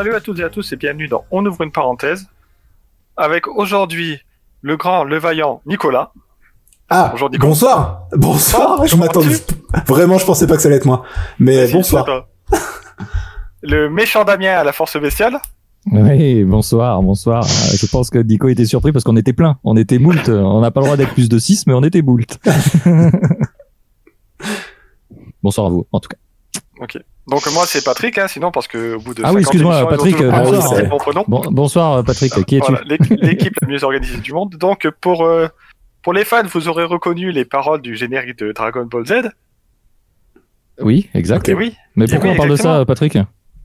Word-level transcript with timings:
salut 0.00 0.14
à 0.14 0.20
toutes 0.22 0.38
et 0.38 0.44
à 0.44 0.48
tous 0.48 0.72
et 0.72 0.76
bienvenue 0.76 1.08
dans 1.08 1.26
On 1.30 1.44
ouvre 1.44 1.60
une 1.60 1.72
parenthèse. 1.72 2.26
Avec 3.18 3.46
aujourd'hui 3.46 4.18
le 4.62 4.78
grand, 4.78 5.04
le 5.04 5.18
vaillant 5.18 5.60
Nicolas. 5.66 6.12
Ah, 6.88 7.12
Aujourd'hui, 7.14 7.38
bonsoir. 7.38 8.04
Bonsoir. 8.16 8.86
Je 8.86 8.96
m'attendais. 8.96 9.36
Vraiment, 9.86 10.16
je 10.16 10.24
pensais 10.24 10.46
pas 10.46 10.56
que 10.56 10.62
ça 10.62 10.68
allait 10.68 10.78
être 10.78 10.86
moi. 10.86 11.04
Mais 11.38 11.70
bonsoir. 11.70 12.06
le 13.60 13.90
méchant 13.90 14.24
Damien 14.24 14.56
à 14.56 14.64
la 14.64 14.72
force 14.72 14.98
bestiale. 14.98 15.36
Oui, 15.92 16.44
bonsoir, 16.44 17.02
bonsoir. 17.02 17.44
Euh, 17.44 17.76
Je 17.76 17.84
pense 17.84 18.08
que 18.08 18.20
Nico 18.20 18.48
était 18.48 18.64
surpris 18.64 18.92
parce 18.92 19.04
qu'on 19.04 19.18
était 19.18 19.34
plein. 19.34 19.58
On 19.64 19.76
était 19.76 19.98
moult. 19.98 20.30
On 20.30 20.62
n'a 20.62 20.70
pas 20.70 20.80
le 20.80 20.86
droit 20.86 20.96
d'être 20.96 21.12
plus 21.12 21.28
de 21.28 21.38
6, 21.38 21.66
mais 21.66 21.74
on 21.74 21.82
était 21.82 22.00
moult. 22.00 22.38
bonsoir 25.42 25.66
à 25.66 25.68
vous, 25.68 25.86
en 25.92 26.00
tout 26.00 26.08
cas. 26.08 26.16
Ok. 26.80 26.96
Donc 27.30 27.46
moi 27.52 27.64
c'est 27.66 27.84
Patrick, 27.84 28.18
hein, 28.18 28.26
sinon 28.28 28.50
parce 28.50 28.66
que 28.68 28.96
au 28.96 29.00
bout 29.00 29.14
de 29.14 29.22
Ah 29.24 29.28
oui, 29.32 29.42
50 29.42 29.54
excuse-moi, 29.54 29.88
Patrick, 29.88 30.20
euh, 30.20 30.30
bonsoir. 30.30 30.96
prénom. 30.98 31.24
Bon, 31.28 31.42
bonsoir 31.50 32.04
Patrick, 32.04 32.32
qui 32.44 32.56
es-tu? 32.56 32.66
Voilà, 32.72 32.82
l'équipe 32.84 33.54
la 33.62 33.68
mieux 33.68 33.82
organisée 33.84 34.18
du 34.18 34.32
monde. 34.32 34.56
Donc 34.56 34.88
pour 35.00 35.24
euh, 35.24 35.48
pour 36.02 36.12
les 36.12 36.24
fans, 36.24 36.42
vous 36.52 36.68
aurez 36.68 36.84
reconnu 36.84 37.30
les 37.30 37.44
paroles 37.44 37.80
du 37.82 37.94
générique 37.94 38.38
de 38.38 38.52
Dragon 38.52 38.84
Ball 38.84 39.06
Z. 39.06 39.12
Oui, 40.80 41.08
exact. 41.14 41.50
Oui. 41.54 41.76
Mais 41.94 42.06
pourquoi 42.06 42.30
oui, 42.30 42.34
on 42.34 42.36
parle 42.38 42.50
de 42.50 42.56
ça, 42.56 42.84
Patrick? 42.86 43.16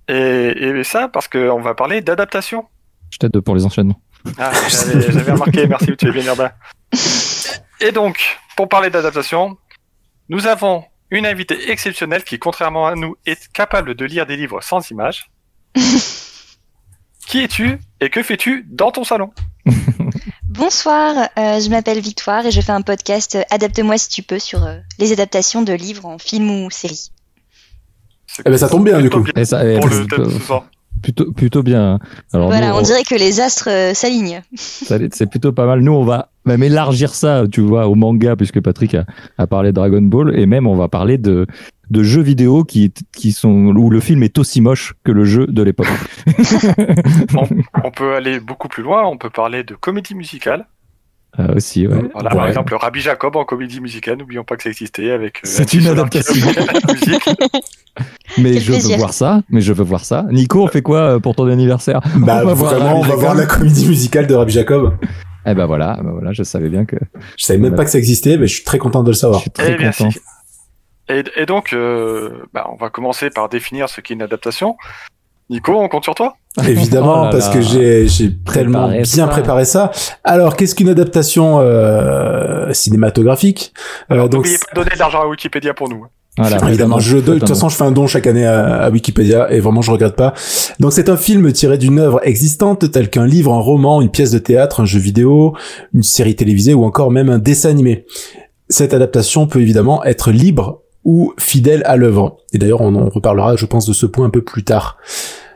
Et, 0.08 0.13
et 0.13 0.84
ça 0.84 1.08
parce 1.08 1.27
qu'on 1.27 1.62
va 1.62 1.74
parler 1.74 2.02
d'adaptation. 2.02 2.66
Je 3.10 3.18
t'aide 3.18 3.40
pour 3.40 3.55
les 3.55 3.66
enchaînements. 3.66 3.99
Ah, 4.38 4.52
j'avais 4.70 5.12
j'avais 5.12 5.32
remarqué, 5.32 5.68
merci, 5.68 5.96
tu 5.98 6.08
es 6.08 6.12
bien 6.12 6.26
urbain. 6.26 6.52
Et 7.80 7.91
donc, 7.91 8.38
pour 8.58 8.68
parler 8.70 8.90
d'adaptation, 8.90 9.58
nous 10.30 10.48
avons 10.48 10.84
une 11.12 11.26
invitée 11.26 11.72
exceptionnelle 11.72 12.24
qui, 12.24 12.40
contrairement 12.40 12.88
à 12.88 12.96
nous, 12.96 13.16
est 13.26 13.52
capable 13.52 13.96
de 13.96 14.06
lire 14.06 14.26
des 14.26 14.38
livres 14.38 14.62
sans 14.62 14.90
images. 14.90 15.30
qui 17.28 17.40
es-tu 17.40 17.80
et 18.00 18.10
que 18.10 18.24
fais-tu 18.24 18.66
dans 18.70 18.92
ton 18.92 19.04
salon? 19.04 19.32
Bonsoir, 20.48 21.30
euh, 21.38 21.60
je 21.60 21.70
m'appelle 21.70 22.00
Victoire 22.00 22.46
et 22.46 22.52
je 22.52 22.62
fais 22.62 22.72
un 22.72 22.82
podcast 22.82 23.36
euh, 23.36 23.44
Adapte-moi 23.50 23.98
si 23.98 24.08
tu 24.08 24.24
peux 24.24 24.40
sur 24.40 24.64
euh, 24.64 24.78
les 25.00 25.12
adaptations 25.12 25.62
de 25.64 25.74
livres 25.74 26.06
en 26.06 26.18
film 26.18 26.50
ou 26.50 26.70
série. 26.72 27.12
Eh 28.46 28.50
ben, 28.50 28.58
ça 28.58 28.70
tombe 28.70 28.86
bien, 28.86 29.02
du 29.02 29.10
coup. 29.10 29.26
Et 29.36 29.46
ça, 29.46 29.60
Pour 29.60 29.90
le 29.90 30.08
thème 30.08 30.30
ce 30.30 30.40
soir. 30.40 30.66
Plutôt, 31.01 31.32
plutôt 31.32 31.63
bien. 31.63 31.99
Alors, 32.34 32.48
voilà, 32.48 32.70
nous, 32.70 32.76
on 32.76 32.82
dirait 32.82 33.04
que 33.04 33.15
les 33.15 33.40
astres 33.40 33.70
euh, 33.70 33.93
s'alignent. 33.93 34.41
C'est 34.55 35.29
plutôt 35.29 35.52
pas 35.52 35.65
mal. 35.65 35.82
Nous, 35.82 35.93
on 35.93 36.04
va 36.04 36.29
même 36.46 36.63
élargir 36.63 37.13
ça, 37.13 37.43
tu 37.52 37.62
vois, 37.62 37.87
au 37.87 37.96
manga, 37.96 38.35
puisque 38.35 38.62
Patrick 38.62 38.96
a, 38.96 39.05
a 39.37 39.48
parlé 39.48 39.70
de 39.70 39.76
Dragon 39.76 40.02
Ball, 40.02 40.37
et 40.37 40.46
même 40.46 40.68
on 40.68 40.76
va 40.76 40.87
parler 40.87 41.18
de, 41.18 41.48
de 41.90 42.04
jeux 42.04 42.21
vidéo 42.21 42.63
qui, 42.63 42.93
qui 43.15 43.32
sont, 43.32 43.49
où 43.76 43.90
le 43.90 43.99
film 43.99 44.24
est 44.24 44.37
aussi 44.37 44.62
moche 44.62 44.93
que 45.04 45.12
le 45.12 45.26
jeu 45.26 45.48
de 45.48 45.63
l'époque. 45.63 45.87
On 47.84 47.91
peut 47.91 48.15
aller 48.15 48.40
beaucoup 48.40 48.68
plus 48.68 48.84
loin, 48.84 49.05
on 49.05 49.18
peut 49.18 49.30
parler 49.30 49.63
de 49.63 49.76
comédie 49.76 50.15
musicale. 50.15 50.65
Euh, 51.40 51.55
aussi, 51.55 51.86
ouais. 51.86 52.02
Voilà, 52.14 52.30
Par 52.30 52.44
Ouais. 52.44 52.48
exemple, 52.50 52.74
Rabbi 52.76 53.02
Jacob 53.02 53.36
en 53.36 53.44
comédie 53.44 53.82
musicale, 53.82 54.18
n'oublions 54.18 54.44
pas 54.46 54.55
que 54.55 54.64
ça 54.64 54.70
existait 54.70 55.12
avec. 55.12 55.38
euh, 55.38 55.40
C'est 55.44 55.74
une 55.74 55.88
adaptation. 55.88 56.34
Mais 58.38 58.54
Quel 58.54 58.62
je 58.62 58.72
veux 58.74 58.98
voir 58.98 59.14
ça, 59.14 59.42
mais 59.50 59.62
je 59.62 59.72
veux 59.74 59.84
voir 59.84 60.04
ça. 60.04 60.26
Nico, 60.32 60.64
on 60.64 60.68
fait 60.68 60.82
quoi 60.82 61.00
euh, 61.16 61.20
pour 61.20 61.36
ton 61.36 61.48
anniversaire 61.48 62.02
Bah, 62.18 62.42
On 62.44 62.48
va 62.48 62.54
voir 62.54 62.74
vraiment, 62.76 63.00
on 63.00 63.04
va 63.04 63.16
voir 63.16 63.36
la 63.36 63.46
comédie 63.46 63.88
musicale 63.88 64.28
de 64.28 64.34
Rabbi 64.34 64.52
Jacob. 64.52 64.97
Eh 65.47 65.53
ben 65.53 65.66
voilà, 65.68 66.00
ben 66.04 66.12
voilà, 66.12 66.34
je 66.34 66.42
savais 66.44 66.70
bien 66.70 66.86
que 66.86 66.96
Je 67.38 67.46
savais 67.46 67.59
même 67.59 67.76
pas 67.76 67.86
que 67.86 67.92
ça 67.92 68.00
existait, 68.00 68.38
mais 68.38 68.48
je 68.48 68.56
suis 68.56 68.64
très 68.64 68.80
content 68.80 69.04
de 69.04 69.09
le 69.09 69.14
je 69.14 69.20
savoir. 69.20 69.42
suis 69.42 69.52
très 69.52 69.74
Eh 69.80 69.92
content. 69.92 70.09
Et, 71.08 71.24
et 71.36 71.46
donc, 71.46 71.72
euh, 71.74 72.32
bah, 72.54 72.68
on 72.72 72.76
va 72.78 72.90
commencer 72.90 73.30
par 73.30 73.48
définir 73.48 73.88
ce 73.90 74.02
qu'est 74.02 74.16
une 74.16 74.24
adaptation. 74.24 74.76
Nico, 75.50 75.74
on 75.74 75.88
compte 75.88 76.04
sur 76.04 76.16
toi? 76.16 76.34
Évidemment, 76.68 77.22
Oh 77.22 77.26
là 77.26 77.30
parce 77.32 77.48
là. 77.50 77.54
que 77.54 77.62
j'ai 77.62 78.08
j'ai 78.08 78.32
tellement 78.52 78.88
Préparé 78.88 79.02
bien 79.04 79.26
ça. 79.26 79.28
préparé 79.28 79.66
ça. 79.66 79.92
Alors, 80.24 80.56
qu'est-ce 80.56 80.74
qu'une 80.74 80.90
adaptation 80.90 81.60
euh, 81.60 82.72
cinématographique? 82.74 83.74
Euh, 84.10 84.14
Alors, 84.16 84.30
Donc, 84.30 84.46
N'oubliez 84.46 84.58
pas 84.58 84.72
de 84.74 84.84
donner 84.84 84.96
de 84.96 85.00
l'argent 85.00 85.22
à 85.22 85.28
Wikipédia 85.28 85.74
pour 85.74 85.90
nous. 85.90 86.06
Voilà, 86.38 86.58
Évidemment, 86.68 87.00
je, 87.00 87.18
de 87.18 87.40
toute 87.40 87.48
façon, 87.48 87.70
je 87.70 87.76
fais 87.78 87.84
un 87.86 87.92
don 87.92 88.08
chaque 88.08 88.28
année 88.28 88.46
à, 88.46 88.84
à 88.84 88.90
Wikipédia 88.90 89.52
et 89.54 89.60
vraiment, 89.62 89.82
je 89.82 89.92
regrette 89.92 90.16
pas. 90.16 90.34
Donc, 90.80 90.92
c'est 90.94 91.08
un 91.10 91.16
film 91.18 91.52
tiré 91.54 91.78
d'une 91.78 92.00
œuvre 92.00 92.20
existante, 92.24 92.92
tel 92.92 93.10
qu'un 93.10 93.26
livre, 93.26 93.54
un 93.54 93.60
roman, 93.62 94.02
une 94.02 94.10
pièce 94.10 94.32
de 94.32 94.40
théâtre, 94.40 94.82
un 94.82 94.86
jeu 94.86 95.00
vidéo, 95.00 95.56
une 95.94 96.04
série 96.04 96.36
télévisée 96.36 96.74
ou 96.74 96.84
encore 96.84 97.12
même 97.12 97.30
un 97.30 97.38
dessin 97.40 97.70
animé. 97.70 98.06
Cette 98.68 98.94
adaptation 98.94 99.46
peut 99.48 99.62
évidemment 99.62 100.04
être 100.04 100.32
libre 100.32 100.82
ou 101.06 101.34
fidèle 101.40 101.82
à 101.86 101.96
l'œuvre. 101.96 102.38
Et 102.52 102.58
d'ailleurs, 102.58 102.82
on 102.82 102.94
en 102.96 103.08
reparlera, 103.10 103.56
je 103.56 103.66
pense, 103.66 103.86
de 103.88 103.94
ce 103.94 104.06
point 104.06 104.26
un 104.26 104.30
peu 104.30 104.42
plus 104.44 104.64
tard. 104.64 104.98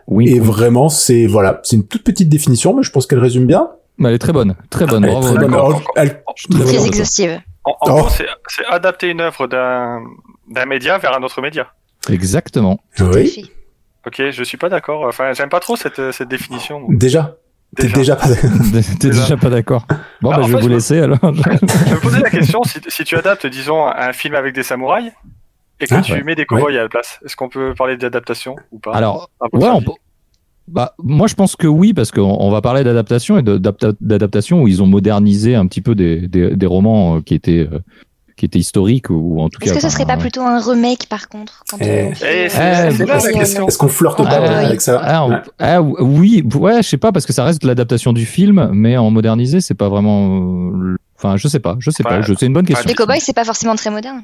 Oui, 0.07 0.29
Et 0.29 0.39
vraiment, 0.39 0.89
c'est 0.89 1.27
voilà, 1.27 1.59
c'est 1.63 1.75
une 1.75 1.85
toute 1.87 2.03
petite 2.03 2.29
définition, 2.29 2.73
mais 2.75 2.83
je 2.83 2.91
pense 2.91 3.05
qu'elle 3.07 3.19
résume 3.19 3.45
bien. 3.45 3.69
elle 3.99 4.13
est 4.13 4.17
très 4.19 4.31
bonne, 4.33 4.55
très 4.69 4.85
bonne. 4.85 5.03
Elle 5.03 5.09
est 5.11 5.13
bravo. 5.13 5.35
très 5.35 5.47
bonne. 5.47 5.81
elle- 5.95 6.23
exhaustive. 6.85 7.41
En, 7.65 7.71
en 7.71 7.75
Oh. 7.81 7.89
gros, 8.01 8.09
c'est 8.09 8.65
adapter 8.69 9.09
une 9.09 9.21
œuvre 9.21 9.47
d'un 9.47 9.99
d'un 10.49 10.65
média 10.65 10.97
vers 10.97 11.15
un 11.17 11.21
autre 11.23 11.41
média. 11.41 11.67
Exactement. 12.09 12.79
Oui. 12.99 13.51
Ok, 14.07 14.21
je 14.31 14.43
suis 14.43 14.57
pas 14.57 14.69
d'accord. 14.69 15.05
Enfin, 15.07 15.33
j'aime 15.33 15.49
pas 15.49 15.59
trop 15.59 15.75
cette, 15.75 16.11
cette 16.11 16.29
définition. 16.29 16.83
déjà. 16.89 17.35
T'es 17.75 17.83
Déjà. 17.83 17.95
déjà 17.97 18.15
pas. 18.15 18.27
T'es 18.99 19.09
déjà 19.09 19.37
pas 19.37 19.49
d'accord. 19.51 19.85
Bon, 20.21 20.31
Ah, 20.31 20.37
bah, 20.37 20.43
je 20.47 20.47
vais 20.47 20.55
fait, 20.57 20.61
vous 20.63 20.69
je- 20.69 20.73
laisser 20.73 20.99
alors. 21.01 21.19
Je 21.21 21.93
me 21.93 21.99
posais 22.01 22.19
la 22.19 22.29
question 22.31 22.63
si, 22.63 22.79
si 22.87 23.03
tu 23.03 23.15
adaptes, 23.15 23.45
disons, 23.45 23.85
un 23.85 24.11
film 24.11 24.33
avec 24.33 24.55
des 24.55 24.63
samouraïs 24.63 25.11
et 25.79 25.87
que 25.87 25.95
Ah, 25.95 26.01
tu 26.01 26.13
ouais. 26.13 26.23
mets 26.23 26.35
des 26.35 26.45
cowboys 26.45 26.77
à 26.77 26.81
la 26.83 26.89
place, 26.89 27.19
est-ce 27.25 27.35
qu'on 27.35 27.49
peut 27.49 27.73
parler 27.77 27.97
d'adaptation 27.97 28.55
ou 28.71 28.79
pas? 28.79 28.91
Alors, 28.93 29.29
ouais, 29.53 29.67
on 29.69 29.81
peut- 29.81 29.91
bah, 30.67 30.93
moi 30.99 31.27
je 31.27 31.33
pense 31.35 31.55
que 31.55 31.65
oui, 31.67 31.93
parce 31.93 32.11
qu'on 32.11 32.21
on 32.39 32.51
va 32.51 32.61
parler 32.61 32.83
d'adaptation 32.83 33.39
et 33.39 33.43
d'adaptation 33.43 34.61
où 34.61 34.67
ils 34.67 34.83
ont 34.83 34.87
modernisé 34.87 35.55
un 35.55 35.65
petit 35.65 35.81
peu 35.81 35.95
des, 35.95 36.27
des, 36.27 36.55
des 36.55 36.65
romans 36.67 37.17
euh, 37.17 37.21
qui 37.21 37.33
étaient, 37.33 37.67
euh, 37.71 37.79
qui 38.37 38.45
étaient 38.45 38.59
historiques 38.59 39.09
ou 39.09 39.41
en 39.41 39.49
tout 39.49 39.59
Est-ce 39.63 39.73
cas. 39.73 39.79
que 39.79 39.81
ce 39.81 39.89
serait 39.89 40.05
pas 40.05 40.13
euh, 40.15 40.17
plutôt 40.19 40.41
un 40.41 40.59
remake 40.59 41.07
par 41.09 41.27
contre 41.27 41.63
quand 41.69 41.77
Eh. 41.81 42.03
on 42.03 42.11
Eh, 42.23 42.23
Eh. 42.23 42.45
Est-ce 42.45 43.77
qu'on 43.79 43.87
flirte 43.87 44.19
Ah, 44.23 44.29
pas 44.29 44.57
avec 44.59 44.79
ça? 44.81 45.01
Ah, 45.03 45.27
Ouais. 45.27 45.37
ah, 45.57 45.81
oui, 45.81 46.43
ouais, 46.55 46.83
je 46.83 46.87
sais 46.87 46.97
pas 46.97 47.11
parce 47.11 47.25
que 47.25 47.33
ça 47.33 47.43
reste 47.45 47.63
l'adaptation 47.63 48.13
du 48.13 48.25
film, 48.27 48.69
mais 48.71 48.95
en 48.95 49.09
modernisé, 49.09 49.61
c'est 49.61 49.73
pas 49.73 49.89
vraiment. 49.89 50.37
euh, 50.71 50.97
Enfin, 51.17 51.35
je 51.35 51.49
sais 51.49 51.59
pas, 51.59 51.75
je 51.79 51.89
sais 51.91 52.01
Ouais. 52.05 52.09
pas. 52.11 52.21
je- 52.21 52.33
C'est 52.35 52.45
une 52.45 52.53
bonne 52.53 52.65
question. 52.65 52.87
Les 52.87 52.93
cowboys, 52.95 53.19
c'est 53.19 53.33
pas 53.35 53.43
forcément 53.43 53.75
très 53.75 53.89
moderne. 53.89 54.21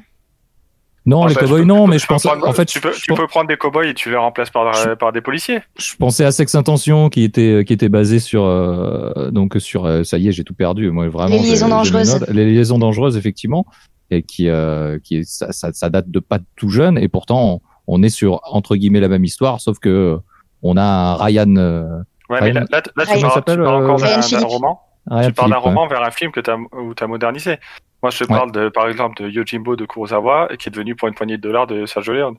Non, 1.06 1.24
les 1.26 1.34
cowboys, 1.36 1.60
peux- 1.60 1.66
non, 1.66 1.86
mais 1.86 1.98
je 2.00 2.06
pense. 2.06 2.24
prendre- 2.24 2.46
En 2.48 2.52
fait, 2.52 2.64
tu 2.66 2.80
peux, 2.80 2.92
je, 2.92 3.00
tu 3.00 3.14
peux 3.14 3.26
prendre 3.28 3.46
des 3.46 3.56
cowboys 3.56 3.88
et 3.88 3.94
tu 3.94 4.10
les 4.10 4.16
remplaces 4.16 4.50
par, 4.50 4.72
Je- 4.74 4.94
par 4.94 5.12
des 5.12 5.20
policiers. 5.20 5.60
je 5.78 5.94
pensais 5.96 6.24
à 6.24 6.32
Sex 6.32 6.52
Intention 6.56 7.08
qui 7.10 7.22
était 7.22 7.64
qui 7.66 7.72
était 7.72 7.88
basé 7.88 8.18
sur 8.18 8.44
euh, 8.44 9.30
donc 9.30 9.54
sur 9.58 9.86
euh, 9.86 10.02
ça 10.02 10.18
y 10.18 10.28
est 10.28 10.32
j'ai 10.32 10.42
tout 10.44 10.54
perdu 10.54 10.90
moi 10.90 11.08
vraiment 11.08 11.28
Les 11.36 11.38
liaisons 11.38 11.68
dangereuses. 11.68 12.26
les 12.28 12.50
liaisons 12.50 12.78
dangereuses 12.78 13.16
effectivement 13.16 13.66
et 14.10 14.22
qui 14.22 14.48
euh, 14.48 14.98
qui 15.02 15.24
ça, 15.24 15.52
ça, 15.52 15.72
ça 15.72 15.88
date 15.90 16.10
de 16.10 16.18
pas 16.18 16.38
tout 16.56 16.70
jeune 16.70 16.98
et 16.98 17.08
pourtant 17.08 17.60
on, 17.86 17.98
on 17.98 18.02
est 18.02 18.08
sur 18.08 18.40
entre 18.44 18.74
guillemets 18.76 19.00
la 19.00 19.08
même 19.08 19.24
histoire 19.24 19.60
sauf 19.60 19.78
que 19.78 20.18
on 20.62 20.76
a 20.76 20.82
un 20.82 21.14
Ryan 21.16 21.54
euh, 21.56 21.84
Ouais, 22.28 22.40
Ryan- 22.40 22.46
mais 22.46 22.52
là, 22.54 22.60
là, 22.72 22.82
là, 22.96 23.06
tu 23.06 23.20
parles, 23.20 23.32
tu 23.36 23.42
parles 23.42 23.60
euh, 23.60 23.68
encore 23.68 23.98
d'un- 24.00 24.46
roman. 24.48 24.80
Ryan 25.08 25.26
tu 25.28 25.32
parles 25.34 25.50
d'un 25.50 25.56
ouais. 25.58 25.62
roman 25.62 25.86
vers 25.86 26.02
un 26.02 26.10
film 26.10 26.32
que 26.32 26.40
t'as, 26.40 26.56
où 26.56 26.92
tu 26.96 27.04
as 27.04 27.06
modernisé. 27.06 27.58
Moi, 28.02 28.10
je 28.10 28.18
te 28.18 28.24
Ouais. 28.24 28.36
parle, 28.38 28.52
de, 28.52 28.68
par 28.68 28.88
exemple, 28.88 29.22
de 29.22 29.28
Yojimbo 29.28 29.74
de 29.76 29.84
Kurosawa, 29.86 30.48
qui 30.58 30.68
est 30.68 30.72
devenu 30.72 30.94
pour 30.94 31.08
une 31.08 31.14
poignée 31.14 31.36
de 31.36 31.42
dollars 31.42 31.66
de 31.66 31.86
Sergio 31.86 32.12
Leone. 32.12 32.36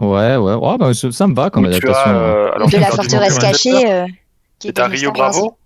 ouais 0.00 0.36
ouais 0.36 0.54
ouais 0.54 0.78
bah, 0.78 0.94
ça, 0.94 1.10
ça 1.12 1.26
me 1.26 1.34
va 1.34 1.50
comme 1.50 1.64
adaptation 1.66 1.94
as, 1.94 2.14
euh, 2.16 2.52
alors, 2.54 2.68
de 2.68 2.72
je 2.72 2.80
la 2.80 2.86
forteresse 2.86 3.38
cachée. 3.38 3.92
euh, 3.92 4.06
qui 4.58 4.72
Rio. 4.76 5.12
Bravo. 5.12 5.58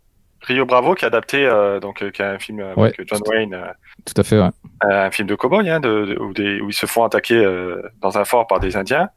Rio 0.43 0.64
Bravo 0.67 0.94
qui 0.94 1.05
a 1.05 1.08
adapté, 1.08 1.44
euh, 1.44 1.79
donc, 1.81 2.03
euh, 2.03 2.11
qui 2.11 2.23
a 2.23 2.31
un 2.31 2.38
film 2.38 2.61
avec 2.61 2.76
Ouais. 2.79 2.93
John 3.06 3.20
Wayne, 3.26 3.55
euh, 3.55 3.67
tout 4.05 4.14
à 4.17 4.23
fait 4.25 4.41
ouais. 4.41 4.49
un 4.82 5.11
film 5.11 5.29
de 5.29 5.35
cowboy, 5.35 5.69
hein, 5.69 5.81
de, 5.81 6.06
de- 6.06 6.19
où, 6.20 6.32
des, 6.32 6.61
où 6.61 6.70
ils 6.70 6.75
se 6.75 6.87
font 6.87 7.05
attaquer 7.05 7.35
euh, 7.37 7.82
dans 8.00 8.17
un 8.19 8.25
fort 8.25 8.47
par 8.47 8.61
des 8.61 8.76
Indiens. 8.76 9.08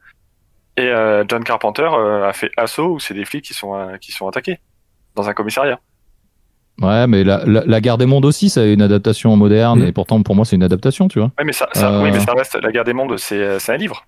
Et 0.77 0.87
euh, 0.87 1.23
John 1.27 1.43
Carpenter 1.43 1.87
euh, 1.93 2.27
a 2.27 2.33
fait 2.33 2.49
Assaut, 2.57 2.93
où 2.93 2.99
c'est 2.99 3.13
des 3.13 3.25
flics 3.25 3.45
qui 3.45 3.53
sont, 3.53 3.75
euh, 3.75 3.97
qui 3.97 4.11
sont 4.11 4.27
attaqués 4.27 4.59
dans 5.15 5.29
un 5.29 5.33
commissariat. 5.33 5.79
Ouais 6.79 7.07
mais 7.07 7.23
la, 7.23 7.43
la, 7.45 7.63
la 7.65 7.81
guerre 7.81 7.97
des 7.97 8.05
mondes 8.05 8.25
aussi 8.25 8.49
ça 8.49 8.61
a 8.61 8.65
une 8.65 8.81
adaptation 8.81 9.35
moderne 9.35 9.81
Mm. 9.81 9.87
et 9.87 9.91
pourtant 9.91 10.21
pour 10.23 10.35
moi 10.35 10.45
c'est 10.45 10.55
une 10.55 10.63
adaptation 10.63 11.07
tu 11.07 11.19
vois 11.19 11.31
Ouais, 11.37 11.43
mais 11.45 11.53
ça, 11.53 11.67
ça, 11.73 11.91
Euh. 11.91 12.03
oui, 12.03 12.11
mais 12.11 12.19
ça 12.19 12.33
reste 12.33 12.57
La 12.61 12.71
guerre 12.71 12.83
des 12.85 12.93
mondes, 12.93 13.17
c'est, 13.17 13.35
euh, 13.35 13.59
c'est 13.59 13.73
un 13.73 13.77
livre. 13.77 14.05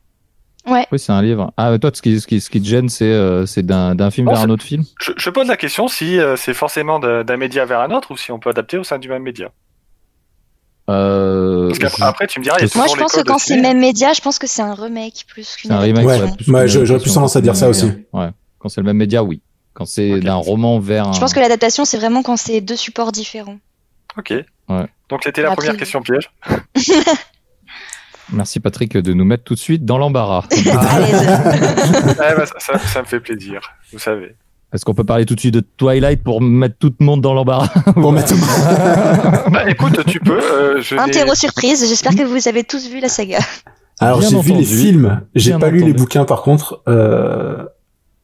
Ouais. 0.66 0.86
oui 0.94 0.98
c'est 1.00 1.12
un 1.12 1.22
livre 1.22 1.52
ah 1.58 1.72
mais 1.72 1.80
toi 1.80 1.92
ce 1.94 2.02
qui 2.02 2.22
ce 2.22 2.26
qui, 2.28 2.40
ce 2.40 2.50
qui 2.50 2.62
te 2.62 2.66
gêne 2.68 2.88
c'est 2.90 3.04
euh, 3.12 3.46
c'est 3.46 3.64
d'un 3.66 3.96
d'un 3.96 4.10
film 4.12 4.28
vers 4.30 4.40
un 4.40 4.46
c'est- 4.46 4.50
autre 4.52 4.64
film? 4.64 4.84
Je, 5.02 5.12
je 5.18 5.30
pose 5.30 5.48
la 5.48 5.58
question 5.58 5.88
si 5.90 6.20
euh, 6.20 6.36
c'est 6.38 6.54
forcément 6.54 7.00
d'un 7.00 7.38
média 7.38 7.66
vers 7.66 7.82
un 7.82 7.92
autre 7.92 8.12
ou 8.12 8.18
si 8.18 8.32
on 8.32 8.40
peut 8.40 8.50
adapter 8.50 8.78
au 8.78 8.84
sein 8.86 8.98
du 8.98 9.10
même 9.10 9.24
média. 9.24 9.50
euh, 10.90 11.68
Parce 11.68 11.80
qu'après, 11.80 12.04
après, 12.04 12.28
tu 12.28 12.40
me 12.40 12.44
diras, 12.44 12.58
il 12.60 12.68
y 12.68 12.70
a 12.70 12.78
Moi, 12.78 12.88
je 12.88 12.96
pense 12.96 13.14
que 13.14 13.22
quand 13.22 13.38
c'est 13.40 13.56
ciné. 13.56 13.62
même 13.62 13.80
média, 13.80 14.12
je 14.14 14.22
pense 14.22 14.38
que 14.40 14.48
c'est 14.48 14.62
un 14.62 14.74
remake 14.74 15.26
plus 15.28 15.56
qu'une 15.56 15.70
C'est 15.70 15.76
un 15.76 15.80
remake, 15.80 16.06
Ouais. 16.06 16.20
Ouais, 16.48 16.68
je- 16.68 16.84
j'aurais 16.86 17.00
plus 17.00 17.14
tendance 17.14 17.36
à 17.36 17.42
dire 17.42 17.56
ça 17.56 17.70
aussi. 17.70 17.86
Ouais. 18.12 18.30
Quand 18.60 18.70
c'est 18.70 18.82
le 18.82 18.86
même 18.86 18.98
média, 18.98 19.24
oui. 19.24 19.42
Quand 19.74 19.86
c'est 19.86 20.20
d'un 20.20 20.36
roman 20.36 20.80
vers 20.80 21.08
un. 21.08 21.14
Je 21.14 21.20
pense 21.20 21.34
que 21.34 21.40
l'adaptation, 21.40 21.84
c'est 21.86 21.98
vraiment 21.98 22.22
quand 22.24 22.38
c'est 22.38 22.62
deux 22.62 22.76
supports 22.76 23.12
différents. 23.12 23.58
Ok. 24.18 24.32
Ouais. 24.70 24.86
Donc 25.10 25.22
c'était 25.24 25.42
la 25.42 25.52
Après- 25.52 25.66
première 25.68 25.78
question 25.80 26.02
piège. 26.02 26.32
Merci 28.32 28.60
Patrick 28.60 28.96
de 28.98 29.14
nous 29.14 29.26
mettre 29.26 29.44
tout 29.44 29.54
de 29.54 29.60
suite 29.60 29.84
dans 29.86 29.98
l'embarras. 29.98 30.46
Ouais, 30.56 32.36
bah, 32.38 32.46
ça, 32.46 32.60
ça- 32.60 32.80
ça 32.80 33.02
me 33.02 33.06
fait 33.06 33.20
plaisir, 33.20 33.60
vous 33.92 34.00
savez. 34.00 34.36
Est-ce 34.74 34.86
qu'on 34.86 34.94
peut 34.96 35.04
parler 35.04 35.26
tout 35.26 35.36
de 35.36 35.40
suite 35.40 35.54
de 35.54 35.60
Twilight 35.60 36.24
pour 36.24 36.42
mettre 36.42 36.76
tout 36.80 36.92
le 37.00 37.06
monde 37.06 37.22
dans 37.22 37.34
l'embarras 37.34 37.68
Pour 37.94 38.12
mettre 38.12 38.34
Bah, 39.52 39.70
écoute, 39.70 40.04
tu 40.08 40.20
peux. 40.20 40.40
euh, 40.42 40.82
je 40.82 40.96
Interro 40.96 41.36
surprise, 41.36 41.88
j'espère 41.88 42.16
que 42.16 42.24
vous 42.24 42.48
avez 42.48 42.64
tous 42.64 42.90
vu 42.90 43.00
la 43.00 43.10
saga. 43.10 43.40
Alors 44.00 44.22
j'ai 44.22 44.40
vu 44.40 44.54
les 44.54 44.64
films, 44.64 45.22
j'ai 45.36 45.54
pas 45.58 45.70
lu 45.70 45.84
les 45.84 45.94
bouquins 45.94 46.26
par 46.26 46.42
contre. 46.42 46.82
Euh, 46.88 47.66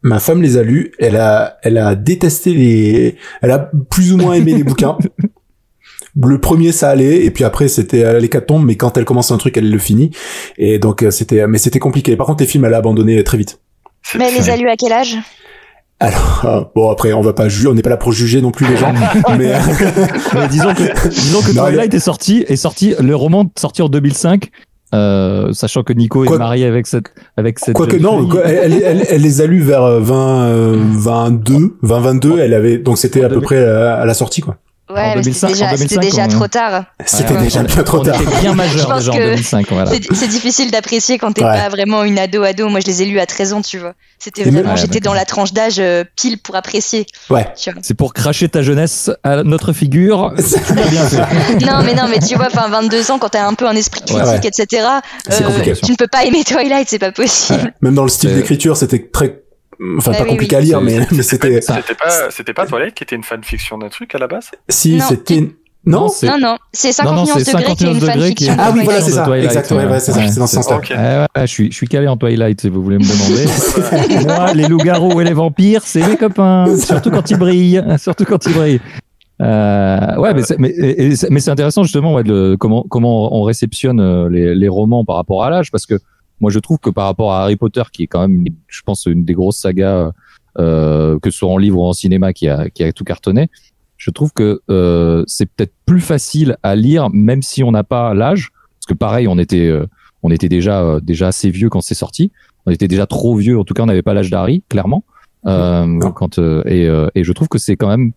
ma 0.01 0.19
femme 0.19 0.41
les 0.41 0.57
a 0.57 0.63
lus, 0.63 0.91
elle 0.99 1.15
a, 1.15 1.57
elle 1.63 1.77
a 1.77 1.95
détesté 1.95 2.53
les, 2.53 3.15
elle 3.41 3.51
a 3.51 3.71
plus 3.89 4.13
ou 4.13 4.17
moins 4.17 4.33
aimé 4.33 4.53
les 4.53 4.63
bouquins. 4.65 4.97
Le 6.21 6.41
premier 6.41 6.71
ça 6.71 6.89
allait 6.89 7.23
et 7.23 7.31
puis 7.31 7.43
après 7.43 7.67
c'était 7.67 8.03
à 8.03 8.19
l'hécatombe 8.19 8.65
mais 8.65 8.75
quand 8.75 8.97
elle 8.97 9.05
commence 9.05 9.31
un 9.31 9.37
truc 9.37 9.55
elle 9.57 9.69
le 9.69 9.77
finit 9.77 10.09
et 10.57 10.79
donc 10.79 11.03
euh, 11.03 11.11
c'était 11.11 11.45
mais 11.47 11.59
c'était 11.59 11.79
compliqué. 11.79 12.15
Par 12.15 12.25
contre 12.25 12.41
les 12.41 12.47
films 12.47 12.65
elle 12.65 12.73
a 12.73 12.77
abandonné 12.77 13.23
très 13.23 13.37
vite. 13.37 13.59
Mais 14.17 14.27
elle 14.27 14.33
les 14.33 14.49
a 14.49 14.57
lus 14.57 14.69
à 14.69 14.75
quel 14.75 14.91
âge? 14.91 15.17
Alors 15.99 16.41
euh, 16.45 16.61
bon 16.75 16.89
après 16.89 17.13
on 17.13 17.21
va 17.21 17.33
pas 17.33 17.47
juger, 17.47 17.67
on 17.67 17.73
n'est 17.73 17.83
pas 17.83 17.91
là 17.91 17.97
pour 17.97 18.11
juger 18.11 18.41
non 18.41 18.51
plus 18.51 18.67
les 18.67 18.75
gens 18.75 18.91
mais 19.37 19.53
euh, 19.53 19.59
Mais 20.33 20.47
disons 20.47 20.73
que, 20.73 21.09
disons 21.09 21.41
que 21.41 21.51
Twilight 21.51 21.93
est 21.93 21.99
sorti, 21.99 22.43
est 22.47 22.55
sorti, 22.55 22.95
le 22.99 23.15
roman 23.15 23.45
sorti 23.57 23.81
en 23.81 23.87
2005, 23.87 24.49
euh, 24.93 25.53
sachant 25.53 25.83
que 25.83 25.93
Nico 25.93 26.23
Quoi- 26.25 26.35
est 26.35 26.39
marié 26.39 26.65
avec 26.65 26.87
cette, 26.87 27.13
avec 27.37 27.59
cette. 27.59 27.75
Quoique 27.75 27.97
non, 27.97 28.27
quoi, 28.27 28.41
elle, 28.45 28.73
elle, 28.83 29.05
elle- 29.09 29.21
les 29.21 29.41
a 29.41 29.45
lus 29.47 29.61
vers 29.61 29.83
euh, 29.83 29.99
20, 29.99 30.43
euh, 30.47 30.77
22, 30.79 31.75
20, 31.81 31.99
22, 31.99 32.39
elle 32.39 32.53
avait, 32.53 32.77
donc 32.77 32.97
c'était 32.97 33.23
à 33.23 33.29
peu 33.29 33.41
près 33.41 33.63
à, 33.63 33.95
à 33.95 34.05
la 34.05 34.13
sortie, 34.13 34.41
quoi. 34.41 34.57
Ouais, 34.91 35.01
En 35.01 35.15
mais 35.17 35.21
2005, 35.21 35.47
c'était 35.49 35.53
déjà, 35.53 35.65
en 35.65 35.77
c'était 35.77 35.95
2005, 35.95 36.01
déjà 36.01 36.23
on- 36.25 36.27
trop 36.39 36.47
tard. 36.47 36.83
C'était 37.05 37.33
Ouais, 37.35 37.41
déjà 37.43 37.59
on- 37.59 37.63
bien 37.63 37.83
trop 37.83 37.99
on 37.99 38.03
tard. 38.03 38.19
était 38.21 38.39
bien 38.41 38.51
Je 38.51 38.57
majeur 38.57 38.97
déjà 38.97 39.11
en 39.11 39.13
que 39.13 39.19
2005, 39.19 39.67
voilà. 39.71 39.91
C'est 40.13 40.27
difficile 40.27 40.71
d'apprécier 40.71 41.19
quand 41.19 41.31
t'es 41.31 41.43
Ouais. 41.43 41.55
pas 41.57 41.69
vraiment 41.69 42.03
une 42.03 42.17
ado-ado. 42.17 42.69
Moi, 42.69 42.79
je 42.79 42.87
les 42.87 43.03
ai 43.03 43.05
lus 43.05 43.19
à 43.19 43.27
13 43.27 43.53
ans, 43.53 43.61
tu 43.61 43.77
vois. 43.77 43.93
C'était 44.17 44.43
vraiment, 44.49 44.71
Ouais, 44.71 44.77
j'étais 44.77 44.99
dans 44.99 45.13
la 45.13 45.25
tranche 45.25 45.53
d'âge 45.53 45.75
euh, 45.77 46.03
pile 46.15 46.39
pour 46.41 46.55
apprécier. 46.55 47.05
Ouais. 47.29 47.47
C'est 47.83 47.93
pour 47.93 48.13
cracher 48.13 48.49
ta 48.49 48.63
jeunesse 48.63 49.11
à 49.23 49.43
notre 49.43 49.73
figure. 49.73 50.33
Bien 50.89 51.05
fait. 51.05 51.17
non, 51.65 51.83
mais 51.85 51.93
non, 51.93 52.07
mais 52.09 52.17
tu 52.19 52.35
vois, 52.35 52.47
enfin, 52.47 52.67
22 52.69 53.11
ans, 53.11 53.19
quand 53.19 53.29
t'as 53.29 53.45
un 53.45 53.53
peu 53.53 53.67
un 53.67 53.75
esprit 53.75 54.01
critique, 54.01 54.25
Ouais. 54.25 54.41
etc., 54.43 54.85
C'est 55.29 55.43
euh, 55.43 55.47
compliqué. 55.47 55.73
tu 55.83 55.91
ne 55.91 55.97
peux 55.97 56.07
pas 56.07 56.25
aimer 56.25 56.43
Twilight, 56.43 56.87
c'est 56.89 56.97
pas 56.99 57.11
possible. 57.11 57.73
Même 57.81 57.93
dans 57.93 58.03
le 58.03 58.09
style 58.09 58.31
Euh, 58.31 58.35
d'écriture, 58.37 58.75
c'était 58.75 59.07
très, 59.13 59.39
enfin, 59.97 60.11
Bah 60.11 60.17
pas 60.17 60.23
oui, 60.23 60.29
compliqué 60.31 60.55
oui. 60.55 60.61
à 60.61 60.65
lire, 60.65 60.81
mais, 60.81 60.99
mais 61.11 61.23
c'était, 61.23 61.61
C'était 61.61 61.95
pas, 61.95 62.29
c'était 62.31 62.53
pas 62.53 62.65
Twilight 62.65 62.93
qui 62.93 63.03
était 63.03 63.15
une 63.15 63.23
fanfiction 63.23 63.77
d'un 63.77 63.89
truc 63.89 64.13
à 64.15 64.17
la 64.17 64.27
base? 64.27 64.51
Si, 64.69 64.95
Non, 64.97 65.05
c'était, 65.07 65.49
non? 65.85 66.07
c'est- 66.09 66.27
Non, 66.27 66.37
non, 66.39 66.57
c'est 66.73 66.91
50 66.91 67.11
Non, 67.13 67.19
non, 67.21 67.25
nuances 67.27 67.37
degrés 67.45 67.51
50 67.63 67.77
qui 67.77 67.85
est 67.85 67.91
une 67.91 67.99
fanfiction. 67.99 68.53
une 68.53 68.59
Ah 68.59 68.71
oui, 68.73 68.81
voilà, 68.83 69.01
c'est 69.01 69.11
ça. 69.11 69.23
Twilight, 69.23 69.45
Exact, 69.45 69.71
ouais, 69.71 69.85
ouais, 69.85 69.99
c'est 69.99 70.11
ça, 70.11 70.19
ouais, 70.19 70.27
c'est 70.27 70.39
dans 70.39 70.47
ce 70.47 70.55
sens-là. 70.55 70.77
Ok. 70.77 70.89
Ouais, 70.91 70.97
ouais, 70.97 71.27
je 71.41 71.45
suis, 71.45 71.71
je 71.71 71.75
suis 71.75 71.87
calé 71.87 72.07
en 72.07 72.17
Twilight, 72.17 72.59
si 72.61 72.69
vous 72.69 72.83
voulez 72.83 72.97
me 72.97 73.03
demander. 74.17 74.25
Moi, 74.25 74.53
les 74.53 74.67
loups-garous 74.67 75.21
et 75.21 75.23
les 75.23 75.33
vampires, 75.33 75.81
c'est 75.83 76.05
mes 76.05 76.17
copains. 76.17 76.65
Surtout 76.77 77.11
quand 77.11 77.29
ils 77.31 77.37
brillent. 77.37 77.83
Surtout 77.97 78.25
quand 78.25 78.45
ils 78.45 78.53
brillent. 78.53 78.81
Euh, 79.41 80.17
ouais, 80.17 80.33
mais 80.33 80.43
c'est, 80.43 80.59
mais, 80.59 80.73
mais 81.29 81.39
c'est 81.39 81.49
intéressant 81.51 81.83
justement 81.83 82.13
ouais, 82.15 82.23
de 82.23 82.57
comment 82.59 82.83
comment 82.89 83.33
on 83.33 83.43
réceptionne 83.43 84.01
euh, 84.01 84.27
les, 84.29 84.53
les 84.53 84.67
romans 84.67 85.05
par 85.05 85.15
rapport 85.15 85.45
à 85.45 85.49
l'âge, 85.49 85.71
parce 85.71 85.85
que 85.85 85.93
moi 86.39 86.51
je 86.51 86.59
trouve 86.59 86.79
que 86.79 86.89
par 86.89 87.05
rapport 87.05 87.33
à 87.33 87.43
Harry 87.43 87.55
Potter, 87.55 87.83
qui 87.91 88.03
est 88.03 88.07
quand 88.07 88.27
même, 88.27 88.45
je 88.67 88.81
pense, 88.81 89.05
une 89.05 89.25
des 89.25 89.33
grosses 89.33 89.57
sagas, 89.57 90.11
euh, 90.57 91.19
que 91.19 91.31
ce 91.31 91.39
soit 91.39 91.49
en 91.49 91.57
livre 91.57 91.79
ou 91.79 91.85
en 91.85 91.93
cinéma, 91.93 92.33
qui 92.33 92.47
a 92.47 92.69
qui 92.69 92.83
a 92.83 92.91
tout 92.91 93.03
cartonné, 93.03 93.49
je 93.97 94.11
trouve 94.11 94.31
que 94.33 94.61
euh, 94.69 95.23
c'est 95.27 95.45
peut-être 95.45 95.73
plus 95.85 96.01
facile 96.01 96.57
à 96.63 96.75
lire, 96.75 97.09
même 97.11 97.41
si 97.41 97.63
on 97.63 97.71
n'a 97.71 97.83
pas 97.83 98.13
l'âge, 98.13 98.51
parce 98.79 98.87
que 98.87 98.93
pareil, 98.93 99.27
on 99.27 99.37
était 99.37 99.67
euh, 99.67 99.85
on 100.23 100.31
était 100.31 100.49
déjà 100.49 100.99
déjà 101.01 101.27
assez 101.27 101.49
vieux 101.49 101.69
quand 101.69 101.81
c'est 101.81 101.95
sorti, 101.95 102.31
on 102.65 102.71
était 102.71 102.87
déjà 102.87 103.05
trop 103.05 103.35
vieux, 103.35 103.59
en 103.59 103.63
tout 103.63 103.73
cas 103.73 103.83
on 103.83 103.87
n'avait 103.87 104.01
pas 104.01 104.13
l'âge 104.13 104.29
d'Harry, 104.29 104.63
clairement. 104.69 105.03
Non. 105.45 106.11
quand 106.11 106.37
et, 106.37 106.89
et 107.15 107.23
je 107.23 107.31
trouve 107.31 107.47
que 107.47 107.57
c'est 107.57 107.77
quand 107.77 107.87
même 107.87 108.11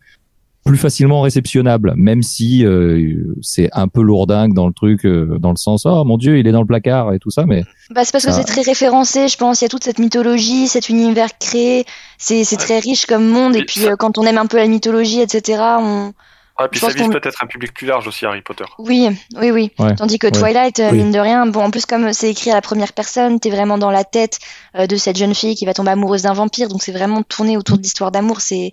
plus 0.64 0.76
facilement 0.76 1.20
réceptionnable, 1.23 1.94
même 1.97 2.23
si 2.23 2.64
euh, 2.64 3.17
c'est 3.43 3.69
un 3.73 3.88
peu 3.88 4.00
lourdingue 4.03 4.55
dans 4.55 4.67
le 4.67 4.73
truc, 4.73 5.05
euh, 5.05 5.38
dans 5.41 5.50
le 5.50 5.56
sens 5.56 5.87
oh 5.87 6.05
mon 6.05 6.17
dieu 6.19 6.38
il 6.38 6.47
est 6.47 6.53
dans 6.53 6.61
le 6.61 6.67
placard 6.67 7.12
et 7.12 7.19
tout 7.19 7.31
ça, 7.31 7.44
mais 7.47 7.64
Bah, 7.91 8.05
c'est 8.05 8.12
parce 8.12 8.25
que 8.26 8.32
c'est 8.32 8.44
très 8.44 8.62
référencé, 8.62 9.26
je 9.29 9.37
pense. 9.37 9.61
Il 9.61 9.64
y 9.64 9.67
a 9.67 9.69
toute 9.69 9.85
cette 9.85 9.99
mythologie, 9.99 10.69
cet 10.69 10.88
univers 10.88 11.37
créé. 11.38 11.85
C'est 12.19 12.44
c'est 12.44 12.56
très 12.56 12.79
riche 12.79 13.06
comme 13.06 13.26
monde. 13.29 13.56
Et 13.56 13.61
Et 13.61 13.64
puis, 13.64 13.81
ça- 13.81 13.91
euh, 13.93 13.97
quand 13.97 14.19
on 14.19 14.23
aime 14.25 14.38
un 14.38 14.47
peu 14.47 14.56
la 14.56 14.67
mythologie, 14.69 15.20
etc., 15.20 15.61
on. 15.81 16.12
Ah, 16.59 16.69
puis 16.69 16.79
Je 16.81 16.87
ça 16.87 16.93
vise 16.93 17.09
peut-être 17.09 17.43
un 17.43 17.47
public 17.47 17.73
plus 17.75 17.87
large 17.87 18.06
aussi, 18.06 18.26
Harry 18.26 18.43
Potter. 18.43 18.64
Oui, 18.79 19.09
oui, 19.41 19.50
oui. 19.50 19.70
Ouais, 19.79 19.94
Tandis 19.97 20.19
que 20.19 20.26
ouais. 20.26 20.32
Twilight, 20.32 20.81
mine 20.93 21.11
de 21.11 21.19
rien, 21.19 21.47
bon, 21.47 21.61
en 21.62 21.70
plus, 21.70 21.87
comme 21.87 22.12
c'est 22.12 22.31
écrit 22.31 22.50
à 22.50 22.55
la 22.55 22.61
première 22.61 22.93
personne, 22.93 23.41
t'es 23.41 23.49
vraiment 23.50 23.79
dans 23.79 23.91
la 23.91 24.05
tête 24.05 24.38
euh, 24.76 24.87
de 24.87 24.97
cette 24.97 25.17
jeune 25.17 25.35
fille 25.35 25.55
qui 25.56 25.64
va 25.64 25.73
tomber 25.75 25.91
amoureuse 25.91 26.23
d'un 26.23 26.35
vampire. 26.35 26.69
Donc, 26.69 26.82
c'est 26.82 26.93
vraiment 26.93 27.23
tourné 27.23 27.56
autour 27.56 27.79
de 27.79 27.82
l'histoire 27.82 28.12
d'amour. 28.12 28.41
C'est. 28.43 28.70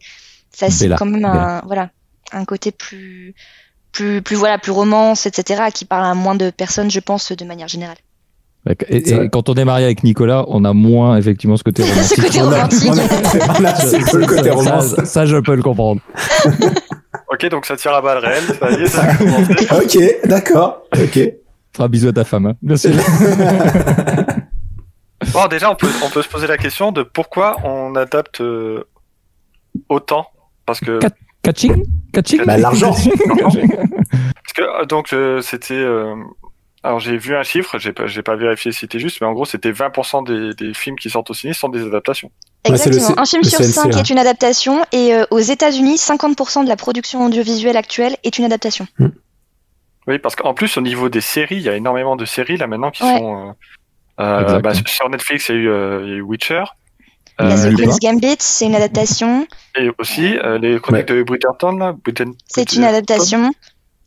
Ça, 0.52 0.70
c'est 0.70 0.90
quand 0.96 1.06
même 1.06 1.26
un. 1.26 1.62
Voilà. 1.66 1.90
Un 2.32 2.46
côté 2.46 2.72
plus. 2.72 3.34
Plus, 3.92 4.22
plus, 4.22 4.36
voilà, 4.36 4.60
plus 4.60 4.72
romance, 4.72 5.26
etc., 5.26 5.64
qui 5.74 5.84
parle 5.84 6.06
à 6.06 6.14
moins 6.14 6.36
de 6.36 6.52
personnes, 6.52 6.92
je 6.92 7.00
pense, 7.00 7.32
de 7.32 7.44
manière 7.44 7.68
générale. 7.68 7.98
et, 8.88 9.30
quand 9.32 9.50
on 9.50 9.56
est 9.56 9.66
marié 9.66 9.86
avec 9.86 10.04
Nicolas, 10.04 10.46
on 10.48 10.64
a 10.64 10.74
moins 10.74 11.18
effectivement 11.18 11.58
ce 11.58 11.64
côté 11.64 11.82
romantique. 11.90 12.08
Ce 12.18 12.22
côté 12.22 12.40
romantique. 14.52 15.00
a, 15.00 15.06
Ça- 15.06 15.26
je 15.26 15.38
peux 15.38 15.56
le 15.56 15.64
comprendre. 15.64 16.02
Ok, 17.32 17.48
donc 17.50 17.66
ça 17.68 17.78
tire 17.78 17.94
à 17.94 18.02
balles 18.02 18.18
réelles, 18.18 18.44
ça 18.60 18.72
y 18.72 18.84
est, 18.84 18.88
ça 18.88 19.04
a 19.04 19.16
commencé. 19.16 19.54
Ok, 19.72 20.28
d'accord, 20.28 20.82
ok. 20.94 21.20
Fera 21.74 21.86
un 21.86 21.88
bisou 21.88 22.10
à 22.10 22.14
ta 22.14 22.24
femme. 22.24 22.48
Hein. 22.48 22.56
Bien 22.62 22.76
sûr. 22.76 22.92
Bon, 25.34 25.48
déjà, 25.48 25.70
on 25.72 25.76
peut, 25.76 25.90
on 26.04 26.10
peut 26.10 26.22
se 26.22 26.28
poser 26.28 26.48
la 26.48 26.58
question 26.58 26.92
de 26.92 27.04
pourquoi 27.04 27.58
on 27.64 27.96
adapte 27.96 28.42
euh, 28.42 28.84
autant. 29.90 30.28
Parce 30.70 30.80
que, 30.82 31.00
Catching 31.42 31.84
Catching 32.14 32.44
Bah, 32.46 32.58
l'argent. 32.66 32.94
parce 32.94 34.54
que 34.56 34.62
euh, 34.62 34.86
donc, 34.86 35.14
euh, 35.14 35.42
c'était. 35.42 35.74
euh, 35.74 36.16
alors, 36.84 37.00
j'ai 37.00 37.18
vu 37.18 37.36
un 37.36 37.44
chiffre, 37.44 37.78
j'ai 37.80 37.92
pas, 37.92 38.06
j'ai 38.08 38.22
pas 38.22 38.36
vérifié 38.36 38.72
si 38.72 38.80
c'était 38.82 39.00
juste, 39.00 39.20
mais 39.20 39.28
en 39.28 39.34
gros, 39.34 39.46
c'était 39.46 39.72
20% 39.72 40.24
des, 40.26 40.54
des 40.54 40.74
films 40.74 40.96
qui 40.96 41.10
sortent 41.10 41.30
au 41.30 41.34
ciné 41.34 41.54
sont 41.54 41.68
des 41.70 41.84
adaptations. 41.84 42.32
Exactement. 42.64 43.02
C- 43.08 43.14
un 43.18 43.26
film 43.26 43.44
sur 43.44 43.58
CNC, 43.60 43.72
cinq 43.74 43.98
est 43.98 44.10
une 44.10 44.18
adaptation 44.20 44.86
et 44.94 45.14
euh, 45.14 45.26
aux 45.32 45.40
États-Unis, 45.40 45.96
50% 45.96 46.64
de 46.64 46.70
la 46.70 46.76
production 46.78 47.26
audiovisuelle 47.26 47.76
actuelle 47.78 48.16
est 48.24 48.38
une 48.38 48.46
adaptation. 48.46 48.88
Oui, 50.08 50.20
parce 50.20 50.36
qu'en 50.36 50.54
plus, 50.54 50.78
au 50.78 50.82
niveau 50.82 51.10
des 51.10 51.22
séries, 51.22 51.58
il 51.58 51.62
y 51.64 51.70
a 51.70 51.76
énormément 51.76 52.16
de 52.16 52.26
séries 52.26 52.58
là 52.58 52.68
maintenant 52.68 52.92
qui 52.92 53.04
Ouais. 53.04 53.18
sont. 53.18 53.50
euh, 53.50 53.52
euh, 54.22 54.60
bah, 54.60 54.72
sur 54.86 55.10
Netflix, 55.10 55.50
il 55.50 55.56
y 55.56 55.58
a 55.58 55.62
eu, 55.62 55.70
euh, 55.70 56.02
il 56.04 56.10
y 56.10 56.14
a 56.14 56.16
eu 56.18 56.22
Witcher. 56.22 56.64
Euh, 57.42 57.72
The. 57.72 57.76
Queen's 57.76 58.00
Gambit, 58.00 58.36
c'est 58.40 58.66
une 58.66 58.76
adaptation. 58.76 59.48
et 59.78 59.90
aussi 59.98 60.38
euh, 60.38 60.58
les 60.58 60.80
chroniques 60.80 61.08
de 61.08 61.24
Bridgerton, 61.24 61.72
là. 61.78 61.94
Bridgerton- 61.94 62.34
C'est 62.48 62.74
une 62.74 62.84
adaptation. 62.84 63.52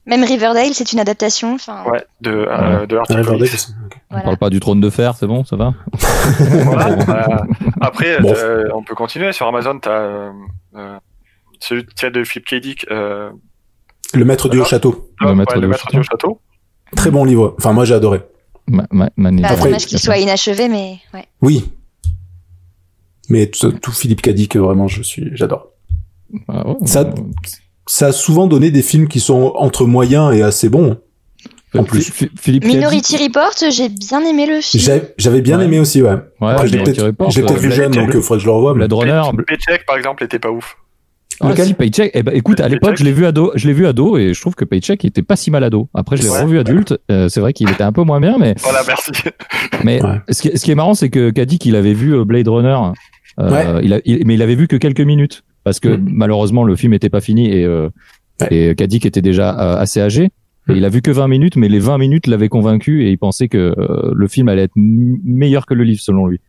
Même 0.05 0.25
Riverdale, 0.25 0.71
c'est 0.75 0.93
une 0.93 0.99
adaptation. 0.99 1.55
Enfin, 1.55 1.85
Ouais, 1.87 2.05
de, 2.21 2.31
euh, 2.49 2.87
de 2.87 2.97
Ouais, 2.97 3.03
Riverdale. 3.09 3.49
On 4.11 4.21
parle 4.21 4.37
pas 4.37 4.51
du 4.51 4.59
trône 4.59 4.81
de 4.81 4.91
fer, 4.91 5.15
c'est 5.15 5.29
bon, 5.29 5.45
ça 5.45 5.55
va 5.57 5.75
Voilà. 6.41 6.89
Euh, 7.09 7.37
après, 7.81 8.19
Bon. 8.21 8.33
euh, 8.37 8.69
on 8.75 8.83
peut 8.83 8.95
continuer. 8.97 9.33
Sur 9.33 9.47
Amazon, 9.47 9.79
tu 9.79 9.89
as 9.89 9.93
euh, 9.93 10.31
euh, 10.77 10.99
celui 11.61 11.85
de 11.85 12.25
Philip 12.25 12.47
K. 12.47 12.55
Dick, 12.57 12.87
euh, 12.91 13.31
Le 14.12 14.25
maître 14.25 14.49
du 14.49 14.59
haut 14.61 14.65
château. 14.65 15.09
Le 15.21 15.29
ouais, 15.29 15.35
Maître 15.37 15.55
le 15.55 15.61
du 15.62 15.67
maître 15.69 15.89
du 15.91 15.99
haut 15.99 16.03
château. 16.03 16.41
Très 16.97 17.11
bon 17.11 17.25
livre. 17.25 17.55
Enfin, 17.59 17.73
moi, 17.73 17.85
j'ai 17.85 17.95
adoré. 17.95 18.23
Ma, 18.69 18.85
ma, 18.91 19.09
Bah, 19.17 19.31
dommage 19.57 19.87
qu'il 19.87 19.99
soit 20.01 20.19
inachevé, 20.19 20.69
mais 20.69 20.99
ouais. 21.15 21.27
Oui. 21.41 21.71
Mais 23.33 23.47
tout, 23.47 23.73
tout 23.73 23.93
Philippe 23.93 24.21
Cadic, 24.23 24.57
vraiment, 24.57 24.89
je 24.89 25.03
suis, 25.03 25.31
j'adore. 25.33 25.69
Ah 26.49 26.69
ouais, 26.69 26.75
Ça- 26.87 27.01
euh, 27.01 27.12
Ça 27.87 28.07
a 28.09 28.12
souvent 28.12 28.47
donné 28.47 28.71
des 28.71 28.83
films 28.83 29.09
qui 29.09 29.19
sont 29.21 29.53
entre 29.57 29.87
moyens 29.87 30.35
et 30.35 30.43
assez 30.43 30.69
bons. 30.69 30.99
en 31.75 31.85
plus. 31.85 32.03
Phi- 32.11 32.12
Phi- 32.27 32.31
Philippe 32.39 32.67
Minority 32.67 33.15
Cadic- 33.17 33.29
Report, 33.29 33.55
j'ai 33.71 33.89
bien 33.89 34.21
aimé 34.27 34.45
le 34.47 34.61
film. 34.61 35.01
J'avais 35.17 35.41
bien 35.41 35.59
Ouais. 35.59 35.65
aimé 35.65 35.81
aussi, 35.81 36.03
ouais. 36.03 36.11
Ouais, 36.41 36.51
Après, 36.53 36.67
je 36.69 36.73
l'ai 36.77 36.83
peut-être 36.85 37.01
euh, 37.01 37.57
vu 37.59 37.73
jeune, 37.73 37.91
donc 37.93 38.11
il 38.12 38.21
faudrait 38.21 38.37
que 38.37 38.43
je 38.43 38.47
le 38.47 38.53
revoie. 38.53 38.75
mais- 38.75 38.87
Blade 38.87 38.93
Runner. 38.93 39.23
Paycheck, 39.47 39.87
par 39.87 39.97
exemple, 39.97 40.23
était 40.23 40.39
pas 40.39 40.51
ouf. 40.51 40.77
Ah, 41.41 41.49
Lequel 41.49 41.67
si, 41.69 41.75
Paycheck. 41.75 42.11
Eh 42.15 42.23
ben, 42.23 42.35
écoute, 42.37 42.61
à 42.61 42.69
l'époque, 42.69 42.97
je 42.99 43.05
l'ai 43.05 43.12
vu 43.12 43.25
ado, 43.27 43.53
je 43.57 43.67
l'ai 43.67 43.73
vu 43.73 43.87
ado, 43.87 44.17
et 44.19 44.33
je 44.35 44.41
trouve 44.41 44.55
que 44.55 44.67
Paycheck 44.67 45.03
était 45.07 45.23
pas 45.23 45.35
si 45.35 45.51
mal 45.51 45.65
ado. 45.65 45.89
Après, 45.95 46.17
je 46.19 46.23
l'ai 46.25 46.29
Ouais. 46.29 46.43
revu 46.43 46.59
adulte. 46.59 46.95
euh, 47.11 47.29
c'est 47.31 47.41
vrai 47.41 47.53
qu'il 47.55 47.69
était 47.71 47.83
un 47.83 47.91
peu 47.93 48.03
moins 48.03 48.21
bien, 48.21 48.37
mais, 48.39 48.55
Voilà, 48.62 48.83
merci. 48.87 49.11
mais 49.83 50.01
Ouais. 50.05 50.19
ce, 50.29 50.43
qui, 50.43 50.49
est- 50.49 50.57
ce 50.59 50.65
qui 50.65 50.71
est 50.71 50.75
marrant, 50.77 50.95
c'est 50.95 51.09
que 51.09 51.31
Kadik, 51.31 51.65
il 51.67 51.75
avait 51.75 51.95
vu 51.95 52.15
euh, 52.15 52.25
Blade 52.25 52.49
Runner, 52.49 52.77
euh, 53.41 53.51
Ouais. 53.51 53.81
il 53.85 53.95
a, 53.95 54.01
il- 54.05 54.27
mais 54.27 54.35
il 54.35 54.43
avait 54.43 54.55
vu 54.55 54.69
que 54.69 54.77
quelques 54.77 55.01
minutes. 55.01 55.43
Parce 55.65 55.79
que 55.81 55.89
Mm. 55.89 56.09
malheureusement, 56.12 56.65
le 56.65 56.75
film 56.77 56.93
était 56.93 57.09
pas 57.11 57.21
fini 57.21 57.49
et, 57.53 57.65
euh, 57.65 57.89
Ouais. 58.41 58.71
et 58.71 58.75
Kadik 58.75 59.07
était 59.07 59.23
déjà 59.23 59.51
euh, 59.59 59.77
assez 59.79 60.01
âgé. 60.01 60.25
Et 60.69 60.73
Mm. 60.73 60.77
il 60.77 60.85
a 60.85 60.89
vu 60.89 61.03
que 61.03 61.11
20 61.11 61.29
minutes, 61.29 61.57
mais 61.57 61.69
les 61.69 61.79
20 61.79 61.99
minutes 61.99 62.27
l'avaient 62.27 62.49
convaincu 62.49 63.05
et 63.05 63.11
il 63.11 63.19
pensait 63.19 63.49
que 63.49 63.75
euh, 63.79 64.12
le 64.15 64.29
film 64.29 64.49
allait 64.49 64.62
être 64.62 64.73
meilleur 64.77 65.67
que 65.67 65.75
le 65.75 65.85
livre, 65.85 66.01
selon 66.01 66.27
lui. 66.27 66.41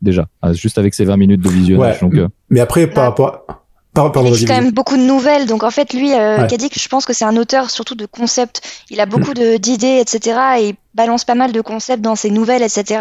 Déjà, 0.00 0.26
Ah, 0.42 0.52
juste 0.52 0.78
avec 0.78 0.94
ces 0.94 1.04
20 1.04 1.16
minutes 1.16 1.40
de 1.42 1.48
visionnage. 1.48 1.94
Ouais. 1.94 2.00
Donc, 2.00 2.14
euh, 2.16 2.28
Mais 2.50 2.60
après, 2.60 2.86
par 2.88 3.04
rapport, 3.04 3.44
à- 3.48 3.61
Pardon, 3.94 4.24
il 4.24 4.32
écrit 4.32 4.44
quand 4.46 4.54
même 4.54 4.70
beaucoup 4.72 4.96
de 4.96 5.02
nouvelles. 5.02 5.46
Donc 5.46 5.62
en 5.64 5.70
fait, 5.70 5.92
lui, 5.92 6.12
euh, 6.14 6.38
Ouais. 6.38 6.46
Kadik, 6.46 6.80
je 6.80 6.88
pense 6.88 7.04
que 7.04 7.12
c'est 7.12 7.26
un 7.26 7.36
auteur 7.36 7.68
surtout 7.70 7.94
de 7.94 8.06
concepts. 8.06 8.62
Il 8.88 9.00
a 9.00 9.06
beaucoup 9.06 9.34
de- 9.34 9.58
d'idées, 9.58 9.98
etc. 10.00 10.38
Et 10.60 10.68
il 10.70 10.74
balance 10.94 11.24
pas 11.26 11.34
mal 11.34 11.52
de 11.52 11.60
concepts 11.60 12.00
dans 12.02 12.16
ses 12.16 12.30
nouvelles, 12.30 12.62
etc. 12.62 13.00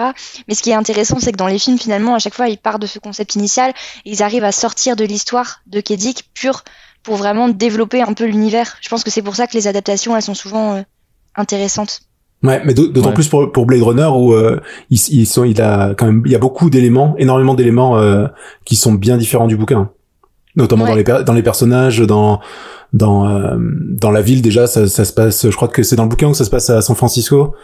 Mais 0.50 0.54
ce 0.54 0.62
qui 0.62 0.72
est 0.72 0.74
intéressant, 0.76 1.18
c'est 1.20 1.32
que 1.32 1.38
dans 1.38 1.48
les 1.48 1.60
films, 1.60 1.78
finalement, 1.80 2.14
à 2.16 2.20
chaque 2.20 2.34
fois, 2.36 2.50
il 2.50 2.58
part 2.58 2.78
de 2.78 2.88
ce 2.88 3.00
concept 3.00 3.36
initial. 3.36 3.72
Et 4.06 4.12
ils 4.12 4.22
arrivent 4.24 4.44
à 4.44 4.52
sortir 4.52 4.98
de 4.98 5.06
l'histoire 5.06 5.62
de 5.68 5.80
Kadik 5.80 6.26
pure 6.34 6.64
pour 7.04 7.16
vraiment 7.16 7.48
développer 7.48 8.02
un 8.02 8.14
peu 8.14 8.26
l'univers. 8.26 8.76
Je 8.82 8.90
pense 8.90 9.04
que 9.06 9.12
c'est 9.12 9.22
pour 9.22 9.36
ça 9.38 9.48
que 9.48 9.54
les 9.54 9.68
adaptations, 9.68 10.16
elles 10.16 10.22
sont 10.22 10.36
souvent 10.36 10.76
euh, 10.76 10.82
intéressantes. 11.36 12.02
Ouais, 12.44 12.62
mais 12.66 12.74
d'au- 12.74 12.88
d'autant 12.88 13.10
Ouais. 13.10 13.14
plus 13.14 13.28
pour, 13.28 13.52
pour 13.52 13.66
Blade 13.66 13.84
Runner 13.84 14.08
où 14.14 14.34
euh, 14.34 14.60
ils, 14.90 15.00
ils 15.14 15.26
sont, 15.28 15.44
il 15.44 15.62
a 15.62 15.94
quand 15.96 16.08
même, 16.08 16.24
il 16.26 16.32
y 16.32 16.36
a 16.36 16.40
beaucoup 16.40 16.70
d'éléments, 16.70 17.16
énormément 17.18 17.54
d'éléments 17.54 17.98
euh, 17.98 18.28
qui 18.66 18.76
sont 18.76 18.94
bien 18.94 19.18
différents 19.18 19.46
du 19.48 19.56
bouquin, 19.58 19.92
notamment 20.56 20.86
dans 20.86 20.96
les 20.96 21.04
dans 21.04 21.34
les 21.34 21.44
personnages, 21.44 22.00
dans 22.00 22.40
dans 22.94 23.30
euh, 23.30 23.56
dans 23.58 24.12
la 24.12 24.22
ville 24.22 24.42
déjà, 24.42 24.68
ça, 24.68 24.86
ça 24.88 25.06
se 25.06 25.14
passe. 25.14 25.50
Je 25.50 25.56
crois 25.56 25.70
que 25.70 25.82
c'est 25.82 25.96
dans 25.96 26.04
le 26.04 26.10
bouquin 26.10 26.28
où 26.28 26.34
ça 26.34 26.44
se 26.44 26.50
passe 26.50 26.70
à 26.70 26.82
San 26.82 26.94
Francisco 26.94 27.56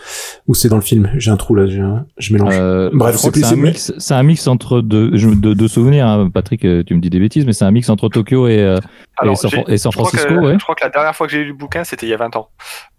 ou 0.48 0.56
c'est 0.56 0.70
dans 0.70 0.78
le 0.78 0.82
film. 0.82 1.10
J'ai 1.18 1.32
un 1.32 1.36
trou 1.36 1.54
là, 1.54 1.68
j'ai 1.68 1.82
un- 1.82 2.06
je 2.18 2.32
mélange. 2.32 2.54
Euh, 2.58 2.90
Bref, 2.94 3.18
c'est 3.18 3.32
plus- 3.32 3.42
que 3.42 3.48
c'est 3.48 3.54
un 3.54 3.58
mix, 3.58 3.92
c'est 3.98 4.14
un 4.14 4.24
mix 4.24 4.48
entre 4.48 4.80
deux, 4.80 5.12
je- 5.18 5.28
de, 5.28 5.54
de 5.54 5.68
souvenirs. 5.68 6.08
hein, 6.08 6.30
Patrick, 6.34 6.64
euh, 6.64 6.82
tu 6.86 6.96
me 6.96 7.02
dis 7.02 7.10
des 7.10 7.20
bêtises, 7.20 7.46
mais 7.46 7.52
c'est 7.52 7.66
un 7.66 7.72
mix 7.72 7.90
entre 7.90 8.08
Tokyo 8.08 8.48
et, 8.48 8.60
euh, 8.60 8.78
et 9.26 9.36
San, 9.36 9.52
et 9.68 9.78
San 9.78 9.92
je 9.92 9.98
crois 9.98 10.08
Francisco, 10.10 10.34
que- 10.34 10.40
ouais. 10.40 10.54
Je 10.58 10.64
crois 10.64 10.76
que 10.76 10.84
la 10.86 10.90
dernière 10.92 11.14
fois 11.14 11.28
que 11.28 11.34
j'ai 11.34 11.40
lu 11.44 11.48
le 11.50 11.54
bouquin, 11.56 11.84
c'était 11.84 12.06
il 12.06 12.10
y 12.10 12.14
a 12.14 12.18
20 12.18 12.34
ans. 12.38 12.48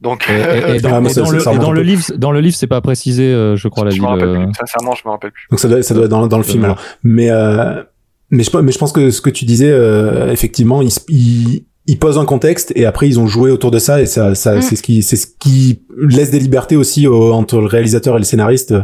Donc, 0.03 0.29
Et, 0.29 0.35
et- 0.35 0.77
et 0.77 0.81
dans, 0.83 0.91
Ah, 0.97 1.57
dans 1.57 1.73
le, 1.73 1.81
livre, 1.81 2.05
dans 2.19 2.31
le 2.33 2.41
livre, 2.41 2.57
c'est 2.57 2.67
pas 2.67 2.83
précisé, 2.83 3.23
euh, 3.25 3.57
je 3.57 3.69
crois 3.69 3.85
la 3.87 3.91
je 3.91 3.95
ville. 4.03 4.05
euh, 4.21 4.45
plus. 4.45 4.53
Sincèrement, 4.61 4.95
je 4.95 5.03
me 5.07 5.13
rappelle 5.13 5.31
plus. 5.31 5.47
Donc 5.51 5.61
ça 5.61 5.69
doit, 5.69 5.83
ça 5.83 5.95
doit 5.95 6.05
être 6.05 6.11
dans, 6.11 6.27
dans 6.27 6.37
le 6.37 6.43
film 6.45 6.65
alors. 6.65 6.79
Mais 7.03 7.31
euh, 7.31 7.83
mais 8.31 8.43
je 8.43 8.57
mais 8.59 8.73
je 8.73 8.79
pense 8.79 8.93
que 8.93 9.11
ce 9.11 9.21
que 9.21 9.31
tu 9.31 9.45
disais 9.45 9.71
euh, 9.71 10.31
effectivement, 10.33 10.83
ils, 10.83 10.93
ils 11.09 11.65
ils 11.87 11.99
posent 11.99 12.19
un 12.19 12.27
contexte 12.27 12.73
et 12.77 12.85
après 12.85 13.09
ils 13.09 13.19
ont 13.19 13.27
joué 13.27 13.51
autour 13.51 13.71
de 13.71 13.79
ça 13.79 14.03
et 14.03 14.07
ça 14.07 14.35
ça 14.35 14.57
Mm. 14.57 14.63
c'est 14.63 14.77
ce 14.77 14.83
qui 14.83 15.03
c'est 15.03 15.17
ce 15.17 15.27
qui 15.39 15.83
laisse 15.97 16.31
des 16.31 16.39
libertés 16.39 16.77
aussi 16.77 17.07
au- 17.07 17.33
entre 17.33 17.59
le 17.61 17.67
réalisateur 17.67 18.15
et 18.17 18.19
le 18.19 18.25
scénariste 18.25 18.73
euh, 18.73 18.83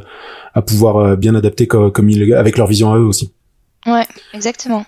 à 0.55 0.63
pouvoir 0.63 0.97
euh, 0.97 1.17
bien 1.17 1.35
adapter 1.35 1.67
co- 1.67 1.91
comme, 1.91 2.09
ils 2.09 2.33
avec 2.35 2.57
leur 2.57 2.67
vision 2.67 2.93
à 2.93 2.97
eux 2.99 3.05
aussi. 3.05 3.35
Ouais, 3.87 4.07
exactement. 4.33 4.87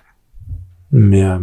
Mais 0.91 1.23
euh, 1.23 1.37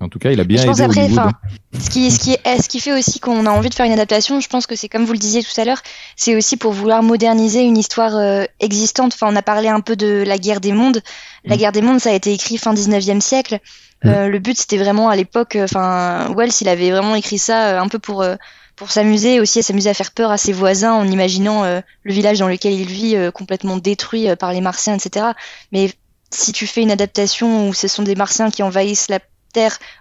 En 0.00 0.08
tout 0.08 0.18
cas, 0.20 0.30
il 0.30 0.38
a 0.40 0.44
bien 0.44 0.62
je 0.62 0.66
pense 0.66 0.78
aidé 0.78 0.84
après, 0.84 1.04
Hollywood. 1.04 1.32
ce 1.80 1.90
qui, 1.90 2.10
ce 2.10 2.18
qui, 2.20 2.36
ce 2.44 2.68
qui 2.68 2.78
fait 2.78 2.92
aussi 2.92 3.18
qu'on 3.18 3.46
a 3.46 3.50
envie 3.50 3.68
de 3.68 3.74
faire 3.74 3.86
une 3.86 3.92
adaptation, 3.92 4.40
je 4.40 4.48
pense 4.48 4.66
que 4.66 4.76
c'est 4.76 4.88
comme 4.88 5.04
vous 5.04 5.12
le 5.12 5.18
disiez 5.18 5.42
tout 5.42 5.60
à 5.60 5.64
l'heure, 5.64 5.82
c'est 6.14 6.36
aussi 6.36 6.56
pour 6.56 6.72
vouloir 6.72 7.02
moderniser 7.02 7.62
une 7.62 7.76
histoire 7.76 8.14
euh, 8.16 8.44
existante. 8.60 9.14
Enfin, 9.14 9.26
on 9.32 9.36
a 9.36 9.42
parlé 9.42 9.68
un 9.68 9.80
peu 9.80 9.96
de 9.96 10.22
la 10.24 10.38
guerre 10.38 10.60
des 10.60 10.72
mondes. 10.72 11.02
La 11.44 11.56
Mm. 11.56 11.58
guerre 11.58 11.72
des 11.72 11.82
mondes, 11.82 11.98
ça 12.00 12.10
a 12.10 12.12
été 12.12 12.32
écrit 12.32 12.58
fin 12.58 12.74
19e 12.74 13.20
siècle. 13.20 13.58
Euh, 14.04 14.28
le 14.28 14.38
but, 14.38 14.56
c'était 14.56 14.76
vraiment 14.78 15.08
à 15.08 15.16
l'époque, 15.16 15.56
euh, 15.56 15.64
enfin, 15.64 16.32
Wells, 16.36 16.52
il 16.60 16.68
avait 16.68 16.90
vraiment 16.92 17.16
écrit 17.16 17.38
ça 17.38 17.70
euh, 17.70 17.80
un 17.80 17.88
peu 17.88 17.98
pour, 17.98 18.22
euh, 18.22 18.36
pour 18.76 18.92
s'amuser, 18.92 19.40
aussi 19.40 19.58
à 19.58 19.62
s'amuser 19.62 19.90
à 19.90 19.94
faire 19.94 20.12
peur 20.12 20.30
à 20.30 20.38
ses 20.38 20.52
voisins 20.52 20.92
en 20.92 21.08
imaginant 21.08 21.64
euh, 21.64 21.80
le 22.04 22.12
village 22.12 22.38
dans 22.38 22.46
lequel 22.46 22.74
il 22.74 22.86
vit 22.86 23.16
euh, 23.16 23.32
complètement 23.32 23.76
détruit 23.76 24.28
euh, 24.28 24.36
par 24.36 24.52
les 24.52 24.60
Martiens, 24.60 24.94
etc. 24.94 25.26
Mais 25.72 25.90
si 26.30 26.52
tu 26.52 26.68
fais 26.68 26.82
une 26.82 26.92
adaptation 26.92 27.68
où 27.68 27.74
ce 27.74 27.88
sont 27.88 28.04
des 28.04 28.14
Martiens 28.14 28.52
qui 28.52 28.62
envahissent 28.62 29.08
la 29.08 29.18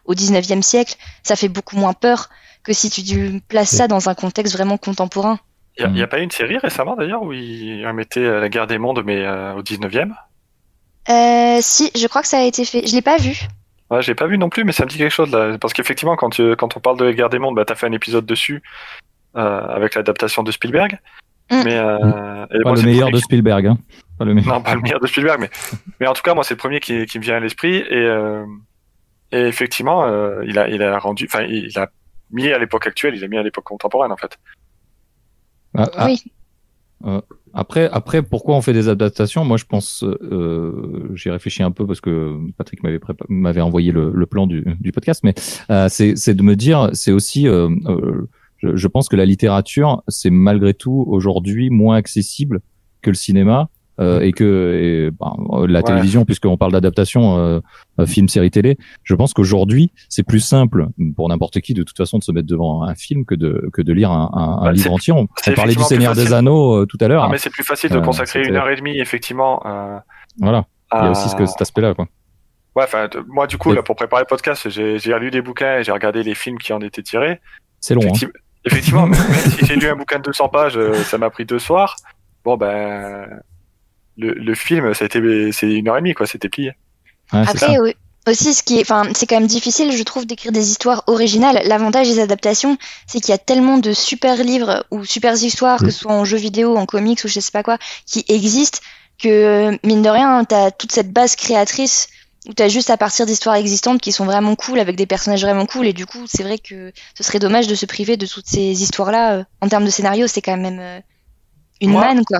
Au 0.06 0.14
19e 0.14 0.62
siècle, 0.62 0.96
ça 1.24 1.36
fait 1.36 1.50
beaucoup 1.50 1.78
moins 1.78 1.94
peur 1.94 2.30
que 2.64 2.74
si 2.74 2.90
tu 2.90 3.04
tu 3.04 3.42
places 3.48 3.70
ça 3.76 3.88
dans 3.88 4.10
un 4.10 4.16
contexte 4.16 4.54
vraiment 4.54 4.78
contemporain. 4.78 5.40
Il 5.80 5.88
n'y 5.92 6.02
a, 6.02 6.06
Mm. 6.06 6.10
pas 6.10 6.20
eu 6.20 6.24
une 6.24 6.32
série 6.32 6.58
récemment 6.58 6.96
d'ailleurs 6.96 7.22
où 7.22 7.32
ils 7.34 7.86
remettaient 7.86 8.20
euh, 8.20 8.40
la 8.40 8.50
guerre 8.50 8.66
des 8.68 8.78
mondes, 8.80 9.04
mais 9.06 9.24
euh, 9.24 9.54
au 9.54 9.62
19e 9.62 10.12
Euh, 11.10 11.60
si, 11.62 11.92
je 11.96 12.08
crois 12.08 12.22
que 12.22 12.28
ça 12.28 12.40
a 12.40 12.44
été 12.44 12.66
fait. 12.66 12.86
Je 12.86 12.96
l'ai 12.96 13.02
pas 13.02 13.18
vu. 13.18 13.38
Ouais, 13.90 14.02
j'ai 14.02 14.16
pas 14.16 14.28
vu 14.28 14.38
non 14.38 14.50
plus, 14.50 14.66
mais 14.66 14.74
ça 14.74 14.84
me 14.84 14.90
dit 14.90 14.98
quelque 14.98 15.14
chose 15.14 15.32
là. 15.32 15.58
Parce 15.60 15.74
qu'effectivement, 15.74 16.16
quand, 16.18 16.30
tu, 16.32 16.56
quand 16.58 16.76
on 16.76 16.80
parle 16.82 16.98
de 16.98 17.06
la 17.06 17.14
guerre 17.14 17.30
des 17.30 17.40
mondes, 17.40 17.56
bah, 17.56 17.64
t'as 17.64 17.76
fait 17.76 17.88
un 17.88 17.94
épisode 17.94 18.26
dessus 18.26 18.62
euh, 19.38 19.62
avec 19.68 19.96
l'adaptation 19.96 20.44
de 20.44 20.52
Spielberg. 20.52 21.00
Mm. 21.52 21.62
Mais, 21.64 21.78
euh, 21.78 22.46
et 22.52 22.64
Pas 22.64 22.70
moi, 22.72 22.76
le 22.76 22.82
meilleur 22.82 23.12
de 23.12 23.20
Spielberg. 23.20 23.68
Hein. 23.68 23.78
Pas 24.20 24.26
le 24.26 24.34
meilleur. 24.34 24.56
Non, 24.56 24.62
pas 24.62 24.76
le 24.76 24.82
meilleur 24.82 25.00
de 25.00 25.08
Spielberg, 25.08 25.40
mais, 25.40 25.50
mais 26.02 26.08
en 26.08 26.14
tout 26.14 26.24
cas, 26.24 26.34
moi, 26.34 26.44
c'est 26.44 26.56
le 26.56 26.58
premier 26.58 26.80
qui, 26.82 27.06
qui 27.06 27.20
me 27.20 27.24
vient 27.24 27.36
à 27.36 27.40
l'esprit. 27.40 27.76
Et, 27.78 27.86
euh, 27.94 28.44
et 29.32 29.42
effectivement, 29.42 30.06
euh, 30.06 30.44
il, 30.46 30.58
a, 30.58 30.70
il 30.70 30.82
a 30.82 30.98
rendu, 31.00 31.26
enfin, 31.26 31.44
il 31.44 31.78
a 31.78 31.90
mis 32.32 32.48
à 32.50 32.60
l'époque 32.60 32.88
actuelle, 32.88 33.16
il 33.16 33.24
a 33.24 33.28
mis 33.28 33.38
à 33.38 33.44
l'époque 33.44 33.66
contemporaine, 33.66 34.12
en 34.12 34.18
fait. 34.18 34.38
Ah, 35.76 35.90
ah, 35.96 36.06
Oui. 36.06 36.24
Après, 37.54 37.90
après, 37.92 38.22
pourquoi 38.22 38.56
on 38.56 38.62
fait 38.62 38.74
des 38.74 38.90
adaptations? 38.90 39.46
Moi, 39.46 39.58
je 39.58 39.66
pense, 39.66 40.04
euh, 40.04 41.10
j'ai 41.14 41.32
réfléchi 41.32 41.64
un 41.64 41.72
peu 41.72 41.86
parce 41.88 42.02
que 42.02 42.38
Patrick 42.58 42.84
m'avait 42.84 42.98
prépa- 42.98 43.26
m'avait 43.30 43.62
envoyé 43.62 43.92
le, 43.92 44.12
le 44.14 44.26
plan 44.26 44.48
du, 44.48 44.64
du 44.80 44.92
podcast, 44.92 45.22
mais 45.24 45.34
euh, 45.70 45.88
c'est 45.90 46.16
c'est 46.16 46.34
de 46.34 46.44
me 46.44 46.56
dire, 46.56 46.90
c'est 46.94 47.12
aussi, 47.12 47.48
euh, 47.48 47.70
euh, 47.86 48.28
je, 48.58 48.76
je 48.76 48.88
pense 48.88 49.10
que 49.10 49.16
la 49.16 49.26
littérature, 49.26 50.04
c'est 50.08 50.30
malgré 50.30 50.74
tout 50.74 51.06
aujourd'hui 51.08 51.70
moins 51.70 51.96
accessible 51.98 52.62
que 53.02 53.10
le 53.10 53.16
cinéma. 53.16 53.70
Euh, 54.00 54.20
et 54.22 54.32
que 54.32 54.74
et, 54.80 55.12
ben, 55.12 55.34
la 55.68 55.80
Ouais. 55.80 55.84
télévision, 55.84 56.24
puisqu'on 56.26 56.58
parle 56.58 56.72
d'adaptation, 56.72 57.38
euh, 57.38 57.60
euh, 58.00 58.06
film, 58.06 58.28
série 58.30 58.52
télé, 58.52 58.78
je 59.04 59.16
pense 59.16 59.34
qu'aujourd'hui 59.34 59.92
c'est 60.10 60.24
plus 60.24 60.40
simple 60.40 60.88
pour 61.16 61.30
n'importe 61.30 61.60
qui 61.62 61.74
de 61.74 61.84
toute 61.84 61.98
façon 61.98 62.18
de 62.20 62.24
se 62.24 62.32
mettre 62.32 62.48
devant 62.48 62.84
un 62.84 62.96
film 62.96 63.26
que 63.26 63.36
de 63.36 63.70
que 63.74 63.82
de 63.82 63.94
lire 63.94 64.12
un, 64.12 64.30
un, 64.34 64.62
un 64.62 64.66
Bah, 64.66 64.72
livre 64.72 64.92
entier. 64.92 65.14
On, 65.14 65.28
parlait 65.56 65.76
du 65.76 65.84
Seigneur 65.84 66.14
des. 66.14 66.34
Anneaux 66.34 66.82
euh, 66.82 66.86
tout 66.86 66.98
à 67.02 67.08
l'heure. 67.08 67.24
Non, 67.24 67.30
mais 67.30 67.38
c'est 67.38 67.50
plus 67.50 67.64
facile 67.64 67.90
de 67.90 68.00
consacrer 68.00 68.44
une 68.44 68.56
heure 68.56 68.70
et 68.70 68.76
demie, 68.76 69.00
effectivement. 69.00 69.62
Voilà, 70.40 70.66
il 70.94 71.04
y 71.04 71.08
a 71.08 71.12
aussi 71.12 71.30
ce 71.30 71.36
que, 71.36 71.46
cet 71.46 71.62
aspect-là, 71.62 71.94
quoi. 71.94 72.08
Ouais, 72.76 72.84
enfin, 72.84 73.08
moi, 73.28 73.48
du 73.48 73.58
coup, 73.58 73.72
là, 73.74 73.82
pour 73.82 73.96
préparer 73.96 74.22
le 74.22 74.28
podcast, 74.28 74.70
j'ai 74.70 75.20
lu 75.20 75.32
des 75.32 75.42
bouquins 75.42 75.80
et 75.80 75.84
j'ai 75.84 75.92
regardé 75.92 76.22
les 76.22 76.36
films 76.36 76.60
qui 76.60 76.74
en 76.74 76.82
étaient 76.82 77.02
tirés. 77.02 77.40
C'est 77.80 77.96
long, 77.96 78.02
hein. 78.04 78.08
Effective- 78.10 78.32
Effectivement, 78.66 79.08
même 79.08 79.16
si 79.16 79.66
j'ai 79.66 79.76
lu 79.78 79.88
un 79.88 79.96
bouquin 79.96 80.18
de 80.20 80.24
200 80.24 80.50
pages, 80.50 80.78
ça 81.04 81.18
m'a 81.18 81.30
pris 81.32 81.46
deux 81.46 81.58
soirs. 81.60 81.96
Bon, 82.44 82.56
ben, 82.58 83.26
le, 84.18 84.34
le 84.34 84.56
film, 84.56 84.94
ça 84.94 85.06
a 85.06 85.08
été, 85.08 85.52
c'est 85.52 85.70
une 85.72 85.88
heure 85.88 85.98
et 85.98 86.02
demie, 86.02 86.14
quoi, 86.14 86.26
c'était 86.28 86.50
plié. 86.50 86.72
Ouais, 87.34 87.44
c'est 87.52 87.58
ça. 87.58 87.66
Après, 87.68 87.80
au- 87.80 87.94
aussi, 88.30 88.54
ce 88.54 88.62
qui 88.64 88.78
est, 88.78 88.82
enfin, 88.82 89.04
c'est 89.16 89.26
quand 89.26 89.40
même 89.40 89.48
difficile, 89.48 89.92
je 89.92 90.04
trouve, 90.04 90.26
d'écrire 90.26 90.52
des 90.52 90.70
histoires 90.70 91.04
originales. 91.08 91.62
L'avantage 91.66 92.08
des 92.10 92.20
adaptations, 92.20 92.78
c'est 93.06 93.20
qu'il 93.22 93.30
y 93.30 93.34
a 93.34 93.38
tellement 93.38 93.78
de 93.78 93.94
super 93.94 94.44
livres 94.44 94.86
ou 94.92 95.06
super 95.06 95.34
histoires, 95.42 95.80
que 95.80 95.90
ce 95.92 96.00
soit 96.00 96.12
en 96.12 96.26
jeux 96.26 96.38
vidéo, 96.38 96.76
en 96.76 96.86
comics 96.86 97.24
ou 97.24 97.28
je 97.30 97.40
sais 97.40 97.52
pas 97.52 97.64
quoi, 97.64 97.78
qui 98.06 98.26
existent 98.28 98.80
que, 99.22 99.78
mine 99.86 100.02
de 100.02 100.10
rien, 100.10 100.44
t'as 100.44 100.72
toute 100.72 100.92
cette 100.92 101.12
base 101.14 101.36
créatrice 101.38 102.08
où 102.50 102.54
t'as 102.54 102.68
juste 102.70 102.90
à 102.90 102.98
partir 102.98 103.26
d'histoires 103.26 103.56
existantes 103.56 104.00
qui 104.02 104.12
sont 104.12 104.26
vraiment 104.26 104.56
cool, 104.56 104.80
avec 104.80 104.96
des 104.96 105.06
personnages 105.06 105.42
vraiment 105.42 105.66
cool, 105.66 105.86
et 105.88 105.94
du 105.94 106.06
coup, 106.06 106.26
c'est 106.28 106.44
vrai 106.44 106.58
que 106.60 106.92
ce 107.18 107.24
serait 107.24 107.40
dommage 107.40 107.68
de 107.68 107.76
se 107.76 107.86
priver 107.86 108.16
de 108.18 108.26
toutes 108.26 108.48
ces 108.48 108.82
histoires-là. 108.84 109.34
euh, 109.36 109.44
En 109.62 109.68
termes 109.70 109.86
de 109.86 109.90
scénario, 109.90 110.28
c'est 110.28 110.42
quand 110.42 110.56
même 110.58 110.80
euh, 110.80 111.00
une 111.82 111.92
Moi- 111.92 112.06
manne, 112.08 112.24
quoi. 112.26 112.40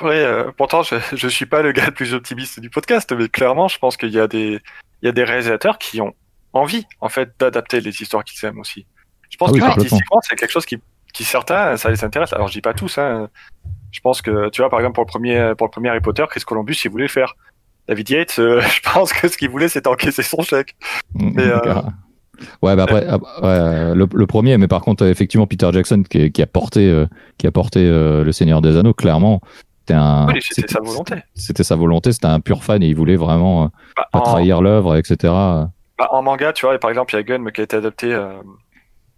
Ouais, 0.00 0.24
euh, 0.24 0.50
pourtant, 0.56 0.82
je, 0.82 0.96
je 1.12 1.28
suis 1.28 1.46
pas 1.46 1.62
le 1.62 1.72
gars 1.72 1.86
le 1.86 1.92
plus 1.92 2.14
optimiste 2.14 2.60
du 2.60 2.70
podcast, 2.70 3.12
mais 3.16 3.28
clairement, 3.28 3.68
je 3.68 3.78
pense 3.78 3.96
qu'il 3.96 4.10
y 4.10 4.18
a 4.18 4.26
des, 4.26 4.60
il 5.02 5.06
y 5.06 5.08
a 5.08 5.12
des 5.12 5.24
réalisateurs 5.24 5.78
qui 5.78 6.00
ont 6.00 6.14
envie, 6.52 6.86
en 7.00 7.08
fait, 7.08 7.30
d'adapter 7.38 7.80
les 7.80 8.02
histoires 8.02 8.24
qu'ils 8.24 8.44
aiment 8.46 8.58
aussi. 8.58 8.86
Je 9.30 9.36
pense 9.36 9.50
Ah 9.50 9.52
oui, 9.52 9.60
que 9.60 9.64
artistiquement, 9.64 10.20
c'est 10.22 10.36
quelque 10.36 10.50
chose 10.52 10.66
qui, 10.66 10.78
qui 11.12 11.24
certains, 11.24 11.76
ça 11.76 11.90
les 11.90 12.04
intéresse. 12.04 12.32
Alors, 12.32 12.48
je 12.48 12.52
dis 12.52 12.60
pas 12.60 12.74
tous, 12.74 12.98
hein. 12.98 13.28
Je 13.92 14.00
pense 14.00 14.22
que, 14.22 14.50
tu 14.50 14.60
vois, 14.60 14.70
par 14.70 14.80
exemple, 14.80 14.94
pour 14.94 15.04
le 15.04 15.08
premier, 15.08 15.52
pour 15.56 15.68
le 15.68 15.70
premier 15.70 15.88
Harry 15.88 16.00
Potter, 16.00 16.24
Chris 16.28 16.42
Columbus, 16.44 16.76
il 16.84 16.90
voulait 16.90 17.04
le 17.04 17.08
faire. 17.08 17.34
David 17.88 18.10
Yates, 18.10 18.38
euh, 18.38 18.60
je 18.74 18.80
pense 18.80 19.12
que 19.12 19.28
ce 19.28 19.36
qu'il 19.36 19.50
voulait, 19.50 19.68
c'était 19.68 19.88
encaisser 19.88 20.22
son 20.22 20.42
chèque. 20.42 20.74
Mais, 21.14 21.46
euh, 21.46 21.82
Ouais, 22.62 22.74
bah 22.74 22.82
après, 22.82 23.06
ah, 23.08 23.18
ouais, 23.18 23.20
euh, 23.44 23.94
le, 23.94 24.08
le 24.12 24.26
premier, 24.26 24.58
mais 24.58 24.66
par 24.66 24.80
contre, 24.82 25.04
effectivement, 25.06 25.46
Peter 25.46 25.70
Jackson 25.72 26.02
qui, 26.02 26.32
qui 26.32 26.42
a 26.42 26.46
porté, 26.46 27.06
qui 27.38 27.46
a 27.46 27.52
porté 27.52 27.80
euh, 27.80 28.24
le 28.24 28.32
Seigneur 28.32 28.60
des 28.60 28.76
Anneaux, 28.76 28.92
clairement, 28.92 29.40
c'était 29.86 29.94
un, 29.94 30.26
Oui, 30.28 30.40
c'était 30.40 30.72
sa 30.72 30.80
volonté. 30.80 31.14
C'était 31.34 31.62
sa 31.64 31.76
volonté, 31.76 32.12
c'était 32.12 32.26
un 32.26 32.40
pur 32.40 32.64
fan 32.64 32.82
et 32.82 32.86
il 32.88 32.94
voulait 32.96 33.16
vraiment 33.16 33.64
euh, 33.64 33.68
Bah, 33.96 34.08
pas 34.12 34.18
en- 34.20 34.22
trahir 34.22 34.62
l'œuvre, 34.62 34.96
etc. 34.96 35.16
Bah, 35.98 36.08
en 36.10 36.22
manga, 36.22 36.52
tu 36.52 36.64
vois, 36.66 36.78
par 36.78 36.90
exemple, 36.90 37.12
il 37.14 37.16
y 37.16 37.20
a 37.20 37.22
Gun 37.22 37.44
qui 37.50 37.60
a 37.60 37.64
été 37.64 37.76
adapté 37.76 38.12
euh, 38.12 38.32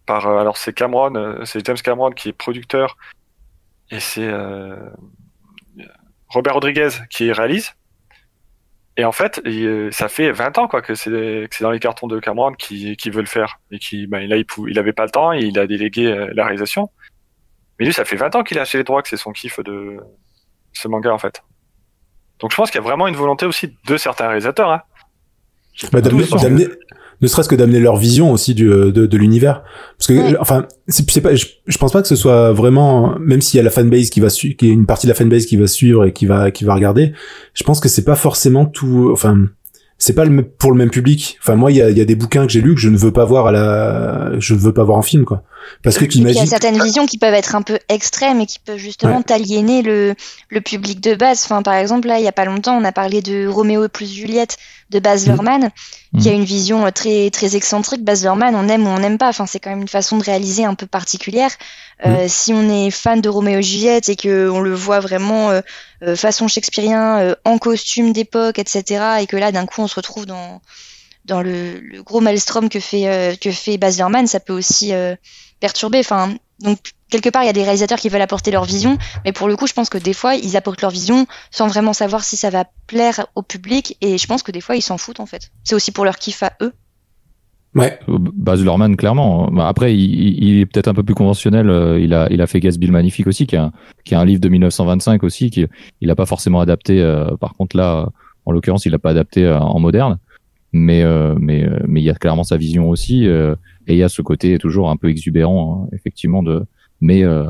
par. 0.06 0.26
euh, 0.26 0.38
alors, 0.38 0.56
c'est 0.56 0.72
Cameron, 0.72 1.14
euh, 1.14 1.44
c'est 1.44 1.64
James 1.64 1.76
Cameron 1.82 2.10
qui 2.10 2.30
est 2.30 2.32
producteur, 2.32 2.96
et 3.90 4.00
c'est 4.00 4.30
Robert 6.28 6.54
Rodriguez 6.54 6.88
qui 7.10 7.30
réalise. 7.32 7.72
Et 8.98 9.04
en 9.04 9.12
fait, 9.12 9.40
il- 9.44 9.88
ça 9.92 10.08
fait 10.08 10.32
20 10.32 10.56
ans 10.58 10.68
quoi 10.68 10.80
que 10.82 10.94
c'est 10.94 11.10
dans 11.60 11.70
les 11.70 11.78
cartons 11.78 12.06
de 12.06 12.18
Cameron 12.18 12.52
qui, 12.52 12.96
qui 12.96 13.10
veut 13.10 13.20
le 13.20 13.26
faire 13.26 13.60
et 13.70 13.78
qui, 13.78 14.06
bah, 14.06 14.20
là, 14.22 14.36
il, 14.36 14.46
pou- 14.46 14.68
il 14.68 14.78
avait 14.78 14.94
pas 14.94 15.04
le 15.04 15.10
temps 15.10 15.32
et 15.34 15.40
il 15.40 15.58
a 15.58 15.66
délégué 15.66 16.28
la 16.34 16.44
réalisation. 16.44 16.90
Mais 17.78 17.84
lui, 17.84 17.92
ça 17.92 18.06
fait 18.06 18.16
20 18.16 18.34
ans 18.36 18.42
qu'il 18.42 18.58
a 18.58 18.62
acheté 18.62 18.78
les 18.78 18.84
droits, 18.84 19.02
que 19.02 19.08
c'est 19.08 19.18
son 19.18 19.32
kiff 19.32 19.60
de 19.60 19.98
ce 20.80 20.88
manga 20.88 21.12
en 21.12 21.18
fait. 21.18 21.42
Donc, 22.40 22.50
je 22.50 22.56
pense 22.56 22.70
qu'il 22.70 22.78
y 22.80 22.84
a 22.84 22.86
vraiment 22.86 23.06
une 23.08 23.16
volonté 23.16 23.46
aussi 23.46 23.74
de 23.88 23.96
certains 23.96 24.26
réalisateurs. 24.28 24.70
Hein. 24.70 24.82
Bah, 25.92 26.00
d'amener, 26.00 26.24
Tous, 26.26 26.40
d'amener- 26.42 26.68
ne 27.22 27.26
serait-ce 27.28 27.48
que 27.48 27.54
d'amener 27.54 27.80
leur 27.80 27.96
vision 27.96 28.30
aussi 28.30 28.54
du, 28.54 28.66
de, 28.66 28.90
de 28.90 29.16
l'univers. 29.16 29.62
Parce 29.96 30.08
que, 30.08 30.12
Ouais. 30.32 30.36
enfin, 30.38 30.66
c'est, 30.86 31.10
c'est 31.10 31.22
pas, 31.22 31.34
je, 31.34 31.46
je 31.66 31.78
pense 31.78 31.92
pas 31.92 32.02
que 32.02 32.08
ce 32.08 32.16
soit 32.16 32.52
vraiment, 32.52 33.14
même 33.18 33.40
s'il 33.40 33.56
y 33.56 33.60
a 33.60 33.62
la 33.62 33.70
fanbase 33.70 34.10
qui 34.10 34.20
va 34.20 34.28
suivre, 34.28 34.54
qui 34.56 34.68
est 34.68 34.72
une 34.72 34.84
partie 34.84 35.06
de 35.06 35.12
la 35.12 35.14
fanbase 35.14 35.46
qui 35.46 35.56
va 35.56 35.66
suivre 35.66 36.04
et 36.04 36.12
qui 36.12 36.26
va, 36.26 36.50
qui 36.50 36.64
va 36.64 36.74
regarder, 36.74 37.14
je 37.54 37.64
pense 37.64 37.80
que 37.80 37.88
c'est 37.88 38.04
pas 38.04 38.16
forcément 38.16 38.66
tout, 38.66 39.08
enfin, 39.12 39.46
c'est 39.96 40.14
pas 40.14 40.26
le, 40.26 40.42
pour 40.42 40.72
le 40.72 40.76
même 40.76 40.90
public. 40.90 41.38
Enfin, 41.40 41.56
moi, 41.56 41.72
il 41.72 41.78
y 41.78 41.82
a, 41.82 41.88
il 41.88 41.96
y 41.96 42.02
a 42.02 42.04
des 42.04 42.16
bouquins 42.16 42.44
que 42.46 42.52
j'ai 42.52 42.60
lus 42.60 42.74
que 42.74 42.80
je 42.82 42.90
ne 42.90 42.98
veux 42.98 43.12
pas 43.12 43.24
voir 43.24 43.46
à 43.46 43.52
la, 43.52 44.38
je 44.38 44.52
ne 44.52 44.58
veux 44.58 44.74
pas 44.74 44.84
voir 44.84 44.98
en 44.98 45.02
film, 45.02 45.24
quoi. 45.24 45.42
Parce 45.82 45.98
que 45.98 46.04
puis, 46.04 46.18
Il 46.20 46.30
y 46.30 46.38
a 46.38 46.46
certaines 46.46 46.82
visions 46.82 47.06
qui 47.06 47.18
peuvent 47.18 47.34
être 47.34 47.54
un 47.54 47.62
peu 47.62 47.78
extrêmes 47.88 48.40
et 48.40 48.46
qui 48.46 48.58
peuvent 48.58 48.78
justement 48.78 49.22
t'aliéner 49.22 49.82
le, 49.82 50.14
le 50.48 50.60
public 50.60 51.00
de 51.00 51.14
base. 51.14 51.42
Enfin, 51.44 51.62
par 51.62 51.74
exemple, 51.74 52.08
là, 52.08 52.18
il 52.18 52.24
y 52.24 52.28
a 52.28 52.32
pas 52.32 52.44
longtemps, 52.44 52.76
on 52.76 52.84
a 52.84 52.92
parlé 52.92 53.22
de 53.22 53.46
Roméo 53.46 53.88
plus 53.88 54.12
Juliette 54.12 54.56
de 54.90 54.98
Baz 55.00 55.26
Mhm. 55.26 55.32
Luhrmann, 55.32 55.70
qui 56.20 56.28
a 56.28 56.32
une 56.32 56.44
vision 56.44 56.86
euh, 56.86 56.90
très, 56.90 57.30
très 57.30 57.56
excentrique. 57.56 58.04
Baz 58.04 58.22
Luhrmann, 58.22 58.54
on 58.54 58.68
aime 58.68 58.86
ou 58.86 58.90
on 58.90 58.98
n'aime 59.00 59.18
pas. 59.18 59.28
Enfin, 59.28 59.46
c'est 59.46 59.58
quand 59.58 59.70
même 59.70 59.82
une 59.82 59.88
façon 59.88 60.16
de 60.16 60.22
réaliser 60.22 60.64
un 60.64 60.74
peu 60.74 60.86
particulière. 60.86 61.50
Euh, 62.06 62.26
Si 62.28 62.52
on 62.52 62.68
est 62.70 62.90
fan 62.90 63.20
de 63.20 63.28
Roméo 63.28 63.58
et 63.58 63.62
Juliette 63.62 64.08
et 64.08 64.16
que 64.16 64.48
on 64.48 64.60
le 64.60 64.74
voit 64.74 65.00
vraiment 65.00 65.50
euh, 65.50 66.14
façon 66.14 66.46
shakespearien, 66.46 67.18
euh, 67.18 67.34
en 67.44 67.58
costume 67.58 68.12
d'époque, 68.12 68.58
etc., 68.60 69.02
et 69.20 69.26
que 69.26 69.36
là, 69.36 69.50
d'un 69.50 69.66
coup, 69.66 69.80
on 69.82 69.88
se 69.88 69.96
retrouve 69.96 70.26
dans 70.26 70.60
dans 71.24 71.42
le, 71.42 71.80
le 71.80 72.04
gros 72.04 72.20
maelstrom 72.20 72.68
que 72.68 72.78
fait 72.78 73.36
que 73.40 73.50
fait 73.50 73.78
Baz 73.78 73.96
Luhrmann, 73.98 74.28
ça 74.28 74.38
peut 74.38 74.52
aussi 74.52 74.92
perturber. 75.60 75.98
Enfin, 76.00 76.34
donc 76.60 76.78
quelque 77.10 77.28
part, 77.30 77.42
il 77.42 77.46
y 77.46 77.50
a 77.50 77.52
des 77.52 77.62
réalisateurs 77.62 77.98
qui 77.98 78.08
veulent 78.08 78.22
apporter 78.22 78.50
leur 78.50 78.64
vision, 78.64 78.98
mais 79.24 79.32
pour 79.32 79.48
le 79.48 79.56
coup, 79.56 79.66
je 79.66 79.72
pense 79.72 79.88
que 79.88 79.98
des 79.98 80.12
fois, 80.12 80.34
ils 80.34 80.56
apportent 80.56 80.82
leur 80.82 80.90
vision 80.90 81.26
sans 81.50 81.68
vraiment 81.68 81.92
savoir 81.92 82.24
si 82.24 82.36
ça 82.36 82.50
va 82.50 82.64
plaire 82.86 83.26
au 83.34 83.42
public, 83.42 83.96
et 84.00 84.18
je 84.18 84.26
pense 84.26 84.42
que 84.42 84.52
des 84.52 84.60
fois, 84.60 84.76
ils 84.76 84.82
s'en 84.82 84.98
foutent 84.98 85.20
en 85.20 85.26
fait. 85.26 85.50
C'est 85.64 85.74
aussi 85.74 85.92
pour 85.92 86.04
leur 86.04 86.16
kiff 86.16 86.42
à 86.42 86.52
eux. 86.62 86.72
Ouais. 87.74 87.98
Euh, 88.08 88.16
Baz 88.18 88.62
Luhrmann, 88.62 88.96
clairement. 88.96 89.50
Bah, 89.50 89.68
Après, 89.68 89.94
il, 89.94 90.60
est 90.60 90.66
peut-être 90.66 90.88
un 90.88 90.94
peu 90.94 91.02
plus 91.02 91.14
conventionnel. 91.14 91.68
euh, 91.68 92.00
Il 92.00 92.14
a, 92.14 92.26
il 92.30 92.40
a 92.40 92.46
fait 92.46 92.58
Gatsby 92.58 92.86
le 92.86 92.92
Magnifique 92.92 93.26
aussi, 93.26 93.46
qui 93.46 93.54
est 93.54 93.58
un, 93.58 93.70
qui 94.04 94.14
est 94.14 94.16
un 94.16 94.24
livre 94.24 94.40
de 94.40 94.48
1925 94.48 95.22
aussi, 95.22 95.50
qui 95.50 95.66
il 96.00 96.10
a 96.10 96.14
pas 96.14 96.24
forcément 96.26 96.60
adapté. 96.60 97.02
euh, 97.02 97.36
par 97.36 97.52
contre, 97.52 97.76
là, 97.76 98.08
en 98.46 98.52
l'occurrence, 98.52 98.86
il 98.86 98.92
l'a 98.92 98.98
pas 98.98 99.10
adapté 99.10 99.46
en 99.46 99.78
moderne. 99.78 100.18
Mais, 100.78 101.02
euh, 101.02 101.34
mais, 101.40 101.64
euh, 101.64 101.78
mais 101.88 102.00
il 102.02 102.04
y 102.04 102.10
a 102.10 102.14
clairement 102.14 102.44
sa 102.44 102.56
vision 102.58 102.90
aussi. 102.90 103.26
euh, 103.26 103.54
et 103.86 103.94
il 103.94 103.98
y 103.98 104.02
a 104.02 104.08
ce 104.08 104.20
côté 104.20 104.58
toujours 104.58 104.90
un 104.90 104.96
peu 104.96 105.08
exubérant, 105.08 105.84
hein, 105.84 105.88
effectivement. 105.96 106.42
De, 106.42 106.64
mais 107.00 107.24
euh, 107.24 107.44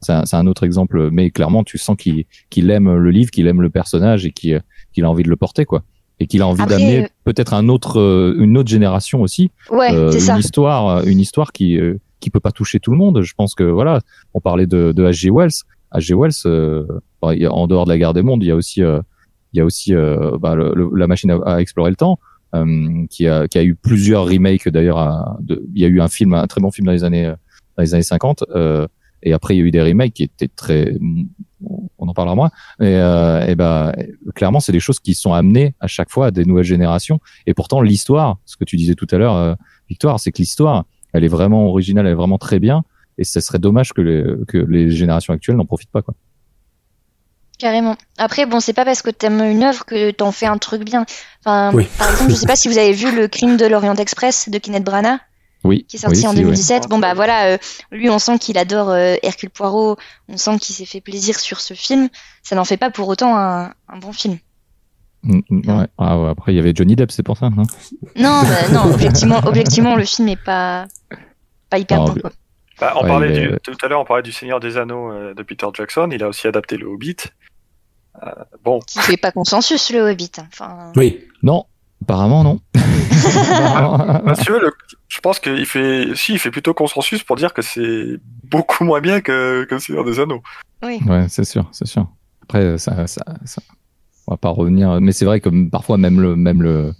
c'est 0.00 0.12
un, 0.12 0.24
un 0.32 0.46
autre 0.46 0.64
exemple. 0.64 1.08
Mais 1.10 1.30
clairement, 1.30 1.64
tu 1.64 1.78
sens 1.78 1.96
qu'il 1.96 2.24
qu'il 2.50 2.70
aime 2.70 2.94
le 2.96 3.10
livre, 3.10 3.30
qu'il 3.30 3.46
aime 3.46 3.62
le 3.62 3.70
personnage 3.70 4.26
et 4.26 4.32
qu'il 4.32 4.62
qu'il 4.92 5.04
a 5.04 5.10
envie 5.10 5.22
de 5.22 5.30
le 5.30 5.36
porter, 5.36 5.64
quoi. 5.64 5.82
Et 6.20 6.26
qu'il 6.26 6.42
a 6.42 6.46
envie 6.48 6.66
d'amener 6.66 7.04
euh, 7.04 7.08
peut-être 7.24 7.54
un 7.54 7.68
autre, 7.68 8.00
euh, 8.00 8.34
une 8.38 8.58
autre 8.58 8.68
génération 8.68 9.22
aussi 9.22 9.50
Ouais, 9.70 9.92
une 9.92 10.10
ça. 10.18 10.36
histoire, 10.38 11.06
une 11.06 11.20
histoire 11.20 11.52
qui 11.52 11.78
qui 12.20 12.30
peut 12.30 12.40
pas 12.40 12.50
toucher 12.50 12.80
tout 12.80 12.90
le 12.90 12.96
monde. 12.96 13.22
Je 13.22 13.34
pense 13.34 13.54
que 13.54 13.62
voilà, 13.62 14.00
on 14.34 14.40
parlait 14.40 14.66
de, 14.66 14.90
de 14.92 15.04
H.G. 15.04 15.30
Wells. 15.30 15.62
H.G. 15.94 16.14
Wells, 16.14 16.32
euh, 16.46 16.84
a- 17.22 17.48
en 17.52 17.66
dehors 17.68 17.84
de 17.84 17.90
la 17.90 17.98
guerre 17.98 18.12
des 18.14 18.22
mondes, 18.22 18.42
il 18.42 18.48
y 18.48 18.50
a 18.50 18.56
aussi 18.56 18.80
il 18.80 19.56
y 19.56 19.60
a 19.60 19.64
aussi 19.64 19.92
bah, 19.94 20.54
le- 20.56 20.72
le- 20.74 20.90
la 20.96 21.06
machine 21.06 21.30
à, 21.30 21.36
à 21.46 21.60
explorer 21.60 21.90
le 21.90 21.96
temps, 21.96 22.18
qui 23.10 23.26
a 23.26 23.48
qui 23.48 23.58
a 23.58 23.64
eu 23.64 23.74
plusieurs 23.74 24.24
remakes 24.26 24.68
d'ailleurs. 24.68 25.38
Il 25.48 25.80
y 25.80 25.84
a 25.84 25.88
eu 25.88 26.00
un 26.00 26.08
film, 26.08 26.34
un 26.34 26.46
très 26.46 26.60
bon 26.60 26.70
film 26.70 26.86
dans 26.86 26.92
les 26.92 27.04
années 27.04 27.26
euh, 27.26 27.34
dans 27.76 27.82
les 27.82 27.94
années 27.94 28.02
50. 28.02 28.44
euh, 28.54 28.86
et 29.22 29.32
après, 29.32 29.56
il 29.56 29.58
y 29.58 29.62
a 29.62 29.64
eu 29.64 29.70
des 29.70 29.82
remakes 29.82 30.14
qui 30.14 30.22
étaient 30.22 30.48
très, 30.48 30.94
on 31.98 32.08
en 32.08 32.14
parlera 32.14 32.36
moins. 32.36 32.50
Et, 32.80 32.86
euh, 32.86 33.46
et 33.46 33.54
ben, 33.54 33.92
clairement, 34.34 34.60
c'est 34.60 34.72
des 34.72 34.80
choses 34.80 35.00
qui 35.00 35.14
sont 35.14 35.32
amenées 35.32 35.74
à 35.80 35.86
chaque 35.86 36.10
fois 36.10 36.26
à 36.26 36.30
des 36.30 36.44
nouvelles 36.44 36.64
générations. 36.64 37.20
Et 37.46 37.54
pourtant, 37.54 37.80
l'histoire, 37.80 38.38
ce 38.44 38.56
que 38.56 38.64
tu 38.64 38.76
disais 38.76 38.94
tout 38.94 39.08
à 39.10 39.18
l'heure, 39.18 39.34
euh, 39.34 39.54
Victoire, 39.88 40.20
c'est 40.20 40.30
que 40.32 40.38
l'histoire, 40.38 40.84
elle 41.12 41.24
est 41.24 41.28
vraiment 41.28 41.66
originale, 41.66 42.06
elle 42.06 42.12
est 42.12 42.16
vraiment 42.16 42.38
très 42.38 42.58
bien. 42.58 42.84
Et 43.16 43.24
ce 43.24 43.40
serait 43.40 43.58
dommage 43.58 43.92
que 43.92 44.02
les, 44.02 44.24
que 44.46 44.58
les 44.58 44.90
générations 44.90 45.32
actuelles 45.32 45.56
n'en 45.56 45.64
profitent 45.64 45.90
pas, 45.90 46.02
quoi. 46.02 46.14
Carrément. 47.58 47.96
Après, 48.18 48.46
bon, 48.46 48.60
c'est 48.60 48.72
pas 48.72 48.84
parce 48.84 49.02
que 49.02 49.10
t'aimes 49.10 49.42
une 49.42 49.64
œuvre 49.64 49.84
que 49.84 50.10
t'en 50.12 50.30
fais 50.32 50.46
un 50.46 50.58
truc 50.58 50.84
bien. 50.84 51.04
Enfin, 51.44 51.72
Oui. 51.74 51.88
par 51.98 52.10
exemple, 52.10 52.30
je 52.30 52.36
sais 52.36 52.46
pas 52.46 52.54
si 52.56 52.68
vous 52.68 52.78
avez 52.78 52.92
vu 52.92 53.14
le 53.14 53.26
crime 53.28 53.56
de 53.56 53.66
l'Orient 53.66 53.96
Express 53.96 54.48
de 54.48 54.58
Kenneth 54.58 54.84
Branagh. 54.84 55.18
Oui. 55.64 55.84
qui 55.88 55.96
est 55.96 55.98
sorti 55.98 56.20
oui, 56.20 56.26
en 56.28 56.30
si, 56.30 56.36
oui. 56.36 56.42
2017. 56.44 56.88
Bon 56.88 57.00
bah 57.00 57.14
voilà, 57.14 57.46
euh, 57.46 57.58
lui 57.90 58.08
on 58.08 58.20
sent 58.20 58.38
qu'il 58.38 58.56
adore 58.58 58.90
euh, 58.90 59.16
Hercule 59.24 59.50
Poirot, 59.50 59.96
on 60.28 60.36
sent 60.36 60.56
qu'il 60.60 60.72
s'est 60.72 60.84
fait 60.84 61.00
plaisir 61.00 61.36
sur 61.40 61.60
ce 61.60 61.74
film. 61.74 62.08
Ça 62.44 62.54
n'en 62.54 62.64
fait 62.64 62.76
pas 62.76 62.90
pour 62.90 63.08
autant 63.08 63.36
un, 63.36 63.72
un 63.88 63.98
bon 63.98 64.12
film. 64.12 64.38
Mm, 65.24 65.40
mm, 65.50 65.78
ouais. 65.80 65.86
Ah 65.98 66.16
ouais, 66.16 66.30
après, 66.30 66.52
il 66.52 66.56
y 66.56 66.58
avait 66.60 66.72
Johnny 66.76 66.94
Depp, 66.94 67.10
c'est 67.10 67.24
pour 67.24 67.36
ça, 67.36 67.50
non? 67.50 67.64
Non, 68.14 68.42
bah, 68.42 68.68
non, 68.72 68.82
objectivement, 68.94 69.40
objectivement 69.44 69.96
le 69.96 70.04
film 70.04 70.28
est 70.28 70.36
pas 70.42 70.86
pas 71.70 71.78
hyper 71.78 71.98
Non, 71.98 72.04
bon 72.04 72.20
quoi. 72.20 72.30
Bah, 72.80 72.92
on 72.94 73.02
Ouais, 73.02 73.08
parlait 73.08 73.28
mais- 73.28 73.48
du, 73.48 73.56
tout 73.64 73.84
à 73.84 73.88
l'heure, 73.88 74.00
on 74.00 74.04
parlait 74.04 74.22
du 74.22 74.30
Seigneur 74.30 74.60
des 74.60 74.76
Anneaux 74.76 75.10
euh, 75.10 75.34
de 75.34 75.42
Peter 75.42 75.66
Jackson. 75.74 76.08
Il 76.12 76.22
a 76.22 76.28
aussi 76.28 76.46
adapté 76.46 76.76
le 76.76 76.86
Hobbit. 76.86 77.16
Euh, 78.22 78.30
bon, 78.64 78.80
Qui 78.86 78.98
fait 79.00 79.16
pas 79.16 79.30
consensus 79.32 79.90
le 79.92 80.00
Hobbit. 80.10 80.32
hein. 80.38 80.46
Enfin, 80.52 80.92
Oui. 80.96 81.20
Non, 81.42 81.66
apparemment 82.02 82.42
non. 82.44 82.60
bah, 82.74 84.34
veux, 84.48 84.60
le- 84.60 84.72
je 85.08 85.20
pense 85.20 85.38
qu'il 85.40 85.66
fait, 85.66 86.08
si, 86.14 86.32
il 86.34 86.38
fait 86.38 86.50
plutôt 86.50 86.74
consensus 86.74 87.22
pour 87.22 87.36
dire 87.36 87.54
que 87.54 87.62
c'est 87.62 88.18
beaucoup 88.44 88.84
moins 88.84 89.00
bien 89.00 89.20
que, 89.20 89.64
que 89.64 89.74
le 89.74 89.80
Seigneur 89.80 90.04
des 90.04 90.20
Anneaux. 90.20 90.42
oui. 90.82 91.00
Ouais, 91.06 91.26
c'est 91.28 91.44
sûr, 91.44 91.68
c'est 91.72 91.86
sûr. 91.86 92.06
Après, 92.42 92.78
ça, 92.78 93.06
ça, 93.06 93.22
ça, 93.44 93.62
on 94.26 94.32
va 94.32 94.36
pas 94.36 94.50
revenir. 94.50 95.00
Mais 95.00 95.12
c'est 95.12 95.24
vrai 95.24 95.40
que 95.40 95.48
parfois 95.68 95.98
même 95.98 96.20
le, 96.20 96.34
même 96.36 96.62
le, 96.62 96.92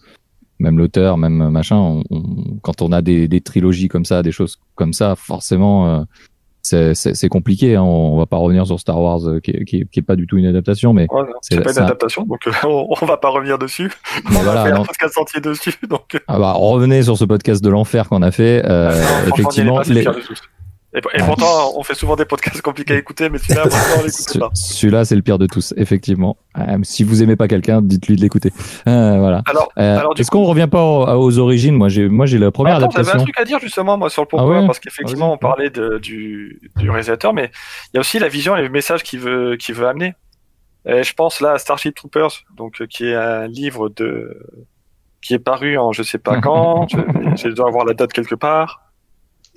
même 0.59 0.79
l'auteur, 0.79 1.17
même 1.19 1.49
machin, 1.51 1.77
on- 1.77 2.05
on- 2.11 2.59
quand 2.63 2.83
on 2.83 2.93
a 2.93 3.03
des, 3.03 3.29
des 3.29 3.41
trilogies 3.41 3.89
comme 3.89 4.05
ça, 4.05 4.23
des 4.23 4.33
choses 4.33 4.59
comme 4.75 4.93
ça, 4.93 5.15
forcément, 5.17 5.89
euh, 5.89 6.05
c'est, 6.95 7.29
compliqué. 7.29 7.77
Hein. 7.77 7.83
On 7.83 8.17
va 8.19 8.27
pas 8.27 8.37
revenir 8.37 8.67
sur 8.67 8.79
Star 8.81 9.01
Wars, 9.01 9.27
euh, 9.27 9.41
qui, 9.41 9.53
qui, 9.65 9.87
qui 9.87 9.99
est 9.99 10.03
pas 10.03 10.17
du 10.17 10.27
tout 10.27 10.37
une 10.37 10.47
adaptation, 10.47 10.93
mais, 10.93 11.07
Ouais, 11.11 11.23
C'est- 11.41 11.61
pas 11.61 11.73
une 11.73 11.79
adaptation, 11.79 12.25
donc 12.25 12.41
euh, 12.47 12.51
on, 12.65 12.87
on 13.01 13.07
va 13.07 13.17
pas 13.17 13.29
revenir 13.31 13.59
dessus. 13.59 13.91
on 14.27 14.31
va 14.35 14.43
voilà. 14.43 14.65
faire 14.65 14.75
non. 14.77 14.83
un 14.83 14.85
podcast 14.85 15.19
entier 15.19 15.41
dessus, 15.41 15.75
donc. 15.89 16.15
euh, 16.15 16.19
Ah 16.29 16.39
bah, 16.39 16.53
revenez 16.53 17.03
sur 17.03 17.17
ce 17.17 17.25
podcast 17.25 17.63
de 17.63 17.69
l'enfer 17.71 18.09
qu'on 18.09 18.23
a 18.23 18.31
fait. 18.31 18.63
Effectivement, 19.29 19.81
les- 19.89 20.05
Et, 20.95 20.99
et 20.99 21.21
Ouais. 21.21 21.27
pourtant, 21.27 21.73
on 21.77 21.83
fait 21.83 21.95
souvent 21.95 22.17
des 22.17 22.25
podcasts 22.25 22.63
compliqués 22.63 22.95
à 22.95 22.97
écouter, 22.97 23.29
mais 23.29 23.37
celui-là, 23.39 23.65
on 23.99 24.03
l'écoute 24.03 24.39
pas. 24.39 24.49
celui-là, 24.55 25.05
c'est 25.05 25.17
le 25.17 25.21
pire 25.23 25.39
de 25.39 25.45
tous, 25.47 25.75
effectivement. 25.77 26.39
Euh, 26.59 26.79
si 26.83 27.05
vous 27.05 27.23
aimez 27.23 27.37
pas 27.37 27.47
quelqu'un, 27.47 27.83
dites-lui 27.83 28.17
de 28.17 28.23
l'écouter. 28.23 28.53
Euh, 28.87 29.19
voilà. 29.19 29.43
Alors, 29.47 29.69
Euh, 29.79 29.99
Alors, 29.99 30.15
Est-ce 30.19 30.31
qu'on 30.31 30.45
revient 30.45 30.69
pas 30.71 30.83
aux, 30.83 31.07
aux 31.25 31.39
origines? 31.39 31.75
Moi, 31.75 31.91
j'ai, 31.91 32.09
moi, 32.09 32.25
j'ai 32.25 32.39
la 32.39 32.51
première 32.51 32.77
Attends, 32.77 32.89
j'avais 32.91 33.01
un 33.01 33.11
adaptation. 33.11 33.25
truc 33.25 33.39
à 33.39 33.45
dire 33.45 33.59
justement 33.61 33.99
moi 33.99 34.09
sur 34.09 34.23
le 34.23 34.29
pourquoi 34.29 34.57
Ah 34.57 34.61
ouais? 34.61 34.67
parce 34.67 34.79
qu'effectivement 34.81 35.33
on 35.33 35.37
parlait 35.39 35.69
de, 35.71 35.99
du, 35.99 36.59
du 36.77 36.89
réalisateur 36.91 37.35
mais 37.35 37.51
il 37.93 37.97
y 37.97 37.99
a 37.99 38.01
aussi 38.01 38.19
la 38.19 38.29
vision 38.29 38.57
et 38.57 38.63
le 38.63 38.69
message 38.71 39.03
qu'il 39.03 39.21
veut 39.21 39.57
qu'il 39.57 39.75
veut 39.75 39.87
amener. 39.87 40.15
Et 40.87 41.03
je 41.03 41.13
pense 41.13 41.41
là 41.43 41.53
à 41.53 41.59
Starship 41.59 41.95
Troopers 41.95 42.31
donc 42.57 42.81
euh, 42.81 42.87
qui 42.87 43.05
est 43.07 43.15
un 43.15 43.47
livre 43.47 43.91
de 43.91 44.39
qui 45.21 45.35
est 45.35 45.39
paru 45.39 45.77
en 45.77 45.93
je 45.93 46.03
sais 46.03 46.19
pas 46.19 46.41
quand, 46.41 46.87
je, 46.89 46.97
je 47.37 47.49
dois 47.49 47.69
avoir 47.69 47.85
la 47.85 47.93
date 47.95 48.13
quelque 48.13 48.35
part. 48.35 48.88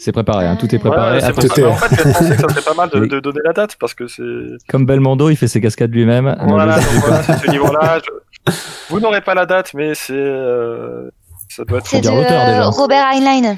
C'est 0.03 0.11
préparé, 0.11 0.47
hein, 0.47 0.55
tout 0.55 0.73
est 0.73 0.79
préparé. 0.79 1.19
ouais. 1.21 1.31
Tout 1.33 1.59
est- 1.59 1.63
En 1.63 1.75
fait, 1.75 1.95
j'ai 1.95 2.11
pensé 2.11 2.29
que 2.35 2.41
ça 2.41 2.49
serait 2.49 2.61
pas 2.63 2.73
mal 2.73 2.89
de, 3.09 3.19
donner 3.19 3.39
la 3.45 3.53
date 3.53 3.75
parce 3.79 3.93
que 3.93 4.07
c'est 4.07 4.23
Comme 4.67 4.85
Belmondo, 4.87 5.29
il 5.29 5.35
fait 5.35 5.47
ses 5.47 5.61
cascades 5.61 5.93
lui-même. 5.93 6.35
Voilà, 6.47 6.79
voilà, 6.79 7.21
c'est 7.23 7.37
ce 7.37 7.51
livre-là. 7.51 7.99
je- 8.03 8.51
Vous 8.89 8.99
n'aurez 8.99 9.21
pas 9.21 9.35
la 9.35 9.45
date 9.45 9.73
mais 9.75 9.93
c'est 9.93 10.13
euh, 10.13 11.09
ça 11.49 11.63
doit 11.65 11.77
être 11.77 11.85
C'est 11.87 12.01
de 12.01 12.09
déjà. 12.09 12.65
Robert 12.69 13.05
Heinlein. 13.13 13.57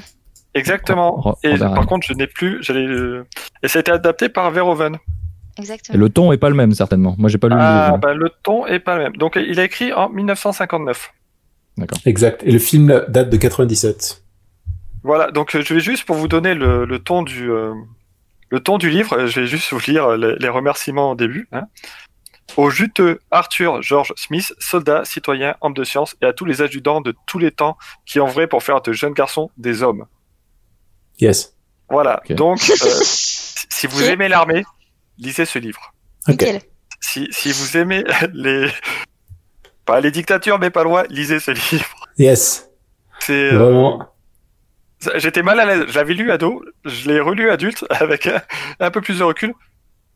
exactement. 0.54 1.12
Ro- 1.12 1.34
Et 1.42 1.52
Robert 1.52 1.60
par 1.68 1.72
Heinlein. 1.78 1.86
contre 1.86 2.06
je 2.06 2.12
n'ai 2.12 2.26
plus 2.26 2.60
et 3.62 3.68
ça 3.68 3.78
a 3.78 3.80
été 3.80 3.90
adapté 3.90 4.28
par 4.28 4.50
Verhoeven. 4.50 4.96
Et 5.56 5.60
Exactement. 5.60 5.98
le 5.98 6.08
ton 6.10 6.32
est 6.32 6.36
pas 6.36 6.50
le 6.50 6.56
même, 6.56 6.72
certainement. 6.72 7.14
Moi, 7.16 7.30
j'ai 7.30 7.38
pas 7.38 7.46
lu 7.48 7.54
le 7.54 7.60
Ah, 7.62 7.86
livre. 7.86 7.98
bah, 7.98 8.12
le 8.12 8.28
ton 8.42 8.66
est 8.66 8.80
pas 8.80 8.96
le 8.96 9.04
même. 9.04 9.16
Donc, 9.16 9.36
il 9.36 9.60
a 9.60 9.64
écrit 9.64 9.92
en 9.92 10.08
1959. 10.10 11.12
Exact. 12.06 12.42
Et 12.44 12.50
le 12.52 12.58
film 12.58 13.02
date 13.08 13.30
de 13.30 13.36
97. 13.36 14.23
Voilà. 15.04 15.30
Donc, 15.30 15.54
euh, 15.54 15.62
je 15.62 15.74
vais 15.74 15.80
juste 15.80 16.04
pour 16.04 16.16
vous 16.16 16.26
donner 16.28 16.54
le, 16.54 16.84
le 16.84 16.98
ton 16.98 17.22
du 17.22 17.50
euh, 17.50 17.72
le 18.50 18.58
ton 18.60 18.78
du 18.78 18.90
livre. 18.90 19.16
euh, 19.18 19.26
Je 19.26 19.40
vais 19.42 19.46
juste 19.46 19.72
vous 19.72 19.80
lire 19.86 20.04
euh, 20.06 20.16
les, 20.16 20.34
les 20.36 20.48
remerciements 20.48 21.12
au 21.12 21.14
début. 21.14 21.46
Hein. 21.52 21.64
Au 22.56 22.68
juteux 22.70 23.20
Arthur 23.30 23.80
George 23.82 24.12
Smith, 24.16 24.52
soldat, 24.58 25.04
citoyen, 25.04 25.56
homme 25.60 25.72
de 25.74 25.84
science, 25.84 26.14
et 26.20 26.26
à 26.26 26.32
tous 26.32 26.44
les 26.44 26.60
adjudants 26.62 27.00
de 27.00 27.14
tous 27.26 27.38
les 27.38 27.50
temps 27.50 27.76
qui 28.06 28.18
ont 28.20 28.26
vrai 28.26 28.46
pour 28.46 28.62
faire 28.62 28.80
de 28.82 28.92
jeunes 28.92 29.14
garçons 29.14 29.50
des 29.56 29.82
hommes. 29.82 30.04
Yes. 31.20 31.54
Voilà. 31.88 32.20
Donc, 32.30 32.58
euh, 32.70 32.74
si 33.02 33.86
vous 33.86 34.02
aimez 34.04 34.28
l'armée, 34.28 34.64
lisez 35.18 35.44
ce 35.44 35.58
livre. 35.58 35.94
Ok. 36.28 36.32
Nickel. 36.42 36.60
Si, 37.00 37.28
si 37.30 37.52
vous 37.52 37.76
aimez 37.76 38.04
les 38.32 38.68
pas 39.84 40.00
les 40.00 40.10
dictatures, 40.10 40.58
mais 40.58 40.70
pas 40.70 40.82
loin, 40.84 41.04
lisez 41.10 41.40
ce 41.40 41.50
livre. 41.50 41.94
Yes. 42.18 42.70
C'est 43.20 43.52
euh, 43.52 43.58
Vraiment. 43.58 44.06
J'étais 45.16 45.42
mal 45.42 45.60
à 45.60 45.66
l'aise. 45.66 45.84
Je 45.88 45.94
l'avais 45.94 46.14
lu 46.14 46.30
ado, 46.30 46.62
je 46.84 47.10
l'ai 47.10 47.20
relu 47.20 47.50
adulte 47.50 47.84
avec 47.90 48.26
un, 48.26 48.40
un 48.80 48.90
peu 48.90 49.00
plus 49.00 49.18
de 49.18 49.24
recul. 49.24 49.54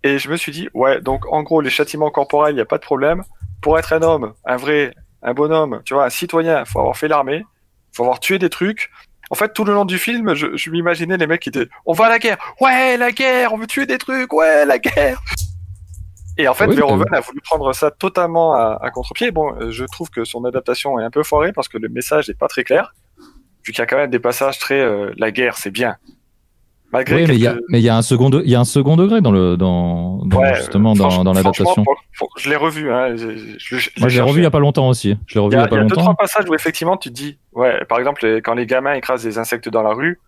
Et 0.05 0.19
je 0.19 0.31
me 0.31 0.37
suis 0.37 0.53
dit, 0.53 0.69
ouais, 0.75 1.01
donc 1.01 1.27
en 1.33 1.43
gros, 1.43 1.61
les 1.61 1.71
châtiments 1.71 2.11
corporels, 2.11 2.53
il 2.53 2.57
n'y 2.57 2.63
a 2.63 2.67
pas 2.67 2.79
de 2.79 2.83
problème. 2.83 3.25
Pour 3.61 3.79
être 3.79 3.93
un 3.93 4.03
homme, 4.03 4.35
un 4.45 4.57
vrai, 4.57 4.95
un 5.23 5.35
bonhomme, 5.35 5.83
tu 5.85 5.95
vois, 5.95 6.05
un 6.05 6.11
citoyen, 6.11 6.65
faut 6.65 6.79
avoir 6.79 6.97
fait 6.97 7.09
l'armée, 7.09 7.45
faut 7.93 8.05
avoir 8.05 8.21
tué 8.21 8.39
des 8.39 8.51
trucs. 8.51 8.91
En 9.31 9.35
fait, 9.35 9.53
tout 9.53 9.65
le 9.65 9.75
long 9.75 9.85
du 9.85 9.99
film, 9.99 10.35
je, 10.35 10.57
je 10.57 10.71
m'imaginais 10.71 11.17
les 11.17 11.27
mecs 11.27 11.43
qui 11.43 11.49
étaient, 11.49 11.69
on 11.85 11.93
va 11.93 12.07
à 12.07 12.09
la 12.09 12.19
guerre, 12.19 12.39
ouais, 12.61 12.97
la 12.97 13.11
guerre, 13.11 13.53
on 13.53 13.59
veut 13.59 13.67
tuer 13.67 13.87
des 13.87 13.99
trucs, 13.99 14.33
ouais, 14.33 14.65
la 14.65 14.79
guerre. 14.79 15.21
Et 16.39 16.47
en 16.47 16.55
fait, 16.55 16.67
Oui, 16.67 16.77
Verhoeven 16.77 17.13
a 17.13 17.21
voulu 17.21 17.41
prendre 17.41 17.73
ça 17.73 17.91
totalement 17.91 18.55
à, 18.55 18.79
à 18.81 18.91
contre-pied. 18.91 19.33
Bon, 19.33 19.53
euh, 19.61 19.73
je 19.73 19.85
trouve 19.85 20.09
que 20.09 20.25
son 20.25 20.45
adaptation 20.45 20.99
est 21.01 21.05
un 21.05 21.11
peu 21.11 21.25
foirée 21.25 21.53
parce 21.53 21.67
que 21.67 21.79
le 21.79 21.89
message 21.89 22.29
n'est 22.29 22.35
pas 22.35 22.47
très 22.47 22.63
clair. 22.63 22.95
Vu 23.69 23.73
qu'il 23.75 23.81
y 23.81 23.83
a 23.83 23.87
quand 23.87 23.99
même 23.99 24.09
des 24.11 24.19
passages 24.19 24.59
très 24.59 24.81
euh, 24.81 25.13
la 25.19 25.31
guerre, 25.31 25.59
c'est 25.59 25.71
bien. 25.71 25.97
Malgré 26.91 27.17
Oui, 27.17 27.25
mais 27.29 27.35
il 27.35 27.41
y 27.43 27.47
a, 27.47 27.51
quelques- 27.53 27.65
mais 27.69 27.81
il 27.81 27.85
y 27.85 27.91
a 27.91 27.97
un 27.99 28.01
second, 28.01 28.31
de- 28.31 28.41
il 28.47 28.51
y 28.51 28.55
a 28.55 28.61
un 28.61 28.65
second 28.65 28.97
degré 28.97 29.21
dans 29.21 29.31
le, 29.31 29.59
dans, 29.59 30.25
dans- 30.25 30.39
Ouais, 30.39 30.55
justement 30.55 30.95
dans, 30.95 31.23
dans 31.23 31.35
l'adaptation. 31.35 31.85
je 32.39 32.49
l'ai 32.49 32.57
revu. 32.57 32.91
Hein, 32.91 33.15
je, 33.17 33.37
je- 33.59 33.77
je 33.77 33.91
Moi, 33.99 34.09
je 34.09 34.17
l'ai 34.17 34.23
revu 34.23 34.41
il 34.41 34.45
y 34.45 34.47
a 34.47 34.51
pas 34.51 34.59
longtemps 34.59 34.89
aussi. 34.89 35.15
Je 35.27 35.35
l'ai 35.35 35.41
revu 35.41 35.57
Il 35.57 35.59
y 35.59 35.61
il 35.61 35.65
y 35.65 35.67
a, 35.67 35.69
pas 35.69 35.77
il 35.77 35.79
y 35.81 35.83
a 35.83 35.85
deux 35.85 35.97
trois 35.97 36.15
passages 36.15 36.47
où 36.49 36.55
effectivement 36.55 36.97
tu 36.97 37.11
te 37.11 37.15
dis, 37.15 37.37
ouais, 37.53 37.85
par 37.85 37.99
exemple 37.99 38.27
les- 38.27 38.41
quand 38.41 38.55
les 38.55 38.65
gamins 38.65 38.95
écrasent 38.95 39.23
des 39.23 39.37
insectes 39.37 39.69
dans 39.69 39.83
la 39.83 39.93
rue, 39.93 40.19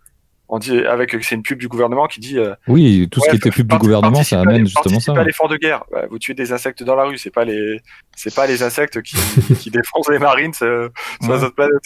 on 0.51 0.59
dit 0.59 0.81
avec 0.85 1.17
c'est 1.25 1.35
une 1.35 1.43
pub 1.43 1.59
du 1.61 1.69
gouvernement 1.69 2.07
qui 2.09 2.21
dit 2.21 2.37
euh, 2.37 2.53
Oui, 2.69 3.09
tout 3.11 3.21
ce 3.23 3.31
qui 3.31 3.37
était 3.37 3.51
pub 3.51 3.67
du 3.67 3.79
gouvernement, 3.79 4.23
ça 4.23 4.41
amène 4.43 4.67
justement 4.67 5.01
ça. 5.01 5.13
à 5.19 5.25
l'effort 5.25 5.49
de 5.49 5.57
guerre. 5.57 5.85
Vous 6.11 6.19
tuez 6.19 6.35
des 6.35 6.53
insectes 6.53 6.83
dans 6.83 6.95
la 6.97 7.05
rue, 7.05 7.17
c'est 7.17 7.31
pas 7.33 7.47
les 7.47 7.81
c'est 8.17 8.35
pas 8.35 8.47
les 8.47 8.63
insectes 8.63 9.01
qui 9.01 9.17
qui 9.61 9.71
défoncent 9.71 10.11
les 10.11 10.19
marines 10.19 10.53
euh, 10.61 10.91
sur 11.23 11.31
Ouais. 11.31 11.39
les 11.39 11.45
autres 11.45 11.55
planètes. 11.55 11.85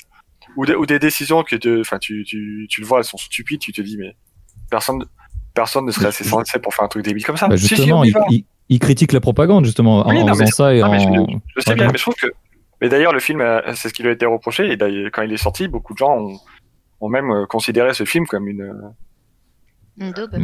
Ou 0.57 0.67
des, 0.67 0.75
ou 0.75 0.87
des 0.87 0.99
décisions 0.99 1.43
que 1.43 1.57
te- 1.57 1.83
tu, 1.99 2.25
tu 2.25 2.67
tu 2.69 2.81
le 2.81 2.87
vois, 2.87 2.99
elles 2.99 3.05
sont 3.05 3.17
stupides, 3.17 3.61
tu 3.61 3.73
te 3.73 3.83
dis 3.83 3.97
mais 3.97 4.15
personne 4.71 5.05
personne 5.53 5.85
ne 5.85 5.91
serait 5.91 6.07
assez 6.07 6.25
sensé 6.25 6.59
pour 6.59 6.75
faire 6.75 6.85
un 6.85 6.89
truc 6.89 7.05
débile 7.05 7.25
comme 7.25 7.37
ça. 7.37 7.49
Bah, 7.49 7.57
Si, 7.57 7.69
si, 7.69 7.77
justement, 7.77 8.05
il, 8.05 8.13
va. 8.13 8.25
il, 8.31 8.45
il 8.69 8.79
critique 8.79 9.13
la 9.13 9.21
propagande 9.21 9.65
justement 9.65 10.07
en, 10.07 10.11
Oui, 10.11 10.17
en 10.19 10.27
non, 10.27 10.27
mais 10.35 10.47
faisant 10.47 10.47
ça 10.47 10.75
et 10.75 10.81
Non, 10.81 10.91
mais 10.91 10.99
en. 10.99 11.27
je, 11.29 11.37
je 11.57 11.61
sais 11.61 11.71
Ouais, 11.71 11.77
bien, 11.77 11.87
mais 11.91 11.99
je 11.99 12.03
trouve 12.03 12.15
que. 12.17 12.27
Mais 12.81 12.89
d'ailleurs, 12.89 13.13
le 13.13 13.21
film, 13.21 13.41
euh, 13.41 13.61
c'est 13.75 13.89
ce 13.89 13.95
qui 13.95 14.03
lui 14.03 14.11
a 14.11 14.13
été 14.13 14.27
reproché. 14.27 14.71
Et 14.73 14.77
d'ailleurs, 14.77 15.11
quand 15.13 15.23
il 15.23 15.33
est 15.33 15.37
sorti, 15.37 15.69
beaucoup 15.69 15.93
de 15.93 15.99
gens 15.99 16.19
ont, 16.19 16.39
ont 17.01 17.09
même 17.09 17.31
euh, 17.31 17.47
considéré 17.47 17.95
ce 17.95 18.05
film 18.05 18.27
comme 18.27 18.49
une. 18.49 18.63
euh, 18.63 18.73
Une 19.99 20.13
daube. 20.13 20.37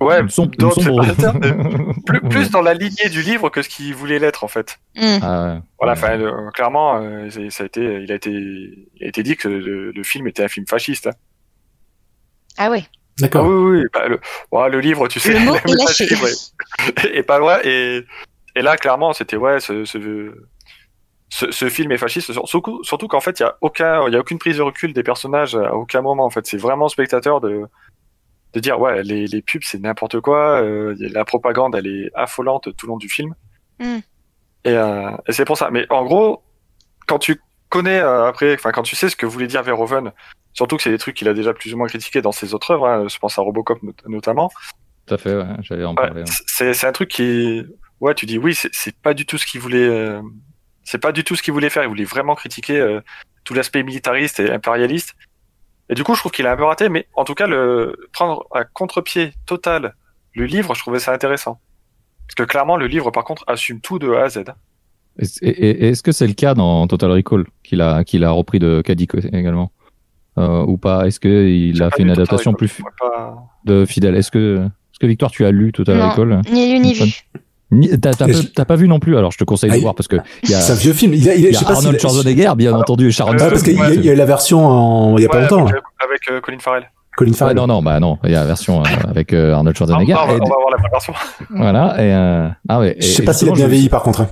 Ouais, 0.00 0.22
plus, 2.06 2.20
plus 2.28 2.50
dans 2.50 2.62
la 2.62 2.74
lignée 2.74 3.08
du 3.10 3.22
livre 3.22 3.48
que 3.48 3.62
ce 3.62 3.68
qu'il 3.68 3.94
voulait 3.94 4.18
l'être 4.18 4.42
en 4.44 4.48
fait. 4.48 4.78
Hmm. 4.96 5.18
Ah 5.22 5.44
ouais. 5.54 5.60
Voilà, 5.78 5.94
Ouais. 5.94 6.22
euh, 6.24 6.50
clairement, 6.52 7.00
euh, 7.00 7.28
ça 7.50 7.62
a 7.62 7.66
été, 7.66 7.80
il 8.02 8.10
a 8.10 8.14
été, 8.16 8.30
il 8.30 9.02
a 9.02 9.06
été 9.06 9.22
dit 9.22 9.36
que 9.36 9.48
le, 9.48 9.92
le 9.92 10.02
film 10.02 10.26
était 10.26 10.42
un 10.44 10.48
film 10.48 10.66
fasciste. 10.66 11.06
hein. 11.06 11.12
Ah. 12.58 12.70
Ah 12.74 12.80
D'accord. 13.20 13.46
oui, 13.46 13.78
oui, 13.80 13.84
bah, 13.92 14.08
le, 14.08 14.20
ouais, 14.50 14.70
le 14.70 14.80
livre, 14.80 15.06
tu 15.08 15.20
sais, 15.20 15.32
Le 15.38 15.40
mot 15.40 15.54
est 15.54 15.86
lâché. 15.86 16.08
est 17.16 17.22
pas 17.22 17.38
loin. 17.38 17.58
Et, 17.62 18.04
et 18.56 18.62
là, 18.62 18.76
clairement, 18.76 19.12
c'était 19.12 19.36
ouais, 19.36 19.60
ce, 19.60 19.84
ce, 19.84 20.32
ce, 21.28 21.50
ce 21.52 21.68
film 21.68 21.92
est 21.92 21.98
fasciste. 21.98 22.32
Surtout, 22.32 22.82
surtout 22.82 23.06
qu'en 23.06 23.20
fait, 23.20 23.38
il 23.38 23.44
y 23.44 23.46
a 23.46 23.56
aucun, 23.60 24.08
il 24.08 24.14
y 24.14 24.16
a 24.16 24.20
aucune 24.20 24.38
prise 24.38 24.56
de 24.56 24.62
recul 24.62 24.92
des 24.92 25.04
personnages 25.04 25.54
à 25.54 25.74
aucun 25.74 26.02
moment. 26.02 26.24
En 26.24 26.30
fait, 26.30 26.44
c'est 26.46 26.56
vraiment 26.56 26.88
spectateur 26.88 27.40
de 27.40 27.62
de 28.54 28.60
dire 28.60 28.80
ouais, 28.80 29.02
les, 29.02 29.26
les 29.26 29.42
pubs 29.42 29.62
c'est 29.64 29.80
n'importe 29.80 30.20
quoi. 30.20 30.62
euh, 30.62 30.94
la 30.98 31.24
propagande, 31.24 31.74
elle 31.74 31.86
est 31.86 32.10
affolante 32.14 32.74
tout 32.76 32.86
le 32.86 32.90
long 32.92 32.96
du 32.96 33.08
film. 33.08 33.34
Mm. 33.80 33.96
Et, 34.66 34.70
euh, 34.70 35.10
et 35.28 35.32
c'est 35.32 35.44
pour 35.44 35.58
ça. 35.58 35.70
Mais 35.70 35.86
en 35.90 36.04
gros, 36.04 36.42
quand 37.06 37.18
tu 37.18 37.40
connais 37.68 37.98
euh, 38.00 38.26
après, 38.26 38.54
enfin 38.54 38.72
quand 38.72 38.82
tu 38.82 38.96
sais 38.96 39.08
ce 39.10 39.16
que 39.16 39.26
voulait 39.26 39.46
dire 39.48 39.62
Verhoeven, 39.62 40.12
surtout 40.52 40.76
que 40.76 40.82
c'est 40.82 40.90
des 40.90 40.98
trucs 40.98 41.16
qu'il 41.16 41.28
a 41.28 41.34
déjà 41.34 41.52
plus 41.52 41.74
ou 41.74 41.76
moins 41.76 41.88
critiqués 41.88 42.22
dans 42.22 42.32
ses 42.32 42.54
autres 42.54 42.70
œuvres. 42.70 42.86
hein, 42.86 43.08
je 43.08 43.18
pense 43.18 43.38
à 43.38 43.42
Robocop 43.42 43.82
not- 43.82 43.92
notamment. 44.06 44.50
Tout 45.06 45.14
à 45.14 45.18
fait, 45.18 45.34
ouais, 45.36 45.44
j'allais 45.62 45.84
en 45.84 45.90
Ouais, 45.90 45.96
parler. 45.96 46.22
ouais. 46.22 46.26
c'est 46.46 46.72
c'est 46.72 46.86
un 46.86 46.92
truc 46.92 47.10
qui 47.10 47.62
ouais 48.00 48.14
tu 48.14 48.24
dis 48.26 48.38
oui 48.38 48.54
c'est 48.54 48.70
c'est 48.72 48.96
pas 48.96 49.12
du 49.14 49.26
tout 49.26 49.36
ce 49.38 49.44
qu'il 49.46 49.60
voulait 49.60 49.86
euh, 49.86 50.22
c'est 50.82 50.98
pas 50.98 51.12
du 51.12 51.24
tout 51.24 51.36
ce 51.36 51.42
qu'il 51.42 51.52
voulait 51.52 51.68
faire 51.70 51.82
il 51.82 51.88
voulait 51.88 52.04
vraiment 52.04 52.34
critiquer 52.34 52.78
euh, 52.80 53.00
tout 53.44 53.52
l'aspect 53.54 53.82
militariste 53.82 54.40
et 54.40 54.50
impérialiste 54.50 55.14
et 55.90 55.94
du 55.94 56.02
coup 56.04 56.14
je 56.14 56.20
trouve 56.20 56.32
qu'il 56.32 56.46
a 56.46 56.52
un 56.52 56.56
peu 56.56 56.64
raté 56.64 56.88
mais 56.88 57.06
en 57.14 57.24
tout 57.24 57.34
cas 57.34 57.46
le 57.46 57.96
prendre 58.12 58.46
à 58.52 58.64
contre-pied 58.64 59.32
total 59.46 59.94
le 60.32 60.44
livre 60.46 60.74
je 60.74 60.80
trouvais 60.80 60.98
ça 60.98 61.12
intéressant. 61.12 61.60
Parce 62.26 62.34
que 62.36 62.42
clairement 62.44 62.76
le 62.76 62.86
livre 62.86 63.10
par 63.10 63.24
contre 63.24 63.44
assume 63.46 63.80
tout 63.80 63.98
de 63.98 64.10
A 64.12 64.24
à 64.24 64.28
Z. 64.30 64.44
Est-ce 65.18 66.02
que 66.02 66.10
c'est 66.12 66.26
le 66.26 66.32
cas 66.32 66.54
dans 66.54 66.86
Total 66.88 67.10
Recall 67.12 67.44
qu'il 67.62 67.80
a, 67.80 68.02
qu'il 68.02 68.24
a 68.24 68.30
repris 68.30 68.58
de 68.58 68.82
Kadik 68.82 69.14
également? 69.32 69.70
Euh, 70.38 70.64
Ou 70.64 70.76
pas? 70.76 71.06
Est-ce 71.06 71.20
qu'il 71.20 71.80
a 71.82 71.90
fait 71.90 72.02
une 72.02 72.10
adaptation 72.10 72.52
plus 72.52 72.82
pas- 72.98 73.36
de 73.64 73.84
fidèle? 73.84 74.16
Est-ce 74.16 74.32
que, 74.32 74.64
est-ce 74.64 74.98
que 74.98 75.06
Victoire, 75.06 75.30
tu 75.30 75.44
as 75.44 75.52
lu 75.52 75.70
Total 75.70 75.96
Non. 75.98 76.10
Recall? 76.10 76.40
Ni 76.50 76.72
lu 76.72 76.80
ni 76.80 76.94
vu. 76.94 77.12
T'as 78.54 78.64
pas, 78.64 78.76
vu 78.76 78.88
non 78.88 78.98
plus 78.98 79.16
Alors 79.16 79.30
je 79.32 79.38
te 79.38 79.44
conseille 79.44 79.70
Ah, 79.70 79.74
de 79.74 79.78
il- 79.78 79.82
voir 79.82 79.94
parce 79.94 80.08
que 80.08 80.16
C'est 80.42 80.72
un 80.72 80.74
vieux 80.76 80.92
film. 80.92 81.14
Il 81.14 81.24
y 81.24 81.30
a, 81.30 81.34
il 81.34 81.40
y 81.42 81.46
a- 81.46 81.48
il 81.48 81.50
y 81.50 81.54
je 81.54 81.58
a 81.58 81.60
sais 81.60 81.64
pas 81.66 81.74
Arnold 81.76 81.98
Schwarzenegger, 82.00 82.52
bien 82.56 82.72
entendu, 82.74 83.08
et 83.08 83.10
Sharon 83.10 83.34
parce 83.36 83.62
qu'il 83.62 83.76
y, 83.76 83.80
a- 83.80 83.90
il 83.94 84.04
y 84.04 84.10
a 84.10 84.12
eu 84.12 84.16
la 84.16 84.24
version 84.26 84.66
en, 84.66 85.16
il 85.18 85.22
y 85.22 85.26
a 85.26 85.28
pas 85.28 85.40
longtemps. 85.42 85.62
avec, 85.66 85.74
là. 85.74 85.80
avec, 86.04 86.20
euh, 86.30 86.40
Colin 86.40 86.58
Farrell 86.60 86.84
Colin 87.16 87.30
Ouais, 87.30 87.36
Farrell. 87.36 87.56
non, 87.56 87.66
non, 87.68 87.80
bah 87.82 88.00
non, 88.00 88.18
il 88.24 88.32
y 88.32 88.34
a 88.34 88.40
la 88.40 88.46
version 88.46 88.80
euh, 88.82 88.86
avec 89.08 89.32
euh, 89.32 89.52
Arnold 89.54 89.76
Ah, 89.76 89.78
Schwarzenegger. 89.78 90.14
on, 90.14 90.26
va, 90.26 90.32
et, 90.32 90.36
on 90.40 90.44
va 90.48 90.56
voir 90.56 90.70
la 90.76 90.88
version 90.90 91.12
voilà, 91.50 91.94
et, 91.98 92.12
euh, 92.12 92.48
ah 92.68 92.80
ouais, 92.80 92.96
Je 92.98 93.06
sais 93.06 93.22
pas 93.22 93.32
s'il 93.32 93.48
a 93.48 93.52
bien 93.52 93.68
vieilli 93.68 93.88
par 93.88 94.02
contre. 94.02 94.22
hein. 94.22 94.28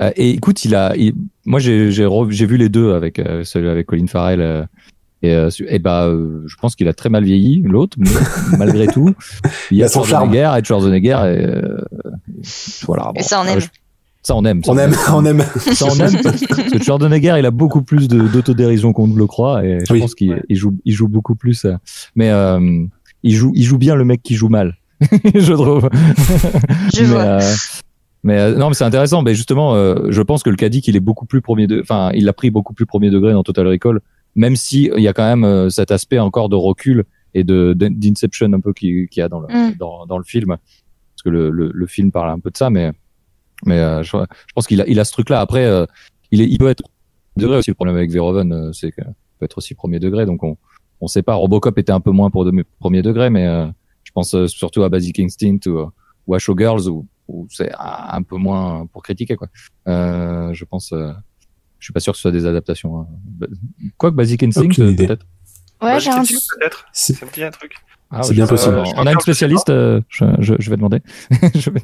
Euh, 0.00 0.10
et 0.16 0.30
écoute, 0.30 0.64
il 0.64 0.74
a, 0.74 0.94
il- 0.96 1.12
moi 1.44 1.58
j'ai 1.60 1.90
j'ai 1.90 2.04
re- 2.06 2.30
j'ai 2.30 2.46
vu 2.46 2.56
les 2.56 2.68
deux 2.68 2.94
avec 2.94 3.18
euh, 3.18 3.42
celui 3.44 3.68
avec 3.68 3.86
Colin 3.86 4.06
Farrell 4.06 4.40
euh, 4.40 4.62
et, 5.22 5.32
euh, 5.34 5.50
et 5.68 5.78
bah 5.78 6.04
euh, 6.06 6.42
je 6.46 6.54
pense 6.56 6.76
qu'il 6.76 6.86
a 6.88 6.92
très 6.94 7.08
mal 7.08 7.24
vieilli 7.24 7.60
l'autre, 7.64 7.96
mais 7.98 8.10
malgré 8.58 8.86
tout, 8.86 9.14
il 9.70 9.76
y 9.76 9.80
Il 9.80 9.82
a 9.82 9.86
a 9.86 9.88
son 9.88 10.04
charme. 10.04 10.32
Schwarzenegger 10.32 10.58
et 10.60 10.64
Schwarzenegger 10.64 11.08
et 11.10 11.46
euh, 11.46 11.78
voilà. 12.86 13.12
Et 13.16 13.22
ça, 13.22 13.40
on 13.40 13.46
aime. 13.46 13.60
ça 14.22 14.36
on 14.36 14.44
aime. 14.44 14.62
ça, 14.62 14.72
On 14.72 14.78
aime, 14.78 14.94
on 15.12 15.24
aime. 15.24 15.42
Ça 15.72 15.86
on 15.90 15.96
aime 15.98 16.16
parce 16.22 16.40
que 16.44 16.82
Schwarzenegger 16.82 17.34
il 17.38 17.46
a 17.46 17.50
beaucoup 17.50 17.82
plus 17.82 18.08
d'autodérision 18.08 18.92
qu'on 18.92 19.08
ne 19.08 19.16
le 19.18 19.26
croit 19.26 19.64
et 19.64 19.78
je 19.86 19.92
Oui. 19.92 20.00
pense 20.00 20.14
qu'il 20.14 20.30
Ouais. 20.32 20.42
il 20.48 20.56
joue 20.56 20.74
il 20.84 20.92
joue 20.92 21.08
beaucoup 21.08 21.34
plus. 21.34 21.64
euh, 21.64 21.74
mais 22.14 22.30
euh, 22.30 22.84
il 23.22 23.34
joue 23.34 23.52
il 23.54 23.64
joue 23.64 23.78
bien 23.78 23.94
le 23.96 24.04
mec 24.04 24.22
qui 24.22 24.34
joue 24.34 24.48
mal, 24.48 24.76
je 25.34 25.52
trouve. 25.52 25.88
Je 26.94 27.00
mais, 27.02 27.06
vois. 27.06 27.20
euh, 27.22 27.40
mais 28.24 28.38
euh, 28.38 28.54
non, 28.56 28.68
mais 28.68 28.74
c'est 28.74 28.84
intéressant. 28.84 29.22
Mais 29.22 29.34
justement, 29.34 29.74
euh, 29.74 30.06
je 30.10 30.22
pense 30.22 30.42
que 30.42 30.50
le 30.50 30.56
Kadik, 30.56 30.86
il 30.88 30.96
est 30.96 31.00
beaucoup 31.00 31.24
plus 31.26 31.40
premier 31.40 31.66
de, 31.66 31.80
enfin, 31.80 32.10
il 32.14 32.24
l'a 32.24 32.32
pris 32.32 32.50
beaucoup 32.50 32.74
plus 32.74 32.86
premier 32.86 33.10
degré 33.10 33.32
dans 33.32 33.42
Total 33.42 33.66
Recall, 33.66 34.00
même 34.34 34.56
si 34.56 34.90
il 34.96 35.02
y 35.02 35.08
a 35.08 35.12
quand 35.12 35.24
même 35.28 35.44
euh, 35.44 35.68
cet 35.70 35.90
aspect 35.90 36.18
encore 36.18 36.48
de 36.48 36.56
recul 36.56 37.04
et 37.34 37.44
de 37.44 37.74
d'in- 37.74 37.90
d'inception 37.90 38.52
un 38.52 38.60
peu 38.60 38.72
qui 38.72 39.08
qu'il 39.08 39.20
y 39.20 39.24
a 39.24 39.28
dans 39.28 39.40
le 39.40 39.46
Mm. 39.48 39.74
dans, 39.78 40.06
dans 40.06 40.18
le 40.18 40.24
film, 40.24 40.48
parce 40.48 41.22
que 41.24 41.28
le, 41.30 41.50
le, 41.50 41.70
le 41.74 41.86
film 41.86 42.10
parle 42.12 42.30
un 42.30 42.38
peu 42.40 42.50
de 42.50 42.56
ça, 42.56 42.70
mais 42.70 42.92
mais 43.66 43.78
euh, 43.78 44.02
je, 44.02 44.10
je 44.16 44.52
pense 44.54 44.66
qu'il 44.66 44.80
a 44.80 44.86
il 44.88 44.98
a 45.00 45.04
ce 45.04 45.12
truc-là. 45.12 45.40
Après, 45.40 45.64
euh, 45.64 45.84
il 46.30 46.40
est 46.40 46.46
il 46.48 46.58
peut 46.58 46.68
être 46.68 46.82
degré 47.36 47.56
aussi. 47.58 47.70
Le 47.70 47.74
problème 47.74 47.96
avec 47.96 48.10
Verhoeven, 48.10 48.52
euh, 48.52 48.72
c'est 48.72 48.92
qu'il 48.92 49.04
peut 49.38 49.44
être 49.44 49.58
aussi 49.58 49.74
premier 49.74 49.98
degré. 49.98 50.26
Donc 50.26 50.42
on 50.44 50.56
on 51.00 51.06
sait 51.06 51.22
pas. 51.22 51.34
Robocop 51.34 51.76
était 51.78 51.92
un 51.92 52.00
peu 52.00 52.10
moins 52.10 52.30
pour 52.30 52.44
de 52.44 52.52
premier 52.80 53.02
degré, 53.02 53.30
mais 53.30 53.46
euh, 53.46 53.66
je 54.04 54.12
pense 54.12 54.34
euh, 54.34 54.46
surtout 54.46 54.82
à 54.84 54.88
Basic 54.88 55.18
Instinct 55.20 55.66
ou, 55.66 55.90
ou 56.26 56.34
à 56.34 56.38
Showgirls 56.38 56.88
où, 56.88 57.06
où 57.28 57.46
c'est 57.50 57.70
un 57.78 58.22
peu 58.22 58.36
moins 58.36 58.86
pour 58.86 59.02
critiquer 59.02 59.36
quoi. 59.36 59.48
Euh, 59.86 60.52
je 60.54 60.64
pense. 60.64 60.92
Je 61.78 61.84
suis 61.86 61.92
pas 61.92 62.00
sûr 62.00 62.12
que 62.12 62.16
ce 62.16 62.22
soit 62.22 62.32
des 62.32 62.46
adaptations. 62.46 63.00
hein. 63.00 63.06
Quoique 63.96 64.16
Basic 64.16 64.42
Instinct 64.42 64.78
euh, 64.80 64.94
peut-être? 64.94 65.26
Ouais, 65.80 65.92
Bah, 65.92 65.98
j'ai 65.98 66.10
un 66.10 66.16
pas, 66.22 66.28
peut-être 66.58 66.86
C'est- 66.92 67.12
ça 67.14 67.24
me 67.26 67.30
dit 67.30 67.42
un 67.44 67.50
truc 67.50 67.74
Ah, 68.10 68.22
C'est 68.22 68.30
ouais, 68.30 68.34
bien 68.36 68.46
pas. 68.46 68.50
possible. 68.50 68.82
On 68.96 69.06
a 69.06 69.12
une 69.12 69.20
spécialiste. 69.20 69.70
euh, 69.70 70.00
je, 70.08 70.24
je, 70.40 70.54
je 70.58 70.70
vais 70.70 70.76
demander. 70.76 71.00
je 71.54 71.70
vais... 71.70 71.80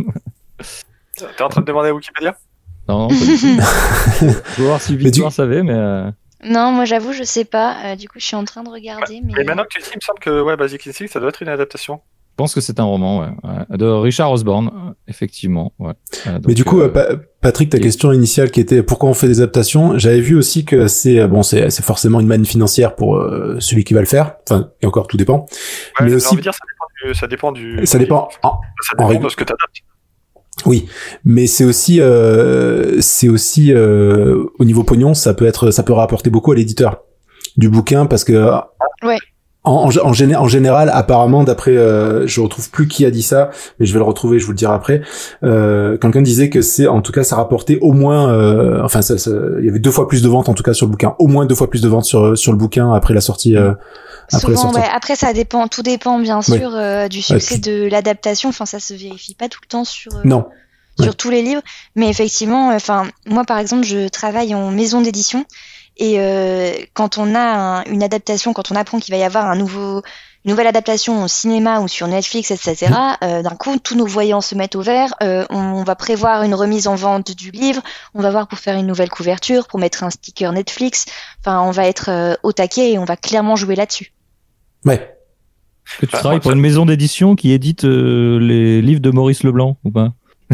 t'es 1.37 1.43
en 1.43 1.49
train 1.49 1.61
de 1.61 1.67
demander 1.67 1.91
à 1.91 1.95
Wikipédia? 1.95 2.37
Non, 2.89 2.99
non, 3.03 3.09
pas 3.09 3.15
du 3.15 3.21
tout. 3.39 3.47
Je 4.21 4.61
vais 4.61 4.67
voir 4.67 4.81
si 4.81 4.93
du- 4.97 5.05
Victoire 5.05 5.33
savait, 5.33 5.63
mais 5.63 5.73
euh, 5.73 6.11
Non, 6.45 6.71
moi 6.71 6.85
j'avoue, 6.85 7.13
je 7.13 7.23
sais 7.23 7.47
pas. 7.47 7.77
Euh, 7.93 7.97
du 7.97 8.09
coup, 8.09 8.19
je 8.19 8.25
suis 8.27 8.37
en 8.37 8.45
train 8.45 8.63
de 8.63 8.69
regarder. 8.69 9.21
Mais, 9.25 9.33
mais 9.39 9.45
maintenant 9.45 9.63
que 9.63 9.69
tu 9.71 9.79
le 9.79 9.85
dis 9.85 9.91
il 9.95 9.97
me 9.97 10.01
semble 10.03 10.19
que 10.19 10.43
ouais 10.43 10.57
Basic 10.57 10.87
Instinct 10.87 11.07
ça 11.09 11.19
doit 11.21 11.31
être 11.31 11.43
une 11.43 11.49
adaptation 11.49 12.01
je 12.31 12.37
pense 12.37 12.53
que 12.53 12.61
c'est 12.61 12.81
un 12.81 12.85
roman 12.85 13.21
ouais, 13.21 13.29
ouais. 13.45 13.79
de 13.79 13.85
Richard 13.87 14.33
Osborne, 14.33 14.97
effectivement. 15.07 15.73
Ouais. 15.79 15.93
Euh, 16.27 16.41
Mais 16.45 16.55
du 16.55 16.65
coup, 16.65 16.81
euh, 16.81 16.87
euh, 16.87 16.89
Pa- 16.89 17.23
Patrick, 17.45 17.69
ta 17.69 17.79
question 17.79 18.11
initiale 18.11 18.51
qui 18.51 18.59
était 18.59 18.83
pourquoi 18.83 19.11
on 19.11 19.13
fait 19.15 19.27
des 19.29 19.41
adaptations, 19.43 19.99
j'avais 19.99 20.21
vu 20.21 20.35
aussi 20.35 20.65
que 20.65 20.89
c'est 20.89 21.19
euh, 21.21 21.29
bon, 21.29 21.43
c'est 21.43 21.69
c'est 21.69 21.85
forcément 21.85 22.19
une 22.21 22.27
manne 22.27 22.47
financière 22.47 22.95
pour 22.97 23.17
euh, 23.17 23.57
celui 23.61 23.85
qui 23.85 23.93
va 23.93 24.01
le 24.01 24.07
faire. 24.07 24.37
Enfin, 24.49 24.71
et 24.81 24.87
encore 24.87 25.07
tout 25.09 25.19
dépend. 25.19 25.41
Ouais, 26.01 26.05
Mais 26.05 26.09
j'ai 26.09 26.15
aussi- 26.17 26.29
envie 26.29 26.37
de 26.39 26.43
dire, 26.43 26.55
ça 26.55 26.61
dépend 26.67 26.87
du, 27.05 27.15
ça 27.15 27.27
dépend 27.27 27.53
du, 27.53 27.87
Ça 27.87 27.99
dépend. 27.99 28.29
en- 28.43 28.59
ça 28.81 29.05
en 29.05 29.09
dépend 29.11 29.25
de 29.25 29.29
ce 29.29 29.37
que 29.37 29.45
t'adaptes. 29.45 29.77
Oui, 30.65 30.87
mais 31.27 31.47
c'est 31.47 31.65
aussi, 31.65 32.01
euh, 32.01 32.99
c'est 33.03 33.29
aussi 33.29 33.75
euh, 33.75 34.45
au 34.59 34.65
niveau 34.65 34.83
pognon, 34.83 35.13
ça 35.13 35.35
peut 35.35 35.45
être, 35.45 35.71
ça 35.71 35.83
peut 35.83 35.93
rapporter 35.93 36.31
beaucoup 36.31 36.51
à 36.53 36.55
l'éditeur 36.55 37.03
du 37.59 37.69
bouquin 37.69 38.07
parce 38.07 38.25
que 38.25 38.33
Ouais. 39.03 39.19
En, 39.65 39.73
en, 39.73 39.87
en, 39.87 40.13
géné- 40.13 40.37
en 40.37 40.47
général, 40.49 40.91
apparemment, 40.93 41.43
d'après, 41.43 41.77
euh, 41.77 42.27
je 42.27 42.41
retrouve 42.41 42.71
plus 42.71 42.87
qui 42.87 43.05
a 43.07 43.11
dit 43.11 43.23
ça, 43.23 43.51
mais 43.81 43.87
je 43.87 43.93
vais 43.93 43.99
le 43.99 44.05
retrouver, 44.05 44.39
je 44.39 44.45
vous 44.47 44.53
le 44.53 44.57
dirai 44.59 44.73
après. 44.75 45.01
Euh, 45.43 45.97
Quelqu'un 45.99 46.23
disait 46.23 46.51
que 46.51 46.63
c'est, 46.63 46.87
en 46.87 47.01
tout 47.01 47.13
cas, 47.13 47.25
ça 47.25 47.37
rapportait 47.37 47.79
au 47.81 47.93
moins, 47.93 48.31
euh, 48.33 48.81
enfin, 48.85 49.03
ça, 49.03 49.17
ça- 49.19 49.31
il 49.59 49.65
y 49.65 49.69
avait 49.69 49.79
deux 49.79 49.91
fois 49.91 50.07
plus 50.07 50.23
de 50.23 50.29
ventes 50.29 50.49
en 50.49 50.55
tout 50.55 50.63
cas 50.63 50.75
sur 50.75 50.87
le 50.87 50.91
bouquin, 50.91 51.15
au 51.19 51.27
moins 51.27 51.47
deux 51.47 51.55
fois 51.55 51.71
plus 51.71 51.81
de 51.83 51.89
ventes 51.89 52.05
sur 52.05 52.37
sur 52.37 52.53
le 52.53 52.59
bouquin 52.59 52.93
après 52.93 53.15
la 53.15 53.21
sortie. 53.21 53.57
euh, 53.57 53.73
après 54.33 54.53
la 54.53 54.57
Souvent, 54.57 54.73
sortie. 54.73 54.81
ouais. 54.81 54.87
Après, 54.95 55.17
ça 55.17 55.33
dépend. 55.33 55.69
Tout 55.69 55.83
dépend 55.83 56.19
bien 56.19 56.41
sûr 56.43 56.71
euh, 56.75 57.09
du 57.09 57.21
succès 57.23 57.59
de 57.59 57.89
l'adaptation. 57.91 58.49
Enfin, 58.51 58.65
ça 58.67 58.81
se 58.81 58.95
vérifie 58.95 59.35
pas 59.35 59.49
tout 59.49 59.61
le 59.63 59.69
temps 59.69 59.85
sur. 59.85 60.15
euh, 60.17 60.21
Non. 60.25 60.47
sur 60.99 61.09
Ouais. 61.09 61.15
tous 61.17 61.29
les 61.31 61.43
livres. 61.43 61.63
Mais 61.97 62.09
effectivement, 62.09 62.69
enfin, 62.69 63.05
moi 63.27 63.45
par 63.45 63.59
exemple, 63.59 63.85
je 63.85 64.09
travaille 64.09 64.55
en 64.55 64.71
maison 64.71 65.01
d'édition 65.03 65.45
et 65.97 66.17
euh, 66.19 66.73
quand 66.93 67.19
on 67.19 67.35
a 67.35 67.41
un- 67.41 67.85
une 67.85 68.03
adaptation, 68.03 68.53
quand 68.53 68.71
on 68.73 68.77
apprend 68.77 68.99
qu'il 68.99 69.13
va 69.15 69.19
y 69.19 69.23
avoir 69.25 69.47
un 69.47 69.57
nouveau, 69.57 70.03
une 70.45 70.51
nouvelle 70.51 70.67
adaptation 70.67 71.23
au 71.23 71.29
cinéma 71.29 71.81
ou 71.81 71.89
sur 71.89 72.07
Netflix, 72.07 72.51
etc., 72.51 72.93
euh, 73.23 73.43
d'un 73.43 73.57
coup, 73.57 73.79
tous 73.79 73.97
nos 73.97 74.05
voyants 74.07 74.41
se 74.43 74.55
mettent 74.55 74.77
au 74.77 74.83
vert. 74.83 75.15
Euh, 75.23 75.45
on 75.51 75.83
va 75.85 75.95
prévoir 75.95 76.43
une 76.43 76.55
remise 76.55 76.87
en 76.89 76.97
vente 76.97 77.35
du 77.35 77.51
livre. 77.51 77.81
On 78.15 78.21
va 78.21 78.31
voir 78.31 78.47
pour 78.49 78.59
faire 78.59 78.77
une 78.77 78.87
nouvelle 78.87 79.09
couverture, 79.09 79.67
pour 79.69 79.79
mettre 79.79 80.05
un 80.05 80.11
sticker 80.11 80.53
Netflix. 80.53 81.07
Enfin, 81.41 81.63
on 81.63 81.71
va 81.71 81.87
être 81.87 82.11
euh, 82.11 82.35
au 82.43 82.53
taquet 82.53 82.93
et 82.93 82.99
on 82.99 83.05
va 83.05 83.17
clairement 83.17 83.57
jouer 83.57 83.75
là-dessus. 83.75 84.13
Ouais. 84.85 85.17
Est-ce 85.87 85.99
que 86.01 86.07
tu 86.07 86.13
travailles 86.13 86.41
pour 86.41 86.51
une 86.53 86.61
maison 86.61 86.87
d'édition 86.87 87.37
qui 87.37 87.53
édite 87.53 87.85
euh, 87.85 88.39
les 88.41 88.83
livres 88.83 89.01
de 89.01 89.11
Maurice 89.11 89.43
Leblanc 89.45 89.77
ou 89.85 89.91
pas? 89.91 90.13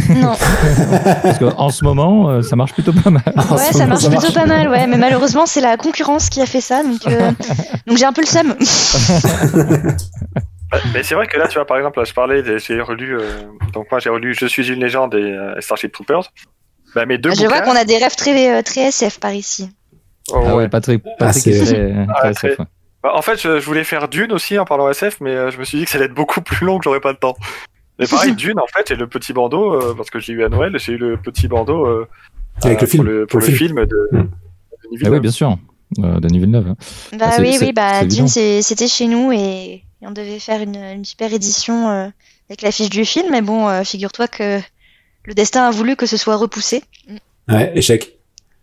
Non. 0.08 0.34
Parce 1.22 1.38
qu'en 1.38 1.70
ce 1.70 1.84
moment, 1.84 2.28
euh, 2.30 2.42
ça 2.42 2.54
marche 2.56 2.72
plutôt 2.72 2.92
pas 2.92 3.10
mal. 3.10 3.22
Ouais, 3.26 3.58
ça 3.72 3.72
moment, 3.80 3.88
marche 3.88 4.08
plutôt 4.08 4.32
pas 4.32 4.46
mal, 4.46 4.68
ouais. 4.68 4.86
Mais 4.86 4.96
malheureusement, 4.96 5.46
c'est 5.46 5.60
la 5.60 5.76
concurrence 5.76 6.28
qui 6.28 6.40
a 6.40 6.46
fait 6.46 6.60
ça, 6.60 6.82
donc, 6.82 7.06
euh, 7.08 7.32
donc 7.86 7.96
j'ai 7.98 8.04
un 8.04 8.12
peu 8.12 8.22
le 8.22 8.26
seum. 8.26 8.54
Bah, 10.72 10.78
Mais 10.94 11.02
c'est 11.02 11.16
vrai 11.16 11.26
que 11.26 11.36
là, 11.36 11.48
tu 11.48 11.54
vois, 11.54 11.66
par 11.66 11.78
exemple, 11.78 11.98
là, 11.98 12.04
je 12.04 12.12
parlais, 12.12 12.42
des- 12.44 12.60
j'ai 12.60 12.80
relu, 12.80 13.18
euh, 13.18 13.22
donc 13.72 13.86
moi 13.90 13.98
j'ai 13.98 14.08
relu 14.08 14.34
Je 14.34 14.46
suis 14.46 14.68
une 14.68 14.78
légende 14.78 15.14
et 15.16 15.18
euh, 15.18 15.60
Starship 15.60 15.90
Troopers. 15.92 16.30
Bah, 16.94 17.06
mes 17.06 17.18
deux 17.18 17.32
Je 17.32 17.44
vois 17.46 17.60
qu'on 17.62 17.74
a 17.74 17.84
des 17.84 17.98
rêves 17.98 18.14
très, 18.14 18.56
euh, 18.56 18.62
très 18.62 18.82
SF 18.82 19.18
par 19.18 19.32
ici. 19.32 19.68
oh, 20.30 20.44
Ah 20.46 20.54
ouais. 20.56 20.68
Patrick, 20.68 21.02
Ah, 21.04 21.10
Patrick 21.18 21.42
c'est- 21.42 21.50
est 21.50 21.64
très, 21.64 22.06
Ah, 22.08 22.14
très 22.20 22.34
très- 22.34 22.48
SF, 22.50 22.58
ouais. 22.60 22.64
Bah, 23.02 23.10
en 23.14 23.22
fait, 23.22 23.40
je, 23.40 23.58
je 23.58 23.66
voulais 23.66 23.82
faire 23.82 24.06
Dune 24.08 24.30
aussi 24.30 24.58
en 24.60 24.64
parlant 24.64 24.88
SF, 24.88 25.16
mais 25.20 25.30
euh, 25.30 25.50
je 25.50 25.58
me 25.58 25.64
suis 25.64 25.78
dit 25.78 25.84
que 25.86 25.90
ça 25.90 25.96
allait 25.98 26.04
être 26.06 26.14
beaucoup 26.14 26.40
plus 26.40 26.64
long, 26.66 26.78
que 26.78 26.84
j'aurais 26.84 27.00
pas 27.00 27.10
le 27.10 27.16
temps. 27.18 27.34
Mais 28.00 28.06
pareil, 28.10 28.34
Dune, 28.34 28.58
en 28.58 28.66
fait, 28.66 28.86
j'ai 28.88 28.96
le 28.96 29.06
petit 29.06 29.32
bandeau, 29.32 29.74
euh, 29.74 29.94
parce 29.94 30.10
que 30.10 30.18
j'ai 30.18 30.32
eu 30.32 30.42
à 30.42 30.48
Noël, 30.48 30.74
j'ai 30.78 30.94
eu 30.94 30.98
le 30.98 31.16
petit 31.16 31.46
bandeau 31.46 31.86
euh, 31.86 32.08
Avec 32.62 32.78
euh, 32.78 32.80
le 32.80 32.86
film. 32.86 33.04
pour 33.04 33.12
le, 33.12 33.26
pour 33.26 33.40
Le 33.40 33.46
le 33.46 33.52
film. 33.52 33.68
film 33.68 33.86
de, 33.86 34.08
Mm. 34.12 34.18
de 34.18 34.22
Denis 34.22 34.28
Ah 34.32 34.96
Villeneuve. 34.96 35.12
oui, 35.14 35.20
bien 35.20 35.30
sûr. 35.30 35.56
Euh, 35.98 36.20
Denis 36.20 36.38
Villeneuve. 36.38 36.68
hein. 36.68 36.76
Bah 37.18 37.26
Ah, 37.32 37.36
oui, 37.40 37.56
oui, 37.60 37.72
bah 37.72 38.04
Dune, 38.04 38.26
c'était 38.28 38.88
chez 38.88 39.06
nous 39.06 39.32
et, 39.32 39.36
et 39.74 39.82
on 40.02 40.10
devait 40.12 40.38
faire 40.38 40.60
une, 40.62 40.76
une 40.76 41.04
super 41.04 41.32
édition 41.32 41.88
euh, 41.90 42.08
avec 42.48 42.62
l'affiche 42.62 42.90
du 42.90 43.04
film. 43.04 43.26
Mais 43.30 43.42
bon, 43.42 43.68
euh, 43.68 43.82
figure-toi 43.84 44.28
que 44.28 44.60
le 45.24 45.34
destin 45.34 45.64
a 45.66 45.70
voulu 45.70 45.96
que 45.96 46.06
ce 46.06 46.16
soit 46.16 46.36
repoussé. 46.36 46.82
Ouais, 47.48 47.72
échec. 47.76 48.16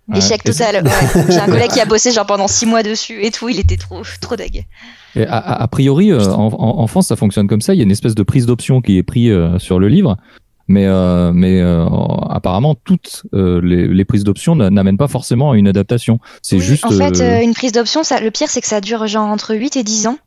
Ouais. 0.10 0.20
Échec 0.20 0.43
total. 0.43 0.84
ouais. 0.86 1.24
J'ai 1.30 1.39
un 1.39 1.48
collègue 1.48 1.72
qui 1.72 1.82
a 1.82 1.86
bossé 1.93 2.12
genre 2.12 2.26
pendant 2.26 2.48
six 2.48 2.65
mois 2.65 2.82
dessus 2.84 3.24
et 3.26 3.32
tout. 3.32 3.50
Il 3.50 3.60
était 3.60 3.76
trop, 3.78 4.02
trop 4.22 4.36
deg. 4.38 4.65
Et 5.15 5.26
a, 5.28 5.67
priori, 5.70 6.12
euh, 6.12 6.24
en, 6.34 6.48
en- 6.54 6.80
en 6.80 6.88
France, 6.88 7.08
ça 7.08 7.15
fonctionne 7.15 7.48
comme 7.48 7.62
ça. 7.62 7.74
Il 7.74 7.78
y 7.78 7.80
a 7.82 7.84
une 7.84 7.91
espèce 7.91 8.15
de 8.15 8.24
prise 8.24 8.46
d'option 8.46 8.82
qui 8.82 8.98
est 8.98 9.04
prise 9.04 9.32
euh, 9.32 9.60
sur 9.60 9.80
le 9.80 9.88
livre. 9.89 10.15
Mais, 10.70 10.86
euh, 10.86 11.32
mais 11.34 11.62
euh, 11.62 11.86
apparemment, 12.30 12.76
toutes 12.76 13.24
euh, 13.34 13.60
les, 13.63 13.88
les 13.88 14.06
prises 14.06 14.24
d'option 14.26 14.56
n'a- 14.56 14.70
n'amènent 14.70 14.98
pas 14.98 15.08
forcément 15.08 15.52
à 15.52 15.58
une 15.58 15.67
adaptation. 15.67 16.20
C'est 16.41 16.58
Oui, 16.58 16.62
juste. 16.62 16.86
En 16.86 16.91
fait, 16.91 17.43
une 17.43 17.54
prise 17.54 17.72
d'option, 17.72 18.04
ça, 18.04 18.20
le 18.20 18.32
pire, 18.32 18.50
c'est 18.50 18.62
que 18.62 18.67
ça 18.67 18.80
dure 18.82 19.08
genre 19.08 19.28
entre 19.28 19.56
8 19.56 19.78
et 19.78 19.84
10 19.84 20.08
ans. 20.08 20.17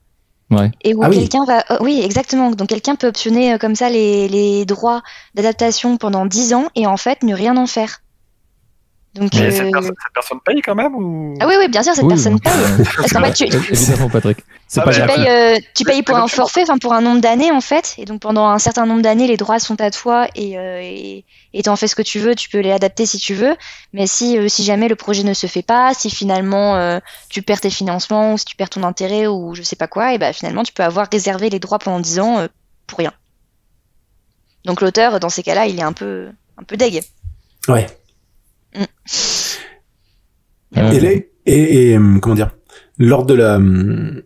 Ouais. 0.50 0.70
Et 0.82 0.94
où 0.94 1.02
Ah 1.04 1.08
oui. 1.10 1.18
quelqu'un 1.20 1.44
va. 1.44 1.62
euh, 1.70 1.76
oui, 1.80 2.00
exactement. 2.04 2.50
Donc 2.50 2.68
quelqu'un 2.68 2.96
peut 2.96 3.06
optionner 3.06 3.54
euh, 3.54 3.58
comme 3.58 3.74
ça 3.76 3.88
les, 3.88 4.28
les 4.28 4.64
droits 4.64 5.02
d'adaptation 5.34 5.96
pendant 5.96 6.26
10 6.26 6.54
ans 6.54 6.64
et 6.74 6.86
en 6.86 6.96
fait 6.96 7.22
ne 7.22 7.34
rien 7.34 7.56
en 7.56 7.66
faire. 7.66 7.98
Donc. 9.14 9.34
Mais 9.34 9.46
euh, 9.46 9.50
cette, 9.50 9.72
perso- 9.72 9.88
cette 9.88 10.12
personne 10.14 10.38
paye 10.44 10.62
quand 10.62 10.76
même 10.76 10.94
ou... 10.94 11.34
Ah 11.40 11.46
oui, 11.48 11.54
oui, 11.58 11.68
bien 11.68 11.82
sûr, 11.82 11.94
cette 11.94 12.04
oui, 12.04 12.10
personne 12.10 12.38
paye. 12.38 12.52
Parce 12.96 13.12
qu'en 13.12 13.24
fait, 13.24 13.32
tu, 13.32 13.44
Évidemment, 13.44 14.08
Patrick. 14.08 14.38
Ah, 14.76 14.82
pas 14.82 14.92
tu 14.92 15.02
payes, 15.04 15.28
euh, 15.28 15.58
tu 15.74 15.82
payes 15.84 16.02
pour 16.04 16.16
un 16.16 16.26
tu- 16.26 16.36
forfait, 16.36 16.62
enfin 16.62 16.78
pour 16.78 16.92
un 16.92 17.00
nombre 17.00 17.20
d'années 17.20 17.50
en 17.50 17.60
fait, 17.60 17.96
et 17.98 18.04
donc 18.04 18.20
pendant 18.20 18.46
un 18.46 18.60
certain 18.60 18.86
nombre 18.86 19.02
d'années, 19.02 19.26
les 19.26 19.36
droits 19.36 19.58
sont 19.58 19.80
à 19.80 19.90
toi 19.90 20.28
et 20.36 20.56
euh, 20.56 20.78
et 20.80 21.24
et 21.52 21.62
t'en 21.64 21.74
fais 21.74 21.88
ce 21.88 21.96
que 21.96 22.02
tu 22.02 22.20
veux, 22.20 22.36
tu 22.36 22.48
peux 22.48 22.60
les 22.60 22.70
adapter 22.70 23.04
si 23.04 23.18
tu 23.18 23.34
veux. 23.34 23.56
Mais 23.92 24.06
si 24.06 24.38
euh, 24.38 24.46
si 24.46 24.62
jamais 24.62 24.86
le 24.86 24.94
projet 24.94 25.24
ne 25.24 25.34
se 25.34 25.48
fait 25.48 25.62
pas, 25.62 25.92
si 25.92 26.08
finalement 26.08 26.76
euh, 26.76 27.00
tu 27.28 27.42
perds 27.42 27.62
tes 27.62 27.70
financements 27.70 28.34
ou 28.34 28.38
si 28.38 28.44
tu 28.44 28.54
perds 28.54 28.70
ton 28.70 28.84
intérêt 28.84 29.26
ou 29.26 29.56
je 29.56 29.62
sais 29.62 29.74
pas 29.74 29.88
quoi, 29.88 30.14
et 30.14 30.18
ben 30.18 30.32
finalement 30.32 30.62
tu 30.62 30.72
peux 30.72 30.84
avoir 30.84 31.08
réservé 31.10 31.50
les 31.50 31.58
droits 31.58 31.80
pendant 31.80 31.98
10 31.98 32.20
ans 32.20 32.38
euh, 32.38 32.46
pour 32.86 33.00
rien. 33.00 33.12
Donc 34.64 34.80
l'auteur 34.82 35.18
dans 35.18 35.30
ces 35.30 35.42
cas-là, 35.42 35.66
il 35.66 35.80
est 35.80 35.82
un 35.82 35.92
peu 35.92 36.28
un 36.58 36.62
peu 36.62 36.76
deg. 36.76 37.02
Ouais. 37.66 37.86
Mm. 38.74 38.85
Euh, 40.76 40.92
Et, 40.92 41.00
les- 41.00 41.30
et, 41.46 41.90
et, 41.90 41.96
hum, 41.96 42.20
comment 42.20 42.35
dire 42.37 42.50
lors 42.98 43.24
de 43.26 43.35
la 43.35 43.56
hum, 43.56 44.22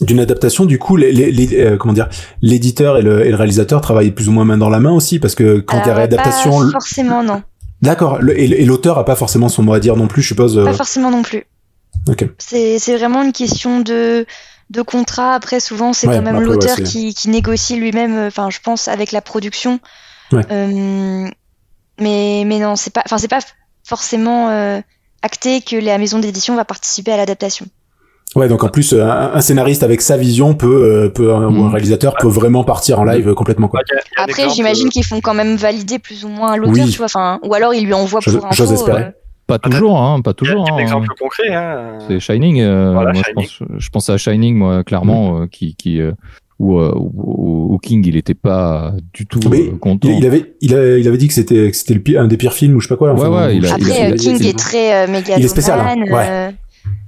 d'une 0.00 0.18
adaptation 0.18 0.64
du 0.64 0.78
coup 0.78 0.96
les, 0.96 1.12
les, 1.12 1.30
les- 1.30 1.60
euh, 1.60 1.76
comment 1.76 1.92
dire 1.94 2.08
l'éditeur 2.42 2.96
et 2.98 3.02
le, 3.02 3.24
et 3.24 3.30
le 3.30 3.36
réalisateur 3.36 3.80
travaillent 3.80 4.10
plus 4.10 4.28
ou 4.28 4.32
moins 4.32 4.44
main 4.44 4.58
dans 4.58 4.70
la 4.70 4.80
main 4.80 4.90
aussi 4.92 5.20
parce 5.20 5.34
que 5.36 5.60
quand 5.60 5.80
il 5.84 5.86
y 5.86 5.90
a 5.90 5.94
réadaptation 5.94 6.50
pas 6.64 6.70
forcément 6.72 7.22
non, 7.22 7.42
d'accord 7.82 8.18
et, 8.28 8.64
l'auteur 8.64 8.98
a 8.98 9.04
pas 9.04 9.14
forcément 9.14 9.48
son 9.48 9.62
mot 9.62 9.74
à 9.74 9.78
dire 9.80 9.94
non 9.96 10.08
plus 10.08 10.22
je 10.22 10.28
suppose 10.28 10.58
euh, 10.58 10.64
pas 10.64 10.72
forcément 10.74 11.10
non 11.12 11.22
plus. 11.22 11.44
ok 12.08 12.24
C'est 12.38 12.78
c'est 12.80 12.96
vraiment 12.96 13.22
une 13.22 13.32
question 13.32 13.80
de 13.80 14.26
de 14.70 14.80
contrat. 14.80 15.34
Après, 15.34 15.60
souvent, 15.60 15.92
c'est 15.92 16.08
Ouais, 16.08 16.16
quand 16.16 16.22
même 16.22 16.38
ouais, 16.38 16.44
l'auteur 16.44 16.78
qui, 16.78 17.12
qui 17.12 17.28
négocie 17.28 17.76
lui-même. 17.76 18.16
euh, 18.16 18.28
Enfin, 18.28 18.48
je 18.50 18.58
pense 18.64 18.88
avec 18.88 19.12
la 19.12 19.20
production. 19.20 19.78
Ouais. 20.32 20.40
Euh, 20.50 21.28
mais 22.00 22.44
mais 22.46 22.58
non, 22.58 22.74
c'est 22.74 22.90
pas. 22.92 23.02
Enfin, 23.04 23.18
c'est 23.18 23.28
pas 23.28 23.40
forcément 23.84 24.48
euh, 24.50 24.80
acté 25.22 25.60
que 25.60 25.76
la 25.76 25.98
maison 25.98 26.18
d'édition 26.18 26.56
va 26.56 26.64
participer 26.64 27.12
à 27.12 27.16
l'adaptation. 27.16 27.66
ouais 28.36 28.48
donc 28.48 28.64
en 28.64 28.68
plus 28.68 28.92
euh, 28.92 29.04
un, 29.04 29.34
un 29.34 29.40
scénariste 29.40 29.82
avec 29.82 30.00
sa 30.00 30.16
vision 30.16 30.54
peut 30.54 30.82
euh, 31.04 31.08
peut 31.08 31.30
ou 31.30 31.36
un 31.36 31.50
Mm. 31.50 31.68
réalisateur 31.70 32.14
peut 32.16 32.26
vraiment 32.28 32.64
partir 32.64 32.98
en 33.00 33.04
live 33.04 33.28
euh, 33.28 33.34
complètement 33.34 33.68
quoi 33.68 33.80
un 34.18 34.24
Après, 34.24 34.48
j'imagine 34.50 34.88
qu'ils 34.88 35.04
font 35.04 35.20
quand 35.20 35.34
même 35.34 35.56
valider 35.56 35.98
plus 35.98 36.24
ou 36.24 36.28
moins 36.28 36.56
l'auteur, 36.56 36.84
Oui. 36.84 36.90
tu 36.90 36.96
vois. 36.98 37.06
Enfin, 37.06 37.38
ou 37.44 37.54
alors 37.54 37.72
ils 37.74 37.84
lui 37.86 37.94
envoient 37.94 38.20
J'ose- 38.22 38.36
pour 38.38 38.46
info. 38.46 38.54
j'ose 38.56 38.72
espérer. 38.72 39.06
Pas 39.46 39.58
toujours, 39.58 40.00
hein, 40.00 40.22
pas 40.22 40.32
toujours. 40.32 40.66
un 40.72 40.76
hein. 40.76 40.78
exemple 40.78 41.08
concret. 41.20 41.54
Hein. 41.54 41.98
C'est 42.08 42.18
Shining. 42.18 42.60
euh, 42.62 42.92
Voilà, 42.94 43.12
moi, 43.12 43.22
Shining. 43.22 43.46
Je, 43.46 43.58
pense, 43.64 43.68
je 43.78 43.88
pense 43.90 44.08
à 44.08 44.16
Shining, 44.16 44.56
moi, 44.56 44.82
clairement, 44.84 45.42
euh, 45.42 45.46
qui, 45.46 45.74
qui, 45.76 46.00
euh, 46.00 46.12
où, 46.60 46.78
euh, 46.78 46.92
où- 46.96 47.74
où 47.74 47.78
King, 47.78 48.04
il 48.06 48.16
était 48.16 48.34
pas 48.34 48.92
du 49.12 49.26
tout 49.26 49.40
Mais 49.50 49.62
euh, 49.68 49.76
content. 49.78 50.08
il, 50.08 50.18
il 50.18 50.26
avait 50.26 50.54
il, 50.60 50.74
a- 50.74 50.98
il 50.98 51.08
avait 51.08 51.16
dit 51.18 51.26
que 51.28 51.34
c'était 51.34 51.70
que 51.70 51.76
c'était 51.76 51.94
le 51.94 52.00
pire- 52.00 52.20
un 52.20 52.28
des 52.28 52.36
pires 52.36 52.52
films 52.52 52.76
ou 52.76 52.80
je 52.80 52.86
sais 52.88 52.94
pas 52.94 52.98
quoi 52.98 53.12
Ouais, 53.14 53.26
ouais, 53.28 53.56
il 53.56 53.66
a- 53.66 53.74
Après, 53.74 53.82
il 53.90 53.92
a- 53.92 54.10
euh, 54.10 54.14
King 54.14 54.36
il 54.40 54.46
a- 54.46 54.48
est 54.50 54.58
très 54.58 54.94
euh, 55.04 55.10
méga 55.10 55.34
Il 55.38 55.44
est 55.44 55.48
spécial, 55.48 55.80
hein. 55.80 56.12
Ouais. 56.12 56.54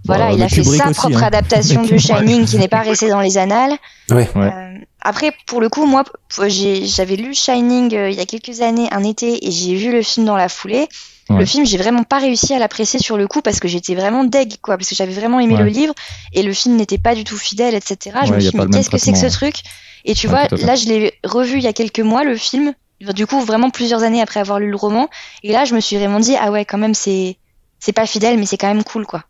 Voilà, 0.05 0.29
Bon, 0.31 0.37
il 0.37 0.43
a 0.43 0.49
fait 0.49 0.63
sa 0.63 0.89
aussi, 0.89 1.01
propre 1.01 1.19
hein. 1.23 1.27
adaptation 1.27 1.83
de 1.83 1.97
Shining 1.99 2.45
qui 2.47 2.59
n'est 2.59 2.69
pas 2.69 2.81
restée 2.83 3.09
dans 3.09 3.21
les 3.21 3.39
annales. 3.39 3.73
Ouais. 4.11 4.29
Ouais. 4.37 4.53
Euh, 4.55 4.79
après, 5.03 5.33
pour 5.47 5.61
le 5.61 5.69
coup, 5.69 5.85
moi, 5.85 6.05
j'avais 6.49 7.17
lu 7.17 7.35
Shining 7.35 7.95
euh, 7.95 8.11
il 8.11 8.17
y 8.17 8.21
a 8.21 8.27
quelques 8.27 8.61
années, 8.61 8.89
un 8.93 9.03
été, 9.03 9.47
et 9.47 9.51
j'ai 9.51 9.75
vu 9.75 9.91
le 9.93 10.03
film 10.03 10.27
dans 10.27 10.37
la 10.37 10.49
foulée. 10.49 10.87
Ouais. 11.29 11.41
Le 11.41 11.45
film, 11.45 11.67
j'ai 11.67 11.77
vraiment 11.77 12.05
pas 12.05 12.19
réussi 12.19 12.55
à 12.55 12.59
l'apprécier 12.61 13.01
sur 13.01 13.17
le 13.17 13.27
coup 13.27 13.43
parce 13.43 13.59
que 13.59 13.67
j'étais 13.67 13.97
vraiment 13.97 14.23
deg, 14.23 14.55
quoi, 14.63 14.77
parce 14.77 14.89
que 14.89 14.95
j'avais 14.95 15.13
vraiment 15.13 15.41
aimé 15.41 15.55
Ouais. 15.57 15.63
le 15.65 15.69
livre 15.71 15.95
et 16.33 16.45
le 16.45 16.53
film 16.53 16.77
n'était 16.77 16.99
pas 16.99 17.17
du 17.17 17.25
tout 17.25 17.37
fidèle, 17.37 17.75
etc. 17.75 17.97
je 18.25 18.31
Ouais, 18.31 18.37
me 18.37 18.41
suis 18.41 18.51
dit, 18.51 18.57
mais 18.57 18.67
qu'est-ce 18.69 18.91
que 18.91 18.99
c'est 18.99 19.13
que 19.13 19.19
ce 19.19 19.27
truc? 19.27 19.57
Et 20.05 20.15
tu 20.15 20.29
Ouais, 20.29 20.47
vois, 20.49 20.59
là, 20.59 20.77
je 20.77 20.87
l'ai 20.87 21.15
revu 21.25 21.57
il 21.59 21.65
y 21.65 21.67
a 21.67 21.73
quelques 21.73 21.99
mois, 22.01 22.23
le 22.23 22.37
film. 22.37 22.75
Du 23.01 23.27
coup, 23.27 23.41
vraiment 23.41 23.71
plusieurs 23.71 24.05
années 24.05 24.23
après 24.23 24.39
avoir 24.39 24.61
lu 24.61 24.71
le 24.71 24.77
roman. 24.77 25.09
Et 25.43 25.51
là, 25.53 25.65
je 25.65 25.75
me 25.75 25.81
suis 25.81 25.97
vraiment 25.97 26.21
dit, 26.21 26.37
ah 26.41 26.53
ouais, 26.53 26.65
quand 26.65 26.79
même, 26.79 26.95
c'est, 26.95 27.37
c'est 27.81 27.93
pas 27.93 28.07
fidèle, 28.07 28.39
mais 28.39 28.47
c'est 28.47 28.57
quand 28.57 28.69
même 28.69 28.85
cool, 28.85 29.05
quoi. 29.05 29.25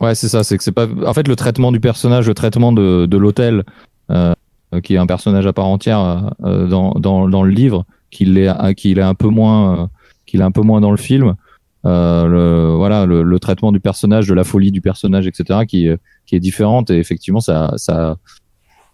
Ouais, 0.00 0.14
c'est 0.14 0.28
ça. 0.28 0.44
C'est 0.44 0.56
que 0.56 0.62
c'est 0.64 0.72
pas. 0.72 0.86
En 1.06 1.12
fait, 1.14 1.26
le 1.28 1.36
traitement 1.36 1.72
du 1.72 1.80
personnage, 1.80 2.28
le 2.28 2.34
traitement 2.34 2.72
de, 2.72 3.06
de 3.06 3.16
l'hôtel, 3.16 3.64
euh, 4.10 4.32
qui 4.82 4.94
est 4.94 4.98
un 4.98 5.06
personnage 5.06 5.46
à 5.46 5.52
part 5.52 5.66
entière 5.66 6.30
euh, 6.44 6.66
dans, 6.66 6.92
dans, 6.92 7.28
dans 7.28 7.42
le 7.42 7.50
livre, 7.50 7.84
qu'il 8.10 8.38
est, 8.38 8.48
euh, 8.48 8.72
qu'il 8.74 8.98
est 8.98 9.02
un 9.02 9.14
peu 9.14 9.28
moins, 9.28 9.82
euh, 9.82 9.86
qu'il 10.26 10.40
est 10.40 10.44
un 10.44 10.50
peu 10.52 10.60
moins 10.62 10.80
dans 10.80 10.90
le 10.92 10.96
film. 10.96 11.34
Euh, 11.86 12.26
le, 12.26 12.74
voilà, 12.76 13.06
le, 13.06 13.22
le 13.22 13.38
traitement 13.38 13.72
du 13.72 13.80
personnage, 13.80 14.26
de 14.28 14.34
la 14.34 14.44
folie 14.44 14.70
du 14.72 14.80
personnage, 14.80 15.26
etc., 15.26 15.60
qui, 15.66 15.88
qui 16.26 16.36
est 16.36 16.40
différente. 16.40 16.90
Et 16.90 16.98
effectivement, 16.98 17.40
ça, 17.40 17.72
ça, 17.76 18.16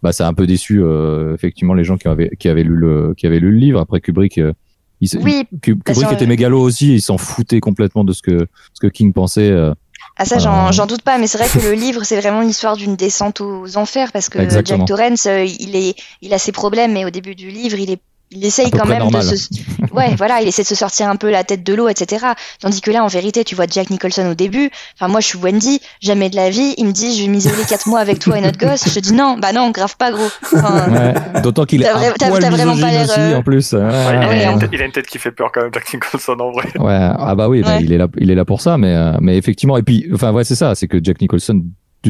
bah, 0.03 0.13
ça 0.13 0.27
a 0.27 0.31
un 0.31 0.35
peu 0.35 0.47
déçu 0.47 0.81
euh, 0.83 1.35
effectivement 1.35 1.75
les 1.75 1.85
gens 1.85 1.97
qui 1.97 2.09
avaient, 2.09 2.31
qui 2.39 2.49
avaient 2.49 2.63
lu 2.63 2.77
le, 2.77 3.15
qui 3.17 3.27
avaient 3.27 3.41
lu 3.41 3.51
le 3.53 3.59
livre. 3.59 3.81
Après 3.81 4.01
Kubrick. 4.01 4.39
euh, 4.39 4.53
il, 5.01 5.09
Oui, 5.23 5.45
Ku- 5.63 5.77
Kubrick 5.79 6.13
était 6.13 6.25
euh, 6.25 6.29
mégalo 6.29 6.61
aussi, 6.61 6.95
il 6.95 7.01
s'en 7.01 7.19
foutait 7.19 7.61
complètement 7.61 8.05
de 8.05 8.13
ce 8.13 8.23
que, 8.23 8.47
ce 8.75 8.81
que 8.81 8.87
King 8.87 9.13
pensait. 9.13 9.51
euh, 9.51 9.73
Ah 10.17 10.25
ça, 10.25 10.39
j'en 10.39 10.69
Euh. 10.69 10.73
j'en 10.73 10.87
doute 10.87 11.03
pas, 11.03 11.19
mais 11.19 11.27
c'est 11.27 11.39
vrai 11.39 11.49
que 11.49 11.59
le 11.65 11.73
livre, 11.73 12.05
c'est 12.05 12.21
vraiment 12.21 12.41
l'histoire 12.41 12.77
d'une 12.77 12.95
descente 12.97 13.41
aux 13.41 13.77
enfers, 13.77 14.13
parce 14.13 14.29
que 14.29 14.39
Exactement. 14.39 14.87
Jack 14.87 14.97
Torrance, 14.97 15.27
euh, 15.27 15.45
il 15.45 15.75
est, 15.75 15.97
il 16.23 16.33
a 16.33 16.39
ses 16.39 16.53
problèmes, 16.53 16.93
mais 16.93 17.05
au 17.05 17.11
début 17.11 17.35
du 17.35 17.51
livre, 17.51 17.79
il 17.79 17.91
est, 17.91 18.01
il 18.35 18.45
essaye 18.45 18.71
quand 18.71 18.87
même 18.87 18.99
normal. 18.99 19.29
de 19.29 19.37
se, 19.37 19.49
ouais, 19.93 20.15
voilà, 20.19 20.41
il 20.43 20.49
essaie 20.49 20.63
de 20.63 20.67
se 20.69 20.75
sortir 20.75 21.09
un 21.09 21.17
peu 21.17 21.31
la 21.31 21.45
tête 21.45 21.63
de 21.65 21.75
l'eau, 21.75 21.89
etc. 21.89 22.27
Tandis 22.61 22.81
que 22.81 22.91
là, 22.91 23.05
en 23.05 23.07
vérité, 23.09 23.45
tu 23.45 23.55
vois 23.55 23.67
Jack 23.71 23.91
Nicholson 23.91 24.27
au 24.31 24.35
début. 24.35 24.71
Enfin, 24.99 25.09
moi, 25.11 25.21
je 25.21 25.27
suis 25.29 25.39
Wendy, 25.39 25.81
jamais 26.03 26.31
de 26.31 26.37
la 26.37 26.51
vie. 26.51 26.75
Il 26.79 26.87
me 26.87 26.93
dit, 26.93 27.17
je 27.17 27.23
vais 27.23 27.29
m'isoler 27.29 27.63
quatre 27.69 27.87
mois 27.89 28.01
avec 28.01 28.19
toi 28.19 28.39
et 28.39 28.41
notre 28.41 28.59
gosse. 28.59 28.85
Je 28.89 28.95
te 28.95 28.99
dis 29.01 29.13
non, 29.13 29.37
bah 29.41 29.53
non, 29.53 29.71
grave 29.71 29.97
pas 29.97 30.11
gros. 30.11 30.29
Enfin, 30.55 30.91
Ouais, 30.91 31.41
d'autant 31.43 31.65
qu'il 31.65 31.83
est 31.83 31.85
T'as 31.85 31.97
un 31.97 32.01
vra- 32.11 32.15
t'as- 32.19 32.29
poil 32.29 32.43
t'as 32.43 32.51
vraiment 32.51 32.77
pas 32.77 32.91
l'air, 32.91 33.05
aussi, 33.05 33.21
euh, 33.21 33.37
en 33.39 33.43
plus. 33.43 33.73
Ouais, 33.73 33.81
Ouais, 33.81 33.87
il, 33.89 33.93
ouais, 33.93 34.25
a, 34.25 34.29
ouais, 34.29 34.53
une 34.53 34.59
tête- 34.59 34.71
il 34.73 34.83
a 34.83 34.85
une 34.87 34.93
tête 34.93 35.07
qui 35.07 35.19
fait 35.19 35.31
peur 35.33 35.51
quand 35.53 35.63
même, 35.63 35.71
Jack 35.73 35.93
Nicholson 35.95 36.37
en 36.41 36.51
vrai. 36.53 36.69
Ouais, 36.79 36.99
ah 37.19 37.35
bah 37.35 37.49
oui, 37.49 37.63
bah, 37.63 37.79
il 37.81 37.93
est 37.93 37.99
là, 37.99 38.09
il 38.19 38.31
est 38.31 38.35
là 38.35 38.45
pour 38.45 38.61
ça, 38.61 38.77
mais 38.79 38.95
euh, 38.95 39.13
mais 39.21 39.37
effectivement, 39.37 39.77
et 39.77 39.83
puis, 39.83 40.07
enfin 40.13 40.33
ouais, 40.33 40.45
c'est 40.45 40.55
ça, 40.55 40.75
c'est 40.75 40.89
que 40.89 40.99
Jack 41.03 41.21
Nicholson 41.21 41.63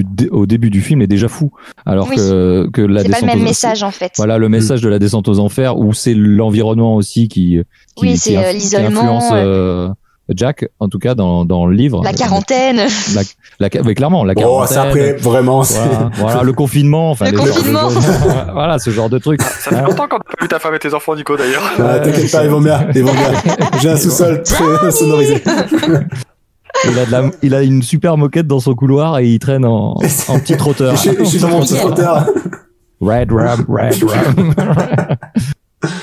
du, 0.03 0.29
au 0.31 0.47
début 0.47 0.71
du 0.71 0.81
film 0.81 1.03
est 1.03 1.07
déjà 1.07 1.29
fou, 1.29 1.53
alors 1.87 2.09
Oui. 2.11 2.17
que 2.17 2.69
que 2.73 2.83
la 2.83 3.03
c'est 3.03 3.09
pas 3.09 3.15
descente 3.21 3.29
le 3.31 3.35
même 3.35 3.43
aux- 3.43 3.49
message, 3.49 3.83
en 3.83 3.91
fait. 3.91 4.13
Voilà 4.17 4.39
le 4.39 4.49
message 4.49 4.81
de 4.81 4.89
la 4.89 4.99
descente 4.99 5.29
aux 5.29 5.39
enfers, 5.39 5.79
où 5.79 5.93
c'est 5.93 6.15
l'environnement 6.15 6.97
aussi 6.97 7.29
qui 7.29 7.61
qui, 7.97 8.03
Oui, 8.03 8.13
qui 8.13 8.19
c'est, 8.19 8.33
inf- 8.35 8.45
euh, 8.45 8.51
qui 8.51 8.57
l'isolement, 8.57 9.01
influence, 9.19 9.25
euh, 9.33 9.89
Jack, 10.31 10.67
en 10.81 10.89
tout 10.89 10.99
cas 10.99 11.15
dans, 11.15 11.45
dans 11.45 11.67
le 11.67 11.75
livre. 11.77 12.03
La 12.03 12.15
quarantaine. 12.15 12.81
La, 13.15 13.23
la, 13.61 13.69
mais 13.85 13.95
clairement, 13.95 14.25
la 14.25 14.33
Oh, 14.37 14.41
quarantaine. 14.41 14.75
ça 14.75 14.83
après, 14.85 15.13
vraiment. 15.15 15.61
Voilà, 15.61 16.11
voilà, 16.17 16.43
le 16.43 16.53
confinement, 16.55 17.11
enfin, 17.11 17.31
Le 17.31 17.37
confinement. 17.39 17.89
voilà, 18.55 18.79
ce 18.79 18.89
genre 18.89 19.11
de 19.11 19.19
truc. 19.19 19.43
Ça 19.43 19.71
fait 19.71 19.83
longtemps 19.83 20.09
qu'on 20.09 20.17
n'a 20.17 20.25
pas 20.25 20.41
vu 20.43 20.49
ta 20.49 20.59
femme 20.59 20.75
et 20.75 20.79
tes 20.79 20.95
enfants, 20.95 21.15
Nico, 21.15 21.37
d'ailleurs. 21.37 21.63
Ah, 21.79 21.99
T'inquiète 21.99 22.33
pas, 22.33 22.43
ils 22.43 22.51
vont 22.51 22.63
bien, 22.63 22.89
ils 22.95 23.05
vont 23.05 23.13
bien. 23.13 23.33
J'ai 23.83 23.91
un 23.91 23.97
sous-sol 23.99 24.43
très 24.43 24.91
sonorisé. 24.91 25.43
Il 26.91 26.99
a, 26.99 27.07
de 27.07 27.11
la, 27.13 27.31
il 27.43 27.55
a 27.55 27.63
une 27.63 27.83
super 27.83 28.17
moquette 28.17 28.47
dans 28.47 28.61
son 28.61 28.75
couloir 28.75 29.19
et 29.19 29.27
il 29.29 29.39
traîne 29.39 29.65
en, 29.65 29.93
en 30.29 30.39
petit 30.41 30.57
trotteur. 30.57 30.95
Je, 30.97 31.01
suis- 31.01 31.17
je 31.19 31.25
suis 31.25 31.39
dans 31.39 31.49
mon 31.49 31.61
petit 31.61 31.75
trotteur. 31.77 32.27
Red 33.01 33.33
Ram, 33.33 33.65
Red 33.69 34.03
Ram. 34.05 34.55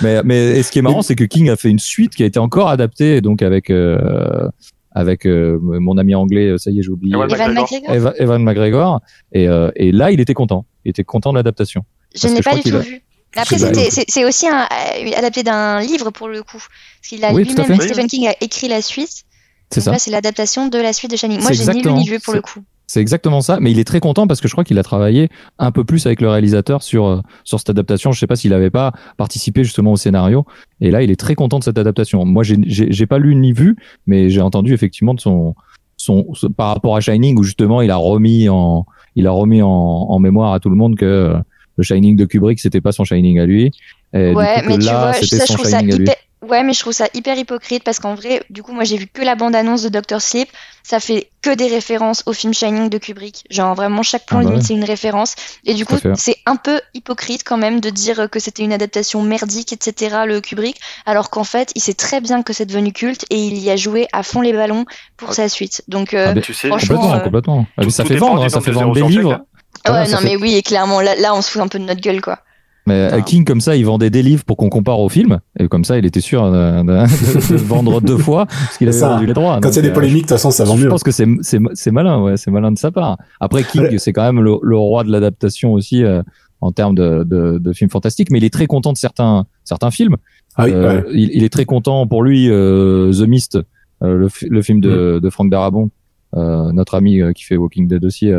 mais, 0.01 0.21
mais 0.23 0.57
et 0.59 0.63
ce 0.63 0.71
qui 0.71 0.79
est 0.79 0.81
marrant, 0.81 1.01
c'est 1.01 1.15
que 1.15 1.23
King 1.23 1.49
a 1.49 1.55
fait 1.55 1.69
une 1.69 1.79
suite 1.79 2.15
qui 2.15 2.23
a 2.23 2.25
été 2.25 2.39
encore 2.39 2.69
adaptée, 2.69 3.21
donc 3.21 3.41
avec 3.41 3.69
euh, 3.69 4.47
avec 4.91 5.25
euh, 5.25 5.57
mon 5.61 5.97
ami 5.97 6.15
anglais, 6.15 6.47
euh, 6.47 6.57
ça 6.57 6.69
y 6.71 6.79
est, 6.79 6.83
j'ai 6.83 6.89
oublié, 6.89 7.13
Evan 7.15 7.27
McGregor. 7.29 7.53
McGregor. 7.63 7.95
Eva- 7.95 8.13
Evan 8.17 8.43
McGregor. 8.43 9.01
Et, 9.31 9.47
euh, 9.47 9.71
et 9.75 9.91
là, 9.91 10.11
il 10.11 10.19
était 10.19 10.33
content. 10.33 10.65
Il 10.85 10.89
était 10.89 11.03
content 11.03 11.31
de 11.31 11.37
l'adaptation. 11.37 11.83
Je 12.15 12.27
n'ai 12.27 12.41
pas 12.41 12.55
du 12.55 12.61
tout 12.69 12.75
a- 12.75 12.79
vu. 12.79 13.01
Mais 13.35 13.41
Après, 13.41 13.57
C'est 13.57 13.67
c'était- 13.67 13.81
dingue. 13.83 13.87
c'est 13.91 14.05
c'est 14.09 14.25
aussi 14.25 14.47
un, 14.49 14.63
euh, 14.63 15.11
adapté 15.17 15.43
d'un 15.43 15.79
livre 15.79 16.11
pour 16.11 16.27
le 16.27 16.43
coup. 16.43 16.57
Parce 16.57 17.07
qu'il 17.09 17.23
a 17.23 17.31
Oui, 17.33 17.45
lui-même. 17.45 17.79
Stephen 17.79 18.07
King 18.07 18.27
a 18.27 18.33
écrit 18.41 18.67
la 18.67 18.81
suite. 18.81 19.23
C'est 19.71 19.81
ça. 19.81 19.91
Là, 19.91 19.99
c'est 19.99 20.11
l'adaptation 20.11 20.67
de 20.67 20.77
la 20.77 20.93
suite 20.93 21.11
de 21.11 21.15
Shining. 21.15 21.41
Moi, 21.41 21.51
j'ai 21.51 21.65
ni 21.73 21.81
lu 21.81 21.93
ni 21.93 22.07
vu 22.07 22.19
pour 22.19 22.33
le 22.33 22.41
coup. 22.41 22.59
C'est 22.87 22.99
exactement 22.99 23.39
ça, 23.39 23.59
mais 23.61 23.71
il 23.71 23.79
est 23.79 23.85
très 23.85 24.01
content 24.01 24.27
parce 24.27 24.41
que 24.41 24.49
je 24.49 24.53
crois 24.53 24.65
qu'il 24.65 24.77
a 24.77 24.83
travaillé 24.83 25.29
un 25.59 25.71
peu 25.71 25.85
plus 25.85 26.05
avec 26.05 26.19
le 26.19 26.29
réalisateur 26.29 26.83
sur 26.83 27.05
euh, 27.05 27.21
sur 27.45 27.57
cette 27.57 27.69
adaptation. 27.69 28.11
Je 28.11 28.19
sais 28.19 28.27
pas 28.27 28.35
s'il 28.35 28.53
avait 28.53 28.69
pas 28.69 28.91
participé 29.15 29.63
justement 29.63 29.93
au 29.93 29.95
scénario, 29.95 30.45
et 30.81 30.91
là 30.91 31.01
il 31.01 31.09
est 31.09 31.15
très 31.15 31.33
content 31.35 31.57
de 31.57 31.63
cette 31.63 31.77
adaptation. 31.77 32.25
Moi 32.25 32.43
j'ai 32.43 33.05
pas 33.05 33.17
lu 33.17 33.33
ni 33.35 33.53
vu, 33.53 33.77
mais 34.07 34.29
j'ai 34.29 34.41
entendu 34.41 34.73
effectivement 34.73 35.13
de 35.13 35.21
son 35.21 35.55
son 35.95 36.25
par 36.57 36.67
rapport 36.73 36.97
à 36.97 36.99
Shining 36.99 37.39
où 37.39 37.43
justement 37.43 37.81
il 37.81 37.91
a 37.91 37.95
remis 37.95 38.49
en 38.49 38.85
il 39.15 39.25
a 39.25 39.31
remis 39.31 39.61
en, 39.61 39.69
en 39.69 40.19
mémoire 40.19 40.51
à 40.51 40.59
tout 40.59 40.69
le 40.69 40.75
monde 40.75 40.97
que 40.97 41.05
euh, 41.05 41.37
le 41.77 41.83
Shining 41.83 42.17
de 42.17 42.25
Kubrick 42.25 42.59
c'était 42.59 42.81
pas 42.81 42.91
son 42.91 43.05
Shining 43.05 43.39
à 43.39 43.45
lui. 43.45 43.71
Et 44.13 44.33
Ouais, 44.33 44.63
mais 44.67 44.77
tu 44.77 44.89
vois, 44.89 45.13
ça, 45.13 45.21
je 45.21 45.53
trouve 45.53 45.65
ça 45.65 45.81
hyper. 45.81 46.15
Ouais, 46.41 46.63
mais 46.63 46.73
je 46.73 46.79
trouve 46.79 46.93
ça 46.93 47.05
hyper 47.13 47.37
hypocrite 47.37 47.83
parce 47.83 47.99
qu'en 47.99 48.15
vrai, 48.15 48.41
du 48.49 48.63
coup, 48.63 48.71
moi, 48.71 48.83
j'ai 48.83 48.97
vu 48.97 49.05
que 49.05 49.21
la 49.21 49.35
bande-annonce 49.35 49.83
de 49.83 49.89
Doctor 49.89 50.19
Sleep. 50.21 50.49
Ça 50.83 50.99
fait 50.99 51.29
que 51.43 51.53
des 51.53 51.67
références 51.67 52.23
au 52.25 52.33
film 52.33 52.51
Shining 52.55 52.89
de 52.89 52.97
Kubrick. 52.97 53.43
Genre, 53.51 53.75
vraiment, 53.75 54.01
chaque 54.01 54.25
plan 54.25 54.39
Ah 54.39 54.43
bah 54.43 54.49
limite, 54.49 54.63
ouais. 54.63 54.67
c'est 54.69 54.73
une 54.73 54.83
référence. 54.83 55.35
Et 55.63 55.75
du 55.75 55.85
coup, 55.85 55.95
c'est 56.15 56.37
un 56.47 56.55
peu 56.55 56.81
hypocrite 56.95 57.43
quand 57.43 57.57
même 57.57 57.79
de 57.79 57.91
dire 57.91 58.27
que 58.31 58.39
c'était 58.39 58.63
une 58.63 58.73
adaptation 58.73 59.21
merdique, 59.21 59.71
etc., 59.73 60.21
le 60.25 60.41
Kubrick. 60.41 60.81
Alors 61.05 61.29
qu'en 61.29 61.43
fait, 61.43 61.71
il 61.75 61.81
sait 61.81 61.93
très 61.93 62.19
bien 62.19 62.41
que 62.41 62.51
c'est 62.53 62.65
devenu 62.65 62.91
culte 62.91 63.25
et 63.29 63.37
il 63.37 63.59
y 63.59 63.69
a 63.69 63.75
joué 63.75 64.07
à 64.11 64.23
fond 64.23 64.41
les 64.41 64.53
ballons 64.53 64.85
pour 65.17 65.29
Ah. 65.29 65.33
sa 65.33 65.49
suite. 65.49 65.83
Donc, 65.87 66.15
euh, 66.15 66.29
Ah, 66.29 66.33
mais 66.33 66.41
Tu 66.41 66.55
sais, 66.55 66.67
franchement, 66.69 66.95
Complètement, 66.97 67.15
euh, 67.15 67.19
complètement. 67.23 67.65
Mais 67.77 67.83
tout- 67.83 67.89
ça 67.91 68.01
tout 68.03 68.09
fait 68.09 68.15
vendre, 68.17 68.43
hein, 68.43 68.49
ça 68.49 68.61
fait 68.61 68.71
vendre 68.71 68.93
des 68.95 69.03
livres. 69.03 69.41
Voilà, 69.85 70.03
ouais, 70.05 70.09
non, 70.11 70.17
fait- 70.17 70.23
mais 70.25 70.35
oui, 70.35 70.55
et 70.55 70.63
clairement, 70.63 70.99
là, 71.01 71.13
là, 71.15 71.35
on 71.35 71.43
se 71.43 71.51
fout 71.51 71.61
un 71.61 71.67
peu 71.67 71.77
de 71.77 71.83
notre 71.85 72.01
gueule, 72.01 72.21
quoi. 72.21 72.39
Mais 72.87 72.93
euh, 72.95 73.09
Ah. 73.13 73.21
King, 73.21 73.45
comme 73.45 73.61
ça, 73.61 73.75
il 73.75 73.85
vendait 73.85 74.09
des 74.09 74.23
livres 74.23 74.43
pour 74.43 74.57
qu'on 74.57 74.69
compare 74.69 74.99
au 74.99 75.07
film. 75.09 75.39
Et 75.59 75.67
comme 75.67 75.83
ça, 75.83 75.97
il 75.99 76.05
était 76.05 76.19
sûr 76.21 76.43
euh, 76.43 76.81
de, 76.81 76.87
de- 76.87 77.51
de 77.53 77.57
vendre 77.57 78.01
deux 78.01 78.17
fois 78.27 78.45
parce 78.47 78.77
qu'il 78.77 78.87
avait 78.87 78.97
ça. 78.97 79.09
vendu 79.09 79.27
les 79.27 79.33
droits. 79.33 79.59
Quand 79.61 79.69
il 79.69 79.75
y 79.75 79.79
a 79.79 79.81
des 79.83 79.89
euh, 79.89 79.93
polémiques, 79.93 80.15
de 80.15 80.19
toute 80.21 80.29
façon, 80.29 80.49
ça 80.51 80.63
vend 80.63 80.75
Je 80.77 80.83
mieux. 80.83 80.89
pense 80.89 81.03
que 81.03 81.11
c'est 81.11 81.27
c'est 81.41 81.59
c'est 81.73 81.91
malin, 81.91 82.21
ouais, 82.23 82.37
c'est 82.37 82.49
malin 82.51 82.71
de 82.71 82.77
sa 82.79 82.89
part. 82.91 83.17
Après, 83.39 83.63
King, 83.63 83.97
c'est 83.99 84.13
quand 84.13 84.23
même 84.23 84.41
le, 84.43 84.55
le 84.63 84.77
roi 84.77 85.03
de 85.03 85.11
l'adaptation 85.11 85.73
aussi 85.73 86.03
euh, 86.03 86.23
en 86.59 86.71
termes 86.71 86.95
de, 86.95 87.23
de, 87.23 87.59
de 87.59 87.73
films 87.73 87.89
fantastiques. 87.89 88.29
Mais 88.31 88.39
il 88.39 88.43
est 88.43 88.53
très 88.53 88.67
content 88.67 88.91
de 88.93 88.97
certains 88.97 89.45
certains 89.63 89.91
films. 89.91 90.17
Ah 90.55 90.65
oui, 90.65 90.71
Euh, 90.73 91.01
ouais. 91.01 91.09
il, 91.13 91.29
il 91.33 91.43
est 91.43 91.49
très 91.53 91.65
content 91.65 92.07
pour 92.07 92.23
lui 92.23 92.49
euh, 92.49 93.11
The 93.13 93.27
Mist, 93.27 93.57
euh, 94.03 94.17
le, 94.17 94.27
le 94.49 94.61
film 94.63 94.81
de, 94.81 95.17
Mm. 95.17 95.19
de 95.21 95.29
Frank 95.29 95.49
Darabont, 95.51 95.91
euh, 96.35 96.71
notre 96.71 96.95
ami 96.95 97.21
euh, 97.21 97.31
qui 97.31 97.43
fait 97.43 97.57
Walking 97.57 97.87
Dead 97.87 98.03
aussi, 98.03 98.31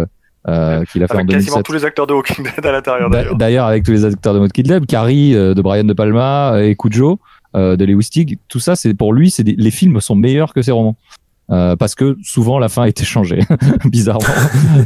euh, 0.48 0.84
qu'il 0.84 1.02
a 1.02 1.06
fait 1.08 1.14
en 1.14 1.16
Avec 1.18 1.28
2007. 1.28 1.46
quasiment 1.46 1.62
tous 1.62 1.72
les 1.72 1.84
acteurs 1.84 2.06
de 2.06 2.14
Walking 2.14 2.44
Dead 2.44 2.66
à 2.66 2.72
l'intérieur, 2.72 3.10
D'a- 3.10 3.18
d'ailleurs. 3.22 3.36
D'ailleurs, 3.36 3.66
avec 3.66 3.84
tous 3.84 3.92
les 3.92 4.04
acteurs 4.04 4.34
de 4.38 4.46
Kid 4.48 4.66
Lab, 4.68 4.86
Carrie, 4.86 5.34
euh, 5.34 5.54
de 5.54 5.62
Brian 5.62 5.84
De 5.84 5.92
Palma 5.92 6.54
euh, 6.54 6.68
et 6.68 6.74
Cujo, 6.76 7.20
euh, 7.54 7.76
de 7.76 7.84
Lewis 7.84 8.04
Stig, 8.04 8.38
tout 8.48 8.58
ça, 8.60 8.74
c'est 8.76 8.94
pour 8.94 9.12
lui, 9.12 9.30
c'est 9.30 9.44
des- 9.44 9.54
les 9.56 9.70
films 9.70 10.00
sont 10.00 10.14
meilleurs 10.16 10.52
que 10.54 10.62
ses 10.62 10.72
romans. 10.72 10.96
Euh, 11.50 11.76
parce 11.76 11.94
que 11.94 12.16
souvent 12.22 12.58
la 12.58 12.68
fin 12.70 12.82
a 12.84 12.88
été 12.88 13.04
changée, 13.04 13.40
bizarrement. 13.84 14.24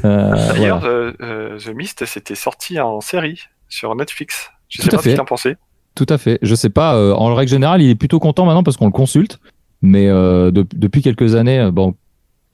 D'ailleurs, 0.03 0.81
voilà. 0.81 1.13
The 1.59 1.69
Mist, 1.75 2.05
c'était 2.07 2.35
sorti 2.35 2.81
en 2.81 3.01
série 3.01 3.41
sur 3.69 3.95
Netflix. 3.95 4.51
Je 4.69 4.83
Tout 4.83 4.91
sais 4.91 4.97
ce 4.97 5.03
que 5.11 5.17
t'en 5.17 5.25
pensais. 5.25 5.57
Tout 5.95 6.07
à 6.09 6.19
fait. 6.19 6.39
Je 6.43 6.55
sais 6.55 6.71
pas. 6.71 6.97
euh, 6.97 7.13
en 7.15 7.35
règle 7.35 7.51
générale, 7.51 7.83
il 7.83 7.91
est 7.91 7.95
plutôt 7.95 8.19
content 8.19 8.45
maintenant 8.45 8.63
parce 8.63 8.77
qu'on 8.77 8.87
le 8.87 8.93
consulte. 8.93 9.39
Mais 9.83 10.09
euh, 10.09 10.51
de- 10.51 10.67
depuis 10.75 11.03
quelques 11.03 11.35
années, 11.37 11.71
bon, 11.73 11.95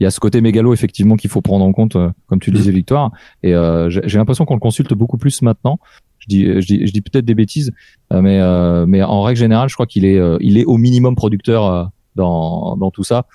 il 0.03 0.05
y 0.05 0.07
a 0.09 0.11
ce 0.11 0.19
côté 0.19 0.41
mégalo 0.41 0.75
effectivement 0.75 1.15
qu'il 1.15 1.31
faut 1.31 1.43
prendre 1.43 1.65
en 1.65 1.73
compte, 1.73 1.95
euh, 1.95 2.11
comme 2.27 2.41
tu 2.41 2.51
le 2.51 2.59
disais, 2.59 2.73
Victoire. 2.73 3.13
Et 3.45 3.55
euh, 3.55 3.89
j'ai 3.89 4.19
l'impression 4.19 4.45
qu'on 4.45 4.55
le 4.55 4.61
consulte 4.61 4.93
beaucoup 4.95 5.17
plus 5.17 5.43
maintenant. 5.43 5.79
Je 6.19 6.27
dis, 6.29 6.45
je 6.45 6.67
dis, 6.67 6.87
je 6.89 6.93
dis 6.93 7.01
peut-être 7.03 7.25
des 7.25 7.35
bêtises, 7.37 7.71
euh, 8.13 8.21
mais 8.21 8.41
euh, 8.41 8.85
mais 8.87 9.01
en 9.03 9.23
règle 9.23 9.39
générale, 9.39 9.69
je 9.69 9.75
crois 9.75 9.87
qu'il 9.87 10.05
est, 10.05 10.19
euh, 10.19 10.39
il 10.41 10.59
est 10.59 10.65
au 10.65 10.77
minimum 10.77 11.15
producteur 11.15 11.67
euh, 11.67 11.85
dans 12.17 12.77
dans 12.77 12.91
tout 12.91 13.05
ça. 13.05 13.27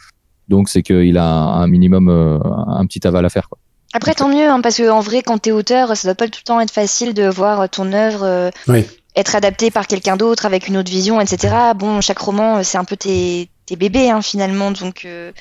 Donc 0.50 0.68
c'est 0.68 0.84
qu'il 0.84 1.18
a 1.18 1.26
un, 1.26 1.68
minimum, 1.68 2.10
euh, 2.10 2.38
un 2.68 2.86
petit 2.86 3.08
aval 3.08 3.26
à 3.26 3.30
faire. 3.30 3.48
Quoi. 3.48 3.60
Après, 3.94 4.14
tant 4.14 4.28
mieux, 4.28 4.50
hein, 4.50 4.60
parce 4.62 4.78
que 4.78 4.90
en 4.90 5.00
vrai, 5.00 5.22
quand 5.22 5.38
t'es 5.38 5.52
auteur, 5.52 5.96
ça 5.96 6.08
doit 6.10 6.16
pas 6.16 6.26
tout 6.28 6.40
le 6.44 6.46
temps 6.46 6.60
être 6.60 6.72
facile 6.72 7.14
de 7.14 7.28
voir 7.30 7.70
ton 7.70 7.94
œuvre 7.94 8.24
euh, 8.24 8.50
Oui. 8.68 8.86
être 9.16 9.36
adaptée 9.38 9.72
par 9.72 9.88
quelqu'un 9.88 10.18
d'autre 10.18 10.46
avec 10.46 10.68
une 10.68 10.76
autre 10.76 10.92
vision, 10.92 11.22
etc. 11.22 11.54
Bon, 11.78 12.02
chaque 12.02 12.20
roman, 12.20 12.62
c'est 12.64 12.78
un 12.78 12.84
peu 12.84 12.98
tes, 12.98 13.50
tes 13.66 13.76
bébés, 13.78 14.10
hein, 14.10 14.22
finalement. 14.22 14.72
Donc, 14.72 15.04
euh, 15.06 15.32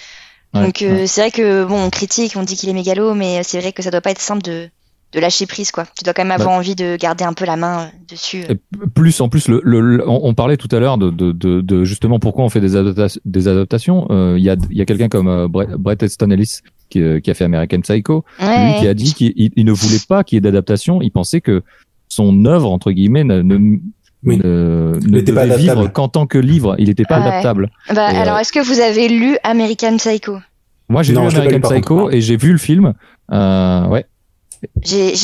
Ouais, 0.55 0.63
donc 0.65 0.83
euh, 0.83 1.05
c'est 1.07 1.21
vrai 1.21 1.31
que 1.31 1.65
bon, 1.65 1.85
on 1.85 1.91
critique, 1.91 2.35
on 2.37 2.43
dit 2.43 2.57
qu'il 2.57 2.69
est 2.69 2.73
mégalo, 2.75 3.15
mais 3.15 3.43
c'est 3.43 3.61
vrai 3.61 3.73
que 3.73 3.83
ça 3.83 3.91
doit 3.91 4.01
pas 4.01 4.11
être 4.11 4.21
simple 4.21 4.43
de, 4.43 4.69
de 5.13 5.21
lâcher 5.21 5.47
prise, 5.47 5.71
quoi. 5.71 5.85
Tu 5.97 6.05
dois 6.05 6.15
quand 6.15 6.23
même 6.25 6.31
avoir 6.33 6.51
envie 6.51 6.75
de 6.75 6.97
garder 6.97 7.25
un 7.25 7.33
peu 7.35 7.45
la 7.45 7.57
main 7.57 7.83
euh, 7.85 7.87
dessus. 8.11 8.43
euh. 8.49 8.55
Et 8.55 8.87
plus 8.95 9.21
en 9.21 9.29
plus, 9.29 9.49
le, 9.49 9.61
le- 9.65 9.81
le- 9.81 10.09
on, 10.09 10.21
on 10.25 10.35
parlait 10.35 10.57
tout 10.57 10.69
à 10.75 10.81
l'heure 10.81 10.99
de, 10.99 11.11
de, 11.11 11.33
de, 11.33 11.61
de 11.61 11.85
justement 11.85 12.19
pourquoi 12.19 12.45
on 12.45 12.49
fait 12.49 12.61
des, 12.61 12.75
adapta- 12.77 13.19
des 13.25 13.49
adaptations. 13.49 14.07
Euh, 14.11 14.37
Il 14.39 14.45
y 14.45 14.51
a, 14.51 14.57
y 14.71 14.81
a 14.81 14.85
quelqu'un 14.87 15.09
comme 15.09 15.29
euh, 15.29 15.49
Brett, 15.49 16.03
Easton 16.03 16.31
Ellis 16.31 16.61
qui, 16.89 17.01
euh, 17.03 17.21
qui 17.21 17.31
a 17.31 17.35
fait 17.35 17.45
American 17.45 17.81
Psycho, 17.81 18.25
Ouais, 18.41 18.73
lui 18.75 18.81
qui 18.81 18.87
a 18.89 18.95
dit 18.95 19.13
qu'il 19.15 19.33
il- 19.37 19.53
il 19.57 19.65
ne 19.65 19.73
voulait 19.73 20.01
pas 20.09 20.25
qu'il 20.25 20.37
y 20.37 20.39
ait 20.39 20.41
d'adaptation. 20.43 21.03
Il 21.03 21.11
pensait 21.11 21.41
que 21.41 21.63
son 22.09 22.45
œuvre 22.47 22.71
entre 22.71 22.93
guillemets 22.93 23.25
ne, 23.25 23.43
ne, 23.43 23.79
Oui. 24.27 24.39
ne, 24.39 24.93
ne 25.03 25.09
n'était 25.09 25.33
pas 25.33 25.45
devait 25.45 25.57
vivre 25.57 25.73
adaptable. 25.73 25.93
qu'en 25.93 26.09
tant 26.09 26.27
que 26.27 26.39
livre. 26.39 26.75
Il 26.79 26.89
n'était 26.89 27.05
pas 27.05 27.21
Ouais. 27.21 27.27
adaptable. 27.29 27.71
Bah, 27.95 28.13
Et, 28.13 28.17
euh, 28.17 28.21
alors, 28.21 28.39
est-ce 28.39 28.53
que 28.53 28.61
vous 28.61 28.81
avez 28.81 29.09
lu 29.09 29.39
American 29.45 29.97
Psycho? 29.97 30.39
Moi, 30.89 31.03
j'ai 31.03 31.13
lu, 31.13 31.19
American 31.19 31.61
Psycho 31.61 31.97
contre. 31.99 32.15
et 32.15 32.21
j'ai 32.21 32.37
vu 32.37 32.53
le 32.53 32.59
film. 32.59 32.93
Euh, 33.33 33.87
ouais. 33.87 34.05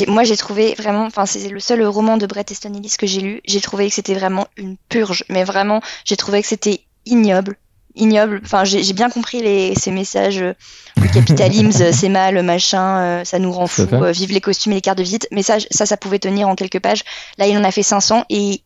moi, 0.08 0.24
j'ai 0.24 0.36
trouvé 0.36 0.74
vraiment, 0.78 1.04
enfin, 1.06 1.26
c'est 1.26 1.48
le 1.48 1.60
seul 1.60 1.82
roman 1.84 2.16
de 2.16 2.26
Bret 2.26 2.44
Easton 2.50 2.74
Ellis 2.74 2.94
que 2.98 3.06
j'ai 3.06 3.20
lu. 3.20 3.40
J'ai 3.44 3.60
trouvé 3.60 3.88
que 3.88 3.94
c'était 3.94 4.14
vraiment 4.14 4.46
une 4.56 4.76
purge, 4.88 5.24
mais 5.28 5.44
vraiment, 5.44 5.80
j'ai 6.04 6.16
trouvé 6.16 6.42
que 6.42 6.48
c'était 6.48 6.80
ignoble, 7.06 7.56
ignoble. 7.94 8.40
Enfin, 8.44 8.64
j'ai, 8.64 8.92
bien 8.92 9.08
compris 9.10 9.40
les, 9.42 9.74
ces 9.74 9.90
messages. 9.90 10.40
euh, 10.42 10.52
Le 11.00 11.08
capitalisme, 11.12 11.84
c'est 11.92 12.08
mal, 12.08 12.42
machin, 12.42 12.98
euh, 12.98 13.24
ça 13.24 13.38
nous 13.38 13.52
rend 13.52 13.66
fous. 13.66 13.86
Euh, 13.92 14.12
vive 14.12 14.32
les 14.32 14.40
costumes 14.40 14.72
et 14.72 14.76
les 14.76 14.80
cartes 14.80 14.98
de 14.98 15.02
visite. 15.02 15.26
Mais 15.32 15.42
ça, 15.42 15.56
ça, 15.70 15.86
ça 15.86 15.96
pouvait 15.96 16.18
tenir 16.18 16.48
en 16.48 16.54
quelques 16.54 16.80
pages. 16.80 17.02
Là, 17.38 17.46
il 17.46 17.56
en 17.56 17.64
a 17.64 17.70
fait 17.70 17.82
500 17.82 18.24
et 18.30 18.62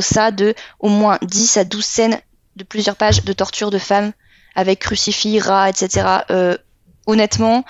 ça 0.00 0.30
de 0.30 0.54
au 0.78 0.88
moins 0.88 1.18
10 1.22 1.56
à 1.56 1.64
12 1.64 1.84
scènes 1.84 2.20
de 2.56 2.64
plusieurs 2.64 2.96
pages 2.96 3.24
de 3.24 3.32
torture 3.32 3.70
de 3.70 3.78
femmes 3.78 4.12
avec 4.54 4.80
crucifix, 4.80 5.40
rats, 5.40 5.70
etc. 5.70 6.06
Euh, 6.30 6.56
honnêtement, 7.06 7.64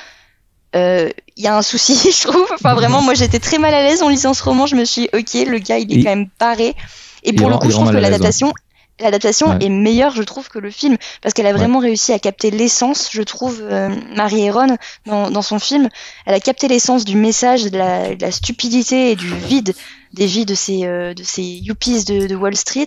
euh, 0.76 1.10
il 1.36 1.44
y 1.44 1.46
a 1.46 1.56
un 1.56 1.62
souci, 1.62 1.94
je 2.12 2.28
trouve. 2.28 2.46
Enfin, 2.54 2.74
vraiment, 2.74 3.02
moi, 3.02 3.14
j'étais 3.14 3.38
très 3.38 3.58
mal 3.58 3.74
à 3.74 3.82
l'aise 3.82 4.02
en 4.02 4.08
lisant 4.08 4.34
ce 4.34 4.42
roman. 4.42 4.66
Je 4.66 4.76
me 4.76 4.84
suis 4.84 5.02
dit, 5.02 5.08
ok, 5.12 5.48
le 5.48 5.58
gars, 5.58 5.78
il 5.78 5.92
est 5.92 6.02
quand 6.02 6.10
même 6.10 6.28
barré. 6.38 6.74
Et 7.22 7.32
pour 7.32 7.50
le 7.50 7.58
coup, 7.58 7.70
je 7.70 7.74
trouve 7.74 7.90
que 7.90 7.94
l'aise, 7.94 8.02
l'adaptation, 8.02 8.52
l'adaptation 9.00 9.48
Ouais. 9.50 9.64
est 9.64 9.68
meilleure, 9.68 10.14
je 10.14 10.22
trouve, 10.22 10.48
que 10.48 10.58
le 10.58 10.70
film, 10.70 10.96
parce 11.22 11.34
qu'elle 11.34 11.46
a 11.46 11.52
vraiment 11.52 11.78
réussi 11.78 12.12
à 12.12 12.18
capter 12.18 12.50
l'essence, 12.50 13.08
je 13.12 13.22
trouve, 13.22 13.60
euh, 13.62 13.88
Marie 14.14 14.42
Héron 14.42 14.76
dans, 15.06 15.30
dans 15.30 15.42
son 15.42 15.58
film. 15.58 15.88
Elle 16.26 16.34
a 16.34 16.40
capté 16.40 16.68
l'essence 16.68 17.04
du 17.04 17.16
message, 17.16 17.64
de 17.64 17.76
la, 17.78 18.14
de 18.14 18.20
la 18.22 18.30
stupidité 18.30 19.10
et 19.12 19.16
du 19.16 19.34
vide 19.34 19.74
des 20.12 20.26
vies 20.26 20.44
de 20.44 20.54
ces, 20.56 20.84
euh, 20.84 21.14
de 21.14 21.22
ces 21.22 21.42
yuppies 21.42 22.04
de, 22.04 22.26
de 22.26 22.34
Wall 22.34 22.56
Street, 22.56 22.86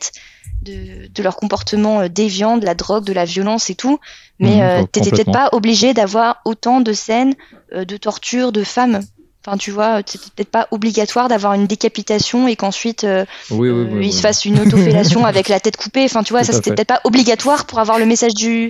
de, 0.62 1.08
de 1.08 1.24
leur 1.24 1.38
comportement 1.38 2.02
euh, 2.02 2.08
déviant, 2.10 2.58
de 2.58 2.66
la 2.66 2.76
drogue, 2.76 3.06
de 3.06 3.14
la 3.14 3.24
violence 3.26 3.70
et 3.70 3.76
tout. 3.76 4.00
Mais 4.40 4.56
Mhm, 4.58 4.62
euh, 4.62 4.84
t'étais 4.92 5.10
peut-être 5.12 5.32
pas 5.32 5.50
obligé 5.54 5.94
d'avoir 5.94 6.42
autant 6.44 6.82
de 6.82 6.92
scènes 6.92 7.36
euh, 7.74 7.86
de 7.86 7.96
torture 7.98 8.52
de 8.52 8.64
femmes. 8.64 9.02
Enfin, 9.46 9.58
tu 9.58 9.72
vois, 9.72 10.02
c'était 10.06 10.30
peut-être 10.36 10.52
pas 10.52 10.68
obligatoire 10.72 11.28
d'avoir 11.28 11.54
une 11.54 11.68
décapitation 11.68 12.48
et 12.48 12.56
qu'ensuite 12.56 13.04
euh, 13.04 13.26
Oui, 13.52 13.70
oui, 13.70 13.70
euh, 13.70 13.88
oui, 13.92 14.08
il 14.08 14.14
se 14.14 14.22
fasse 14.22 14.46
une 14.46 14.58
autofellation 14.60 15.26
avec 15.26 15.50
la 15.50 15.60
tête 15.60 15.76
coupée. 15.76 16.04
Enfin, 16.06 16.24
tu 16.24 16.32
vois, 16.32 16.42
Tout 16.42 16.48
ça 16.48 16.54
c'était 16.54 16.74
peut-être 16.74 16.88
pas 16.88 17.02
obligatoire 17.04 17.66
pour 17.66 17.80
avoir 17.80 18.00
le 18.00 18.06
message 18.06 18.34
du 18.34 18.70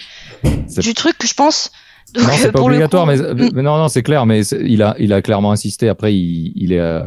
C'est- 0.68 0.82
du 0.82 0.94
truc, 0.96 1.16
je 1.24 1.34
pense. 1.36 1.72
Donc, 2.16 2.24
non, 2.26 2.30
euh, 2.30 2.36
c'est 2.38 2.52
pas 2.52 2.60
le 2.60 2.66
obligatoire, 2.66 3.06
coup, 3.06 3.12
mais, 3.12 3.18
mm, 3.18 3.50
mais 3.54 3.62
non, 3.62 3.78
non, 3.78 3.88
c'est 3.88 4.02
clair, 4.04 4.26
mais 4.26 4.44
c'est- 4.44 4.62
il 4.66 4.82
a, 4.82 4.96
il 5.00 5.14
a 5.14 5.22
clairement 5.22 5.52
insisté. 5.52 5.90
Après, 5.90 6.14
il, 6.16 6.54
il 6.56 6.74
est, 6.74 6.80
euh, 6.80 7.02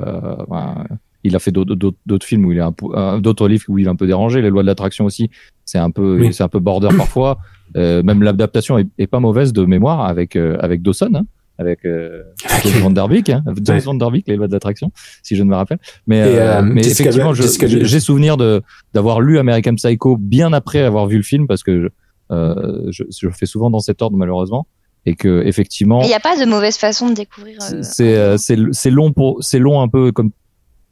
ben, 0.48 0.84
il 1.24 1.34
a 1.34 1.38
fait 1.40 1.50
d'autres- 1.50 1.74
d'autres 1.74 1.96
d'autres 2.06 2.26
films 2.26 2.44
où 2.44 2.52
il 2.52 2.58
est 2.58 2.62
un 2.62 2.70
peu, 2.72 2.86
euh, 2.94 3.18
d'autres 3.18 3.48
livres 3.48 3.64
où 3.68 3.78
il 3.78 3.86
est 3.86 3.90
un 3.90 3.96
peu 3.96 4.06
dérangé. 4.06 4.42
Les 4.42 4.50
lois 4.50 4.62
de 4.62 4.68
l'attraction 4.68 5.04
aussi, 5.06 5.28
c'est 5.64 5.78
un 5.78 5.90
peu, 5.90 6.18
Oui. 6.20 6.32
c'est 6.32 6.44
un 6.44 6.48
peu 6.48 6.60
border 6.60 6.88
parfois. 6.96 7.38
Euh, 7.76 8.02
même 8.04 8.22
l'adaptation 8.22 8.78
est, 8.78 8.86
est 8.98 9.08
pas 9.08 9.18
mauvaise 9.18 9.52
de 9.52 9.64
mémoire 9.64 10.02
avec 10.06 10.36
euh, 10.36 10.56
avec 10.60 10.82
Dawson, 10.82 11.10
hein, 11.16 11.22
avec 11.58 11.84
euh, 11.84 12.22
James 12.64 12.82
Van 12.82 12.90
Der 12.90 13.08
Beek, 13.08 13.30
hein, 13.30 13.42
James 13.62 13.76
Ouais. 13.76 13.82
Van 13.84 13.94
Der 13.94 14.10
Beek, 14.10 14.26
les 14.28 14.36
lois 14.36 14.46
de 14.48 14.52
l'attraction, 14.52 14.90
si 15.22 15.36
je 15.36 15.42
ne 15.42 15.48
me 15.48 15.54
rappelle. 15.56 15.78
Mais, 16.06 16.18
Et, 16.18 16.20
euh, 16.38 16.58
euh, 16.58 16.62
mais 16.62 16.82
Jessica 16.82 17.04
effectivement, 17.10 17.34
je- 17.34 17.84
j'ai 17.84 18.00
souvenir 18.00 18.36
de 18.36 18.62
d'avoir 18.94 19.20
lu 19.20 19.38
American 19.38 19.74
Psycho 19.74 20.16
bien 20.16 20.52
après 20.52 20.80
avoir 20.80 21.06
vu 21.06 21.16
le 21.16 21.22
film 21.22 21.46
parce 21.46 21.62
que 21.62 21.90
euh, 22.30 22.82
je, 22.90 23.04
je 23.16 23.26
le 23.26 23.32
fais 23.32 23.46
souvent 23.46 23.70
dans 23.70 23.80
cet 23.80 24.02
ordre 24.02 24.16
malheureusement 24.16 24.66
et 25.06 25.14
que 25.14 25.42
effectivement 25.46 26.02
Il 26.02 26.08
n'y 26.08 26.14
a 26.14 26.20
pas 26.20 26.36
de 26.36 26.44
mauvaise 26.44 26.76
façon 26.76 27.08
de 27.10 27.14
découvrir. 27.14 27.56
euh, 27.72 27.78
c'est 27.82 28.16
euh, 28.16 28.36
c'est 28.36 28.56
c'est 28.72 28.90
long 28.90 29.12
pour 29.12 29.42
c'est 29.42 29.60
long 29.60 29.80
un 29.80 29.88
peu 29.88 30.10
comme 30.12 30.30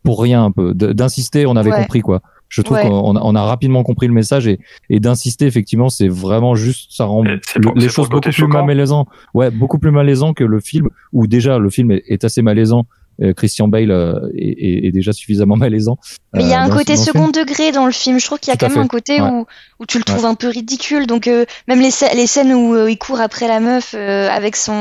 pour 0.04 0.22
rien 0.22 0.44
un 0.44 0.50
peu 0.52 0.72
d'insister 0.74 1.46
on 1.46 1.56
avait 1.56 1.70
Ouais. 1.72 1.78
compris 1.82 2.00
quoi 2.02 2.20
je 2.54 2.62
trouve 2.62 2.76
Ouais. 2.76 2.82
qu'on 2.88 3.16
a, 3.16 3.20
on 3.22 3.34
a 3.34 3.42
rapidement 3.42 3.82
compris 3.82 4.06
le 4.06 4.12
message 4.14 4.46
et, 4.46 4.58
et 4.90 5.00
d'insister 5.00 5.44
effectivement 5.46 5.88
c'est 5.88 6.08
vraiment 6.08 6.54
juste 6.54 6.92
ça 6.92 7.04
rend 7.04 7.24
pour- 7.62 7.74
les 7.74 7.88
choses 7.88 8.06
beaucoup 8.08 8.16
côté 8.20 8.30
plus 8.30 8.42
choquant. 8.42 8.64
malaisant 8.64 9.06
ouais 9.34 9.50
beaucoup 9.50 9.78
plus 9.78 9.90
malaisant 9.90 10.32
que 10.34 10.44
le 10.44 10.60
film 10.60 10.88
où 11.12 11.26
déjà 11.26 11.58
le 11.58 11.70
film 11.70 11.90
est, 11.90 12.02
est 12.08 12.22
assez 12.24 12.42
malaisant 12.42 12.84
Euh, 13.22 13.32
Christian 13.32 13.68
Bale 13.68 13.92
euh, 13.92 14.18
est, 14.36 14.56
est- 14.66 14.86
est 14.88 14.90
déjà 14.90 15.12
suffisamment 15.12 15.56
malaisant 15.64 15.96
Mais 16.32 16.42
il 16.42 16.48
y 16.48 16.52
a 16.52 16.60
euh, 16.60 16.66
un 16.66 16.76
côté 16.78 16.96
second 16.96 17.30
film. 17.30 17.46
degré 17.46 17.70
dans 17.70 17.86
le 17.86 17.92
film. 17.92 18.18
Je 18.18 18.26
trouve 18.26 18.40
qu'il 18.40 18.50
y 18.50 18.54
a 18.54 18.56
Tout 18.56 18.66
quand 18.66 18.72
même 18.72 18.78
fait. 18.78 18.84
un 18.90 18.96
côté 18.98 19.20
Ouais. 19.22 19.30
où, 19.30 19.46
où 19.78 19.86
tu 19.86 19.98
le 19.98 20.04
trouves 20.10 20.24
un 20.26 20.34
peu 20.34 20.48
ridicule. 20.48 21.06
Donc 21.06 21.28
euh, 21.28 21.44
même 21.68 21.78
les, 21.80 21.92
les 22.20 22.26
scènes 22.26 22.52
où 22.52 22.74
euh, 22.74 22.90
il 22.90 22.98
court 22.98 23.20
après 23.20 23.46
la 23.46 23.60
meuf 23.60 23.94
euh, 23.94 24.28
avec 24.38 24.56
son 24.56 24.80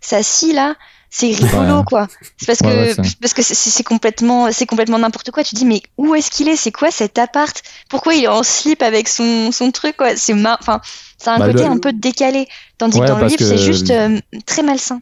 sa 0.00 0.22
scie 0.22 0.54
là, 0.54 0.76
c'est 1.16 1.28
rigolo 1.32 1.78
Ouais. 1.78 1.84
quoi. 1.86 2.08
C'est 2.38 2.46
parce 2.46 2.60
Ouais, 2.60 2.76
ouais, 2.88 2.94
parce 3.20 3.34
que 3.34 3.42
c'est- 3.42 3.82
complètement 3.84 4.48
c'est 4.50 4.66
complètement 4.66 4.98
n'importe 4.98 5.30
quoi. 5.30 5.44
Tu 5.44 5.50
te 5.54 5.56
dis 5.60 5.64
mais 5.64 5.80
où 5.96 6.14
est-ce 6.16 6.28
qu'il 6.30 6.48
est? 6.48 6.56
C'est 6.56 6.72
quoi 6.72 6.90
cet 6.90 7.18
appart? 7.18 7.62
Pourquoi 7.88 8.14
il 8.14 8.24
est 8.24 8.28
en 8.28 8.42
slip 8.42 8.82
avec 8.82 9.06
son 9.08 9.52
son 9.52 9.70
truc 9.70 9.96
quoi? 9.96 10.16
C'est 10.16 10.34
enfin 10.34 10.80
c'est 11.18 11.30
un 11.30 11.38
Bah, 11.38 11.46
côté 11.46 11.62
le- 11.62 11.70
un 11.70 11.78
peu 11.78 11.92
décalé. 11.92 12.48
Tandis 12.78 12.98
que 12.98 13.06
dans 13.06 13.18
le 13.18 13.26
livre 13.28 13.38
c'est 13.44 13.58
juste 13.58 13.90
euh, 13.90 14.18
très 14.44 14.64
malsain. 14.64 15.00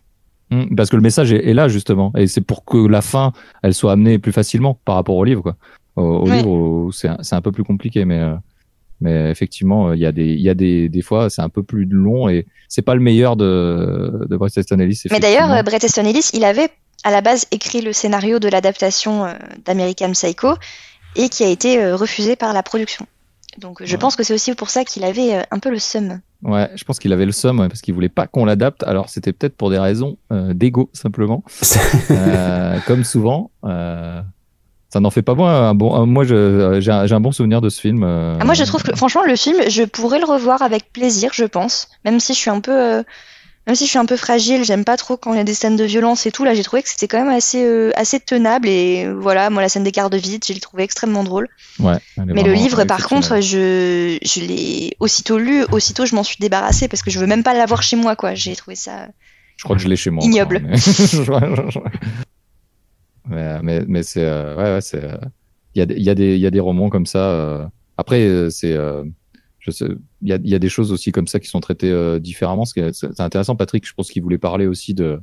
Mm, 0.50 0.74
Parce 0.76 0.90
que 0.90 0.96
le 0.96 1.02
message 1.02 1.32
est, 1.32 1.48
est 1.48 1.54
là 1.54 1.68
justement, 1.68 2.12
et 2.14 2.26
c'est 2.26 2.42
pour 2.42 2.66
que 2.66 2.76
la 2.86 3.00
fin, 3.00 3.32
elle 3.62 3.72
soit 3.72 3.92
amenée 3.92 4.18
plus 4.18 4.32
facilement 4.32 4.78
par 4.84 4.96
rapport 4.96 5.16
au 5.16 5.24
livre. 5.24 5.40
Quoi. 5.40 5.56
Au, 5.96 6.26
livre, 6.28 6.90
c'est 6.92 7.08
un, 7.08 7.16
un 7.30 7.40
peu 7.40 7.52
plus 7.52 7.64
compliqué, 7.64 8.04
mais 8.04 8.18
euh, 8.20 8.34
mais 9.02 9.30
effectivement, 9.30 9.88
euh, 9.88 9.96
il 9.96 10.00
y 10.00 10.06
a 10.06 10.12
des 10.12 10.24
il 10.32 10.40
y 10.40 10.48
a 10.48 10.54
des 10.54 10.88
des 10.88 11.02
fois, 11.02 11.28
c'est 11.28 11.42
un 11.42 11.48
peu 11.50 11.62
plus 11.62 11.84
long 11.84 12.28
et 12.28 12.46
c'est 12.68 12.82
pas 12.82 12.94
le 12.94 13.00
meilleur 13.00 13.36
de 13.36 14.26
de 14.28 14.36
Bret 14.36 14.50
Easton 14.56 14.78
Ellis. 14.78 15.02
Mais 15.10 15.20
d'ailleurs, 15.20 15.52
euh, 15.52 15.62
Bret 15.62 15.78
Easton 15.82 16.04
Ellis, 16.04 16.30
il 16.32 16.44
avait 16.44 16.70
à 17.04 17.10
la 17.10 17.20
base 17.20 17.46
écrit 17.50 17.80
le 17.82 17.92
scénario 17.92 18.38
de 18.38 18.48
l'adaptation 18.48 19.24
euh, 19.26 19.32
d'American 19.64 20.12
Psycho 20.12 20.54
et 21.16 21.28
qui 21.28 21.44
a 21.44 21.48
été 21.48 21.92
refusé 21.92 22.36
par 22.36 22.52
la 22.54 22.62
production. 22.62 23.06
Donc 23.58 23.82
je 23.84 23.92
Ouais. 23.92 23.98
pense 23.98 24.16
que 24.16 24.22
c'est 24.22 24.32
aussi 24.32 24.54
pour 24.54 24.70
ça 24.70 24.82
qu'il 24.84 25.04
avait 25.04 25.44
un 25.50 25.58
peu 25.58 25.70
le 25.70 25.78
seum. 25.78 26.20
Ouais, 26.42 26.70
je 26.74 26.84
pense 26.84 26.98
qu'il 26.98 27.12
avait 27.12 27.26
le 27.26 27.32
somme 27.32 27.60
ouais, 27.60 27.68
parce 27.68 27.82
qu'il 27.82 27.92
voulait 27.92 28.08
pas 28.08 28.26
qu'on 28.26 28.46
l'adapte. 28.46 28.82
Alors 28.84 29.10
c'était 29.10 29.32
peut-être 29.34 29.54
pour 29.56 29.68
des 29.68 29.78
raisons 29.78 30.16
euh, 30.32 30.54
d'ego 30.54 30.88
simplement, 30.94 31.44
Euh, 32.10 32.78
comme 32.86 33.04
souvent. 33.04 33.50
Euh, 33.64 34.22
ça 34.92 35.00
n'en 35.00 35.10
fait 35.10 35.22
pas 35.22 35.34
moins 35.34 35.70
un 35.70 35.74
bon. 35.74 35.94
un- 35.94 36.04
moi, 36.06 36.24
j'ai 36.24 36.34
un, 36.90 37.20
bon 37.20 37.32
souvenir 37.32 37.60
de 37.62 37.68
ce 37.70 37.80
film. 37.80 38.02
euh, 38.04 38.36
Ah, 38.40 38.44
moi, 38.44 38.54
je 38.54 38.64
trouve 38.64 38.82
que 38.82 38.94
franchement, 38.94 39.22
le 39.26 39.36
film, 39.36 39.56
je 39.68 39.84
pourrais 39.84 40.18
le 40.18 40.26
revoir 40.26 40.60
avec 40.60 40.92
plaisir, 40.92 41.30
je 41.32 41.44
pense, 41.44 41.88
même 42.04 42.20
si 42.20 42.34
je 42.34 42.38
suis 42.38 42.50
un 42.50 42.60
peu, 42.60 42.72
euh, 42.72 43.02
même 43.66 43.74
si 43.76 43.84
je 43.86 43.90
suis 43.90 43.98
un 43.98 44.04
peu 44.04 44.16
fragile, 44.16 44.64
j'aime 44.64 44.84
pas 44.84 44.96
trop 44.98 45.16
quand 45.16 45.32
il 45.32 45.38
y 45.38 45.40
a 45.40 45.44
des 45.44 45.54
scènes 45.54 45.76
de 45.76 45.84
violence 45.84 46.26
et 46.26 46.30
tout. 46.30 46.44
Là, 46.44 46.52
j'ai 46.52 46.62
trouvé 46.62 46.82
que 46.82 46.90
c'était 46.90 47.08
quand 47.08 47.24
même 47.24 47.32
assez, 47.34 47.64
euh, 47.64 47.90
assez 47.96 48.20
tenable 48.20 48.68
et 48.68 49.10
voilà, 49.10 49.48
moi, 49.50 49.62
la 49.62 49.68
scène 49.70 49.84
des 49.84 49.92
quarts 49.92 50.10
de 50.10 50.18
vide, 50.18 50.44
j'ai 50.46 50.58
trouvé 50.60 50.82
extrêmement 50.82 51.24
drôle. 51.24 51.48
Ouais, 51.78 51.96
Mais 52.26 52.42
le 52.42 52.52
livre, 52.52 52.84
par 52.84 53.06
contre, 53.08 53.40
je, 53.40 54.18
je 54.22 54.40
l'ai 54.40 54.94
aussitôt 55.00 55.38
lu, 55.38 55.64
aussitôt 55.72 56.04
je 56.04 56.14
m'en 56.14 56.22
suis 56.24 56.36
débarrassée 56.38 56.88
parce 56.88 57.02
que 57.02 57.10
je 57.10 57.18
veux 57.18 57.26
même 57.26 57.42
pas 57.44 57.54
l'avoir 57.54 57.82
chez 57.82 57.96
moi, 57.96 58.14
quoi. 58.14 58.34
J'ai 58.34 58.54
trouvé 58.56 58.74
ça. 58.76 59.06
Je 59.56 59.64
crois 59.64 59.76
que 59.76 59.82
je 59.82 59.88
l'ai 59.88 59.96
chez 59.96 60.10
moi. 60.10 60.22
Ignoble. 60.24 60.56
encore, 60.56 60.68
mais- 60.70 60.76
Je- 60.76 61.22
je- 61.70 61.80
mais 63.28 63.62
mais, 63.62 63.84
mais 63.86 64.02
c'est 64.02 64.24
euh, 64.24 64.56
ouais 64.56 64.74
ouais 64.74 64.80
c'est 64.80 65.04
euh, 65.04 65.16
il 65.74 65.78
y 65.78 65.82
a 65.82 65.86
des 65.86 65.94
il 65.94 66.02
y 66.02 66.10
a 66.10 66.14
des 66.14 66.34
il 66.34 66.40
y 66.40 66.46
a 66.46 66.50
des 66.50 66.60
romans 66.60 66.88
comme 66.90 67.06
ça. 67.06 67.18
euh. 67.30 67.64
Après 67.96 68.20
euh, 68.26 68.50
c'est 68.50 68.72
euh, 68.72 69.04
je 69.58 69.70
sais 69.70 69.86
il 70.22 70.28
y 70.28 70.32
a 70.32 70.38
y 70.42 70.54
a 70.54 70.58
des 70.58 70.68
choses 70.68 70.92
aussi 70.92 71.12
comme 71.12 71.26
ça 71.28 71.38
qui 71.40 71.48
sont 71.48 71.60
traitées 71.60 71.90
euh, 71.90 72.18
différemment. 72.18 72.64
Ce 72.64 72.74
qui 72.74 72.80
est- 72.80 72.92
C'est 72.94 73.20
intéressant, 73.20 73.54
Patrick. 73.56 73.86
Je 73.86 73.94
pense 73.94 74.10
qu'il 74.10 74.22
voulait 74.22 74.38
parler 74.38 74.66
aussi 74.66 74.92
de 74.94 75.20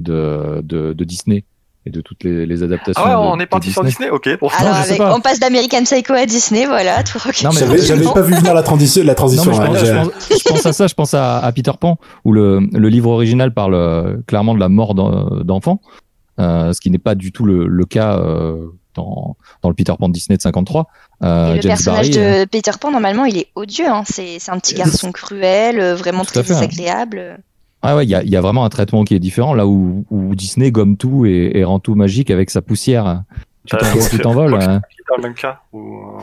de 0.00 0.60
de, 0.62 0.92
de 0.92 1.04
Disney 1.04 1.44
et 1.84 1.90
de 1.90 2.00
toutes 2.00 2.22
les, 2.22 2.46
les 2.46 2.62
adaptations. 2.62 3.02
Ah 3.04 3.18
ouais, 3.20 3.26
de- 3.26 3.30
on 3.32 3.40
est 3.40 3.46
parti 3.46 3.72
sur 3.72 3.82
Disney, 3.82 4.08
ok. 4.08 4.38
Bon. 4.40 4.48
Alors, 4.56 4.74
je 4.76 4.82
sais 4.82 4.88
avec- 4.90 4.98
pas. 4.98 5.16
on 5.16 5.20
passe 5.20 5.40
d'American 5.40 5.82
Psycho 5.82 6.12
à 6.12 6.26
Disney, 6.26 6.64
voilà, 6.66 7.02
tout 7.02 7.18
ok. 7.18 7.42
Non, 7.42 7.50
mais 7.52 7.76
J'avais 7.82 8.04
pas 8.04 8.20
vu 8.22 8.34
venir 8.34 8.54
la 8.54 8.62
transition, 8.62 9.02
la 9.02 9.08
Non, 9.08 9.14
transition. 9.16 9.42
mais 9.44 9.56
je, 9.56 9.92
hein, 9.92 10.04
pense, 10.04 10.12
je 10.28 10.28
pense- 10.28 10.38
je 10.38 10.48
pense 10.48 10.66
à 10.66 10.72
ça, 10.72 10.86
je 10.86 10.94
pense 10.94 11.14
à, 11.14 11.38
à 11.38 11.50
Peter 11.50 11.72
Pan, 11.80 11.98
où 12.24 12.32
le, 12.32 12.60
le 12.72 12.88
livre 12.88 13.10
original 13.10 13.52
parle 13.52 13.74
euh, 13.74 14.16
clairement 14.28 14.54
de 14.54 14.60
la 14.60 14.68
mort 14.68 14.94
d'en- 14.94 15.42
d'enfants, 15.42 15.80
euh, 15.84 16.01
ce 16.38 16.80
qui 16.80 16.90
n'est 16.90 16.98
pas 16.98 17.14
du 17.14 17.32
tout 17.32 17.44
le, 17.44 17.66
le 17.66 17.84
cas 17.84 18.18
euh, 18.18 18.66
dans, 18.94 19.36
dans 19.62 19.68
le 19.68 19.74
Peter 19.74 19.92
Pan 19.98 20.08
de 20.08 20.12
Disney 20.14 20.36
de 20.36 20.42
53. 20.42 20.86
Euh, 21.22 21.52
Et 21.52 21.56
le 21.56 21.62
James 21.62 21.70
personnage 21.70 22.10
Barry, 22.10 22.18
euh, 22.18 22.44
de 22.44 22.48
Peter 22.48 22.70
Pan, 22.80 22.90
normalement, 22.90 23.24
il 23.24 23.38
est 23.38 23.48
odieux. 23.54 23.88
Hein. 23.88 24.02
C'est 24.06 24.38
c'est 24.38 24.50
un 24.50 24.58
petit 24.58 24.74
garçon 24.74 25.12
cruel, 25.12 25.80
euh, 25.80 25.94
vraiment 25.94 26.24
très 26.24 26.40
hein. 26.40 26.44
désagréable. 26.46 27.38
Ah 27.82 27.96
ouais, 27.96 28.04
il 28.06 28.10
y 28.10 28.14
a, 28.14 28.22
il 28.22 28.30
y 28.30 28.36
a 28.36 28.40
vraiment 28.40 28.64
un 28.64 28.68
traitement 28.68 29.02
qui 29.04 29.14
est 29.14 29.18
différent, 29.18 29.54
là 29.54 29.66
où, 29.66 30.04
où 30.10 30.34
Disney 30.36 30.70
gomme 30.70 30.96
tout 30.96 31.26
et, 31.26 31.50
et 31.54 31.64
rend 31.64 31.80
tout 31.80 31.94
magique 31.96 32.30
avec 32.30 32.48
sa 32.50 32.62
poussière. 32.62 33.22
Tu 33.66 33.74
Euh, 33.74 33.78
t'envoles, 33.80 34.02
c'est- 34.02 34.10
tu 34.10 34.18
t'envoles. 34.18 34.52
Roxy 34.54 34.68
hein. 34.70 34.80
Dans 35.08 35.16
le 35.16 35.22
même 35.22 35.34
cas. 35.34 35.60
ou, 35.72 35.78
euh, 35.96 36.22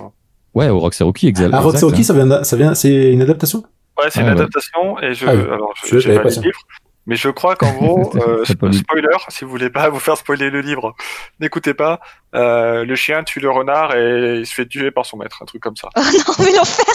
Ouais, 0.56 0.70
au 0.70 0.80
Roxy 0.80 1.04
Rookie, 1.04 1.28
exact. 1.28 1.50
Ah, 1.54 1.60
Roxy 1.60 1.78
exact. 1.78 1.90
Rocky, 1.92 2.04
ça 2.04 2.14
vient, 2.14 2.28
de- 2.28 2.44
ça 2.44 2.56
vient, 2.58 2.74
c'est 2.76 3.12
une 3.14 3.22
adaptation? 3.22 3.60
Ouais, 3.98 4.06
c'est 4.10 4.20
Ah, 4.20 4.24
une 4.24 4.28
ouais. 4.30 4.34
adaptation 4.34 5.00
et 5.02 5.14
je, 5.14 5.26
Ah 5.28 5.34
oui. 5.36 5.42
alors, 5.54 5.74
Je- 5.86 6.00
je, 6.00 6.12
pas 6.14 6.24
le 6.24 6.30
livre, 6.30 6.60
mais 7.08 7.16
je 7.16 7.30
crois 7.30 7.56
qu'en 7.56 7.72
gros, 7.74 8.12
euh, 8.28 8.44
spoiler, 8.46 9.08
si 9.30 9.44
vous 9.46 9.50
voulez 9.52 9.70
pas 9.70 9.90
vous 9.90 10.00
faire 10.00 10.18
spoiler 10.18 10.50
le 10.50 10.62
livre, 10.62 10.94
n'écoutez 11.40 11.74
pas. 11.74 12.00
Euh, 12.36 12.86
le 12.86 12.96
chien 12.96 13.24
tue 13.24 13.40
le 13.40 13.50
renard 13.50 13.96
et 13.96 14.38
il 14.40 14.46
se 14.46 14.54
fait 14.54 14.66
tuer 14.68 14.92
par 14.92 15.06
son 15.06 15.18
maître, 15.18 15.40
un 15.42 15.46
truc 15.46 15.62
comme 15.62 15.76
ça. 15.76 15.90
Oh 15.98 16.02
non, 16.02 16.46
mais 16.46 16.52
l'enfer 16.56 16.86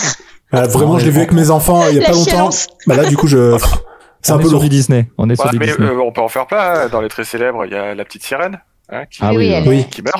Ah, 0.53 0.67
Vraiment, 0.69 0.99
je 0.99 1.05
l'ai 1.07 1.11
vu 1.11 1.19
avec 1.19 1.33
mes 1.33 1.51
enfants 1.51 1.89
il 1.89 1.95
y 1.97 1.99
a 1.99 2.03
La 2.03 2.07
pas 2.09 2.13
longtemps. 2.13 2.31
chialence. 2.31 2.69
Bah 2.87 2.95
là, 2.97 3.05
du 3.07 3.17
coup, 3.17 3.27
je. 3.27 3.57
C'est 4.23 4.33
un 4.33 4.39
peu 4.39 4.49
sur 4.49 4.61
Disney. 4.61 5.11
On 5.19 5.29
est 5.29 5.37
sur 5.37 5.45
Ouais, 5.45 5.51
du 5.51 5.59
mais 5.59 5.67
Disney. 5.67 5.87
euh, 5.87 6.01
on 6.01 6.11
peut 6.11 6.23
en 6.23 6.29
faire 6.29 6.47
plein. 6.47 6.59
hein. 6.85 6.89
Dans 6.89 7.03
les 7.03 7.09
très 7.09 7.25
célèbres, 7.25 7.67
il 7.67 7.73
y 7.73 7.75
a 7.75 7.95
la 7.95 8.05
petite 8.07 8.23
sirène 8.23 8.59
hein, 8.89 9.05
qui, 9.07 9.19
Ah 9.23 9.31
oui, 9.31 9.37
oui, 9.37 9.53
euh, 9.53 9.57
elle 9.59 9.69
oui. 9.69 9.85
qui 9.91 10.01
meurt. 10.01 10.19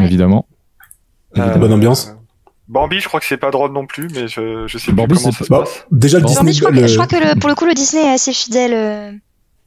Évidemment. 0.00 0.46
Euh, 1.38 1.54
Bonne 1.56 1.72
ambiance. 1.72 2.14
Bambi, 2.68 3.00
je 3.00 3.08
crois 3.08 3.20
que 3.20 3.26
c'est 3.26 3.36
pas 3.36 3.50
drôle 3.50 3.72
non 3.72 3.86
plus, 3.86 4.08
mais 4.14 4.28
je, 4.28 4.66
je 4.66 4.78
sais 4.78 4.86
plus 4.86 4.92
Bambi, 4.94 5.14
comment 5.14 5.32
c'est 5.32 5.38
ça 5.38 5.44
se 5.44 5.48
passe. 5.48 5.86
déjà, 5.90 6.18
le. 6.18 6.22
Non, 6.24 6.28
Disney. 6.30 6.52
je 6.52 6.60
crois, 6.60 6.70
que, 6.72 6.76
le- 6.80 6.86
je 6.86 6.94
crois 6.94 7.06
que 7.06 7.16
le- 7.34 7.38
pour 7.38 7.48
le 7.48 7.54
coup, 7.54 7.64
le 7.66 7.74
Disney 7.74 8.04
est 8.04 8.12
assez 8.14 8.32
fidèle 8.32 8.72
euh, 8.72 9.12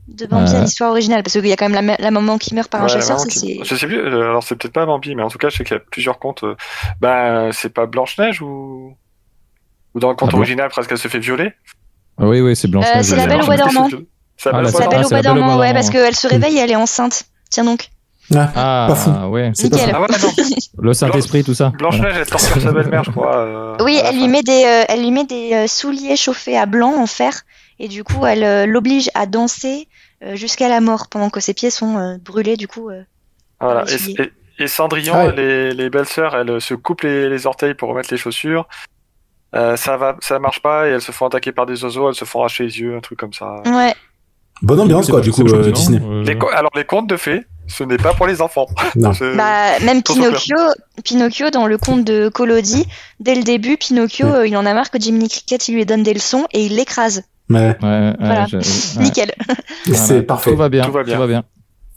de 0.07 0.25
Bambi 0.25 0.55
à 0.55 0.61
l'histoire 0.61 0.91
originale. 0.91 1.21
Parce 1.21 1.33
qu'il 1.33 1.45
y 1.47 1.51
a 1.51 1.55
quand 1.57 1.65
même 1.69 1.75
la, 1.75 1.81
ma- 1.81 1.97
la 1.99 2.11
maman 2.11 2.37
qui 2.37 2.55
meurt 2.55 2.69
par 2.71 2.81
un 2.83 2.87
chasseur. 2.87 3.19
ça, 3.19 3.27
qui- 3.27 3.59
Je 3.63 3.75
sais 3.75 3.85
plus, 3.87 3.99
euh, 3.99 4.21
alors 4.29 4.43
c'est 4.43 4.55
peut-être 4.55 4.73
pas 4.73 4.85
Bambi, 4.85 5.13
mais 5.15 5.23
en 5.23 5.29
tout 5.29 5.37
cas, 5.37 5.49
je 5.49 5.57
sais 5.57 5.63
qu'il 5.63 5.75
y 5.75 5.77
a 5.77 5.83
plusieurs 5.91 6.19
contes. 6.19 6.43
Ben, 7.01 7.51
c'est 7.51 7.69
pas 7.73 7.85
Blanche-Neige 7.85 8.41
ou. 8.41 8.95
Ou 9.93 9.99
dans 9.99 10.09
le 10.09 10.15
conte 10.15 10.29
Ah 10.29 10.31
bon 10.33 10.37
original, 10.39 10.69
presque 10.69 10.91
elle 10.91 10.97
se 10.97 11.07
fait 11.07 11.19
violer. 11.19 11.53
Ah 12.17 12.27
oui, 12.27 12.41
oui, 12.41 12.55
c'est 12.55 12.67
Blanche. 12.69 12.85
Euh, 12.95 13.01
c'est 13.01 13.15
la 13.15 13.27
Belle 13.27 13.41
au 13.41 13.45
bois 13.45 13.55
dormant. 13.57 13.89
C'est 14.37 14.51
la 14.51 14.61
Belle 14.61 15.05
au 15.05 15.09
bois 15.09 15.21
dormant, 15.21 15.57
ouais, 15.57 15.73
parce 15.73 15.89
qu'elle 15.89 16.15
se 16.15 16.27
réveille 16.27 16.57
et 16.57 16.61
elle 16.61 16.71
est 16.71 16.75
enceinte. 16.75 17.25
Tiens 17.49 17.63
donc, 17.63 17.89
Ah, 18.33 18.51
Ah, 18.55 18.85
Pas 18.89 18.95
fou. 18.95 19.09
ouais. 19.29 19.51
C'est 19.53 19.69
pas. 19.69 19.77
Ah. 19.93 20.07
Le 20.79 20.93
Saint-Esprit, 20.93 21.43
tout 21.43 21.53
ça. 21.53 21.71
Blanche-Neige, 21.77 22.15
elle 22.17 22.25
torture 22.25 22.61
sa 22.61 22.71
belle-mère, 22.71 23.03
je 23.03 23.11
crois. 23.11 23.35
euh, 23.37 23.75
Oui, 23.81 23.99
la 24.01 24.09
elle 24.09 24.17
lui 24.17 24.27
met 24.27 24.41
des, 24.41 24.63
euh, 24.65 24.83
elle 24.89 25.01
lui 25.01 25.11
met 25.11 25.25
des 25.25 25.51
euh, 25.53 25.67
souliers 25.67 26.15
chauffés 26.15 26.57
à 26.57 26.65
blanc 26.65 26.95
en 26.99 27.05
fer, 27.07 27.33
et 27.79 27.87
du 27.87 28.03
coup, 28.03 28.25
elle 28.25 28.43
euh, 28.43 28.65
l'oblige 28.65 29.09
à 29.13 29.25
danser 29.27 29.87
euh, 30.23 30.35
jusqu'à 30.35 30.69
la 30.69 30.81
mort 30.81 31.07
pendant 31.07 31.29
que 31.29 31.39
ses 31.39 31.53
pieds 31.53 31.69
sont 31.69 31.97
euh, 31.97 32.17
brûlés. 32.17 32.57
Du 32.57 32.67
coup, 32.67 32.89
euh. 32.89 33.03
Voilà. 33.61 33.83
Et, 33.91 34.21
et- 34.21 34.31
et 34.57 34.67
Cendrillon, 34.67 35.13
Ah 35.15 35.25
ouais. 35.27 35.35
les, 35.35 35.73
les 35.73 35.89
belles-sœurs, 35.89 36.33
elles 36.35 36.61
se 36.61 36.73
coupent 36.73 37.01
les, 37.01 37.27
les 37.27 37.45
orteils 37.45 37.73
pour 37.73 37.89
remettre 37.89 38.07
les 38.09 38.15
chaussures. 38.17 38.67
Euh, 39.53 39.75
ça 39.75 39.97
va, 39.97 40.15
ça 40.21 40.39
marche 40.39 40.61
pas 40.61 40.87
et 40.87 40.91
elles 40.91 41.01
se 41.01 41.11
font 41.11 41.27
attaquer 41.27 41.51
par 41.51 41.65
des 41.65 41.83
oiseaux, 41.83 42.07
elles 42.07 42.15
se 42.15 42.23
font 42.25 42.39
arracher 42.39 42.63
les 42.63 42.79
yeux, 42.79 42.95
un 42.95 43.01
truc 43.01 43.19
comme 43.19 43.33
ça. 43.33 43.61
ouais. 43.65 43.93
Bonne 44.61 44.79
ambiance, 44.79 45.07
quoi, 45.09 45.19
pas- 45.19 45.23
du 45.25 45.31
coup, 45.33 45.45
euh, 45.45 45.71
Disney. 45.71 45.99
euh, 46.01 46.23
Les 46.23 46.37
alors 46.55 46.71
les 46.75 46.85
contes 46.85 47.07
de 47.07 47.17
fées, 47.17 47.41
ce 47.67 47.83
n'est 47.83 47.97
pas 47.97 48.13
pour 48.13 48.27
les 48.27 48.41
enfants. 48.41 48.67
Non. 48.95 49.11
Bah, 49.35 49.79
même. 49.83 50.01
Pinocchio, 50.03 50.55
Pinocchio 51.03 51.49
dans 51.49 51.67
le 51.67 51.77
conte 51.77 52.03
de 52.03 52.29
Collodi, 52.29 52.85
dès 53.19 53.35
le 53.35 53.43
début, 53.43 53.77
Pinocchio, 53.77 54.27
Ouais. 54.27 54.33
euh, 54.35 54.47
il 54.47 54.55
en 54.57 54.65
a 54.65 54.73
marre 54.73 54.89
que 54.91 54.99
Jiminy 54.99 55.29
Cricket 55.29 55.67
il 55.67 55.75
lui 55.75 55.85
donne 55.85 56.03
des 56.03 56.13
leçons 56.13 56.45
et 56.53 56.65
il 56.65 56.75
l'écrase. 56.75 57.23
Ouais, 57.49 57.77
Ouais, 57.81 57.87
ouais, 57.89 58.13
Voilà. 58.19 58.45
je- 58.47 58.57
ouais. 58.57 59.03
Nickel. 59.03 59.31
Voilà. 59.85 60.01
c'est 60.03 60.21
parfait. 60.23 60.51
Tout 60.51 60.57
va 60.57 60.69
bien. 60.69 60.83
Tout 60.85 60.91
va 60.91 61.03
bien. 61.03 61.13
Tout 61.15 61.19
va 61.21 61.27
bien. 61.27 61.43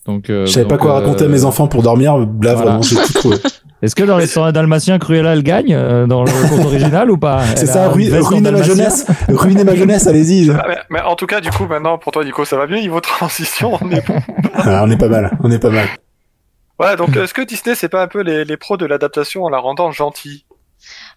Donc, 0.08 0.30
euh, 0.30 0.46
Je 0.46 0.52
savais 0.52 0.66
pas 0.66 0.78
quoi 0.78 0.92
euh, 0.92 1.00
raconter 1.00 1.26
à 1.26 1.28
mes 1.28 1.44
enfants 1.44 1.68
pour 1.68 1.82
dormir. 1.82 2.16
Là, 2.16 2.26
voilà. 2.40 2.54
vraiment, 2.54 2.82
j'ai 2.82 2.96
tout 2.96 3.12
trouvé. 3.12 3.36
Est-ce 3.82 3.94
que 3.94 4.02
dans 4.02 4.16
les 4.16 4.26
101 4.26 4.52
Dalmatiens, 4.52 4.98
Cruella, 4.98 5.34
elle 5.34 5.42
gagne 5.42 5.74
euh, 5.74 6.06
dans 6.06 6.24
le 6.24 6.48
conte 6.48 6.64
original 6.64 7.10
ou 7.10 7.18
pas 7.18 7.42
C'est 7.56 7.66
ça, 7.66 7.90
ruiner 7.90 8.10
ma 8.10 8.40
dalmatien 8.40 8.62
jeunesse. 8.62 9.06
Ruiner 9.28 9.64
ma 9.64 9.76
jeunesse, 9.76 10.06
allez-y. 10.06 10.50
Ah, 10.50 10.64
mais, 10.66 10.78
mais 10.88 11.00
en 11.02 11.14
tout 11.14 11.26
cas, 11.26 11.42
du 11.42 11.50
coup, 11.50 11.66
maintenant, 11.66 11.98
pour 11.98 12.10
toi, 12.10 12.24
Nico, 12.24 12.46
ça 12.46 12.56
va 12.56 12.66
bien 12.66 12.80
niveau 12.80 13.00
transition. 13.00 13.78
On 13.80 13.90
est 13.90 14.04
bon. 14.06 14.16
Ah, 14.54 14.82
on 14.84 14.90
est 14.90 14.96
pas 14.96 15.08
mal, 15.08 15.30
on 15.44 15.50
est 15.52 15.60
pas 15.60 15.70
mal. 15.70 15.86
Ouais, 16.80 16.96
donc 16.96 17.16
est-ce 17.16 17.32
que 17.32 17.42
Disney, 17.42 17.76
c'est 17.76 17.88
pas 17.88 18.02
un 18.02 18.08
peu 18.08 18.22
les, 18.22 18.44
les 18.44 18.56
pros 18.56 18.76
de 18.76 18.86
l'adaptation 18.86 19.44
en 19.44 19.50
la 19.50 19.58
rendant 19.58 19.92
gentille? 19.92 20.44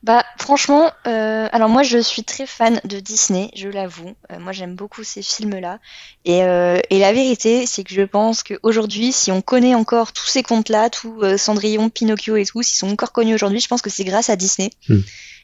Bah 0.03 0.25
franchement, 0.39 0.89
euh, 1.05 1.47
alors 1.51 1.69
moi 1.69 1.83
je 1.83 1.99
suis 1.99 2.23
très 2.23 2.47
fan 2.47 2.81
de 2.85 2.99
Disney, 2.99 3.51
je 3.55 3.69
l'avoue. 3.69 4.13
Euh, 4.31 4.39
moi 4.39 4.51
j'aime 4.51 4.75
beaucoup 4.75 5.03
ces 5.03 5.21
films-là. 5.21 5.77
Et, 6.25 6.41
euh, 6.43 6.79
et 6.89 6.97
la 6.97 7.13
vérité, 7.13 7.67
c'est 7.67 7.83
que 7.83 7.93
je 7.93 8.01
pense 8.01 8.41
qu'aujourd'hui, 8.41 9.11
si 9.11 9.31
on 9.31 9.41
connaît 9.43 9.75
encore 9.75 10.11
tous 10.11 10.25
ces 10.25 10.41
contes-là, 10.41 10.89
tout 10.89 11.19
euh, 11.21 11.37
Cendrillon, 11.37 11.89
Pinocchio 11.89 12.35
et 12.35 12.45
tout, 12.45 12.63
s'ils 12.63 12.77
sont 12.77 12.89
encore 12.91 13.11
connus 13.11 13.35
aujourd'hui, 13.35 13.59
je 13.59 13.67
pense 13.67 13.83
que 13.83 13.91
c'est 13.91 14.03
grâce 14.03 14.31
à 14.31 14.35
Disney. 14.35 14.71
Hmm. 14.89 15.01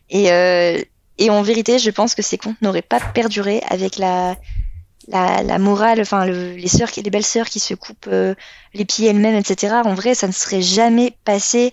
Et, 0.09 0.31
euh, 0.31 0.81
et 1.19 1.29
en 1.29 1.43
vérité, 1.43 1.77
je 1.77 1.91
pense 1.91 2.15
que 2.15 2.23
ces 2.23 2.39
contes 2.39 2.59
n'auraient 2.63 2.81
pas 2.81 2.99
perduré 2.99 3.61
avec 3.69 3.97
la, 3.99 4.37
la, 5.07 5.43
la 5.43 5.59
morale, 5.59 6.01
enfin 6.01 6.25
le- 6.25 6.53
les 6.55 6.67
sœurs, 6.67 6.89
les 6.97 7.09
belles 7.11 7.23
sœurs 7.25 7.49
qui 7.49 7.59
se 7.59 7.75
coupent 7.75 8.07
euh, 8.07 8.33
les 8.73 8.85
pieds 8.85 9.07
elles-mêmes, 9.07 9.35
etc. 9.35 9.75
En 9.85 9.93
vrai, 9.93 10.15
ça 10.15 10.25
ne 10.25 10.31
serait 10.31 10.63
jamais 10.63 11.15
passé 11.25 11.71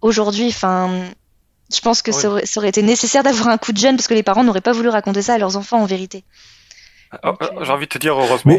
aujourd'hui. 0.00 0.48
Enfin, 0.48 1.04
je 1.74 1.80
pense 1.80 2.02
que 2.02 2.10
Oui. 2.10 2.16
ça, 2.20 2.28
aurait, 2.30 2.46
ça 2.46 2.60
aurait 2.60 2.68
été 2.68 2.82
nécessaire 2.82 3.22
d'avoir 3.22 3.48
un 3.48 3.58
coup 3.58 3.72
de 3.72 3.78
jeune 3.78 3.96
parce 3.96 4.08
que 4.08 4.14
les 4.14 4.22
parents 4.22 4.44
n'auraient 4.44 4.60
pas 4.60 4.72
voulu 4.72 4.88
raconter 4.88 5.22
ça 5.22 5.34
à 5.34 5.38
leurs 5.38 5.56
enfants 5.56 5.80
en 5.82 5.86
vérité. 5.86 6.24
Oh, 7.12 7.28
Donc, 7.28 7.42
euh, 7.42 7.64
J'ai 7.64 7.70
envie 7.72 7.86
de 7.86 7.90
te 7.90 7.98
dire 7.98 8.14
heureusement. 8.18 8.58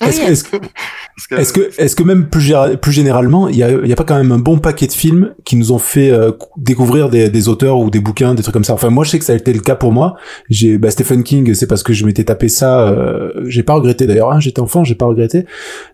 Est-ce 0.00 0.52
Oui. 0.52 1.94
que, 1.96 2.02
même 2.04 2.28
plus, 2.28 2.52
généralement, 2.92 3.48
il 3.48 3.56
y 3.56 3.62
a, 3.64 3.70
y 3.70 3.92
a 3.92 3.96
pas 3.96 4.04
quand 4.04 4.16
même 4.16 4.30
un 4.30 4.38
bon 4.38 4.58
paquet 4.58 4.86
de 4.86 4.92
films 4.92 5.34
qui 5.44 5.56
nous 5.56 5.72
ont 5.72 5.78
fait 5.78 6.10
euh, 6.12 6.30
découvrir 6.56 7.08
des, 7.08 7.30
des 7.30 7.48
auteurs 7.48 7.78
ou 7.78 7.90
des 7.90 7.98
bouquins, 7.98 8.34
des 8.34 8.42
trucs 8.42 8.52
comme 8.52 8.62
ça? 8.64 8.74
Enfin, 8.74 8.90
moi, 8.90 9.04
je 9.04 9.10
sais 9.10 9.18
que 9.18 9.24
ça 9.24 9.32
a 9.32 9.36
été 9.36 9.52
le 9.52 9.60
cas 9.60 9.74
pour 9.74 9.90
moi. 9.92 10.14
J'ai, 10.50 10.78
bah, 10.78 10.90
Stephen 10.90 11.24
King, 11.24 11.52
c'est 11.54 11.66
parce 11.66 11.82
que 11.82 11.92
je 11.92 12.04
m'étais 12.06 12.24
tapé 12.24 12.48
ça. 12.48 12.88
Euh, 12.88 13.32
j'ai 13.46 13.62
pas 13.64 13.72
regretté 13.74 14.06
d'ailleurs. 14.06 14.30
Hein, 14.32 14.38
J'étais 14.40 14.60
enfant, 14.60 14.84
j'ai 14.84 14.94
pas 14.94 15.06
regretté. 15.06 15.46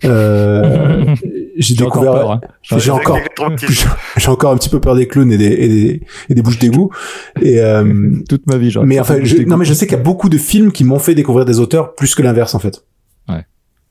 Euh, 0.05 1.15
j'ai 1.57 1.75
J'ai 1.75 1.85
encore 1.85 2.03
découvert. 2.03 2.21
peur. 2.23 2.31
hein. 2.33 2.41
J'ai 2.79 2.91
encore, 2.91 3.19
traumatismes. 3.37 3.91
j'ai 4.17 4.29
encore 4.31 4.53
un 4.53 4.57
petit 4.57 4.69
peu 4.69 4.81
peur 4.81 4.95
des 4.95 5.07
clowns 5.09 5.31
et 5.33 5.39
des, 5.39 5.47
et 5.47 5.69
des, 5.69 6.01
et 6.31 6.35
des 6.35 6.43
bouches 6.43 6.59
d'égout. 6.59 6.91
Et 7.43 7.61
euh, 7.61 8.13
Toute 8.29 8.47
ma 8.47 8.57
vie, 8.57 8.71
genre. 8.71 8.85
mais 8.85 8.99
enfin, 9.01 9.19
je, 9.23 9.37
non, 9.39 9.57
mais 9.57 9.65
je 9.65 9.75
sais 9.75 9.87
qu'il 9.87 9.97
y 9.97 10.01
a 10.01 10.03
beaucoup 10.03 10.29
de 10.29 10.39
films 10.39 10.73
qui 10.73 10.85
m'ont 10.85 10.99
fait 10.99 11.15
découvrir 11.15 11.45
des 11.45 11.61
auteurs 11.61 11.95
plus 11.95 12.15
que 12.15 12.23
l'inverse 12.23 12.55
en 12.55 12.59
fait. 12.59 12.85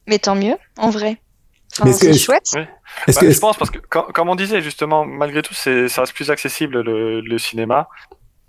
Mais 0.05 0.19
tant 0.19 0.35
mieux, 0.35 0.55
en 0.77 0.89
vrai. 0.89 1.17
Enfin, 1.79 1.89
c'est 1.93 2.13
chouette. 2.13 2.51
Est-ce 3.07 3.19
Bah, 3.21 3.25
que, 3.25 3.31
je 3.31 3.39
pense 3.39 3.55
parce 3.57 3.71
que 3.71 3.79
comme, 3.89 4.03
comme 4.13 4.27
on 4.27 4.35
disait 4.35 4.61
justement, 4.61 5.05
malgré 5.05 5.41
tout, 5.41 5.53
c'est 5.53 5.87
ça 5.87 6.01
reste 6.01 6.13
plus 6.13 6.29
accessible 6.29 6.81
le, 6.81 7.21
le 7.21 7.37
cinéma. 7.37 7.87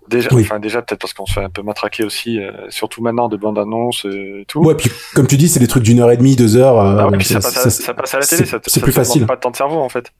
Déjà, 0.07 0.29
Oui. 0.33 0.43
enfin 0.43 0.59
déjà 0.59 0.81
peut-être 0.83 1.01
parce 1.01 1.13
qu'on 1.13 1.25
se 1.25 1.33
fait 1.33 1.43
un 1.43 1.49
peu 1.49 1.63
matraquer 1.63 2.03
aussi, 2.03 2.39
euh, 2.39 2.51
surtout 2.69 3.01
maintenant 3.01 3.27
de 3.27 3.37
bandes 3.37 3.57
annonces 3.57 4.05
euh, 4.05 4.41
et 4.41 4.45
tout. 4.45 4.59
Ouais, 4.63 4.75
puis 4.75 4.91
comme 5.15 5.25
tu 5.25 5.35
dis, 5.37 5.49
c'est 5.49 5.59
des 5.59 5.67
trucs 5.67 5.81
d'une 5.83 5.99
heure 5.99 6.11
et 6.11 6.17
demie, 6.17 6.35
deux 6.35 6.55
heures. 6.57 6.79
euh, 6.79 6.97
Ah 6.99 7.07
ouais, 7.07 7.17
puis 7.17 7.25
ça, 7.25 7.35
passe 7.35 7.57
à, 7.57 7.61
ça- 7.61 7.69
ça 7.71 7.93
passe 7.95 8.13
à 8.13 8.19
la 8.19 8.25
télé, 8.25 8.45
ça, 8.45 8.59
c'est 8.63 8.69
ça 8.79 8.81
plus 8.81 8.91
te 8.91 8.95
demande 8.97 9.05
facile. 9.07 9.25
Pas 9.25 9.35
de 9.35 9.41
temps 9.41 9.51
de 9.51 9.55
cerveau 9.55 9.79
en 9.79 9.89
fait. 9.89 10.11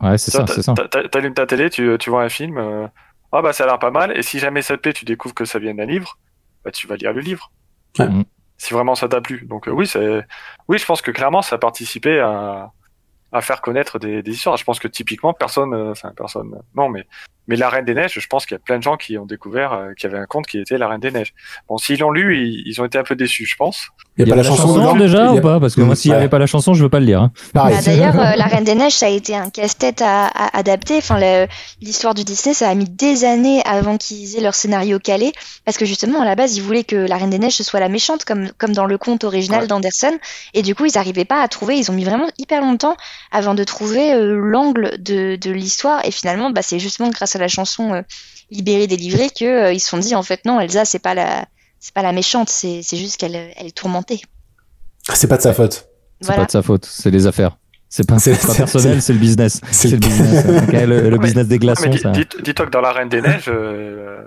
Ouais, 0.00 0.16
c'est 0.18 0.30
ça, 0.30 0.44
c'est 0.46 0.62
ça. 0.62 0.74
t'a- 0.74 0.86
t'a- 0.88 1.08
T'allumes 1.08 1.34
ta 1.34 1.46
télé, 1.46 1.68
tu, 1.70 1.96
tu 1.98 2.10
vois 2.10 2.22
un 2.22 2.28
film, 2.28 2.58
euh, 2.58 2.86
ah 3.32 3.42
bah 3.42 3.52
ça 3.52 3.64
a 3.64 3.66
l'air 3.66 3.78
pas 3.80 3.90
mal, 3.90 4.16
et 4.16 4.22
si 4.22 4.38
jamais 4.38 4.62
ça 4.62 4.76
te 4.76 4.82
plaît, 4.82 4.92
tu 4.92 5.04
découvres 5.04 5.34
que 5.34 5.44
ça 5.44 5.58
vient 5.58 5.74
d'un 5.74 5.84
livre, 5.86 6.16
bah 6.64 6.70
tu 6.70 6.86
vas 6.86 6.94
lire 6.96 7.12
le 7.12 7.20
livre. 7.20 7.50
Ouais. 7.98 8.06
Mm. 8.08 8.24
Si 8.56 8.72
vraiment 8.72 8.94
ça 8.94 9.08
t'a 9.08 9.20
plu. 9.20 9.46
Donc 9.48 9.66
euh, 9.66 9.72
oui, 9.72 9.86
c'est, 9.88 10.22
oui, 10.68 10.78
je 10.78 10.84
pense 10.86 11.02
que 11.02 11.10
clairement 11.10 11.42
ça 11.42 11.56
a 11.56 11.58
participé 11.58 12.20
à, 12.20 12.70
à 13.32 13.40
faire 13.40 13.60
connaître 13.60 13.98
des, 13.98 14.22
des 14.22 14.30
histoires. 14.30 14.56
Je 14.56 14.64
pense 14.64 14.78
que 14.78 14.86
typiquement 14.88 15.32
personne, 15.32 15.74
euh, 15.74 15.90
enfin 15.90 16.12
personne, 16.16 16.54
non 16.76 16.88
mais 16.88 17.04
mais 17.48 17.56
la 17.56 17.68
Reine 17.68 17.84
des 17.84 17.94
Neiges, 17.94 18.18
je 18.20 18.26
pense 18.28 18.46
qu'il 18.46 18.54
y 18.54 18.60
a 18.60 18.62
plein 18.62 18.78
de 18.78 18.82
gens 18.82 18.96
qui 18.96 19.18
ont 19.18 19.26
découvert 19.26 19.72
euh, 19.72 19.92
qu'il 19.94 20.08
y 20.08 20.12
avait 20.14 20.22
un 20.22 20.26
conte 20.26 20.46
qui 20.46 20.58
était 20.60 20.78
la 20.78 20.86
Reine 20.88 21.00
des 21.00 21.10
Neiges. 21.10 21.34
Bon, 21.68 21.76
s'ils 21.78 21.98
l'ont 21.98 22.10
lu, 22.12 22.38
ils, 22.38 22.62
ils 22.66 22.80
ont 22.80 22.84
été 22.84 22.98
un 22.98 23.02
peu 23.02 23.16
déçus, 23.16 23.46
je 23.46 23.56
pense. 23.56 23.88
Il 24.16 24.26
y 24.26 24.30
a 24.30 24.34
pas 24.34 24.36
la 24.36 24.42
chanson 24.48 24.74
dedans 24.76 24.96
déjà 24.96 25.26
Il 25.26 25.32
y 25.32 25.34
ou 25.34 25.38
a- 25.38 25.40
pas? 25.40 25.60
Parce 25.60 25.74
que 25.76 25.80
moi, 25.80 25.94
s'il 25.96 26.10
n'y 26.10 26.16
avait 26.16 26.28
pas 26.28 26.38
la 26.40 26.46
chanson, 26.46 26.74
je 26.74 26.82
veux 26.82 26.88
pas 26.88 26.98
le 27.00 27.06
lire. 27.06 27.22
hein. 27.22 27.32
Bah, 27.54 27.70
D'ailleurs, 27.84 28.18
euh, 28.18 28.34
La 28.36 28.46
Reine 28.46 28.64
des 28.64 28.74
Neiges, 28.74 28.92
ça 28.94 29.06
a 29.06 29.10
été 29.10 29.36
un 29.36 29.48
casse-tête 29.50 30.02
à, 30.02 30.26
à 30.26 30.58
adapter. 30.58 30.96
Enfin, 30.98 31.18
l'histoire 31.80 32.14
du 32.14 32.24
Disney, 32.24 32.54
ça 32.54 32.68
a 32.68 32.74
mis 32.74 32.88
des 32.88 33.24
années 33.24 33.62
avant 33.64 33.96
qu'ils 33.96 34.36
aient 34.36 34.40
leur 34.40 34.54
scénario 34.54 34.98
calé, 34.98 35.32
parce 35.64 35.76
que 35.78 35.84
justement, 35.86 36.20
à 36.20 36.24
la 36.24 36.34
base, 36.34 36.56
ils 36.56 36.62
voulaient 36.62 36.84
que 36.84 36.96
La 36.96 37.16
Reine 37.16 37.30
des 37.30 37.38
Neiges 37.38 37.54
ce 37.54 37.64
soit 37.64 37.80
la 37.80 37.88
méchante, 37.88 38.24
comme 38.24 38.50
comme 38.58 38.72
dans 38.72 38.86
le 38.86 38.98
conte 38.98 39.24
original 39.24 39.62
Ouais. 39.62 39.66
d'Anderson. 39.66 40.18
Et 40.54 40.62
du 40.62 40.74
coup, 40.74 40.84
ils 40.86 40.92
n'arrivaient 40.96 41.24
pas 41.24 41.40
à 41.42 41.48
trouver. 41.48 41.76
Ils 41.78 41.90
ont 41.90 41.94
mis 41.94 42.04
vraiment 42.04 42.26
hyper 42.38 42.60
longtemps 42.60 42.96
avant 43.30 43.54
de 43.54 43.64
trouver 43.64 44.12
euh, 44.14 44.34
l'angle 44.36 44.96
de 44.98 45.36
de 45.36 45.50
l'histoire. 45.50 46.04
Et 46.04 46.10
finalement, 46.10 46.50
bah, 46.50 46.62
c'est 46.62 46.78
justement 46.78 47.08
grâce 47.10 47.36
à 47.36 47.37
la 47.38 47.48
chanson 47.48 47.94
euh, 47.94 48.02
Libérée, 48.50 48.86
délivrée 48.86 49.28
que 49.30 49.44
euh, 49.44 49.72
ils 49.72 49.80
se 49.80 49.88
sont 49.88 49.98
dit 49.98 50.14
en 50.14 50.22
fait 50.22 50.44
non, 50.46 50.58
Elsa, 50.60 50.84
c'est 50.84 50.98
pas 50.98 51.14
la 51.14 51.44
c'est 51.80 51.92
pas 51.94 52.02
la 52.02 52.12
méchante, 52.12 52.48
c'est 52.48 52.82
c'est 52.82 52.96
juste 52.96 53.16
qu'elle 53.18 53.34
elle 53.34 53.66
est 53.66 53.76
tourmentée. 53.76 54.20
C'est 55.14 55.28
pas 55.28 55.36
de 55.36 55.42
sa 55.42 55.52
faute. 55.54 55.88
C'est 56.20 56.26
Voilà. 56.28 56.42
pas 56.42 56.46
de 56.46 56.50
sa 56.50 56.62
faute, 56.62 56.84
c'est 56.86 57.10
les 57.10 57.26
affaires. 57.26 57.56
C'est 57.90 58.06
pas, 58.06 58.18
C'est- 58.18 58.34
c'est 58.34 58.46
pas 58.46 58.52
c'est- 58.54 58.58
personnel, 58.58 59.00
c'est 59.02 59.12
le 59.12 59.18
business. 59.18 59.60
c'est 59.70 59.88
C'est 59.88 59.88
le 59.88 59.94
le- 59.96 60.00
business. 60.00 60.46
Le, 60.46 61.00
le 61.02 61.10
mais- 61.10 61.18
business 61.18 61.46
des 61.46 61.58
glaçons, 61.58 61.88
dis- 61.88 61.98
ça. 61.98 62.10
dis- 62.10 62.26
dis-toi 62.42 62.66
que 62.66 62.70
dans 62.70 62.80
la 62.80 62.92
Reine 62.92 63.08
des 63.08 63.20
Neiges, 63.22 63.44
euh, 63.48 64.22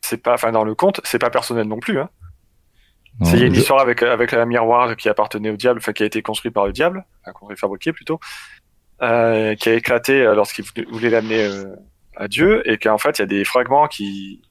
c'est 0.00 0.22
pas, 0.22 0.34
enfin 0.34 0.52
dans 0.52 0.64
le 0.64 0.74
conte, 0.74 1.00
c'est 1.04 1.18
pas 1.18 1.28
personnel 1.30 1.66
non 1.66 1.80
plus. 1.80 1.98
Hein. 2.00 2.08
Non, 3.20 3.26
C'est- 3.30 3.36
Il 3.36 3.40
y 3.40 3.42
a 3.42 3.46
une 3.46 3.54
je- 3.54 3.60
histoire 3.60 3.80
avec, 3.80 4.02
avec 4.02 4.32
un 4.32 4.44
miroir 4.46 4.94
qui 4.96 5.08
appartenait 5.08 5.50
au 5.50 5.56
diable, 5.56 5.80
enfin 5.80 5.92
qui 5.92 6.02
a 6.02 6.06
été 6.06 6.22
construit 6.22 6.50
par 6.50 6.66
le 6.66 6.72
diable, 6.72 7.04
enfin 7.22 7.32
construit 7.32 7.56
fabriqué 7.58 7.92
plutôt, 7.92 8.20
euh, 9.02 9.54
qui 9.56 9.68
a 9.70 9.74
éclaté 9.74 10.20
euh, 10.22 10.34
lorsqu'il 10.34 10.64
voulait- 10.64 10.86
voulait 10.90 11.10
l'amener 11.10 11.42
euh, 11.44 11.64
à 12.18 12.28
Dieu, 12.28 12.62
et 12.70 12.76
qu'en 12.78 12.98
fait 12.98 13.18
il 13.18 13.22
y 13.22 13.22
a 13.22 13.26
des 13.26 13.44
fragments 13.44 13.86
qui 13.88 14.42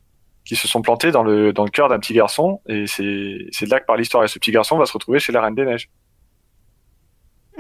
qui 0.46 0.56
se 0.56 0.68
sont 0.68 0.82
plantés 0.82 1.12
dans 1.12 1.24
le 1.24 1.52
dans 1.54 1.66
le 1.66 1.70
cœur 1.70 1.90
d'un 1.90 2.00
petit 2.00 2.14
garçon, 2.14 2.62
et 2.68 2.88
c'est 2.88 3.38
c'est 3.52 3.66
de 3.66 3.72
là 3.72 3.80
que 3.80 3.86
par 3.86 3.98
l'histoire, 3.98 4.24
et 4.24 4.28
ce 4.28 4.40
petit 4.40 4.52
garçon 4.52 4.78
va 4.78 4.86
se 4.86 4.94
retrouver 4.94 5.20
chez 5.20 5.32
la 5.34 5.42
Reine 5.42 5.56
des 5.56 5.66
Neiges. 5.66 5.90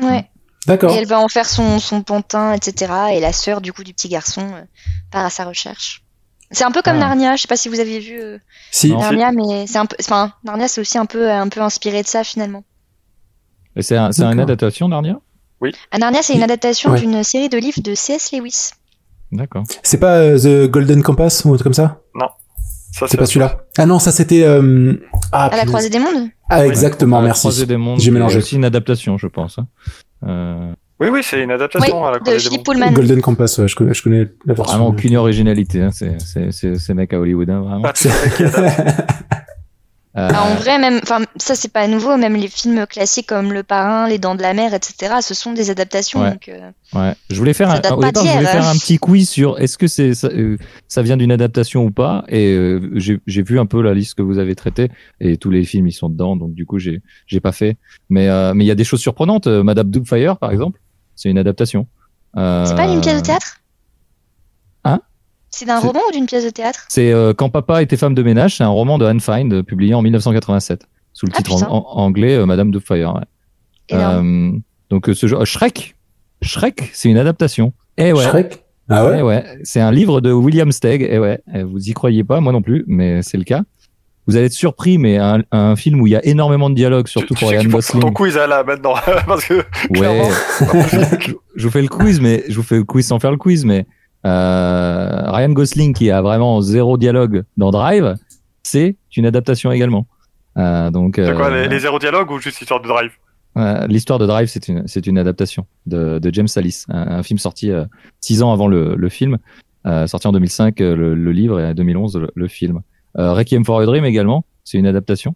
Ouais. 0.01 0.19
Et 0.19 0.67
D'accord. 0.67 0.91
elle 0.97 1.07
va 1.07 1.19
en 1.19 1.27
faire 1.27 1.47
son, 1.47 1.79
son 1.79 2.01
pantin, 2.03 2.53
etc. 2.53 2.91
Et 3.13 3.19
la 3.19 3.31
sœur 3.33 3.61
du 3.61 3.71
coup 3.73 3.83
du 3.83 3.93
petit 3.93 4.09
garçon 4.09 4.41
euh, 4.53 4.61
part 5.11 5.25
à 5.25 5.29
sa 5.29 5.45
recherche. 5.45 6.03
C'est 6.51 6.63
un 6.63 6.71
peu 6.71 6.81
comme 6.81 6.95
Ah. 6.97 6.99
Narnia. 6.99 7.35
Je 7.35 7.41
sais 7.41 7.47
pas 7.47 7.57
si 7.57 7.67
vous 7.69 7.79
avez 7.79 7.99
vu 7.99 8.19
euh, 8.21 8.37
Si. 8.71 8.89
Non. 8.89 8.99
Narnia, 8.99 9.31
mais 9.31 9.65
c'est 9.67 9.77
un 9.77 9.85
peu, 9.85 9.95
enfin 9.99 10.33
Narnia 10.43 10.67
c'est 10.67 10.81
aussi 10.81 10.97
un 10.97 11.05
peu 11.05 11.29
un 11.31 11.49
peu 11.49 11.61
inspiré 11.61 12.01
de 12.03 12.07
ça 12.07 12.23
finalement. 12.23 12.63
Et 13.75 13.81
c'est 13.81 13.95
un, 13.97 14.11
c'est 14.11 14.23
une 14.23 14.39
adaptation, 14.39 14.87
Narnia? 14.87 15.19
Ah, 15.91 15.97
Narnia 15.97 16.21
c'est 16.21 16.33
une 16.35 16.43
adaptation 16.43 16.91
Ouais. 16.91 16.99
d'une 16.99 17.23
série 17.23 17.49
de 17.49 17.57
livres 17.57 17.81
de 17.81 17.95
C.S. 17.95 18.31
Lewis. 18.31 18.71
D'accord. 19.31 19.63
C'est 19.83 19.99
pas 19.99 20.17
euh, 20.17 20.37
The 20.67 20.69
Golden 20.71 21.03
Compass 21.03 21.43
ou 21.45 21.49
un 21.49 21.53
truc 21.57 21.63
comme 21.63 21.73
ça 21.73 22.01
Ça 22.91 23.05
C'est 23.07 23.17
pas 23.17 23.25
celui-là. 23.25 23.57
Ah 23.77 23.85
non, 23.85 23.99
ça 23.99 24.11
c'était. 24.11 24.43
Euh... 24.43 24.93
Ah, 25.31 25.47
À 25.47 25.57
la 25.57 25.65
croisée 25.65 25.89
des 25.89 25.99
mondes. 25.99 26.29
Ah 26.49 26.65
exactement, 26.65 27.19
La 27.19 27.25
merci. 27.25 27.41
Croisée 27.41 27.65
des 27.65 27.77
mondes, 27.77 27.99
J'ai 27.99 28.11
mélangé. 28.11 28.35
C'est 28.39 28.45
aussi 28.45 28.55
une 28.55 28.65
adaptation, 28.65 29.17
je 29.17 29.27
pense. 29.27 29.59
hein. 29.59 29.67
Euh, 30.25 30.71
Oui, 30.99 31.09
oui, 31.11 31.21
c'est 31.23 31.41
une 31.43 31.49
Oui, 31.49 31.55
adaptation 31.55 32.05
à 32.05 32.11
la 32.11 32.17
de 32.19 32.23
Croisée 32.23 32.49
des 32.49 32.55
Mondes. 32.55 32.65
Pullman. 32.65 32.91
Golden 32.93 33.21
Compass, 33.21 33.57
ouais, 33.59 33.67
je 33.67 33.75
connais, 33.75 33.93
je 33.93 34.01
connais 34.01 34.29
la 34.45 34.53
version. 34.53 34.73
vraiment 34.77 34.87
aucune 34.89 35.15
originalité, 35.17 35.81
hein. 35.81 35.89
c'est, 35.91 36.19
c'est, 36.21 36.51
c'est, 36.51 36.75
ces 36.79 36.93
mecs 36.93 37.13
à 37.13 37.19
Hollywood, 37.19 37.49
hein, 37.49 37.59
vraiment. 37.61 37.81
Pas 37.81 37.93
Euh, 40.17 40.29
Ah, 40.33 40.45
en 40.45 40.55
vrai, 40.55 40.79
même, 40.79 40.99
enfin, 41.03 41.21
ça 41.35 41.53
c'est 41.53 41.71
pas 41.71 41.87
nouveau. 41.87 42.17
Même 42.17 42.35
les 42.35 42.47
films 42.47 42.87
classiques 42.87 43.27
comme 43.27 43.53
Le 43.53 43.63
Parrain, 43.63 44.07
Les 44.07 44.17
Dents 44.17 44.35
de 44.35 44.41
la 44.41 44.53
Mer, 44.53 44.73
etc. 44.73 45.15
Ce 45.21 45.33
sont 45.33 45.53
des 45.53 45.69
adaptations. 45.69 46.21
Ouais. 46.21 46.31
Donc, 46.31 46.49
euh, 46.49 46.71
Ouais, 46.93 47.13
je 47.29 47.35
voulais 47.35 47.53
faire 47.53 47.69
un, 47.69 47.75
au 47.75 47.81
départ, 47.81 47.91
je 47.91 47.95
voulais 47.95 48.11
d'hier, 48.11 48.49
faire 48.49 48.65
hein. 48.65 48.71
un 48.71 48.77
petit 48.77 48.97
quiz 48.97 49.29
sur 49.29 49.59
est-ce 49.59 49.77
que 49.77 49.87
c'est 49.87 50.13
ça, 50.13 50.29
euh, 50.29 50.57
ça 50.87 51.01
vient 51.01 51.17
d'une 51.17 51.31
adaptation 51.31 51.83
ou 51.83 51.91
pas 51.91 52.23
et 52.29 52.57
j'ai 52.93 53.19
j'ai 53.27 53.43
vu 53.43 53.59
un 53.59 53.65
peu 53.65 53.81
la 53.81 53.93
liste 53.93 54.15
que 54.15 54.21
vous 54.21 54.39
avez 54.39 54.55
traitée 54.55 54.89
et 55.19 55.35
tous 55.35 55.49
les 55.49 55.65
films 55.65 55.87
ils 55.87 55.91
sont 55.91 56.07
dedans 56.07 56.37
donc 56.37 56.53
du 56.53 56.65
coup 56.65 56.79
j'ai 56.79 57.01
j'ai 57.25 57.41
pas 57.41 57.51
fait 57.51 57.75
mais 58.09 58.29
mais 58.53 58.63
il 58.63 58.67
y 58.67 58.71
a 58.71 58.75
des 58.75 58.85
choses 58.85 59.01
surprenantes 59.01 59.47
Madame 59.47 59.89
Doubtfire 59.89 60.37
par 60.37 60.51
exemple 60.51 60.79
c'est 61.15 61.29
une 61.29 61.37
adaptation 61.37 61.87
c'est 62.33 62.75
pas 62.75 62.87
une 62.87 63.01
pièce 63.01 63.21
de 63.21 63.25
théâtre? 63.25 63.57
Hein 63.57 63.66
C'est 65.49 65.65
d'un 65.65 65.79
roman 65.79 66.01
ou 66.09 66.11
d'une 66.11 66.25
pièce 66.25 66.43
de 66.45 66.49
théâtre 66.49 66.85
c'est 66.89 67.11
euh, 67.11 67.33
Quand 67.33 67.49
papa 67.49 67.81
était 67.81 67.97
femme 67.97 68.13
de 68.15 68.23
ménage 68.23 68.57
c'est 68.57 68.63
un 68.63 68.69
roman 68.69 68.97
de 68.97 69.05
Anne 69.05 69.19
Find 69.21 69.51
euh, 69.53 69.63
publié 69.63 69.93
en 69.93 70.01
1987 70.01 70.85
sous 71.13 71.25
le 71.25 71.31
Ah, 71.33 71.37
titre 71.37 71.53
en, 71.53 71.55
putain. 71.57 71.69
en- 71.71 71.83
anglais 71.99 72.35
euh, 72.35 72.45
Madame 72.45 72.71
Doubtfire 72.71 73.13
ouais. 73.15 73.21
Énorme. 73.89 74.53
Euh, 74.55 74.59
donc 74.89 75.09
ce 75.13 75.25
jeu 75.27 75.43
Shrek 75.45 75.95
Shrek 76.41 76.89
c'est 76.93 77.09
une 77.09 77.17
adaptation 77.17 77.73
eh 77.97 78.13
ouais 78.13 78.23
Shrek 78.23 78.63
Ah 78.89 79.05
ouais, 79.05 79.15
Ouais, 79.17 79.21
ouais. 79.23 79.45
C'est 79.63 79.79
un 79.81 79.91
livre 79.91 80.21
de 80.21 80.31
William 80.31 80.71
Stegg. 80.71 81.01
Et 81.01 81.17
ouais, 81.19 81.39
eh, 81.53 81.63
vous 81.63 81.89
y 81.89 81.93
croyez 81.93 82.23
pas, 82.23 82.39
moi 82.39 82.53
non 82.53 82.61
plus, 82.61 82.83
mais 82.87 83.21
c'est 83.23 83.37
le 83.37 83.43
cas. 83.43 83.63
Vous 84.27 84.35
allez 84.37 84.45
être 84.45 84.53
surpris, 84.53 84.97
mais 84.97 85.17
un, 85.17 85.41
un 85.51 85.75
film 85.75 85.99
où 85.99 86.07
il 86.07 86.11
y 86.11 86.15
a 86.15 86.23
énormément 86.25 86.69
de 86.69 86.75
dialogue, 86.75 87.07
surtout 87.07 87.33
Tu- 87.33 87.39
pour 87.41 87.49
Ryan 87.49 87.63
Gosling. 87.65 88.01
Ton 88.01 88.11
quiz 88.13 88.35
là 88.35 88.63
maintenant, 88.63 88.93
parce 89.27 89.43
que 89.45 89.55
Ouais. 89.89 90.29
je 91.55 91.63
vous 91.65 91.71
fais 91.71 91.81
le 91.81 91.87
quiz, 91.87 92.21
mais 92.21 92.43
je 92.47 92.55
vous 92.55 92.63
fais 92.63 92.75
le 92.77 92.83
quiz 92.83 93.05
sans 93.07 93.19
faire 93.19 93.31
le 93.31 93.37
quiz, 93.37 93.65
mais 93.65 93.85
euh, 94.25 95.31
Ryan 95.31 95.49
Gosling 95.49 95.93
qui 95.93 96.11
a 96.11 96.21
vraiment 96.21 96.61
zéro 96.61 96.97
dialogue 96.97 97.43
dans 97.57 97.71
Drive, 97.71 98.15
c'est 98.63 98.95
une 99.15 99.25
adaptation 99.25 99.71
également. 99.71 100.05
Euh, 100.57 100.89
donc 100.91 101.19
quoi, 101.35 101.47
euh, 101.51 101.63
les, 101.63 101.67
les 101.69 101.79
zéro 101.79 101.99
dialogues 101.99 102.31
ou 102.31 102.39
juste 102.39 102.59
histoire 102.61 102.81
de 102.81 102.87
drive? 102.87 103.11
L'histoire 103.87 104.19
de 104.19 104.27
Drive, 104.27 104.49
c'est 104.49 104.67
une, 104.67 104.87
c'est 104.87 105.07
une 105.07 105.17
adaptation 105.17 105.65
de, 105.87 106.19
de 106.19 106.31
James 106.33 106.47
Salis, 106.47 106.83
un, 106.89 107.17
un 107.19 107.23
film 107.23 107.39
sorti 107.39 107.71
euh, 107.71 107.85
six 108.21 108.43
ans 108.43 108.51
avant 108.53 108.67
le, 108.67 108.95
le 108.95 109.09
film, 109.09 109.37
sorti 110.05 110.27
en 110.27 110.31
2005 110.31 110.79
euh, 110.81 110.95
le, 110.95 111.15
le 111.15 111.31
livre 111.31 111.59
et 111.59 111.65
en 111.65 111.73
2011 111.73 112.17
le, 112.17 112.29
le 112.35 112.47
film. 112.47 112.81
Requiem 113.15 113.65
for 113.65 113.79
a 113.79 113.85
Dream 113.87 114.05
également, 114.05 114.45
c'est 114.63 114.77
une 114.77 114.85
adaptation. 114.85 115.33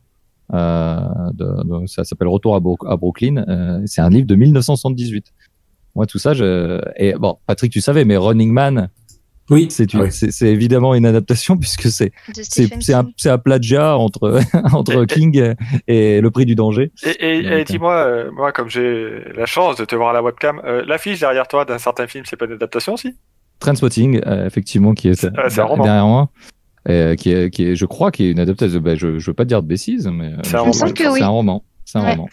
De, 0.53 1.34
de- 1.63 1.88
ça 1.88 2.03
s'appelle 2.03 2.27
Retour 2.27 2.55
à, 2.55 2.59
Bro- 2.59 2.77
à 2.86 2.95
Brooklyn. 2.97 3.43
C'est 3.88 4.01
un 4.01 4.09
livre 4.09 4.27
de 4.27 4.36
1978. 4.36 5.34
Moi, 5.95 6.05
tout 6.05 6.19
ça, 6.19 6.33
je... 6.33 6.79
et 6.95 7.13
bon, 7.13 7.37
Patrick, 7.47 7.71
tu 7.71 7.81
savais, 7.81 8.05
mais 8.05 8.15
Running 8.17 8.51
Man, 8.51 8.89
Oui, 9.49 9.67
c'est 9.69 9.93
oui. 9.95 10.09
c'est 10.11 10.47
évidemment 10.47 10.95
une 10.95 11.05
adaptation 11.05 11.57
puisque 11.63 11.87
c'est 11.89 12.11
un 12.93 13.05
un 13.25 13.37
plagiat 13.37 13.97
entre 13.97 14.39
entre 14.73 15.03
Et- 15.03 15.07
King 15.07 15.53
et 15.87 16.21
le 16.21 16.31
prix 16.31 16.45
du 16.45 16.55
danger. 16.55 16.91
Et, 17.03 17.09
et, 17.09 17.37
et 17.39 17.57
Donc, 17.57 17.67
dis-moi, 17.67 17.93
euh, 17.95 18.31
moi, 18.31 18.51
comme 18.53 18.69
j'ai 18.69 19.23
la 19.35 19.45
chance 19.45 19.75
de 19.75 19.83
te 19.85 19.95
voir 19.95 20.09
à 20.09 20.13
la 20.13 20.23
webcam, 20.23 20.61
euh, 20.63 20.83
l'affiche 20.87 21.19
derrière 21.19 21.47
toi 21.47 21.65
d'un 21.65 21.77
certain 21.79 22.07
film, 22.07 22.23
c'est 22.25 22.37
pas 22.37 22.45
une 22.45 22.53
adaptation 22.53 22.93
aussi 22.93 23.15
Trainspotting, 23.59 24.21
euh, 24.25 24.45
effectivement, 24.47 24.93
qui 24.93 25.09
est, 25.09 25.23
euh, 25.25 25.29
un 25.57 25.63
roman. 25.63 25.83
derrière 25.83 26.07
moi, 26.07 26.29
euh, 26.89 27.13
qui 27.15 27.31
est, 27.31 27.51
qui 27.51 27.65
est, 27.67 27.75
je 27.75 27.85
crois, 27.85 28.09
qui 28.11 28.23
est 28.25 28.31
une 28.31 28.39
adaptation. 28.39 28.79
Ben, 28.79 28.97
je, 28.97 29.19
je 29.19 29.29
veux 29.29 29.35
pas 29.35 29.43
te 29.43 29.49
dire 29.49 29.61
de 29.61 29.67
bêtises, 29.67 30.07
mais 30.07 30.27
euh, 30.33 30.37
C'est 30.43 30.55
un 30.55 30.71
je- 30.71 30.93
que 30.93 31.03
c'est 31.03 31.09
oui. 31.09 31.21
un 31.21 31.27
roman. 31.27 31.63
C'est 31.85 31.99
un 31.99 32.03
Ouais. 32.05 32.11
roman. 32.11 32.27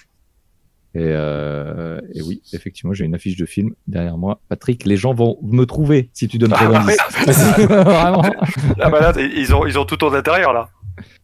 Et, 0.94 1.00
euh, 1.04 2.00
et 2.14 2.22
oui, 2.22 2.40
effectivement, 2.54 2.92
j'ai 2.94 3.04
une 3.04 3.14
affiche 3.14 3.36
de 3.36 3.44
film 3.46 3.74
derrière 3.86 4.16
moi. 4.16 4.40
Patrick, 4.48 4.84
les 4.86 4.96
gens 4.96 5.12
vont 5.12 5.38
me 5.42 5.64
trouver 5.64 6.08
si 6.14 6.28
tu 6.28 6.38
donnes 6.38 6.54
Ah. 6.56 6.64
Vraiment. 6.66 8.22
Ah 8.80 8.90
bah 8.90 9.00
là, 9.00 9.12
ils 9.20 9.54
ont, 9.54 9.66
ils 9.66 9.78
ont 9.78 9.84
tout 9.84 10.02
au 10.04 10.12
intérieur 10.14 10.52
là. 10.52 10.68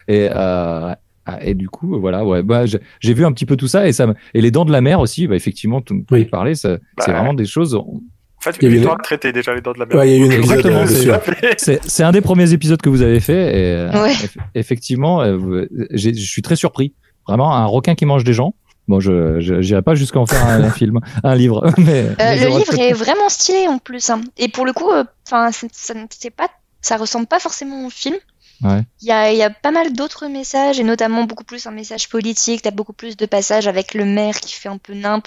Et, 0.06 0.28
euh, 0.30 0.94
ah, 1.26 1.38
et 1.40 1.54
du 1.54 1.68
coup, 1.68 1.98
voilà, 1.98 2.24
ouais, 2.24 2.42
bah, 2.42 2.66
j'ai 2.66 2.78
j'ai 3.00 3.14
vu 3.14 3.24
un 3.24 3.32
petit 3.32 3.46
peu 3.46 3.56
tout 3.56 3.66
ça 3.68 3.88
et 3.88 3.92
ça 3.92 4.06
me- 4.06 4.14
et 4.34 4.40
les 4.40 4.50
dents 4.50 4.64
de 4.66 4.72
la 4.72 4.80
mer 4.82 5.00
aussi, 5.00 5.26
bah, 5.26 5.34
effectivement, 5.36 5.80
tu 5.80 6.04
Oui. 6.10 6.26
parlais, 6.26 6.54
ça, 6.54 6.76
c'est 7.00 7.10
Bah, 7.10 7.18
vraiment 7.18 7.34
des 7.34 7.46
choses. 7.46 7.74
En 7.74 8.00
fait, 8.40 8.56
Il 8.60 8.68
y 8.68 8.72
a 8.72 8.74
eu 8.76 8.82
une- 8.82 8.96
traité 9.02 9.32
déjà 9.32 9.54
les 9.54 9.62
dents 9.62 9.72
de 9.72 9.78
la 9.78 9.86
mer. 9.86 9.96
Ouais, 9.96 10.10
il 10.10 10.12
y 10.12 10.14
a 10.14 10.18
eu 10.18 10.26
une 10.26 10.32
Exactement, 10.32 10.82
euh, 10.82 11.54
c'est 11.86 12.02
un 12.02 12.12
des 12.12 12.20
premiers 12.20 12.52
épisodes 12.52 12.80
que 12.82 12.90
vous 12.90 13.00
avez 13.00 13.20
fait 13.20 13.58
et 13.58 13.74
euh, 13.74 13.90
Ouais. 14.02 14.12
eff- 14.12 14.36
effectivement, 14.54 15.22
euh, 15.22 15.66
je 15.92 16.10
suis 16.12 16.42
très 16.42 16.56
surpris. 16.56 16.92
Vraiment, 17.26 17.54
un 17.54 17.64
requin 17.64 17.94
qui 17.94 18.04
mange 18.04 18.22
des 18.22 18.34
gens. 18.34 18.54
Bon, 18.88 19.00
je 19.00 19.40
je- 19.40 19.60
j'irai 19.62 19.82
pas 19.82 19.94
jusqu'à 19.94 20.18
en 20.18 20.26
faire 20.26 20.44
un, 20.46 20.62
un 20.62 20.70
film, 20.80 21.00
un 21.22 21.34
livre, 21.34 21.72
mais, 21.78 22.04
Euh, 22.04 22.14
mais 22.18 22.38
le 22.40 22.58
livre 22.58 22.78
est 22.78 22.92
vraiment 22.92 23.28
stylé 23.28 23.66
en 23.68 23.78
plus. 23.78 24.10
hein. 24.10 24.20
Et 24.36 24.48
pour 24.48 24.66
le 24.66 24.72
coup, 24.72 24.90
enfin, 25.26 25.50
ça 25.72 25.94
ne- 25.94 26.06
c'est 26.10 26.30
pas, 26.30 26.48
ça 26.80 26.96
ressemble 26.96 27.26
pas 27.26 27.38
forcément 27.38 27.86
au 27.86 27.90
film. 27.90 28.16
Ouais. 28.62 28.82
Il 29.02 29.08
y 29.08 29.10
a, 29.10 29.32
il 29.32 29.36
y 29.38 29.42
a 29.42 29.50
pas 29.50 29.72
mal 29.72 29.92
d'autres 29.92 30.28
messages 30.28 30.78
et 30.78 30.84
notamment 30.84 31.24
beaucoup 31.24 31.42
plus 31.44 31.66
un 31.66 31.72
message 31.72 32.08
politique. 32.08 32.62
T'as 32.62 32.70
beaucoup 32.70 32.92
plus 32.92 33.16
de 33.16 33.26
passages 33.26 33.66
avec 33.66 33.94
le 33.94 34.04
maire 34.04 34.38
qui 34.40 34.54
fait 34.54 34.68
un 34.68 34.78
peu 34.78 34.94
nimp. 34.94 35.26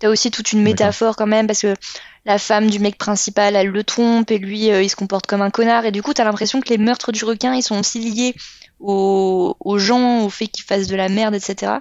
T'as 0.00 0.08
aussi 0.08 0.30
toute 0.30 0.52
une 0.52 0.62
métaphore 0.62 1.14
quand 1.16 1.26
même 1.26 1.46
parce 1.46 1.60
que 1.62 1.74
la 2.24 2.38
femme 2.38 2.70
du 2.70 2.78
mec 2.78 2.96
principal, 2.98 3.56
elle 3.56 3.68
le 3.68 3.84
trompe 3.84 4.30
et 4.30 4.38
lui, 4.38 4.70
euh, 4.70 4.82
il 4.82 4.88
se 4.88 4.96
comporte 4.96 5.26
comme 5.26 5.42
un 5.42 5.50
connard. 5.50 5.84
Et 5.84 5.92
du 5.92 6.02
coup, 6.02 6.14
t'as 6.14 6.24
l'impression 6.24 6.60
que 6.60 6.70
les 6.70 6.78
meurtres 6.78 7.12
du 7.12 7.24
requin, 7.24 7.52
ils 7.54 7.62
sont 7.62 7.78
aussi 7.78 7.98
liés 8.00 8.34
aux, 8.82 9.56
aux 9.60 9.78
gens, 9.78 10.24
au 10.24 10.28
fait 10.28 10.46
qu'ils 10.48 10.64
fassent 10.64 10.88
de 10.88 10.96
la 10.96 11.08
merde, 11.08 11.34
etc. 11.34 11.72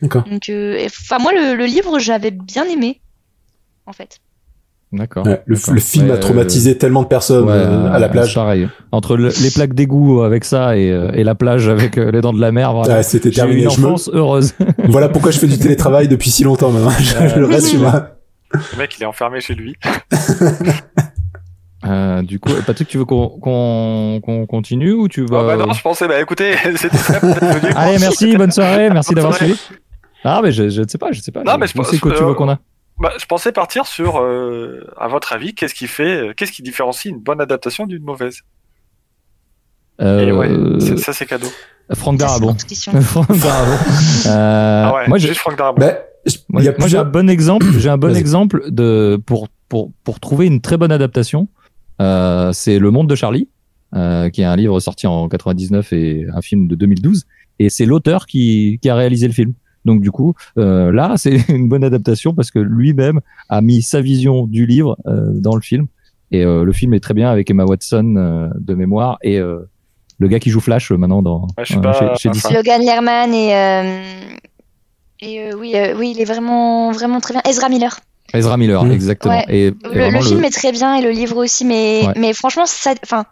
D'accord. 0.00 0.24
Donc, 0.24 0.48
euh, 0.48 0.84
enfin, 0.86 1.18
moi, 1.20 1.32
le, 1.32 1.54
le 1.56 1.64
livre, 1.64 1.98
j'avais 1.98 2.30
bien 2.30 2.64
aimé, 2.64 3.00
en 3.86 3.92
fait. 3.92 4.18
D'accord. 4.92 5.24
Ouais, 5.26 5.42
le, 5.46 5.56
film 5.56 6.06
Ouais, 6.08 6.12
a 6.12 6.18
traumatisé 6.18 6.76
tellement 6.76 7.02
de 7.02 7.08
personnes 7.08 7.46
Ouais, 7.46 7.52
euh, 7.54 7.90
à 7.90 7.98
la 7.98 8.08
euh, 8.08 8.10
plage. 8.10 8.34
Pareil. 8.34 8.68
Entre 8.92 9.16
le- 9.16 9.30
les 9.42 9.50
plaques 9.50 9.72
d'égout 9.72 10.20
avec 10.20 10.44
ça 10.44 10.76
et, 10.76 10.90
euh, 10.90 11.10
et 11.14 11.24
la 11.24 11.34
plage 11.34 11.66
avec 11.66 11.96
euh, 11.96 12.10
les 12.10 12.20
dents 12.20 12.34
de 12.34 12.40
la 12.42 12.52
mer. 12.52 12.76
Ouais, 12.76 13.02
c'était 13.02 13.30
terminé. 13.30 13.62
une 13.62 13.70
Je 13.70 13.80
me- 13.80 13.86
enfance 13.86 14.10
heureuse. 14.12 14.52
Voilà 14.84 15.08
pourquoi 15.08 15.30
je 15.30 15.38
fais 15.38 15.46
du 15.46 15.58
télétravail 15.58 16.08
depuis 16.08 16.30
si 16.30 16.44
longtemps 16.44 16.70
maintenant. 16.70 16.90
Je 17.34 17.38
le 17.38 17.46
reste 17.46 17.70
chez 17.70 17.78
moi. 17.78 18.08
Le 18.52 18.76
mec, 18.78 18.94
il 18.98 19.02
est 19.02 19.06
enfermé 19.06 19.40
chez 19.40 19.54
lui. 19.54 19.76
Euh, 21.84 22.22
du 22.22 22.38
coup, 22.38 22.50
Patrick, 22.66 22.88
tu 22.88 22.98
veux 22.98 23.04
qu'on 23.04 23.28
qu'on 23.40 24.20
qu'on 24.22 24.46
continue 24.46 24.92
ou 24.92 25.08
tu 25.08 25.24
vas 25.26 25.40
Ah 25.40 25.56
bah 25.56 25.66
non, 25.66 25.72
je 25.72 25.82
pensais, 25.82 26.06
bah 26.06 26.20
écoutez, 26.20 26.54
c'était 26.76 26.96
ça. 26.96 27.18
Allez, 27.76 27.98
merci, 27.98 28.36
bonne 28.36 28.52
soirée, 28.52 28.88
merci 28.90 29.14
d'avoir 29.14 29.34
suivi. 29.34 29.58
Ah, 30.24 30.40
mais 30.42 30.52
je, 30.52 30.68
je 30.68 30.82
ne 30.82 30.88
sais 30.88 30.98
pas, 30.98 31.10
je 31.10 31.20
sais 31.20 31.32
pas. 31.32 31.42
Non, 31.42 31.58
mais 31.58 31.66
je 31.66 31.72
pense- 31.74 31.90
que 31.90 31.96
tu 32.16 32.24
veux 32.24 32.34
qu'on 32.34 32.48
a. 32.50 32.58
Bah, 33.00 33.10
je 33.18 33.24
pensais 33.26 33.50
partir 33.50 33.86
sur, 33.86 34.20
euh, 34.20 34.86
à 34.96 35.08
votre 35.08 35.32
avis, 35.32 35.54
qu'est-ce 35.54 35.74
qui 35.74 35.88
fait, 35.88 36.28
euh, 36.28 36.32
qu'est-ce 36.36 36.52
qui 36.52 36.62
différencie 36.62 37.06
une 37.12 37.18
bonne 37.20 37.40
adaptation 37.40 37.86
d'une 37.86 38.04
mauvaise? 38.04 38.42
Et 39.98 40.04
Euh, 40.04 40.32
ouais, 40.78 40.96
ça 40.98 41.12
c'est 41.12 41.26
cadeau. 41.26 41.48
Franck 41.94 42.18
Darabon. 42.18 42.54
Franck 43.02 43.28
Darabon. 43.38 43.72
Euh, 44.26 44.84
ah 44.86 44.94
ouais, 44.94 45.08
moi, 45.08 45.18
j'ai 45.18 45.28
juste 45.28 45.40
Franck 45.40 45.58
Darabont. 45.58 45.80
Ben, 45.80 45.96
moi, 46.48 46.62
j'ai 46.86 46.98
un 46.98 47.04
bon 47.04 47.28
exemple. 47.28 47.66
J'ai 47.78 47.88
un 47.88 47.98
bon 47.98 48.14
exemple 48.16 48.70
de 48.70 49.20
pour 49.26 49.48
pour 49.68 49.90
pour 50.04 50.20
trouver 50.20 50.46
une 50.46 50.60
très 50.60 50.76
bonne 50.76 50.92
adaptation. 50.92 51.48
Euh, 52.00 52.52
c'est 52.52 52.78
Le 52.78 52.90
Monde 52.90 53.08
de 53.08 53.14
Charlie, 53.14 53.48
euh, 53.94 54.28
qui 54.30 54.40
est 54.42 54.44
un 54.44 54.56
livre 54.56 54.80
sorti 54.80 55.06
en 55.06 55.28
99 55.28 55.92
et 55.92 56.26
un 56.34 56.40
film 56.40 56.66
de 56.68 56.74
2012. 56.74 57.24
Et 57.58 57.68
c'est 57.68 57.84
l'auteur 57.86 58.26
qui 58.26 58.78
qui 58.82 58.88
a 58.88 58.94
réalisé 58.94 59.26
le 59.26 59.32
film. 59.32 59.52
Donc 59.84 60.00
du 60.00 60.10
coup, 60.10 60.34
euh, 60.58 60.90
là, 60.92 61.14
c'est 61.16 61.48
une 61.48 61.68
bonne 61.68 61.84
adaptation 61.84 62.34
parce 62.34 62.50
que 62.50 62.58
lui-même 62.58 63.20
a 63.48 63.60
mis 63.60 63.82
sa 63.82 64.00
vision 64.00 64.46
du 64.46 64.66
livre 64.66 64.96
euh, 65.06 65.32
dans 65.34 65.54
le 65.54 65.60
film. 65.60 65.86
Et 66.30 66.44
euh, 66.44 66.64
le 66.64 66.72
film 66.72 66.94
est 66.94 67.00
très 67.00 67.14
bien 67.14 67.30
avec 67.30 67.50
Emma 67.50 67.64
Watson 67.64 68.14
euh, 68.16 68.48
de 68.58 68.74
mémoire 68.74 69.18
et 69.22 69.38
euh, 69.38 69.68
le 70.18 70.28
gars 70.28 70.38
qui 70.38 70.48
joue 70.50 70.60
Flash 70.60 70.90
euh, 70.90 70.96
maintenant 70.96 71.20
dans 71.20 71.42
Ouais, 71.58 71.64
je 71.64 71.76
euh, 71.76 71.80
pas- 71.82 72.14
chez, 72.14 72.22
chez 72.22 72.28
enfin. 72.30 72.54
Logan 72.54 72.80
Lerman 72.80 73.34
et, 73.34 73.54
euh, 73.54 74.00
et 75.20 75.40
euh, 75.40 75.56
oui, 75.58 75.72
euh, 75.74 75.94
oui, 75.98 76.14
il 76.16 76.20
est 76.22 76.24
vraiment, 76.24 76.90
vraiment 76.92 77.20
très 77.20 77.34
bien. 77.34 77.42
Ezra 77.46 77.68
Miller. 77.68 78.00
Ezra 78.34 78.56
Miller, 78.56 78.84
Mm. 78.84 78.92
exactement. 78.92 79.34
Ouais. 79.38 79.44
Et, 79.48 79.66
et 79.66 79.74
Le, 80.10 80.20
film 80.22 80.44
est 80.44 80.50
très 80.50 80.72
bien 80.72 80.94
et 80.96 81.02
le 81.02 81.10
livre 81.10 81.36
aussi, 81.36 81.64
mais, 81.64 82.02
Ouais. 82.06 82.12
mais 82.16 82.32
franchement, 82.32 82.66
ça, 82.66 82.94
enfin, 83.04 83.24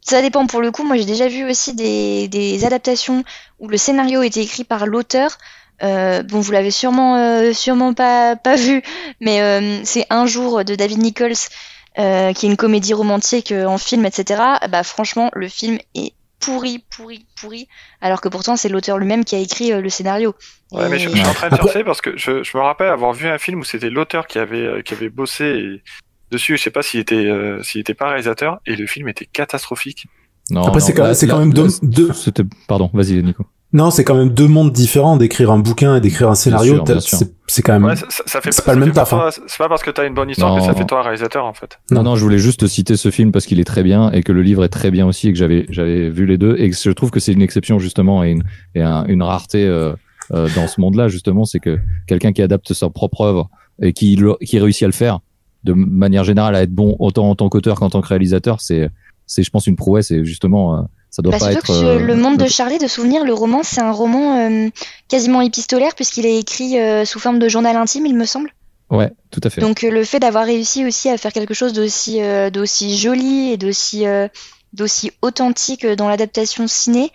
ça 0.00 0.22
dépend 0.22 0.46
pour 0.46 0.60
le 0.60 0.70
coup. 0.70 0.84
Moi, 0.84 0.96
j'ai 0.96 1.04
déjà 1.04 1.28
vu 1.28 1.48
aussi 1.48 1.74
des, 1.74 2.28
des 2.28 2.64
adaptations 2.64 3.24
où 3.58 3.68
le 3.68 3.76
scénario 3.76 4.22
était 4.22 4.42
écrit 4.42 4.64
par 4.64 4.86
l'auteur. 4.86 5.38
Euh, 5.82 6.22
bon, 6.24 6.40
vous 6.40 6.50
l'avez 6.52 6.70
sûrement, 6.72 7.16
euh, 7.16 7.52
sûrement 7.52 7.94
pas, 7.94 8.34
pas 8.34 8.56
vu, 8.56 8.82
mais 9.20 9.40
euh, 9.42 9.80
c'est 9.84 10.06
Un 10.10 10.26
jour 10.26 10.64
de 10.64 10.74
David 10.74 10.98
Nichols, 10.98 11.34
euh, 11.98 12.32
qui 12.32 12.46
est 12.46 12.48
une 12.48 12.56
comédie 12.56 12.94
romantique 12.94 13.52
euh, 13.52 13.64
en 13.66 13.78
film, 13.78 14.04
etc. 14.04 14.42
Bah, 14.70 14.82
franchement, 14.82 15.30
le 15.34 15.48
film 15.48 15.78
est 15.94 16.12
pourri, 16.40 16.84
pourri, 16.96 17.26
pourri, 17.40 17.68
alors 18.00 18.20
que 18.20 18.28
pourtant 18.28 18.56
c'est 18.56 18.68
l'auteur 18.68 18.98
lui-même 18.98 19.24
qui 19.24 19.34
a 19.34 19.38
écrit 19.38 19.72
euh, 19.72 19.80
le 19.80 19.88
scénario. 19.88 20.34
Ouais, 20.72 20.88
mais 20.88 20.98
je, 20.98 21.08
suis 21.08 21.20
en 21.20 21.32
train 21.34 21.48
de 21.48 21.54
Après- 21.54 21.66
chercher 21.68 21.84
parce 21.84 22.00
que 22.00 22.16
je, 22.16 22.42
je 22.42 22.56
me 22.56 22.62
rappelle 22.62 22.88
avoir 22.90 23.12
vu 23.12 23.26
un 23.28 23.38
film 23.38 23.60
où 23.60 23.64
c'était 23.64 23.90
l'auteur 23.90 24.26
qui 24.26 24.38
avait, 24.38 24.56
euh, 24.66 24.82
qui 24.82 24.94
avait 24.94 25.08
bossé 25.08 25.44
et 25.44 25.82
dessus. 26.30 26.56
Je 26.56 26.62
sais 26.62 26.70
pas 26.70 26.82
s'il 26.82 27.00
était, 27.00 27.14
euh, 27.16 27.62
s'il 27.62 27.80
était 27.80 27.94
pas 27.94 28.08
réalisateur 28.08 28.60
et 28.66 28.76
le 28.76 28.86
film 28.86 29.08
était 29.08 29.26
catastrophique. 29.26 30.06
Non, 30.50 30.62
Après, 30.64 30.80
c'est 30.80 30.94
quand- 30.94 31.12
quand 31.28 31.38
même 31.40 31.52
deux- 31.52 31.68
deux- 31.82 32.12
C'était, 32.12 32.44
pardon, 32.68 32.90
vas-y, 32.94 33.22
Nico. 33.22 33.44
Non, 33.74 33.90
c'est 33.90 34.02
quand 34.02 34.14
même 34.14 34.30
deux 34.30 34.48
mondes 34.48 34.72
différents 34.72 35.18
d'écrire 35.18 35.50
un 35.50 35.58
bouquin 35.58 35.96
et 35.96 36.00
d'écrire 36.00 36.30
un 36.30 36.34
scénario. 36.34 36.82
C'est 37.46 37.60
quand 37.62 37.74
même. 37.74 37.84
Ouais, 37.84 37.96
ça, 37.96 38.06
ça- 38.08 38.40
fait 38.40 38.50
c'est 38.50 38.62
pas, 38.64 38.72
pas 38.72 38.74
le 38.74 38.80
même 38.86 38.92
taf, 38.94 39.10
toi- 39.10 39.30
C'est 39.30 39.58
pas 39.58 39.68
parce 39.68 39.82
que 39.82 39.90
t'as 39.90 40.06
une 40.06 40.14
bonne 40.14 40.30
histoire 40.30 40.54
que 40.56 40.62
ça 40.62 40.68
Non. 40.68 40.74
fait 40.74 40.86
toi 40.86 41.00
un 41.00 41.02
réalisateur 41.02 41.44
en 41.44 41.52
fait. 41.52 41.78
Non, 41.90 41.98
Non. 42.02 42.10
non, 42.10 42.16
je 42.16 42.22
voulais 42.22 42.38
juste 42.38 42.66
citer 42.66 42.96
ce 42.96 43.10
film 43.10 43.30
parce 43.30 43.44
qu'il 43.44 43.60
est 43.60 43.64
très 43.64 43.82
bien 43.82 44.10
et 44.12 44.22
que 44.22 44.32
le 44.32 44.40
livre 44.42 44.64
est 44.64 44.68
très 44.70 44.90
bien 44.90 45.06
aussi 45.06 45.28
et 45.28 45.32
que 45.32 45.38
j'avais, 45.38 45.66
j'avais 45.68 46.08
vu 46.08 46.24
les 46.24 46.38
deux 46.38 46.56
et 46.58 46.70
que 46.70 46.76
je 46.76 46.90
trouve 46.92 47.10
que 47.10 47.20
c'est 47.20 47.32
une 47.32 47.42
exception 47.42 47.78
justement 47.78 48.24
et 48.24 48.30
une, 48.30 48.42
et 48.74 48.80
un- 48.80 49.04
une 49.06 49.22
rareté 49.22 49.66
euh, 49.66 49.92
euh, 50.32 50.48
dans 50.56 50.66
ce 50.66 50.80
monde-là 50.80 51.08
justement, 51.08 51.44
c'est 51.44 51.60
que 51.60 51.78
quelqu'un 52.06 52.32
qui 52.32 52.40
adapte 52.40 52.72
sa 52.72 52.88
propre 52.88 53.20
œuvre 53.22 53.50
et 53.82 53.92
qui, 53.92 54.16
le- 54.16 54.36
qui 54.42 54.58
réussit 54.58 54.84
à 54.84 54.86
le 54.86 54.92
faire 54.92 55.20
de 55.64 55.74
manière 55.74 56.24
générale 56.24 56.54
à 56.54 56.62
être 56.62 56.72
bon 56.72 56.96
autant 57.00 57.28
en 57.28 57.34
tant 57.34 57.50
qu'auteur 57.50 57.78
qu'en 57.78 57.90
tant 57.90 58.00
que 58.00 58.08
réalisateur, 58.08 58.62
c'est, 58.62 58.88
c'est 59.26 59.42
je 59.42 59.50
pense 59.50 59.66
une 59.66 59.76
prouesse 59.76 60.10
et 60.10 60.24
justement 60.24 60.74
euh, 60.76 60.82
ça 61.10 61.22
doit 61.22 61.32
Bah, 61.32 61.38
pas 61.38 61.52
être. 61.52 61.66
que 61.66 61.72
euh, 61.72 61.98
le 61.98 62.16
monde 62.16 62.36
de 62.38 62.46
Charlie, 62.46 62.78
de 62.78 62.86
souvenir, 62.86 63.24
le 63.24 63.32
roman, 63.34 63.62
c'est 63.62 63.80
un 63.80 63.92
roman 63.92 64.38
euh, 64.50 64.68
quasiment 65.08 65.40
épistolaire 65.40 65.94
puisqu'il 65.94 66.26
est 66.26 66.38
écrit 66.38 66.78
euh, 66.78 67.04
sous 67.04 67.18
forme 67.18 67.38
de 67.38 67.48
journal 67.48 67.76
intime, 67.76 68.06
il 68.06 68.16
me 68.16 68.24
semble. 68.26 68.50
Ouais, 68.90 69.12
tout 69.30 69.40
à 69.44 69.50
fait. 69.50 69.60
Donc 69.60 69.82
le 69.82 70.02
fait 70.04 70.18
d'avoir 70.20 70.44
réussi 70.46 70.86
aussi 70.86 71.10
à 71.10 71.18
faire 71.18 71.32
quelque 71.32 71.52
chose 71.54 71.72
d'aussi 71.74 72.22
euh, 72.22 72.48
d'aussi 72.50 72.96
joli 72.96 73.50
et 73.52 73.56
d'aussi 73.58 74.06
euh, 74.06 74.28
d'aussi 74.72 75.10
authentique 75.20 75.86
dans 75.86 76.08
l'adaptation 76.08 76.66
ciné, 76.66 77.10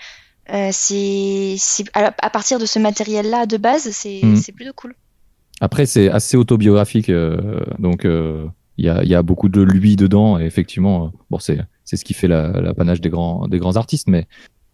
euh, 0.53 0.69
c'est 0.71 1.55
à, 1.95 2.13
à 2.21 2.29
partir 2.29 2.59
de 2.59 2.65
ce 2.67 2.77
matériel-là 2.79 3.45
de 3.47 3.57
base, 3.57 3.89
c'est 3.91 4.21
c'est 4.35 4.51
plutôt 4.51 4.73
cool. 4.75 4.93
Après, 5.61 5.85
c'est 5.85 6.09
assez 6.09 6.35
autobiographique, 6.35 7.09
donc 7.79 8.01
il 8.05 8.85
y, 8.85 8.89
a, 8.89 9.03
y 9.03 9.15
a 9.15 9.21
beaucoup 9.21 9.49
de 9.49 9.61
lui 9.61 9.95
dedans. 9.95 10.37
Et 10.39 10.45
effectivement, 10.45 11.11
bon, 11.29 11.39
c'est 11.39 11.59
c'est 11.85 11.97
ce 11.97 12.05
qui 12.05 12.13
fait 12.13 12.27
la- 12.27 12.51
l'apanage 12.61 13.01
des 13.01 13.09
grands 13.09 13.47
des 13.47 13.59
grands 13.59 13.75
artistes, 13.75 14.07
mais 14.07 14.25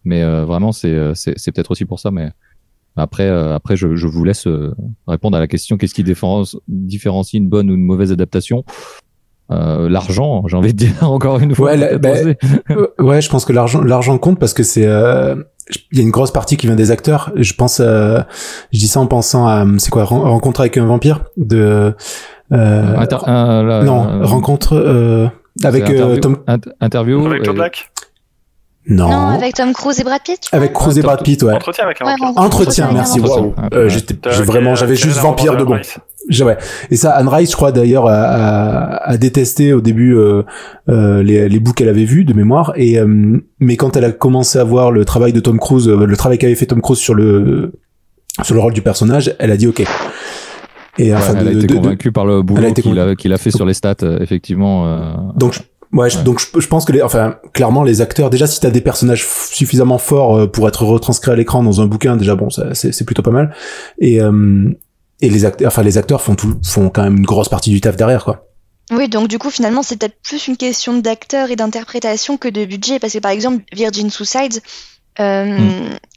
mais 0.06 0.22
euh, 0.24 0.46
vraiment, 0.46 0.72
c'est 0.72 0.94
euh, 0.94 1.14
c'est 1.14 1.34
c'est 1.38 1.52
peut-être 1.52 1.72
aussi 1.72 1.86
pour 1.86 2.00
ça. 2.00 2.12
Mais 2.12 2.30
après, 2.96 3.28
euh, 3.28 3.54
après, 3.56 3.76
je, 3.76 3.96
je 3.96 4.08
vous 4.08 4.24
laisse 4.24 4.48
répondre 5.08 5.38
à 5.38 5.40
la 5.40 5.48
question 5.48 5.78
qu'est-ce 5.78 5.94
qui 5.94 6.04
différencie, 6.04 7.34
une 7.40 7.48
bonne 7.50 7.70
ou 7.70 7.76
une 7.76 7.84
mauvaise 7.86 8.12
adaptation? 8.12 8.64
Euh, 9.52 9.90
L'argent, 9.90 10.44
j'ai 10.48 10.58
envie 10.58 10.74
de 10.74 10.78
dire 10.78 10.94
encore 11.02 11.40
une 11.40 11.56
fois. 11.56 11.72
Ouais, 11.72 11.78
la- 11.78 11.98
peut-être 11.98 12.40
bah. 12.70 12.76
Euh, 12.76 12.88
ouais, 13.00 13.22
je 13.22 13.30
pense 13.30 13.46
que 13.46 13.54
l'argent, 13.54 13.82
l'argent 13.82 14.18
compte 14.18 14.40
parce 14.40 14.54
que 14.54 14.62
c'est, 14.64 14.86
euh, 14.86 15.36
il 15.92 15.98
y 15.98 16.02
a 16.02 16.04
une 16.04 16.12
grosse 16.12 16.32
partie 16.32 16.56
qui 16.58 16.68
vient 16.68 16.76
des 16.76 16.92
acteurs. 16.92 17.32
Je 17.36 17.54
pense, 17.54 17.78
je 17.80 18.24
dis 18.74 18.88
ça 18.88 19.00
en 19.00 19.08
pensant 19.08 19.48
à, 19.48 19.66
c'est 19.78 19.90
quoi, 19.92 20.04
Ren- 20.04 20.20
rencontre 20.22 20.60
avec 20.62 20.78
un 20.78 20.86
vampire 20.86 21.26
de, 21.38 21.96
Inter- 22.52 23.18
la- 23.26 23.84
non, 23.84 24.26
rencontre 24.26 25.32
avec 25.64 25.84
euh, 25.90 25.94
interview- 25.94 26.20
Tom, 26.20 26.38
int- 26.48 26.72
interview. 26.82 27.26
Avec 27.28 27.44
Joe 27.46 27.56
Black, 27.56 27.92
non, 28.88 29.08
Non, 29.10 29.28
avec 29.28 29.54
Tom 29.56 29.72
Cruise 29.74 30.00
et 30.00 30.04
Brad 30.04 30.22
Pitt. 30.24 30.40
avec 30.52 30.74
Cruise 30.74 30.98
et 30.98 31.02
Brad 31.02 31.22
Pitt, 31.22 31.44
ouais. 31.44 31.54
entretien 31.54 31.84
avec 31.86 32.02
un 32.02 32.06
Ouais, 32.06 32.14
Entretien, 32.38 32.90
merci. 32.92 33.20
Waouh. 33.20 33.54
Euh, 33.74 33.88
j'étais, 33.90 34.16
vraiment, 34.42 34.74
j'avais 34.74 34.96
juste 34.96 35.20
vampire 35.20 35.56
de 35.58 35.64
bon. 35.64 35.76
Ouais. 36.46 36.58
Et 36.90 36.96
ça, 36.96 37.12
Anne 37.12 37.28
Rice, 37.28 37.52
je 37.52 37.56
crois 37.56 37.72
d'ailleurs, 37.72 38.08
a, 38.08 38.14
a, 38.16 39.10
a 39.12 39.18
détesté 39.18 39.74
au 39.74 39.82
début 39.82 40.16
euh, 40.16 40.44
euh, 40.90 41.22
les, 41.24 41.50
les 41.50 41.60
bouts 41.60 41.74
qu'elle 41.74 41.90
avait 41.90 42.04
vus 42.06 42.24
de 42.24 42.34
mémoire. 42.34 42.74
Et 42.78 43.00
euh, 43.00 43.38
mais 43.60 43.78
quand 43.78 43.96
elle 43.96 44.06
a 44.06 44.12
commencé 44.12 44.58
à 44.60 44.64
voir 44.64 44.92
le 44.92 45.06
travail 45.06 45.34
de 45.34 45.40
Tom 45.40 45.60
Cruise, 45.60 45.88
euh, 45.88 46.06
le 46.06 46.18
travail 46.18 46.38
qu'avait 46.38 46.56
fait 46.56 46.66
Tom 46.68 46.82
Cruise 46.82 47.00
sur 47.00 47.14
le 47.16 47.74
sur 48.44 48.56
le 48.56 48.62
rôle 48.62 48.74
du 48.74 48.82
personnage, 48.82 49.36
elle 49.40 49.52
a 49.52 49.58
dit 49.58 49.68
OK. 49.68 49.84
Et 51.02 51.12
Ouais, 51.12 51.18
enfin, 51.18 51.34
elle 51.40 51.48
a 51.48 51.52
de- 51.52 51.58
été 51.58 51.68
de- 51.68 51.74
de- 51.74 51.80
convaincue 51.80 52.12
par 52.12 52.26
le 52.26 52.40
a 52.40 52.42
boulot 52.42 52.68
été 52.68 52.82
qu'il 52.82 53.00
a, 53.00 53.16
qu'il 53.16 53.34
a 53.34 53.38
fait 53.38 53.52
sur 53.52 53.66
les 53.66 53.74
stats, 53.74 53.96
euh, 54.04 54.20
effectivement. 54.22 54.86
euh, 54.88 55.14
Donc, 55.36 55.54
je- 55.54 55.60
ouais, 55.98 56.14
Ouais. 56.16 56.24
donc 56.24 56.40
je, 56.40 56.60
je 56.60 56.68
pense 56.68 56.84
que 56.86 56.92
les, 56.92 57.02
enfin, 57.02 57.38
clairement, 57.54 57.84
les 57.84 58.02
acteurs, 58.02 58.30
déjà, 58.30 58.46
si 58.48 58.60
t'as 58.60 58.70
des 58.70 58.82
personnages 58.82 59.26
suffisamment 59.26 59.98
forts 59.98 60.38
euh, 60.38 60.48
pour 60.48 60.68
être 60.68 60.84
retranscrits 60.84 61.32
à 61.32 61.36
l'écran 61.36 61.64
dans 61.64 61.80
un 61.82 61.86
bouquin, 61.86 62.18
déjà, 62.18 62.36
bon, 62.36 62.50
c'est, 62.50 63.06
plutôt 63.06 63.22
pas 63.22 63.32
mal. 63.32 63.56
Et, 64.00 64.22
euh, 64.22 64.70
et 65.22 65.30
les 65.30 65.46
acteurs, 65.46 65.68
enfin, 65.68 65.84
les 65.84 65.98
acteurs 65.98 66.22
font 66.22 66.36
tout, 66.36 66.56
font 66.66 66.90
quand 66.90 67.04
même 67.04 67.18
une 67.18 67.26
grosse 67.26 67.50
partie 67.50 67.70
du 67.72 67.80
taf 67.82 67.96
derrière, 67.96 68.24
quoi. 68.26 68.46
Oui, 68.92 69.08
donc 69.08 69.28
du 69.28 69.38
coup, 69.38 69.52
finalement, 69.52 69.84
c'est 69.84 69.98
peut-être 69.98 70.18
plus 70.24 70.48
une 70.48 70.58
question 70.58 70.98
d'acteur 70.98 71.52
et 71.52 71.56
d'interprétation 71.56 72.38
que 72.38 72.48
de 72.50 72.66
budget. 72.66 72.98
Parce 73.00 73.14
que 73.14 73.20
par 73.20 73.30
exemple, 73.32 73.64
Virgin 73.72 74.10
Suicides, 74.10 74.62
euh, 75.20 75.58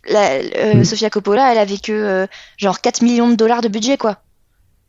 la, 0.09 0.31
euh, 0.59 0.75
Mm. 0.77 0.85
Sofia 0.85 1.11
Coppola, 1.11 1.53
elle 1.53 1.59
avait 1.59 1.77
que 1.79 1.93
euh, 1.93 2.27
genre 2.57 2.81
4 2.81 3.03
millions 3.03 3.29
de 3.29 3.35
dollars 3.35 3.61
de 3.61 3.69
budget, 3.69 3.97
quoi. 3.99 4.19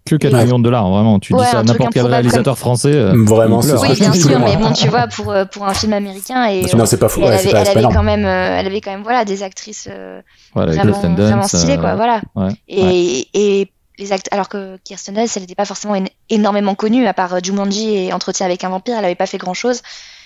Que 0.05 0.15
4 0.15 0.33
Ouais. 0.33 0.43
millions 0.43 0.59
de 0.59 0.63
dollars, 0.63 0.89
vraiment. 0.89 1.19
Tu 1.19 1.33
Ouais, 1.33 1.43
dis 1.45 1.49
ça 1.51 1.59
à 1.59 1.63
n'importe 1.63 1.93
quel 1.93 2.05
réalisateur 2.05 2.57
français. 2.57 2.91
euh, 2.93 3.13
Vraiment, 3.23 3.61
c'est 3.61 3.73
Oui, 3.77 3.93
bien 3.95 4.11
sûr, 4.13 4.39
mais 4.39 4.57
bon, 4.57 4.71
tu 4.73 4.87
vois, 4.89 5.07
pour, 5.07 5.31
euh, 5.31 5.45
pour 5.45 5.65
un 5.65 5.73
film 5.73 5.93
américain, 5.93 6.45
et, 6.45 6.61
Non, 6.75 6.85
c'est 6.85 6.97
pas 6.97 7.07
et 7.07 7.11
elle 7.17 7.23
ouais, 7.23 7.33
avait, 7.33 7.51
pas, 7.51 7.57
elle 7.59 7.63
pas 7.65 7.71
avait 7.71 7.79
énorme. 7.79 7.95
quand 7.95 8.03
même, 8.03 8.25
euh, 8.25 8.59
elle 8.59 8.65
avait 8.67 8.81
quand 8.81 8.91
même, 8.91 9.03
voilà, 9.03 9.23
des 9.25 9.43
actrices 9.43 9.87
euh, 9.89 10.21
vraiment, 10.53 11.43
stylées, 11.47 11.77
euh, 11.77 11.77
quoi, 11.77 11.95
voilà. 11.95 12.21
ouais, 12.35 12.49
Et, 12.67 13.27
et 13.33 13.71
les 13.97 14.11
actes, 14.11 14.27
alors 14.31 14.49
que 14.49 14.77
Kirsten 14.83 15.15
Dunst, 15.15 15.37
elle 15.37 15.43
n'était 15.43 15.55
pas 15.55 15.65
forcément 15.65 15.95
én- 15.95 16.07
énormément 16.29 16.75
connue, 16.75 17.05
à 17.07 17.13
part 17.13 17.33
euh, 17.35 17.39
Jumanji 17.43 17.95
et 17.95 18.13
Entretien 18.13 18.45
avec 18.45 18.63
un 18.63 18.69
vampire, 18.69 18.95
elle 18.97 19.05
avait 19.05 19.15
pas 19.15 19.27
fait 19.27 19.37
grand 19.37 19.53
chose. 19.53 19.81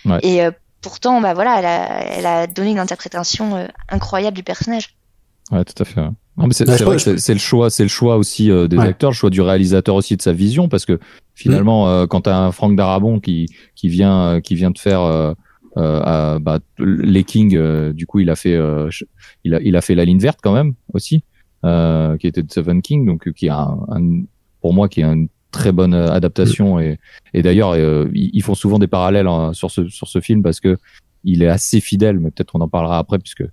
Ouais. 0.06 0.20
Et 0.24 0.44
euh, 0.44 0.52
pourtant, 0.82 1.20
bah 1.22 1.34
voilà, 1.34 1.60
elle 1.60 1.66
a, 1.66 2.04
elle 2.18 2.26
a 2.26 2.48
donné 2.48 2.72
une 2.72 2.80
interprétation 2.80 3.58
euh, 3.58 3.68
incroyable 3.90 4.36
du 4.38 4.44
personnage. 4.44 4.96
Ouais, 5.52 5.64
tout 5.64 5.82
à 5.82 5.86
fait. 5.86 6.02
ouais. 6.02 6.10
Non, 6.38 6.46
mais 6.48 6.54
c'est 6.54 6.68
Ouais, 6.70 6.78
c'est 6.78 6.84
vrai 6.84 6.98
que 6.98 7.32
le 7.32 7.40
choix, 7.40 7.70
c'est 7.70 7.84
le 7.84 7.90
choix 7.90 8.18
aussi 8.18 8.52
euh, 8.52 8.68
des 8.68 8.78
Ouais. 8.78 8.88
acteurs, 8.88 9.10
le 9.12 9.16
choix 9.16 9.30
du 9.30 9.42
réalisateur 9.42 9.96
aussi 9.96 10.16
de 10.16 10.22
sa 10.22 10.34
vision, 10.34 10.70
parce 10.70 10.86
que 10.86 11.00
finalement, 11.34 11.90
euh, 11.90 12.06
quand 12.06 12.22
t'as 12.22 12.38
un 12.38 12.52
Franck 12.52 12.76
Darabon 12.76 13.20
qui 13.20 13.48
qui 13.76 13.88
vient 13.90 14.36
euh, 14.36 14.40
qui 14.40 14.54
vient 14.56 14.70
de 14.72 14.78
faire 14.78 15.02
euh, 15.02 15.34
euh, 15.78 16.02
à- 16.04 16.40
bah, 16.40 16.60
les 16.80 17.24
Kings, 17.24 17.56
euh, 17.56 17.92
du 17.94 18.06
coup, 18.06 18.20
il 18.20 18.30
a 18.30 18.36
fait 18.36 18.54
euh, 18.56 18.90
il 19.44 19.56
a 19.56 19.62
il 19.62 19.76
a 19.76 19.82
fait 19.82 19.96
la 19.96 20.06
ligne 20.06 20.20
verte 20.20 20.40
quand 20.44 20.54
même 20.54 20.74
aussi, 20.94 21.24
euh, 21.66 22.18
qui 22.18 22.28
était 22.28 22.44
de 22.44 22.52
Seven 22.52 22.82
King, 22.82 23.06
donc 23.06 23.32
qui 23.34 23.50
a 23.50 23.58
un, 23.60 23.80
un- 23.90 24.24
pour 24.62 24.74
moi 24.74 24.90
qui 24.90 25.02
est 25.02 25.06
une 25.06 25.30
très 25.52 25.72
bonne 25.72 25.94
adaptation 25.94 26.78
et 26.80 27.00
et 27.34 27.42
d'ailleurs 27.42 27.76
ils, 28.14 28.42
font 28.44 28.54
souvent 28.54 28.78
des 28.80 28.88
parallèles 28.88 29.28
hein, 29.28 29.54
sur 29.54 29.72
ce 29.72 29.88
sur 29.88 30.08
ce 30.08 30.20
film 30.20 30.44
parce 30.44 30.60
que 30.60 30.78
il 31.24 31.42
est 31.42 31.48
assez 31.48 31.80
fidèle, 31.80 32.20
mais 32.20 32.30
peut-être 32.32 32.56
on 32.56 32.62
en 32.62 32.68
parlera 32.68 33.00
après 33.00 33.18
puisque 33.18 33.44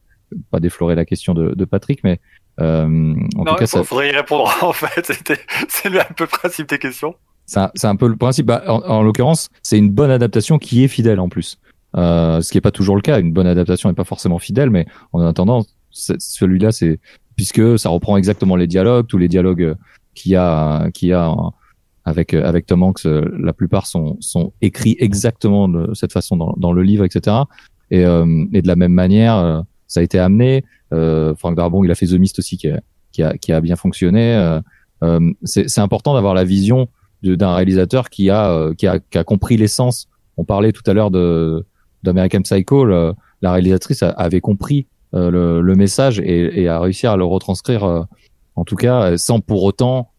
pas 0.50 0.60
déflorer 0.60 0.94
la 0.94 1.04
question 1.04 1.34
de, 1.34 1.54
de 1.54 1.64
Patrick, 1.64 2.02
mais 2.04 2.20
euh, 2.60 2.84
en 2.84 2.86
Non, 2.86 3.44
tout 3.44 3.54
cas, 3.56 3.64
il 3.64 3.68
ça, 3.68 3.82
faudrait 3.84 4.10
y 4.10 4.12
répondre 4.12 4.50
en 4.62 4.72
fait. 4.72 5.12
C'est 5.68 5.88
le 5.88 6.00
un 6.00 6.04
peu 6.16 6.24
le 6.24 6.28
principe 6.28 6.68
des 6.68 6.78
questions. 6.78 7.14
c'est 7.46 7.58
un, 7.60 7.70
un 7.82 7.96
peu 7.96 8.08
le 8.08 8.16
principe. 8.16 8.46
Bah, 8.46 8.62
en, 8.66 8.80
en 8.82 9.02
l'occurrence, 9.02 9.48
c'est 9.62 9.78
une 9.78 9.90
bonne 9.90 10.10
adaptation 10.10 10.58
qui 10.58 10.84
est 10.84 10.88
fidèle 10.88 11.20
en 11.20 11.28
plus. 11.28 11.58
Euh, 11.96 12.40
ce 12.40 12.50
qui 12.50 12.58
est 12.58 12.62
pas 12.62 12.72
toujours 12.72 12.96
le 12.96 13.02
cas. 13.02 13.20
Une 13.20 13.32
bonne 13.32 13.46
adaptation 13.46 13.88
n'est 13.88 13.94
pas 13.94 14.04
forcément 14.04 14.38
fidèle, 14.38 14.70
mais 14.70 14.86
en 15.12 15.20
attendant, 15.20 15.64
celui-là, 15.90 16.72
c'est 16.72 16.98
puisque 17.36 17.78
ça 17.78 17.88
reprend 17.88 18.16
exactement 18.16 18.56
les 18.56 18.66
dialogues, 18.66 19.06
tous 19.06 19.18
les 19.18 19.28
dialogues 19.28 19.76
qu'il 20.14 20.32
y 20.32 20.36
a, 20.36 20.90
qu'il 20.92 21.08
y 21.08 21.12
a 21.12 21.34
avec 22.04 22.34
avec 22.34 22.66
Tom 22.66 22.82
Hanks, 22.82 23.04
la 23.04 23.52
plupart 23.52 23.86
sont 23.86 24.16
sont 24.20 24.52
écrits 24.60 24.96
exactement 24.98 25.68
de 25.68 25.94
cette 25.94 26.12
façon 26.12 26.36
dans, 26.36 26.54
dans 26.56 26.72
le 26.72 26.82
livre, 26.82 27.04
etc. 27.04 27.36
Et, 27.90 28.04
euh, 28.04 28.44
et 28.52 28.62
de 28.62 28.68
la 28.68 28.76
même 28.76 28.92
manière, 28.92 29.62
ça 29.94 30.00
a 30.00 30.02
été 30.02 30.18
amené. 30.18 30.64
Euh, 30.92 31.34
Frank 31.36 31.56
Darabont, 31.56 31.84
il 31.84 31.90
a 31.90 31.94
fait 31.94 32.06
The 32.06 32.14
Mist 32.18 32.38
aussi, 32.40 32.56
qui 32.58 32.68
a 32.68 32.80
qui 33.12 33.22
a, 33.22 33.38
qui 33.38 33.52
a 33.52 33.60
bien 33.60 33.76
fonctionné. 33.76 34.34
Euh, 34.34 34.60
euh, 35.04 35.32
c'est 35.44 35.78
important 35.80 36.14
d'avoir 36.14 36.34
la 36.34 36.42
vision 36.44 36.88
d'un 37.22 37.54
réalisateur 37.54 38.10
qui 38.10 38.28
a, 38.28 38.50
euh, 38.50 38.74
qui 38.74 38.86
a 38.88 38.98
qui 38.98 39.18
a 39.18 39.24
compris 39.24 39.56
l'essence. 39.56 40.08
On 40.36 40.44
parlait 40.44 40.72
tout 40.72 40.82
à 40.86 40.92
l'heure 40.94 41.10
de 41.12 41.64
d'American 42.02 42.42
Psycho. 42.42 42.84
le- 42.84 43.14
la 43.40 43.52
réalisatrice 43.52 44.02
avait 44.02 44.40
compris 44.40 44.86
le, 45.12 45.60
le 45.60 45.74
message 45.76 46.18
et, 46.18 46.62
et 46.62 46.66
a 46.68 46.80
réussi 46.80 47.06
à 47.06 47.14
le 47.16 47.24
retranscrire, 47.24 47.84
en 48.56 48.64
tout 48.64 48.74
cas, 48.76 49.16
sans 49.18 49.38
pour 49.40 49.62
autant 49.64 50.10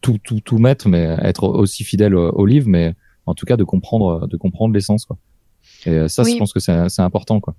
tout 0.00 0.18
tout 0.24 0.40
tout 0.40 0.58
mettre, 0.58 0.88
mais 0.88 1.16
être 1.22 1.44
aussi 1.44 1.84
fidèle 1.84 2.14
au, 2.14 2.46
livre, 2.46 2.68
mais 2.68 2.94
en 3.26 3.34
tout 3.34 3.44
cas 3.46 3.56
de 3.56 3.64
comprendre 3.64 4.26
de 4.26 4.36
comprendre 4.36 4.72
l'essence. 4.74 5.06
Et 5.86 6.08
ça, 6.08 6.22
Oui. 6.22 6.32
je 6.32 6.38
pense 6.38 6.52
que 6.52 6.60
c'est 6.60 6.88
c'est 6.88 7.02
important. 7.02 7.38
Quoi. 7.40 7.54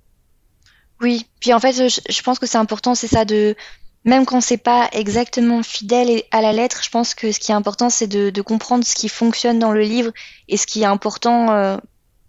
Oui, 1.00 1.26
puis 1.40 1.52
en 1.52 1.60
fait, 1.60 1.72
je, 1.72 2.22
pense 2.22 2.38
que 2.38 2.46
c'est 2.46 2.58
important, 2.58 2.94
c'est 2.94 3.08
ça 3.08 3.24
de, 3.24 3.56
même 4.04 4.24
quand 4.26 4.40
c'est 4.40 4.56
pas 4.56 4.88
exactement 4.92 5.62
fidèle 5.62 6.22
à 6.30 6.40
la 6.40 6.52
lettre, 6.52 6.82
je 6.82 6.90
pense 6.90 7.14
que 7.14 7.32
ce 7.32 7.40
qui 7.40 7.52
est 7.52 7.54
important, 7.54 7.90
c'est 7.90 8.06
de, 8.06 8.40
comprendre 8.42 8.84
ce 8.84 8.94
qui 8.94 9.08
fonctionne 9.08 9.58
dans 9.58 9.72
le 9.72 9.82
livre 9.82 10.12
et 10.48 10.56
ce 10.56 10.66
qui 10.66 10.82
est 10.82 10.86
important 10.86 11.50
euh, 11.50 11.76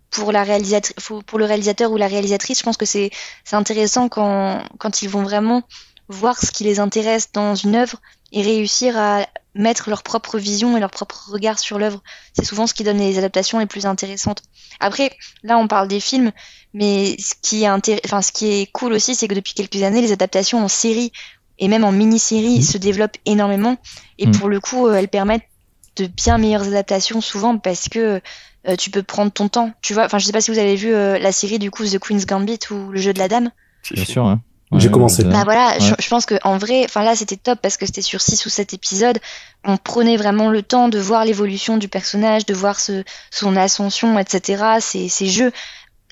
pour 0.09 0.31
le 0.31 1.45
réalisateur 1.45 1.91
ou 1.91 1.97
la 1.97 2.07
réalisatrice. 2.07 2.59
Je 2.59 2.63
pense 2.63 2.77
que 2.77 2.85
c'est 2.85 3.11
intéressant 3.51 4.09
quand 4.09 5.01
ils 5.01 5.09
vont 5.09 5.23
vraiment 5.23 5.63
voir 6.07 6.39
ce 6.39 6.51
qui 6.51 6.63
les 6.63 6.79
intéresse 6.79 7.31
dans 7.31 7.55
une 7.55 7.75
œuvre 7.75 7.99
et 8.31 8.41
réussir 8.41 8.97
à 8.97 9.25
mettre 9.55 9.89
leur 9.89 10.03
propre 10.03 10.37
vision 10.37 10.75
et 10.75 10.79
leur 10.79 10.91
propre 10.91 11.29
regard 11.31 11.57
sur 11.57 11.79
l'œuvre. 11.79 12.03
C'est 12.33 12.45
souvent 12.45 12.67
ce 12.67 12.73
qui 12.73 12.83
donne 12.83 12.97
les 12.97 13.17
adaptations 13.17 13.59
les 13.59 13.65
plus 13.65 13.85
intéressantes. 13.85 14.43
Après, 14.79 15.17
là, 15.43 15.57
on 15.57 15.67
parle 15.67 15.87
des 15.87 15.99
films, 16.01 16.31
mais 16.75 17.15
ce 17.17 17.33
qui 17.41 17.63
est, 17.63 17.67
intér- 17.67 17.99
enfin, 18.05 18.21
ce 18.21 18.31
qui 18.31 18.51
est 18.51 18.71
cool 18.71 18.93
aussi, 18.93 19.15
c'est 19.15 19.27
que 19.27 19.33
depuis 19.33 19.53
quelques 19.53 19.81
années, 19.81 20.01
les 20.01 20.11
adaptations 20.11 20.63
en 20.63 20.67
série 20.67 21.11
et 21.57 21.67
même 21.69 21.83
en 21.85 21.91
mini-série 21.93 22.61
se 22.61 22.77
développent 22.77 23.17
énormément. 23.25 23.77
Et 24.19 24.27
Mm. 24.27 24.31
pour 24.31 24.49
le 24.49 24.59
coup, 24.59 24.87
euh, 24.87 24.95
elles 24.95 25.07
permettent 25.07 25.47
de 25.95 26.05
bien 26.07 26.37
meilleures 26.37 26.67
adaptations 26.67 27.21
souvent 27.21 27.57
parce 27.57 27.87
que 27.89 28.19
euh, 28.67 28.75
tu 28.75 28.89
peux 28.89 29.03
prendre 29.03 29.31
ton 29.31 29.47
temps. 29.47 29.71
Tu 29.81 29.93
vois, 29.93 30.03
enfin, 30.05 30.17
je 30.19 30.25
sais 30.25 30.33
pas 30.33 30.41
si 30.41 30.51
vous 30.51 30.59
avez 30.59 30.75
vu 30.75 30.93
euh, 30.93 31.17
la 31.17 31.31
série 31.31 31.57
du 31.59 31.71
coup 31.71 31.85
The 31.85 31.97
Queen's 31.99 32.25
Gambit 32.25 32.59
ou 32.71 32.91
Le 32.91 32.99
Jeu 32.99 33.13
de 33.13 33.19
la 33.19 33.29
Dame. 33.29 33.51
Bien 33.91 34.03
sûr. 34.05 34.25
Hein. 34.25 34.41
J'ai 34.77 34.89
commencé. 34.91 35.23
Bah 35.23 35.43
voilà, 35.45 35.77
je, 35.79 35.91
Ouais. 35.91 35.95
je 35.99 36.09
pense 36.09 36.25
que 36.25 36.35
en 36.43 36.57
vrai, 36.57 36.81
enfin 36.83 37.03
là 37.03 37.15
c'était 37.15 37.37
top 37.37 37.59
parce 37.61 37.77
que 37.77 37.85
c'était 37.85 38.01
sur 38.01 38.19
6 38.19 38.45
ou 38.45 38.49
7 38.49 38.73
épisodes. 38.73 39.19
On 39.63 39.77
prenait 39.77 40.17
vraiment 40.17 40.49
le 40.49 40.63
temps 40.63 40.89
de 40.89 40.99
voir 40.99 41.23
l'évolution 41.23 41.77
du 41.77 41.87
personnage, 41.87 42.45
de 42.45 42.53
voir 42.53 42.79
ce, 42.81 43.03
son 43.31 43.55
ascension, 43.55 44.19
etc. 44.19 44.63
Ces, 44.81 45.07
ces 45.07 45.27
jeux. 45.27 45.53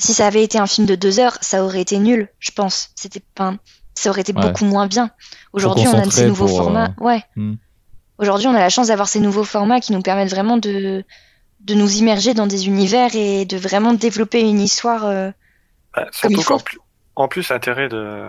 Si 0.03 0.13
ça 0.13 0.27
avait 0.27 0.43
été 0.43 0.57
un 0.59 0.67
film 0.67 0.85
de 0.85 0.95
deux 0.95 1.19
heures, 1.19 1.37
ça 1.41 1.63
aurait 1.63 1.79
été 1.81 1.97
nul, 1.97 2.27
je 2.39 2.51
pense. 2.51 2.89
C'était 2.95 3.21
pas, 3.35 3.53
ça 3.95 4.09
aurait 4.09 4.21
été 4.21 4.33
Ouais. 4.33 4.41
beaucoup 4.41 4.65
moins 4.65 4.87
bien. 4.87 5.11
Aujourd'hui, 5.53 5.87
on 5.87 5.97
a 5.97 6.03
ces 6.11 6.27
nouveaux 6.27 6.47
pour, 6.47 6.59
euh, 6.59 6.63
formats. 6.63 6.93
Ouais. 6.99 7.23
Hmm. 7.37 7.53
Aujourd'hui, 8.17 8.47
on 8.47 8.53
a 8.53 8.59
la 8.59 8.69
chance 8.69 8.87
d'avoir 8.87 9.07
ces 9.07 9.19
nouveaux 9.21 9.43
formats 9.45 9.79
qui 9.79 9.93
nous 9.93 10.01
permettent 10.01 10.29
vraiment 10.31 10.57
de 10.57 11.03
de 11.61 11.73
nous 11.75 11.95
immerger 11.95 12.33
dans 12.33 12.45
des 12.47 12.67
univers 12.67 13.15
et 13.15 13.45
de 13.45 13.55
vraiment 13.55 13.93
développer 13.93 14.41
une 14.41 14.59
histoire. 14.59 15.05
euh, 15.05 15.31
Bah, 15.95 16.05
Comme 16.21 16.31
il 16.31 16.37
surtout 16.37 16.41
faut. 16.41 16.53
qu'en 16.57 16.59
plus, 16.59 16.79
en 17.15 17.27
plus, 17.29 17.49
l'intérêt 17.49 17.87
de, 17.87 18.27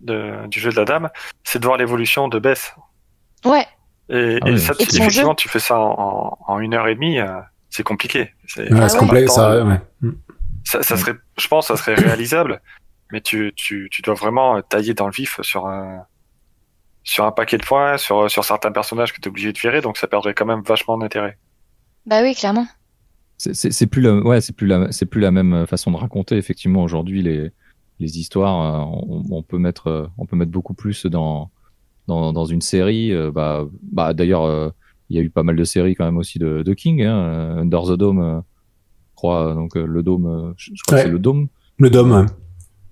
de, 0.00 0.46
du 0.48 0.58
jeu 0.58 0.70
de 0.70 0.76
la 0.76 0.84
dame, 0.84 1.08
c'est 1.44 1.60
de 1.60 1.64
voir 1.66 1.76
l'évolution 1.78 2.26
de 2.26 2.40
Bess. 2.40 2.74
Ouais. 3.44 3.64
Et, 4.08 4.38
Ah 4.42 4.48
et 4.48 4.52
oui. 4.54 4.58
ça, 4.58 4.72
Et 4.80 4.82
effectivement, 4.82 5.30
jeu. 5.30 5.36
tu 5.36 5.48
fais 5.48 5.60
ça 5.60 5.78
en, 5.78 6.36
en 6.48 6.58
une 6.58 6.74
heure 6.74 6.88
et 6.88 6.96
demie, 6.96 7.20
euh, 7.20 7.28
c'est 7.70 7.84
compliqué. 7.84 8.32
C'est, 8.48 8.72
Ouais, 8.72 8.80
Ah 8.82 8.92
ouais. 8.92 8.98
complet, 8.98 9.26
ça, 9.28 9.62
ouais. 9.64 9.78
Mm. 10.68 10.82
ça, 10.82 10.82
ça 10.82 10.96
serait, 10.96 11.14
je 11.38 11.48
pense, 11.48 11.68
ça 11.68 11.76
serait 11.76 11.94
réalisable, 11.94 12.60
mais 13.12 13.20
tu, 13.20 13.52
tu, 13.56 13.88
tu 13.90 14.02
dois 14.02 14.14
vraiment 14.14 14.60
tailler 14.62 14.94
dans 14.94 15.06
le 15.06 15.12
vif 15.12 15.40
sur 15.42 15.66
un, 15.66 16.04
sur 17.04 17.24
un 17.24 17.32
paquet 17.32 17.58
de 17.58 17.64
points, 17.64 17.96
sur, 17.96 18.30
sur 18.30 18.44
certains 18.44 18.70
personnages 18.70 19.12
que 19.12 19.20
tu 19.20 19.28
es 19.28 19.28
obligé 19.28 19.52
de 19.52 19.58
virer, 19.58 19.80
donc 19.80 19.96
ça 19.96 20.06
perdrait 20.06 20.34
quand 20.34 20.46
même 20.46 20.62
vachement 20.62 20.98
d'intérêt. 20.98 21.38
Bah 22.06 22.22
oui, 22.22 22.34
clairement. 22.34 22.66
c'est 23.38 23.86
plus 23.86 24.02
la 24.02 24.14
ouais 24.14 24.40
c'est 24.40 24.54
plus 24.54 24.66
la 24.66 24.90
c'est 24.90 25.06
plus 25.06 25.20
la 25.20 25.30
même 25.30 25.66
façon 25.66 25.90
de 25.90 25.96
raconter 25.96 26.36
effectivement 26.36 26.82
aujourd'hui 26.82 27.22
les 27.22 27.50
les 28.00 28.18
histoires 28.18 28.60
euh, 28.60 28.98
on, 29.08 29.24
on 29.30 29.42
peut 29.42 29.58
mettre 29.58 29.86
euh, 29.86 30.06
on 30.18 30.26
peut 30.26 30.36
mettre 30.36 30.50
beaucoup 30.50 30.74
plus 30.74 31.06
dans 31.06 31.50
dans 32.06 32.32
dans 32.32 32.44
une 32.46 32.62
série 32.62 33.12
euh, 33.12 33.30
bah 33.30 33.66
bah 33.82 34.14
d'ailleurs 34.14 34.72
il 35.08 35.16
y 35.16 35.20
a 35.20 35.22
eu 35.22 35.30
pas 35.30 35.42
mal 35.42 35.56
de 35.56 35.64
séries 35.64 35.94
quand 35.94 36.04
même 36.04 36.16
aussi 36.16 36.38
de 36.38 36.62
de 36.62 36.74
King 36.74 37.02
hein, 37.02 37.58
Under 37.58 37.82
the 37.84 37.92
Dome 37.92 38.42
crois 39.18 39.54
donc 39.54 39.76
euh, 39.76 39.84
le 39.86 40.02
dôme 40.02 40.26
euh, 40.26 40.52
je, 40.56 40.70
je 40.74 40.82
crois 40.82 40.96
Ouais. 40.98 41.02
que 41.02 41.08
c'est 41.08 41.12
le 41.12 41.18
dôme 41.18 41.48
Le 41.78 41.88
ouais. 41.90 42.26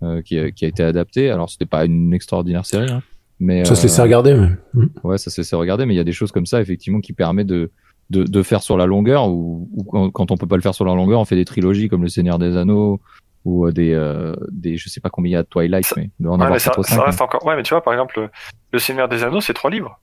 euh, 0.03 0.22
qui 0.22 0.39
a, 0.39 0.51
qui 0.51 0.64
a 0.64 0.68
été 0.68 0.83
adapté 0.83 1.31
alors 1.31 1.49
c'était 1.51 1.66
pas 1.66 1.85
une 1.85 2.12
extraordinaire 2.12 2.66
série 2.66 2.91
hein, 2.91 3.03
mais 3.41 3.64
ça 3.64 3.74
se 3.74 3.81
euh, 3.81 3.83
laissait 3.85 4.03
regarder, 4.03 4.35
mais. 4.35 4.49
Mm. 4.74 4.87
Ouais, 5.05 5.18
ça 5.18 5.31
se 5.31 5.41
laissait 5.41 5.57
regarder, 5.57 5.85
mais 5.87 5.93
il 5.95 5.97
y 5.99 6.01
a 6.01 6.05
des 6.05 6.12
choses 6.12 6.33
comme 6.33 6.47
ça, 6.47 6.59
effectivement, 6.62 7.01
qui 7.01 7.12
permettent 7.12 7.47
de, 7.49 7.70
de, 8.09 8.24
de 8.24 8.43
faire 8.43 8.62
sur 8.62 8.79
la 8.79 8.87
longueur, 8.87 9.29
ou, 9.29 9.68
ou 9.74 9.85
quand, 9.85 10.11
quand 10.11 10.31
on 10.31 10.39
peut 10.39 10.47
pas 10.47 10.57
le 10.57 10.62
faire 10.62 10.74
sur 10.74 10.87
la 10.87 10.95
longueur, 10.95 11.20
on 11.20 11.27
fait 11.27 11.37
des 11.37 11.45
trilogies 11.45 11.91
comme 11.91 12.01
Le 12.03 12.09
Seigneur 12.09 12.39
des 12.39 12.57
Anneaux, 12.57 12.99
ou 13.45 13.66
euh, 13.66 13.72
des, 13.72 13.93
euh, 13.93 14.35
des, 14.51 14.79
je 14.79 14.89
sais 14.89 15.01
pas 15.03 15.11
combien 15.11 15.29
il 15.29 15.33
y 15.35 15.37
a 15.37 15.43
de 15.43 15.49
Twilight, 15.49 15.85
Ça- 15.85 15.97
mais 15.99 16.09
doit 16.18 16.33
en 16.33 16.37
Ouais, 16.39 16.45
avoir 16.45 16.55
mais 16.55 16.59
ça, 16.61 16.72
reste 17.05 17.20
hein. 17.20 17.24
encore. 17.24 17.45
Ouais, 17.45 17.55
mais 17.57 17.62
tu 17.62 17.74
vois, 17.74 17.83
par 17.83 17.93
exemple, 17.93 18.18
le, 18.22 18.29
le 18.72 18.79
Seigneur 18.79 19.07
des 19.11 19.22
Anneaux, 19.22 19.43
c'est 19.43 19.53
trois 19.53 19.70
livres. 19.70 20.01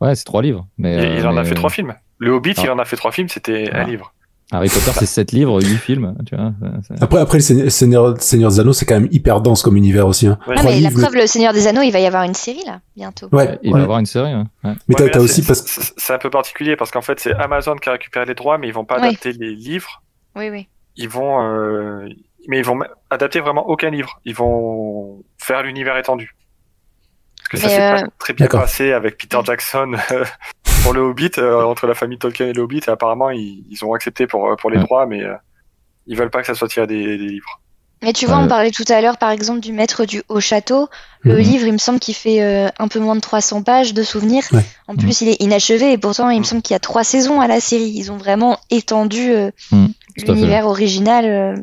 Ouais, 0.00 0.16
c'est 0.16 0.24
trois 0.24 0.42
livres. 0.42 0.66
Mais, 0.76 0.96
euh, 0.96 1.18
il 1.20 1.26
en 1.26 1.36
a 1.36 1.44
fait 1.44 1.54
trois 1.54 1.70
films. 1.70 1.94
Le 2.18 2.32
Hobbit, 2.32 2.54
Ah. 2.58 2.62
il 2.64 2.70
en 2.70 2.80
a 2.80 2.84
fait 2.84 2.96
trois 2.96 3.12
films, 3.12 3.28
c'était 3.28 3.70
Ah. 3.72 3.82
un 3.82 3.84
livre. 3.84 4.12
Harry 4.52 4.68
Potter, 4.68 4.92
c'est 4.94 5.06
sept 5.06 5.32
livres, 5.32 5.60
huit 5.60 5.76
films. 5.78 6.14
Tu 6.24 6.36
vois, 6.36 6.52
Après, 7.00 7.18
après 7.20 7.38
le 7.38 7.68
Seigneur, 7.68 8.14
des 8.14 8.60
Anneaux, 8.60 8.72
c'est 8.72 8.86
quand 8.86 8.94
même 8.94 9.08
hyper 9.10 9.40
dense 9.40 9.62
comme 9.62 9.76
univers 9.76 10.06
aussi. 10.06 10.28
Hein. 10.28 10.38
Ouais. 10.46 10.54
Ah, 10.56 10.62
mais 10.62 10.80
la 10.80 10.90
preuve, 10.92 11.14
le 11.16 11.26
Seigneur 11.26 11.52
des 11.52 11.66
Anneaux, 11.66 11.82
il 11.82 11.90
va 11.90 11.98
y 11.98 12.06
avoir 12.06 12.22
une 12.22 12.34
série 12.34 12.62
là, 12.64 12.80
bientôt. 12.96 13.28
Ouais. 13.32 13.58
Il 13.62 13.70
ouais. 13.72 13.74
va 13.74 13.80
y 13.80 13.82
avoir 13.82 13.98
une 13.98 14.06
série. 14.06 14.32
ouais. 14.32 14.44
Ouais. 14.62 14.74
Mais 14.86 15.00
Ouais, 15.00 15.10
t'as 15.10 15.18
aussi 15.18 15.42
c'est- 15.42 15.46
parce 15.48 15.62
que 15.62 15.92
c'est 15.96 16.12
un 16.12 16.18
peu 16.18 16.30
particulier 16.30 16.76
parce 16.76 16.92
qu'en 16.92 17.02
fait, 17.02 17.18
c'est 17.18 17.34
Amazon 17.34 17.74
qui 17.74 17.88
a 17.88 17.92
récupéré 17.92 18.24
les 18.24 18.34
droits, 18.34 18.56
mais 18.56 18.68
ils 18.68 18.72
vont 18.74 18.84
pas 18.84 19.00
Oui. 19.00 19.08
adapter 19.08 19.32
les 19.32 19.54
livres. 19.56 20.02
Oui, 20.36 20.48
oui. 20.50 20.68
Ils 20.96 21.08
vont, 21.08 21.42
euh, 21.42 22.08
mais 22.46 22.58
ils 22.58 22.64
vont 22.64 22.78
adapter 23.10 23.40
vraiment 23.40 23.68
aucun 23.68 23.90
livre. 23.90 24.20
Ils 24.24 24.34
vont 24.34 25.24
faire 25.38 25.64
l'univers 25.64 25.96
étendu. 25.96 26.35
Parce 27.50 27.62
que 27.62 27.68
ça 27.68 27.74
s'est 27.74 27.82
euh, 27.82 28.02
pas 28.02 28.10
très 28.18 28.32
bien 28.32 28.46
passé 28.48 28.92
avec 28.92 29.18
Peter 29.18 29.38
Jackson 29.44 29.92
euh, 30.12 30.24
pour 30.82 30.92
le 30.92 31.00
Hobbit, 31.00 31.30
euh, 31.38 31.62
entre 31.62 31.86
la 31.86 31.94
famille 31.94 32.18
Tolkien 32.18 32.48
et 32.48 32.52
le 32.52 32.62
Hobbit. 32.62 32.80
Et 32.86 32.90
apparemment, 32.90 33.30
ils, 33.30 33.64
ils 33.70 33.84
ont 33.84 33.94
accepté 33.94 34.26
pour 34.26 34.56
pour 34.56 34.70
les 34.70 34.78
Ouais. 34.78 34.84
droits, 34.84 35.06
mais 35.06 35.22
euh, 35.22 35.34
ils 36.06 36.16
veulent 36.16 36.30
pas 36.30 36.40
que 36.40 36.46
ça 36.46 36.54
soit 36.54 36.68
tiré 36.68 36.86
des, 36.86 37.16
des 37.18 37.26
livres. 37.28 37.60
Mais 38.02 38.12
tu 38.12 38.26
vois, 38.26 38.36
on 38.38 38.46
parlait 38.48 38.70
tout 38.72 38.84
à 38.90 39.00
l'heure, 39.00 39.16
par 39.16 39.30
exemple, 39.30 39.60
du 39.60 39.72
maître 39.72 40.04
du 40.04 40.22
haut 40.28 40.38
château. 40.40 40.88
Le 41.22 41.34
Mhm. 41.36 41.40
livre, 41.40 41.66
il 41.66 41.72
me 41.72 41.78
semble 41.78 41.98
qu'il 41.98 42.14
fait 42.14 42.42
euh, 42.42 42.68
un 42.78 42.88
peu 42.88 42.98
moins 43.00 43.16
de 43.16 43.20
300 43.20 43.62
pages 43.62 43.94
de 43.94 44.02
souvenirs. 44.02 44.44
Ouais. 44.52 44.64
En 44.86 44.96
plus, 44.96 45.22
il 45.22 45.28
est 45.28 45.40
inachevé 45.40 45.92
et 45.92 45.98
pourtant, 45.98 46.28
il 46.28 46.34
me 46.34 46.40
Mhm. 46.40 46.44
semble 46.44 46.62
qu'il 46.62 46.74
y 46.74 46.76
a 46.76 46.80
trois 46.80 47.04
saisons 47.04 47.40
à 47.40 47.48
la 47.48 47.58
série. 47.58 47.90
Ils 47.94 48.12
ont 48.12 48.18
vraiment 48.18 48.58
étendu 48.70 49.30
euh, 49.30 49.50
Mhm, 49.72 49.88
l'univers 50.18 50.66
original. 50.66 51.24
euh, 51.24 51.56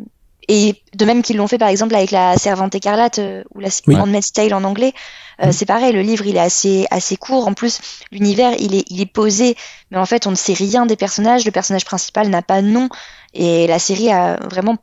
et 0.50 0.76
de 0.96 1.06
même 1.06 1.22
qu'ils 1.22 1.38
l'ont 1.38 1.48
fait, 1.48 1.58
par 1.58 1.70
exemple, 1.70 1.96
avec 1.96 2.12
la 2.12 2.38
Servante 2.38 2.76
écarlate 2.76 3.20
euh, 3.20 3.44
ou 3.54 3.60
la 3.60 3.70
Oui. 3.88 3.96
Handmaid's 3.96 4.32
Tale 4.34 4.54
en 4.54 4.64
anglais. 4.64 4.94
Euh, 5.42 5.48
Mhm. 5.48 5.52
C'est 5.52 5.66
pareil, 5.66 5.94
le 5.94 6.02
livre, 6.02 6.26
il 6.28 6.36
est 6.36 6.40
assez, 6.40 6.86
assez 6.92 7.16
court. 7.18 7.48
En 7.48 7.54
plus, 7.54 7.80
l'univers, 8.12 8.54
il 8.60 8.76
est, 8.76 8.84
il 8.90 9.02
est 9.02 9.12
posé. 9.12 9.56
Mais 9.92 9.98
en 9.98 10.06
fait, 10.06 10.28
on 10.28 10.32
ne 10.32 10.36
sait 10.36 10.54
rien 10.54 10.86
des 10.86 10.96
personnages. 10.96 11.46
Le 11.46 11.52
personnage 11.52 11.86
principal 11.86 12.30
n'a 12.30 12.42
pas 12.42 12.62
de 12.62 12.68
nom. 12.68 12.90
Et 13.34 13.68
la 13.68 13.80
série 13.80 14.12
a 14.12 14.38
vraiment 14.50 14.78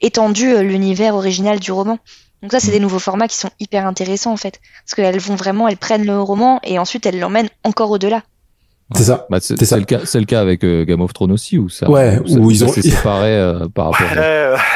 étendu 0.00 0.52
euh, 0.52 0.62
l'univers 0.62 1.14
original 1.14 1.60
du 1.60 1.72
roman. 1.72 1.98
Donc 2.42 2.50
ça, 2.52 2.58
c'est 2.60 2.70
Mm. 2.70 2.74
des 2.74 2.80
nouveaux 2.80 2.98
formats 2.98 3.28
qui 3.28 3.36
sont 3.36 3.50
hyper 3.60 3.86
intéressants 3.86 4.32
en 4.32 4.36
fait, 4.36 4.60
parce 4.84 4.94
qu'elles 4.96 5.20
vont 5.20 5.36
vraiment, 5.36 5.68
elles 5.68 5.76
prennent 5.76 6.04
le 6.04 6.20
roman 6.20 6.58
et 6.64 6.78
ensuite 6.78 7.06
elles 7.06 7.18
l'emmènent 7.20 7.48
encore 7.62 7.90
au-delà. 7.90 8.22
C'est 8.96 9.04
ça. 9.04 9.26
Bah, 9.30 9.38
c'est 9.40 9.56
ça. 9.58 9.64
c'est 9.66 9.78
le 9.78 9.84
cas, 9.84 10.00
c'est 10.04 10.20
le 10.20 10.26
cas 10.26 10.40
avec 10.40 10.64
euh, 10.64 10.84
Game 10.84 11.00
of 11.00 11.12
Thrones 11.12 11.32
aussi 11.32 11.58
où 11.58 11.68
ça, 11.68 11.90
Ouais, 11.90 12.18
où, 12.24 12.26
ça- 12.28 12.38
où 12.38 12.50
ils 12.50 12.58
ça 12.58 12.64
ont- 12.66 12.68
séparé 12.72 13.34
euh, 13.36 13.68
par 13.68 13.90
rapport. 13.92 14.06
Ouais, 14.12 14.18
euh, 14.18 14.56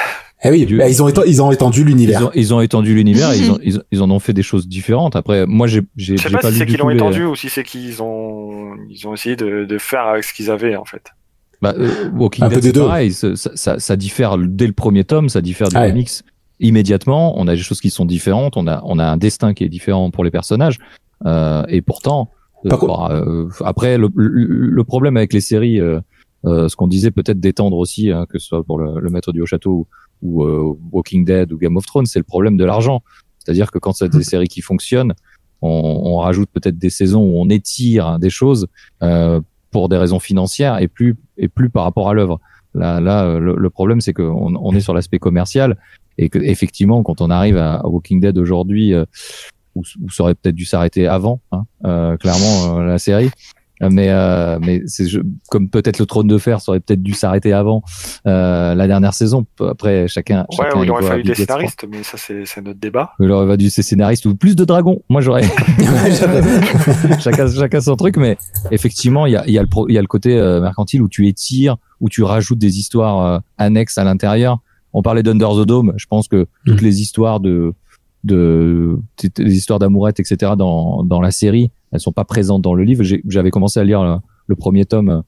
Eh 0.44 0.50
oui, 0.50 0.66
Du- 0.66 0.76
bah, 0.76 0.88
ils 0.88 1.02
ont 1.02 1.08
étendu, 1.08 1.28
ils 1.28 1.42
ont 1.42 1.50
étendu 1.50 1.82
l'univers. 1.82 2.30
ils 2.34 2.52
ont 2.54 2.60
étendu 2.60 2.94
l'univers, 2.94 3.34
ils, 3.34 3.50
ont, 3.50 3.58
ils, 3.90 4.02
en 4.02 4.10
ont 4.10 4.18
fait 4.18 4.34
des 4.34 4.42
choses 4.42 4.68
différentes. 4.68 5.16
Après, 5.16 5.46
moi, 5.46 5.66
j'ai, 5.66 5.80
j'ai, 5.96 6.16
je 6.18 6.22
sais 6.22 6.28
j'ai 6.28 6.34
pas, 6.34 6.42
pas 6.42 6.48
si 6.48 6.54
lu 6.54 6.58
c'est 6.60 6.64
du 6.66 6.70
qu'ils 6.72 6.78
l'ont 6.80 6.84
tout 6.86 6.90
les- 6.90 6.96
étendu 6.96 7.24
ou 7.24 7.34
si 7.34 7.48
c'est 7.48 7.64
qu'ils 7.64 8.02
ont 8.02 8.74
ils 8.90 9.06
ont 9.08 9.14
essayé 9.14 9.34
de, 9.34 9.64
de 9.64 9.78
faire 9.78 10.02
avec 10.06 10.24
ce 10.24 10.34
qu'ils 10.34 10.50
avaient 10.50 10.76
en 10.76 10.84
fait. 10.84 11.06
Bah, 11.62 11.74
euh, 11.78 12.10
Walking 12.14 12.44
Un 12.44 12.48
peu 12.50 12.56
Dead, 12.56 12.62
des 12.64 12.68
c'est 12.68 12.72
deux. 12.74 12.84
pareil. 12.86 13.12
Ça, 13.12 13.28
ça, 13.34 13.78
ça- 13.78 13.96
diffère 13.96 14.36
dès 14.38 14.66
le 14.66 14.74
premier 14.74 15.04
tome, 15.04 15.30
ça 15.30 15.40
diffère 15.40 15.68
du 15.70 15.76
Ouais. 15.76 15.88
comics 15.88 16.10
immédiatement. 16.60 17.34
On 17.38 17.48
a 17.48 17.54
des 17.56 17.62
choses 17.62 17.80
qui 17.80 17.90
sont 17.90 18.04
différentes. 18.04 18.56
On 18.56 18.66
a, 18.66 18.82
on 18.84 18.98
a 18.98 19.04
un 19.04 19.16
destin 19.16 19.54
qui 19.54 19.64
est 19.64 19.68
différent 19.68 20.10
pour 20.10 20.22
les 20.24 20.30
personnages. 20.30 20.78
Euh, 21.24 21.62
et 21.68 21.80
pourtant, 21.82 22.30
Par 22.68 23.10
euh, 23.10 23.48
après, 23.64 23.98
le, 23.98 24.08
le, 24.14 24.84
problème 24.84 25.16
avec 25.16 25.32
les 25.32 25.40
séries, 25.40 25.80
euh, 25.80 26.00
euh, 26.44 26.68
ce 26.68 26.76
qu'on 26.76 26.86
disait 26.86 27.10
peut-être 27.10 27.40
d'étendre 27.40 27.76
aussi, 27.76 28.10
hein, 28.10 28.26
que 28.28 28.38
ce 28.38 28.46
soit 28.46 28.62
pour 28.62 28.78
le, 28.78 29.00
le 29.00 29.10
Maître 29.10 29.32
du 29.32 29.40
Haut 29.40 29.46
Château 29.46 29.88
ou 30.22 30.44
euh, 30.44 30.76
Walking 30.92 31.24
Dead 31.24 31.52
ou 31.52 31.58
Game 31.58 31.76
of 31.76 31.86
Thrones, 31.86 32.06
c'est 32.06 32.18
le 32.18 32.24
problème 32.24 32.56
de 32.56 32.64
l'argent. 32.64 33.02
C'est-à-dire 33.38 33.70
que 33.70 33.78
quand 33.78 33.92
c'est 33.92 34.08
des 34.08 34.22
séries 34.22 34.48
qui 34.48 34.60
fonctionnent, 34.60 35.14
on, 35.62 35.68
on 35.68 36.18
rajoute 36.18 36.48
peut-être 36.52 36.78
des 36.78 36.90
saisons 36.90 37.22
où 37.22 37.40
on 37.40 37.48
étire 37.48 38.06
hein, 38.06 38.18
des 38.18 38.30
choses 38.30 38.68
euh, 39.02 39.40
pour 39.70 39.88
des 39.88 39.96
raisons 39.96 40.20
financières 40.20 40.80
et 40.80 40.88
plus 40.88 41.16
et 41.36 41.48
plus 41.48 41.68
par 41.68 41.84
rapport 41.84 42.08
à 42.08 42.14
l'œuvre. 42.14 42.40
Là, 42.74 43.00
là, 43.00 43.38
le, 43.38 43.56
le 43.56 43.70
problème 43.70 44.00
c'est 44.00 44.12
qu'on 44.12 44.54
on 44.54 44.74
est 44.74 44.80
sur 44.80 44.92
l'aspect 44.94 45.18
commercial 45.18 45.78
et 46.18 46.28
que 46.28 46.38
effectivement, 46.38 47.02
quand 47.02 47.20
on 47.20 47.30
arrive 47.30 47.56
à, 47.56 47.76
à 47.76 47.86
Walking 47.86 48.20
Dead 48.20 48.36
aujourd'hui, 48.38 48.94
euh, 48.94 49.04
où, 49.76 49.82
où 50.02 50.10
ça 50.10 50.24
aurait 50.24 50.34
peut-être 50.34 50.56
dû 50.56 50.64
s'arrêter 50.64 51.06
avant, 51.06 51.40
hein, 51.52 51.62
euh, 51.84 52.16
clairement 52.16 52.80
euh, 52.80 52.84
la 52.86 52.98
série. 52.98 53.30
Mais 53.82 54.08
euh, 54.08 54.58
mais 54.62 54.80
c'est 54.86 55.06
je- 55.06 55.20
comme 55.50 55.68
peut-être 55.68 55.98
le 55.98 56.06
Trône 56.06 56.26
de 56.26 56.38
Fer, 56.38 56.62
ça 56.62 56.72
aurait 56.72 56.80
peut-être 56.80 57.02
dû 57.02 57.12
s'arrêter 57.12 57.52
avant 57.52 57.82
euh, 58.26 58.74
la 58.74 58.86
dernière 58.86 59.12
saison. 59.12 59.44
Après, 59.60 60.08
chacun. 60.08 60.46
Ouais, 60.52 60.56
chacun 60.64 60.82
il 60.82 60.90
aurait 60.90 61.02
fallu 61.02 61.22
des 61.24 61.34
scénaristes, 61.34 61.84
mais 61.92 62.02
ça 62.02 62.16
c'est 62.16 62.46
c'est 62.46 62.62
notre 62.62 62.80
débat. 62.80 63.10
Il 63.20 63.30
aurait 63.30 63.46
fallu 63.46 63.68
ses 63.68 63.82
scénaristes 63.82 64.24
ou 64.24 64.34
plus 64.34 64.56
de 64.56 64.64
dragons. 64.64 65.02
Moi, 65.10 65.20
j'aurais 65.20 65.42
chacun, 67.20 67.48
chacun 67.52 67.80
son 67.82 67.96
truc, 67.96 68.16
mais 68.16 68.36
effectivement, 68.70 69.26
il 69.26 69.32
y 69.32 69.36
a, 69.36 69.44
il 69.46 69.52
y 69.52 69.58
a 69.58 69.62
le, 69.62 69.68
pro- 69.68 69.88
il 69.88 69.94
y 69.94 69.98
a 69.98 70.00
le 70.00 70.06
côté 70.06 70.38
euh, 70.38 70.60
mercantile 70.60 71.02
où 71.02 71.08
tu 71.08 71.26
étires, 71.28 71.76
où 72.00 72.08
tu 72.08 72.22
rajoutes 72.22 72.58
des 72.58 72.78
histoires 72.78 73.24
euh, 73.26 73.38
annexes 73.58 73.98
à 73.98 74.04
l'intérieur. 74.04 74.58
On 74.92 75.02
parlait 75.02 75.22
d'Under 75.22 75.48
the 75.62 75.66
Dome. 75.66 75.92
Je 75.96 76.06
pense 76.06 76.28
que 76.28 76.46
toutes 76.64 76.80
Mm. 76.80 76.84
les 76.84 77.02
histoires 77.02 77.40
de, 77.40 77.74
de, 78.24 78.98
des 79.36 79.56
histoires 79.56 79.78
d'amourettes, 79.78 80.20
etc. 80.20 80.52
dans, 80.56 81.02
dans 81.04 81.20
la 81.20 81.30
série, 81.30 81.70
elles 81.92 82.00
sont 82.00 82.12
pas 82.12 82.24
présentes 82.24 82.62
dans 82.62 82.74
le 82.74 82.82
livre. 82.84 83.04
J'avais 83.28 83.50
commencé 83.50 83.78
à 83.80 83.84
lire 83.84 84.02
le, 84.02 84.16
le 84.46 84.54
premier 84.56 84.84
tome, 84.84 85.22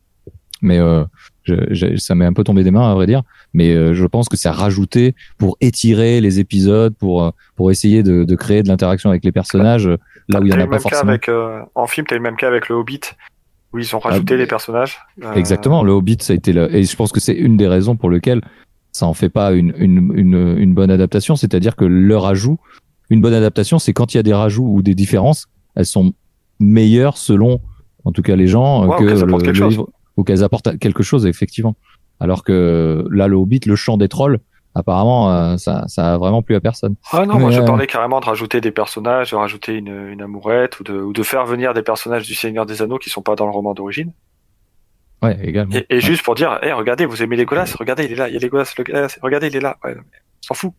mais 0.63 0.79
euh, 0.79 1.05
je, 1.45 1.55
je- 1.71 1.97
ça 1.97 2.15
m'est 2.17 2.25
un 2.25 2.33
peu 2.33 2.43
tombé 2.45 2.65
des 2.65 2.71
mains, 2.73 2.91
à 2.91 2.95
vrai 2.95 3.07
dire. 3.07 3.23
Mais 3.55 3.73
euh, 3.75 3.95
je 3.95 4.05
pense 4.07 4.29
que 4.29 4.37
c'est 4.37 4.49
rajouté 4.51 5.15
pour 5.39 5.57
étirer 5.61 6.21
les 6.21 6.41
épisodes, 6.41 6.95
pour 6.97 7.23
euh, 7.25 7.31
pour 7.55 7.71
essayer 7.71 8.03
de, 8.03 8.25
de 8.25 8.35
créer 8.35 8.63
de 8.65 8.69
l'interaction 8.69 9.11
avec 9.11 9.25
les 9.25 9.33
personnages 9.33 9.87
euh, 9.87 9.97
là 10.29 10.41
où 10.41 10.45
il 10.47 10.51
y 10.51 10.53
en 10.53 10.59
a 10.61 10.67
pas 10.67 10.79
forcément. 10.81 11.11
avec 11.11 11.29
euh, 11.29 11.61
en 11.77 11.87
film, 11.87 12.07
t'as 12.09 12.17
le 12.17 12.23
même 12.23 12.37
cas 12.37 12.49
avec 12.49 12.69
le 12.69 12.75
Hobbit 12.75 13.01
où 13.73 13.79
ils 13.79 13.95
ont 13.95 13.99
rajouté 13.99 14.35
Ah, 14.35 14.37
les 14.39 14.47
personnages. 14.47 14.99
Euh, 15.23 15.35
Exactement, 15.35 15.83
le 15.85 15.93
Hobbit, 15.93 16.17
ça 16.21 16.33
a 16.33 16.37
été 16.37 16.53
le... 16.55 16.75
et 16.75 16.83
je 16.85 16.97
pense 16.97 17.13
que 17.13 17.21
c'est 17.21 17.35
une 17.35 17.57
des 17.59 17.69
raisons 17.69 17.97
pour 17.97 18.11
lesquelles 18.11 18.41
ça 18.99 19.07
en 19.07 19.15
fait 19.15 19.29
pas 19.29 19.53
une, 19.53 19.73
une, 19.79 20.13
une, 20.15 20.57
une 20.59 20.75
bonne 20.75 20.91
adaptation, 20.91 21.37
c'est-à-dire 21.37 21.77
que 21.77 21.85
leur 21.85 22.27
ajout, 22.27 22.59
une 23.11 23.21
bonne 23.21 23.35
adaptation, 23.35 23.79
c'est 23.79 23.93
quand 23.93 24.13
il 24.13 24.19
y 24.19 24.21
a 24.21 24.23
des 24.23 24.35
rajouts 24.35 24.67
ou 24.69 24.83
des 24.83 24.95
différences, 24.95 25.47
elles 25.75 25.87
sont 25.87 26.13
meilleures 26.61 27.17
selon, 27.17 27.61
en 28.05 28.13
tout 28.13 28.23
cas 28.23 28.37
les 28.37 28.47
gens, 28.49 28.87
Ouais, 28.87 28.95
ou 28.95 28.99
que 28.99 29.05
qu'elles 29.07 29.19
le, 29.19 29.23
apportent 29.25 29.43
quelque 29.45 29.55
le 29.55 29.63
chose. 29.63 29.71
livre, 29.73 29.89
ou 30.17 30.25
qu'elles 30.25 30.45
apportent 30.45 30.79
quelque 30.79 31.03
chose, 31.03 31.25
effectivement. 31.27 31.77
Alors 32.21 32.43
que 32.43 33.05
là, 33.11 33.29
le 33.29 33.37
Hobbit, 33.37 33.61
le 33.67 33.77
chant 33.77 33.97
des 33.97 34.09
trolls, 34.09 34.41
apparemment, 34.75 35.33
euh, 35.33 35.57
ça, 35.57 35.85
ça 35.87 36.15
a 36.15 36.19
vraiment 36.19 36.43
plu 36.43 36.55
à 36.57 36.61
personne. 36.61 36.97
Ah 37.13 37.25
non, 37.27 37.39
moi 37.39 37.51
Mais, 37.51 37.59
euh, 37.59 37.65
parlais 37.65 37.87
carrément 37.87 38.21
de 38.21 38.27
rajouter 38.27 38.61
des 38.61 38.73
personnages, 38.73 39.31
de 39.31 39.37
rajouter 39.37 39.75
une, 39.77 40.09
une 40.13 40.21
amourette 40.23 40.81
ou 40.81 40.85
de, 40.85 40.95
ou 41.01 41.13
de 41.13 41.23
faire 41.23 41.47
venir 41.47 41.75
des 41.75 41.83
personnages 41.83 42.27
du 42.27 42.35
Seigneur 42.35 42.67
des 42.67 42.83
Anneaux 42.83 42.99
qui 42.99 43.09
sont 43.11 43.23
pas 43.23 43.37
dans 43.37 43.47
le 43.47 43.53
roman 43.53 43.73
d'origine. 43.75 44.13
Ouais, 45.23 45.37
également. 45.43 45.75
Et, 45.75 45.87
et 45.91 46.01
juste 46.01 46.23
pour 46.23 46.35
dire, 46.35 46.59
eh 46.63 46.73
regardez, 46.73 47.05
vous 47.07 47.23
aimez 47.23 47.37
Legolas, 47.37 47.75
regardez, 47.79 48.05
il 48.05 48.13
est 48.13 48.17
là, 48.17 48.29
il 48.29 48.35
y 48.35 48.37
a 48.37 48.41
Legolas, 48.41 48.73
Legolas, 48.79 49.17
regardez, 49.23 49.49
il 49.49 49.57
est 49.57 49.61
là. 49.61 49.77
Ouais, 49.85 49.97
s'en 50.41 50.55
fout. 50.55 50.73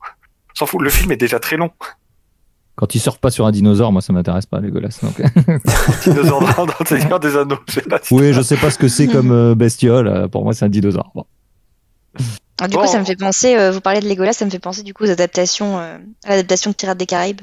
S'en 0.53 0.65
fout. 0.65 0.81
Le 0.81 0.89
film 0.89 1.11
est 1.11 1.17
déjà 1.17 1.39
très 1.39 1.57
long. 1.57 1.69
Quand 2.75 2.95
ils 2.95 2.99
surfent 2.99 3.19
pas 3.19 3.31
sur 3.31 3.45
un 3.45 3.51
dinosaure, 3.51 3.91
moi, 3.91 4.01
ça 4.01 4.13
m'intéresse 4.13 4.45
pas, 4.45 4.61
les 4.61 4.69
Golas. 4.71 4.97
Donc... 5.03 5.21
Dinosaure 6.03 6.39
dans, 6.55 6.65
dans 6.65 6.73
le 6.79 6.85
Seigneur 6.85 7.19
des 7.19 7.35
Anneaux. 7.35 7.59
Je 7.67 7.73
sais 7.73 7.81
pas 7.81 7.99
si 8.01 8.13
oui, 8.13 8.31
je 8.31 8.41
sais 8.41 8.55
pas 8.55 8.71
ce 8.71 8.77
que 8.77 8.87
c'est 8.87 9.07
comme 9.07 9.31
euh, 9.31 9.53
bestiole. 9.55 10.07
euh, 10.07 10.27
Pour 10.29 10.45
moi, 10.45 10.53
c'est 10.53 10.63
un 10.63 10.69
dinosaure. 10.69 11.11
Bon. 11.13 11.25
Ah, 12.61 12.67
du 12.69 12.75
Bon. 12.75 12.81
coup, 12.83 12.87
ça 12.87 12.99
me 12.99 13.05
fait 13.05 13.15
penser, 13.17 13.57
euh, 13.57 13.71
vous 13.71 13.81
parlez 13.81 13.99
de 13.99 14.07
Legolas, 14.07 14.31
ça 14.33 14.45
me 14.45 14.49
fait 14.49 14.59
penser 14.59 14.83
du 14.83 14.93
coup 14.93 15.03
aux 15.03 15.09
adaptations, 15.11 15.77
euh, 15.79 15.97
à 16.25 16.29
l'adaptation 16.29 16.71
de 16.71 16.75
Pirates 16.75 16.97
des 16.97 17.05
Caraïbes. 17.05 17.41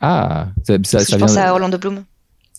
Ah, 0.00 0.48
ça, 0.64 0.76
ça, 0.84 0.98
ça 1.00 1.16
je 1.16 1.20
pense 1.20 1.32
vient- 1.32 1.42
à 1.44 1.52
Orlando 1.52 1.78
Bloom. 1.78 2.04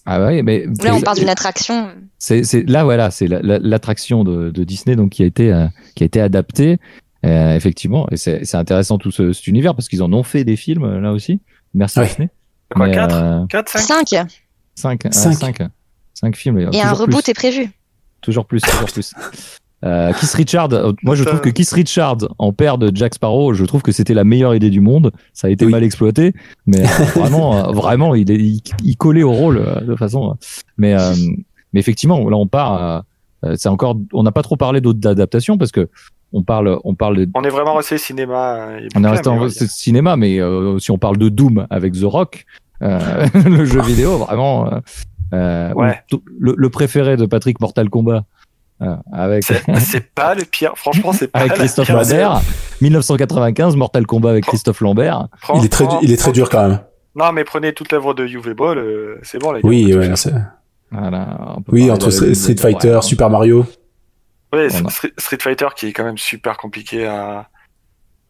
Ah 0.05 0.23
ouais, 0.25 0.41
mais 0.41 0.65
là, 0.83 0.95
on 0.95 1.01
parle 1.01 1.17
d'une 1.17 1.29
attraction. 1.29 1.89
c'est 2.17 2.43
c'est 2.43 2.63
là 2.67 2.83
voilà, 2.83 3.11
c'est 3.11 3.27
la- 3.27 3.41
la- 3.41 3.59
l'attraction 3.59 4.23
de, 4.23 4.49
de 4.49 4.63
Disney 4.63 4.95
donc 4.95 5.11
qui 5.11 5.23
a 5.23 5.25
été 5.27 5.53
euh, 5.53 5.67
qui 5.95 6.03
a 6.03 6.05
été 6.07 6.19
adaptée 6.19 6.79
euh, 7.25 7.55
effectivement 7.55 8.07
et 8.11 8.17
c'est 8.17 8.43
c'est 8.45 8.57
intéressant 8.57 8.97
tout 8.97 9.11
ce, 9.11 9.31
cet 9.31 9.45
univers 9.47 9.75
parce 9.75 9.87
qu'ils 9.89 10.01
en 10.01 10.11
ont 10.11 10.23
fait 10.23 10.43
des 10.43 10.55
films 10.55 10.83
euh, 10.85 10.99
là 10.99 11.11
aussi. 11.13 11.39
Merci 11.75 11.99
Ouais. 11.99 12.07
Disney. 12.07 12.29
Quoi, 12.75 12.87
Mais, 12.87 12.93
quatre 12.93 13.15
euh, 13.15 13.45
4, 13.47 13.69
5 13.77 13.79
5. 14.07 14.27
cinq, 14.75 15.05
euh, 15.05 15.09
Cinq. 15.11 15.33
cinq, 15.35 15.57
cinq 16.13 16.35
films 16.35 16.57
et, 16.57 16.63
Et 16.75 16.81
un 16.81 16.93
plus, 16.93 17.01
reboot 17.01 17.29
est 17.29 17.33
prévu. 17.33 17.69
toujours 18.21 18.45
plus 18.45 18.61
toujours 18.61 18.85
plus. 18.91 19.13
Euh, 19.83 20.13
Kiss 20.13 20.33
Richard, 20.35 20.71
euh, 20.73 20.93
moi 21.03 21.15
je 21.15 21.23
trouve 21.23 21.41
que 21.41 21.49
Kiss 21.49 21.73
Richard 21.73 22.17
en 22.37 22.53
père 22.53 22.77
de 22.77 22.91
Jack 22.95 23.15
Sparrow, 23.15 23.53
je 23.53 23.65
trouve 23.65 23.81
que 23.81 23.91
c'était 23.91 24.13
la 24.13 24.23
meilleure 24.23 24.53
idée 24.53 24.69
du 24.69 24.79
monde. 24.81 25.11
Ça 25.33 25.47
a 25.47 25.49
été 25.49 25.65
Oui. 25.65 25.71
mal 25.71 25.83
exploité, 25.83 26.33
mais 26.67 26.81
euh, 26.81 26.85
vraiment, 27.15 27.57
euh, 27.57 27.71
vraiment, 27.71 28.13
il, 28.13 28.29
est, 28.29 28.35
il, 28.35 28.61
il 28.83 28.95
collait 28.97 29.23
au 29.23 29.31
rôle 29.31 29.63
de 29.87 29.95
façon. 29.95 30.35
mais, 30.77 30.93
euh, 30.93 31.13
mais 31.73 31.79
effectivement, 31.79 32.29
là 32.29 32.37
on 32.37 32.45
part. 32.47 33.03
euh, 33.43 33.55
c'est 33.55 33.69
encore, 33.69 33.97
on 34.13 34.21
n'a 34.21 34.31
pas 34.31 34.43
trop 34.43 34.55
parlé 34.55 34.81
d'autres 34.81 35.07
adaptations 35.09 35.57
parce 35.57 35.71
que 35.71 35.89
on 36.31 36.43
parle, 36.43 36.77
on 36.83 36.93
parle 36.93 37.17
de, 37.17 37.27
On 37.33 37.41
est 37.43 37.49
vraiment 37.49 37.73
resté 37.73 37.97
cinéma. 37.97 38.67
on 38.95 39.03
est 39.03 39.09
resté 39.09 39.29
en 39.29 39.49
cinéma, 39.49 40.15
mais 40.15 40.39
euh, 40.39 40.77
si 40.79 40.91
on 40.91 40.97
parle 40.99 41.17
de 41.17 41.27
Doom 41.27 41.65
avec 41.71 41.93
The 41.93 42.03
Rock, 42.03 42.45
euh, 42.83 43.25
le 43.45 43.65
jeu 43.65 43.81
vidéo, 43.81 44.17
vraiment, 44.19 44.69
Ouais. 45.33 45.99
le, 46.39 46.53
le 46.57 46.69
préféré 46.69 47.17
de 47.17 47.25
Patrick 47.25 47.59
Mortal 47.61 47.89
Kombat 47.89 48.23
avec 49.13 49.43
C'est 49.79 50.13
pas 50.13 50.33
le 50.35 50.43
pire. 50.43 50.73
Franchement, 50.75 51.13
c'est 51.13 51.27
pas 51.27 51.39
avec 51.39 51.51
la 51.51 51.57
Christophe 51.57 51.87
pire 51.87 51.97
Lambert, 51.97 52.41
1995, 52.81 53.75
Mortal 53.75 54.05
Kombat 54.05 54.29
avec 54.31 54.45
Christophe 54.45 54.81
Lambert. 54.81 55.27
Il 55.55 55.65
est 55.65 55.69
très, 55.69 55.85
il 56.01 56.11
est 56.11 56.17
très 56.17 56.31
dur 56.31 56.49
quand 56.49 56.67
même. 56.67 56.79
Non, 57.15 57.31
mais 57.33 57.43
prenez 57.43 57.73
toute 57.73 57.91
l'œuvre 57.91 58.13
de 58.13 58.25
UV 58.25 58.53
Ball, 58.53 58.77
euh, 58.77 59.19
c'est 59.23 59.37
bon, 59.39 59.51
les 59.51 59.61
gars. 59.61 59.67
Oui, 59.67 59.93
ouais, 59.93 60.15
c'est- 60.15 60.33
Voilà, 60.91 61.57
oui, 61.67 61.91
entre 61.91 62.09
Street 62.09 62.55
Fighter, 62.57 62.95
ouais. 62.95 63.01
Super 63.01 63.29
Mario. 63.29 63.65
a- 64.53 64.69
Street, 64.89 65.11
Street 65.17 65.37
Fighter 65.41 65.67
qui 65.75 65.87
est 65.87 65.93
quand 65.93 66.03
même 66.03 66.17
super 66.17 66.57
compliqué 66.57 67.05
à 67.05 67.47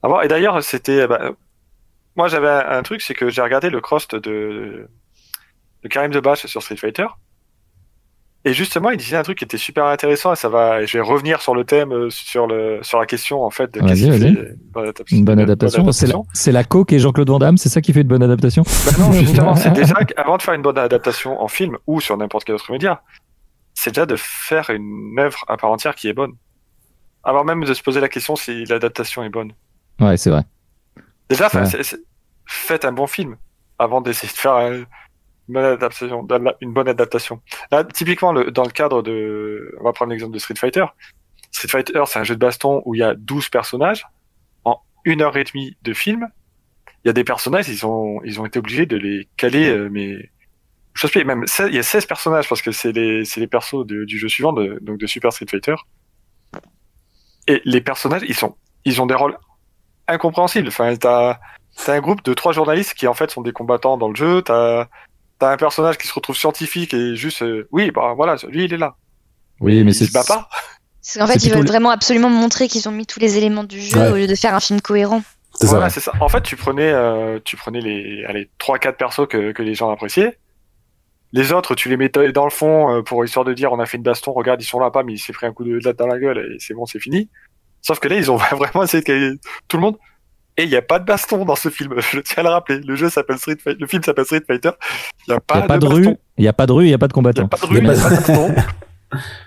à 0.03 0.07
voir. 0.07 0.23
Et 0.23 0.27
d'ailleurs, 0.27 0.63
c'était. 0.63 1.07
bah, 1.07 1.31
moi, 2.15 2.27
j'avais 2.27 2.49
un, 2.49 2.77
un 2.79 2.83
truc, 2.83 3.01
c'est 3.01 3.13
que 3.13 3.29
j'ai 3.29 3.41
regardé 3.41 3.69
le 3.69 3.81
cross 3.81 4.07
de, 4.07 4.19
de 4.19 5.87
Karim 5.89 6.11
Debache 6.11 6.45
sur 6.47 6.61
Street 6.61 6.75
Fighter. 6.75 7.05
Et 8.43 8.53
justement, 8.53 8.89
il 8.89 8.97
disait 8.97 9.17
un 9.17 9.21
truc 9.23 9.37
qui 9.37 9.43
était 9.43 9.59
super 9.59 9.85
intéressant, 9.85 10.33
et 10.33 10.35
ça 10.35 10.49
va. 10.49 10.83
Je 10.83 10.97
vais 10.97 11.03
revenir 11.03 11.41
sur 11.43 11.53
le 11.53 11.63
thème, 11.63 11.91
euh, 11.91 12.09
sur 12.09 12.47
le 12.47 12.79
sur 12.81 12.99
la 12.99 13.05
question 13.05 13.43
en 13.43 13.51
fait 13.51 13.71
de 13.73 13.79
Vas-y, 13.81 14.09
vas-y. 14.09 14.29
une 14.29 14.55
bonne 14.71 14.83
adaptation. 14.83 15.17
Une 15.17 15.25
bonne 15.25 15.39
adaptation. 15.39 15.91
C'est 15.91 16.07
la, 16.07 16.15
c'est 16.33 16.51
la 16.51 16.63
coque 16.63 16.91
et 16.91 16.97
Jean-Claude 16.97 17.29
Van 17.29 17.37
Damme, 17.37 17.57
c'est 17.57 17.69
ça 17.69 17.81
qui 17.81 17.93
fait 17.93 18.01
une 18.01 18.07
bonne 18.07 18.23
adaptation? 18.23 18.63
Bah 18.85 18.91
non, 18.97 19.11
justement, 19.13 19.55
c'est 19.55 19.69
déjà 19.71 19.93
qu'avant 19.93 20.37
de 20.37 20.41
faire 20.41 20.55
une 20.55 20.63
bonne 20.63 20.79
adaptation 20.79 21.39
en 21.39 21.47
film 21.47 21.77
ou 21.85 22.01
sur 22.01 22.17
n'importe 22.17 22.45
quel 22.45 22.55
autre 22.55 22.71
média, 22.71 23.03
c'est 23.75 23.91
déjà 23.91 24.07
de 24.07 24.15
faire 24.17 24.71
une 24.71 25.19
œuvre 25.19 25.45
à 25.47 25.57
part 25.57 25.69
entière 25.69 25.93
qui 25.93 26.07
est 26.07 26.13
bonne. 26.13 26.33
Avant 27.23 27.43
même 27.43 27.63
de 27.63 27.73
se 27.75 27.83
poser 27.83 27.99
la 28.01 28.09
question 28.09 28.35
si 28.35 28.65
l'adaptation 28.65 29.23
est 29.23 29.29
bonne. 29.29 29.53
Ouais, 29.99 30.17
c'est 30.17 30.31
vrai. 30.31 30.41
Déjà, 31.29 31.45
enfin, 31.45 31.59
Ouais. 31.61 31.65
c'est- 31.69 31.83
c'est- 31.83 32.01
faites 32.47 32.85
un 32.85 32.91
bon 32.91 33.05
film 33.05 33.35
avant 33.77 34.01
d'essayer 34.01 34.33
de 34.33 34.37
faire 34.37 34.53
un- 34.55 34.83
une 35.47 35.53
bonne 35.55 35.65
adaptation. 35.65 36.27
Une 36.61 36.73
bonne 36.73 36.87
adaptation. 36.87 37.41
Là, 37.71 37.83
typiquement, 37.83 38.33
dans 38.33 38.63
le 38.63 38.69
cadre 38.69 39.01
de, 39.01 39.75
on 39.79 39.83
va 39.83 39.93
prendre 39.93 40.11
l'exemple 40.11 40.33
de 40.33 40.39
Street 40.39 40.55
Fighter. 40.55 40.85
Street 41.51 41.67
Fighter, 41.67 42.03
c'est 42.05 42.19
un 42.19 42.23
jeu 42.23 42.35
de 42.35 42.39
baston 42.39 42.81
où 42.85 42.95
il 42.95 42.99
y 42.99 43.03
a 43.03 43.15
12 43.15 43.49
personnages 43.49 44.07
en 44.63 44.79
une 45.05 45.21
heure 45.21 45.35
et 45.37 45.43
demie 45.43 45.75
de 45.81 45.93
film. 45.93 46.27
Il 47.03 47.07
y 47.07 47.09
a 47.09 47.13
des 47.13 47.23
personnages, 47.23 47.67
ils 47.67 47.85
ont, 47.85 48.21
ils 48.23 48.39
ont 48.39 48.45
été 48.45 48.59
obligés 48.59 48.85
de 48.85 48.95
les 48.95 49.27
caler, 49.35 49.69
euh, 49.69 49.89
mais 49.91 50.29
je 50.93 51.07
sais 51.07 51.23
même 51.23 51.47
16 51.47 51.69
il 51.69 51.75
y 51.75 51.79
a 51.79 51.83
16 51.83 52.05
personnages 52.05 52.47
parce 52.47 52.61
que 52.61 52.71
c'est 52.71 52.91
les, 52.91 53.25
c'est 53.25 53.39
les 53.39 53.47
persos 53.47 53.85
du 53.85 54.17
jeu 54.17 54.29
suivant, 54.29 54.53
de, 54.53 54.77
donc 54.81 54.97
de 54.99 55.07
Super 55.07 55.33
Street 55.33 55.47
Fighter. 55.49 55.75
Et 57.47 57.61
les 57.65 57.81
personnages, 57.81 58.21
ils 58.27 58.35
sont, 58.35 58.55
ils 58.85 59.01
ont 59.01 59.07
des 59.07 59.15
rôles 59.15 59.37
incompréhensibles. 60.07 60.67
Enfin, 60.67 60.95
t'as, 60.95 61.39
t'as 61.85 61.95
un 61.95 62.01
groupe 62.01 62.23
de 62.23 62.33
trois 62.33 62.51
journalistes 62.53 62.93
qui 62.93 63.07
en 63.07 63.13
fait 63.13 63.31
sont 63.31 63.41
des 63.41 63.51
combattants 63.51 63.97
dans 63.97 64.09
le 64.09 64.15
jeu. 64.15 64.41
T'as, 64.43 64.87
t'as 65.41 65.51
un 65.51 65.57
personnage 65.57 65.97
qui 65.97 66.07
se 66.07 66.13
retrouve 66.13 66.37
scientifique 66.37 66.93
et 66.93 67.15
juste, 67.15 67.41
euh, 67.41 67.67
oui, 67.71 67.89
bah 67.89 68.13
voilà, 68.15 68.35
lui 68.47 68.65
il 68.65 68.73
est 68.73 68.77
là. 68.77 68.95
Oui, 69.59 69.83
mais 69.83 69.91
il 69.91 69.95
c'est. 69.95 70.05
se 70.05 70.13
bat 70.13 70.23
pas. 70.23 70.47
Qu'en 71.15 71.25
fait, 71.25 71.43
ils 71.43 71.51
veulent 71.51 71.65
vraiment 71.65 71.89
absolument 71.89 72.29
montrer 72.29 72.67
qu'ils 72.67 72.87
ont 72.87 72.91
mis 72.91 73.07
tous 73.07 73.19
les 73.19 73.37
éléments 73.37 73.63
du 73.63 73.81
jeu 73.81 73.97
Ouais. 73.97 74.09
au 74.11 74.15
lieu 74.15 74.27
de 74.27 74.35
faire 74.35 74.53
un 74.53 74.59
film 74.59 74.81
cohérent. 74.81 75.23
C'est 75.55 75.65
ça. 75.65 75.77
Voilà. 75.77 75.89
En 76.23 76.29
fait, 76.29 76.41
tu 76.43 76.55
prenais, 76.55 76.91
euh, 76.91 77.39
tu 77.43 77.57
prenais 77.57 77.81
les, 77.81 78.23
allez, 78.25 78.51
trois, 78.59 78.77
quatre 78.77 78.97
persos 78.97 79.27
que, 79.27 79.51
que 79.51 79.63
les 79.63 79.73
gens 79.73 79.89
appréciaient. 79.89 80.37
Les 81.33 81.51
autres, 81.53 81.73
tu 81.73 81.89
les 81.89 81.97
mettais 81.97 82.31
dans 82.31 82.43
le 82.45 82.51
fond 82.51 82.95
euh, 82.97 83.01
pour 83.01 83.25
histoire 83.25 83.43
de 83.43 83.53
dire, 83.53 83.71
on 83.71 83.79
a 83.79 83.87
fait 83.87 83.97
une 83.97 84.03
baston, 84.03 84.33
regarde, 84.33 84.61
ils 84.61 84.65
sont 84.65 84.79
là 84.79 84.91
pas, 84.91 85.01
mais 85.01 85.13
il 85.13 85.17
s'est 85.19 85.33
pris 85.33 85.47
un 85.47 85.53
coup 85.53 85.63
de 85.63 85.79
latte 85.83 85.97
dans 85.97 86.07
la 86.07 86.19
gueule 86.19 86.37
et 86.37 86.57
c'est 86.59 86.75
bon, 86.75 86.85
c'est 86.85 86.99
fini. 86.99 87.29
Sauf 87.81 87.99
que 87.99 88.07
là, 88.07 88.15
ils 88.15 88.29
ont 88.29 88.35
vraiment 88.61 88.83
essayé 88.83 89.01
de 89.01 89.07
caler 89.07 89.31
tout 89.67 89.77
le 89.77 89.81
monde. 89.81 89.97
Et 90.57 90.63
il 90.63 90.69
n'y 90.69 90.75
a 90.75 90.81
pas 90.81 90.99
de 90.99 91.05
baston 91.05 91.45
dans 91.45 91.55
ce 91.55 91.69
film. 91.69 91.93
Je 92.11 92.19
tiens 92.19 92.41
à 92.41 92.43
le 92.43 92.49
rappeler. 92.49 92.79
Le 92.81 92.95
jeu 92.95 93.09
s'appelle 93.09 93.37
Street 93.37 93.57
Fighter. 93.63 93.79
Le 93.79 93.87
film 93.87 94.03
s'appelle 94.03 94.25
Street 94.25 94.43
Fighter. 94.45 94.71
Il 95.27 95.31
n'y 95.31 95.33
a 95.33 95.37
Il 95.37 95.41
pas, 95.41 95.57
n'y 95.57 95.63
a 95.63 95.67
pas 95.67 95.77
de 95.77 95.87
baston. 95.87 95.95
rue, 96.09 96.15
il 96.37 96.41
n'y 96.41 96.47
a 96.47 96.53
pas 96.53 96.65
de 96.67 96.71
rue, 96.73 96.83
il 96.85 96.87
n'y 96.89 96.93
a 96.93 96.97
pas 96.97 97.07
de 97.07 97.13
Il 97.13 97.19
n'y 97.19 97.23
combattant. 97.23 97.45
a 97.45 97.47
pas 97.47 97.57
de 97.57 97.65
y 97.65 97.67
rue, 97.67 97.77
a 97.77 97.79
il 97.79 97.83
n'y 97.83 97.89
a 97.89 97.93
pas 98.03 98.09
de 98.09 98.15
baston. 98.27 98.55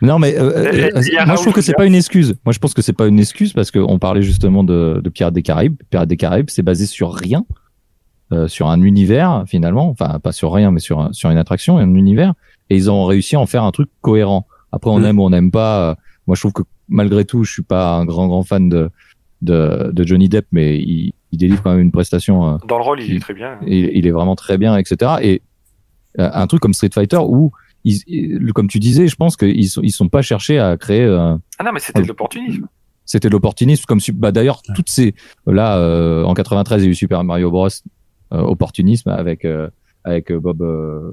Non, 0.03 0.19
mais 0.19 0.39
euh, 0.39 0.51
euh, 0.75 1.01
y 1.03 1.17
moi 1.27 1.37
je 1.37 1.41
trouve 1.41 1.55
que 1.55 1.63
c'est 1.63 1.73
pas 1.73 1.87
une 1.87 1.95
excuse. 1.95 2.35
Moi 2.45 2.53
je 2.53 2.59
pense 2.59 2.75
que 2.75 2.83
c'est 2.83 2.93
pas 2.93 3.07
une 3.07 3.19
excuse 3.19 3.53
parce 3.55 3.71
qu'on 3.71 3.99
parlait 3.99 4.23
justement 4.23 4.63
de, 4.63 5.01
de 5.03 5.09
Pirates 5.09 5.33
des 5.33 5.43
Caraïbes. 5.43 5.77
Pirates 5.91 6.09
des 6.09 6.17
Caraïbes, 6.19 6.51
c'est 6.51 6.63
basé 6.63 6.85
sur 6.85 7.15
rien, 7.15 7.47
euh, 8.33 8.47
sur 8.47 8.69
un 8.69 8.83
univers 8.83 9.45
finalement, 9.47 9.89
enfin 9.89 10.19
pas 10.19 10.33
sur 10.33 10.53
rien, 10.53 10.71
mais 10.71 10.81
sur 10.81 11.01
un- 11.01 11.13
sur 11.15 11.31
une 11.31 11.39
attraction 11.39 11.81
et 11.81 11.83
un 11.83 11.95
univers. 11.95 12.35
Et 12.69 12.77
ils 12.77 12.91
ont 12.91 13.05
réussi 13.07 13.37
à 13.37 13.41
en 13.41 13.47
faire 13.47 13.65
un 13.65 13.71
truc 13.73 13.89
cohérent. 14.03 14.47
Après 14.71 14.91
on 14.91 14.99
Mm. 14.99 15.05
aime 15.07 15.19
ou 15.19 15.25
on 15.25 15.31
n'aime 15.31 15.51
pas. 15.51 15.91
euh, 15.91 15.95
Moi 16.27 16.37
je 16.37 16.43
trouve 16.43 16.53
que 16.53 16.63
malgré 16.89 17.25
tout, 17.25 17.45
je 17.45 17.53
suis 17.53 17.63
pas 17.63 17.95
un 17.95 18.05
grand 18.05 18.27
grand 18.29 18.43
fan 18.43 18.69
de 18.69 18.91
de, 19.45 19.91
de 19.93 20.05
Johnny 20.05 20.29
Depp, 20.29 20.47
mais 20.53 20.79
il, 20.79 21.13
il 21.33 21.39
délivre 21.39 21.63
quand 21.63 21.71
même 21.73 21.81
une 21.81 21.93
prestation. 21.93 22.55
euh, 22.55 22.57
Dans 22.69 22.79
le 22.79 22.85
rôle, 22.85 23.01
il 23.01 23.11
Il- 23.11 23.17
est 23.17 23.21
très 23.21 23.35
bien. 23.35 23.59
il, 23.67 23.91
il 23.95 24.07
est 24.07 24.11
vraiment 24.11 24.35
très 24.37 24.59
bien, 24.59 24.77
etc. 24.77 25.13
Et 25.23 25.43
euh, 26.19 26.31
un 26.33 26.47
truc 26.47 26.61
comme 26.61 26.73
Street 26.75 26.91
Fighter 26.93 27.19
où, 27.19 27.53
ils, 27.85 27.99
ils- 28.07 28.53
comme 28.53 28.69
tu 28.69 28.79
disais, 28.81 29.07
je 29.09 29.17
pense 29.17 29.37
qu'ils 29.37 29.69
sont, 29.69 29.83
ils 29.83 29.91
sont 29.93 30.09
pas 30.09 30.23
cherchés 30.23 30.59
à 30.59 30.77
créer. 30.77 31.03
euh, 31.03 31.37
Ah 31.59 31.65
non, 31.65 31.73
mais 31.73 31.81
c'était 31.81 32.03
de 32.03 32.09
l'opportunisme. 32.09 32.67
c'était 33.05 33.29
de 33.29 33.33
l'opportunisme, 33.33 33.85
comme 33.87 34.01
bah 34.15 34.33
d'ailleurs 34.33 34.63
toutes 34.75 34.89
ces 34.89 35.15
là 35.47 35.77
euh, 35.79 36.25
en 36.25 36.35
93 36.35 36.83
il 36.83 36.87
y 36.87 36.89
a 36.89 36.91
eu 36.91 36.95
Super 36.95 37.23
Mario 37.25 37.51
Bros. 37.51 37.69
euh, 38.33 38.39
opportunisme 38.41 39.11
avec 39.11 39.45
euh, 39.45 39.69
avec 40.05 40.33
Bob. 40.33 40.63
euh, 40.63 41.13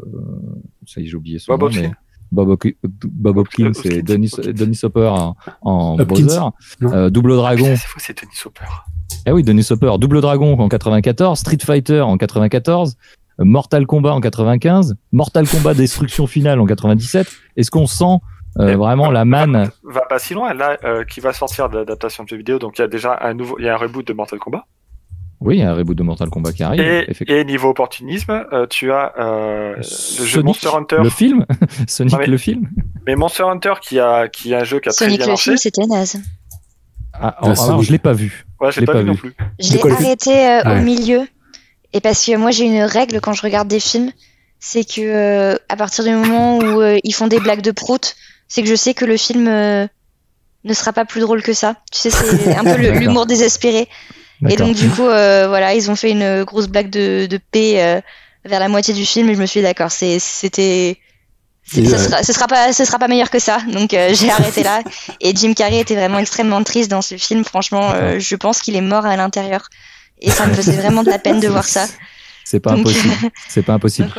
ça 0.86 1.02
y 1.02 1.04
est, 1.04 1.08
j'ai 1.08 1.16
oublié 1.18 1.40
son 1.40 1.58
Bob 1.58 1.74
nom. 1.74 1.82
Mais 1.82 1.92
Bob, 2.32 2.58
Bob 3.04 3.38
Hopkins 3.38 3.72
et 3.86 4.02
Dennis. 4.02 4.32
Dennis 4.44 4.80
Hopper 4.84 5.14
en. 5.62 5.98
Bowser. 5.98 6.40
Euh, 6.84 7.10
Double 7.10 7.36
Dragon. 7.36 7.74
Ah, 7.76 7.94
C'est 7.98 8.18
Denis 8.22 8.42
Hopper. 8.46 8.66
Eh 9.26 9.32
oui, 9.32 9.44
Dennis 9.44 9.68
Hopper, 9.72 9.92
Double 10.00 10.22
Dragon 10.22 10.58
en 10.58 10.70
94, 10.70 11.38
Street 11.38 11.58
Fighter 11.64 12.02
en 12.02 12.18
94, 12.18 12.96
euh, 13.40 13.44
Mortal 13.44 13.86
Kombat 13.86 14.14
en 14.14 14.22
95, 14.22 14.96
Mortal 15.12 15.48
Kombat 15.48 15.74
Destruction 15.74 16.26
Finale 16.28 16.60
en 16.60 16.66
97. 16.66 17.28
Est-ce 17.58 17.70
qu'on 17.70 17.88
sent 17.88 18.18
euh, 18.60 18.70
Et- 18.70 18.76
vraiment 18.76 19.12
la 19.12 19.26
manne 19.26 19.70
Va 19.84 20.02
pas 20.10 20.18
si 20.20 20.34
loin. 20.34 20.54
Là, 20.54 20.78
euh, 20.86 21.04
qui 21.04 21.20
va 21.20 21.34
sortir 21.34 21.70
de 21.70 21.78
l'adaptation 21.80 22.24
de 22.24 22.30
jeux 22.30 22.38
vidéo. 22.38 22.58
Donc, 22.60 22.78
il 22.80 22.82
y 22.82 22.86
a 22.86 22.88
déjà 22.88 23.18
un 23.22 23.34
nouveau, 23.34 23.58
il 23.60 23.66
y 23.66 23.70
a 23.70 23.74
un 23.74 23.78
reboot 23.78 24.08
de 24.08 24.14
Mortal 24.14 24.40
Kombat. 24.40 24.66
Oui, 25.42 25.58
il 25.58 25.60
y 25.62 25.64
a 25.64 25.72
un 25.72 25.74
reboot 25.76 25.98
de 25.98 26.04
Mortal 26.04 26.30
Kombat 26.30 26.54
qui 26.54 26.62
arrive. 26.64 26.82
Et, 27.28 27.44
niveau 27.46 27.70
opportunisme, 27.70 28.46
euh, 28.54 28.68
tu 28.68 28.92
as 28.92 29.12
euh, 29.20 29.76
le 29.76 29.82
jeu 29.82 30.26
Sonic, 30.28 30.46
Monster 30.46 30.70
Hunter. 30.76 30.98
le 31.04 31.10
film 31.10 31.46
Sonic 31.88 32.14
Non, 32.14 32.20
mais- 32.20 32.28
le 32.28 32.38
film 32.38 32.70
Mais 33.08 33.16
Monster 33.16 33.44
Hunter 33.44 33.74
qui 33.82 34.00
a 34.00 34.28
qui 34.28 34.54
est 34.54 34.56
un 34.56 34.64
jeu 34.64 34.80
qui 34.80 34.90
a 34.90 34.92
très 34.92 35.06
Sonic 35.06 35.18
bien 35.18 35.26
le 35.28 35.32
marché. 35.32 35.44
film, 35.44 35.58
c'était 35.58 35.86
naze. 35.88 36.18
ah, 37.14 37.36
Ah, 37.40 37.44
alors, 37.46 37.58
Sonic. 37.58 37.88
je 37.88 37.92
l'ai 37.92 37.98
pas 37.98 38.14
vu. 38.14 38.46
Ouais, 38.60 38.72
je 38.72 38.80
l'ai 38.80 38.86
pas, 38.86 38.94
pas 38.94 39.00
vu 39.02 39.06
non 39.06 39.16
plus. 39.16 39.34
Je 39.60 39.74
l'ai 39.74 39.82
le 39.84 39.92
arrêté 39.92 40.30
euh, 40.32 40.62
Ouais. 40.64 40.80
au 40.80 40.84
milieu. 40.84 41.28
Et 41.94 42.00
parce 42.02 42.24
que 42.24 42.38
moi, 42.38 42.52
j'ai 42.52 42.66
une 42.66 42.84
règle 42.84 43.20
quand 43.20 43.34
je 43.34 43.42
regarde 43.42 43.68
des 43.68 43.80
films, 43.80 44.12
c'est 44.60 44.84
que 44.86 45.02
euh, 45.02 45.56
à 45.70 45.76
partir 45.76 46.04
du 46.04 46.12
moment 46.12 46.60
où 46.60 46.82
euh, 46.82 47.00
ils 47.04 47.14
font 47.14 47.28
des 47.28 47.40
blagues 47.40 47.62
de 47.62 47.72
prout, 47.72 48.16
c'est 48.48 48.62
que 48.62 48.70
je 48.70 48.76
sais 48.76 48.94
que 48.94 49.06
le 49.06 49.18
film 49.18 49.48
euh, 49.48 49.88
ne 50.66 50.74
sera 50.74 50.94
pas 50.94 51.04
plus 51.06 51.22
drôle 51.22 51.42
que 51.42 51.54
ça. 51.54 51.78
Tu 51.92 51.98
sais, 51.98 52.10
c'est 52.12 52.56
un 52.56 52.64
peu 52.64 52.78
le- 52.80 52.92
l'humour 53.00 53.26
désespéré. 53.26 53.90
Et 54.50 54.56
donc, 54.56 54.76
du 54.76 54.90
coup, 54.90 55.08
euh, 55.08 55.48
voilà, 55.48 55.74
ils 55.76 55.90
ont 55.92 55.96
fait 55.96 56.12
une 56.12 56.44
grosse 56.44 56.68
blague 56.68 56.90
de, 56.90 57.26
de 57.28 57.40
paix 57.52 57.84
euh, 57.84 58.02
vers 58.46 58.60
la 58.60 58.68
moitié 58.70 58.94
du 58.94 59.06
film 59.06 59.30
et 59.30 59.36
je 59.36 59.40
me 59.40 59.46
suis 59.46 59.60
dit, 59.60 59.66
d'accord, 59.66 59.92
c'est- 59.92 60.20
c'était. 60.20 60.98
Ce 61.72 61.80
euh, 61.80 61.98
sera, 61.98 62.24
ce 62.24 62.34
sera 62.34 62.48
pas, 62.48 62.74
ce 62.74 62.84
sera 62.84 62.98
pas 62.98 63.08
meilleur 63.08 63.30
que 63.30 63.38
ça, 63.40 63.60
donc 63.72 63.94
euh, 63.94 64.10
j'ai 64.14 64.30
arrêté 64.32 64.64
là. 64.64 64.82
Et 65.22 65.34
Jim 65.36 65.54
Carrey 65.54 65.80
était 65.80 65.96
vraiment 65.96 66.18
extrêmement 66.18 66.62
triste 66.64 66.90
dans 66.90 67.04
ce 67.04 67.16
film. 67.18 67.46
Franchement, 67.46 67.92
euh, 67.94 68.20
je 68.20 68.36
pense 68.36 68.62
qu'il 68.62 68.76
est 68.76 68.82
mort 68.82 69.06
à 69.06 69.16
l'intérieur. 69.16 69.68
Et 70.20 70.30
ça 70.32 70.48
me 70.48 70.54
faisait 70.54 70.74
vraiment 70.76 71.04
de 71.04 71.10
la 71.10 71.20
peine 71.20 71.40
de 71.40 71.48
voir 71.50 71.64
ça. 71.64 71.86
C'est 72.44 72.60
pas 72.60 72.72
Donc- 72.72 72.80
impossible. 72.82 73.14
C'est 73.48 73.62
pas 73.62 73.74
impossible. 73.74 74.10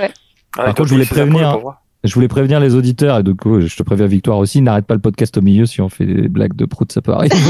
Ah, 0.56 0.66
contre, 0.66 0.74
donc, 0.76 0.86
je 0.86 0.92
voulais 0.94 1.04
prévenir-. 1.06 1.58
Je 2.04 2.12
voulais 2.14 2.26
prévenir 2.26 2.58
les 2.58 2.74
auditeurs 2.74 3.20
et 3.20 3.22
du 3.22 3.34
coup, 3.36 3.60
je 3.60 3.76
te 3.76 3.82
préviens 3.84 4.06
Victoire 4.06 4.38
aussi, 4.38 4.60
n'arrête 4.60 4.86
pas 4.86 4.94
le 4.94 5.00
podcast 5.00 5.36
au 5.36 5.40
milieu 5.40 5.66
si 5.66 5.80
on 5.80 5.88
fait 5.88 6.04
des 6.04 6.26
blagues 6.28 6.56
de 6.56 6.64
prout, 6.64 6.90
ça 6.90 7.00
peut 7.00 7.12
arriver. 7.12 7.36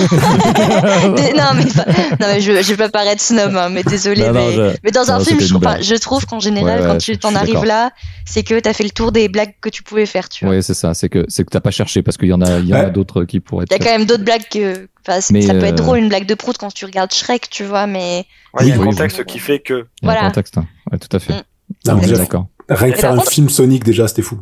Non, 1.34 1.54
mais, 1.56 1.64
non, 1.64 2.26
mais 2.26 2.40
je, 2.40 2.52
je 2.52 2.68
vais 2.68 2.76
pas 2.76 2.88
paraître 2.90 3.22
snob, 3.22 3.54
hein, 3.56 3.68
mais 3.70 3.82
désolé. 3.82 4.22
Non, 4.26 4.32
non, 4.34 4.46
mais, 4.46 4.52
je- 4.52 4.76
mais 4.84 4.90
dans 4.90 5.10
un 5.10 5.18
non, 5.18 5.24
film, 5.24 5.40
je, 5.40 5.48
trouve- 5.48 5.62
enfin, 5.64 5.74
blague. 5.76 5.82
je 5.84 5.94
trouve 5.94 6.26
qu'en 6.26 6.40
général, 6.40 6.80
Ouais, 6.80 6.86
quand 6.86 6.98
tu 6.98 7.16
t'en 7.18 7.34
arrives 7.34 7.64
là, 7.64 7.90
c'est 8.26 8.42
que 8.42 8.58
t'as 8.60 8.72
fait 8.72 8.84
le 8.84 8.90
tour 8.90 9.10
des 9.12 9.28
blagues 9.28 9.54
que 9.60 9.68
tu 9.68 9.82
pouvais 9.82 10.06
faire, 10.06 10.28
tu 10.28 10.44
vois. 10.44 10.54
Oui, 10.54 10.62
c'est 10.62 10.74
ça. 10.74 10.94
C'est 10.94 11.08
que 11.08 11.24
c'est 11.28 11.44
que 11.44 11.50
t'as 11.50 11.60
pas 11.60 11.70
cherché 11.70 12.02
parce 12.02 12.16
qu'il 12.16 12.28
y 12.28 12.32
en 12.32 12.42
a, 12.42 12.58
il 12.58 12.66
y 12.68 12.74
en 12.74 12.78
a 12.78 12.90
d'autres 12.90 13.24
qui 13.24 13.40
pourraient. 13.40 13.64
Il 13.70 13.72
y 13.72 13.76
a 13.76 13.78
quand 13.78 13.96
même 13.96 14.06
d'autres 14.06 14.24
blagues 14.24 14.46
que. 14.50 14.88
Enfin, 15.06 15.20
ça 15.20 15.32
peut 15.54 15.64
être 15.64 15.80
euh, 15.80 15.82
drôle, 15.84 15.98
une 15.98 16.08
blague 16.08 16.26
de 16.26 16.34
prout 16.34 16.56
quand 16.58 16.72
tu 16.72 16.84
regardes 16.84 17.12
Shrek, 17.12 17.48
tu 17.50 17.64
vois, 17.64 17.86
mais. 17.86 18.24
Ouais, 18.54 18.64
il 18.64 18.68
y 18.68 18.72
a 18.72 18.76
Oui, 18.76 18.82
un 18.82 18.84
contexte 18.90 19.18
oui. 19.18 19.24
qui 19.26 19.38
fait 19.38 19.58
que. 19.60 19.86
Il 20.02 20.06
y 20.06 20.08
a 20.08 20.12
Voilà. 20.12 20.26
contexte. 20.28 20.58
hein. 20.58 20.66
Ouais, 20.90 20.98
tout 20.98 21.14
à 21.16 21.18
fait. 21.18 21.32
Mm. 21.32 22.00
Déjà, 22.00 22.16
d'accord. 22.18 22.46
Rien 22.68 22.92
que 22.92 22.98
faire 22.98 23.12
un 23.12 23.20
film 23.20 23.48
Sonic, 23.48 23.84
déjà, 23.84 24.08
c'était 24.08 24.22
fou. 24.22 24.36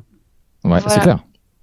Ouais, 0.64 0.70
Voilà. 0.70 0.88
c'est 0.88 1.00
clair. 1.00 1.18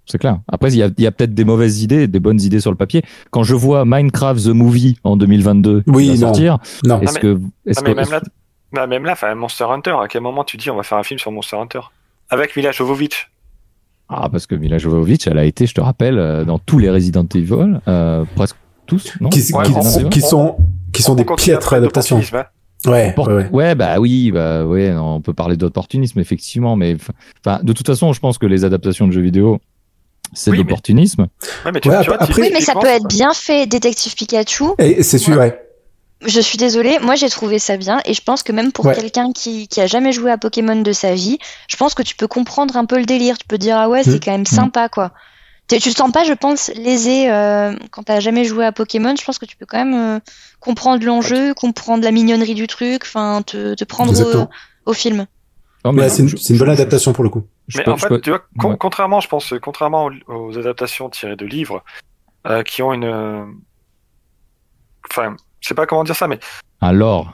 C'est 0.09 0.17
clair. 0.17 0.39
Après, 0.49 0.69
il 0.71 0.77
y 0.77 0.83
a, 0.83 0.89
il 0.97 1.03
y 1.03 1.07
a 1.07 1.11
peut-être 1.11 1.33
des 1.33 1.43
mauvaises 1.43 1.81
idées, 1.83 2.07
des 2.07 2.19
bonnes 2.21 2.39
idées 2.39 2.61
sur 2.61 2.71
le 2.71 2.77
papier. 2.77 3.03
Quand 3.29 3.43
je 3.43 3.53
vois 3.55 3.83
Minecraft 3.85 4.41
the 4.41 4.47
Movie 4.53 4.97
en 5.03 5.17
2022 5.17 5.81
qui 5.81 5.89
Oui, 5.89 6.07
va 6.07 6.13
non. 6.13 6.19
sortir, 6.19 6.57
Non. 6.85 7.01
est-ce 7.01 7.19
que, 7.19 7.39
est-ce 7.65 7.79
Ah, 7.79 7.83
mais 7.85 7.93
que, 7.93 7.99
même 8.09 8.21
là, 8.73 8.87
même 8.87 9.03
là, 9.05 9.11
enfin, 9.13 9.35
Monster 9.35 9.65
Hunter, 9.65 9.95
à 10.01 10.07
quel 10.07 10.21
moment 10.21 10.43
tu 10.45 10.55
dis 10.57 10.69
on 10.69 10.77
va 10.77 10.83
faire 10.83 10.97
un 10.97 11.03
film 11.03 11.19
sur 11.19 11.31
Monster 11.31 11.57
Hunter? 11.57 11.81
Avec 12.29 12.55
Mila 12.55 12.71
Jovovich. 12.71 13.29
ah, 14.09 14.29
parce 14.31 14.47
que 14.47 14.55
Mila 14.55 14.77
Jovovich, 14.77 15.27
elle 15.27 15.37
a 15.37 15.43
été, 15.43 15.65
je 15.67 15.73
te 15.73 15.81
rappelle, 15.81 16.17
euh, 16.17 16.45
dans 16.45 16.57
tous 16.59 16.79
les 16.79 16.89
Resident 16.89 17.25
Evil, 17.35 17.81
euh, 17.89 18.23
presque 18.35 18.55
tous, 18.85 19.13
non? 19.19 19.27
Qui, 19.29 19.39
Ouais, 19.39 19.45
qui- 19.45 19.53
on- 19.73 19.81
qui- 19.81 20.05
on- 20.05 20.09
qui 20.09 20.21
sont, 20.21 20.55
qui 20.93 21.01
sont 21.03 21.11
On 21.11 21.15
des 21.15 21.25
piètres 21.25 21.73
adaptations. 21.73 22.19
hein. 22.33 22.43
Ouais, 22.87 23.11
Por- 23.13 23.27
ouais, 23.27 23.33
ouais. 23.35 23.49
ouais, 23.51 23.75
bah 23.75 23.99
oui, 23.99 24.31
bah 24.31 24.65
ouais, 24.65 24.93
on 24.95 25.21
peut 25.21 25.33
parler 25.33 25.57
d'opportunisme 25.57 26.19
effectivement, 26.19 26.75
mais 26.75 26.95
enfin, 27.45 27.59
de 27.63 27.73
toute 27.73 27.85
façon, 27.87 28.13
je 28.13 28.19
pense 28.19 28.37
que 28.37 28.45
les 28.45 28.63
adaptations 28.65 29.07
de 29.07 29.11
jeux 29.11 29.21
vidéo, 29.21 29.59
c'est 30.33 30.51
Oui, 30.51 30.57
mais- 30.57 30.63
l'opportunisme. 30.63 31.27
Ouais, 31.65 31.71
mais 31.73 31.79
tu, 31.81 31.89
Ouais, 31.89 32.01
tu 32.01 32.07
vois, 32.09 32.21
après- 32.21 32.41
Oui, 32.41 32.49
mais 32.53 32.61
ça 32.61 32.73
peut 32.73 32.87
être 32.87 33.07
bien 33.07 33.33
fait, 33.33 33.65
Détective 33.67 34.15
Pikachu. 34.15 34.65
Et 34.79 35.03
c'est 35.03 35.17
sûr, 35.17 35.37
ouais. 35.37 35.61
je 36.25 36.39
suis 36.41 36.57
désolée, 36.57 36.97
moi 37.01 37.15
j'ai 37.15 37.29
trouvé 37.29 37.59
ça 37.59 37.77
bien 37.77 37.99
et 38.05 38.13
je 38.13 38.21
pense 38.23 38.41
que 38.43 38.51
même 38.51 38.71
pour 38.71 38.85
Ouais. 38.85 38.95
quelqu'un 38.95 39.31
qui, 39.33 39.67
qui 39.67 39.79
a 39.81 39.85
jamais 39.87 40.11
joué 40.11 40.31
à 40.31 40.37
Pokémon 40.37 40.81
de 40.81 40.91
sa 40.91 41.13
vie, 41.13 41.37
je 41.69 41.75
pense 41.77 41.93
que 41.93 42.01
tu 42.03 42.15
peux 42.15 42.27
comprendre 42.27 42.75
un 42.75 42.85
peu 42.85 42.97
le 42.97 43.05
délire. 43.05 43.37
Tu 43.37 43.45
peux 43.47 43.57
dire 43.59 43.77
ah 43.77 43.87
ouais 43.89 44.03
c'est 44.03 44.15
Mm. 44.15 44.19
quand 44.25 44.31
même 44.31 44.45
sympa 44.45 44.89
quoi. 44.89 45.11
Tu 45.69 45.79
te 45.79 45.89
sens 45.89 46.11
pas, 46.13 46.23
je 46.23 46.31
pense, 46.33 46.69
lésé 46.75 47.29
euh, 47.29 47.75
quand 47.91 48.03
t'as 48.03 48.21
jamais 48.21 48.45
joué 48.45 48.65
à 48.65 48.71
Pokémon. 48.71 49.13
Je 49.19 49.25
pense 49.25 49.37
que 49.37 49.45
tu 49.45 49.57
peux 49.57 49.65
quand 49.65 49.83
même 49.83 49.93
euh, 50.17 50.19
comprendre 50.61 51.05
l'enjeu, 51.05 51.53
comprendre 51.53 52.03
la 52.05 52.11
mignonnerie 52.11 52.55
du 52.55 52.67
truc, 52.67 53.01
enfin 53.03 53.41
te, 53.41 53.73
te 53.73 53.83
prendre 53.83 54.13
au, 54.85 54.89
au 54.89 54.93
film. 54.93 55.25
Non, 55.83 55.91
mais 55.91 56.03
Ouais, 56.03 56.09
c'est 56.09 56.23
une, 56.53 56.57
bonne 56.57 56.69
adaptation 56.69 57.11
pour 57.11 57.23
le 57.25 57.29
coup. 57.29 57.45
je 57.67 57.77
Mais 57.79 57.83
peux- 57.83 57.91
en 57.91 57.97
fait, 57.97 58.07
peux- 58.07 58.21
tu 58.21 58.29
vois, 58.29 58.43
con- 58.57 58.71
ouais. 58.71 58.77
contrairement, 58.79 59.19
je 59.19 59.27
pense, 59.27 59.53
contrairement 59.61 60.09
aux, 60.27 60.33
aux 60.49 60.57
adaptations 60.57 61.09
tirées 61.09 61.35
de 61.35 61.45
livres, 61.45 61.83
euh, 62.47 62.63
qui 62.63 62.81
ont 62.81 62.93
une, 62.93 63.05
enfin, 65.09 65.35
je 65.59 65.67
sais 65.67 65.75
pas 65.75 65.85
comment 65.85 66.03
dire 66.03 66.15
ça, 66.15 66.27
mais 66.27 66.39
un 66.81 66.91
lore. 66.93 67.33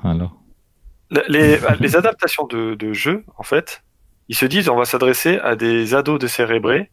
le- 1.12 1.24
les, 1.28 1.60
les 1.80 1.96
adaptations 1.96 2.48
de, 2.48 2.74
de 2.76 2.94
jeux, 2.94 3.24
en 3.38 3.44
fait, 3.44 3.84
ils 4.28 4.36
se 4.36 4.46
disent, 4.46 4.70
on 4.70 4.76
va 4.76 4.86
s'adresser 4.86 5.38
à 5.40 5.56
des 5.56 5.94
ados 5.94 6.20
décérébrés. 6.20 6.90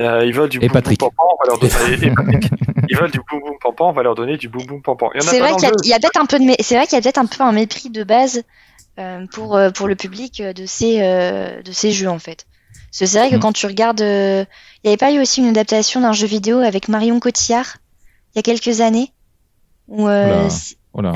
Euh, 0.00 0.24
ils 0.24 0.32
veulent 0.32 0.48
du 0.48 0.58
Et 0.58 0.60
boum 0.60 0.68
boum 0.68 0.74
Patrick. 0.74 1.00
pampan, 1.00 1.24
on 1.30 1.36
va 1.44 1.48
leur 1.48 1.58
donner. 1.58 1.94
et 2.06 2.10
Patrick. 2.14 2.50
Ils 2.88 2.96
veulent 2.96 3.10
du 3.10 3.20
boum 3.30 3.40
boum 3.40 3.56
pampan, 3.60 3.88
on 3.90 3.92
va 3.92 4.02
leur 4.02 4.14
donner 4.14 4.36
du 4.36 4.48
boum 4.48 4.64
boum 4.66 4.82
pampan. 4.82 5.10
C'est 5.20 5.38
vrai 5.40 5.52
qu'il 5.56 5.88
y 5.88 5.92
a, 5.92 5.98
peut-être 5.98 6.20
un 6.20 6.26
peu 6.26 6.38
de, 6.38 6.44
mé- 6.44 6.56
c'est 6.60 6.74
vrai 6.76 6.86
qu'il 6.86 6.96
y 6.96 6.98
a 6.98 7.02
peut-être 7.02 7.18
un 7.18 7.26
peu 7.26 7.42
un 7.42 7.52
mépris 7.52 7.90
de 7.90 8.02
base 8.04 8.42
euh, 8.98 9.26
pour 9.32 9.56
euh, 9.56 9.70
pour 9.70 9.86
le 9.88 9.94
public 9.96 10.40
euh, 10.40 10.52
de 10.52 10.64
ces 10.66 10.98
euh, 11.02 11.62
de 11.62 11.72
ces 11.72 11.90
jeux 11.92 12.08
en 12.08 12.18
fait. 12.18 12.46
C'est 12.92 13.06
vrai 13.06 13.30
que 13.30 13.36
Mm. 13.36 13.40
quand 13.40 13.52
tu 13.52 13.66
regardes, 13.66 14.00
euh, 14.00 14.44
il 14.82 14.86
n'y 14.88 14.90
avait 14.90 14.96
pas 14.96 15.12
eu 15.12 15.20
aussi 15.20 15.40
une 15.40 15.48
adaptation 15.48 16.00
d'un 16.00 16.12
jeu 16.12 16.26
vidéo 16.26 16.58
avec 16.58 16.88
Marion 16.88 17.20
Cotillard 17.20 17.76
il 18.34 18.38
y 18.38 18.40
a 18.40 18.42
quelques 18.42 18.80
années 18.80 19.12
où 19.88 20.08
euh, 20.08 20.48
Voilà. 20.92 21.12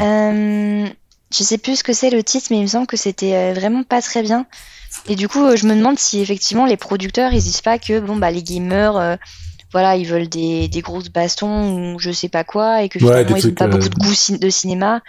Je 1.37 1.43
sais 1.43 1.59
plus 1.59 1.77
ce 1.77 1.85
que 1.85 1.93
c'est 1.93 2.11
le 2.11 2.23
titre, 2.23 2.47
mais 2.51 2.59
il 2.59 2.63
me 2.63 2.67
semble 2.69 2.87
que 2.87 2.97
c'était 2.97 3.35
euh, 3.35 3.53
vraiment 3.55 3.83
pas 3.83 4.01
très 4.03 4.23
bien. 4.23 4.47
Et 5.09 5.17
du 5.17 5.29
coup, 5.29 5.45
euh, 5.45 5.57
je 5.57 5.67
me 5.67 5.75
demande 5.75 5.99
si 5.99 6.21
effectivement 6.21 6.67
les 6.67 6.77
producteurs 6.77 7.33
ils 7.33 7.43
disent 7.43 7.61
pas 7.63 7.79
que 7.79 7.99
bon 8.01 8.17
bah 8.17 8.31
les 8.31 8.43
gamers 8.43 8.97
euh, 8.97 9.17
voilà, 9.73 9.97
ils 9.97 10.07
veulent 10.07 10.29
des, 10.29 10.69
des 10.69 10.81
grosses 10.83 11.09
bastons 11.11 11.95
ou 11.95 11.99
je 11.99 12.13
sais 12.13 12.29
pas 12.29 12.45
quoi, 12.45 12.83
et 12.83 12.89
que 12.89 13.01
finalement 13.25 13.37
ils 13.37 13.51
ont 13.51 13.55
pas 13.55 13.65
euh, 13.65 13.69
beaucoup 13.69 13.89
de 13.89 13.95
goût 13.99 14.13
cin- 14.13 14.39
de 14.39 14.49
cinéma. 14.51 15.01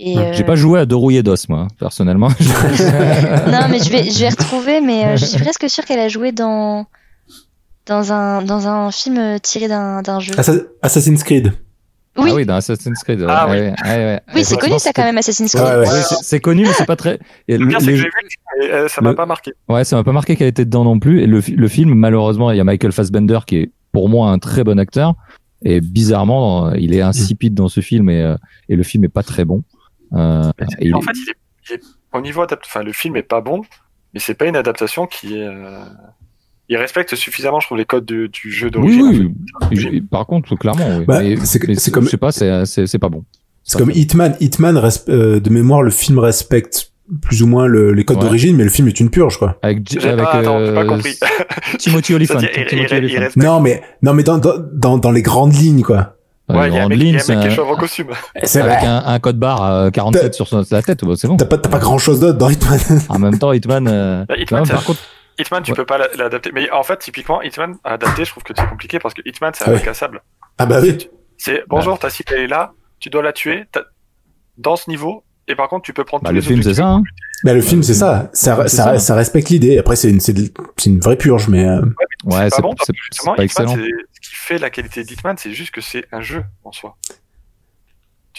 Euh, 0.00 0.32
J'ai 0.32 0.44
pas 0.44 0.56
joué 0.56 0.80
à 0.80 0.86
Dorouille 0.86 1.22
d'os, 1.22 1.48
moi, 1.48 1.68
personnellement. 1.78 2.28
non, 2.40 3.68
mais 3.70 3.78
je 3.78 3.90
vais, 3.90 4.10
je 4.10 4.18
vais 4.20 4.28
retrouver, 4.28 4.80
mais 4.80 5.04
euh, 5.04 5.16
je 5.16 5.24
suis 5.24 5.38
presque 5.38 5.68
sûre 5.70 5.84
qu'elle 5.84 6.00
a 6.00 6.08
joué 6.08 6.32
dans, 6.32 6.86
dans, 7.86 8.12
un, 8.12 8.42
dans 8.42 8.66
un 8.68 8.90
film 8.90 9.38
tiré 9.40 9.68
d'un 9.68 10.02
d'un 10.02 10.18
jeu. 10.20 10.34
Assa- 10.38 10.62
Assassin's 10.82 11.22
Creed. 11.22 11.52
Oui. 12.16 12.28
Ah 12.30 12.34
oui, 12.34 12.46
dans 12.46 12.54
Assassin's 12.54 13.02
Creed. 13.02 13.20
ouais, 13.20 13.26
Ah 13.28 13.46
oui. 13.48 13.56
ouais, 13.56 13.72
ouais, 13.84 13.96
ouais. 13.96 14.20
Oui, 14.34 14.44
c'est 14.44 14.56
connu 14.56 14.78
ça 14.78 14.92
quand 14.92 15.02
même, 15.02 15.18
Assassin's 15.18 15.52
Creed. 15.52 15.64
Ouais, 15.64 15.76
ouais. 15.80 15.88
Oui, 15.88 16.16
c'est- 16.22 16.40
connu, 16.40 16.62
mais 16.62 16.72
c'est 16.72 16.86
pas 16.86 16.94
très. 16.96 17.18
et 17.48 17.58
Le 17.58 17.68
c'est 17.72 17.78
les- 17.80 17.92
que 17.92 17.96
j'ai 17.96 18.04
vu, 18.04 18.10
mais 18.60 18.70
euh, 18.72 18.88
ça 18.88 19.00
m'a 19.00 19.10
le- 19.10 19.16
pas 19.16 19.26
marqué. 19.26 19.52
Ouais, 19.68 19.82
ça 19.84 19.96
m'a 19.96 20.04
pas 20.04 20.12
marqué 20.12 20.36
qu'elle 20.36 20.46
était 20.48 20.64
dedans 20.64 20.84
non 20.84 20.98
plus. 21.00 21.22
Et 21.22 21.26
le, 21.26 21.40
fi- 21.40 21.56
le 21.56 21.66
film, 21.68 21.92
malheureusement, 21.94 22.50
il 22.52 22.56
y 22.56 22.60
a 22.60 22.64
Michael 22.64 22.92
Fassbender 22.92 23.40
qui 23.46 23.56
est 23.56 23.72
pour 23.92 24.08
moi 24.08 24.30
un 24.30 24.38
très 24.38 24.62
bon 24.64 24.78
acteur. 24.78 25.14
Et 25.64 25.80
bizarrement, 25.80 26.72
il 26.74 26.94
est 26.94 27.00
insipide 27.00 27.54
dans 27.54 27.68
ce 27.68 27.80
film 27.80 28.08
et, 28.10 28.22
euh, 28.22 28.36
et 28.68 28.76
le 28.76 28.82
film 28.82 29.04
est 29.04 29.08
pas 29.08 29.22
très 29.22 29.44
bon. 29.44 29.64
Euh, 30.12 30.50
et 30.78 30.86
il 30.88 30.94
en 30.94 31.00
fait, 31.00 31.12
il 31.16 31.30
est, 31.30 31.34
il 31.70 31.74
est- 31.76 31.82
au 32.12 32.20
niveau 32.20 32.42
adapt... 32.42 32.64
enfin, 32.66 32.82
le 32.82 32.92
film 32.92 33.16
est 33.16 33.22
pas 33.22 33.40
bon, 33.40 33.62
mais 34.12 34.20
c'est 34.20 34.34
pas 34.34 34.44
une 34.46 34.56
adaptation 34.56 35.06
qui 35.06 35.36
est. 35.38 35.42
euh, 35.48 35.80
Il 36.68 36.76
respecte 36.78 37.14
suffisamment, 37.14 37.60
je 37.60 37.66
trouve, 37.66 37.78
les 37.78 37.84
codes 37.84 38.06
de- 38.06 38.26
du 38.26 38.50
jeu 38.50 38.66
oui, 38.66 38.70
d'origine. 38.72 39.34
oui. 39.70 39.76
Je- 39.76 40.00
Par 40.00 40.26
contre, 40.26 40.54
clairement, 40.56 40.98
oui. 40.98 41.04
Bah, 41.06 41.20
Mais- 41.22 41.36
c'est- 41.44 41.58
comme- 41.90 42.04
Je 42.04 42.08
sais 42.10 42.16
pas, 42.16 42.32
c'est 42.32 42.64
c'est- 42.66 42.86
c'est 42.86 42.98
pas 42.98 43.08
bon. 43.10 43.24
C'est 43.64 43.78
comme 43.78 43.90
Hitman. 43.90 44.34
Hitman, 44.40 44.76
resp- 44.76 45.10
euh, 45.10 45.40
de 45.40 45.50
mémoire, 45.50 45.82
le 45.82 45.90
film 45.90 46.18
respecte 46.18 46.90
plus 47.20 47.42
ou 47.42 47.46
moins 47.46 47.66
le- 47.66 47.92
les 47.92 48.04
codes 48.04 48.16
Ouais. 48.16 48.22
d'origine, 48.24 48.56
mais 48.56 48.64
le 48.64 48.70
film 48.70 48.88
est 48.88 48.98
une 48.98 49.10
purge, 49.10 49.38
quoi. 49.38 49.58
Avec, 49.62 49.86
J- 49.90 49.98
avec 50.06 50.24
pas, 50.24 50.32
attends, 50.32 50.64
j'ai 50.64 50.72
pas 50.72 50.82
euh, 50.84 50.86
compris. 50.86 51.18
Timothy 51.78 52.14
Olyphant. 52.14 52.38
Non, 53.36 53.60
mais, 53.60 53.82
non, 54.02 54.14
mais 54.14 54.22
dans, 54.22 54.38
dans, 54.38 54.54
dans, 54.72 54.98
dans 54.98 55.10
les 55.10 55.22
grandes 55.22 55.54
lignes, 55.54 55.82
quoi. 55.82 56.16
Ouais, 56.48 56.68
il 56.68 56.74
y 56.74 56.78
a 56.78 56.84
un 56.84 56.88
mec, 56.88 56.98
il 56.98 57.04
y 57.06 57.08
a 57.16 57.22
un 57.22 57.36
mec 57.40 57.48
qui 57.48 57.54
est 57.54 57.58
en 57.58 57.74
costume. 57.76 58.08
C'est 58.42 58.60
avec 58.60 58.78
vrai. 58.80 58.86
un, 58.86 59.02
un 59.06 59.18
code 59.18 59.38
barre 59.38 59.64
euh, 59.64 59.90
47 59.90 60.34
sur 60.34 60.46
son- 60.46 60.62
sa 60.62 60.82
tête, 60.82 61.00
c'est 61.16 61.26
bon. 61.26 61.36
T'as 61.38 61.46
pas, 61.46 61.56
t'as 61.56 61.70
pas 61.70 61.78
grand 61.78 61.96
chose 61.96 62.20
d'autre 62.20 62.36
dans 62.36 62.50
Hitman. 62.50 62.78
En 63.08 63.18
même 63.18 63.38
temps, 63.38 63.52
Hitman. 63.52 63.88
euh, 63.88 64.24
Bah, 64.28 64.34
Hitman, 64.36 64.66
par 64.68 64.84
contre, 64.84 65.00
Hitman, 65.38 65.62
tu 65.62 65.72
Ouais. 65.72 65.76
peux 65.76 65.84
pas 65.86 65.98
l'a- 65.98 66.08
l'adapter. 66.16 66.50
Mais 66.52 66.70
en 66.70 66.82
fait, 66.82 66.98
typiquement, 66.98 67.42
Hitman 67.42 67.76
à 67.84 67.94
adapter, 67.94 68.24
je 68.24 68.30
trouve 68.30 68.42
que 68.44 68.52
c'est 68.56 68.66
compliqué 68.68 68.98
parce 68.98 69.14
que 69.14 69.22
Hitman, 69.24 69.52
c'est 69.54 69.64
Ah 69.66 69.70
un 69.70 69.72
ouais. 69.74 69.80
incassable. 69.80 70.22
ah 70.58 70.66
bah 70.66 70.78
oui. 70.82 71.08
C'est 71.36 71.64
bonjour, 71.68 71.98
ta 71.98 72.10
cible 72.10 72.32
elle 72.34 72.42
est 72.42 72.46
là, 72.46 72.72
tu 73.00 73.10
dois 73.10 73.22
la 73.22 73.32
tuer 73.32 73.64
dans 74.56 74.76
ce 74.76 74.88
niveau, 74.88 75.24
et 75.48 75.56
par 75.56 75.68
contre, 75.68 75.82
tu 75.84 75.92
peux 75.92 76.04
prendre 76.04 76.22
bah, 76.22 76.30
tous 76.30 76.34
le 76.36 76.40
les 76.40 76.46
film, 76.46 76.62
c'est 76.62 76.74
ça. 76.74 76.86
Hein 76.86 77.02
Bah, 77.42 77.52
le 77.52 77.60
film, 77.60 77.82
c'est 77.82 77.94
ça. 77.94 78.30
Ça, 78.32 78.56
ça, 78.68 78.68
ça. 78.68 78.98
ça 79.00 79.14
respecte 79.16 79.48
l'idée. 79.50 79.76
Après, 79.78 79.96
c'est 79.96 80.08
une, 80.08 80.20
c'est 80.20 80.32
de- 80.32 80.50
c'est 80.78 80.88
une 80.90 81.00
vraie 81.00 81.16
purge, 81.16 81.48
mais, 81.48 81.66
euh, 81.66 81.80
ouais, 82.24 82.48
c'est 82.50 82.62
bon, 82.62 82.72
parce 82.74 82.86
c'est- 82.86 82.92
que 82.92 82.98
c'est 82.98 83.16
justement, 83.16 83.34
pas 83.34 83.44
Hitman, 83.44 83.68
excellent. 83.68 83.84
ce 84.22 84.28
qui 84.30 84.34
fait 84.36 84.58
la 84.58 84.70
qualité 84.70 85.02
d'Hitman, 85.04 85.36
c'est 85.36 85.50
juste 85.52 85.74
que 85.74 85.80
c'est 85.80 86.04
un 86.12 86.20
jeu 86.22 86.44
en 86.64 86.70
soi. 86.72 86.96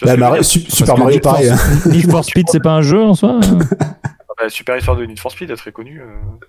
Bah, 0.02 0.16
Mario- 0.16 0.42
Super 0.42 0.98
Mario, 0.98 1.20
pareil. 1.20 1.48
hein. 1.50 1.56
Need 1.86 2.10
for 2.10 2.24
Speed, 2.24 2.48
c'est 2.50 2.60
pas 2.60 2.72
un 2.72 2.82
jeu 2.82 3.00
en 3.02 3.14
soi 3.14 3.38
Bah, 4.38 4.48
Super 4.50 4.76
Histoire 4.76 4.96
de 4.98 5.04
Need 5.06 5.18
for 5.18 5.30
Speed 5.32 5.50
est 5.50 5.56
très 5.56 5.72
connu. 5.72 6.00
euh. 6.00 6.04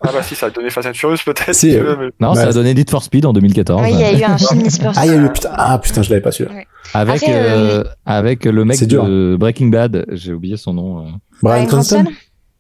Ah 0.06 0.10
bah 0.14 0.22
si, 0.22 0.36
ça 0.36 0.48
a 0.48 0.50
donné 0.50 0.70
Fast 0.70 0.90
and 0.90 0.94
Furious 0.94 1.20
peut-être. 1.26 1.54
Si, 1.56 1.74
euh, 1.78 1.96
mais- 1.98 2.10
Non, 2.20 2.34
ça 2.36 2.48
a 2.48 2.52
donné 2.52 2.74
Need 2.74 2.90
for 2.90 3.02
Speed 3.02 3.26
en 3.26 3.32
2014. 3.34 3.82
Oui, 3.82 3.92
il 3.94 4.00
y 4.00 4.04
a 4.04 4.12
eu 4.20 4.24
un 4.24 4.38
film 4.38 4.62
Need 4.62 4.82
for 4.82 4.92
Ah, 4.96 5.06
il 5.06 5.12
y 5.12 5.14
a 5.14 5.18
Speed. 5.18 5.26
eu, 5.30 5.34
putain, 5.34 5.50
ah, 5.54 5.80
putain, 5.80 6.02
je 6.02 6.10
l'avais 6.10 6.22
pas 6.22 6.32
celui-là. 6.32 6.62
Avec, 6.94 7.24
Après, 7.24 7.32
euh, 7.34 7.84
avec 8.06 8.44
le 8.46 8.66
mec 8.66 8.84
de 8.86 9.38
Breaking 9.40 9.68
Bad, 9.68 10.06
j'ai 10.12 10.34
oublié 10.34 10.58
son 10.58 10.74
nom. 10.74 11.00
euh. 11.00 11.10
Brian 11.42 11.66
Cranston? 11.66 12.06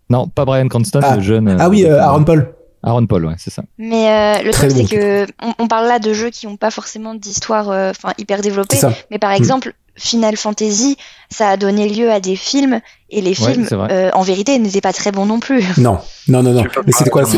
Non, 0.10 0.28
pas 0.30 0.46
Brian 0.46 0.68
Cranston, 0.70 1.02
Ah. 1.04 1.16
le 1.18 1.22
jeune. 1.22 1.58
Ah 1.60 1.68
oui, 1.70 1.84
euh, 1.86 2.00
Aaron 2.02 2.24
Paul. 2.24 2.54
Aaron 2.84 3.06
Paul, 3.08 3.26
ouais, 3.26 3.34
c'est 3.38 3.50
ça. 3.50 3.64
Mais 3.78 4.08
euh, 4.40 4.44
le 4.44 4.52
Très 4.52 4.68
truc, 4.70 4.80
bon 4.82 4.88
c'est 4.88 4.96
que 4.96 5.26
on, 5.44 5.54
on 5.60 5.68
parle 5.68 5.88
là 5.88 6.00
de 6.00 6.14
jeux 6.14 6.30
qui 6.30 6.48
n'ont 6.48 6.56
pas 6.56 6.72
forcément 6.72 7.16
d'histoire 7.16 7.70
euh, 7.70 7.90
enfin 7.90 8.14
hyper 8.18 8.40
développée. 8.42 8.78
Mais 9.12 9.18
par 9.20 9.32
exemple, 9.34 9.74
Final 9.98 10.38
Fantasy, 10.38 10.96
ça 11.30 11.50
a 11.50 11.58
donné 11.58 11.90
lieu 11.90 12.12
à 12.12 12.20
des 12.20 12.36
films, 12.36 12.80
et 13.10 13.22
les 13.22 13.30
Ouais, 13.42 13.54
films, 13.54 13.68
euh, 13.72 14.10
en 14.14 14.22
vérité, 14.22 14.58
n'étaient 14.60 14.82
pas 14.82 14.94
très 14.94 15.12
bons 15.12 15.26
non 15.26 15.40
plus. 15.40 15.64
Non, 15.78 15.98
non, 16.28 16.44
non, 16.44 16.52
non. 16.54 16.64
Mais 16.86 16.92
c'était 16.92 17.10
quoi? 17.10 17.24
pas- 17.24 17.30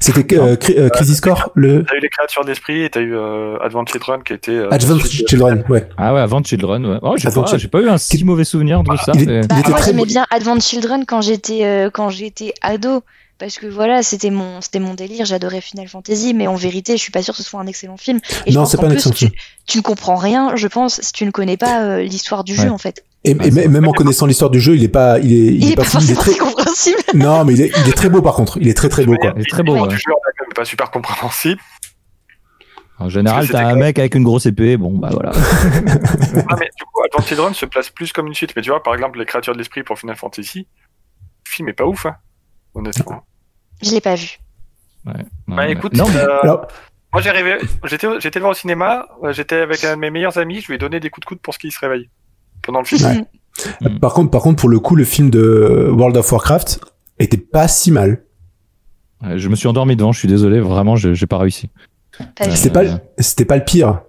C'était 0.00 0.38
euh, 0.38 0.56
Cri- 0.56 0.74
euh, 0.78 0.88
Crisis 0.88 1.20
Core, 1.20 1.50
le 1.54 1.84
T'as 1.84 1.96
eu 1.96 2.00
les 2.00 2.08
créatures 2.08 2.44
d'esprit 2.44 2.84
et 2.84 2.90
t'as 2.90 3.00
eu 3.00 3.14
euh, 3.14 3.56
Advent 3.62 3.84
Children 3.86 4.22
qui 4.24 4.32
était. 4.32 4.50
euh, 4.52 4.68
de- 4.70 4.98
Children, 5.28 5.64
ouais. 5.68 5.86
Ah 5.98 6.14
ouais, 6.14 6.20
avant 6.20 6.42
Children, 6.42 6.86
ouais. 6.86 6.98
Oh, 7.02 7.14
j'ai 7.16 7.30
pas, 7.30 7.44
pas 7.70 7.80
eu 7.80 7.88
un 7.88 7.98
si 7.98 8.24
mauvais 8.24 8.44
souvenir 8.44 8.82
de 8.82 8.96
ça. 8.96 9.12
il 9.14 9.22
est- 9.22 9.26
mais- 9.26 9.46
Bah, 9.46 9.56
était 9.60 9.70
moi, 9.70 9.78
j'aimais 9.84 10.04
bien 10.06 10.26
Advent 10.30 10.60
Children 10.60 11.04
quand 11.06 11.20
j'étais 11.20 11.64
euh, 11.64 11.90
quand 11.92 12.08
j'étais 12.10 12.54
ado. 12.62 13.02
Parce 13.44 13.58
que 13.58 13.66
voilà, 13.66 14.02
c'était 14.02 14.30
mon, 14.30 14.62
c'était 14.62 14.78
mon 14.78 14.94
délire, 14.94 15.26
j'adorais 15.26 15.60
Final 15.60 15.86
Fantasy, 15.86 16.32
mais 16.32 16.46
en 16.46 16.54
vérité, 16.54 16.96
je 16.96 17.02
suis 17.02 17.12
pas 17.12 17.22
sûre 17.22 17.36
que 17.36 17.42
ce 17.42 17.46
soit 17.46 17.60
un 17.60 17.66
excellent 17.66 17.98
film. 17.98 18.18
Et 18.46 18.52
Non, 18.52 18.64
c'est 18.64 18.78
pas 18.78 18.84
un 18.84 18.88
plus, 18.88 18.94
excellent 18.96 19.12
tu, 19.14 19.26
film. 19.26 19.32
tu 19.66 19.76
ne 19.78 19.82
comprends 19.82 20.16
rien, 20.16 20.56
je 20.56 20.66
pense, 20.66 20.98
si 21.02 21.12
tu 21.12 21.26
ne 21.26 21.30
connais 21.30 21.58
pas 21.58 21.84
euh, 21.84 22.02
l'histoire 22.02 22.42
du 22.42 22.52
Ouais. 22.52 22.62
jeu, 22.62 22.70
en 22.70 22.78
fait. 22.78 23.04
Et, 23.22 23.32
et 23.32 23.50
c'est 23.50 23.68
même 23.68 23.86
en 23.86 23.92
connaissant 23.92 24.24
l'histoire 24.24 24.48
du 24.48 24.60
jeu, 24.60 24.76
il 24.76 24.82
est 24.82 24.88
pas, 24.88 25.18
il 25.18 25.30
est, 25.30 25.36
il, 25.36 25.62
Il, 25.62 25.68
est 25.68 25.72
est 25.72 25.76
pas 25.76 25.82
pas 25.82 25.88
fou, 25.90 25.98
il 26.00 26.10
est 26.10 26.14
forcément 26.14 26.36
très, 26.36 26.42
compréhensible. 26.42 26.96
non, 27.14 27.44
mais 27.44 27.52
il 27.52 27.60
est, 27.60 27.72
il 27.84 27.88
est 27.90 27.92
très 27.92 28.08
beau 28.08 28.22
par 28.22 28.32
contre. 28.34 28.56
Il 28.62 28.66
est 28.66 28.72
très 28.72 28.88
très 28.88 29.04
beau, 29.04 29.16
quoi. 29.16 29.34
Il 29.36 29.42
est 29.42 29.50
très 29.50 29.62
beau, 29.62 29.74
ouais. 29.78 29.94
pas 30.54 30.64
super 30.64 30.90
compréhensible. 30.90 31.60
En 32.98 33.10
général, 33.10 33.46
t'as 33.46 33.66
un 33.66 33.74
mec 33.74 33.98
avec 33.98 34.14
une 34.14 34.24
grosse 34.24 34.46
épée, 34.46 34.78
bon, 34.78 34.96
bah 34.96 35.10
voilà. 35.12 35.32
Ah, 36.48 36.56
mais 36.58 36.70
du 36.78 36.84
coup, 36.86 37.02
Advent 37.04 37.26
Children 37.26 37.52
se 37.52 37.66
place 37.66 37.90
plus 37.90 38.10
comme 38.14 38.26
une 38.26 38.34
suite. 38.34 38.54
Mais 38.56 38.62
tu 38.62 38.70
vois, 38.70 38.82
par 38.82 38.94
exemple, 38.94 39.18
les 39.18 39.26
créatures 39.26 39.52
de 39.52 39.58
l'esprit 39.58 39.82
pour 39.82 39.98
Final 39.98 40.16
Fantasy, 40.16 40.60
le 41.44 41.50
film 41.50 41.68
est 41.68 41.74
pas 41.74 41.84
ouf, 41.84 42.06
hein, 42.06 42.16
honnêtement. 42.74 43.22
Je 43.84 43.90
l'ai 43.92 44.00
pas 44.00 44.14
vu. 44.14 44.38
Ouais. 45.06 45.12
Non, 45.46 45.56
Bah 45.56 45.66
mais- 45.66 45.72
écoute, 45.72 45.94
non, 45.96 46.06
mais- 46.08 46.16
euh, 46.20 46.56
moi 47.12 47.20
j'ai 47.22 47.30
rêvé, 47.30 47.58
j'étais, 47.84 48.06
j'étais 48.20 48.40
voir 48.40 48.52
au 48.52 48.54
cinéma, 48.54 49.06
euh, 49.22 49.32
j'étais 49.32 49.56
avec 49.56 49.84
un 49.84 49.94
de 49.96 50.00
mes 50.00 50.10
meilleurs 50.10 50.38
amis, 50.38 50.60
je 50.60 50.68
lui 50.68 50.74
ai 50.74 50.78
donné 50.78 50.98
des 51.00 51.10
coups 51.10 51.24
de 51.24 51.28
coude 51.28 51.40
pour 51.40 51.52
ce 51.54 51.58
qu'il 51.58 51.70
se 51.72 51.78
réveille 51.78 52.08
pendant 52.62 52.78
le 52.80 52.86
film. 52.86 53.04
Ouais. 53.82 53.90
Par 54.00 54.14
contre, 54.14 54.30
par 54.30 54.40
contre, 54.42 54.60
pour 54.60 54.68
le 54.68 54.80
coup, 54.80 54.96
le 54.96 55.04
film 55.04 55.30
de 55.30 55.88
World 55.92 56.16
of 56.16 56.32
Warcraft 56.32 56.80
était 57.18 57.36
pas 57.36 57.68
si 57.68 57.92
mal. 57.92 58.24
Je 59.36 59.48
me 59.48 59.54
suis 59.56 59.68
endormi 59.68 59.94
devant, 59.96 60.12
je 60.12 60.18
suis 60.18 60.28
désolé, 60.28 60.60
vraiment, 60.60 60.96
je- 60.96 61.14
j'ai 61.14 61.26
pas 61.26 61.38
réussi. 61.38 61.70
Pas 62.36 62.46
vu. 62.48 62.56
C'était 62.56 62.70
pas, 62.72 62.82
le- 62.82 62.90
c'était 63.18 63.44
pas 63.44 63.56
le 63.56 63.64
pire. 63.64 64.00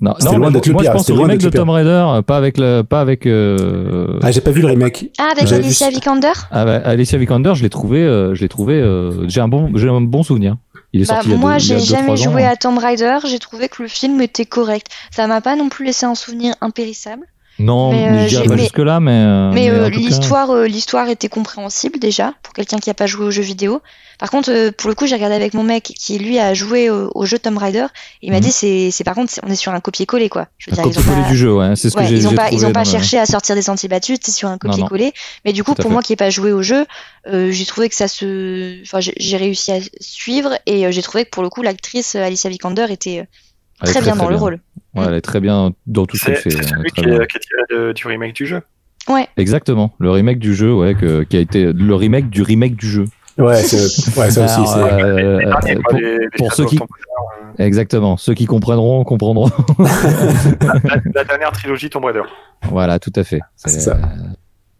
Non, 0.00 0.14
C'était 0.18 0.32
non, 0.32 0.38
loin 0.38 0.50
d'être 0.50 0.66
le 0.66 0.72
moi, 0.72 0.82
pire, 0.82 0.92
je 0.92 0.96
pense 0.96 1.06
c'était 1.06 1.18
au 1.18 1.22
remake 1.22 1.40
de 1.40 1.44
le 1.44 1.50
Tomb 1.50 1.68
Raider, 1.68 1.88
euh, 1.90 2.22
pas 2.22 2.38
avec 2.38 2.56
le, 2.56 2.82
pas 2.82 3.00
avec, 3.02 3.26
euh, 3.26 4.18
Ah, 4.22 4.30
j'ai 4.30 4.40
pas 4.40 4.50
vu 4.50 4.62
le 4.62 4.68
remake. 4.68 5.10
Ah, 5.18 5.28
avec 5.32 5.46
vu 5.46 5.54
Alicia. 5.54 5.90
Vikander? 5.90 6.32
Avec 6.50 6.82
Alicia 6.86 7.18
Vikander, 7.18 7.52
je 7.54 7.62
l'ai 7.62 7.68
trouvé, 7.70 7.98
euh, 8.02 8.34
je 8.34 8.40
l'ai 8.40 8.48
trouvé, 8.48 8.74
euh, 8.74 9.28
j'ai 9.28 9.42
un 9.42 9.48
bon, 9.48 9.70
j'ai 9.74 9.88
un 9.88 10.00
bon 10.00 10.22
souvenir. 10.22 10.56
Il 10.92 11.02
est 11.02 11.08
Bah, 11.08 11.16
sorti 11.16 11.28
moi, 11.36 11.58
j'ai 11.58 11.78
jamais 11.80 12.12
ans, 12.12 12.16
joué 12.16 12.44
hein. 12.44 12.50
à 12.52 12.56
Tomb 12.56 12.78
Raider. 12.78 13.18
J'ai 13.26 13.38
trouvé 13.38 13.68
que 13.68 13.82
le 13.82 13.88
film 13.88 14.20
était 14.22 14.46
correct. 14.46 14.86
Ça 15.10 15.26
m'a 15.26 15.40
pas 15.40 15.54
non 15.54 15.68
plus 15.68 15.84
laissé 15.84 16.06
un 16.06 16.14
souvenir 16.14 16.54
impérissable. 16.62 17.26
Non, 17.60 17.92
Mais, 17.92 18.08
euh, 18.08 18.22
je 18.24 18.28
dirais 18.28 18.42
j'ai- 18.44 18.48
pas 18.48 18.54
mais- 18.56 18.62
jusque 18.62 18.78
là, 18.78 19.00
mais. 19.00 19.10
euh, 19.12 19.50
Mais, 19.52 19.68
mais 19.68 19.70
euh, 19.70 19.90
cas- 19.90 19.96
l'histoire, 19.96 20.54
l'histoire 20.62 21.08
était 21.08 21.28
compréhensible 21.28 21.98
déjà 21.98 22.34
pour 22.42 22.54
quelqu'un 22.54 22.78
qui 22.78 22.88
a 22.90 22.94
pas 22.94 23.06
joué 23.06 23.26
aux 23.26 23.30
jeux 23.30 23.42
vidéo. 23.42 23.82
Par 24.18 24.30
contre, 24.30 24.70
pour 24.70 24.88
le 24.88 24.94
coup, 24.94 25.06
j'ai 25.06 25.14
regardé 25.14 25.34
avec 25.34 25.54
mon 25.54 25.62
mec 25.62 25.82
qui 25.84 26.18
lui 26.18 26.38
a 26.38 26.52
joué 26.52 26.90
au, 26.90 27.10
au 27.14 27.24
jeu 27.26 27.38
Tomb 27.38 27.56
Raider. 27.58 27.86
Et 28.22 28.26
il 28.26 28.30
m'a 28.30 28.36
Mhm. 28.36 28.42
dit 28.42 28.50
c'est, 28.52 28.90
c'est 28.90 29.04
par 29.04 29.14
contre, 29.14 29.32
on 29.46 29.50
est 29.50 29.54
sur 29.56 29.72
un 29.72 29.80
copier-coller 29.80 30.28
quoi. 30.28 30.48
Je 30.58 30.70
veux 30.70 30.78
Un 30.78 30.82
dire, 30.82 30.92
copier-coller 30.94 31.22
pas, 31.22 31.28
du 31.28 31.36
jeu, 31.36 31.54
ouais. 31.54 31.76
C'est 31.76 31.88
ce 31.90 31.96
que 31.96 32.04
j'ai 32.04 32.16
ils 32.16 32.26
ont 32.26 32.30
j'ai 32.30 32.36
pas, 32.36 32.50
ils 32.50 32.66
ont 32.66 32.72
pas 32.72 32.84
le- 32.84 32.90
cherché 32.90 33.18
à 33.18 33.24
sortir 33.26 33.54
des 33.54 33.62
sentiers 33.62 33.88
battus. 33.88 34.18
C'est 34.22 34.32
sur 34.32 34.48
un 34.48 34.58
copier-coller. 34.58 35.12
Mais 35.44 35.52
du 35.52 35.64
coup, 35.64 35.74
pour 35.74 35.84
fait. 35.84 35.90
moi 35.90 36.02
qui 36.02 36.12
ai 36.12 36.16
pas 36.16 36.28
joué 36.30 36.52
au 36.52 36.62
jeu, 36.62 36.84
euh, 37.28 37.50
j'ai 37.50 37.64
trouvé 37.66 37.88
que 37.88 37.94
ça 37.94 38.08
se, 38.08 38.80
enfin, 38.82 39.00
j'ai- 39.00 39.36
réussi 39.38 39.72
à 39.72 39.78
suivre 40.00 40.52
et 40.66 40.90
j'ai 40.92 41.02
trouvé 41.02 41.24
que 41.24 41.30
pour 41.30 41.42
le 41.42 41.48
coup, 41.48 41.62
l'actrice 41.62 42.14
Alicia 42.14 42.50
Vikander 42.50 42.86
était 42.90 43.26
très, 43.84 44.02
bien 44.02 44.16
dans 44.16 44.28
le 44.28 44.36
rôle. 44.36 44.60
Ouais, 44.94 45.04
elle 45.06 45.14
est 45.14 45.20
très 45.20 45.40
bien 45.40 45.72
dans 45.86 46.06
tout 46.06 46.16
ce 46.16 46.24
C'est 46.26 46.32
qu'elle 46.32 46.40
fait. 46.42 46.50
c'est 46.50 46.62
celui 46.68 46.90
qui 46.90 47.00
est, 47.00 47.26
qui 47.26 47.36
est 47.36 47.40
tiré 47.40 47.62
de- 47.70 47.92
du 47.92 48.06
remake 48.06 48.34
du 48.34 48.46
jeu. 48.46 48.60
Ouais. 49.08 49.28
Exactement, 49.36 49.92
le 49.98 50.10
remake 50.10 50.38
du 50.38 50.54
jeu, 50.54 50.72
ouais, 50.74 50.94
que- 50.94 51.22
qui 51.22 51.36
a 51.36 51.40
été 51.40 51.72
le 51.72 51.94
remake 51.94 52.28
du 52.30 52.42
remake 52.42 52.76
du 52.76 52.86
jeu. 52.88 53.04
Ouais, 53.38 53.56
c'est- 53.62 54.18
ouais, 54.18 54.30
ça 54.30 54.44
aussi, 54.44 54.78
euh, 54.78 55.38
euh, 55.40 55.50
pour- 55.88 55.98
les- 55.98 56.18
les 56.18 56.28
pour 56.36 56.50
Shadow 56.52 56.68
ceux 56.68 56.76
qui- 56.76 56.78
euh, 56.78 57.64
Exactement, 57.64 58.16
ceux 58.16 58.34
qui 58.34 58.44
comprendront 58.46 59.02
comprendront. 59.04 59.50
la, 60.58 61.00
la 61.14 61.24
dernière 61.24 61.52
trilogie 61.52 61.88
Tomb 61.90 62.04
Raider. 62.04 62.22
voilà, 62.68 62.98
tout 62.98 63.12
à 63.16 63.24
fait. 63.24 63.40
C'est 63.56 63.68
ça. 63.80 63.92
euh, 63.96 63.98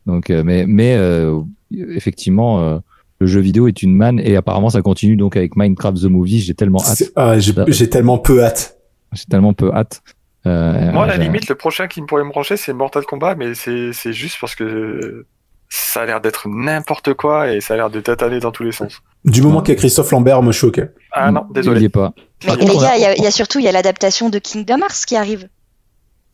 donc, 0.07 0.31
euh, 0.31 0.43
mais 0.45 0.65
mais 0.67 0.95
euh, 0.97 1.41
effectivement, 1.73 2.61
euh, 2.61 2.79
le 3.21 3.27
jeu 3.27 3.41
vidéo 3.41 3.69
est 3.69 3.83
une 3.83 3.95
manne 3.95 4.19
et 4.21 4.37
apparemment 4.37 4.71
ça 4.71 4.83
continue 4.83 5.17
donc 5.17 5.37
avec 5.37 5.57
Minecraft 5.57 5.99
the 6.03 6.05
Movie. 6.07 6.41
J'ai 6.41 6.55
tellement 6.55 6.83
hâte, 6.85 7.03
ah, 7.17 7.39
j'ai 7.39 7.89
tellement 7.89 8.19
peu 8.19 8.43
hâte. 8.43 8.77
J'ai 9.13 9.25
tellement 9.25 9.53
peu 9.53 9.73
hâte. 9.75 10.03
Euh, 10.47 10.91
Moi, 10.93 11.05
à 11.05 11.07
la 11.07 11.17
j'ai- 11.17 11.23
limite, 11.23 11.49
le 11.49 11.55
prochain 11.55 11.87
qui 11.87 12.01
me 12.01 12.07
pourrait 12.07 12.25
me 12.25 12.31
brancher, 12.31 12.57
c'est 12.57 12.73
Mortal 12.73 13.05
Kombat, 13.05 13.35
mais 13.35 13.55
c'est 13.55 13.93
c'est 13.93 14.13
juste 14.13 14.37
parce 14.41 14.55
que 14.55 15.27
ça 15.69 16.03
a 16.03 16.07
l'air 16.07 16.21
d'être 16.21 16.49
n'importe 16.49 17.13
quoi 17.15 17.53
et 17.53 17.61
ça 17.61 17.75
a 17.75 17.77
l'air 17.77 17.91
de 17.91 18.01
tataner 18.01 18.41
dans 18.41 18.51
tous 18.51 18.63
les 18.65 18.73
sens. 18.73 19.03
Du 19.25 19.43
moment 19.43 19.61
qu'il 19.61 19.75
y 19.75 19.77
a 19.77 19.79
Christophe 19.79 20.11
Lambert, 20.11 20.41
suis 20.53 20.67
ok. 20.67 20.81
Ah 21.13 21.31
non, 21.31 21.45
Il 21.51 21.55
désolé. 21.55 21.85
est 21.85 21.89
pas. 21.91 22.13
Mais 22.47 22.55
il 22.59 22.73
y, 22.81 22.85
a- 22.87 23.15
il 23.17 23.23
y 23.23 23.27
a 23.27 23.31
surtout 23.31 23.59
il 23.59 23.65
y 23.67 23.69
a 23.69 23.73
l'adaptation 23.73 24.31
de 24.31 24.39
Kingdom 24.39 24.79
Hearts 24.79 25.05
qui 25.07 25.17
arrive. 25.17 25.49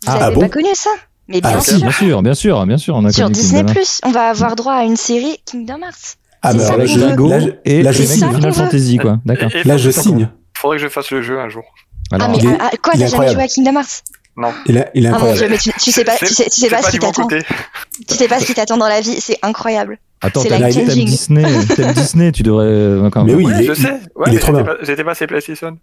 Vous 0.07 0.13
Ah, 0.13 0.27
avez 0.27 0.35
bon 0.37 0.43
pas 0.43 0.49
connu 0.51 0.69
ça? 0.75 0.91
Mais 1.29 1.41
Ah, 1.43 1.49
bien 1.51 1.61
si, 1.61 1.71
sûr. 1.71 1.81
Bien 1.81 1.91
sûr, 1.91 2.23
bien 2.23 2.35
sûr, 2.35 2.67
bien 2.67 2.79
sûr. 2.79 2.95
On 2.95 3.05
a 3.05 3.11
Sur 3.11 3.29
Disney 3.29 3.61
Hearts. 3.69 4.01
on 4.05 4.13
va 4.13 4.29
avoir 4.29 4.55
droit 4.55 4.75
à 4.75 4.85
une 4.85 4.97
série 4.97 5.39
Kingdom 5.45 5.81
Hearts. 5.83 6.17
Ah, 6.43 6.55
bah, 6.55 6.65
alors 6.67 6.79
là, 6.79 6.87
je, 6.87 6.99
là, 7.01 7.41
je- 7.41 7.49
et 7.65 7.83
là, 7.83 7.91
je 7.91 8.03
signe. 8.05 8.33
Final. 8.33 8.53
Fantasy, 8.53 8.99
quoi. 8.99 9.19
D'accord. 9.25 9.51
Là, 9.65 9.77
je 9.77 9.91
signe. 9.91 10.29
Faudrait 10.57 10.77
que 10.77 10.83
je 10.85 10.89
fasse 10.89 11.11
le 11.11 11.23
jeu 11.23 11.41
un 11.41 11.49
jour. 11.49 11.65
Alors, 12.13 12.29
ah 12.29 12.31
mais 12.33 12.39
il 12.39 12.47
est- 12.51 12.57
ah, 12.61 12.71
ah, 12.73 12.77
quoi, 12.83 12.93
t'as 12.95 13.07
jamais 13.07 13.33
joué 13.33 13.43
à 13.43 13.49
Kingdom 13.49 13.75
Hearts? 13.79 14.03
Il 14.67 14.77
est, 14.77 14.91
il 14.95 15.05
est 15.07 15.09
Ah 15.09 15.13
mon 15.13 15.17
incroyable. 15.17 15.39
dieu, 15.39 15.49
mais 15.51 15.59
tu, 15.59 15.73
tu 15.83 15.91
sais 15.91 16.05
pas, 16.05 16.17
tu 16.17 16.27
sais, 16.27 16.45
tu 16.45 16.51
sais 16.51 16.69
C'est 16.69 16.69
pas 16.69 16.83
ce 16.83 16.91
qui 16.91 16.99
t'attend. 16.99 17.27
Tu 17.27 18.15
sais 18.15 18.29
pas 18.29 18.39
ce 18.39 18.45
qui 18.45 18.55
t'attend 18.55 18.77
dans 18.77 18.89
la 18.89 19.01
vie, 19.01 19.19
c'est 19.21 19.39
incroyable. 19.43 19.99
Attends, 20.21 20.43
C'est 20.43 20.49
t'aimes 20.49 20.71
changing. 20.73 21.07
Disney, 21.07 21.45
t'aimes 21.75 21.93
Disney, 21.95 22.33
tu 22.33 22.43
devrais 22.43 22.67
euh, 22.67 23.11
quand 23.11 23.25
même. 23.25 23.35
Mais 23.37 23.45
oui, 23.45 23.51
Ouais, 23.53 23.53
il 23.57 23.63
est- 23.63 23.75
je 23.75 23.75
sais. 23.75 23.93
Ouais, 24.15 24.27
il 24.29 24.35
est 24.35 24.39
trop 24.39 24.53
j'étais 24.53 24.63
bien. 24.65 24.75
pas- 24.75 24.79
J'étais 24.85 25.05
pas 25.05 25.11
assez 25.13 25.27
PlayStation. 25.27 25.79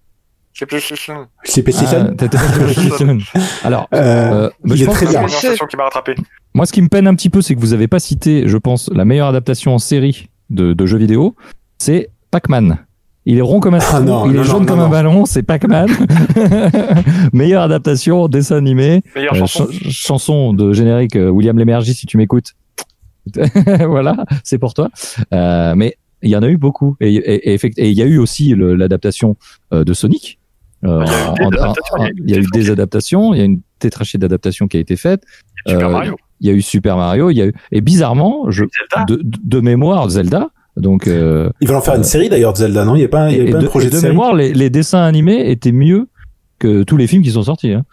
C'est 0.53 0.65
PlayStation. 0.67 1.27
C'est 1.43 1.61
Ah, 1.61 1.63
PlayStation. 1.63 2.15
t'étais 2.15 2.37
pas 2.37 2.53
sur 2.53 2.63
PlayStation. 2.63 3.17
Alors, 3.63 3.87
Euh, 3.93 3.97
euh, 3.97 4.49
il 4.65 4.83
est 4.83 4.85
très 4.85 5.05
C'est 5.07 5.11
bien. 5.17 5.25
qui 5.67 5.77
m'a 5.77 5.83
rattrapé. 5.85 6.15
Moi, 6.53 6.67
ce 6.67 6.73
qui 6.73 6.81
me 6.83 6.89
peine 6.89 7.07
un 7.07 7.15
petit 7.15 7.31
peu, 7.31 7.41
c'est 7.41 7.55
que 7.55 7.59
vous 7.59 7.73
avez 7.73 7.87
pas 7.87 7.99
cité, 7.99 8.43
je 8.47 8.57
pense, 8.57 8.87
la 8.93 9.03
meilleure 9.03 9.27
adaptation 9.29 9.73
en 9.73 9.79
série 9.79 10.29
de, 10.51 10.73
de 10.73 10.85
jeux 10.85 10.99
vidéo, 10.99 11.35
c'est 11.79 12.11
Pac-Man. 12.29 12.77
Il 13.25 13.37
est 13.37 13.41
rond 13.41 13.59
comme 13.61 13.73
un 13.73 13.79
Ah 13.79 13.99
trou, 13.99 14.03
non, 14.03 14.25
il 14.25 14.31
non, 14.31 14.33
est 14.33 14.37
non, 14.37 14.43
jaune 14.43 14.59
non, 14.61 14.65
comme 14.65 14.79
non. 14.79 14.85
un 14.85 14.89
ballon, 14.89 15.25
c'est 15.25 15.43
Pac-Man. 15.43 15.87
meilleure 17.33 17.63
adaptation, 17.63 18.27
dessin 18.27 18.57
animé, 18.57 19.01
Meilleure 19.15 19.33
euh, 19.33 19.37
chanson. 19.39 19.67
ch- 19.67 19.89
chanson 19.89 20.53
de 20.53 20.73
générique 20.73 21.15
euh, 21.15 21.29
William 21.29 21.57
Lémergie, 21.57 21.93
si 21.93 22.05
tu 22.05 22.17
m'écoutes. 22.17 22.53
voilà, 23.87 24.17
c'est 24.43 24.57
pour 24.57 24.73
toi. 24.73 24.89
Euh, 25.33 25.73
mais 25.75 25.95
il 26.21 26.29
y 26.29 26.35
en 26.35 26.43
a 26.43 26.47
eu 26.49 26.57
beaucoup. 26.57 26.95
Et, 26.99 27.13
et, 27.15 27.51
et 27.51 27.53
effect- 27.57 27.77
et 27.79 27.89
il 27.89 27.97
y 27.97 28.01
a 28.01 28.05
eu 28.05 28.17
aussi 28.17 28.53
l'adaptation 28.57 29.37
euh, 29.73 29.83
de 29.83 29.93
Sonic. 29.93 30.39
Euh, 30.85 31.05
Il 32.25 32.29
y 32.29 32.35
a 32.35 32.39
eu 32.39 32.45
des 32.53 32.69
adaptations, 32.69 33.33
il 33.33 33.37
y 33.37 33.41
a 33.41 33.45
il 33.45 33.51
une 33.51 33.61
tétrachée 33.79 34.17
d'adaptations 34.17 34.67
qui 34.67 34.75
a 34.77 34.79
été 34.81 34.97
faite. 34.97 35.23
Super 35.65 35.87
Euh, 35.87 35.91
Mario. 35.91 36.15
Il 36.41 36.47
y 36.47 36.49
a 36.49 36.53
eu 36.53 36.61
Super 36.61 36.97
Mario, 36.97 37.29
il 37.29 37.37
y 37.37 37.41
a 37.41 37.45
eu 37.45 37.53
et 37.71 37.79
bizarrement, 37.79 38.51
je 38.51 38.65
Zelda. 38.65 39.05
de, 39.07 39.15
de- 39.23 39.39
de 39.41 39.59
mémoire 39.61 40.09
Zelda. 40.09 40.49
Donc 40.75 41.07
euh, 41.07 41.49
Ils 41.61 41.67
veulent 41.67 41.77
en 41.77 41.81
faire 41.81 41.95
une 41.95 42.03
série 42.03 42.29
d'ailleurs 42.29 42.53
de 42.53 42.57
Zelda, 42.57 42.83
non? 42.85 42.95
Il 42.95 43.01
y 43.01 43.05
a 43.05 43.07
pas, 43.09 43.29
il 43.31 43.37
y 43.37 43.41
et, 43.41 43.49
et 43.49 43.51
pas 43.51 43.59
de, 43.59 43.65
un 43.65 43.69
projet 43.69 43.87
et 43.87 43.89
de, 43.89 43.95
de 43.95 43.99
série? 43.99 44.11
mémoire, 44.13 44.33
les, 44.33 44.53
les 44.53 44.69
dessins 44.69 45.03
animés 45.03 45.49
étaient 45.51 45.71
mieux 45.71 46.09
que 46.59 46.83
tous 46.83 46.97
les 46.97 47.07
films 47.07 47.21
qui 47.23 47.31
sont 47.31 47.43
sortis. 47.43 47.73
Hein. 47.73 47.85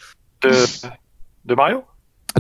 De, 0.43 0.51
de 1.45 1.55
Mario? 1.55 1.83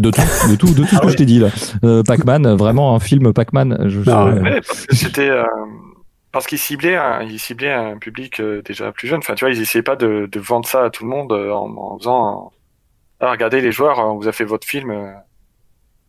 De 0.00 0.10
tout, 0.10 0.20
de 0.50 0.54
tout, 0.56 0.72
de 0.72 0.84
tout 0.84 0.94
ce 0.96 1.00
que 1.00 1.08
je 1.08 1.16
t'ai 1.16 1.26
dit 1.26 1.40
là. 1.40 1.48
Euh, 1.84 2.02
Pac-Man, 2.04 2.54
vraiment 2.54 2.94
un 2.94 3.00
film 3.00 3.32
Pac-Man. 3.32 3.76
Je, 3.88 4.00
Ah 4.08 4.26
ouais. 4.26 4.60
Parce 4.60 4.86
que 4.86 4.94
c'était. 4.96 5.28
euh, 5.28 5.42
parce 6.32 6.46
qu'ils 6.46 6.58
ciblaient, 6.58 6.94
un, 6.96 7.22
ils 7.22 7.40
ciblaient 7.40 7.72
un 7.72 7.98
public 7.98 8.38
euh, 8.38 8.62
déjà 8.62 8.92
plus 8.92 9.08
jeune. 9.08 9.18
Enfin, 9.18 9.34
tu 9.34 9.44
vois, 9.44 9.52
ils 9.52 9.60
essayaient 9.60 9.82
pas 9.82 9.96
de, 9.96 10.28
de 10.30 10.40
vendre 10.40 10.66
ça 10.66 10.84
à 10.84 10.90
tout 10.90 11.02
le 11.04 11.10
monde 11.10 11.32
euh, 11.32 11.50
en, 11.52 11.74
en 11.76 11.98
faisant. 11.98 12.52
Ah, 13.18 13.32
regardez 13.32 13.60
les 13.60 13.72
joueurs, 13.72 13.98
on 13.98 14.16
vous 14.16 14.28
a 14.28 14.32
fait 14.32 14.44
votre 14.44 14.66
film. 14.66 14.94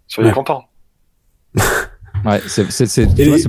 soyez 0.07 0.29
Ouais. 0.29 0.35
contents. 0.35 0.63
Ouais, 2.25 2.41
c'est 2.47 2.63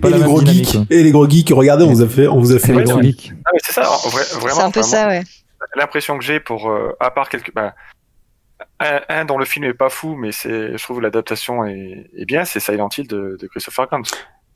pas 0.01 0.09
et 0.09 0.11
la 0.11 0.17
les 0.17 0.23
même 0.23 0.23
gros 0.25 0.41
dynamique. 0.41 0.65
geeks, 0.73 0.91
et 0.91 1.03
les 1.03 1.11
gros 1.11 1.29
geeks, 1.29 1.51
regardez, 1.51 1.85
on 1.85 1.93
vous 1.93 2.03
a 2.03 2.09
fait, 2.09 2.27
on 2.29 2.39
vous 2.41 2.53
a 2.53 2.59
fait 2.59 2.69
C'est 2.69 2.73
les 2.75 2.85
gros 2.85 3.03
geeks. 3.03 3.33
Ah, 3.45 3.51
c'est 3.63 3.73
ça, 3.73 3.83
vrai- 3.83 4.25
vraiment. 4.41 4.55
C'est 4.55 4.63
un 4.63 4.71
peu 4.71 4.81
enfin, 4.81 4.89
ça, 4.89 5.09
ouais. 5.09 5.23
L'impression 5.77 6.19
que 6.19 6.25
j'ai 6.25 6.41
pour, 6.41 6.71
euh, 6.71 6.97
à 7.01 7.11
part 7.11 7.29
quelques, 7.29 7.55
ben, 7.55 7.73
un, 8.81 9.01
un 9.09 9.25
dont 9.25 9.39
le 9.39 9.45
film 9.45 9.65
est 9.65 9.75
pas 9.75 9.89
fou, 9.91 10.15
mais 10.17 10.33
c'est, 10.33 10.77
je 10.77 10.83
trouve 10.83 11.01
l'adaptation 11.01 11.65
est, 11.65 12.11
est 12.17 12.25
bien, 12.25 12.45
c'est 12.45 12.61
Silent 12.61 12.89
Hill 12.97 13.07
de, 13.07 13.37
de 13.41 13.47
Christopher 13.47 13.89
Gans. 13.91 14.03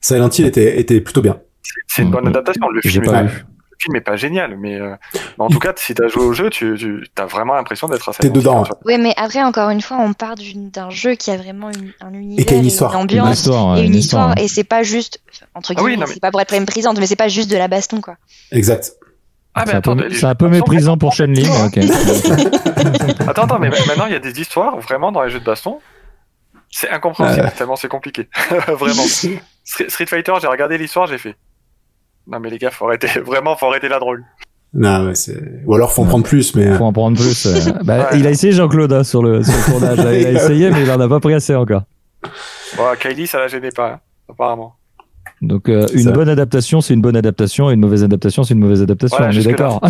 Silent 0.01 0.29
Hill 0.31 0.47
était, 0.47 0.81
était 0.81 1.01
plutôt 1.01 1.23
bien. 1.23 1.39
C'est- 1.87 2.03
une 2.03 2.11
bonne 2.11 2.25
Mhm. 2.25 2.31
adaptation. 2.31 2.69
Le 2.69 2.81
J'ai 2.83 2.91
film, 2.91 3.05
pas 3.05 3.23
est. 3.25 3.29
le 3.79 3.83
film 3.83 3.97
est 3.97 4.01
pas 4.01 4.17
génial, 4.17 4.57
mais, 4.57 4.75
euh, 4.81 4.95
mais 5.15 5.21
en 5.45 5.49
tout 5.49 5.59
cas, 5.59 5.73
si 5.77 5.95
t'as 5.95 6.09
joué 6.09 6.23
au 6.25 6.33
jeu, 6.33 6.49
tu, 6.51 6.77
tu 6.79 7.07
as 7.19 7.27
vraiment 7.27 7.55
l'impression 7.55 7.89
d'être 7.89 8.09
à 8.09 8.13
T'es 8.13 8.31
dedans. 8.31 8.65
Oui, 8.85 8.97
mais 8.99 9.13
après, 9.17 9.43
encore 9.43 9.71
une 9.71 9.83
fois, 9.83 9.99
on 10.01 10.13
part 10.15 10.35
d'un 10.37 10.91
jeu 10.91 11.15
qui 11.15 11.31
a 11.31 11.37
vraiment 11.37 11.71
une, 11.71 11.93
un 12.01 12.13
univers, 12.15 12.47
qui 12.47 12.55
a 12.55 12.57
une 12.57 12.67
histoire. 12.67 12.93
une 12.93 12.97
Une 13.01 13.03
ambiance 13.03 13.39
histoire, 13.39 13.77
et 13.79 13.85
une 13.85 13.95
histoire, 13.95 14.39
et 14.39 14.49
c'est 14.49 14.65
pas 14.65 14.83
juste, 14.83 15.21
entre 15.55 15.73
Ah 15.77 15.83
oui, 15.83 15.91
guillemets, 15.93 15.97
non, 16.03 16.07
mais- 16.09 16.15
c'est 16.15 16.21
pas 16.21 16.31
pour 16.31 16.41
être 16.41 16.53
méprisante, 16.59 16.99
mais 16.99 17.07
c'est 17.07 17.17
pas 17.17 17.29
juste 17.29 17.51
de 17.51 17.57
la 17.57 17.69
baston, 17.69 18.01
quoi. 18.01 18.17
Exact. 18.51 18.93
Ah, 19.55 19.65
mais 19.67 19.73
C'est 19.73 19.77
un 19.77 19.81
peu- 19.81 20.27
un 20.27 20.35
peu 20.35 20.49
méprisant 20.49 20.97
pour 20.99 21.13
Shenlin, 21.15 21.43
mais 21.43 21.65
ok. 21.67 21.91
Attends, 23.29 23.43
attends, 23.45 23.59
mais 23.59 23.69
maintenant, 23.71 24.07
il 24.07 24.13
y 24.13 24.17
a 24.17 24.19
des 24.19 24.39
histoires, 24.41 24.79
vraiment, 24.81 25.13
dans 25.13 25.23
les 25.23 25.31
jeux 25.31 25.41
de 25.41 25.45
baston. 25.45 25.79
C'est 26.71 26.91
incompréhensible, 26.91 27.47
Euh. 27.47 27.51
tellement 27.57 27.77
c'est 27.77 27.89
compliqué. 27.89 28.29
vraiment. 28.69 29.03
Street 29.03 29.41
Street 29.89 30.07
Fighter, 30.07 30.33
j'ai 30.41 30.47
regardé 30.47 30.77
l'histoire, 30.79 31.07
j'ai 31.07 31.17
fait. 31.19 31.37
Non, 32.27 32.41
mais 32.41 32.51
les 32.51 32.59
gars, 32.59 32.71
faut 32.71 32.87
arrêter, 32.87 33.09
vraiment, 33.25 33.57
faut 33.57 33.67
arrêter 33.67 33.89
la 33.89 33.99
drogue. 33.99 34.21
Non, 34.75 35.11
c'est, 35.15 35.41
ou 35.65 35.75
alors 35.75 35.93
faut 35.93 36.03
en 36.03 36.07
prendre 36.07 36.25
plus, 36.25 36.55
mais, 36.55 36.77
Faut 36.77 36.85
en 36.85 36.93
prendre 36.93 37.17
plus. 37.17 37.47
euh. 37.47 37.73
Bah, 37.85 38.09
Ouais. 38.11 38.19
Il 38.19 38.27
a 38.27 38.31
essayé 38.31 38.53
Jean-Claude 38.53 38.93
hein, 38.93 39.05
sur, 39.05 39.23
le, 39.23 39.43
sur 39.43 39.53
le 39.55 39.71
tournage. 39.71 39.99
là. 39.99 40.15
Il 40.19 40.27
a 40.27 40.33
essayé, 40.33 40.71
mais 40.71 40.83
il 40.83 40.91
en 40.91 41.01
a 41.01 41.09
pas 41.09 41.21
pris 41.21 41.33
assez 41.35 41.55
encore. 41.55 41.83
Bon, 42.77 42.83
Kylie, 42.99 43.27
ça 43.27 43.39
la 43.39 43.49
gênait 43.49 43.71
pas, 43.71 43.93
hein, 43.93 44.01
apparemment. 44.29 44.75
Donc 45.43 45.69
euh, 45.69 45.87
une 45.93 46.05
Ça. 46.05 46.13
bonne 46.13 46.29
adaptation, 46.29 46.81
c'est 46.81 46.95
une 46.95 47.01
bonne 47.03 47.17
adaptation, 47.17 47.71
et 47.71 47.75
une 47.75 47.81
mauvaise 47.81 48.03
adaptation, 48.05 48.43
c'est 48.43 48.55
une 48.55 48.61
mauvaise 48.61 48.83
adaptation. 48.83 49.17
Voilà, 49.19 49.33
on 49.35 49.39
est 49.39 49.45
d'accord. 49.45 49.81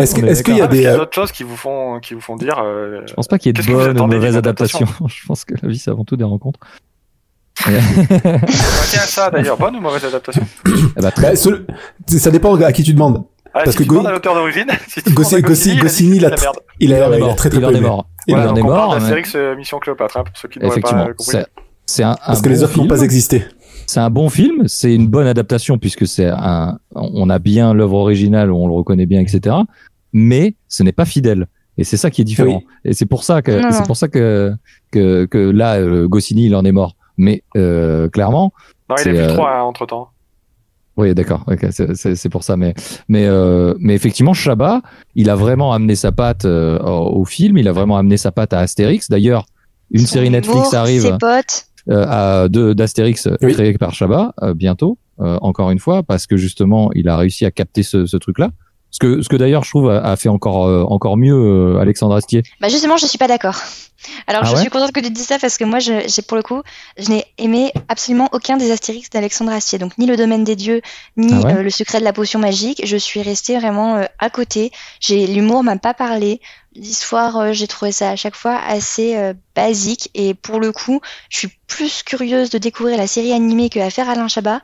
Est-ce 0.00 0.14
que- 0.14 0.24
est 0.26 0.30
est-ce 0.30 0.42
qu'il 0.42 0.56
y 0.56 0.62
a 0.62 0.66
des, 0.66 0.86
euh, 0.86 0.96
d'autres 0.96 1.14
choses 1.14 1.30
qui 1.32 1.42
vous 1.42 1.56
font, 1.56 2.00
qui 2.00 2.14
vous 2.14 2.20
font 2.20 2.36
dire. 2.36 2.58
Euh... 2.62 3.02
Je 3.06 3.12
pense 3.14 3.28
pas 3.28 3.38
qu'il 3.38 3.54
y 3.56 3.58
ait 3.58 3.62
de 3.62 3.70
bonnes 3.70 4.00
ou 4.00 4.08
de 4.08 4.14
mauvaises 4.14 4.36
adaptations. 4.36 4.78
adaptation 4.86 5.08
Je 5.08 5.26
pense 5.26 5.44
que 5.44 5.54
la 5.62 5.68
vie, 5.68 5.78
c'est 5.78 5.90
avant 5.90 6.04
tout 6.04 6.16
des 6.16 6.24
rencontres. 6.24 6.60
Tiens, 7.66 9.00
ça 9.00 9.30
d'ailleurs, 9.30 9.56
bonne 9.58 9.76
ou 9.76 9.80
mauvaise 9.80 10.04
adaptation 10.04 10.42
Eh 10.96 11.00
bah, 11.00 11.10
très- 11.10 11.30
bah, 11.30 11.36
ce- 11.36 12.18
ça 12.18 12.30
dépend 12.30 12.54
à 12.54 12.72
qui 12.72 12.82
tu 12.82 12.92
demandes. 12.94 13.24
ah, 13.52 13.60
Parce 13.64 13.70
si 13.72 13.78
que 13.78 13.82
tu 13.82 13.88
Go- 13.88 13.94
demandes 13.96 14.06
à 14.08 14.12
l'auteur 14.12 14.34
d'origine, 14.34 14.66
si 14.88 15.00
Gossi- 15.12 15.40
Gossi- 15.42 15.70
il 15.72 15.78
a 15.78 15.82
Goscinny, 15.82 16.16
il 16.16 16.24
tr- 16.24 16.52
il 16.80 16.90
il 16.90 16.94
a, 16.94 17.08
en 17.08 17.12
est 17.12 17.16
il 17.18 17.22
a 17.22 17.26
mort. 17.26 17.36
très 17.36 17.50
très 17.50 17.58
Il 17.58 17.64
en 17.66 17.70
est 17.74 17.80
mort. 17.80 18.06
Il 18.26 18.32
Il 18.32 18.36
en 18.36 18.50
en 18.50 18.56
est 18.56 18.58
est 18.58 18.62
on 18.62 18.66
mort. 18.66 18.76
parle 18.76 18.94
mais- 18.94 19.00
d'Astérix 19.00 19.36
Mission 19.56 19.78
Cléopâtre, 19.78 20.16
hein, 20.18 20.24
pour 20.24 20.36
ceux 20.36 20.48
qui 20.48 20.58
n'auraient 20.58 20.70
Effectivement, 20.72 21.06
pas 21.06 21.12
compris. 21.14 21.24
c'est 21.32 21.46
c'est 21.86 22.02
un, 22.02 22.10
un 22.12 22.16
Parce 22.26 22.40
que 22.42 22.48
bon 22.48 22.54
les 22.54 22.62
autres 22.62 22.76
n'ont 22.76 22.82
film. 22.84 22.88
pas 22.96 23.02
existé. 23.02 23.44
C'est 23.86 24.00
un 24.00 24.10
bon 24.10 24.28
film, 24.28 24.68
c'est 24.68 24.94
une 24.94 25.06
bonne 25.08 25.26
adaptation 25.26 25.78
puisque 25.78 26.06
c'est 26.06 26.26
un, 26.26 26.78
on 26.94 27.30
a 27.30 27.38
bien 27.38 27.72
l'œuvre 27.72 27.94
originale, 27.94 28.50
on 28.52 28.66
le 28.66 28.74
reconnaît 28.74 29.06
bien, 29.06 29.20
etc. 29.20 29.56
Mais 30.12 30.54
ce 30.68 30.82
n'est 30.82 30.92
pas 30.92 31.06
fidèle. 31.06 31.46
Et 31.78 31.84
c'est 31.84 31.96
ça 31.96 32.10
qui 32.10 32.20
est 32.20 32.24
différent. 32.24 32.62
Et 32.84 32.92
c'est 32.92 33.06
pour 33.06 33.24
ça 33.24 33.40
que, 33.40 33.52
Non, 33.52 33.68
c'est 33.70 33.78
non. 33.80 33.86
pour 33.86 33.96
ça 33.96 34.08
que, 34.08 34.52
que, 34.90 35.24
que 35.26 35.38
là, 35.38 35.76
euh, 35.76 36.06
Goscinny, 36.08 36.46
il 36.46 36.54
en 36.56 36.64
est 36.66 36.72
mort. 36.72 36.96
Mais, 37.18 37.42
euh, 37.56 38.08
clairement, 38.08 38.52
Non, 38.88 38.96
il 39.04 39.08
a 39.08 39.12
vu 39.12 39.18
euh, 39.18 39.34
trois 39.34 39.62
entre 39.62 39.84
temps. 39.86 40.08
oui, 40.96 41.14
d'accord. 41.14 41.44
c'est- 41.70 42.28
pour 42.30 42.42
ça. 42.44 42.56
Mais, 42.56 42.74
mais, 43.08 43.26
euh, 43.26 43.74
mais 43.78 43.94
effectivement, 43.94 44.32
Chabat, 44.34 44.80
il 45.14 45.28
a 45.30 45.34
vraiment 45.36 45.72
amené 45.72 45.94
sa 45.94 46.10
patte 46.12 46.44
euh, 46.46 46.78
au 46.80 47.24
film. 47.24 47.58
Il 47.58 47.68
a 47.68 47.72
vraiment 47.72 47.96
amené 47.98 48.16
sa 48.16 48.32
patte 48.32 48.52
à 48.52 48.60
Astérix. 48.60 49.08
D'ailleurs, 49.10 49.44
une 49.90 50.00
Son 50.06 50.14
série 50.14 50.30
Netflix 50.30 50.72
arrive 50.74 51.16
euh, 51.90 52.48
d'Astérix 52.74 53.28
Oui. 53.42 53.52
créé 53.52 53.72
par 53.78 53.92
Chabat 53.94 54.34
euh, 54.42 54.54
bientôt. 54.54 54.98
euh, 55.20 55.36
encore 55.42 55.70
une 55.72 55.78
fois, 55.80 56.02
parce 56.04 56.26
que 56.28 56.36
justement, 56.36 56.90
il 56.94 57.08
a 57.08 57.16
réussi 57.16 57.44
à 57.44 57.50
capter 57.50 57.82
ce, 57.82 58.06
ce 58.06 58.16
truc-là. 58.16 58.50
Ce 58.90 58.98
que, 58.98 59.22
ce 59.22 59.28
que 59.28 59.36
d'ailleurs 59.36 59.64
je 59.64 59.70
trouve 59.70 59.90
a, 59.90 60.00
a 60.02 60.16
fait 60.16 60.28
encore, 60.28 60.66
euh, 60.66 60.82
encore 60.84 61.16
mieux 61.16 61.34
euh, 61.34 61.80
Alexandre 61.80 62.14
Astier. 62.16 62.42
Bah 62.60 62.68
justement, 62.68 62.96
je 62.96 63.06
suis 63.06 63.18
pas 63.18 63.28
d'accord. 63.28 63.56
Alors 64.26 64.42
Ah 64.44 64.48
je 64.48 64.54
ouais 64.54 64.60
suis 64.60 64.70
contente 64.70 64.92
que 64.92 65.00
tu 65.00 65.10
dises 65.10 65.26
ça 65.26 65.38
parce 65.38 65.58
que 65.58 65.64
moi, 65.64 65.78
j'ai 65.78 66.06
pour 66.26 66.36
le 66.36 66.42
coup, 66.42 66.62
je 66.96 67.10
n'ai 67.10 67.24
aimé 67.36 67.72
absolument 67.88 68.28
aucun 68.32 68.56
des 68.56 68.70
Astérix 68.70 69.10
d'Alexandre 69.10 69.52
Astier. 69.52 69.78
Donc 69.78 69.98
ni 69.98 70.06
le 70.06 70.16
domaine 70.16 70.44
des 70.44 70.56
dieux, 70.56 70.80
ni 71.16 71.32
Ah 71.34 71.40
ouais 71.40 71.54
euh, 71.54 71.62
le 71.62 71.70
secret 71.70 71.98
de 71.98 72.04
la 72.04 72.12
potion 72.12 72.38
magique. 72.38 72.80
Je 72.84 72.96
suis 72.96 73.20
restée 73.20 73.58
vraiment 73.58 74.02
à 74.18 74.30
côté. 74.30 74.70
J'ai 75.00 75.26
l'humour 75.26 75.62
m'a 75.62 75.76
pas 75.76 75.94
parlé. 75.94 76.40
L'histoire, 76.74 77.52
j'ai 77.52 77.66
trouvé 77.66 77.90
ça 77.92 78.10
à 78.10 78.16
chaque 78.16 78.36
fois 78.36 78.56
assez 78.56 79.16
basique. 79.56 80.10
Et 80.14 80.34
pour 80.34 80.60
le 80.60 80.70
coup, 80.70 81.00
je 81.28 81.38
suis 81.38 81.48
plus 81.66 82.02
curieuse 82.04 82.50
de 82.50 82.58
découvrir 82.58 82.96
la 82.96 83.08
série 83.08 83.32
animée 83.32 83.68
que 83.68 83.80
à 83.80 83.90
faire 83.90 84.08
Alain 84.08 84.28
Chabat 84.28 84.60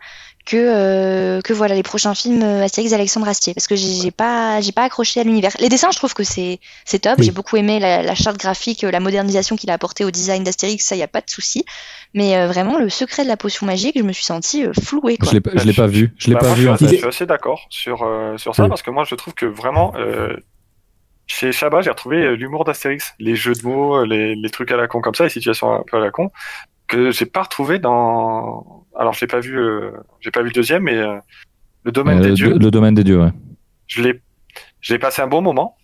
que 0.46 0.56
euh, 0.58 1.40
que 1.40 1.54
voilà 1.54 1.74
les 1.74 1.82
prochains 1.82 2.14
films 2.14 2.42
euh, 2.42 2.62
Astérix 2.64 2.90
d'Alexandre 2.90 3.26
Astier 3.28 3.54
parce 3.54 3.66
que 3.66 3.76
j'ai 3.76 3.88
j'ai 4.02 4.10
pas 4.10 4.60
j'ai 4.60 4.72
pas 4.72 4.82
accroché 4.82 5.18
à 5.20 5.24
l'univers. 5.24 5.52
Les 5.58 5.70
dessins, 5.70 5.90
je 5.90 5.96
trouve 5.96 6.12
que 6.12 6.22
c'est 6.22 6.60
c'est 6.84 6.98
top. 6.98 7.14
Oui. 7.18 7.24
J'ai 7.24 7.30
beaucoup 7.32 7.56
aimé 7.56 7.78
la, 7.80 8.02
la 8.02 8.14
charte 8.14 8.36
graphique, 8.38 8.84
euh, 8.84 8.90
la 8.90 9.00
modernisation 9.00 9.56
qu'il 9.56 9.70
a 9.70 9.74
apporté 9.74 10.04
au 10.04 10.10
design 10.10 10.44
d'Astérix, 10.44 10.84
ça 10.84 10.96
y 10.96 11.02
a 11.02 11.08
pas 11.08 11.22
de 11.22 11.30
souci. 11.30 11.64
Mais 12.12 12.36
euh, 12.36 12.46
vraiment 12.46 12.78
le 12.78 12.90
secret 12.90 13.22
de 13.24 13.28
la 13.28 13.38
potion 13.38 13.64
magique, 13.66 13.96
je 13.98 14.02
me 14.02 14.12
suis 14.12 14.24
sentie 14.24 14.66
euh, 14.66 14.72
flouée 14.74 15.16
quoi. 15.16 15.28
Je 15.30 15.34
l'ai, 15.34 15.40
pas- 15.40 15.50
je 15.54 15.64
l'ai 15.64 15.72
pas 15.72 15.86
vu. 15.86 16.12
Je 16.18 16.28
l'ai 16.28 16.34
Bah, 16.34 16.40
pas 16.40 16.46
moi, 16.48 16.54
vu 16.56 16.62
je, 16.64 16.68
en 16.68 16.76
suis, 16.76 16.84
fait. 16.86 16.88
assez- 16.88 16.96
je 16.96 17.00
suis 17.00 17.08
assez 17.08 17.26
d'accord 17.26 17.60
sur, 17.70 18.02
euh, 18.02 18.36
sur 18.36 18.54
ça 18.54 18.64
Oui. 18.64 18.68
parce 18.68 18.82
que 18.82 18.90
moi 18.90 19.04
je 19.08 19.14
trouve 19.14 19.32
que 19.32 19.46
vraiment 19.46 19.94
euh, 19.96 20.36
chez 21.26 21.52
Chabat 21.52 21.80
j'ai 21.80 21.90
retrouvé 21.90 22.36
l'humour 22.36 22.64
d'Astérix, 22.64 23.14
les 23.18 23.34
jeux 23.34 23.54
de 23.54 23.62
mots, 23.66 24.04
les, 24.04 24.34
les 24.34 24.50
trucs 24.50 24.70
à 24.72 24.76
la 24.76 24.88
con 24.88 25.00
comme 25.00 25.14
ça, 25.14 25.24
les 25.24 25.30
situations 25.30 25.72
un 25.72 25.82
peu 25.90 25.96
à 25.96 26.00
la 26.00 26.10
con 26.10 26.30
que 26.86 27.10
j'ai 27.10 27.24
pas 27.24 27.44
retrouvé 27.44 27.78
dans. 27.78 28.83
Alors 28.98 29.12
j'ai 29.14 29.26
pas 29.26 29.40
vu, 29.40 29.58
euh, 29.58 29.90
j'ai 30.20 30.30
pas 30.30 30.40
vu 30.40 30.48
le 30.48 30.52
deuxième, 30.52 30.82
mais 30.84 30.96
euh, 30.96 31.16
le 31.84 31.92
domaine 31.92 32.18
Euh, 32.18 32.22
des 32.22 32.28
le- 32.28 32.34
dieux, 32.34 32.58
le 32.58 32.70
domaine 32.70 32.94
des 32.94 33.04
dieux, 33.04 33.20
ouais. 33.20 33.32
je 33.86 34.02
l'ai, 34.02 34.20
j'ai 34.80 34.98
passé 34.98 35.20
un 35.22 35.26
bon 35.26 35.42
moment, 35.42 35.76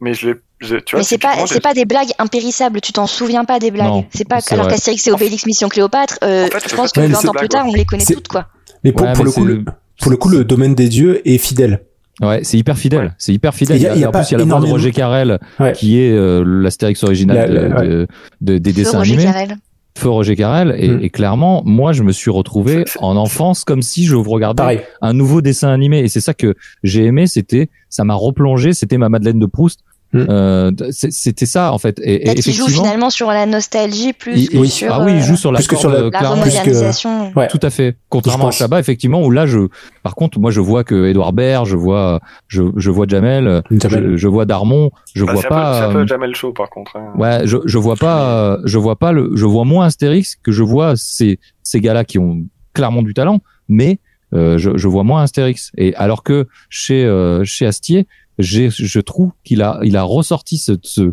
mais 0.00 0.14
je 0.14 0.28
l'ai, 0.30 0.34
je- 0.60 0.76
tu 0.76 0.92
vois, 0.96 1.00
Mais 1.00 1.04
c'est 1.04 1.18
pas 1.18 1.34
c'est 1.46 1.60
pas 1.62 1.74
des 1.74 1.84
blagues 1.84 2.10
impérissables, 2.18 2.80
tu 2.80 2.92
t'en 2.92 3.06
souviens 3.06 3.44
pas 3.44 3.58
des 3.58 3.70
blagues. 3.70 3.86
Non, 3.86 4.06
c'est 4.10 4.28
pas 4.28 4.40
c'est 4.40 4.54
alors 4.54 4.68
qu'Astérix 4.68 5.06
et 5.06 5.12
Obélix 5.12 5.46
Mission 5.46 5.68
Cléopâtre, 5.68 6.18
euh, 6.24 6.46
En 6.46 6.50
fait, 6.50 6.68
je 6.68 6.74
pense 6.74 6.90
que 6.92 7.00
pas- 7.00 7.06
mais 7.06 7.12
20 7.12 7.20
c'est 7.20 7.28
ans 7.28 7.32
plus 7.32 7.48
tard, 7.48 7.66
on 7.68 7.74
les 7.74 7.84
connaît 7.84 8.04
toutes 8.04 8.28
quoi. 8.28 8.48
Mais 8.82 8.92
pour, 8.92 9.06
Ouais, 9.06 9.12
pour 9.12 9.24
mais 9.24 9.30
le 9.30 9.34
coup, 9.34 9.44
le, 9.44 9.64
pour 10.00 10.10
le 10.10 10.16
coup, 10.16 10.28
le 10.30 10.44
domaine 10.44 10.74
des 10.74 10.88
dieux 10.88 11.26
est 11.28 11.38
fidèle. 11.38 11.82
Ouais, 12.20 12.40
c'est 12.44 12.58
hyper 12.58 12.76
fidèle. 12.76 13.04
Ouais. 13.04 13.10
C'est 13.18 13.32
hyper 13.32 13.54
fidèle. 13.54 13.76
Il 13.78 13.82
y 13.82 13.86
a- 13.86 13.94
il 13.94 14.00
y 14.00 14.04
a 14.04 14.08
en 14.08 14.12
pas 14.12 14.18
plus, 14.20 14.28
il 14.30 14.32
y 14.32 14.34
a 14.34 14.38
la 14.38 14.44
voix 14.44 14.60
de 14.60 14.66
Roger 14.66 14.90
Carrel, 14.90 15.38
Ouais. 15.58 15.72
qui 15.72 15.98
est 16.00 16.10
euh, 16.12 16.42
l'Astérix 16.44 17.02
original 17.04 17.36
La- 17.36 17.46
de- 17.48 17.54
la- 17.74 17.82
de- 17.86 18.06
de- 18.42 18.58
des 18.58 18.72
dessins 18.74 18.98
Roger 18.98 19.12
animés. 19.14 19.24
Carrel. 19.32 19.56
Feu 20.00 20.08
Roger 20.10 20.34
Carrel. 20.36 20.74
Et, 20.78 20.88
Mm. 20.88 20.98
et 21.02 21.10
clairement, 21.10 21.62
moi, 21.64 21.92
je 21.92 22.02
me 22.02 22.12
suis 22.12 22.30
retrouvé 22.30 22.84
en 22.98 23.16
enfance 23.16 23.64
comme 23.64 23.82
si 23.82 24.04
je 24.04 24.16
regardais 24.16 24.62
Pareil. 24.62 24.80
un 25.02 25.12
nouveau 25.12 25.40
dessin 25.42 25.68
animé. 25.68 26.00
Et 26.00 26.08
c'est 26.08 26.20
ça 26.20 26.34
que 26.34 26.54
j'ai 26.82 27.04
aimé. 27.04 27.26
C'était, 27.26 27.70
ça 27.88 28.04
m'a 28.04 28.14
replongé. 28.14 28.72
C'était 28.72 28.98
ma 28.98 29.08
Madeleine 29.08 29.38
de 29.38 29.46
Proust. 29.46 29.80
Mm. 30.12 30.26
Euh, 30.28 30.70
c'est- 30.90 31.12
c'était 31.12 31.46
ça, 31.46 31.72
en 31.72 31.78
fait. 31.78 32.00
Et, 32.02 32.28
et 32.28 32.34
qu'il 32.34 32.52
joue 32.52 32.64
effectivement, 32.64 32.82
finalement 32.84 33.10
sur 33.10 33.28
la 33.30 33.46
nostalgie 33.46 34.12
plus 34.12 34.36
il- 34.36 34.48
que 34.50 34.56
oui. 34.56 34.68
sur 34.68 34.92
ah 34.92 35.04
oui, 35.04 35.12
il 35.12 35.18
euh, 35.18 35.22
joue 35.22 35.36
sur 35.36 35.52
la 35.52 35.58
plus 35.58 35.68
que 35.68 35.76
sur 35.76 35.88
corde, 35.90 35.94
la- 35.94 36.10
la 36.10 36.10
plus 36.10 36.26
que- 36.26 36.32
remodernisation. 36.32 37.32
Ouais. 37.36 37.46
Tout 37.48 37.60
à 37.62 37.70
fait. 37.70 37.96
Contrairement 38.08 38.48
à. 38.48 38.50
Chabat, 38.50 38.80
effectivement, 38.80 39.22
où 39.24 39.30
là, 39.30 39.46
je, 39.46 39.60
par 40.02 40.14
contre, 40.16 40.40
moi, 40.40 40.50
je 40.50 40.60
vois 40.60 40.82
que 40.82 41.06
Edouard 41.06 41.32
Baird, 41.32 41.64
je 41.66 41.76
vois, 41.76 42.20
je, 42.48 42.62
je 42.76 42.90
vois 42.90 43.06
Jamel, 43.08 43.62
Jamel. 43.70 44.10
je, 44.12 44.16
je 44.16 44.28
vois 44.28 44.46
Darmon, 44.46 44.90
je 45.14 45.24
bah, 45.24 45.32
vois 45.34 45.42
c'est 45.42 45.46
un 45.46 45.50
peu- 45.50 45.54
pas. 45.54 45.74
c'est 45.78 45.84
un 45.84 45.90
euh, 45.90 45.92
peu 45.92 46.06
Jamel 46.08 46.34
Show 46.34 46.52
par 46.52 46.70
contre. 46.70 46.96
hein. 46.96 47.12
Ouais, 47.16 47.42
je, 47.44 47.58
je 47.64 47.78
vois 47.78 47.96
pas, 47.96 48.32
euh, 48.54 48.58
je 48.64 48.78
vois 48.78 48.96
pas 48.96 49.12
le, 49.12 49.30
je 49.36 49.46
vois 49.46 49.64
moins 49.64 49.86
Astérix 49.86 50.36
que 50.42 50.50
je 50.50 50.62
vois 50.64 50.94
ces, 50.96 51.38
ces 51.62 51.80
gars-là 51.80 52.04
qui 52.04 52.18
ont 52.18 52.42
clairement 52.74 53.02
du 53.02 53.14
talent, 53.14 53.38
mais 53.68 54.00
euh, 54.34 54.58
je, 54.58 54.76
je 54.76 54.88
vois 54.88 55.04
moins 55.04 55.22
Astérix. 55.22 55.70
Et 55.76 55.94
alors 55.94 56.22
que 56.24 56.48
chez, 56.68 57.04
euh, 57.04 57.44
chez 57.44 57.66
Astier, 57.66 58.06
je 58.38 59.00
trouve 59.00 59.30
qu'il 59.44 59.62
a, 59.62 59.80
il 59.82 59.96
a 59.96 60.02
ressorti 60.02 60.56
ce, 60.58 60.72
ce, 60.82 61.12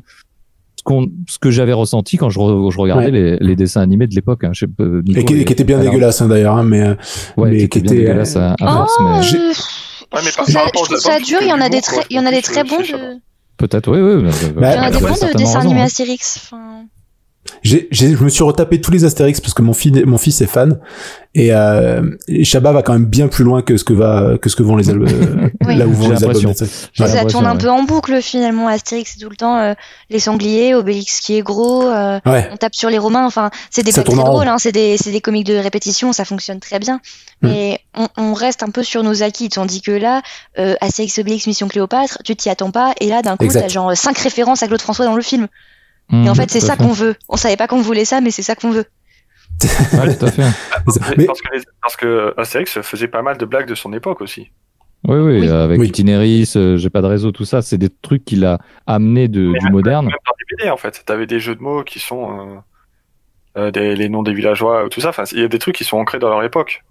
ce, 0.78 0.84
qu'on, 0.84 1.10
ce 1.28 1.40
que 1.40 1.52
j'avais 1.52 1.74
ressenti 1.74 2.18
quand 2.18 2.30
je, 2.30 2.40
re- 2.40 2.72
je 2.72 2.78
regardais 2.80 3.06
Ouais. 3.06 3.12
les, 3.12 3.38
les 3.40 3.56
dessins 3.56 3.82
animés 3.82 4.08
de 4.08 4.16
l'époque. 4.16 4.44
Hein. 4.44 4.52
Je 4.54 4.62
sais 4.62 4.68
pas, 4.68 4.84
Nico, 4.86 5.20
Et 5.20 5.26
qui, 5.26 5.46
qui 5.46 5.54
était 5.54 5.64
bien 5.64 5.80
alors, 5.80 5.92
dégueulasse 5.92 6.22
hein, 6.22 6.28
d'ailleurs, 6.28 6.56
hein, 6.56 6.64
mais, 6.64 6.82
euh, 6.82 6.96
Ouais, 7.36 7.50
mais 7.52 7.58
qui 7.58 7.64
était 7.66 7.80
qui 7.80 7.82
bien 7.84 7.92
était, 7.94 8.02
dégueulasse 8.04 8.36
à, 8.38 8.52
à 8.62 8.86
Oh, 8.88 9.04
mais 9.04 9.38
euh, 9.38 9.54
Ouais, 10.14 10.22
mais 10.24 10.32
je 10.32 10.36
par- 10.36 10.46
trouve 10.46 10.54
ça, 10.54 10.62
je 10.66 10.72
trouve 10.72 10.98
ça 10.98 11.20
dur. 11.20 11.40
Il 11.42 11.48
y 11.48 11.54
en 11.54 11.60
a 11.60 11.68
des 11.70 11.82
très, 11.82 12.02
il 12.10 12.16
y 12.16 12.20
en 12.20 12.26
a 12.26 12.32
des 12.32 12.42
très 12.42 12.64
bons 12.64 12.80
euh, 12.94 13.16
peut-être, 13.58 13.92
oui, 13.92 14.00
oui. 14.00 14.52
Bah, 14.56 14.74
il 14.74 14.78
y 14.78 14.80
en 14.80 14.84
a 14.84 14.92
des 14.92 15.00
bons 15.00 15.08
de 15.28 15.38
dessins 15.38 15.60
animés 15.60 15.82
hein. 15.82 15.86
Astérix. 15.86 16.38
Enfin, 16.46 16.86
J'ai, 17.64 17.88
j'ai, 17.92 18.16
je 18.16 18.24
me 18.24 18.30
suis 18.30 18.44
retapé 18.44 18.80
tous 18.82 18.92
les 18.92 19.06
Astérix 19.06 19.42
parce 19.42 19.54
que 19.54 19.62
mon, 19.62 19.74
fils 19.74 19.92
mon 20.06 20.18
fils 20.18 20.42
est 20.42 20.48
fan 20.48 20.80
et, 21.36 21.54
euh, 21.54 22.02
et 22.28 22.44
Chabat 22.44 22.72
va 22.72 22.82
quand 22.82 22.94
même 22.94 23.06
bien 23.06 23.28
plus 23.28 23.44
loin 23.44 23.62
que 23.62 23.78
ce 23.78 23.84
que 23.84 23.94
va 23.94 24.38
que 24.42 24.50
ce 24.50 24.56
que 24.56 24.64
vont 24.64 24.76
les 24.76 24.90
albums 24.90 25.08
Oui. 25.66 25.76
là 25.76 25.86
où 25.88 25.92
vont 25.92 26.10
les 26.10 26.24
albums. 26.24 26.54
ça 26.54 27.26
tourne 27.26 27.46
un 27.46 27.56
peu 27.56 27.70
en 27.70 27.84
boucle 27.84 28.22
finalement. 28.22 28.68
Astérix 28.68 29.14
c'est 29.14 29.24
tout 29.24 29.30
le 29.30 29.36
temps 29.36 29.58
euh, 29.60 29.74
les 30.10 30.20
sangliers, 30.20 30.74
Obélix 30.76 31.20
qui 31.20 31.36
est 31.38 31.42
gros. 31.42 31.84
euh, 31.88 32.20
Ouais. 32.26 32.50
on 32.52 32.58
tape 32.58 32.76
sur 32.76 32.90
les 32.90 32.98
Romains. 32.98 33.26
Enfin, 33.26 33.50
c'est 33.70 33.84
des 33.84 33.92
Ça 33.92 34.02
blagues 34.02 34.06
très 34.06 34.14
tourne 34.16 34.28
en 34.28 34.32
rond. 34.32 34.38
drôles. 34.38 34.48
Hein, 34.50 34.58
c'est 34.60 34.72
des, 34.72 34.98
c'est 34.98 35.12
des 35.12 35.22
comiques 35.22 35.46
de 35.48 35.56
répétition. 35.56 36.14
Ça 36.14 36.26
fonctionne 36.26 36.60
très 36.60 36.80
bien. 36.80 36.96
Hmm. 37.42 37.48
Mais 37.50 37.80
on, 37.96 38.08
on 38.18 38.34
reste 38.34 38.64
un 38.64 38.70
peu 38.70 38.84
sur 38.84 39.04
nos 39.04 39.24
acquis, 39.24 39.50
tandis 39.50 39.82
que 39.82 39.92
là, 39.92 40.22
euh, 40.60 40.76
Astérix, 40.82 41.18
Obélix, 41.20 41.48
Mission 41.48 41.68
Cléopâtre, 41.68 42.20
tu 42.24 42.36
t'y 42.36 42.50
attends 42.50 42.72
pas. 42.72 42.94
Et 43.02 43.08
là, 43.10 43.22
d'un 43.22 43.38
coup, 43.38 43.46
Exact. 43.46 43.62
t'as 43.62 43.68
genre 43.68 43.96
cinq 43.96 44.18
références 44.18 44.64
à 44.64 44.68
Claude 44.68 44.82
François 44.82 45.06
dans 45.06 45.16
le 45.16 45.22
film. 45.22 45.48
Et 46.12 46.16
Mmh, 46.16 46.30
en 46.30 46.36
fait, 46.36 46.50
c'est 46.50 46.60
ça 46.62 46.78
qu'on 46.78 46.92
veut. 46.94 47.16
On 47.30 47.36
savait 47.38 47.58
pas 47.58 47.68
qu'on 47.68 47.82
voulait 47.82 48.06
ça, 48.06 48.22
mais 48.22 48.32
c'est 48.32 48.42
ça 48.44 48.56
qu'on 48.56 48.72
veut. 48.72 48.86
Ouais, 49.94 50.16
tout 50.16 50.26
à 50.26 50.32
fait. 50.32 50.44
Mais- 51.18 51.26
Parce 51.26 51.42
que, 51.42 51.56
les- 51.56 51.64
parce 51.82 51.96
que 51.98 52.34
Astérix 52.38 52.80
faisait 52.82 53.08
pas 53.08 53.22
mal 53.22 53.38
de 53.38 53.46
blagues 53.46 53.68
de 53.68 53.76
son 53.76 53.92
époque 53.94 54.22
aussi. 54.22 54.52
Oui, 55.08 55.18
oui, 55.18 55.40
Oui. 55.42 55.48
euh, 55.50 55.64
avec 55.64 55.80
Oui. 55.80 55.88
Itinéris, 55.90 56.54
euh, 56.56 56.78
j'ai 56.78 56.90
pas 56.90 57.02
de 57.02 57.08
réseau, 57.08 57.32
tout 57.32 57.46
ça, 57.46 57.62
c'est 57.62 57.78
des 57.78 57.90
trucs 57.90 58.24
qu'il 58.26 58.46
a 58.46 58.58
amené 58.88 59.28
de, 59.28 59.48
Mais 59.48 59.60
du 59.60 59.70
moderne. 59.70 60.06
Même 60.06 60.16
dans 60.26 60.34
les 60.40 60.58
BD, 60.58 60.70
en 60.72 60.78
fait. 60.78 61.04
T'avais 61.06 61.28
des 61.28 61.40
jeux 61.40 61.56
de 61.56 61.62
mots 61.62 61.84
qui 61.84 62.00
sont 62.00 62.40
euh, 62.40 62.56
euh, 63.62 63.72
des, 63.72 63.96
les 63.96 64.10
noms 64.10 64.24
des 64.24 64.34
villageois, 64.34 64.88
tout 64.90 65.02
ça. 65.02 65.10
Enfin, 65.10 65.24
il 65.32 65.40
y 65.40 65.44
a 65.44 65.48
des 65.48 65.60
trucs 65.60 65.76
qui 65.76 65.84
sont 65.84 65.98
ancrés 65.98 66.20
dans 66.20 66.30
leur 66.30 66.44
époque. 66.44 66.84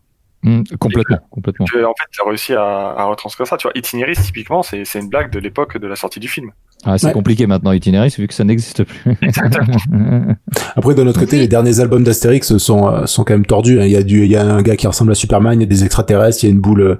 Mmh, 0.42 0.62
complètement, 0.78 1.18
complètement. 1.30 1.64
Tu, 1.66 1.84
en 1.84 1.94
fait, 1.94 2.04
tu 2.12 2.20
as 2.22 2.28
réussi 2.28 2.52
à, 2.54 2.62
à 2.62 3.04
retranscrire 3.04 3.46
ça. 3.46 3.56
Tu 3.56 3.64
vois, 3.66 3.72
Itinéris, 3.74 4.16
typiquement, 4.22 4.62
c'est 4.62 4.84
c'est 4.84 5.00
une 5.00 5.08
blague 5.08 5.30
de 5.30 5.38
l'époque 5.40 5.78
de 5.78 5.86
la 5.86 5.96
sortie 5.96 6.20
du 6.20 6.28
film. 6.28 6.52
Ah, 6.84 6.98
c'est 6.98 7.08
Ouais. 7.08 7.12
compliqué 7.12 7.46
maintenant, 7.46 7.72
Itinéris, 7.72 8.14
vu 8.18 8.28
que 8.28 8.34
ça 8.34 8.44
n'existe 8.44 8.84
plus. 8.84 9.16
Après, 10.76 10.94
de 10.94 11.02
notre 11.02 11.18
côté, 11.20 11.38
les 11.38 11.48
derniers 11.48 11.80
albums 11.80 12.04
d'Astérix 12.04 12.56
sont 12.58 12.88
euh, 12.88 13.06
sont 13.06 13.24
quand 13.24 13.34
même 13.34 13.46
tordus. 13.46 13.80
hein. 13.80 13.86
Il 13.86 13.90
y 13.92 13.96
a 13.96 14.02
du, 14.02 14.24
il 14.24 14.30
y 14.30 14.36
a 14.36 14.44
un 14.44 14.62
gars 14.62 14.76
qui 14.76 14.86
ressemble 14.86 15.10
à 15.12 15.14
Superman, 15.14 15.58
il 15.58 15.62
y 15.62 15.66
a 15.66 15.68
des 15.68 15.84
extraterrestres, 15.84 16.44
il 16.44 16.46
y 16.46 16.50
a 16.50 16.52
une 16.52 16.60
boule. 16.60 16.80
euh, 16.82 16.98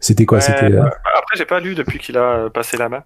C'était 0.00 0.24
quoi 0.26 0.38
Ouais, 0.38 0.42
C'était. 0.44 0.66
euh, 0.72 0.82
bah, 0.82 0.90
Après, 1.18 1.36
j'ai 1.36 1.44
pas 1.44 1.60
lu 1.60 1.74
depuis 1.74 1.98
qu'il 1.98 2.16
a 2.16 2.48
passé 2.50 2.76
la 2.76 2.88
main. 2.88 3.02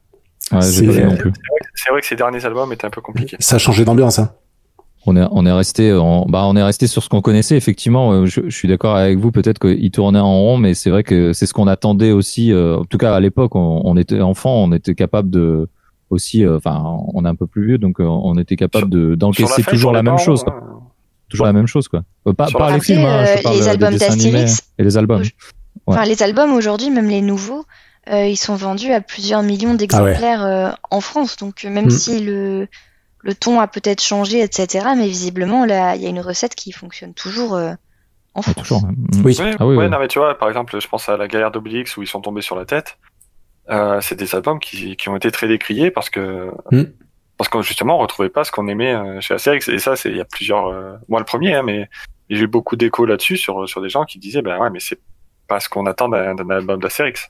ouais, 0.52 0.60
C'est- 0.62 0.84
vrai 0.86 2.01
que 2.01 2.06
ses 2.06 2.16
derniers 2.16 2.44
albums 2.44 2.72
étaient 2.72 2.86
un 2.86 2.90
peu 2.90 3.01
compliqués. 3.01 3.36
Ça 3.40 3.56
a 3.56 3.59
changé 3.59 3.84
d'ambiance. 3.84 4.18
Hein. 4.18 4.30
On 5.06 5.16
est, 5.16 5.24
on 5.30 5.47
est 5.47 5.52
resté, 5.52 5.94
en, 5.94 6.26
bah, 6.26 6.44
on 6.47 6.55
est 6.56 6.62
resté 6.62 6.86
sur 6.86 7.02
ce 7.02 7.09
qu'on 7.09 7.22
connaissait. 7.22 7.56
Effectivement, 7.56 8.12
euh, 8.12 8.26
je, 8.26 8.42
je 8.47 8.55
suis 8.55 8.68
d'accord 8.68 8.94
avec 8.97 9.18
vous. 9.18 9.32
Peut-être 9.32 9.59
qu'il 9.59 9.90
tournait 9.90 10.18
en 10.18 10.38
rond, 10.38 10.59
mais 10.59 10.74
c'est 10.74 10.90
vrai 10.90 11.02
que 11.02 11.32
c'est 11.32 11.47
ce 11.47 11.55
qu'on 11.55 11.66
attendait 11.68 12.12
aussi. 12.12 12.52
euh, 12.52 12.76
en 12.76 12.84
tout 12.84 12.98
cas, 12.98 13.14
à 13.14 13.20
l'époque, 13.20 13.55
on, 13.56 13.80
on 13.84 13.97
était 13.97 14.20
enfant, 14.20 14.62
on 14.62 14.72
était 14.72 14.94
capable 14.94 15.30
de 15.30 15.68
aussi. 16.11 16.45
euh, 16.45 16.57
Enfin, 16.57 16.82
on 17.15 17.24
est 17.24 17.28
un 17.28 17.35
peu 17.35 17.47
plus 17.47 17.66
vieux, 17.66 17.78
donc 17.78 18.01
euh, 18.01 18.05
on 18.05 18.37
était 18.39 18.57
capable 18.57 19.16
d'encaisser 19.16 19.62
toujours 19.62 19.93
la 19.93 20.03
même 20.03 20.19
chose. 20.19 20.45
quoi. 20.45 20.61
Toujours 21.28 21.47
la 21.47 21.53
même 21.53 21.66
chose, 21.69 21.87
quoi. 21.89 22.03
Euh, 22.27 22.32
pas 22.32 22.49
pas 22.51 22.73
les 22.73 22.81
films, 22.81 23.05
hein, 23.05 23.24
je 23.37 23.43
parle 23.43 23.57
les 23.57 23.69
albums 23.69 23.97
d'Astérix, 23.97 24.62
et 24.78 24.82
les 24.82 24.97
albums. 24.99 25.23
Enfin, 25.87 26.05
les 26.05 26.23
albums 26.23 26.53
aujourd'hui, 26.53 26.91
même 26.91 27.09
les 27.09 27.20
nouveaux, 27.23 27.65
euh, 28.11 28.27
ils 28.27 28.37
sont 28.37 28.57
vendus 28.57 28.93
à 28.93 29.01
plusieurs 29.01 29.43
millions 29.43 29.74
d'exemplaires 29.74 30.45
euh, 30.45 30.70
en 30.91 31.01
France. 31.01 31.37
Donc, 31.37 31.62
même 31.65 31.87
Mm. 31.87 31.91
si 31.91 32.20
le, 32.20 32.66
le 33.23 33.35
ton 33.35 33.61
a 33.61 33.69
peut-être 33.69 34.03
changé, 34.03 34.41
etc., 34.43 34.87
mais 34.97 35.07
visiblement, 35.07 35.65
là, 35.65 35.95
il 35.95 36.03
y 36.03 36.07
a 36.07 36.09
une 36.09 36.20
recette 36.20 36.55
qui 36.57 36.73
fonctionne 36.73 37.15
toujours 37.15 37.55
euh, 37.55 37.73
en 38.35 38.41
Ouais, 38.41 38.43
France. 38.43 38.55
toujours. 38.57 38.82
Mm. 38.87 38.95
Oui. 39.24 39.37
Ah 39.41 39.66
oui, 39.66 39.77
ouais, 39.77 39.85
oui. 39.85 39.91
non, 39.91 39.99
mais 40.01 40.09
tu 40.09 40.19
vois, 40.19 40.37
par 40.37 40.49
exemple, 40.49 40.81
je 40.81 40.89
pense 40.89 41.09
à 41.09 41.16
la 41.16 41.28
galère 41.28 41.51
d'Obélix 41.53 41.97
où 41.97 42.03
ils 42.03 42.09
sont 42.09 42.20
tombés 42.20 42.43
sur 42.43 42.57
la 42.57 42.65
tête. 42.65 42.99
Euh, 43.70 44.01
c'est 44.01 44.16
des 44.18 44.34
albums 44.34 44.59
qui, 44.59 44.97
qui 44.97 45.09
ont 45.09 45.16
été 45.16 45.30
très 45.30 45.47
décriés 45.48 45.90
parce 45.90 46.10
que 46.10 46.51
Hmm. 46.72 46.84
parce 47.36 47.48
qu'on 47.48 47.62
justement 47.62 47.97
on 47.97 47.98
retrouvait 47.98 48.28
pas 48.28 48.44
ce 48.44 48.51
qu'on 48.51 48.66
aimait 48.68 48.94
euh, 48.94 49.20
chez 49.20 49.34
Astérix 49.34 49.68
et 49.68 49.78
ça 49.78 49.97
c'est 49.97 50.10
il 50.10 50.16
y 50.16 50.20
a 50.20 50.24
plusieurs 50.24 50.66
euh, 50.68 50.94
moi 51.09 51.20
le 51.20 51.24
premier 51.24 51.55
hein, 51.55 51.62
mais 51.64 51.88
j'ai 52.28 52.42
eu 52.44 52.47
beaucoup 52.48 52.76
d'échos 52.76 53.06
là-dessus 53.06 53.36
sur 53.36 53.68
sur 53.68 53.80
des 53.80 53.88
gens 53.88 54.05
qui 54.05 54.18
disaient 54.18 54.42
ben 54.42 54.59
ouais 54.59 54.70
mais 54.70 54.80
c'est 54.80 54.98
pas 55.48 55.60
ce 55.60 55.68
qu'on 55.68 55.86
attend 55.86 56.09
d'un 56.09 56.34
d'un 56.34 56.51
album 56.51 56.80
d'Astérix. 56.80 57.28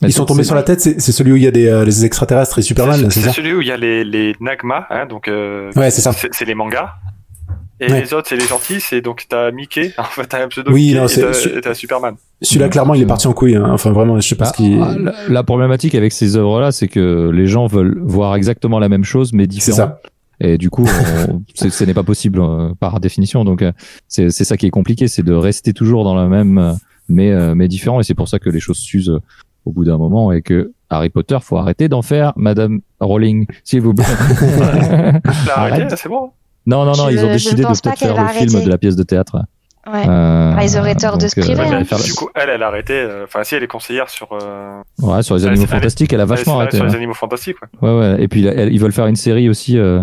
Ils 0.00 0.12
sont 0.12 0.24
tombés 0.24 0.42
sur 0.42 0.54
la 0.54 0.62
tête. 0.62 0.80
C'est 0.80 1.00
c'est 1.00 1.12
celui 1.12 1.32
où 1.32 1.36
il 1.36 1.42
y 1.42 1.46
a 1.46 1.50
des 1.50 1.68
euh, 1.68 1.84
les 1.84 2.04
extraterrestres 2.04 2.58
et 2.58 2.62
Superman, 2.62 3.10
C'est- 3.10 3.30
celui 3.30 3.52
où 3.52 3.60
il 3.60 3.68
y 3.68 3.72
a 3.72 3.76
les 3.76 4.04
les 4.04 4.34
Nagma 4.40 4.86
hein, 4.90 5.06
donc 5.06 5.28
euh, 5.28 5.70
Ouais, 5.76 5.90
c'est 5.90 6.00
ça. 6.00 6.12
c'est 6.12 6.32
c'est 6.32 6.44
les 6.46 6.54
mangas. 6.54 6.94
Et 7.82 7.90
Ouais. 7.90 8.00
les 8.02 8.14
autres, 8.14 8.28
c'est 8.28 8.36
les 8.36 8.46
gentils, 8.46 8.80
c'est 8.80 9.00
donc 9.00 9.24
t'as 9.28 9.50
Mickey, 9.50 9.92
en 9.98 10.04
fait 10.04 10.24
t'as 10.26 10.44
un 10.44 10.48
pseudo 10.48 10.70
Oui, 10.72 10.86
Mickey 10.86 10.98
non, 10.98 11.04
et 11.04 11.08
c'est- 11.08 11.20
t'as- 11.22 11.32
c'est- 11.32 11.56
et 11.56 11.60
t'as 11.60 11.74
Superman. 11.74 12.14
Celui-là, 12.40 12.68
clairement, 12.68 12.94
il 12.94 13.02
est 13.02 13.06
parti 13.06 13.26
en 13.26 13.32
couille. 13.32 13.56
hein. 13.56 13.68
Enfin, 13.70 13.90
vraiment, 13.92 14.18
je 14.20 14.26
sais 14.28 14.34
pas 14.36 14.44
Bah, 14.46 14.50
ce 14.52 14.56
qui. 14.56 14.78
ah, 14.80 14.94
la, 14.98 15.12
la 15.28 15.42
problématique 15.42 15.94
avec 15.94 16.12
ces 16.12 16.36
œuvres-là, 16.36 16.70
c'est 16.72 16.88
que 16.88 17.30
les 17.32 17.46
gens 17.46 17.66
veulent 17.66 17.98
voir 18.04 18.34
exactement 18.36 18.78
la 18.78 18.88
même 18.88 19.04
chose, 19.04 19.32
mais 19.32 19.42
C'est 19.44 19.48
différent. 19.48 19.76
ça. 19.76 20.00
Et 20.40 20.58
du 20.58 20.70
coup, 20.70 20.84
on- 21.28 21.42
c'est- 21.54 21.70
ce 21.70 21.84
n'est 21.84 21.94
pas 21.94 22.02
possible 22.02 22.40
euh, 22.40 22.72
par 22.78 22.98
définition. 23.00 23.44
Donc, 23.44 23.62
euh, 23.62 23.72
c'est 24.08 24.30
c'est 24.30 24.44
ça 24.44 24.56
qui 24.56 24.66
est 24.66 24.70
compliqué, 24.70 25.06
c'est 25.08 25.22
de 25.22 25.34
rester 25.34 25.72
toujours 25.72 26.04
dans 26.04 26.14
la 26.14 26.26
même, 26.26 26.58
euh, 26.58 26.72
mais, 27.08 27.30
euh, 27.30 27.54
mais 27.54 27.68
différent. 27.68 28.00
Et 28.00 28.02
c'est 28.04 28.14
pour 28.14 28.28
ça 28.28 28.38
que 28.38 28.48
les 28.50 28.60
choses 28.60 28.78
s'usent 28.78 29.18
au 29.64 29.70
bout 29.72 29.84
d'un 29.84 29.98
moment 29.98 30.32
et 30.32 30.42
que 30.42 30.72
Harry 30.90 31.08
Potter, 31.10 31.38
faut 31.40 31.56
arrêter 31.56 31.88
d'en 31.88 32.02
faire, 32.02 32.32
Madame 32.36 32.80
Rowling, 33.00 33.46
s'il 33.64 33.80
vous 33.82 33.94
plaît. 33.94 34.04
C'est 35.96 36.08
bon. 36.08 36.30
Non, 36.66 36.84
non, 36.84 36.92
non, 36.96 37.08
Je- 37.08 37.14
ils 37.16 37.24
ont 37.24 37.28
décidé 37.32 37.62
de 37.62 37.66
peut-être 37.68 37.98
faire 37.98 38.16
le 38.22 38.28
film 38.28 38.64
de 38.64 38.68
la 38.68 38.78
pièce 38.78 38.96
de 38.96 39.02
théâtre. 39.02 39.36
Ouais. 39.92 40.04
Euh, 40.08 40.54
Ah, 40.56 40.64
ils 40.64 40.78
auraient 40.78 40.94
tort 40.94 41.18
de 41.18 41.26
se 41.26 41.40
priver, 41.40 41.60
Ouais, 41.60 41.66
hein. 41.74 41.82
Du 42.04 42.12
coup, 42.14 42.28
elle, 42.36 42.50
elle 42.50 42.62
a 42.62 42.68
arrêté. 42.68 42.92
euh, 42.92 43.24
Enfin, 43.24 43.42
si 43.42 43.56
elle 43.56 43.64
est 43.64 43.66
conseillère 43.66 44.08
sur. 44.08 44.28
Euh, 44.32 44.80
Ouais, 45.00 45.22
sur 45.24 45.34
les 45.34 45.42
Elle- 45.42 45.48
animaux 45.50 45.64
elle- 45.68 45.76
fantastiques, 45.76 46.12
elle 46.12 46.20
a 46.20 46.24
vachement 46.24 46.54
elle- 46.54 46.60
arrêté. 46.62 46.76
Sur 46.76 46.86
les 46.86 46.94
animaux 46.94 47.14
fantastiques, 47.14 47.56
ouais. 47.82 47.88
Ouais, 47.90 47.98
ouais. 47.98 48.22
Et 48.22 48.28
puis 48.28 48.46
elle- 48.46 48.72
ils 48.72 48.78
veulent 48.78 48.92
faire 48.92 49.08
une 49.08 49.16
série 49.16 49.48
aussi, 49.48 49.76
euh, 49.78 50.02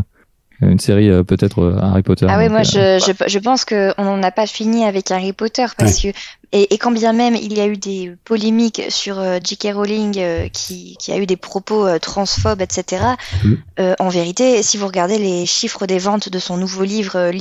une 0.61 0.79
série 0.79 1.09
euh, 1.09 1.23
peut-être 1.23 1.59
euh, 1.59 1.79
Harry 1.81 2.03
Potter. 2.03 2.27
Ah 2.29 2.37
ouais, 2.37 2.49
donc, 2.49 2.57
moi 2.57 2.61
euh, 2.75 2.99
je, 2.99 3.13
je, 3.13 3.29
je 3.29 3.39
pense 3.39 3.65
que 3.65 3.93
on 3.97 4.03
n'en 4.03 4.21
a 4.23 4.31
pas 4.31 4.45
fini 4.45 4.85
avec 4.85 5.09
Harry 5.11 5.33
Potter 5.33 5.65
parce 5.77 6.01
que 6.01 6.09
et, 6.51 6.73
et 6.73 6.77
quand 6.77 6.91
bien 6.91 7.13
même 7.13 7.35
il 7.35 7.53
y 7.53 7.61
a 7.61 7.67
eu 7.67 7.77
des 7.77 8.15
polémiques 8.25 8.81
sur 8.89 9.19
euh, 9.19 9.39
J.K. 9.43 9.69
Rowling 9.73 10.17
euh, 10.17 10.47
qui, 10.49 10.97
qui 10.99 11.11
a 11.11 11.17
eu 11.17 11.25
des 11.25 11.37
propos 11.37 11.85
euh, 11.85 11.99
transphobes, 11.99 12.61
etc. 12.61 13.03
Mm. 13.43 13.53
euh, 13.79 13.95
en 13.99 14.09
vérité, 14.09 14.61
si 14.63 14.77
vous 14.77 14.87
regardez 14.87 15.17
les 15.17 15.45
chiffres 15.45 15.85
des 15.85 15.99
ventes 15.99 16.29
de 16.29 16.39
son 16.39 16.57
nouveau 16.57 16.83
livre 16.83 17.15
euh, 17.15 17.31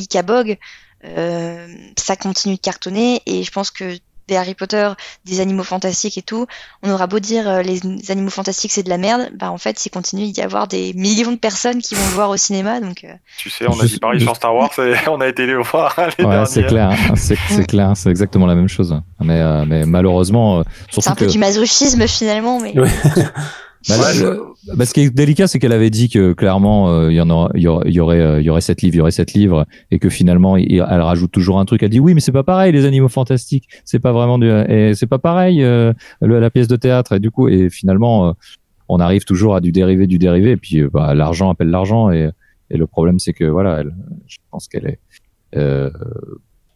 euh, 1.04 1.66
ça 1.96 2.16
continue 2.16 2.56
de 2.56 2.60
cartonner 2.60 3.22
et 3.26 3.44
je 3.44 3.50
pense 3.52 3.70
que 3.70 3.96
des 4.28 4.36
Harry 4.36 4.54
Potter, 4.54 4.90
des 5.24 5.40
animaux 5.40 5.64
fantastiques 5.64 6.16
et 6.18 6.22
tout, 6.22 6.46
on 6.82 6.90
aura 6.90 7.06
beau 7.08 7.18
dire 7.18 7.48
euh, 7.48 7.62
les 7.62 7.80
animaux 8.10 8.30
fantastiques 8.30 8.70
c'est 8.72 8.82
de 8.84 8.88
la 8.90 8.98
merde, 8.98 9.30
bah 9.34 9.50
en 9.50 9.58
fait 9.58 9.84
il 9.86 9.90
continue 9.90 10.30
d'y 10.30 10.40
avoir 10.40 10.68
des 10.68 10.92
millions 10.94 11.32
de 11.32 11.36
personnes 11.38 11.80
qui 11.82 11.94
vont 11.96 12.04
le 12.04 12.12
voir 12.12 12.30
au 12.30 12.36
cinéma 12.36 12.80
donc 12.80 13.02
euh, 13.04 13.08
Tu 13.38 13.50
sais, 13.50 13.66
on 13.68 13.72
a 13.80 13.82
Je- 13.82 13.86
dit 13.94 13.98
pareil 13.98 14.20
je- 14.20 14.24
sur 14.24 14.36
Star 14.36 14.54
Wars 14.54 14.70
et 14.78 14.94
on 15.08 15.20
a 15.20 15.26
été 15.26 15.46
les 15.46 15.56
voir 15.56 15.96
les 16.18 16.24
Ouais, 16.24 16.44
c'est 16.46 16.64
clair, 16.66 16.90
hein. 16.90 17.14
c'est 17.16 17.36
c'est 17.48 17.66
clair, 17.66 17.92
c'est 17.96 18.10
exactement 18.10 18.46
la 18.46 18.54
même 18.54 18.68
chose. 18.68 18.94
Mais, 19.20 19.40
euh, 19.40 19.64
mais 19.66 19.84
malheureusement, 19.86 20.60
euh, 20.60 20.62
c'est 20.90 21.08
un 21.08 21.14
peu 21.14 21.26
que 21.26 21.30
du 21.32 21.38
masochisme 21.38 22.06
finalement 22.06 22.60
mais 22.60 22.78
Ouais. 22.78 22.88
Bah, 23.88 23.94
Ouais, 23.96 24.36
bah, 24.66 24.84
ce 24.84 24.92
qui 24.92 25.00
est 25.00 25.10
délicat, 25.10 25.46
c'est 25.46 25.58
qu'elle 25.58 25.72
avait 25.72 25.90
dit 25.90 26.08
que 26.08 26.32
clairement, 26.32 26.90
euh, 26.90 27.12
il 27.12 27.16
y 27.16 27.20
en 27.20 27.48
il 27.54 27.62
y 27.62 27.68
aurait, 27.68 27.88
il 27.88 27.94
y 27.94 28.00
aurait, 28.00 28.40
il 28.42 28.44
y 28.44 28.50
aurait 28.50 28.60
sept 28.60 28.82
livres, 28.82 28.94
il 28.96 28.98
y 28.98 29.00
aurait 29.00 29.10
sept 29.10 29.32
livres, 29.32 29.66
et 29.90 29.98
que 29.98 30.08
finalement, 30.08 30.56
elle 30.56 30.82
rajoute 30.82 31.30
toujours 31.30 31.58
un 31.60 31.64
truc. 31.64 31.82
Elle 31.82 31.90
dit 31.90 32.00
oui, 32.00 32.14
mais 32.14 32.20
c'est 32.20 32.32
pas 32.32 32.42
pareil, 32.42 32.72
les 32.72 32.84
animaux 32.84 33.08
fantastiques, 33.08 33.68
c'est 33.84 34.00
pas 34.00 34.12
vraiment 34.12 34.38
du, 34.38 34.48
et 34.50 34.94
c'est 34.94 35.06
pas 35.06 35.18
pareil 35.18 35.62
euh, 35.62 35.92
le- 36.20 36.40
la 36.40 36.50
pièce 36.50 36.68
de 36.68 36.76
théâtre. 36.76 37.12
Et 37.12 37.20
du 37.20 37.30
coup, 37.30 37.48
et 37.48 37.70
finalement, 37.70 38.28
euh, 38.28 38.32
on 38.88 39.00
arrive 39.00 39.24
toujours 39.24 39.54
à 39.54 39.60
du 39.60 39.70
dérivé, 39.72 40.06
du 40.06 40.18
dérivé, 40.18 40.50
et 40.52 40.56
puis 40.56 40.82
bah, 40.92 41.14
l'argent 41.14 41.50
appelle 41.50 41.68
l'argent, 41.70 42.10
et, 42.10 42.30
et 42.70 42.76
le 42.76 42.86
problème, 42.86 43.18
c'est 43.18 43.32
que 43.32 43.44
voilà, 43.44 43.84
je 44.26 44.38
pense 44.50 44.66
qu'elle 44.68 44.86
est 44.86 44.98
euh, 45.56 45.90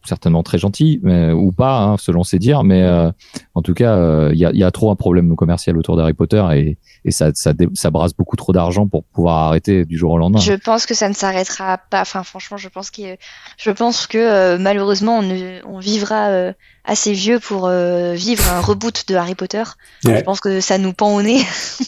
certainement 0.05 0.43
très 0.43 0.57
gentille, 0.57 0.99
mais, 1.03 1.31
ou 1.31 1.51
pas, 1.51 1.79
hein, 1.79 1.97
selon 1.97 2.23
ses 2.23 2.39
dires, 2.39 2.63
mais 2.63 2.81
euh, 2.83 3.11
en 3.55 3.61
tout 3.61 3.73
cas, 3.73 3.95
euh, 3.95 4.29
il 4.33 4.39
y, 4.39 4.45
a, 4.45 4.51
il 4.51 4.57
y 4.57 4.63
a 4.63 4.71
trop 4.71 4.91
un 4.91 4.95
problème 4.95 5.35
commercial 5.35 5.77
autour 5.77 5.95
d'Harry 5.97 6.13
Potter 6.13 6.43
et 6.53 6.77
et 7.05 7.11
ça, 7.11 7.31
ça, 7.33 7.51
brasse 7.91 8.13
beaucoup 8.13 8.37
trop 8.37 8.53
d'argent 8.53 8.87
pour 8.87 9.03
pouvoir 9.03 9.49
arrêter 9.49 9.83
du 9.83 9.97
jour 9.97 10.11
au 10.11 10.17
lendemain. 10.17 10.39
Je 10.39 10.53
pense 10.53 10.85
que 10.85 10.93
ça 10.93 11.09
ne 11.09 11.13
s'arrêtera 11.13 11.77
pas. 11.77 11.99
Enfin, 11.99 12.23
franchement, 12.23 12.55
je 12.55 12.69
pense 12.69 12.91
que 12.91 13.17
je 13.57 13.71
pense 13.71 14.07
que 14.07 14.17
euh, 14.17 14.57
malheureusement, 14.57 15.17
on, 15.17 15.21
ne- 15.21 15.59
on 15.65 15.79
vivra 15.79 16.29
euh, 16.29 16.53
assez 16.85 17.11
vieux 17.11 17.41
pour 17.41 17.67
euh, 17.67 18.13
vivre 18.13 18.49
un 18.49 18.61
reboot 18.61 19.05
de 19.09 19.15
Harry 19.15 19.35
Potter. 19.35 19.63
Ouais. 20.05 20.19
Je 20.19 20.23
pense 20.23 20.39
que 20.39 20.61
ça 20.61 20.77
nous 20.77 20.93
pend 20.93 21.13
au 21.13 21.21
nez. 21.21 21.41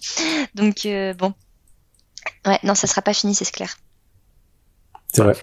Donc 0.56 0.86
euh, 0.86 1.14
bon, 1.14 1.34
ouais, 2.46 2.60
non, 2.64 2.76
ça 2.76 2.86
sera 2.88 3.02
pas 3.02 3.14
fini, 3.14 3.34
c'est 3.36 3.50
clair. 3.50 3.78
C'est 5.14 5.24
vrai. 5.24 5.36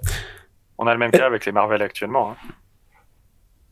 On 0.76 0.86
a 0.86 0.92
le 0.92 0.98
même 0.98 1.12
cas 1.12 1.24
avec 1.26 1.46
les 1.46 1.52
Marvel 1.52 1.80
actuellement. 1.80 2.32
hein. 2.32 2.36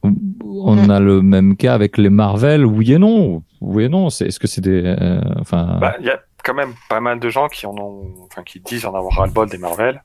On 0.02 0.76
Mm. 0.76 0.90
a 0.90 1.00
le 1.00 1.22
même 1.22 1.56
cas 1.56 1.74
avec 1.74 1.98
les 1.98 2.10
Marvel, 2.10 2.64
oui 2.64 2.92
et 2.94 2.98
non. 2.98 3.42
Oui 3.60 3.84
et 3.84 3.88
non. 3.88 4.08
C'est, 4.10 4.26
est-ce 4.26 4.38
que 4.40 4.46
c'est 4.46 4.60
des, 4.62 4.82
euh, 4.84 5.20
enfin, 5.40 5.78
Bah, 5.80 5.96
il 6.00 6.06
y 6.06 6.10
a 6.10 6.18
quand 6.44 6.54
même 6.54 6.72
pas 6.88 7.00
mal 7.00 7.20
de 7.20 7.28
gens 7.28 7.48
qui 7.48 7.66
en 7.66 7.74
ont, 7.76 8.04
enfin, 8.30 8.42
qui 8.42 8.60
disent 8.60 8.86
en 8.86 8.94
avoir 8.94 9.14
ras-le-bol 9.16 9.48
des 9.50 9.58
Marvel. 9.58 10.02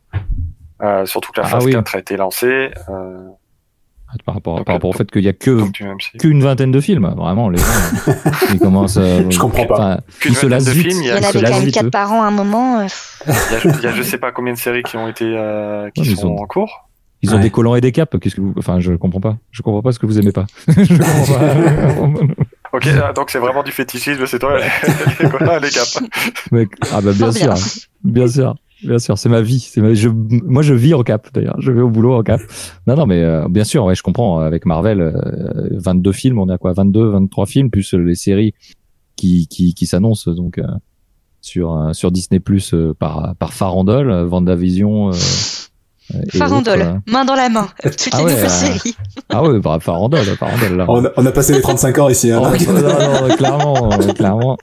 Euh, 0.83 1.05
surtout 1.05 1.31
que 1.31 1.39
la 1.39 1.47
Ah 1.47 1.51
phase 1.51 1.65
oui. 1.65 1.71
4 1.71 1.95
a 1.95 1.99
été 1.99 2.17
lancée. 2.17 2.71
Euh, 2.89 3.17
par 4.25 4.35
rapport, 4.35 4.57
donc, 4.57 4.65
par 4.65 4.75
rapport 4.75 4.89
au 4.91 4.93
fait 4.93 5.09
qu'il 5.11 5.23
y 5.23 5.27
a 5.27 5.33
que 5.33 5.61
qu'une 6.19 6.41
vingtaine 6.41 6.71
de 6.71 6.79
films, 6.79 7.13
vraiment 7.17 7.49
les 7.49 7.57
gens, 7.57 7.65
ils 8.53 8.59
commencent. 8.59 8.95
À, 8.97 9.29
Je 9.29 9.37
comprends 9.39 9.65
pas. 9.65 9.99
ils 10.25 10.33
se 10.35 10.45
vingtaine 10.45 10.49
de 10.49 10.53
lassent 10.53 10.69
vite. 10.69 10.87
films, 10.91 11.01
il 11.01 11.05
y 11.05 11.07
Il 11.07 11.07
y 11.07 11.11
a- 11.11 11.15
en 11.15 11.23
avait 11.23 11.41
quand 11.51 11.59
même 11.59 11.71
quatre 11.71 11.89
par 11.91 12.11
an 12.13 12.21
à 12.23 12.27
un 12.27 12.31
moment. 12.31 12.79
euh. 12.79 12.87
Il 13.27 13.33
y, 13.33 13.55
a, 13.55 13.75
il 13.77 13.83
y 13.83 13.87
a 13.87 13.91
je 13.93 14.01
sais 14.03 14.17
pas 14.17 14.31
combien 14.31 14.53
de 14.53 14.57
séries 14.57 14.83
qui 14.83 14.95
ont 14.97 15.07
été 15.09 15.25
euh, 15.25 15.89
qui 15.91 16.01
Ouais, 16.09 16.15
sont 16.15 16.29
en 16.35 16.45
cours. 16.45 16.84
Ils 17.25 17.33
ont 17.33 17.37
Ouais. 17.37 17.43
des 17.43 17.49
collants 17.49 17.75
et 17.75 17.81
des 17.81 17.91
capes. 17.91 18.19
Qu'est-ce 18.19 18.35
que 18.35 18.41
vous, 18.41 18.53
enfin, 18.57 18.79
je 18.79 18.93
comprends 18.93 19.19
pas. 19.19 19.37
Je 19.51 19.61
comprends 19.61 19.81
pas 19.81 19.91
ce 19.91 19.99
que 19.99 20.05
vous 20.05 20.19
aimez 20.19 20.31
pas. 20.31 20.45
je 20.67 20.97
comprends 20.97 22.13
pas. 22.13 22.33
Ok, 22.73 22.89
ah, 23.01 23.13
donc 23.13 23.29
c'est 23.29 23.39
vraiment 23.39 23.63
du 23.63 23.71
fétichisme, 23.71 24.25
c'est 24.25 24.39
toi 24.39 24.57
les, 24.59 25.29
quoi, 25.29 25.59
les 25.61 25.69
caps. 25.69 26.01
Mec, 26.51 26.67
ah 26.93 26.99
bah 26.99 27.13
bien 27.13 27.31
sûr, 27.31 27.53
bien. 28.03 28.27
sûr, 28.27 28.55
bien 28.83 28.99
sûr, 28.99 29.17
c'est 29.17 29.29
ma 29.29 29.39
vie. 29.41 29.61
C'est 29.61 29.79
ma, 29.79 29.93
je, 29.93 30.09
moi 30.09 30.61
je 30.61 30.73
vis 30.73 30.93
en 30.93 31.03
cap 31.03 31.29
d'ailleurs, 31.33 31.55
je 31.59 31.71
vais 31.71 31.79
au 31.79 31.89
boulot 31.89 32.15
en 32.15 32.23
cap. 32.23 32.41
Non 32.85 32.95
non 32.97 33.05
mais 33.05 33.21
euh, 33.23 33.47
bien 33.47 33.63
sûr, 33.63 33.85
ouais, 33.85 33.95
je 33.95 34.03
comprends. 34.03 34.39
Avec 34.39 34.65
Marvel, 34.65 34.99
euh, 34.99 35.69
22 35.71 36.11
films, 36.11 36.37
on 36.39 36.49
a 36.49 36.57
quoi, 36.57 36.73
22, 36.73 37.11
23 37.11 37.45
films 37.45 37.69
plus 37.69 37.93
euh, 37.93 37.97
les 37.99 38.15
séries 38.15 38.53
qui 39.15 39.47
qui, 39.47 39.73
qui 39.73 39.85
s'annoncent 39.85 40.29
donc 40.31 40.57
euh, 40.57 40.63
sur 41.39 41.71
euh, 41.77 41.93
sur 41.93 42.11
Disney 42.11 42.41
Plus 42.41 42.73
euh, 42.73 42.93
par 42.93 43.35
par 43.39 43.53
Farandole, 43.53 44.11
euh, 44.11 44.25
Vendavision. 44.25 45.11
Farandole, 46.37 46.81
autres, 46.81 46.89
euh. 46.91 47.11
main 47.11 47.25
dans 47.25 47.35
la 47.35 47.49
main. 47.49 47.67
Toutes 47.83 48.09
Ah 48.11 48.17
les 48.19 48.23
ouais, 48.25 48.31
nouvelles 48.31 48.45
euh, 48.45 48.49
séries. 48.49 48.95
Ah 49.29 49.43
ouais, 49.43 49.59
bah, 49.59 49.77
Farandole, 49.81 50.25
Farandole 50.25 50.77
là. 50.77 50.85
On 50.87 51.03
a, 51.05 51.09
on 51.17 51.25
a 51.25 51.31
passé 51.31 51.53
les 51.53 51.61
35 51.61 51.97
ans 51.99 52.09
ici. 52.09 52.31
Hein, 52.31 52.41
Oh, 52.43 52.71
non, 52.71 53.27
non, 53.27 53.35
clairement, 53.35 53.91
euh, 53.91 54.13
clairement. 54.13 54.57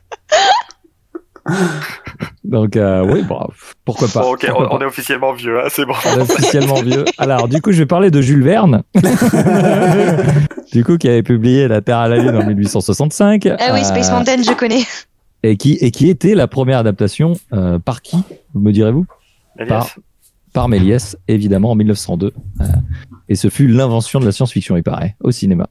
Donc 2.44 2.76
euh, 2.76 3.04
oui, 3.04 3.22
bon, 3.22 3.48
pourquoi 3.84 4.08
pas. 4.08 4.20
Bon, 4.20 4.32
ok, 4.32 4.46
pourquoi 4.46 4.66
on, 4.66 4.68
pas. 4.68 4.76
on 4.76 4.80
est 4.80 4.84
officiellement 4.84 5.32
vieux, 5.32 5.58
hein, 5.58 5.68
c'est 5.70 5.84
bon. 5.84 5.94
On 6.06 6.18
est 6.18 6.22
officiellement 6.22 6.80
vieux. 6.82 7.04
Alors, 7.18 7.48
du 7.48 7.60
coup, 7.60 7.72
je 7.72 7.78
vais 7.78 7.86
parler 7.86 8.10
de 8.10 8.20
Jules 8.20 8.44
Verne. 8.44 8.82
du 10.72 10.84
coup, 10.84 10.98
qui 10.98 11.08
avait 11.08 11.22
publié 11.22 11.66
La 11.68 11.80
Terre 11.80 11.98
à 11.98 12.08
la 12.08 12.16
Lune 12.18 12.36
en 12.36 12.46
1865. 12.46 13.46
Ah 13.58 13.70
oui, 13.72 13.84
Space 13.84 14.10
euh, 14.10 14.12
Mountain, 14.12 14.42
je 14.42 14.52
connais. 14.52 14.82
Et 15.42 15.56
qui, 15.56 15.72
et 15.80 15.90
qui 15.90 16.08
était 16.08 16.34
la 16.34 16.46
première 16.46 16.78
adaptation 16.78 17.32
euh, 17.52 17.78
par 17.80 18.02
qui, 18.02 18.18
me 18.54 18.70
direz-vous? 18.70 19.06
Elias 19.58 19.96
Par 20.52 20.68
Méliès, 20.68 21.16
évidemment, 21.28 21.70
en 21.70 21.74
1902. 21.74 22.32
Euh, 22.60 22.64
et 23.28 23.34
ce 23.36 23.48
fut 23.48 23.68
l'invention 23.68 24.20
de 24.20 24.26
la 24.26 24.32
science-fiction, 24.32 24.76
il 24.76 24.82
paraît, 24.82 25.16
au 25.20 25.30
cinéma. 25.30 25.68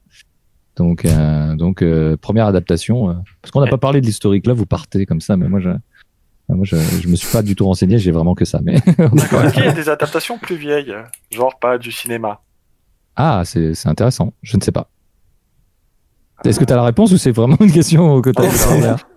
Donc, 0.76 1.04
euh, 1.04 1.54
donc 1.54 1.82
euh, 1.82 2.16
première 2.16 2.46
adaptation. 2.46 3.10
euh, 3.10 3.14
parce 3.40 3.52
qu'on 3.52 3.60
n'a 3.60 3.68
pas 3.70 3.78
parlé 3.78 4.00
de 4.00 4.06
l'historique 4.06 4.46
là, 4.46 4.54
vous 4.54 4.66
partez 4.66 5.06
comme 5.06 5.20
ça, 5.20 5.36
mais 5.36 5.46
moi, 5.48 5.60
je, 5.60 5.68
moi, 6.48 6.64
je, 6.64 6.76
je 6.76 7.08
me 7.08 7.14
suis 7.14 7.30
pas 7.30 7.42
du 7.42 7.54
tout 7.54 7.64
renseigné, 7.66 7.98
j'ai 7.98 8.10
vraiment 8.10 8.34
que 8.34 8.44
ça. 8.44 8.60
Mais 8.62 8.80
D'accord. 8.98 9.44
Est-ce 9.44 9.54
qu'il 9.54 9.64
y 9.64 9.68
a 9.68 9.72
des 9.72 9.88
adaptations 9.88 10.38
plus 10.38 10.56
vieilles, 10.56 10.94
genre 11.30 11.58
pas 11.60 11.78
du 11.78 11.92
cinéma? 11.92 12.40
Ah, 13.14 13.42
c'est 13.44 13.74
c'est 13.74 13.88
intéressant. 13.88 14.32
Je 14.42 14.56
ne 14.56 14.62
sais 14.62 14.72
pas. 14.72 14.88
Est-ce 16.44 16.58
que 16.58 16.64
tu 16.64 16.72
as 16.72 16.76
la 16.76 16.82
réponse 16.84 17.12
ou 17.12 17.18
c'est 17.18 17.30
vraiment 17.30 17.56
une 17.60 17.70
question 17.70 18.20
que 18.20 18.30
tu 18.30 18.42
Oh, 18.42 18.44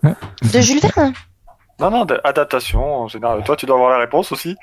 as 0.03 0.47
De 0.53 0.59
Jules 0.61 0.79
Verne. 0.81 1.13
Non, 1.79 1.89
non, 1.89 2.05
d'adaptation 2.05 2.83
en 2.83 3.07
général. 3.07 3.43
Toi, 3.43 3.55
tu 3.55 3.65
dois 3.65 3.75
avoir 3.77 3.89
la 3.91 3.97
réponse 3.99 4.31
aussi. 4.31 4.55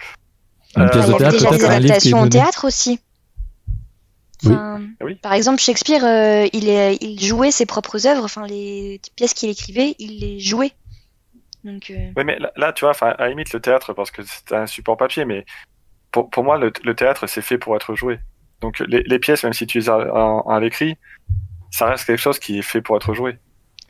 Une 0.77 0.89
pièce 0.91 1.05
Il 1.05 1.09
de 1.09 1.13
y 1.13 1.15
a 1.15 1.19
théâtre, 1.19 1.33
déjà 1.37 1.49
peut-être 1.51 1.59
des 1.61 1.65
adaptations 1.67 2.19
au 2.19 2.21
donné. 2.23 2.31
théâtre 2.31 2.67
aussi. 2.67 3.01
Oui. 4.45 4.55
Ah 4.57 4.79
oui. 5.03 5.15
Par 5.17 5.35
exemple, 5.35 5.61
Shakespeare, 5.61 6.05
euh, 6.05 6.49
il, 6.53 6.69
est, 6.69 6.97
il 7.01 7.21
jouait 7.23 7.51
ses 7.53 7.67
propres 7.67 8.07
œuvres, 8.07 8.25
enfin 8.25 8.47
les 8.47 9.01
pièces 9.17 9.35
qu'il 9.35 9.51
écrivait, 9.51 9.95
il 9.99 10.19
les 10.21 10.41
jouait. 10.41 10.73
Donc, 11.63 11.91
euh, 11.91 12.11
Oui, 12.17 12.25
mais 12.25 12.39
là, 12.41 12.51
là, 12.57 12.73
tu 12.73 12.85
vois, 12.85 12.93
à 13.03 13.17
la 13.23 13.29
limite, 13.29 13.53
le 13.53 13.61
théâtre, 13.61 13.93
parce 13.93 14.11
que 14.11 14.23
c'est 14.25 14.53
un 14.53 14.67
support 14.67 14.97
papier, 14.97 15.25
mais 15.25 15.45
pour, 16.11 16.29
pour 16.29 16.43
moi, 16.43 16.59
le, 16.59 16.73
le 16.83 16.95
théâtre, 16.97 17.29
c'est 17.29 17.41
fait 17.43 17.57
pour 17.59 17.77
être 17.77 17.95
joué. 17.95 18.19
Donc, 18.61 18.81
les, 18.81 19.03
les 19.05 19.19
pièces, 19.21 19.45
même 19.45 19.53
si 19.53 19.67
tu 19.67 19.79
les 19.79 19.89
as 19.89 19.97
en- 20.13 20.41
à 20.41 20.59
l'écrit, 20.59 20.97
ça 21.71 21.87
reste 21.87 22.05
quelque 22.07 22.19
chose 22.19 22.41
qui 22.41 22.59
est 22.59 22.63
fait 22.63 22.81
pour 22.83 22.97
être 22.97 23.15
joué. 23.15 23.39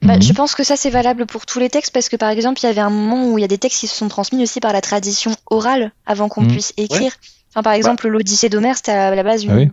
Bah, 0.02 0.16
Mhm. 0.16 0.22
je 0.22 0.32
pense 0.32 0.54
que 0.54 0.64
ça 0.64 0.76
c'est 0.76 0.90
valable 0.90 1.26
pour 1.26 1.46
tous 1.46 1.58
les 1.58 1.70
textes 1.70 1.92
parce 1.94 2.08
que 2.08 2.16
par 2.16 2.30
exemple, 2.30 2.60
il 2.62 2.66
y 2.66 2.68
avait 2.68 2.80
un 2.80 2.90
moment 2.90 3.28
où 3.30 3.38
il 3.38 3.42
y 3.42 3.44
a 3.44 3.48
des 3.48 3.58
textes 3.58 3.80
qui 3.80 3.86
se 3.86 3.96
sont 3.96 4.08
transmis 4.08 4.42
aussi 4.42 4.60
par 4.60 4.72
la 4.72 4.80
tradition 4.80 5.32
orale 5.50 5.92
avant 6.06 6.28
qu'on 6.28 6.42
Mhm. 6.42 6.48
puisse 6.50 6.72
écrire. 6.76 7.12
Enfin, 7.50 7.62
par 7.62 7.72
exemple, 7.74 8.08
l'Odyssée 8.08 8.48
d'Homère, 8.48 8.76
c'était 8.76 8.92
à 8.92 9.14
la 9.14 9.22
base 9.22 9.44
une, 9.44 9.50
Ah 9.50 9.56
oui. 9.56 9.70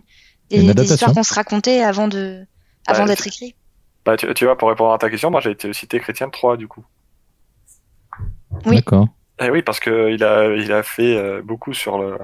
des, 0.50 0.56
Une 0.56 0.62
des 0.64 0.70
adaptation. 0.70 0.94
histoires 0.94 1.14
qu'on 1.14 1.22
se 1.22 1.34
racontait 1.34 1.80
avant 1.82 2.08
de, 2.08 2.44
avant 2.86 3.00
Bah, 3.04 3.08
d'être 3.08 3.26
écrit. 3.26 3.54
Bah, 4.04 4.16
tu, 4.16 4.32
tu 4.34 4.44
vois, 4.44 4.56
pour 4.56 4.68
répondre 4.68 4.92
à 4.92 4.98
ta 4.98 5.10
question, 5.10 5.30
moi, 5.30 5.40
j'ai 5.40 5.50
été 5.50 5.72
cité 5.72 5.98
chrétien 6.00 6.26
de 6.26 6.32
3, 6.32 6.56
du 6.56 6.68
coup. 6.68 6.84
Oui. 8.66 8.76
D'accord. 8.76 9.06
Eh 9.42 9.50
oui, 9.50 9.62
parce 9.62 9.80
que 9.80 10.10
il 10.12 10.22
a, 10.22 10.54
il 10.56 10.70
a 10.72 10.82
fait 10.82 11.16
euh, 11.16 11.40
beaucoup 11.42 11.72
sur 11.72 11.98
le, 11.98 12.18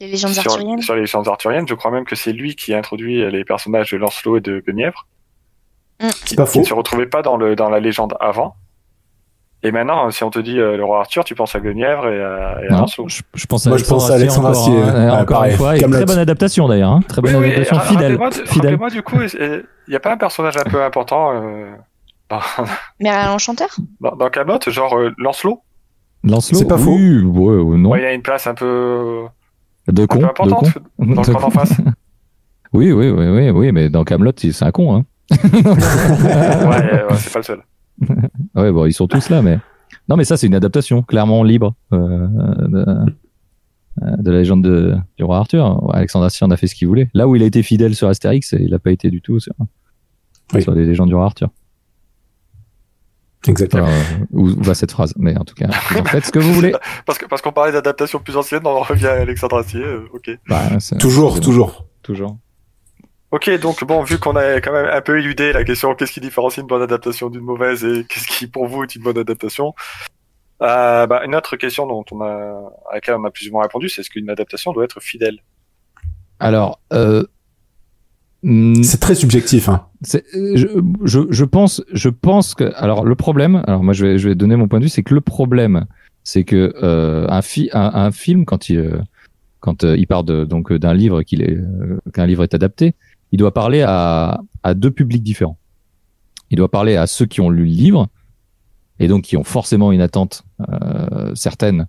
Les 0.00 0.08
légendes 0.08 0.32
sur, 0.32 0.50
arthuriennes. 0.52 0.82
sur 0.82 0.94
les 0.94 1.02
légendes 1.02 1.28
arthuriennes. 1.28 1.68
Je 1.68 1.74
crois 1.74 1.90
même 1.92 2.04
que 2.04 2.16
c'est 2.16 2.32
lui 2.32 2.56
qui 2.56 2.74
a 2.74 2.78
introduit 2.78 3.30
les 3.30 3.44
personnages 3.44 3.92
de 3.92 3.96
Lancelot 3.96 4.38
et 4.38 4.40
de 4.40 4.60
Guenièvre. 4.66 5.06
Mm. 6.00 6.08
Qui, 6.26 6.36
pas 6.36 6.46
qui 6.46 6.58
ne 6.60 6.64
se 6.64 6.74
retrouvaient 6.74 7.06
pas 7.06 7.22
dans, 7.22 7.36
le, 7.36 7.56
dans 7.56 7.70
la 7.70 7.80
légende 7.80 8.14
avant. 8.20 8.54
Et 9.62 9.72
maintenant, 9.72 10.10
si 10.10 10.22
on 10.22 10.30
te 10.30 10.38
dit 10.38 10.60
euh, 10.60 10.76
le 10.76 10.84
roi 10.84 11.00
Arthur, 11.00 11.24
tu 11.24 11.34
penses 11.34 11.54
à 11.56 11.60
Guenièvre 11.60 12.06
et 12.08 12.22
à, 12.22 12.58
et 12.62 12.66
à 12.68 12.72
Non, 12.72 12.80
Lancelot. 12.80 13.08
je, 13.08 13.22
je 13.34 13.46
pense 13.46 13.66
à 13.66 13.70
Moi, 13.70 13.78
je 13.78 13.84
pense 13.84 14.10
à 14.10 14.14
Alexandre 14.14 14.48
encore, 14.48 14.60
Astier, 14.60 14.78
hein, 14.80 14.94
ouais. 15.06 15.10
encore 15.22 15.36
pareil. 15.38 15.50
une 15.52 15.56
fois. 15.56 15.76
Et 15.76 15.80
très 15.80 16.04
bonne 16.04 16.18
adaptation 16.18 16.68
d'ailleurs. 16.68 16.90
Hein, 16.92 17.00
très 17.08 17.22
bonne 17.22 17.34
Oui, 17.36 17.46
adaptation 17.52 17.80
fidèle. 17.80 18.16
rappelez-moi 18.16 18.30
fidèle. 18.30 18.76
rappelez-moi, 18.76 18.90
du 18.90 19.02
coup, 19.02 19.16
il 19.22 19.64
n'y 19.88 19.96
a 19.96 20.00
pas 20.00 20.12
un 20.12 20.16
personnage 20.18 20.56
un 20.58 20.70
peu 20.70 20.84
important 20.84 21.32
euh, 21.34 21.70
Dans, 22.28 22.40
Mais 23.00 23.08
un 23.08 23.32
enchanteur 23.32 23.70
dans, 24.00 24.14
dans 24.14 24.28
Camelot, 24.28 24.58
genre 24.68 24.96
euh, 24.98 25.10
Lancelot, 25.18 25.62
Lancelot 26.22 26.58
C'est 26.58 26.68
pas 26.68 26.78
faux. 26.78 26.90
Oui, 26.94 27.22
ouais, 27.24 27.56
ouais, 27.56 27.76
non. 27.78 27.90
Ouais, 27.90 28.00
il 28.00 28.04
y 28.04 28.06
a 28.06 28.12
une 28.12 28.22
place 28.22 28.46
un 28.46 28.54
peu, 28.54 29.22
De 29.88 30.02
un 30.02 30.06
con, 30.06 30.16
peu 30.18 30.22
de 30.24 30.28
importante 30.28 30.72
con. 30.74 30.80
dans 30.98 31.22
le 31.22 31.26
De 31.26 31.32
camp 31.32 31.40
d'en 31.40 31.40
con. 31.46 31.50
face. 31.50 31.72
Oui, 32.72 32.92
oui, 32.92 33.08
oui, 33.10 33.28
oui, 33.28 33.50
oui, 33.50 33.72
mais 33.72 33.88
dans 33.88 34.04
Camelot, 34.04 34.32
c'est 34.36 34.62
un 34.62 34.70
con, 34.70 34.94
hein. 34.96 35.04
Ouais, 35.30 35.38
ouais, 37.10 37.16
c'est 37.18 37.32
pas 37.32 37.38
le 37.38 37.42
seul. 37.42 37.60
Ouais, 38.54 38.72
bon, 38.72 38.86
ils 38.86 38.92
sont 38.92 39.06
tous 39.08 39.28
là, 39.30 39.42
mais 39.42 39.58
non, 40.08 40.16
mais 40.16 40.24
ça, 40.24 40.36
c'est 40.36 40.46
une 40.46 40.54
adaptation 40.54 41.02
clairement 41.02 41.42
libre 41.42 41.74
euh, 41.92 42.26
de, 42.68 42.78
euh, 44.02 44.16
de 44.18 44.30
la 44.30 44.38
légende 44.38 44.62
de, 44.62 44.96
du 45.16 45.24
roi 45.24 45.38
Arthur. 45.38 45.82
Ouais, 45.84 45.96
Alexandre 45.96 46.26
Astier 46.26 46.46
en 46.46 46.50
a 46.50 46.56
fait 46.56 46.66
ce 46.66 46.74
qu'il 46.74 46.86
voulait. 46.88 47.08
Là 47.14 47.26
où 47.26 47.34
il 47.36 47.42
a 47.42 47.46
été 47.46 47.62
fidèle 47.62 47.94
sur 47.94 48.08
Astérix, 48.08 48.52
il 48.58 48.70
n'a 48.70 48.78
pas 48.78 48.90
été 48.92 49.10
du 49.10 49.20
tout 49.22 49.40
sur, 49.40 49.54
Oui. 50.54 50.62
sur 50.62 50.72
les 50.74 50.84
légendes 50.86 51.08
du 51.08 51.14
roi 51.14 51.24
Arthur. 51.24 51.48
Exactement. 53.48 53.84
Enfin, 53.84 53.92
euh, 54.20 54.24
où, 54.32 54.48
où 54.48 54.62
va 54.62 54.74
cette 54.74 54.90
phrase? 54.90 55.14
Mais 55.16 55.38
en 55.38 55.44
tout 55.44 55.54
cas, 55.54 55.68
vous 55.90 55.98
en 56.00 56.04
faites 56.04 56.24
ce 56.26 56.32
que 56.32 56.40
vous 56.40 56.52
voulez. 56.52 56.72
Parce 57.06 57.16
que 57.18 57.26
parce 57.26 57.40
qu'on 57.42 57.52
parlait 57.52 57.70
d'adaptation 57.72 58.18
plus 58.18 58.36
ancienne, 58.36 58.62
on 58.64 58.70
en 58.70 58.80
revient 58.80 59.06
à 59.06 59.20
Alexandre 59.20 59.58
Astier. 59.58 59.82
euh, 59.84 60.08
ok. 60.12 60.30
Bah, 60.48 60.62
Toujours, 60.98 61.40
toujours. 61.40 61.86
toujours. 62.02 62.38
Ok, 63.32 63.50
donc 63.60 63.84
bon, 63.84 64.02
vu 64.02 64.18
qu'on 64.18 64.36
a 64.36 64.60
quand 64.60 64.72
même 64.72 64.86
un 64.86 65.00
peu 65.00 65.18
éludé 65.18 65.52
la 65.52 65.64
question 65.64 65.94
qu'est-ce 65.94 66.12
qui 66.12 66.20
différencie 66.20 66.58
une 66.62 66.68
bonne 66.68 66.82
adaptation 66.82 67.28
d'une 67.28 67.42
mauvaise 67.42 67.84
et 67.84 68.04
qu'est-ce 68.08 68.26
qui 68.28 68.46
pour 68.46 68.66
vous 68.68 68.84
est 68.84 68.94
une 68.94 69.02
bonne 69.02 69.18
adaptation, 69.18 69.74
euh, 70.62 71.06
bah, 71.06 71.22
une 71.24 71.34
autre 71.34 71.56
question 71.56 71.86
dont 71.86 72.04
on 72.12 72.20
a 72.20 72.70
à 72.90 72.94
laquelle 72.94 73.16
on 73.16 73.24
a 73.24 73.30
plus 73.30 73.48
ou 73.48 73.52
moins 73.52 73.62
répondu, 73.62 73.88
c'est 73.88 74.00
est-ce 74.02 74.10
qu'une 74.10 74.30
adaptation 74.30 74.72
doit 74.72 74.84
être 74.84 75.00
fidèle? 75.00 75.38
Alors, 76.38 76.80
euh, 76.92 77.24
hmm, 78.44 78.82
C'est 78.84 79.00
très 79.00 79.16
subjectif, 79.16 79.68
hein. 79.68 79.86
C'est- 80.02 80.24
euh, 80.36 80.52
je, 80.56 80.68
je, 81.04 81.20
je 81.28 81.44
pense, 81.44 81.82
je 81.92 82.08
pense 82.08 82.54
que, 82.54 82.72
alors 82.76 83.04
le 83.04 83.14
problème, 83.16 83.62
alors 83.66 83.82
moi 83.82 83.92
je 83.92 84.06
vais, 84.06 84.18
je 84.18 84.28
vais 84.28 84.34
donner 84.36 84.54
mon 84.54 84.68
point 84.68 84.78
de 84.78 84.84
vue, 84.84 84.88
c'est 84.90 85.02
que 85.02 85.14
le 85.14 85.20
problème, 85.20 85.86
c'est 86.22 86.44
que 86.44 86.74
euh, 86.82 87.26
un, 87.28 87.42
fi, 87.42 87.70
un, 87.72 87.90
un 87.92 88.12
film 88.12 88.44
quand 88.44 88.68
il, 88.68 88.78
euh, 88.78 89.00
quand 89.60 89.82
euh, 89.82 89.96
il 89.96 90.06
part 90.06 90.22
de, 90.22 90.44
donc 90.44 90.72
d'un 90.72 90.94
livre 90.94 91.22
qu'il 91.22 91.42
est, 91.42 91.56
euh, 91.56 91.98
qu'un 92.14 92.26
livre 92.26 92.44
est 92.44 92.54
adapté, 92.54 92.94
il 93.32 93.38
doit 93.38 93.54
parler 93.54 93.82
à, 93.82 94.40
à 94.62 94.74
deux 94.74 94.90
publics 94.90 95.22
différents. 95.22 95.58
Il 96.50 96.56
doit 96.56 96.70
parler 96.70 96.96
à 96.96 97.06
ceux 97.06 97.26
qui 97.26 97.40
ont 97.40 97.50
lu 97.50 97.64
le 97.64 97.70
livre 97.70 98.08
et 98.98 99.08
donc 99.08 99.24
qui 99.24 99.36
ont 99.36 99.44
forcément 99.44 99.92
une 99.92 100.00
attente 100.00 100.44
euh, 100.68 101.34
certaine 101.34 101.86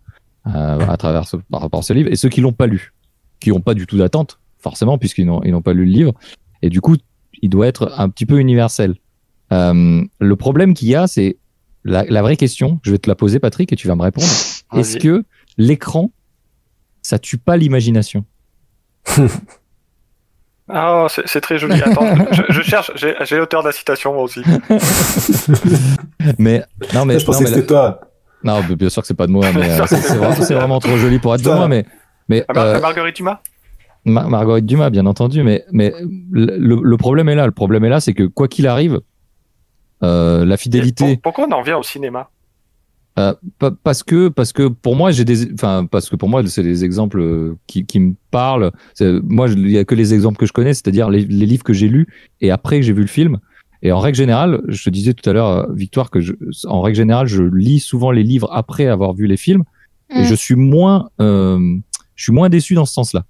euh, 0.47 0.79
à 0.79 0.97
travers 0.97 1.27
ce, 1.27 1.37
par 1.49 1.61
rapport 1.61 1.81
à 1.81 1.83
ce 1.83 1.93
livre, 1.93 2.11
et 2.11 2.15
ceux 2.15 2.29
qui 2.29 2.41
l'ont 2.41 2.53
pas 2.53 2.67
lu, 2.67 2.93
qui 3.39 3.49
n'ont 3.49 3.61
pas 3.61 3.73
du 3.73 3.85
tout 3.85 3.97
d'attente 3.97 4.39
forcément 4.57 4.97
puisqu'ils 4.97 5.25
n'ont 5.25 5.61
pas 5.61 5.73
lu 5.73 5.85
le 5.85 5.91
livre, 5.91 6.13
et 6.61 6.69
du 6.69 6.81
coup 6.81 6.95
il 7.41 7.49
doit 7.49 7.67
être 7.67 7.93
un 7.97 8.09
petit 8.09 8.25
peu 8.25 8.39
universel. 8.39 8.95
Euh, 9.53 10.03
le 10.19 10.35
problème 10.35 10.73
qu'il 10.73 10.87
y 10.89 10.95
a, 10.95 11.07
c'est 11.07 11.37
la, 11.83 12.03
la 12.03 12.21
vraie 12.21 12.35
question. 12.35 12.79
Je 12.83 12.91
vais 12.91 12.97
te 12.97 13.09
la 13.09 13.15
poser, 13.15 13.39
Patrick, 13.39 13.71
et 13.71 13.75
tu 13.75 13.87
vas 13.87 13.95
me 13.95 14.01
répondre. 14.01 14.27
Est-ce 14.73 14.97
que 14.97 15.23
l'écran, 15.57 16.11
ça 17.01 17.19
tue 17.19 17.37
pas 17.37 17.55
l'imagination? 17.55 18.25
Ah, 20.69 21.07
c'est 21.09 21.27
c'est 21.27 21.39
très 21.41 21.57
joli. 21.57 21.81
Attends, 21.81 22.05
je, 22.31 22.43
je 22.49 22.61
cherche, 22.61 22.91
j'ai 22.95 23.37
l'auteur 23.37 23.61
de 23.61 23.67
la 23.67 23.71
citation 23.71 24.13
moi 24.13 24.23
aussi. 24.23 24.41
Mais 26.39 26.63
non, 26.93 27.05
mais, 27.05 27.19
je 27.19 27.25
pensais 27.25 27.43
non, 27.43 27.49
que 27.49 27.55
c'était 27.55 27.67
toi. 27.67 28.01
non, 28.43 28.61
bien 28.61 28.89
sûr 28.89 29.01
que 29.01 29.07
c'est 29.07 29.13
pas 29.13 29.27
de 29.27 29.31
moi, 29.31 29.45
mais 29.53 29.69
euh, 29.69 29.85
c'est 29.87 30.53
vraiment, 30.53 30.79
trop 30.79 30.97
joli 30.97 31.19
pour 31.19 31.33
être 31.35 31.41
de 31.43 31.49
moi. 31.49 31.67
Mais 31.67 31.85
mais 32.27 32.43
Ah, 32.49 32.53
Mar- 32.53 32.65
euh, 32.65 32.79
Marguerite 32.81 33.15
Dumas? 33.15 33.39
Mar- 34.05 34.29
Marguerite 34.29 34.65
Dumas, 34.65 34.89
bien 34.89 35.05
entendu, 35.05 35.43
mais, 35.43 35.63
mais 35.71 35.93
le, 36.31 36.81
le 36.81 36.97
problème 36.97 37.29
est 37.29 37.35
là. 37.35 37.45
Le 37.45 37.51
problème 37.51 37.85
est 37.85 37.89
là, 37.89 37.99
c'est 37.99 38.13
que 38.13 38.23
quoi 38.23 38.47
qu'il 38.47 38.67
arrive, 38.67 38.99
euh, 40.03 40.45
la 40.45 40.57
fidélité, 40.57 41.15
Pour- 41.15 41.33
Pourquoi 41.33 41.47
on 41.47 41.51
en 41.53 41.59
revient 41.59 41.73
au 41.73 41.83
cinéma? 41.83 42.29
Euh, 43.17 43.33
pa- 43.59 43.71
parce 43.83 44.03
que 44.03 44.27
parce 44.29 44.53
que 44.53 44.67
pour 44.67 44.95
moi 44.95 45.11
j'ai 45.11 45.25
des, 45.25 45.51
enfin 45.53 45.85
parce 45.89 46.09
que 46.09 46.15
pour 46.15 46.29
moi 46.29 46.45
c'est 46.47 46.63
des 46.63 46.83
exemples 46.85 47.19
euh, 47.19 47.55
qui, 47.67 47.85
qui 47.85 47.99
me 47.99 48.13
parlent. 48.31 48.71
C'est- 48.93 49.19
Moi 49.23 49.47
il 49.49 49.69
y 49.71 49.77
a 49.77 49.85
que 49.85 49.95
les 49.95 50.13
exemples 50.13 50.37
que 50.37 50.45
je 50.45 50.53
connais, 50.53 50.73
c'est-à-dire 50.73 51.09
les, 51.09 51.25
les 51.25 51.45
livres 51.45 51.63
que 51.63 51.73
j'ai 51.73 51.87
lus 51.87 52.07
et 52.41 52.51
après 52.51 52.79
que 52.79 52.85
j'ai 52.85 52.93
vu 52.93 53.01
le 53.01 53.07
film. 53.07 53.39
Et 53.83 53.91
en 53.91 53.99
règle 53.99 54.17
générale, 54.17 54.61
je 54.67 54.83
te 54.83 54.89
disais 54.89 55.13
tout 55.13 55.29
à 55.29 55.33
l'heure, 55.33 55.47
euh, 55.49 55.65
Victoire, 55.73 56.09
que 56.09 56.19
je, 56.19 56.33
en 56.65 56.81
règle 56.81 56.97
générale, 56.97 57.27
je 57.27 57.43
lis 57.43 57.79
souvent 57.79 58.09
les 58.11 58.23
livres 58.23 58.49
après 58.51 58.87
avoir 58.87 59.13
vu 59.13 59.27
les 59.27 59.37
films 59.37 59.63
et 60.09 60.21
Mm. 60.21 60.25
je 60.25 60.35
suis 60.35 60.55
moins, 60.55 61.09
euh, 61.21 61.59
je 62.15 62.23
suis 62.23 62.33
moins 62.33 62.49
déçu 62.49 62.73
dans 62.73 62.85
ce 62.85 62.93
sens-là, 62.93 63.25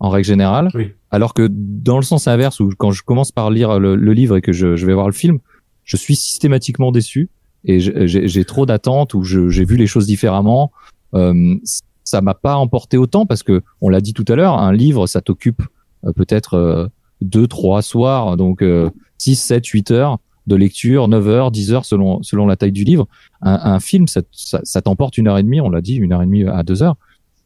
en 0.00 0.08
règle 0.08 0.26
générale. 0.26 0.70
Oui. 0.74 0.92
Alors 1.12 1.34
que 1.34 1.46
dans 1.50 1.96
le 1.98 2.02
sens 2.02 2.26
inverse, 2.26 2.58
où 2.58 2.70
quand 2.76 2.90
je 2.90 3.02
commence 3.04 3.30
par 3.32 3.50
lire 3.50 3.78
le, 3.78 3.94
le 3.94 4.12
livre 4.12 4.36
et 4.36 4.40
que 4.42 4.52
je, 4.52 4.74
je 4.76 4.86
vais 4.86 4.94
voir 4.94 5.06
le 5.06 5.12
film, 5.12 5.38
je 5.84 5.96
suis 5.96 6.16
systématiquement 6.16 6.90
déçu 6.90 7.28
et 7.66 7.80
j'ai 7.80 8.44
trop 8.44 8.66
d'attentes 8.66 9.14
ou 9.14 9.22
j'ai 9.22 9.64
vu 9.64 9.76
les 9.76 9.86
choses 9.86 10.06
différemment. 10.06 10.72
Euh, 11.14 11.56
ça 12.04 12.20
m'a 12.20 12.34
pas 12.34 12.56
emporté 12.56 12.96
autant 12.96 13.26
parce 13.26 13.42
que 13.42 13.62
on 13.80 13.88
l'a 13.88 14.00
dit 14.00 14.14
tout 14.14 14.24
à 14.28 14.36
l'heure, 14.36 14.58
un 14.58 14.72
livre 14.72 15.06
ça 15.06 15.20
t'occupe 15.20 15.62
euh, 16.04 16.12
peut-être 16.12 16.54
euh, 16.54 16.86
deux, 17.20 17.46
trois 17.46 17.82
soirs, 17.82 18.36
donc 18.36 18.62
euh, 18.62 18.90
6, 19.18 19.36
7, 19.36 19.66
8 19.66 19.90
heures 19.90 20.18
de 20.46 20.54
lecture, 20.54 21.08
9 21.08 21.28
heures, 21.28 21.50
10 21.50 21.72
heures 21.72 21.84
selon 21.84 22.22
selon 22.22 22.46
la 22.46 22.56
taille 22.56 22.72
du 22.72 22.84
livre. 22.84 23.08
Un, 23.42 23.58
un 23.72 23.80
film, 23.80 24.06
ça, 24.06 24.22
ça, 24.30 24.60
ça 24.62 24.82
t'emporte 24.82 25.18
une 25.18 25.26
heure 25.26 25.38
et 25.38 25.42
demie, 25.42 25.60
on 25.60 25.70
l'a 25.70 25.80
dit, 25.80 25.96
une 25.96 26.12
heure 26.12 26.22
et 26.22 26.26
demie 26.26 26.44
à 26.44 26.62
deux 26.62 26.82
heures. 26.82 26.96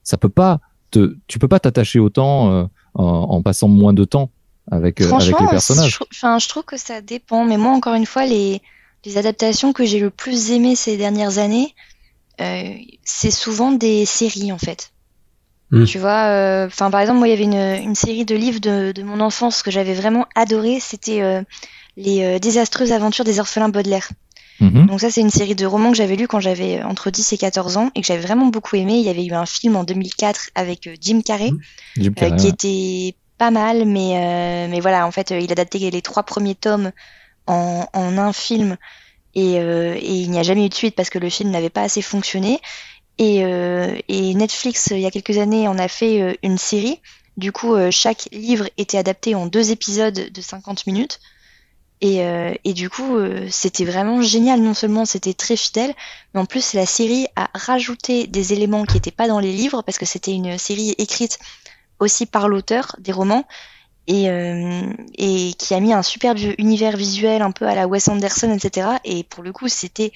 Ça 0.02 0.18
peut 0.18 0.28
pas 0.28 0.60
te, 0.90 1.16
tu 1.26 1.38
peux 1.38 1.48
pas 1.48 1.60
t'attacher 1.60 1.98
autant 1.98 2.52
euh, 2.52 2.64
en, 2.94 3.04
en 3.04 3.42
passant 3.42 3.68
moins 3.68 3.94
de 3.94 4.04
temps 4.04 4.30
avec 4.70 5.00
euh, 5.00 5.10
avec 5.10 5.40
les 5.40 5.46
personnages. 5.46 5.98
enfin, 6.12 6.38
je 6.38 6.48
trouve 6.48 6.64
que 6.64 6.76
ça 6.76 7.00
dépend. 7.00 7.44
Mais 7.44 7.56
moi, 7.56 7.72
encore 7.72 7.94
une 7.94 8.06
fois, 8.06 8.26
les, 8.26 8.60
les 9.04 9.16
adaptations 9.18 9.72
que 9.72 9.84
j'ai 9.84 9.98
le 9.98 10.10
plus 10.10 10.50
aimées 10.50 10.76
ces 10.76 10.96
dernières 10.96 11.38
années, 11.38 11.74
euh, 12.40 12.74
c'est 13.04 13.30
souvent 13.30 13.72
des 13.72 14.04
séries, 14.06 14.52
en 14.52 14.58
fait. 14.58 14.92
Mm. 15.70 15.84
Tu 15.84 15.98
vois, 15.98 16.26
euh, 16.26 16.66
enfin, 16.66 16.90
par 16.90 17.00
exemple, 17.00 17.18
moi, 17.18 17.28
il 17.28 17.30
y 17.30 17.34
avait 17.34 17.44
une, 17.44 17.88
une 17.88 17.94
série 17.94 18.24
de 18.24 18.34
livres 18.34 18.60
de, 18.60 18.92
de 18.92 19.02
mon 19.02 19.20
enfance 19.20 19.62
que 19.62 19.70
j'avais 19.70 19.94
vraiment 19.94 20.26
adoré. 20.34 20.78
C'était 20.80 21.22
euh, 21.22 21.42
Les 21.96 22.40
désastreuses 22.40 22.92
aventures 22.92 23.24
des 23.24 23.40
orphelins 23.40 23.68
Baudelaire. 23.68 24.08
Mhm. 24.60 24.86
Donc 24.86 25.00
ça, 25.00 25.10
c'est 25.10 25.22
une 25.22 25.30
série 25.30 25.54
de 25.54 25.64
romans 25.64 25.90
que 25.90 25.96
j'avais 25.96 26.16
lu 26.16 26.28
quand 26.28 26.40
j'avais 26.40 26.82
entre 26.82 27.10
10 27.10 27.32
et 27.32 27.38
14 27.38 27.78
ans 27.78 27.90
et 27.94 28.02
que 28.02 28.06
j'avais 28.06 28.20
vraiment 28.20 28.46
beaucoup 28.46 28.76
aimé. 28.76 28.98
Il 28.98 29.04
y 29.04 29.08
avait 29.08 29.24
eu 29.24 29.32
un 29.32 29.46
film 29.46 29.76
en 29.76 29.84
2004 29.84 30.50
avec 30.54 30.90
Jim 31.00 31.22
Carrey. 31.24 31.50
Jim 31.96 32.12
Carrey, 32.12 32.36
qui 32.36 32.44
ouais. 32.44 32.50
était 32.50 33.16
pas 33.38 33.50
mal, 33.50 33.86
mais, 33.86 34.68
mais 34.68 34.80
voilà, 34.80 35.06
en 35.06 35.10
fait, 35.10 35.30
il 35.30 35.50
adaptait 35.50 35.78
les 35.78 36.02
trois 36.02 36.24
premiers 36.24 36.54
tomes 36.54 36.92
en, 37.50 38.18
un 38.18 38.32
film 38.32 38.76
et, 39.34 39.60
euh, 39.60 39.94
et 39.94 40.20
il 40.20 40.30
n'y 40.30 40.38
a 40.38 40.42
jamais 40.42 40.66
eu 40.66 40.68
de 40.68 40.74
suite 40.74 40.94
parce 40.94 41.10
que 41.10 41.18
le 41.18 41.30
film 41.30 41.50
n'avait 41.50 41.70
pas 41.70 41.82
assez 41.82 42.02
fonctionné. 42.02 42.60
Et, 43.18 43.44
euh, 43.44 43.96
et 44.08 44.34
Netflix, 44.34 44.92
euh, 44.92 44.96
il 44.96 45.02
y 45.02 45.06
a 45.06 45.10
quelques 45.10 45.38
années, 45.38 45.68
en 45.68 45.78
a 45.78 45.88
fait 45.88 46.38
une 46.42 46.58
série. 46.58 47.00
Du 47.36 47.52
coup, 47.52 47.74
chaque 47.90 48.28
livre 48.32 48.68
était 48.76 48.98
adapté 48.98 49.34
en 49.34 49.46
deux 49.46 49.70
épisodes 49.70 50.30
de 50.30 50.40
50 50.40 50.86
minutes. 50.86 51.20
Et, 52.02 52.72
du 52.74 52.90
coup, 52.90 53.16
c'était 53.50 53.84
vraiment 53.84 54.20
génial. 54.20 54.60
Non 54.60 54.74
seulement 54.74 55.04
c'était 55.06 55.32
très 55.32 55.56
fidèle, 55.56 55.94
mais 56.34 56.40
en 56.40 56.44
plus, 56.44 56.74
la 56.74 56.86
série 56.86 57.28
a 57.36 57.48
rajouté 57.54 58.26
des 58.26 58.52
éléments 58.52 58.84
qui 58.84 58.94
n'étaient 58.94 59.10
pas 59.10 59.28
dans 59.28 59.38
les 59.38 59.52
livres 59.52 59.82
parce 59.82 59.96
que 59.96 60.06
c'était 60.06 60.32
une 60.32 60.58
série 60.58 60.94
écrite 60.98 61.38
aussi 61.98 62.26
par 62.26 62.48
l'auteur 62.48 62.96
des 62.98 63.12
romans 63.12 63.44
et, 64.06 64.30
euh, 64.30 64.82
et 65.16 65.52
qui 65.54 65.74
a 65.74 65.80
mis 65.80 65.92
un 65.92 66.02
superbe 66.02 66.38
univers 66.58 66.96
visuel 66.96 67.42
un 67.42 67.52
peu 67.52 67.66
à 67.66 67.74
la 67.74 67.86
Wes 67.86 68.08
Anderson, 68.08 68.50
etc. 68.52 68.88
Et 69.04 69.24
pour 69.24 69.42
le 69.44 69.52
coup, 69.52 69.68
c'était 69.68 70.12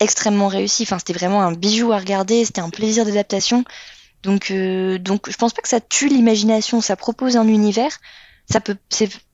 extrêmement 0.00 0.48
réussi. 0.48 0.84
Enfin, 0.84 0.98
c'était 0.98 1.12
vraiment 1.12 1.42
un 1.42 1.52
bijou 1.52 1.92
à 1.92 1.98
regarder, 1.98 2.44
c'était 2.44 2.60
un 2.60 2.70
plaisir 2.70 3.04
d'adaptation. 3.04 3.64
Donc, 4.22 4.50
euh, 4.50 4.98
donc, 4.98 5.30
je 5.30 5.36
pense 5.36 5.52
pas 5.52 5.62
que 5.62 5.68
ça 5.68 5.80
tue 5.80 6.08
l'imagination. 6.08 6.80
Ça 6.80 6.96
propose 6.96 7.36
un 7.36 7.46
univers. 7.48 7.98
Ça 8.50 8.60
peut, 8.60 8.76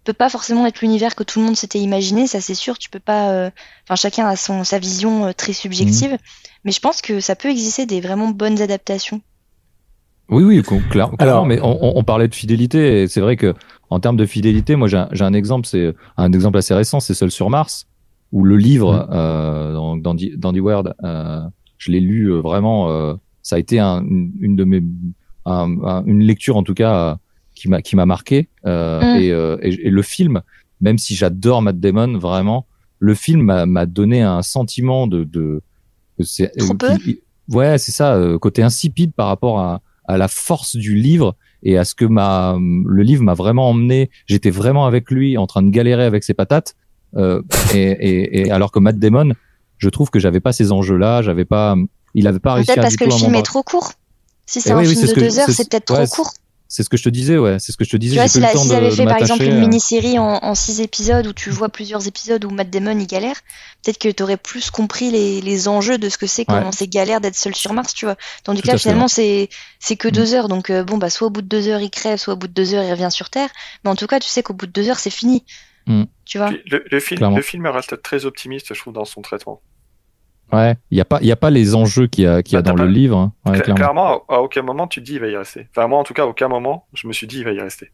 peut 0.04 0.12
pas 0.12 0.28
forcément 0.28 0.66
être 0.66 0.80
l'univers 0.80 1.14
que 1.14 1.22
tout 1.22 1.38
le 1.38 1.46
monde 1.46 1.56
s'était 1.56 1.78
imaginé. 1.78 2.26
Ça, 2.26 2.40
c'est 2.40 2.54
sûr. 2.54 2.78
Tu 2.78 2.90
peux 2.90 3.00
pas. 3.00 3.30
euh, 3.30 3.50
Enfin, 3.84 3.96
chacun 3.96 4.26
a 4.26 4.36
son 4.36 4.64
sa 4.64 4.78
vision 4.78 5.26
euh, 5.26 5.32
très 5.32 5.52
subjective. 5.52 6.18
Mais 6.64 6.72
je 6.72 6.80
pense 6.80 7.00
que 7.02 7.20
ça 7.20 7.36
peut 7.36 7.48
exister 7.50 7.86
des 7.86 8.00
vraiment 8.00 8.28
bonnes 8.28 8.60
adaptations. 8.60 9.20
Oui, 10.30 10.42
oui, 10.42 10.62
clair- 10.62 10.80
clairement, 10.90 11.16
Alors- 11.18 11.46
mais 11.46 11.60
on, 11.60 11.78
on- 11.84 11.92
on 11.98 12.04
parlait 12.04 12.28
de 12.28 12.34
fidélité, 12.34 13.02
et 13.02 13.08
c'est 13.08 13.20
vrai 13.20 13.36
que 13.36 13.54
en 13.90 14.00
termes 14.00 14.16
de 14.16 14.24
fidélité, 14.26 14.74
moi 14.76 14.88
j'ai 14.88 14.96
un, 14.96 15.08
j'ai 15.12 15.24
un 15.24 15.34
exemple, 15.34 15.66
c'est 15.66 15.94
un 16.16 16.32
exemple 16.32 16.56
assez 16.58 16.74
récent, 16.74 16.98
c'est 17.00 17.14
Seul 17.14 17.30
sur 17.30 17.50
Mars, 17.50 17.86
où 18.32 18.44
le 18.44 18.56
livre 18.56 19.06
euh, 19.12 19.72
dans, 19.74 19.96
dans, 19.96 20.14
Di- 20.14 20.32
dans 20.36 20.52
The 20.52 20.58
World, 20.60 20.94
euh, 21.04 21.42
je 21.78 21.92
l'ai 21.92 22.00
lu 22.00 22.32
euh, 22.32 22.40
vraiment, 22.40 22.90
euh, 22.90 23.14
ça 23.42 23.56
a 23.56 23.58
été 23.58 23.78
un- 23.78 24.02
une, 24.02 24.32
une 24.40 24.56
de 24.56 24.64
mes, 24.64 24.82
un- 25.44 25.76
un- 25.84 26.04
une 26.06 26.20
lecture 26.20 26.56
en 26.56 26.62
tout 26.62 26.74
cas 26.74 26.94
euh, 26.94 27.14
qui 27.54 27.68
m'a 27.68 27.82
qui 27.82 27.94
m'a 27.94 28.06
marqué, 28.06 28.48
euh, 28.66 29.00
Mm. 29.02 29.18
et, 29.20 29.30
euh, 29.30 29.56
et, 29.62 29.86
et 29.86 29.90
le 29.90 30.02
film, 30.02 30.40
même 30.80 30.96
si 30.98 31.14
j'adore 31.14 31.60
Matt 31.62 31.78
Damon, 31.78 32.16
vraiment, 32.18 32.66
le 32.98 33.14
film 33.14 33.42
m'a 33.42 33.66
m'a 33.66 33.84
donné 33.84 34.22
un 34.22 34.40
sentiment 34.42 35.06
de, 35.06 35.22
de 35.24 35.60
que 36.18 36.24
c'est 36.24 36.50
Trop 36.56 36.72
euh, 36.72 36.76
peu? 36.78 36.96
qui- 36.96 37.20
ouais, 37.50 37.76
c'est 37.76 37.92
ça, 37.92 38.14
euh, 38.14 38.38
côté 38.38 38.62
insipide 38.62 39.12
par 39.12 39.26
rapport 39.28 39.60
à 39.60 39.82
à 40.06 40.16
la 40.18 40.28
force 40.28 40.76
du 40.76 40.94
livre 40.96 41.36
et 41.62 41.78
à 41.78 41.84
ce 41.84 41.94
que 41.94 42.04
ma 42.04 42.56
le 42.60 43.02
livre 43.02 43.22
m'a 43.22 43.34
vraiment 43.34 43.68
emmené. 43.70 44.10
J'étais 44.26 44.50
vraiment 44.50 44.86
avec 44.86 45.10
lui, 45.10 45.36
en 45.38 45.46
train 45.46 45.62
de 45.62 45.70
galérer 45.70 46.04
avec 46.04 46.24
ses 46.24 46.34
patates. 46.34 46.74
Euh, 47.16 47.42
et, 47.72 47.78
et, 47.82 48.40
et 48.46 48.50
alors 48.50 48.72
que 48.72 48.78
Matt 48.80 48.98
Damon, 48.98 49.32
je 49.78 49.88
trouve 49.88 50.10
que 50.10 50.18
j'avais 50.18 50.40
pas 50.40 50.52
ces 50.52 50.72
enjeux-là, 50.72 51.22
j'avais 51.22 51.44
pas, 51.44 51.76
il 52.14 52.26
avait 52.26 52.38
pas 52.40 52.54
réussi 52.54 52.72
à 52.72 52.74
Peut-être 52.74 52.84
parce 52.84 52.96
que 52.96 53.04
le 53.04 53.10
film 53.12 53.34
est 53.36 53.42
trop 53.42 53.62
court. 53.62 53.92
Si 54.46 54.60
c'est 54.60 54.70
Eh 54.70 54.72
un 54.72 54.78
oui, 54.78 54.86
oui, 54.88 54.94
film 54.94 55.06
c'est 55.06 55.14
de 55.14 55.20
deux 55.20 55.38
heures, 55.38 55.46
c'est- 55.46 55.52
c'est 55.52 55.70
peut-être 55.70 55.90
ouais, 55.92 56.06
trop 56.06 56.06
c'est- 56.06 56.16
court. 56.22 56.32
C'est 56.66 56.82
ce 56.82 56.88
que 56.88 56.96
je 56.96 57.04
te 57.04 57.08
disais, 57.08 57.36
ouais. 57.38 57.58
C'est 57.60 57.70
ce 57.72 57.76
que 57.76 57.84
je 57.84 57.90
te 57.90 57.96
disais. 57.96 58.14
Tu 58.14 58.18
vois, 58.18 58.24
J'ai 58.26 58.30
s'il 58.32 58.40
pas 58.40 58.48
a- 58.48 58.50
eu 58.50 58.54
le 58.54 58.58
temps 58.58 58.62
s'ils 58.62 58.70
de, 58.70 58.76
avaient 58.76 58.88
de 58.90 58.94
fait 58.94 59.04
par 59.04 59.18
exemple 59.18 59.42
une 59.44 59.60
mini-série 59.60 60.18
en, 60.18 60.42
en 60.42 60.54
six 60.54 60.80
épisodes 60.80 61.26
où 61.26 61.32
tu 61.32 61.50
vois 61.50 61.68
plusieurs 61.68 62.08
épisodes 62.08 62.44
où 62.44 62.50
Matt 62.50 62.70
Damon 62.70 62.98
il 62.98 63.06
galère, 63.06 63.36
peut-être 63.82 63.98
que 63.98 64.08
t'aurais 64.10 64.38
plus 64.38 64.70
compris 64.70 65.10
les, 65.10 65.40
les 65.40 65.68
enjeux 65.68 65.98
de 65.98 66.08
ce 66.08 66.18
que 66.18 66.26
c'est, 66.26 66.42
Ouais. 66.42 66.46
comment 66.58 66.72
c'est 66.72 66.88
galère 66.88 67.20
d'être 67.20 67.36
seul 67.36 67.54
sur 67.54 67.72
Mars, 67.74 67.94
tu 67.94 68.06
vois. 68.06 68.16
Tandis 68.42 68.62
que 68.62 68.68
là, 68.68 68.78
finalement, 68.78 69.08
c'est 69.08 69.50
c'est 69.78 69.96
que 69.96 70.08
Mm. 70.08 70.12
deux 70.12 70.34
heures, 70.34 70.48
donc 70.48 70.70
euh, 70.70 70.82
bon, 70.84 70.96
bah 70.98 71.10
soit 71.10 71.26
au 71.28 71.30
bout 71.30 71.42
de 71.42 71.48
deux 71.48 71.68
heures 71.68 71.80
il 71.80 71.90
crève, 71.90 72.18
soit 72.18 72.34
au 72.34 72.36
bout 72.36 72.48
de 72.48 72.52
deux 72.54 72.74
heures 72.74 72.82
il 72.84 72.90
revient 72.90 73.10
sur 73.10 73.30
Terre, 73.30 73.50
mais 73.84 73.90
en 73.90 73.94
tout 73.96 74.06
cas, 74.06 74.18
tu 74.18 74.28
sais 74.28 74.42
qu'au 74.42 74.54
bout 74.54 74.66
de 74.66 74.72
deux 74.72 74.88
heures 74.88 74.98
c'est 74.98 75.10
fini. 75.10 75.44
Mm. 75.86 76.04
Tu 76.24 76.38
vois. 76.38 76.48
Puis 76.48 76.62
Le, 76.66 76.82
le 76.90 76.98
film, 77.00 77.18
Clairement. 77.18 77.36
le 77.36 77.42
film 77.42 77.66
reste 77.66 78.00
très 78.02 78.24
optimiste, 78.24 78.72
je 78.74 78.80
trouve, 78.80 78.94
dans 78.94 79.04
son 79.04 79.20
traitement. 79.20 79.60
Ouais. 80.54 80.76
Il 80.90 80.98
y 80.98 81.00
a 81.00 81.04
pas, 81.04 81.18
il 81.20 81.26
y 81.26 81.32
a 81.32 81.36
pas 81.36 81.50
les 81.50 81.74
enjeux 81.74 82.06
qu'il 82.06 82.24
y 82.24 82.26
a, 82.26 82.42
qu'il 82.42 82.54
y 82.54 82.56
a 82.56 82.62
Bah, 82.62 82.70
dans 82.72 82.76
le 82.82 82.88
livre. 82.88 83.18
hein. 83.18 83.32
Ouais, 83.44 83.58
Cla- 83.58 83.62
clairement. 83.62 83.74
clairement, 83.76 84.24
à, 84.28 84.40
aucun 84.40 84.62
moment 84.62 84.86
tu 84.86 85.00
te 85.00 85.04
dis 85.06 85.14
il 85.14 85.20
va 85.20 85.28
y 85.28 85.36
rester. 85.36 85.68
Enfin, 85.70 85.86
moi, 85.88 85.98
en 85.98 86.04
tout 86.04 86.14
cas, 86.14 86.22
à 86.22 86.26
aucun 86.26 86.48
moment, 86.48 86.86
je 86.94 87.06
me 87.08 87.12
suis 87.12 87.26
dit 87.26 87.38
il 87.38 87.44
va 87.44 87.52
y 87.52 87.60
rester. 87.60 87.90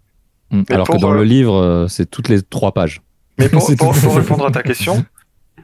Mm. 0.51 0.63
Alors 0.71 0.89
que 0.89 0.97
dans 0.99 1.13
euh, 1.13 1.17
le 1.17 1.25
livre, 1.25 1.55
euh, 1.57 1.89
c'est 1.89 2.07
toutes 2.11 2.29
les 2.29 2.43
trois 2.43 2.73
pages. 2.73 3.01
Mais 3.39 3.49
pour, 3.51 3.71
pour, 3.77 4.15
répondre 4.17 4.45
à 4.45 4.51
ta 4.51 4.63
question, 4.63 5.05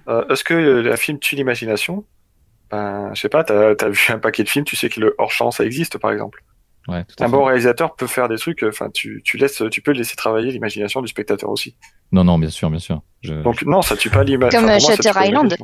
euh, 0.09 0.25
est-ce 0.29 0.45
que 0.45 0.55
euh, 0.55 0.83
la 0.83 0.97
film 0.97 1.19
tue 1.19 1.37
l'imagination? 1.37 2.05
Ben, 2.71 3.11
je 3.15 3.21
sais 3.21 3.29
pas, 3.29 3.45
t'as 3.45 3.75
as 3.81 3.89
vu 3.89 4.01
un 4.09 4.19
paquet 4.19 4.43
de 4.43 4.49
films, 4.49 4.65
tu 4.65 4.75
sais 4.77 4.89
que 4.89 4.99
le 5.01 5.15
hors-champ, 5.19 5.51
ça 5.51 5.65
existe, 5.65 5.99
par 5.99 6.11
exemple. 6.13 6.43
Ouais, 6.89 7.05
tout 7.05 7.17
à 7.21 7.27
Un 7.27 7.29
fait. 7.29 7.33
bon 7.33 7.45
réalisateur 7.45 7.97
peut 7.97 8.07
faire 8.07 8.29
des 8.29 8.37
trucs, 8.39 8.63
euh, 8.63 8.69
enfin, 8.69 8.91
tu, 8.95 9.21
tu 9.25 9.37
laisses, 9.39 9.61
tu 9.73 9.83
peux 9.83 9.91
laisser 9.91 10.15
travailler 10.15 10.53
l'imagination 10.53 11.03
du 11.03 11.09
spectateur 11.09 11.51
aussi. 11.51 11.77
Non, 12.13 12.23
non, 12.23 12.39
bien 12.39 12.49
sûr, 12.51 12.71
bien 12.71 12.79
sûr. 12.79 13.03
Je, 13.23 13.35
Donc, 13.35 13.63
non, 13.63 13.83
ça 13.83 13.97
tue 13.97 14.09
pas 14.11 14.23
l'imagination. 14.23 14.61
Comme, 14.69 14.93
euh, 14.93 14.97
Shutter 14.97 15.11
Island. 15.27 15.57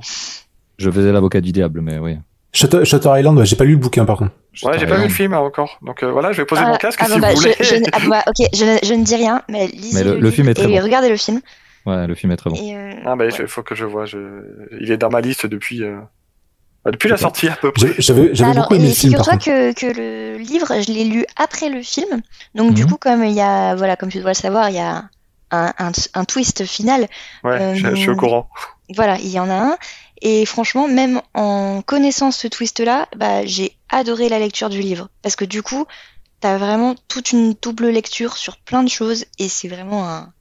Je 0.82 0.90
faisais 0.90 1.12
l'avocat 1.12 1.40
du 1.40 1.52
diable, 1.52 1.80
mais 1.80 1.98
oui. 1.98 2.18
Shutter, 2.54 2.84
Shutter 2.84 3.08
Island, 3.18 3.38
ouais, 3.38 3.46
j'ai 3.46 3.56
pas 3.56 3.64
lu 3.64 3.72
le 3.72 3.78
bouquin 3.78 4.04
par 4.04 4.18
contre. 4.18 4.32
Ouais, 4.64 4.78
j'ai 4.78 4.86
pas 4.86 4.96
vu 4.98 5.04
le 5.04 5.08
film 5.08 5.32
encore. 5.32 5.78
Donc 5.80 6.02
euh, 6.02 6.10
voilà, 6.10 6.32
je 6.32 6.42
vais 6.42 6.44
poser 6.44 6.62
Ah, 6.66 6.68
mon 6.70 6.76
casque 6.76 7.00
ah, 7.02 7.06
si 7.08 7.18
bah, 7.18 7.30
vous 7.32 7.36
je, 7.40 7.48
voulez. 7.48 7.54
je 7.60 7.74
ah, 7.92 7.98
bah, 8.10 8.22
ok, 8.26 8.46
je, 8.52 8.64
ne- 8.66 8.78
je 8.86 8.92
ne 8.94 9.02
dis 9.04 9.16
rien, 9.16 9.40
mais 9.48 9.68
lisez 9.68 9.98
Mais 9.98 10.04
le- 10.04 10.14
le, 10.16 10.20
le 10.20 10.30
film 10.30 10.48
livre 10.48 10.50
est 10.50 10.62
très 10.62 10.70
et 10.70 10.78
bon. 10.78 10.84
regardez 10.84 11.08
le 11.08 11.16
film. 11.16 11.40
Ouais, 11.86 12.06
le 12.06 12.14
film 12.14 12.30
est 12.32 12.36
très 12.36 12.50
bon. 12.50 12.56
Euh, 12.60 12.92
Ah 13.06 13.16
bah, 13.16 13.24
il 13.26 13.32
ouais. 13.32 13.46
faut 13.46 13.62
que 13.62 13.74
je 13.74 13.86
vois. 13.86 14.04
Je... 14.04 14.18
Il 14.80 14.90
est 14.92 14.98
dans 14.98 15.08
ma 15.08 15.22
liste 15.22 15.46
depuis, 15.46 15.82
euh, 15.82 15.96
bah, 16.84 16.90
depuis 16.90 17.08
la 17.08 17.16
sortie 17.16 17.48
à 17.48 17.56
peu 17.56 17.72
près. 17.72 17.86
J'ai- 17.98 18.34
J'avais 18.34 18.52
beaucoup 18.54 18.74
aimé 18.74 18.88
le 18.88 18.92
film 18.94 19.12
figure-toi 19.12 19.36
que, 19.38 19.72
que 19.72 19.86
le 19.86 20.36
livre, 20.36 20.68
je 20.86 20.92
l'ai 20.92 21.04
lu 21.04 21.24
après 21.36 21.70
le 21.70 21.80
film. 21.82 22.20
Donc, 22.54 22.74
du 22.74 22.82
Mhm. 22.84 22.90
coup, 22.90 22.96
comme 23.00 23.24
il 23.24 23.32
y 23.32 23.40
a, 23.40 23.74
voilà, 23.74 23.96
comme 23.96 24.10
tu 24.10 24.20
dois 24.20 24.30
le 24.32 24.34
savoir, 24.34 24.68
il 24.68 24.76
y 24.76 24.78
a 24.80 25.04
un, 25.52 25.72
un, 25.78 25.90
un 26.14 26.24
twist 26.26 26.64
final. 26.66 27.08
Ouais, 27.44 27.52
Euh, 27.60 27.74
je, 27.74 27.88
je 27.88 27.94
suis 27.94 28.10
au 28.10 28.16
courant. 28.16 28.48
Voilà, 28.94 29.16
il 29.18 29.30
y 29.30 29.40
en 29.40 29.48
a 29.48 29.54
un. 29.54 29.76
Et 30.24 30.46
franchement, 30.46 30.86
même 30.86 31.20
en 31.34 31.82
connaissant 31.82 32.30
ce 32.30 32.46
twist-là, 32.46 33.08
bah, 33.16 33.44
j'ai 33.44 33.76
adoré 33.88 34.28
la 34.28 34.38
lecture 34.38 34.70
du 34.70 34.80
livre. 34.80 35.08
Parce 35.20 35.34
que 35.34 35.44
du 35.44 35.62
coup, 35.62 35.84
t'as 36.38 36.58
vraiment 36.58 36.94
toute 37.08 37.32
une 37.32 37.54
double 37.60 37.88
lecture 37.88 38.36
sur 38.36 38.56
plein 38.56 38.84
de 38.84 38.88
choses. 38.88 39.24
Et 39.40 39.48
c'est 39.48 39.66
vraiment 39.66 40.08
un, 40.08 40.32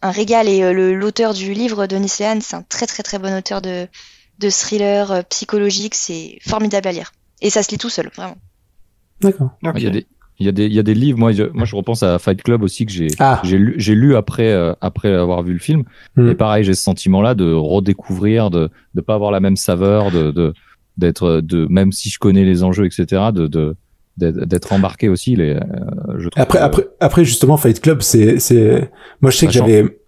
un 0.00 0.10
régal. 0.10 0.48
Et 0.48 0.62
euh, 0.62 0.72
l'auteur 0.72 1.34
du 1.34 1.52
livre, 1.52 1.86
Denis 1.86 2.10
Lehan, 2.18 2.40
c'est 2.40 2.56
un 2.56 2.62
très 2.62 2.86
très 2.86 3.02
très 3.02 3.18
bon 3.18 3.36
auteur 3.36 3.60
de, 3.60 3.86
de 4.38 4.50
thriller 4.50 5.12
euh, 5.12 5.22
psychologique. 5.22 5.94
C'est 5.94 6.38
formidable 6.40 6.88
à 6.88 6.92
lire. 6.92 7.12
Et 7.42 7.50
ça 7.50 7.62
se 7.62 7.70
lit 7.70 7.78
tout 7.78 7.90
seul, 7.90 8.10
vraiment. 8.16 8.38
D'accord. 9.20 9.50
Il 9.76 10.06
il 10.38 10.46
y 10.46 10.48
a 10.48 10.52
des, 10.52 10.66
il 10.66 10.72
y 10.72 10.78
a 10.78 10.82
des 10.82 10.94
livres. 10.94 11.18
Moi, 11.18 11.32
je, 11.32 11.44
moi, 11.54 11.64
je 11.64 11.74
repense 11.76 12.02
à 12.02 12.18
Fight 12.18 12.42
Club 12.42 12.62
aussi 12.62 12.84
que 12.86 12.92
j'ai, 12.92 13.06
Ah. 13.18 13.40
j'ai 13.44 13.58
lu, 13.58 13.76
lu 13.78 14.16
après, 14.16 14.52
euh, 14.52 14.72
après 14.80 15.12
avoir 15.12 15.42
vu 15.42 15.52
le 15.52 15.58
film. 15.58 15.84
Hmm. 16.16 16.28
Et 16.28 16.34
pareil, 16.34 16.64
j'ai 16.64 16.74
ce 16.74 16.82
sentiment-là 16.82 17.34
de 17.34 17.52
redécouvrir, 17.52 18.50
de, 18.50 18.70
de 18.94 19.00
pas 19.00 19.14
avoir 19.14 19.30
la 19.30 19.40
même 19.40 19.56
saveur, 19.56 20.10
de, 20.10 20.30
de, 20.30 20.52
d'être, 20.98 21.40
de, 21.40 21.66
même 21.70 21.92
si 21.92 22.10
je 22.10 22.18
connais 22.18 22.44
les 22.44 22.62
enjeux, 22.64 22.84
etc., 22.86 23.24
de, 23.32 23.46
de, 23.46 23.76
d'être, 24.18 24.72
embarqué 24.72 25.08
aussi. 25.08 25.36
Les, 25.36 25.50
euh, 25.54 25.60
je 26.18 26.28
Après, 26.36 26.58
que- 26.58 26.64
après, 26.64 26.86
après, 27.00 27.24
justement, 27.24 27.56
Fight 27.56 27.80
Club, 27.80 28.02
c'est, 28.02 28.38
c'est, 28.38 28.90
moi, 29.20 29.30
je 29.30 29.36
sais 29.36 29.46
que 29.46 29.52
j'avais, 29.52 29.98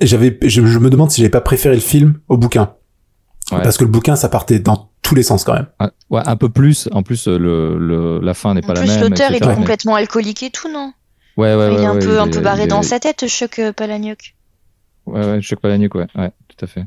j'avais, 0.00 0.38
je, 0.42 0.64
je 0.66 0.78
me 0.78 0.90
demande 0.90 1.10
si 1.10 1.20
j'avais 1.20 1.30
pas 1.30 1.40
préféré 1.40 1.74
le 1.74 1.80
film 1.80 2.18
au 2.28 2.36
bouquin. 2.36 2.74
Ouais. 3.50 3.62
Parce 3.62 3.76
que 3.76 3.84
le 3.84 3.90
bouquin, 3.90 4.16
ça 4.16 4.28
partait 4.28 4.58
dans 4.58 4.90
tous 5.12 5.16
les 5.16 5.22
sens 5.22 5.44
quand 5.44 5.52
même. 5.52 5.66
un- 5.78 5.90
ouais, 6.08 6.22
un 6.24 6.36
peu 6.36 6.48
plus. 6.48 6.88
En 6.92 7.02
plus, 7.02 7.28
euh, 7.28 7.36
le, 7.38 7.78
le, 7.78 8.18
la 8.20 8.32
fin 8.32 8.54
n'est 8.54 8.62
En 8.64 8.66
pas 8.66 8.72
la 8.72 8.80
plus, 8.80 8.88
même. 8.88 9.02
l'auteur, 9.10 9.30
il 9.30 9.36
etc., 9.36 9.50
est 9.50 9.54
complètement 9.54 9.94
alcoolique 9.94 10.42
et 10.42 10.50
tout, 10.50 10.72
non? 10.72 10.94
Ouais, 11.36 11.54
ouais, 11.54 11.66
Il 11.70 11.74
ouais, 11.76 11.82
est 11.82 11.86
un 11.86 11.94
ouais, 11.94 12.00
peu, 12.00 12.18
un 12.20 12.26
barré 12.42 12.66
dans 12.66 12.82
sa 12.82 12.98
tête, 12.98 13.26
Chuck 13.28 13.58
euh, 13.58 13.72
Palahniuk. 13.74 14.34
Ouais, 15.04 15.20
ouais, 15.20 15.42
Chuck 15.42 15.60
Palahniuk, 15.60 15.94
ouais, 15.96 16.06
ouais, 16.14 16.30
tout 16.48 16.64
à 16.64 16.66
fait. 16.66 16.84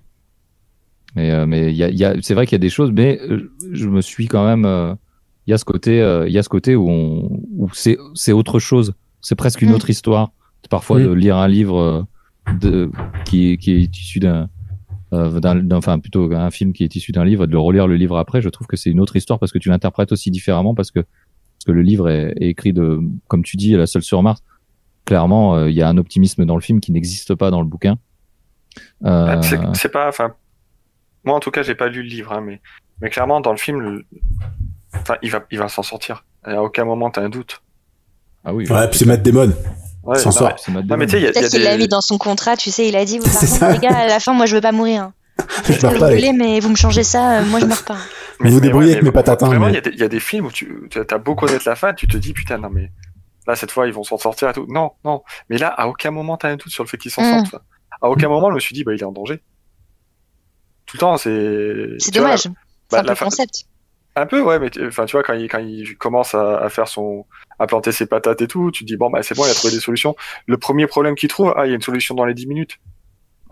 Mais, 1.15 1.29
euh, 1.31 1.45
mais 1.45 1.69
il 1.71 1.75
y 1.75 1.83
a, 1.83 1.89
y 1.89 2.03
a, 2.03 2.15
c'est 2.21 2.33
vrai 2.33 2.45
qu'il 2.47 2.53
y 2.53 2.55
a 2.55 2.59
des 2.59 2.69
choses, 2.69 2.91
mais 2.91 3.19
je 3.71 3.87
me 3.87 4.01
suis 4.01 4.27
quand 4.27 4.43
même, 4.45 4.65
euh, 4.65 4.93
il 5.45 5.51
y 5.51 5.53
a 5.53 5.57
ce 5.59 5.65
côté, 5.65 6.01
euh, 6.01 6.27
il 6.27 6.33
y 6.33 6.39
a 6.39 6.43
ce 6.43 6.49
côté 6.49 6.75
où 6.75 6.89
on, 6.89 7.29
où 7.57 7.69
c'est, 7.73 7.97
c'est 8.15 8.31
autre 8.31 8.57
chose. 8.59 8.93
C'est 9.21 9.35
presque 9.35 9.61
une 9.61 9.69
Mm. 9.69 9.75
autre 9.75 9.89
histoire. 9.91 10.31
Parfois 10.69 10.99
de 10.99 11.11
lire 11.11 11.37
un 11.37 11.47
livre 11.47 12.07
de, 12.49 12.91
qui, 13.23 13.57
qui 13.59 13.71
est 13.73 13.95
issu 13.97 14.19
d'un, 14.19 14.49
euh, 15.13 15.39
d'un, 15.39 15.69
enfin 15.71 15.99
plutôt 15.99 16.31
un 16.33 16.51
film 16.51 16.73
qui 16.73 16.83
est 16.83 16.95
issu 16.95 17.11
d'un 17.11 17.23
livre, 17.25 17.45
de 17.45 17.51
le 17.51 17.59
relire 17.59 17.87
le 17.87 17.95
livre 17.95 18.17
après. 18.17 18.41
Je 18.41 18.49
trouve 18.49 18.67
que 18.67 18.75
c'est 18.77 18.89
une 18.89 18.99
autre 18.99 19.15
histoire 19.15 19.39
parce 19.39 19.51
que 19.51 19.57
tu 19.59 19.69
l'interprètes 19.69 20.11
aussi 20.11 20.31
différemment 20.31 20.73
parce 20.75 20.91
que, 20.91 20.99
parce 20.99 21.65
que 21.67 21.71
le 21.71 21.81
livre 21.81 22.09
est, 22.09 22.33
est 22.39 22.49
écrit 22.49 22.73
de, 22.73 22.99
comme 23.27 23.43
tu 23.43 23.57
dis, 23.57 23.73
la 23.73 23.87
seule 23.87 24.01
sur 24.03 24.21
Mars. 24.23 24.41
Clairement, 25.05 25.55
euh, 25.55 25.69
il 25.69 25.75
y 25.75 25.81
a 25.83 25.87
un 25.87 25.97
optimisme 25.97 26.45
dans 26.45 26.55
le 26.55 26.61
film 26.61 26.79
qui 26.79 26.91
n'existe 26.91 27.35
pas 27.35 27.51
dans 27.51 27.61
le 27.61 27.67
bouquin. 27.67 27.97
Euh, 29.05 29.35
Ah, 29.37 29.41
c'est- 29.41 29.59
C'est 29.73 29.91
pas, 29.91 30.07
enfin, 30.09 30.33
moi 31.23 31.35
en 31.35 31.39
tout 31.39 31.51
cas, 31.51 31.61
j'ai 31.63 31.75
pas 31.75 31.87
lu 31.87 32.01
le 32.01 32.09
livre, 32.09 32.33
hein, 32.33 32.41
mais, 32.41 32.59
mais 33.01 33.09
clairement 33.09 33.39
dans 33.41 33.51
le 33.51 33.57
film, 33.57 33.79
le- 33.79 34.05
enfin, 34.93 35.15
il 35.21 35.29
va, 35.31 35.45
il 35.51 35.59
va 35.59 35.67
s'en 35.69 35.83
sortir. 35.83 36.25
Et 36.47 36.51
à 36.51 36.63
aucun 36.63 36.85
moment 36.85 37.09
t'as 37.11 37.21
un 37.23 37.29
doute. 37.29 37.61
ah 38.43 38.53
oui. 38.53 38.67
Ouais, 38.69 38.87
puis 38.89 38.99
c'est 38.99 39.05
Matt 39.05 39.21
Damon. 39.23 39.53
Ouais, 40.05 40.19
S'en 40.19 40.31
sort. 40.31 40.49
mais- 40.49 40.53
C'est 40.57 40.71
Matt 40.71 40.85
Non, 40.85 40.97
mais 40.97 41.05
Damon. 41.05 41.05
tu 41.05 41.11
sais, 41.11 41.17
il 41.19 41.23
y 41.23 41.27
a, 41.27 41.29
il 41.31 41.33
y 41.33 41.37
a 41.37 41.41
Peut-être 41.41 41.51
qu'il 41.51 41.63
l'a 41.63 41.77
mis 41.77 41.87
dans 41.87 42.01
son 42.01 42.17
contrat, 42.17 42.55
tu 42.57 42.69
sais, 42.71 42.87
il 42.87 42.95
a 42.95 43.05
dit, 43.05 43.17
vous, 43.19 43.25
par 43.25 43.33
C'est 43.33 43.47
contre, 43.47 43.59
ça. 43.59 43.71
les 43.73 43.79
gars, 43.79 43.97
à 43.97 44.07
la 44.07 44.19
fin, 44.19 44.33
moi, 44.33 44.45
je 44.45 44.55
veux 44.55 44.61
pas 44.61 44.71
mourir. 44.71 45.03
hein. 45.03 45.13
Je 45.67 45.85
meurs 45.85 45.99
pas 45.99 46.09
voulez, 46.11 46.31
mais 46.31 46.59
vous 46.61 46.69
me 46.69 46.75
changez 46.75 47.03
ça, 47.03 47.39
euh, 47.39 47.45
moi, 47.45 47.59
je 47.59 47.65
meurs 47.65 47.83
pas. 47.83 47.97
Vous 48.39 48.49
vous 48.51 48.59
débrouillez 48.59 48.91
avec 48.93 49.03
mes 49.03 49.11
patates, 49.11 49.41
Vraiment, 49.41 49.67
il 49.67 49.71
mais- 49.71 49.75
y, 49.75 49.77
a 49.77 49.81
des- 49.81 49.89
il 49.91 49.99
y 49.99 50.03
a 50.03 50.07
des 50.09 50.19
films 50.19 50.45
où 50.47 50.51
tu 50.51 50.89
as 51.09 51.17
beau 51.17 51.35
connaître 51.35 51.63
la 51.67 51.75
fin, 51.75 51.93
tu 51.93 52.05
te 52.07 52.17
dis 52.17 52.33
putain 52.33 52.57
non 52.57 52.69
mais 52.69 52.91
là 53.47 53.55
cette 53.55 53.71
fois 53.71 53.87
ils 53.87 53.93
vont 53.93 54.03
s'en 54.03 54.17
sortir 54.17 54.49
et 54.49 54.53
tout. 54.53 54.65
Non, 54.67 54.91
non. 55.05 55.23
Mais 55.49 55.57
là 55.57 55.69
à 55.69 55.87
aucun 55.87 56.11
moment 56.11 56.35
t'as 56.35 56.49
un 56.49 56.57
doute 56.57 56.69
sur 56.71 56.83
le 56.83 56.89
fait 56.89 56.97
qu'ils 56.97 57.11
s'en 57.11 57.21
Mm. 57.21 57.45
sortent. 57.45 57.63
À 58.01 58.09
aucun 58.09 58.27
moment 58.27 58.49
je 58.49 58.55
me 58.55 58.59
suis 58.59 58.73
dit 58.73 58.83
bah 58.83 58.93
il 58.93 58.99
est 58.99 59.05
en 59.05 59.13
danger. 59.13 59.41
Tout 60.85 60.97
le 60.97 60.99
temps 60.99 61.15
c'est. 61.17 61.87
C'est 61.99 62.13
dommage. 62.13 62.41
C'est 62.41 62.49
bah, 62.91 62.99
un 62.99 63.03
peu 63.03 63.09
le 63.11 63.15
concept. 63.15 63.63
Un 64.17 64.25
peu 64.25 64.41
ouais 64.41 64.59
mais 64.59 64.69
tu- 64.69 64.85
enfin 64.85 65.05
tu 65.05 65.13
vois 65.13 65.23
quand 65.23 65.33
il 65.33 65.45
quand 65.47 65.59
il 65.59 65.95
commence 65.97 66.35
à, 66.35 66.57
à 66.57 66.69
faire 66.69 66.89
son 66.89 67.25
à 67.59 67.67
planter 67.67 67.91
ses 67.91 68.05
patates 68.05 68.41
et 68.41 68.47
tout, 68.47 68.71
tu 68.71 68.83
te 68.83 68.87
dis 68.87 68.97
bon 68.97 69.09
bah 69.09 69.23
c'est 69.23 69.35
bon 69.35 69.43
il 69.45 69.49
a 69.51 69.53
trouvé 69.53 69.73
des 69.73 69.79
solutions. 69.79 70.15
Le 70.47 70.57
premier 70.57 70.87
problème 70.87 71.15
qu'il 71.15 71.29
trouve 71.29 71.53
ah 71.55 71.65
il 71.65 71.69
y 71.69 71.71
a 71.71 71.75
une 71.75 71.81
solution 71.81 72.15
dans 72.15 72.25
les 72.25 72.33
10 72.33 72.47
minutes. 72.47 72.77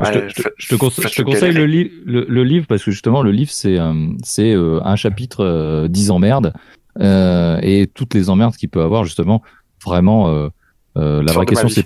Je 0.01 0.05
te, 0.11 0.17
Ouais, 0.17 0.29
je 0.29 0.33
te- 0.35 0.41
faites- 0.41 0.53
je 0.57 0.67
te 0.69 0.75
conse- 0.75 0.95
je 0.95 1.01
te 1.01 1.01
faites-le 1.07 1.23
conseille 1.25 1.51
le, 1.53 1.61
galérer. 1.61 1.67
li- 1.67 1.91
le, 2.05 2.25
le 2.27 2.43
livre 2.43 2.65
parce 2.67 2.83
que 2.83 2.91
justement 2.91 3.21
le 3.21 3.31
livre 3.31 3.51
c'est 3.51 3.77
euh, 3.79 3.93
c'est 4.23 4.51
euh, 4.53 4.79
un 4.83 4.95
chapitre 4.95 5.45
euh, 5.45 5.87
10 5.87 6.09
emmerdes 6.11 6.53
euh, 6.99 7.59
et 7.61 7.87
toutes 7.93 8.13
les 8.13 8.29
emmerdes 8.29 8.55
qu'il 8.55 8.69
peut 8.69 8.81
avoir 8.81 9.03
justement 9.03 9.41
vraiment 9.85 10.29
euh, 10.29 10.49
euh, 10.97 11.21
la 11.23 11.31
vraie 11.33 11.45
question 11.45 11.67
c'est 11.69 11.85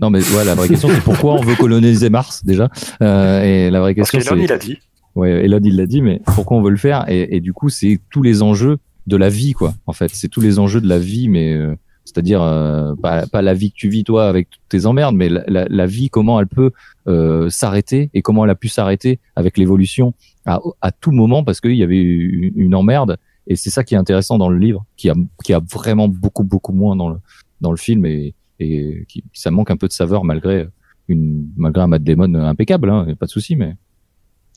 non 0.00 0.10
mais 0.10 0.20
ouais 0.34 0.44
la 0.44 0.54
vraie 0.54 0.68
question 0.68 0.88
c'est 0.88 1.02
pourquoi 1.02 1.34
on 1.34 1.42
veut 1.42 1.56
coloniser 1.56 2.08
Mars 2.10 2.44
déjà 2.44 2.68
et 3.00 3.70
la 3.70 3.80
vraie 3.80 3.94
question 3.94 4.18
c'est 4.20 4.36
il 4.38 4.52
a 4.52 4.58
dit. 4.58 4.78
Ouais, 5.14 5.30
Elon 5.46 5.60
il 5.64 5.76
l'a 5.76 5.86
dit, 5.86 6.02
mais 6.02 6.20
pourquoi 6.34 6.58
on 6.58 6.62
veut 6.62 6.70
le 6.70 6.76
faire 6.76 7.06
et, 7.08 7.34
et 7.36 7.40
du 7.40 7.54
coup, 7.54 7.70
c'est 7.70 7.98
tous 8.10 8.20
les 8.22 8.42
enjeux 8.42 8.76
de 9.06 9.16
la 9.16 9.28
vie, 9.28 9.52
quoi. 9.52 9.74
En 9.86 9.92
fait, 9.92 10.10
c'est 10.14 10.28
tous 10.28 10.40
les 10.40 10.58
enjeux 10.58 10.80
de 10.80 10.88
la 10.88 10.98
vie, 10.98 11.28
mais 11.28 11.54
euh, 11.54 11.76
c'est-à-dire 12.04 12.42
euh, 12.42 12.94
pas, 12.94 13.26
pas 13.26 13.42
la 13.42 13.54
vie 13.54 13.70
que 13.70 13.76
tu 13.76 13.88
vis 13.88 14.04
toi 14.04 14.28
avec 14.28 14.50
toutes 14.50 14.68
tes 14.68 14.86
emmerdes, 14.86 15.14
mais 15.14 15.28
la, 15.28 15.66
la, 15.68 15.86
vie, 15.86 16.08
comment 16.08 16.40
elle 16.40 16.46
peut 16.46 16.72
euh, 17.08 17.48
s'arrêter 17.50 18.10
et 18.14 18.22
comment 18.22 18.44
elle 18.44 18.50
a 18.50 18.54
pu 18.56 18.68
s'arrêter 18.68 19.20
avec 19.36 19.58
l'évolution 19.58 20.14
à, 20.44 20.60
à 20.80 20.92
tout 20.92 21.12
moment 21.12 21.44
parce 21.44 21.60
qu'il 21.60 21.76
y 21.76 21.82
avait 21.82 21.98
eu 21.98 22.52
une 22.56 22.74
emmerde. 22.74 23.16
Et 23.46 23.54
c'est 23.54 23.70
ça 23.70 23.84
qui 23.84 23.94
est 23.94 23.98
intéressant 23.98 24.38
dans 24.38 24.48
le 24.48 24.58
livre, 24.58 24.84
qui 24.96 25.08
a, 25.08 25.14
qui 25.44 25.52
a 25.52 25.60
vraiment 25.60 26.08
beaucoup, 26.08 26.42
beaucoup 26.42 26.72
moins 26.72 26.96
dans 26.96 27.10
le, 27.10 27.18
dans 27.60 27.70
le 27.70 27.76
film 27.76 28.04
et, 28.06 28.34
et 28.58 29.04
qui, 29.08 29.22
ça 29.32 29.52
manque 29.52 29.70
un 29.70 29.76
peu 29.76 29.86
de 29.86 29.92
saveur 29.92 30.24
malgré 30.24 30.66
une, 31.08 31.48
malgré 31.56 31.82
un 31.82 31.86
Matt 31.86 32.02
Damon 32.02 32.34
impeccable, 32.34 32.90
hein, 32.90 33.06
pas 33.18 33.26
de 33.26 33.30
souci, 33.30 33.54
mais 33.54 33.76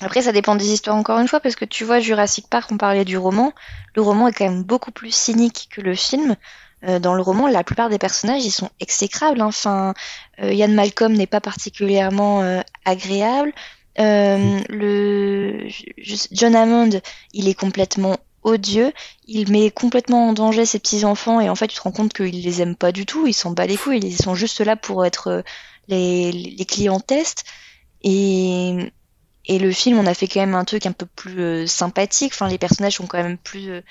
Après, 0.02 0.22
ça 0.22 0.32
dépend 0.32 0.56
des 0.56 0.72
histoires 0.72 0.96
encore 0.96 1.20
une 1.20 1.28
fois, 1.28 1.40
parce 1.42 1.56
que 1.56 1.66
tu 1.66 1.84
vois, 1.84 2.00
Jurassic 2.00 2.48
Park, 2.50 2.72
on 2.72 2.78
parlait 2.78 3.06
du 3.06 3.18
roman. 3.18 3.52
Le 3.96 4.02
roman 4.02 4.28
est 4.30 4.34
quand 4.34 4.46
même 4.46 4.64
beaucoup 4.64 4.92
plus 4.92 5.14
cynique 5.14 5.68
que 5.72 5.82
le 5.82 5.94
film. 5.96 6.36
Euh, 6.86 7.00
dans 7.00 7.14
le 7.14 7.22
roman, 7.22 7.48
la 7.48 7.66
plupart 7.66 7.90
des 7.90 7.98
personnages, 7.98 8.46
ils 8.46 8.52
sont 8.52 8.70
exécrables. 8.80 9.42
hein. 9.42 9.48
Enfin, 9.48 9.94
euh, 10.42 10.54
Ian 10.54 10.70
Malcolm 10.70 11.14
n'est 11.14 11.28
pas 11.28 11.42
particulièrement 11.42 12.42
euh, 12.42 12.62
agréable. 12.86 13.52
Euh, 14.00 14.60
le 14.70 15.68
John 16.32 16.56
Hammond, 16.56 17.02
il 17.34 17.50
est 17.50 17.54
complètement 17.54 18.18
odieux. 18.44 18.94
Il 19.28 19.52
met 19.52 19.70
complètement 19.72 20.30
en 20.30 20.34
danger 20.34 20.66
ses 20.66 20.80
petits 20.80 21.04
enfants 21.04 21.42
et 21.42 21.50
en 21.50 21.56
fait, 21.56 21.68
tu 21.68 21.76
te 21.76 21.82
rends 21.82 21.92
compte 21.92 22.14
qu'il 22.14 22.42
les 22.42 22.62
aime 22.62 22.78
pas 22.78 22.94
du 22.94 23.06
tout. 23.06 23.28
Ils 23.28 23.34
s'en 23.34 23.52
bat 23.52 23.68
les 23.68 23.76
couilles. 23.76 24.00
Ils 24.02 24.16
sont 24.16 24.36
juste 24.36 24.62
là 24.62 24.78
pour 24.78 25.06
être 25.06 25.28
euh, 25.28 25.42
les, 25.90 26.32
les 26.32 26.66
clients 26.66 27.02
test. 27.02 27.44
Et, 28.04 28.94
et 29.50 29.60
le 29.60 29.72
film, 29.72 30.00
on 30.00 30.06
a 30.06 30.14
fait 30.14 30.28
quand 30.28 30.40
même 30.40 30.56
un 30.56 30.64
truc 30.64 30.86
un 30.86 30.92
peu 30.94 31.06
plus 31.06 31.42
euh, 31.42 31.68
sympathique. 31.68 32.32
Enfin, 32.34 32.48
les 32.48 32.58
personnages 32.58 32.94
sont 32.96 33.08
quand 33.08 33.22
même 33.22 33.38
plus 33.38 33.70
euh, 33.70 33.82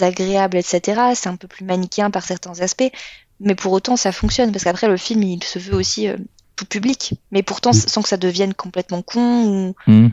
agréables, 0.00 0.56
etc. 0.56 1.00
C'est 1.14 1.28
un 1.28 1.36
peu 1.36 1.48
plus 1.48 1.64
manichéen 1.64 2.10
par 2.10 2.22
certains 2.24 2.58
aspects. 2.60 2.90
Mais 3.40 3.54
pour 3.54 3.72
autant, 3.72 3.96
ça 3.96 4.12
fonctionne. 4.12 4.52
Parce 4.52 4.64
qu'après, 4.64 4.86
le 4.88 4.96
film, 4.96 5.22
il 5.22 5.42
se 5.42 5.58
veut 5.58 5.74
aussi 5.74 6.08
euh, 6.08 6.16
tout 6.56 6.64
public. 6.64 7.14
Mais 7.32 7.42
pourtant, 7.42 7.70
Mm. 7.70 7.74
sans 7.74 8.02
que 8.02 8.08
ça 8.08 8.16
devienne 8.16 8.54
complètement 8.54 9.02
con. 9.02 9.44
Ou... 9.46 9.74
Hmm. 9.86 10.08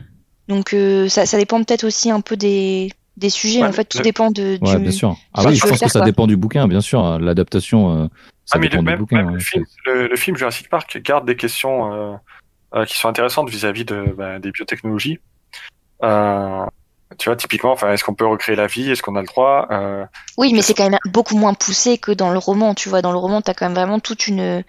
Donc, 0.48 0.72
euh, 0.74 1.08
ça, 1.08 1.26
ça 1.26 1.36
dépend 1.38 1.62
peut-être 1.62 1.84
aussi 1.84 2.10
un 2.10 2.20
peu 2.20 2.36
des, 2.36 2.90
des 3.18 3.30
sujets. 3.30 3.60
Ouais, 3.62 3.68
en 3.68 3.72
fait, 3.72 3.84
tout 3.84 3.98
le- 3.98 4.04
dépend 4.04 4.30
de, 4.30 4.58
Ouais, 4.62 4.76
du... 4.76 4.82
bien 4.82 4.90
sûr. 4.90 5.16
Ah 5.34 5.44
oui, 5.46 5.54
je 5.56 5.60
pense 5.60 5.78
que 5.78 5.88
ça 5.88 6.00
quoi. 6.00 6.06
dépend 6.06 6.26
du 6.26 6.36
bouquin, 6.36 6.66
bien 6.66 6.80
sûr. 6.80 7.04
hein. 7.04 7.18
L'adaptation, 7.20 7.94
euh, 8.04 8.06
ça 8.46 8.54
Ah, 8.56 8.58
mais 8.58 8.68
dépend 8.70 8.82
le, 8.82 8.92
du 8.92 8.96
bouquin. 8.98 9.16
même 9.18 9.26
ouais. 9.26 9.32
le, 9.34 9.40
film, 9.40 9.64
le, 9.86 10.08
le 10.08 10.16
film 10.16 10.36
Jurassic 10.36 10.70
Park 10.70 10.98
garde 11.04 11.26
des 11.26 11.36
questions 11.36 11.92
euh, 11.92 12.14
qui 12.86 12.98
sont 12.98 13.08
intéressantes 13.08 13.48
vis-à-vis 13.48 13.84
de, 13.84 14.14
bah, 14.16 14.38
des 14.38 14.50
biotechnologies. 14.50 15.18
Euh, 16.02 16.64
tu 17.18 17.28
vois, 17.28 17.36
typiquement, 17.36 17.72
enfin, 17.72 17.92
est-ce 17.92 18.04
qu'on 18.04 18.14
peut 18.14 18.26
recréer 18.26 18.56
la 18.56 18.66
vie? 18.66 18.90
Est-ce 18.90 19.02
qu'on 19.02 19.16
a 19.16 19.20
le 19.20 19.26
droit? 19.26 19.66
Euh, 19.70 20.04
Oui, 20.36 20.52
mais 20.52 20.62
c'est 20.62 20.74
quand 20.74 20.88
même 20.88 20.98
beaucoup 21.06 21.36
moins 21.36 21.54
poussé 21.54 21.98
que 21.98 22.12
dans 22.12 22.30
le 22.30 22.38
roman. 22.38 22.74
Tu 22.74 22.88
vois, 22.88 23.02
dans 23.02 23.12
le 23.12 23.18
roman, 23.18 23.40
t'as 23.40 23.54
quand 23.54 23.66
même 23.66 23.74
vraiment 23.74 24.00
toute 24.00 24.26
une 24.26 24.62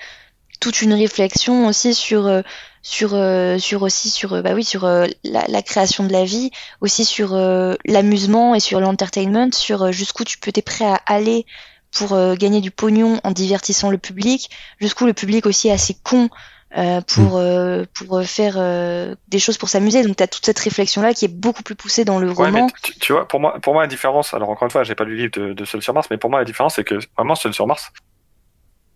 toute 0.59 0.81
une 0.81 0.93
réflexion 0.93 1.67
aussi 1.67 1.93
sur 1.93 2.27
euh, 2.27 2.41
sur 2.81 3.13
euh, 3.13 3.57
sur 3.57 3.81
aussi 3.81 4.09
sur 4.09 4.34
euh, 4.34 4.41
bah 4.41 4.51
oui 4.53 4.63
sur 4.65 4.84
euh, 4.84 5.05
la, 5.23 5.45
la 5.47 5.61
création 5.61 6.03
de 6.05 6.11
la 6.11 6.26
vie, 6.26 6.51
aussi 6.81 7.05
sur 7.05 7.34
euh, 7.34 7.76
l'amusement 7.85 8.55
et 8.55 8.59
sur 8.59 8.81
l'entertainment, 8.81 9.51
sur 9.53 9.84
euh, 9.84 9.91
jusqu'où 9.91 10.26
tu 10.26 10.38
peux 10.38 10.51
t'es 10.51 10.61
prêt 10.61 10.85
à 10.85 10.99
aller 11.05 11.45
pour 11.91 12.13
euh, 12.13 12.35
gagner 12.35 12.61
du 12.61 12.71
pognon 12.71 13.19
en 13.23 13.31
divertissant 13.31 13.89
le 13.89 13.97
public, 13.97 14.49
jusqu'où 14.80 15.05
le 15.05 15.13
public 15.13 15.45
aussi 15.45 15.69
est 15.69 15.71
assez 15.71 15.95
con 16.03 16.30
euh, 16.77 17.01
pour 17.01 17.37
euh, 17.37 17.83
pour 17.95 18.17
euh, 18.19 18.23
faire 18.23 18.55
euh, 18.57 19.15
des 19.27 19.39
choses 19.39 19.57
pour 19.57 19.69
s'amuser. 19.69 20.03
Donc 20.03 20.15
t'as 20.17 20.27
toute 20.27 20.45
cette 20.45 20.59
réflexion 20.59 21.01
là 21.01 21.13
qui 21.13 21.25
est 21.25 21.33
beaucoup 21.33 21.63
plus 21.63 21.75
poussée 21.75 22.05
dans 22.05 22.19
le 22.19 22.29
Ouais, 22.31 22.51
mais 22.51 22.61
tu, 22.83 22.93
tu 22.99 23.13
vois, 23.13 23.27
pour 23.27 23.39
moi, 23.39 23.59
pour 23.59 23.73
moi, 23.73 23.83
la 23.83 23.87
différence, 23.87 24.33
alors 24.33 24.49
encore 24.49 24.65
une 24.65 24.71
fois, 24.71 24.83
j'ai 24.83 24.95
pas 24.95 25.03
lu 25.03 25.15
le 25.15 25.21
livre 25.23 25.31
de, 25.33 25.53
de 25.53 25.65
Seul 25.65 25.81
sur 25.81 25.93
Mars, 25.93 26.07
mais 26.11 26.17
pour 26.17 26.29
moi, 26.29 26.39
la 26.39 26.45
différence, 26.45 26.75
c'est 26.75 26.83
que 26.83 26.99
vraiment, 27.17 27.35
Seul 27.35 27.53
sur 27.53 27.65
Mars, 27.67 27.91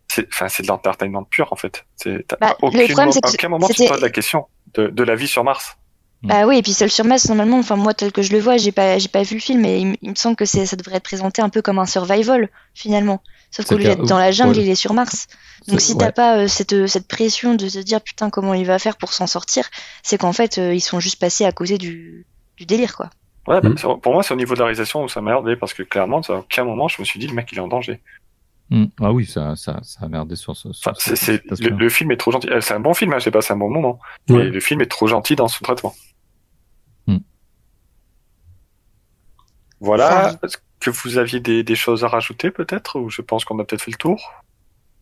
c'est, 0.08 0.28
enfin, 0.28 0.48
c'est 0.48 0.64
de 0.64 0.68
l'entertainment 0.68 1.24
pur, 1.24 1.52
en 1.52 1.56
fait. 1.56 1.86
C'est, 1.96 2.28
t'as- 2.28 2.38
Bah, 2.40 2.48
à 2.50 2.58
le 2.62 2.68
aucun, 2.68 2.86
problème, 2.86 3.06
mo- 3.08 3.12
c'est 3.12 3.22
que 3.22 3.28
à 3.28 3.30
aucun 3.32 3.50
moment, 3.50 3.68
tu 3.68 3.74
te 3.74 3.90
poses 3.90 4.02
la 4.02 4.10
question 4.12 4.48
de, 4.76 4.88
de 4.88 5.04
la 5.04 5.16
vie 5.16 5.28
sur 5.28 5.44
Mars. 5.44 5.76
Bah 6.24 6.48
oui, 6.48 6.58
et 6.58 6.62
puis 6.62 6.74
Seul 6.74 6.90
sur 6.90 7.04
Mars, 7.06 7.28
normalement, 7.28 7.60
enfin 7.60 7.76
moi 7.76 7.94
tel 7.94 8.12
que 8.12 8.22
je 8.22 8.32
le 8.32 8.40
vois, 8.40 8.58
j'ai 8.58 8.72
pas 8.72 8.98
j'ai 8.98 9.10
pas 9.10 9.24
vu 9.24 9.36
le 9.36 9.42
film, 9.42 9.62
mais 9.62 9.82
il, 9.82 9.88
me- 9.88 9.96
il 10.02 10.10
me 10.12 10.16
semble 10.16 10.36
que 10.36 10.46
c'est 10.46 10.66
ça 10.66 10.76
devrait 10.78 10.96
être 10.96 11.04
présenté 11.04 11.42
un 11.42 11.50
peu 11.50 11.62
comme 11.62 11.80
un 11.80 11.86
survival 11.86 12.50
finalement. 12.74 13.22
Sauf 13.52 13.66
qu'au 13.68 13.78
lieu 13.78 13.84
d'être 13.84 14.06
dans 14.06 14.18
la 14.18 14.32
jungle, 14.32 14.58
ouais. 14.58 14.64
il 14.64 14.70
est 14.70 14.76
sur 14.76 14.94
Mars. 14.94 15.28
Donc 15.68 15.80
C'est- 15.80 15.88
si 15.88 15.92
ouais. 15.94 15.98
t'as 16.00 16.12
pas 16.12 16.38
euh, 16.38 16.48
cette 16.48 16.88
cette 16.88 17.08
pression 17.08 17.56
de 17.56 17.68
se 17.68 17.80
dire 17.80 18.02
putain 18.02 18.30
comment 18.30 18.54
il 18.54 18.66
va 18.66 18.80
faire 18.80 18.96
pour 18.98 19.12
s'en 19.14 19.28
sortir, 19.28 19.70
c'est 20.02 20.18
qu'en 20.18 20.34
fait 20.34 20.58
euh, 20.58 20.74
ils 20.74 20.82
sont 20.82 21.00
juste 21.00 21.20
passés 21.20 21.46
à 21.46 21.52
causer 21.52 21.78
du 21.78 22.26
du 22.58 22.66
délire 22.66 22.96
quoi. 22.96 23.10
Ouais, 23.48 23.60
bah, 23.60 23.70
Mm. 23.70 24.00
pour 24.00 24.14
moi, 24.14 24.24
c'est 24.24 24.34
au 24.34 24.38
niveau 24.38 24.54
de 24.54 24.60
la 24.60 24.66
réalisation 24.68 25.04
où 25.04 25.10
ça 25.10 25.20
m'a 25.20 25.32
merdé, 25.32 25.58
parce 25.58 25.74
que 25.74 25.84
clairement, 25.84 26.22
à 26.30 26.32
aucun 26.36 26.64
moment, 26.64 26.88
je 26.88 27.02
me 27.02 27.04
suis 27.06 27.20
dit, 27.20 27.28
le 27.28 27.34
mec, 27.34 27.50
il 27.52 27.58
est 27.58 27.62
en 27.62 27.68
danger. 27.68 28.00
Hmm. 28.70 28.86
Ah 29.02 29.12
oui, 29.12 29.26
ça, 29.26 29.56
ça, 29.56 29.80
ça 29.84 30.06
a 30.06 30.08
merdé 30.08 30.36
sur 30.36 30.56
ce. 30.56 30.72
sur 30.74 30.92
Enfin, 30.92 30.98
ce- 31.00 31.16
c'est, 31.16 31.44
c'est, 31.54 31.70
le, 31.70 31.90
film 31.90 32.12
est 32.12 32.18
trop 32.18 32.32
gentil. 32.32 32.50
Euh, 32.50 32.62
C'est 32.62 32.74
un 32.74 32.80
bon 32.80 32.94
film, 32.94 33.14
hein, 33.14 33.20
j'ai 33.20 33.30
passé 33.32 33.54
un 33.54 33.58
bon 33.58 33.70
moment. 33.70 34.00
Ouais. 34.30 34.38
Mais 34.38 34.50
le 34.50 34.60
film 34.60 34.82
est 34.82 34.88
trop 34.90 35.08
gentil 35.08 35.36
dans 35.36 35.48
son 35.48 35.64
traitement. 35.64 35.94
Mm. 37.08 37.18
Voilà. 39.80 40.36
Est-ce 40.44 40.58
que 40.80 40.90
vous 40.90 41.18
aviez 41.18 41.40
des, 41.40 41.64
des 41.64 41.76
choses 41.76 42.04
à 42.04 42.08
rajouter, 42.08 42.52
peut-être? 42.52 43.00
Ou 43.00 43.10
je 43.10 43.22
pense 43.22 43.46
qu'on 43.46 43.60
a 43.60 43.64
peut-être 43.66 43.82
fait 43.82 43.92
le 43.92 43.98
tour? 43.98 44.32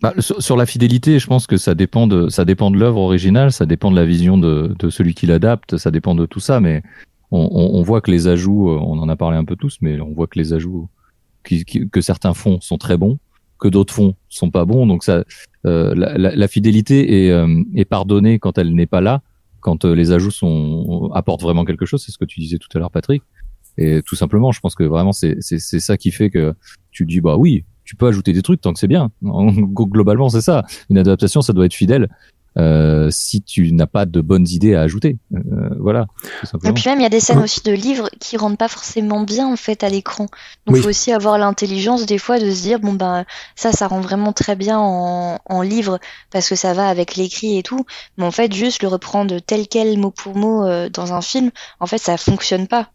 Bah, 0.01 0.13
sur, 0.19 0.41
sur 0.41 0.57
la 0.57 0.65
fidélité, 0.65 1.19
je 1.19 1.27
pense 1.27 1.45
que 1.45 1.57
ça 1.57 1.75
dépend 1.75 2.07
de, 2.07 2.27
ça 2.29 2.43
dépend 2.43 2.71
de 2.71 2.77
l'œuvre 2.77 2.99
originale, 2.99 3.51
ça 3.51 3.67
dépend 3.67 3.91
de 3.91 3.95
la 3.95 4.05
vision 4.05 4.37
de, 4.37 4.75
de 4.79 4.89
celui 4.89 5.13
qui 5.13 5.27
l'adapte, 5.27 5.77
ça 5.77 5.91
dépend 5.91 6.15
de 6.15 6.25
tout 6.25 6.39
ça, 6.39 6.59
mais 6.59 6.81
on, 7.29 7.39
on, 7.51 7.79
on 7.79 7.83
voit 7.83 8.01
que 8.01 8.09
les 8.09 8.27
ajouts, 8.27 8.71
euh, 8.71 8.79
on 8.81 8.97
en 8.97 9.09
a 9.09 9.15
parlé 9.15 9.37
un 9.37 9.45
peu 9.45 9.55
tous, 9.55 9.77
mais 9.81 10.01
on 10.01 10.11
voit 10.11 10.25
que 10.25 10.39
les 10.39 10.53
ajouts 10.53 10.89
qui, 11.43 11.65
qui- 11.65 11.87
que 11.87 12.01
certains 12.01 12.33
font 12.33 12.59
sont 12.61 12.79
très 12.79 12.97
bons, 12.97 13.19
que 13.61 13.69
d'autres 13.69 13.93
font 13.93 14.15
sont 14.27 14.51
pas 14.51 14.65
bons, 14.65 14.85
donc 14.87 15.03
ça, 15.05 15.23
euh, 15.65 15.95
la, 15.95 16.17
la, 16.17 16.35
la 16.35 16.47
fidélité 16.49 17.25
est, 17.27 17.31
euh, 17.31 17.63
est 17.75 17.85
pardonnée 17.85 18.39
quand 18.39 18.57
elle 18.57 18.73
n'est 18.75 18.87
pas 18.87 18.99
là, 19.01 19.21
quand 19.61 19.85
euh, 19.85 19.93
les 19.93 20.11
ajouts 20.11 20.31
sont 20.31 21.09
apportent 21.13 21.43
vraiment 21.43 21.63
quelque 21.63 21.85
chose, 21.85 22.03
c'est 22.03 22.11
ce 22.11 22.17
que 22.17 22.25
tu 22.25 22.39
disais 22.41 22.57
tout 22.57 22.67
à 22.75 22.79
l'heure, 22.79 22.91
Patrick. 22.91 23.21
Et 23.77 24.01
tout 24.05 24.15
simplement, 24.15 24.51
je 24.51 24.59
pense 24.59 24.75
que 24.75 24.83
vraiment 24.83 25.13
c'est 25.13 25.39
ça 25.41 25.95
qui 25.97 26.11
fait 26.11 26.29
que 26.29 26.53
tu 26.91 27.05
dis 27.05 27.21
bah 27.21 27.37
oui, 27.37 27.63
tu 27.85 27.95
peux 27.95 28.07
ajouter 28.07 28.33
des 28.33 28.41
trucs 28.41 28.59
tant 28.61 28.73
que 28.73 28.79
c'est 28.79 28.87
bien. 28.87 29.11
En- 29.25 29.51
Globalement, 29.51 30.27
c'est 30.29 30.41
ça. 30.41 30.65
Une 30.89 30.97
adaptation, 30.97 31.41
ça 31.41 31.53
doit 31.53 31.65
être 31.65 31.73
fidèle. 31.73 32.09
Euh, 32.57 33.07
si 33.11 33.41
tu 33.41 33.71
n'as 33.71 33.87
pas 33.87 34.05
de 34.05 34.19
bonnes 34.19 34.47
idées 34.47 34.75
à 34.75 34.81
ajouter, 34.81 35.17
Euh, 35.33 35.69
voilà, 35.79 36.07
tout 36.41 36.67
Et 36.67 36.73
puis 36.73 36.83
même 36.87 36.99
il 36.99 37.03
y 37.03 37.05
a 37.05 37.09
des 37.09 37.21
scènes 37.21 37.39
aussi 37.39 37.61
de 37.63 37.71
livres 37.71 38.09
qui 38.19 38.35
rendent 38.35 38.57
pas 38.57 38.67
forcément 38.67 39.21
bien 39.23 39.47
en 39.47 39.55
fait 39.55 39.83
à 39.83 39.89
l'écran. 39.89 40.25
Donc 40.65 40.75
Oui. 40.75 40.81
faut 40.81 40.89
aussi 40.89 41.13
avoir 41.13 41.37
l'intelligence 41.37 42.05
des 42.05 42.17
fois 42.17 42.39
de 42.39 42.51
se 42.51 42.61
dire 42.61 42.79
bon 42.79 42.93
ben 42.93 43.25
ça 43.55 43.71
ça 43.71 43.87
rend 43.87 44.01
vraiment 44.01 44.33
très 44.33 44.55
bien 44.57 44.77
en, 44.79 45.39
en 45.45 45.61
livre 45.61 45.99
parce 46.29 46.49
que 46.49 46.55
ça 46.55 46.73
va 46.73 46.89
avec 46.89 47.15
l'écrit 47.15 47.57
et 47.57 47.63
tout. 47.63 47.85
Mais 48.17 48.25
en 48.25 48.31
fait 48.31 48.53
juste 48.53 48.81
le 48.83 48.89
reprendre 48.89 49.39
tel 49.39 49.67
quel 49.67 49.97
mot 49.97 50.11
pour 50.11 50.35
mot 50.35 50.65
euh, 50.65 50.89
dans 50.89 51.13
un 51.13 51.21
film, 51.21 51.51
en 51.79 51.85
fait 51.87 51.99
ça 51.99 52.17
fonctionne 52.17 52.67
pas. 52.67 52.89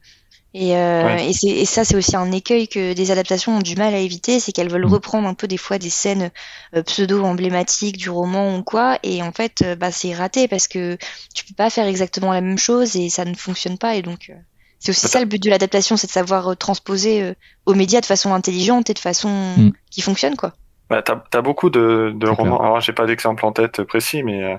Et, 0.59 0.75
euh, 0.75 1.05
Ouais. 1.05 1.31
et, 1.45 1.65
ça, 1.67 1.85
c'est 1.85 1.97
aussi 1.97 2.17
un 2.17 2.33
écueil 2.33 2.67
que 2.67 2.95
des 2.95 3.11
adaptations 3.11 3.59
ont 3.59 3.61
du 3.61 3.77
mal 3.77 3.93
à 3.93 3.99
éviter, 3.99 4.41
c'est 4.41 4.53
qu'elles 4.53 4.71
veulent 4.71 4.87
Mm. 4.87 4.93
reprendre 4.95 5.29
un 5.29 5.35
peu 5.35 5.47
des 5.47 5.59
fois 5.59 5.77
des 5.77 5.91
scènes 5.91 6.31
euh, 6.75 6.83
pseudo-emblématiques 6.83 7.99
du 7.99 8.09
roman 8.09 8.57
ou 8.57 8.63
quoi, 8.63 8.99
et 9.03 9.23
en 9.23 9.33
fait, 9.33 9.61
euh, 9.63 9.77
bah, 9.77 9.91
c'est 9.91 10.15
raté 10.15 10.49
parce 10.49 10.67
que 10.67 10.97
tu 11.35 11.45
peux 11.45 11.53
pas 11.55 11.69
faire 11.69 11.87
exactement 11.87 12.33
la 12.33 12.41
même 12.41 12.57
chose 12.57 12.97
et 12.97 13.11
ça 13.11 13.27
ne 13.27 13.35
fonctionne 13.35 13.77
pas. 13.77 13.97
Et 13.97 14.03
donc, 14.03 14.31
euh, 14.31 14.35
c'est 14.79 14.93
aussi 14.93 15.09
ça 15.09 15.21
le 15.21 15.27
but 15.27 15.43
de 15.43 15.51
l'adaptation, 15.51 15.99
c'est 15.99 16.07
de 16.07 16.13
savoir 16.13 16.49
euh, 16.53 16.55
transposer 16.55 17.23
euh, 17.23 17.35
aux 17.67 17.75
médias 17.75 18.01
de 18.01 18.07
façon 18.07 18.33
intelligente 18.33 18.89
et 18.89 18.95
de 18.95 18.99
façon 18.99 19.29
Mm. 19.59 19.73
qui 19.91 20.01
fonctionne, 20.01 20.37
quoi. 20.37 20.55
Bah, 20.89 21.03
t'as, 21.03 21.17
t'as 21.31 21.43
beaucoup 21.43 21.69
de, 21.69 22.15
romans. 22.23 22.57
clair. 22.57 22.61
Alors, 22.63 22.81
j'ai 22.81 22.95
pas 22.95 23.05
d'exemple 23.05 23.45
en 23.45 23.53
tête 23.53 23.83
précis, 23.83 24.23
mais 24.23 24.57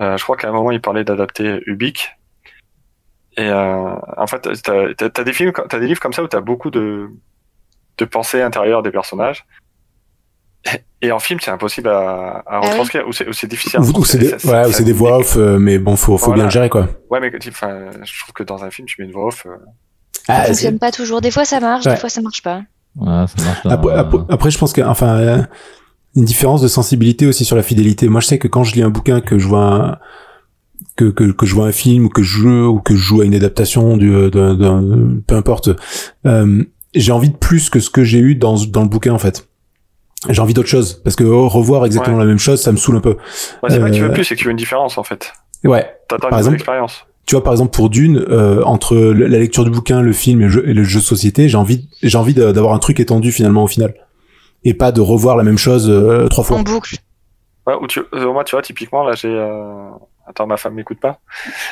je 0.00 0.22
crois 0.22 0.36
qu'à 0.36 0.48
un 0.48 0.52
moment, 0.52 0.70
il 0.70 0.80
parlait 0.82 1.04
d'adapter 1.04 1.60
Ubik. 1.66 2.10
Et 3.40 3.48
euh, 3.48 3.94
en 4.18 4.26
fait, 4.26 4.40
t'as, 4.62 4.92
t'as, 4.94 5.08
t'as 5.08 5.24
des 5.24 5.32
films, 5.32 5.52
t'as 5.68 5.78
des 5.78 5.86
livres 5.86 6.00
comme 6.00 6.12
ça 6.12 6.22
où 6.22 6.28
t'as 6.28 6.40
beaucoup 6.42 6.70
de, 6.70 7.08
de 7.98 8.04
pensées 8.04 8.42
intérieures 8.42 8.82
des 8.82 8.90
personnages. 8.90 9.46
Et 11.00 11.10
en 11.10 11.18
film, 11.18 11.40
c'est 11.40 11.50
impossible 11.50 11.88
à, 11.88 12.38
à 12.38 12.42
Ah 12.46 12.60
retranscrire, 12.60 13.08
ou 13.08 13.12
c'est, 13.12 13.26
ou 13.26 13.32
c'est 13.32 13.46
difficile. 13.46 13.80
à 13.80 13.82
Ou, 13.82 14.00
ou 14.00 14.04
c'est 14.04 14.18
des, 14.18 14.26
retranscrire. 14.26 14.52
ouais, 14.52 14.62
Ça- 14.64 14.68
ou 14.68 14.72
ça 14.72 14.78
c'est 14.78 14.84
des 14.84 14.92
voix 14.92 15.16
off, 15.18 15.36
euh, 15.38 15.58
mais 15.58 15.78
bon, 15.78 15.96
faut, 15.96 16.18
faut 16.18 16.26
Voilà. 16.26 16.34
bien 16.36 16.44
le 16.44 16.50
gérer, 16.50 16.68
quoi. 16.68 16.86
Ouais, 17.08 17.18
mais 17.20 17.32
enfin, 17.48 17.86
je 18.02 18.20
trouve 18.20 18.34
que 18.34 18.42
dans 18.42 18.62
un 18.62 18.70
film, 18.70 18.86
tu 18.86 19.00
mets 19.00 19.06
une 19.06 19.12
voix 19.14 19.28
off. 19.28 19.46
euh, 19.46 19.50
Ça 20.12 20.34
Ah, 20.34 20.40
c'est- 20.42 20.48
fonctionne 20.48 20.78
pas 20.78 20.90
toujours. 20.92 21.22
Des 21.22 21.30
fois, 21.30 21.46
ça 21.46 21.60
marche, 21.60 21.86
Ouais. 21.86 21.92
des 21.94 21.98
fois, 21.98 22.10
ça 22.10 22.20
marche 22.20 22.42
pas. 22.42 22.60
Voilà, 22.94 23.26
ça 23.26 23.42
marche 23.42 23.60
Après, 23.64 23.94
après, 23.94 24.18
après, 24.28 24.50
je 24.50 24.58
pense 24.58 24.74
que, 24.74 24.82
enfin, 24.82 25.16
euh, 25.18 25.42
une 26.14 26.24
différence 26.26 26.60
de 26.60 26.68
sensibilité 26.68 27.26
aussi 27.26 27.46
sur 27.46 27.56
la 27.56 27.62
fidélité. 27.62 28.08
Moi, 28.08 28.20
je 28.20 28.26
sais 28.26 28.38
que 28.38 28.48
quand 28.48 28.62
je 28.64 28.74
lis 28.74 28.82
un 28.82 28.90
bouquin, 28.90 29.22
que 29.22 29.38
je 29.38 29.48
vois 29.48 29.62
un, 29.64 29.98
que, 30.96 31.04
que, 31.06 31.24
que 31.32 31.46
je 31.46 31.54
vois 31.54 31.66
un 31.66 31.72
film 31.72 32.06
ou 32.06 32.08
que 32.08 32.22
je 32.22 32.28
joue, 32.40 32.66
ou 32.66 32.80
que 32.80 32.94
je 32.94 33.00
joue 33.00 33.20
à 33.20 33.24
une 33.24 33.34
adaptation 33.34 33.96
du, 33.96 34.14
euh, 34.14 34.30
d'un, 34.30 34.54
d'un- 34.54 35.20
peu 35.26 35.34
importe, 35.36 35.70
euh, 36.26 36.64
j'ai 36.94 37.12
envie 37.12 37.30
de 37.30 37.36
plus 37.36 37.70
que 37.70 37.80
ce 37.80 37.90
que 37.90 38.04
j'ai 38.04 38.18
eu 38.18 38.34
dans, 38.34 38.56
dans 38.66 38.82
le 38.82 38.88
bouquin, 38.88 39.12
en 39.12 39.18
fait. 39.18 39.48
J'ai 40.28 40.42
envie 40.42 40.52
d'autre 40.54 40.68
chose. 40.68 41.00
Parce 41.02 41.16
que 41.16 41.24
oh, 41.24 41.48
revoir 41.48 41.86
exactement 41.86 42.16
Ouais. 42.18 42.24
la 42.24 42.28
même 42.28 42.38
chose, 42.38 42.60
ça 42.60 42.72
me 42.72 42.76
saoule 42.76 42.96
un 42.96 43.00
peu. 43.00 43.16
Ouais, 43.62 43.70
c'est 43.70 43.80
pas 43.80 43.88
que 43.90 43.94
tu 43.94 44.02
veux 44.02 44.10
Euh, 44.10 44.12
plus, 44.12 44.24
c'est 44.24 44.34
que 44.34 44.40
tu 44.40 44.46
veux 44.46 44.50
une 44.50 44.56
différence, 44.56 44.98
en 44.98 45.02
fait. 45.04 45.32
Ouais. 45.64 45.86
T'attends 46.08 46.28
par 46.28 46.32
une 46.32 46.38
exemple- 46.38 46.56
expérience. 46.56 47.06
tu 47.26 47.34
vois 47.36 47.44
par 47.44 47.52
exemple 47.52 47.70
pour 47.70 47.88
Dune 47.90 48.24
euh, 48.28 48.62
entre 48.64 48.96
la 48.96 49.38
lecture 49.38 49.64
du 49.64 49.70
bouquin 49.70 50.00
le 50.02 50.12
film 50.12 50.40
et 50.40 50.44
le 50.44 50.50
jeu, 50.50 50.68
et 50.68 50.72
le 50.74 50.82
jeu 50.84 50.98
de 51.00 51.04
société 51.04 51.48
j'ai 51.50 51.56
envie 51.58 51.86
j'ai 52.02 52.16
envie 52.18 52.32
d'avoir 52.34 52.72
un 52.74 52.78
truc 52.78 52.98
étendu 52.98 53.30
finalement 53.30 53.62
au 53.64 53.66
final 53.68 53.94
et 54.64 54.72
pas 54.74 54.90
de 54.90 55.00
revoir 55.02 55.36
la 55.36 55.44
même 55.44 55.58
chose 55.58 55.88
euh, 55.88 56.26
trois 56.28 56.42
fois 56.44 56.56
En 56.56 56.62
boucle. 56.62 56.96
Ouais, 57.66 57.74
ou 57.80 57.86
tu, 57.86 58.00
euh, 58.14 58.32
moi, 58.32 58.42
tu 58.44 58.52
vois, 58.56 58.62
typiquement, 58.62 59.04
là, 59.04 59.14
j'ai, 59.14 59.28
euh... 59.28 59.90
attends, 60.30 60.46
ma 60.46 60.56
femme 60.56 60.74
m'écoute 60.74 61.00
pas. 61.00 61.20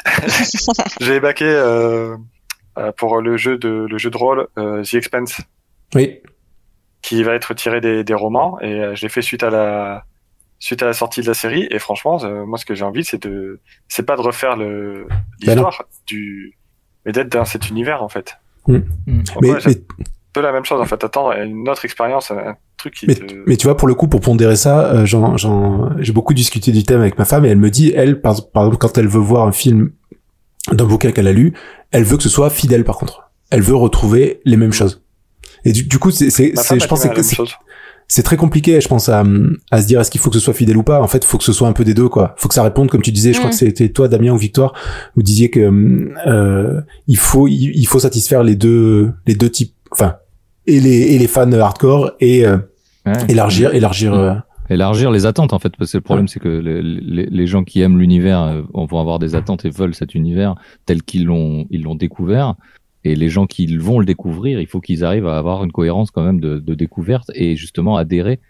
j'ai 1.00 1.20
baqué, 1.20 1.46
euh, 1.46 2.16
euh, 2.76 2.92
pour 2.92 3.20
le 3.20 3.36
jeu 3.36 3.56
de, 3.56 3.86
le 3.88 3.98
jeu 3.98 4.10
de 4.10 4.16
rôle, 4.16 4.48
euh, 4.58 4.82
The 4.82 4.94
Expanse, 4.94 5.40
oui 5.94 6.20
qui 7.00 7.22
va 7.22 7.34
être 7.34 7.54
tiré 7.54 7.80
des, 7.80 8.02
des 8.02 8.12
romans, 8.12 8.60
et 8.60 8.96
je 8.96 9.02
l'ai 9.02 9.08
fait 9.08 9.22
suite 9.22 9.44
à 9.44 9.50
la, 9.50 10.04
suite 10.58 10.82
à 10.82 10.86
la 10.86 10.92
sortie 10.92 11.22
de 11.22 11.28
la 11.28 11.32
série, 11.32 11.68
et 11.70 11.78
franchement, 11.78 12.18
moi, 12.44 12.58
ce 12.58 12.66
que 12.66 12.74
j'ai 12.74 12.84
envie, 12.84 13.04
c'est 13.04 13.22
de, 13.22 13.60
c'est 13.86 14.02
pas 14.02 14.16
de 14.16 14.20
refaire 14.20 14.56
le, 14.56 15.06
Bah 15.08 15.16
l'histoire 15.40 15.84
du, 16.08 16.58
mais 17.06 17.12
d'être 17.12 17.30
dans 17.30 17.44
cet 17.44 17.70
univers, 17.70 18.02
en 18.02 18.08
fait. 18.08 18.36
Mm. 18.66 18.78
Mm. 19.06 19.22
Mais, 19.40 19.52
mais, 19.64 20.04
un 20.28 20.32
peu 20.32 20.40
la 20.40 20.52
même 20.52 20.64
chose, 20.64 20.80
en 20.80 20.84
fait, 20.84 21.02
attendre 21.02 21.32
une 21.32 21.68
autre 21.68 21.84
expérience, 21.84 22.30
un, 22.30 22.56
truc 22.76 22.94
qui 22.94 23.06
mais, 23.06 23.14
te... 23.14 23.34
mais 23.46 23.56
tu 23.56 23.66
vois 23.66 23.76
pour 23.76 23.88
le 23.88 23.94
coup 23.94 24.06
pour 24.08 24.20
pondérer 24.20 24.54
ça 24.54 24.86
euh, 24.92 25.04
j'en, 25.04 25.36
j'en, 25.36 25.90
j'ai 25.98 26.12
beaucoup 26.12 26.32
discuté 26.32 26.70
du 26.70 26.84
thème 26.84 27.00
avec 27.00 27.18
ma 27.18 27.24
femme 27.24 27.44
et 27.44 27.48
elle 27.48 27.58
me 27.58 27.70
dit 27.70 27.92
elle 27.92 28.20
par, 28.20 28.36
par 28.52 28.62
exemple 28.62 28.78
quand 28.78 28.96
elle 28.96 29.08
veut 29.08 29.18
voir 29.18 29.48
un 29.48 29.52
film 29.52 29.90
d'un 30.70 30.84
bouquin 30.84 31.10
qu'elle 31.10 31.26
a 31.26 31.32
lu 31.32 31.54
elle 31.90 32.04
veut 32.04 32.16
que 32.16 32.22
ce 32.22 32.28
soit 32.28 32.50
fidèle 32.50 32.84
par 32.84 32.96
contre 32.96 33.30
elle 33.50 33.62
veut 33.62 33.74
retrouver 33.74 34.40
les 34.44 34.56
mêmes 34.56 34.72
choses 34.72 35.02
et 35.64 35.72
du, 35.72 35.82
du 35.84 35.98
coup 35.98 36.10
c'est, 36.10 36.30
je 36.30 36.86
pense 36.86 37.04
que 37.04 37.22
c'est, 38.10 38.22
très 38.22 38.38
compliqué, 38.38 38.80
je 38.80 38.88
pense, 38.88 39.10
à, 39.10 39.22
à 39.70 39.82
se 39.82 39.86
dire 39.86 40.00
est-ce 40.00 40.10
qu'il 40.10 40.20
faut 40.20 40.30
que 40.30 40.36
ce 40.36 40.40
soit 40.40 40.54
fidèle 40.54 40.78
ou 40.78 40.82
pas? 40.82 41.02
En 41.02 41.08
fait, 41.08 41.18
il 41.18 41.26
faut 41.26 41.36
que 41.36 41.44
ce 41.44 41.52
soit 41.52 41.68
un 41.68 41.74
peu 41.74 41.84
des 41.84 41.92
deux, 41.92 42.08
quoi. 42.08 42.34
faut 42.38 42.48
que 42.48 42.54
ça 42.54 42.62
réponde, 42.62 42.88
comme 42.88 43.02
tu 43.02 43.12
disais, 43.12 43.34
je 43.34 43.38
crois 43.38 43.50
Mm. 43.50 43.52
que 43.52 43.58
c'était 43.58 43.88
toi, 43.90 44.08
Damien 44.08 44.32
ou 44.32 44.38
Victoire, 44.38 44.72
vous 45.14 45.22
disiez 45.22 45.50
que 45.50 46.10
euh, 46.26 46.80
il 47.06 47.18
faut 47.18 47.48
il, 47.48 47.72
il 47.76 47.86
faut 47.86 47.98
satisfaire 47.98 48.42
les 48.42 48.56
deux 48.56 49.12
les 49.26 49.34
deux 49.34 49.50
types, 49.50 49.74
enfin 49.90 50.16
et 50.66 50.80
les 50.80 51.14
et 51.14 51.18
les 51.18 51.26
fans 51.28 51.50
hardcore 51.52 52.12
et 52.20 52.46
euh, 52.46 52.58
Ouais. 53.06 53.14
élargir 53.30 53.72
élargir. 53.74 54.12
Mm. 54.12 54.18
euh, 54.18 54.34
élargir 54.70 55.10
les 55.10 55.24
attentes 55.24 55.54
en 55.54 55.58
fait 55.58 55.72
parce 55.78 55.92
que 55.92 55.96
le 55.96 56.02
problème 56.02 56.28
c'est 56.28 56.40
que 56.40 56.48
les, 56.48 56.82
les, 56.82 57.24
les 57.26 57.46
gens 57.46 57.64
qui 57.64 57.80
aiment 57.80 57.98
l'univers 57.98 58.42
euh, 58.42 58.62
vont 58.74 59.00
avoir 59.00 59.18
des 59.18 59.34
attentes 59.34 59.64
et 59.64 59.70
veulent 59.70 59.94
cet 59.94 60.14
univers 60.14 60.56
tel 60.84 61.02
qu'ils 61.02 61.24
l'ont 61.24 61.66
ils 61.70 61.82
l'ont 61.84 61.94
découvert 61.94 62.54
et 63.04 63.14
les 63.16 63.30
gens 63.30 63.46
qui 63.46 63.74
vont 63.78 63.98
le 63.98 64.04
découvrir 64.04 64.60
il 64.60 64.66
faut 64.66 64.80
qu'ils 64.80 65.04
arrivent 65.04 65.26
à 65.28 65.38
avoir 65.38 65.64
une 65.64 65.72
cohérence 65.72 66.10
quand 66.10 66.22
même 66.22 66.38
de, 66.40 66.58
de 66.58 66.74
découverte 66.74 67.30
et 67.34 67.56
justement 67.56 67.96
adhérer 67.96 68.40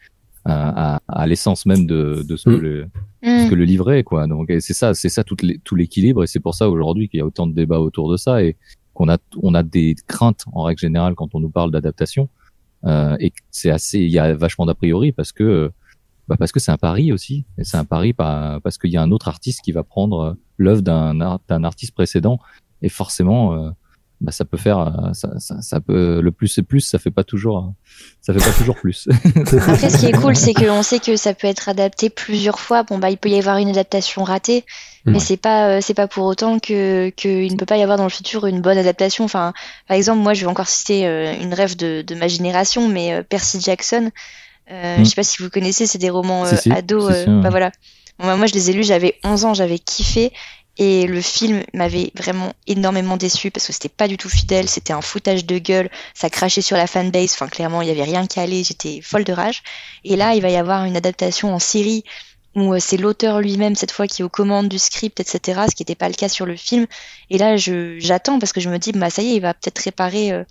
à, 0.44 0.96
à, 0.96 1.00
à 1.08 1.26
l'essence 1.28 1.66
même 1.66 1.86
de, 1.86 2.24
de 2.28 2.36
ce, 2.36 2.48
que 2.50 2.56
Mm. 2.56 2.60
le, 2.60 2.86
Mm. 3.22 3.44
ce 3.44 3.50
que 3.50 3.54
le 3.54 3.64
livre 3.64 3.92
est 3.92 4.02
quoi 4.04 4.26
donc 4.26 4.48
et 4.50 4.60
c'est 4.60 4.74
ça 4.74 4.94
c'est 4.94 5.08
ça 5.08 5.22
tout 5.24 5.74
l'équilibre 5.76 6.24
et 6.24 6.26
c'est 6.26 6.40
pour 6.40 6.54
ça 6.54 6.68
aujourd'hui 6.68 7.08
qu'il 7.08 7.18
y 7.18 7.20
a 7.20 7.26
autant 7.26 7.46
de 7.46 7.52
débats 7.52 7.80
autour 7.80 8.10
de 8.10 8.16
ça 8.16 8.42
et 8.42 8.56
qu'on 8.98 9.08
a 9.08 9.18
on 9.42 9.54
a 9.54 9.62
des 9.62 9.94
craintes 10.08 10.44
en 10.52 10.64
règle 10.64 10.80
générale 10.80 11.14
quand 11.14 11.32
on 11.36 11.40
nous 11.40 11.50
parle 11.50 11.70
d'adaptation. 11.70 12.28
Euh, 12.84 13.16
et 13.20 13.32
c'est 13.52 13.70
assez 13.70 14.00
il 14.00 14.10
y 14.10 14.18
a 14.18 14.34
vachement 14.34 14.66
d'a 14.66 14.74
priori 14.74 15.12
parce 15.12 15.30
que 15.30 15.70
bah 16.26 16.36
parce 16.36 16.50
que 16.50 16.58
c'est 16.58 16.72
un 16.72 16.76
pari 16.76 17.12
aussi. 17.12 17.44
Et 17.58 17.64
c'est 17.64 17.76
un 17.76 17.84
pari 17.84 18.12
par- 18.12 18.60
parce 18.60 18.76
qu'il 18.76 18.90
y 18.90 18.96
a 18.96 19.02
un 19.02 19.12
autre 19.12 19.28
artiste 19.28 19.60
qui 19.62 19.70
va 19.70 19.84
prendre 19.84 20.18
euh, 20.20 20.34
l'œuvre 20.56 20.82
d'un 20.82 21.14
d'un 21.48 21.62
artiste 21.64 21.94
précédent. 21.94 22.40
Et 22.82 22.88
forcément 22.88 23.54
euh, 23.54 23.70
bah 24.20 24.32
ça 24.32 24.44
peut 24.44 24.56
faire 24.56 24.78
euh, 24.78 25.12
ça, 25.12 25.38
ça, 25.38 25.60
ça 25.62 25.80
peut 25.80 26.20
le 26.20 26.32
plus 26.32 26.48
c'est 26.48 26.62
plus 26.62 26.80
ça 26.80 26.98
fait 26.98 27.10
pas 27.10 27.22
toujours 27.24 27.58
euh, 27.58 27.70
ça 28.20 28.32
fait 28.34 28.40
pas 28.40 28.56
toujours 28.56 28.74
plus 28.76 29.08
Après, 29.36 29.90
ce 29.90 29.98
qui 29.98 30.06
est 30.06 30.12
cool, 30.12 30.34
c'est 30.36 30.54
qu'on 30.54 30.82
sait 30.82 30.98
que 30.98 31.16
ça 31.16 31.34
peut 31.34 31.46
être 31.46 31.68
adapté 31.68 32.10
plusieurs 32.10 32.58
fois. 32.58 32.82
Bon, 32.82 32.98
bah, 32.98 33.10
il 33.10 33.16
peut 33.16 33.28
y 33.28 33.38
avoir 33.38 33.58
une 33.58 33.68
adaptation 33.68 34.24
ratée, 34.24 34.64
mais 35.04 35.14
Ouais. 35.14 35.18
c'est 35.20 35.36
pas, 35.36 35.68
euh, 35.68 35.78
c'est 35.80 35.94
pas 35.94 36.08
pour 36.08 36.24
autant 36.26 36.58
que 36.58 37.10
qu'il 37.10 37.50
ne 37.52 37.56
peut 37.56 37.66
pas 37.66 37.76
y 37.76 37.82
avoir 37.82 37.96
dans 37.96 38.04
le 38.04 38.10
futur 38.10 38.46
une 38.46 38.60
bonne 38.60 38.78
adaptation. 38.78 39.24
Enfin, 39.24 39.52
par 39.86 39.96
exemple, 39.96 40.20
moi, 40.20 40.34
je 40.34 40.40
vais 40.40 40.50
encore 40.50 40.68
citer 40.68 41.04
une 41.40 41.54
rêve 41.54 41.76
de, 41.76 42.02
de 42.02 42.14
ma 42.14 42.28
génération, 42.28 42.88
mais 42.88 43.22
Percy 43.24 43.60
Jackson. 43.60 44.10
Euh, 44.70 44.98
Mm. 44.98 45.04
Je 45.04 45.08
sais 45.08 45.14
pas 45.14 45.22
si 45.22 45.42
vous 45.42 45.48
connaissez, 45.48 45.86
c'est 45.86 45.96
des 45.98 46.10
romans 46.10 46.44
euh, 46.44 46.50
Si, 46.50 46.64
si, 46.64 46.72
ados. 46.72 47.10
si, 47.10 47.20
euh, 47.20 47.36
ouais. 47.36 47.42
bah 47.42 47.48
voilà. 47.50 47.70
Bon, 48.18 48.26
bah, 48.26 48.36
moi, 48.36 48.46
je 48.46 48.52
les 48.52 48.68
ai 48.68 48.74
lus, 48.74 48.82
j'avais 48.84 49.14
11 49.24 49.44
ans, 49.46 49.54
j'avais 49.54 49.78
kiffé. 49.78 50.30
Et 50.78 51.08
le 51.08 51.20
film 51.20 51.62
m'avait 51.74 52.12
vraiment 52.14 52.52
énormément 52.68 53.16
déçu 53.16 53.50
parce 53.50 53.66
que 53.66 53.72
c'était 53.72 53.88
pas 53.88 54.06
du 54.06 54.16
tout 54.16 54.28
fidèle, 54.28 54.68
c'était 54.68 54.92
un 54.92 55.00
foutage 55.00 55.44
de 55.44 55.58
gueule, 55.58 55.90
ça 56.14 56.30
crachait 56.30 56.62
sur 56.62 56.76
la 56.76 56.86
fanbase, 56.86 57.32
enfin 57.32 57.48
clairement 57.48 57.82
il 57.82 57.88
y 57.88 57.90
avait 57.90 58.04
rien 58.04 58.26
qu'à 58.26 58.42
aller, 58.42 58.62
j'étais 58.62 59.00
folle 59.02 59.24
de 59.24 59.32
rage. 59.32 59.62
Et 60.04 60.14
là 60.14 60.34
il 60.34 60.42
va 60.42 60.50
y 60.50 60.56
avoir 60.56 60.84
une 60.84 60.96
adaptation 60.96 61.52
en 61.52 61.58
série 61.58 62.04
où 62.54 62.74
euh, 62.74 62.78
c'est 62.80 62.96
l'auteur 62.96 63.40
lui-même 63.40 63.74
cette 63.74 63.90
fois 63.90 64.06
qui 64.06 64.22
est 64.22 64.24
aux 64.24 64.28
commandes 64.28 64.68
du 64.68 64.78
script, 64.78 65.18
etc. 65.18 65.62
Ce 65.68 65.74
qui 65.74 65.82
n'était 65.82 65.96
pas 65.96 66.08
le 66.08 66.14
cas 66.14 66.28
sur 66.28 66.46
le 66.46 66.56
film. 66.56 66.86
Et 67.30 67.38
là 67.38 67.56
j'attends 67.56 68.38
parce 68.38 68.52
que 68.52 68.60
je 68.60 68.70
me 68.70 68.78
dis 68.78 68.92
bah 68.92 69.10
ça 69.10 69.22
y 69.22 69.32
est 69.32 69.36
il 69.36 69.42
va 69.42 69.54
peut-être 69.54 69.80
réparer 69.80 70.32
euh, 70.32 70.44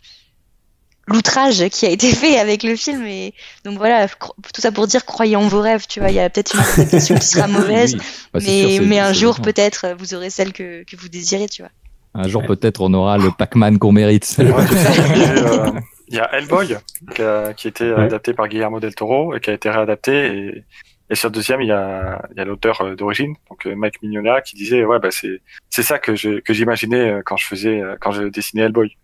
l'outrage 1.08 1.68
qui 1.70 1.86
a 1.86 1.90
été 1.90 2.10
fait 2.12 2.38
avec 2.38 2.64
le 2.64 2.76
film. 2.76 3.06
Et 3.06 3.34
donc 3.66 3.78
voilà 3.78 4.08
tout 4.08 4.62
ça 4.62 4.72
pour 4.72 4.88
dire 4.88 5.06
croyez 5.06 5.36
en 5.36 5.48
vos 5.48 5.62
rêves, 5.62 5.86
tu 5.88 6.00
vois 6.00 6.10
il 6.10 6.16
y 6.16 6.20
a 6.20 6.30
peut-être 6.30 6.54
une 6.56 6.62
adaptation 6.62 7.16
qui 7.16 7.26
sera 7.26 7.48
mauvaise. 7.60 7.94
Oui, 7.96 8.02
bah, 8.34 8.40
mais, 8.44 8.76
sûr, 8.78 8.86
mais 8.86 9.00
un 9.00 9.14
jour, 9.14 9.40
peut-être, 9.42 9.96
vous 9.98 10.14
aurez 10.14 10.30
celle 10.30 10.54
que, 10.54 10.84
que 10.84 10.96
vous 10.96 11.10
désirez, 11.10 11.48
tu 11.48 11.62
vois. 11.64 11.72
un 12.14 12.28
jour 12.28 12.44
peut-être 12.46 12.82
on 12.82 12.94
aura 12.94 13.18
le 13.18 13.32
Pac-Man 13.32 13.80
qu'on 13.80 13.92
mérite 13.92 14.36
il 14.40 14.48
euh, 14.52 15.72
il 16.10 16.16
y 16.16 16.20
a 16.20 16.30
Hellboy 16.36 16.76
qui 17.16 17.22
a, 17.22 17.54
qui 17.54 17.68
a 17.68 17.70
été 17.70 17.92
Ouais. 17.92 18.04
adapté 18.06 18.34
par 18.34 18.48
Guillermo 18.48 18.80
del 18.80 18.96
Toro 18.96 19.36
et 19.36 19.40
qui 19.40 19.50
a 19.50 19.54
été 19.54 19.70
réadapté 19.70 20.14
et, 20.28 20.64
et 21.10 21.16
sur 21.16 21.30
le 21.30 21.34
deuxième 21.34 21.62
il 21.62 21.68
y 21.68 21.72
a, 21.72 22.22
il 22.32 22.38
y 22.38 22.42
a 22.42 22.46
l'auteur 22.46 22.82
euh, 22.82 22.96
d'origine 22.96 23.36
donc 23.50 23.66
euh, 23.66 23.76
Mike 23.76 24.02
Mignola 24.02 24.42
qui 24.42 24.56
disait 24.56 24.84
ouais 24.86 25.00
bah 25.00 25.10
c'est 25.12 25.42
c'est 25.70 25.84
ça 25.84 26.00
que 26.00 26.16
je 26.16 26.40
que 26.40 26.54
j'imaginais 26.54 27.20
quand 27.26 27.38
je 27.38 27.46
faisais 27.46 27.82
quand 28.02 28.12
je 28.12 28.24
dessinais 28.24 28.64
Hellboy 28.64 28.96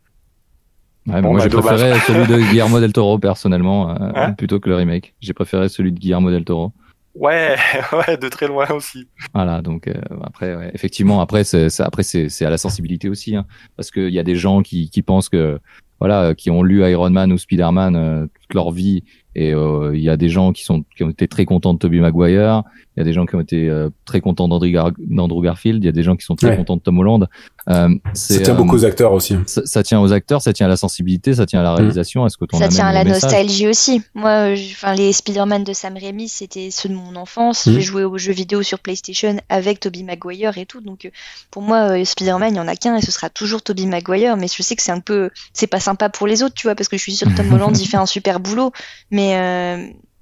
Ouais, 1.08 1.22
Bon, 1.22 1.32
moi 1.32 1.40
bah, 1.40 1.44
j'ai 1.52 1.58
préféré 1.58 2.00
celui 2.02 2.28
de 2.28 2.38
Guillermo 2.50 2.80
del 2.80 2.94
Toro 2.94 3.20
personnellement 3.20 3.90
euh, 3.92 3.96
Hein 4.16 4.34
plutôt 4.34 4.60
que 4.60 4.70
le 4.70 4.76
remake. 4.76 5.14
J'ai 5.22 5.34
préféré 5.34 5.68
celui 5.70 5.92
de 5.92 6.00
Guillermo 6.00 6.32
del 6.32 6.46
Toro. 6.46 6.72
Ouais 7.16 7.56
ouais 8.08 8.18
de 8.18 8.28
très 8.30 8.48
loin 8.48 8.68
aussi. 8.72 9.08
Voilà, 9.34 9.62
donc 9.62 9.88
euh, 9.88 9.94
après, 10.24 10.56
ouais, 10.56 10.72
effectivement, 10.74 11.22
après, 11.22 11.44
c'est, 11.44 11.70
c'est- 11.70 11.84
après 11.84 12.04
c'est, 12.04 12.30
c'est 12.30 12.46
à 12.46 12.50
la 12.50 12.58
sensibilité 12.58 13.10
aussi, 13.10 13.36
hein, 13.36 13.46
parce 13.76 13.92
qu'il 13.92 14.10
y 14.10 14.18
a 14.20 14.24
des 14.24 14.36
gens 14.36 14.62
qui, 14.64 14.90
qui 14.90 15.02
pensent 15.04 15.30
que, 15.30 15.60
voilà, 16.00 16.24
euh, 16.24 16.34
qui 16.34 16.50
ont 16.50 16.64
lu 16.64 16.90
Iron 16.90 17.10
Man 17.12 17.32
ou 17.32 17.38
Spider-Man 17.38 17.96
euh, 17.96 18.26
toute 18.42 18.54
leur 18.56 18.72
vie, 18.72 19.04
et 19.36 19.54
euh, 19.54 19.92
il 19.96 20.02
y 20.02 20.10
a 20.10 20.18
des 20.18 20.30
gens 20.30 20.52
qui 20.54 20.64
sont 20.64 20.84
qui 20.96 21.04
ont 21.04 21.10
été 21.10 21.28
très 21.28 21.46
contents 21.46 21.74
de 21.74 21.80
Tobey 21.80 22.00
Maguire, 22.00 22.64
il 22.96 23.00
y 23.00 23.02
a 23.02 23.04
des 23.04 23.14
gens 23.14 23.26
qui 23.26 23.36
ont 23.36 23.40
été 23.42 23.70
euh, 23.70 23.90
très 24.06 24.22
contents 24.22 24.48
d'Andrew, 24.48 24.70
Gar- 24.72 24.92
d'Andrew 25.00 25.42
Garfield, 25.42 25.84
il 25.84 25.86
y 25.86 25.90
a 25.90 25.94
des 25.94 26.04
gens 26.04 26.16
qui 26.16 26.26
sont 26.26 26.36
très 26.36 26.50
Ouais. 26.50 26.58
contents 26.58 26.76
de 26.78 26.82
Tom 26.82 27.00
Holland. 27.00 27.28
Euh, 27.70 27.90
Ça 28.14 28.40
tient 28.40 28.54
euh, 28.54 28.58
beaucoup 28.58 28.76
aux 28.76 28.86
acteurs 28.86 29.14
aussi. 29.14 29.36
ça, 29.48 29.66
ça 29.66 29.82
tient 29.84 30.00
aux 30.02 30.12
acteurs, 30.14 30.42
ça 30.42 30.54
tient 30.54 30.66
à 30.68 30.70
la 30.70 30.76
sensibilité, 30.78 31.34
ça 31.34 31.46
tient 31.46 31.62
à 31.62 31.64
la 31.64 31.74
réalisation, 31.74 32.24
à 32.26 32.30
ce 32.30 32.38
que 32.38 32.46
ton 32.46 32.60
Ça 32.60 32.68
tient 32.68 32.86
à 32.88 32.94
la 32.94 33.04
nostalgie 33.04 33.68
aussi. 33.68 34.02
Moi, 34.14 34.30
euh, 34.52 34.56
enfin, 34.74 34.94
les 34.94 35.12
Spider-Man 35.14 35.64
de 35.64 35.74
Sam 35.74 35.96
Raimi, 35.98 36.28
c'était 36.28 36.70
ceux 36.72 36.90
de 36.90 36.94
mon 36.94 37.16
enfance. 37.16 37.66
Mhm. 37.66 37.74
J'ai 37.74 37.82
joué 37.82 38.04
aux 38.04 38.18
jeux 38.18 38.34
vidéo 38.34 38.62
sur 38.62 38.80
PlayStation 38.80 39.38
avec 39.50 39.80
Tobey 39.80 40.04
Maguire 40.04 40.58
et 40.58 40.66
tout. 40.66 40.82
Donc, 40.82 41.06
euh, 41.06 41.10
pour 41.50 41.62
moi, 41.64 41.92
euh, 41.98 42.04
Spider-Man, 42.06 42.54
il 42.54 42.58
y 42.58 42.60
en 42.60 42.68
a 42.68 42.76
qu'un 42.76 42.98
et 42.98 43.02
ce 43.02 43.12
sera 43.12 43.30
toujours 43.30 43.62
Tobey 43.64 43.86
Maguire. 43.86 44.38
Mais 44.38 44.48
je 44.48 44.62
sais 44.62 44.76
que 44.76 44.82
c'est 44.84 44.92
un 44.92 45.00
peu, 45.00 45.30
c'est 45.54 45.68
pas 45.68 45.80
sympa 45.80 46.10
pour 46.10 46.28
les 46.28 46.44
autres, 46.44 46.54
tu 46.56 46.68
vois, 46.68 46.76
parce 46.76 46.90
que 46.90 46.98
je 46.98 47.02
suis 47.02 47.14
sûre 47.14 47.28
que 47.30 47.38
Tom 47.38 47.52
Holland, 47.54 47.76
il 47.76 47.88
fait 47.88 47.98
un 47.98 48.06
super 48.06 48.40
boulot. 48.40 48.72
Mais, 49.10 49.23
euh, 49.32 49.78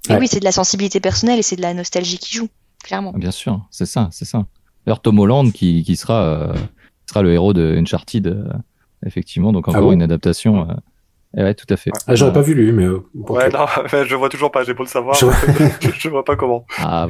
mais 0.10 0.16
Ouais. 0.16 0.20
oui, 0.22 0.28
c'est 0.28 0.40
de 0.40 0.46
la 0.46 0.52
sensibilité 0.52 1.00
personnelle 1.00 1.40
et 1.40 1.44
c'est 1.44 1.56
de 1.56 1.62
la 1.62 1.74
nostalgie 1.74 2.18
qui 2.18 2.36
joue, 2.36 2.50
clairement. 2.84 3.14
Bien 3.14 3.32
sûr, 3.32 3.66
c'est 3.72 3.86
ça, 3.86 4.10
c'est 4.12 4.26
ça. 4.26 4.46
D'ailleurs, 4.86 5.02
Tom 5.02 5.20
Holland 5.20 5.52
qui, 5.52 5.84
qui 5.84 5.96
sera, 5.96 6.24
euh, 6.24 6.54
sera 7.08 7.22
le 7.22 7.32
héros 7.34 7.54
de 7.54 7.76
Uncharted, 7.78 8.26
euh, 8.28 8.44
effectivement, 9.06 9.52
donc 9.54 9.68
encore 9.68 9.82
Ah 9.82 9.86
bon 9.86 9.92
une 9.92 10.02
adaptation. 10.02 10.70
euh, 10.70 10.74
et 11.38 11.44
ouais, 11.44 11.54
tout 11.54 11.68
à 11.70 11.78
fait. 11.78 11.92
Ah, 12.08 12.16
j'aurais 12.16 12.34
pas 12.34 12.42
vu 12.42 12.54
lui, 12.56 12.72
mais 12.74 12.84
euh, 12.86 13.06
ouais 13.14 13.50
non 13.52 13.66
mais 13.94 14.06
je 14.06 14.16
vois 14.16 14.28
toujours 14.28 14.52
pas 14.52 14.64
j'ai 14.66 14.74
beau 14.74 14.84
le 14.84 14.90
savoir 14.90 15.16
Je 15.16 15.26
vois- 15.26 15.36
je, 15.98 16.10
vois 16.10 16.26
pas 16.26 16.36
comment 16.36 16.66
Ah, 16.80 17.08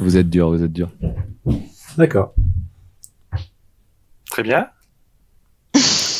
vous 0.00 0.16
êtes 0.16 0.28
dur, 0.30 0.48
vous 0.50 0.62
êtes 0.64 0.72
dur. 0.72 0.90
D'accord. 1.98 2.34
très 4.30 4.42
bien 4.42 4.66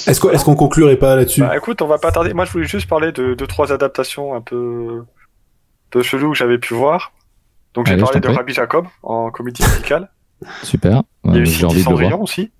Est-ce 0.07 0.21
qu'on 0.21 0.31
qu'on 0.37 0.55
conclurait 0.55 0.97
pas 0.97 1.17
là-dessus? 1.17 1.41
Bah 1.41 1.57
écoute, 1.57 1.81
on 1.83 1.87
va 1.87 1.99
pas 1.99 2.13
tarder. 2.13 2.35
Moi, 2.35 2.45
je 2.45 2.53
voulais 2.53 2.67
juste 2.67 2.89
parler 2.89 3.13
de 3.13 3.35
deux 3.35 3.47
trois 3.47 3.73
adaptations 3.73 4.35
un 4.35 4.41
peu 4.41 5.05
peu 5.91 6.03
chelou 6.03 6.33
que 6.33 6.37
j'avais 6.39 6.59
pu 6.59 6.75
voir. 6.75 7.13
Donc 7.75 7.87
j'ai 7.87 7.97
parlé 7.97 8.21
de. 8.21 8.29
Rabbi 8.29 8.53
Jacob 8.53 8.87
en 9.03 9.31
comédie 9.31 9.63
musicale. 9.63 10.11
Super. 10.63 11.03
Il 11.25 11.35
y 11.35 11.39
a 11.39 11.41
eu 11.41 11.47
J'ai 11.47 11.53
Cindy 11.61 11.65
envie 11.67 11.75
de 11.75 11.79
le 11.79 11.85
Cendrillon 11.85 12.09
voir. 12.11 12.21
aussi. 12.23 12.51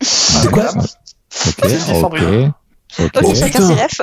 C'est 0.00 0.50
quoi 0.50 0.64
Madame. 0.64 0.80
Ok, 1.62 1.68
Cendrillon. 1.70 2.46
ok, 2.48 2.54
Ok, 3.00 3.10
Oh, 3.22 3.34
chacun 3.34 3.46
putain. 3.60 3.66
ses 3.66 3.74
refs. 3.82 4.00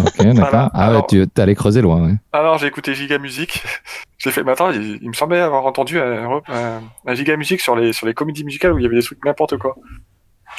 ok, 0.00 0.26
d'accord. 0.34 0.70
Ah 0.74 0.92
ouais, 0.92 1.02
tu 1.08 1.26
t'es 1.28 1.40
allé 1.42 1.54
creuser 1.54 1.80
loin, 1.82 2.04
ouais. 2.04 2.14
Alors 2.32 2.58
j'ai 2.58 2.66
écouté 2.66 2.92
Giga 2.94 3.18
Music. 3.18 3.62
j'ai 4.18 4.30
fait. 4.32 4.42
Mais 4.42 4.52
attends, 4.52 4.70
il, 4.72 4.98
il 5.02 5.08
me 5.08 5.14
semblait 5.14 5.38
avoir 5.40 5.64
entendu 5.66 5.98
un, 6.00 6.26
rep- 6.26 6.44
un, 6.48 6.82
un 7.06 7.14
Giga 7.14 7.36
Music 7.36 7.60
sur 7.60 7.76
les 7.76 7.92
sur 7.92 8.06
les 8.06 8.12
comédies 8.14 8.44
musicales 8.44 8.72
où 8.72 8.78
il 8.78 8.82
y 8.82 8.86
avait 8.86 8.96
des 8.96 9.02
trucs 9.02 9.24
n'importe 9.24 9.56
quoi. 9.56 9.76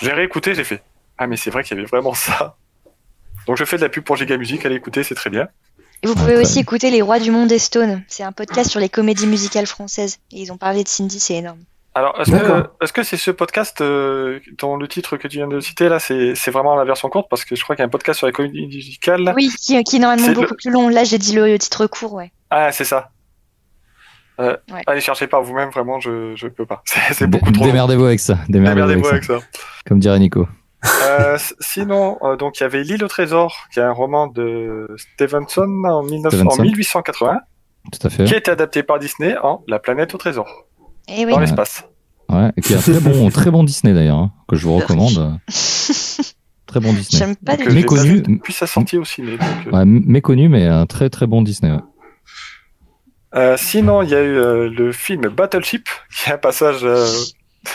J'ai 0.02 0.12
réécouté, 0.14 0.56
j'ai 0.56 0.64
fait. 0.64 0.82
Ah 1.18 1.28
mais 1.28 1.38
c'est 1.38 1.50
vrai 1.50 1.64
qu'il 1.64 1.76
y 1.78 1.80
avait 1.80 1.88
vraiment 1.88 2.14
ça. 2.14 2.58
Donc 3.48 3.58
je 3.58 3.64
fais 3.66 3.78
de 3.78 3.82
la 3.84 3.90
pub 3.90 4.04
pour 4.04 4.16
Giga 4.16 4.38
Music, 4.38 4.66
allez 4.66 4.76
écouter, 4.76 5.04
c'est 5.04 5.16
très 5.16 5.30
bien. 5.30 5.48
Et 6.04 6.08
vous 6.08 6.16
pouvez 6.16 6.36
aussi 6.38 6.60
écouter 6.60 6.92
Les 6.92 7.02
Rois 7.02 7.20
du 7.20 7.32
Monde 7.32 7.52
et 7.52 7.58
Stone. 7.60 8.04
C'est 8.08 8.24
un 8.24 8.32
podcast 8.32 8.70
sur 8.70 8.80
les 8.80 8.90
comédies 8.90 9.28
musicales 9.28 9.66
françaises. 9.66 10.20
Et 10.32 10.42
ils 10.42 10.52
ont 10.52 10.58
parlé 10.58 10.84
de 10.84 10.88
Cindy, 10.90 11.20
c'est 11.20 11.36
énorme. 11.36 11.60
Alors, 11.98 12.20
est-ce 12.20 12.32
que 12.32 12.70
est-ce 12.84 12.92
que 12.94 13.04
c'est 13.04 13.16
ce 13.18 13.32
podcast 13.32 13.80
euh, 13.80 14.40
dont 14.60 14.76
le 14.76 14.88
titre 14.90 15.16
que 15.16 15.30
tu 15.30 15.38
viens 15.38 15.48
de 15.48 15.62
citer 15.62 15.88
là, 15.88 15.98
c'est 16.00 16.36
c'est 16.36 16.52
vraiment 16.52 16.76
la 16.76 16.84
version 16.84 17.08
courte? 17.10 17.28
Parce 17.30 17.46
que 17.46 17.56
je 17.56 17.64
crois 17.64 17.76
qu'il 17.78 17.84
y 17.84 17.86
a 17.86 17.88
un 17.88 17.90
podcast 17.90 18.18
sur 18.18 18.28
les 18.28 18.34
comédies 18.34 18.68
musicales. 18.68 19.32
Oui, 19.36 19.50
qui, 19.62 19.82
qui 19.84 19.96
est 19.96 20.00
normalement 20.00 20.26
C'est 20.26 20.34
beaucoup 20.34 20.50
le- 20.52 20.58
plus 20.58 20.72
long. 20.72 20.90
Là, 20.90 21.06
j'ai 21.06 21.18
dit 21.18 21.34
le, 21.34 21.48
le 21.48 21.58
titre 21.58 21.88
court, 21.88 22.14
ouais. 22.14 22.34
Ah, 22.50 22.74
c'est 22.74 22.84
ça. 22.84 23.12
Euh, 24.42 24.58
Ouais. 24.70 24.82
Allez 24.88 25.00
chercher 25.00 25.28
par 25.28 25.42
vous-même, 25.44 25.70
vraiment, 25.70 26.02
je 26.02 26.36
je 26.36 26.48
peux 26.50 26.66
pas. 26.66 26.84
C'est 26.86 27.14
c'est 27.14 27.28
beaucoup 27.28 27.50
trop. 27.52 27.64
long. 27.64 27.70
Démerdez-vous 27.72 28.06
avec 28.06 28.20
ça. 28.20 28.38
Démerdez-vous 28.50 28.90
avec, 28.90 29.06
avec 29.06 29.24
ça. 29.24 29.40
Comme 29.88 30.00
dirait 30.00 30.20
Nico. 30.20 30.46
Euh, 31.04 31.38
sinon, 31.60 32.18
euh, 32.24 32.36
donc 32.36 32.60
il 32.60 32.64
y 32.64 32.66
avait 32.66 32.84
L'île 32.84 33.04
au 33.04 33.08
trésor, 33.08 33.56
qui 33.74 33.80
est 33.80 33.84
un 33.84 33.92
roman 33.92 34.28
de 34.28 34.88
Stevenson 34.98 35.84
en, 35.86 36.04
1900 36.04 36.38
en 36.46 36.50
Stevenson. 36.52 36.64
1880, 36.64 37.40
Tout 37.92 38.08
à 38.08 38.10
fait. 38.10 38.26
qui 38.26 38.34
a 38.34 38.38
été 38.38 38.52
adapté 38.52 38.84
par 38.84 39.00
Disney 39.00 39.36
en 39.42 39.64
La 39.68 39.80
planète 39.80 40.14
au 40.16 40.18
trésor, 40.18 40.48
Et 41.08 41.26
oui. 41.26 41.32
dans 41.32 41.40
l'espace. 41.40 41.86
Ouais, 42.30 42.52
et 42.58 42.62
qui 42.62 42.74
est 42.74 42.78
un 42.78 42.80
très 42.82 43.00
bon, 43.00 43.30
très 43.30 43.52
bon 43.52 43.64
Disney 43.64 43.94
d'ailleurs, 43.94 44.18
hein, 44.18 44.32
que 44.48 44.56
je 44.56 44.66
vous 44.66 44.76
recommande. 44.78 45.40
Très 46.68 46.80
bon 46.80 46.92
Disney. 46.94 47.20
J'aime 47.20 47.36
pas 47.36 47.56
du 47.56 47.68
euh, 47.70 47.72
Méconnu. 47.74 48.02
vu 48.16 48.22
depuis 48.24 48.52
sa 48.52 48.66
sortie 48.68 48.98
au 48.98 49.06
ciné. 49.06 49.38
donc, 49.38 49.48
euh. 49.68 49.72
Ouais, 49.72 49.84
m- 49.84 50.04
méconnu, 50.08 50.50
mais 50.50 50.66
un 50.66 50.88
très 50.88 51.10
très 51.12 51.28
bon 51.28 51.42
Disney. 51.44 51.72
ouais. 51.72 51.80
Euh, 53.36 53.56
sinon, 53.58 54.02
il 54.02 54.10
y 54.10 54.16
a 54.16 54.22
eu 54.24 54.36
euh, 54.38 54.70
le 54.70 54.92
film 54.92 55.28
Battleship, 55.30 55.88
qui 56.16 56.30
est 56.30 56.34
un 56.34 56.38
passage 56.38 56.80
euh, 56.84 57.06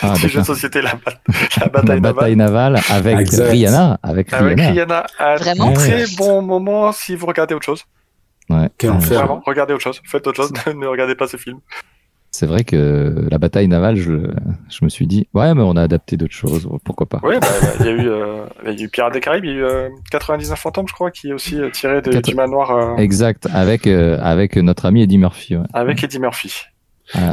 Ah, 0.03 0.15
du 0.15 0.29
jeu 0.29 0.41
de 0.41 0.45
société 0.47 0.83
La, 0.83 0.95
Bat- 0.95 1.21
La 1.29 1.35
La 1.61 1.69
bataille 1.69 2.01
bataille 2.01 2.37
navale. 2.37 2.73
navale 2.75 2.85
avec 2.97 3.19
Exact. 3.21 3.51
Rihanna. 3.51 3.99
Avec 4.03 4.33
Avec 4.33 4.59
Rihanna. 4.61 4.73
Rihanna, 4.73 5.07
un 5.19 5.37
Vraiment 5.37 5.73
très 5.73 6.03
Ouais. 6.05 6.17
bon 6.19 6.43
moment 6.43 6.93
si 6.93 7.15
vous 7.17 7.27
regardez 7.27 7.55
autre 7.55 7.67
chose. 7.67 7.85
Ouais. 8.49 8.69
Quel 8.79 8.91
enfer. 8.91 9.19
Vraiment, 9.19 9.43
regardez 9.47 9.75
autre 9.75 9.83
chose. 9.85 10.01
Faites 10.05 10.27
autre 10.27 10.37
chose. 10.43 10.53
ne 10.75 10.87
regardez 10.87 11.15
pas 11.15 11.27
ce 11.29 11.37
film. 11.37 11.59
C'est 12.33 12.47
vrai 12.47 12.63
que 12.63 13.27
la 13.29 13.39
bataille 13.39 13.67
navale, 13.67 13.97
je, 13.97 14.13
je 14.69 14.85
me 14.85 14.89
suis 14.89 15.09
dit, 15.09 15.27
ouais, 15.35 15.53
mais 15.53 15.63
on 15.65 15.75
a 15.75 15.83
adapté 15.83 16.17
d'autres 16.17 16.33
choses, 16.33 16.69
pourquoi 16.85 17.09
pas. 17.09 17.19
Oui, 17.25 17.35
bah, 17.41 17.49
il 17.81 17.87
y 17.87 17.89
a 17.89 17.93
eu, 17.93 18.09
euh, 18.09 18.45
il 18.67 18.79
y 18.79 18.83
a 18.83 18.85
eu 18.85 18.89
Pirates 18.89 19.13
des 19.15 19.21
Caraïbes, 19.21 19.45
il 19.47 19.51
y 19.51 19.55
a 19.55 19.57
eu 19.57 19.65
euh, 19.65 19.89
99 20.13 20.57
fantômes, 20.57 20.87
je 20.87 20.93
crois, 20.93 21.11
qui 21.11 21.31
est 21.31 21.33
aussi 21.33 21.61
euh, 21.61 21.71
tiré 21.71 22.01
de, 22.03 22.13
Quatre- 22.13 22.29
du 22.29 22.37
manoir 22.37 22.71
euh, 22.71 22.97
Exact, 22.99 23.49
avec, 23.53 23.89
euh, 23.89 24.17
avec 24.23 24.55
notre 24.57 24.87
ami 24.87 25.03
Eddie 25.03 25.19
Murphy. 25.19 25.57
ouais. 25.57 25.65
avec 25.73 26.05
Eddie 26.05 26.21
Murphy. 26.21 26.55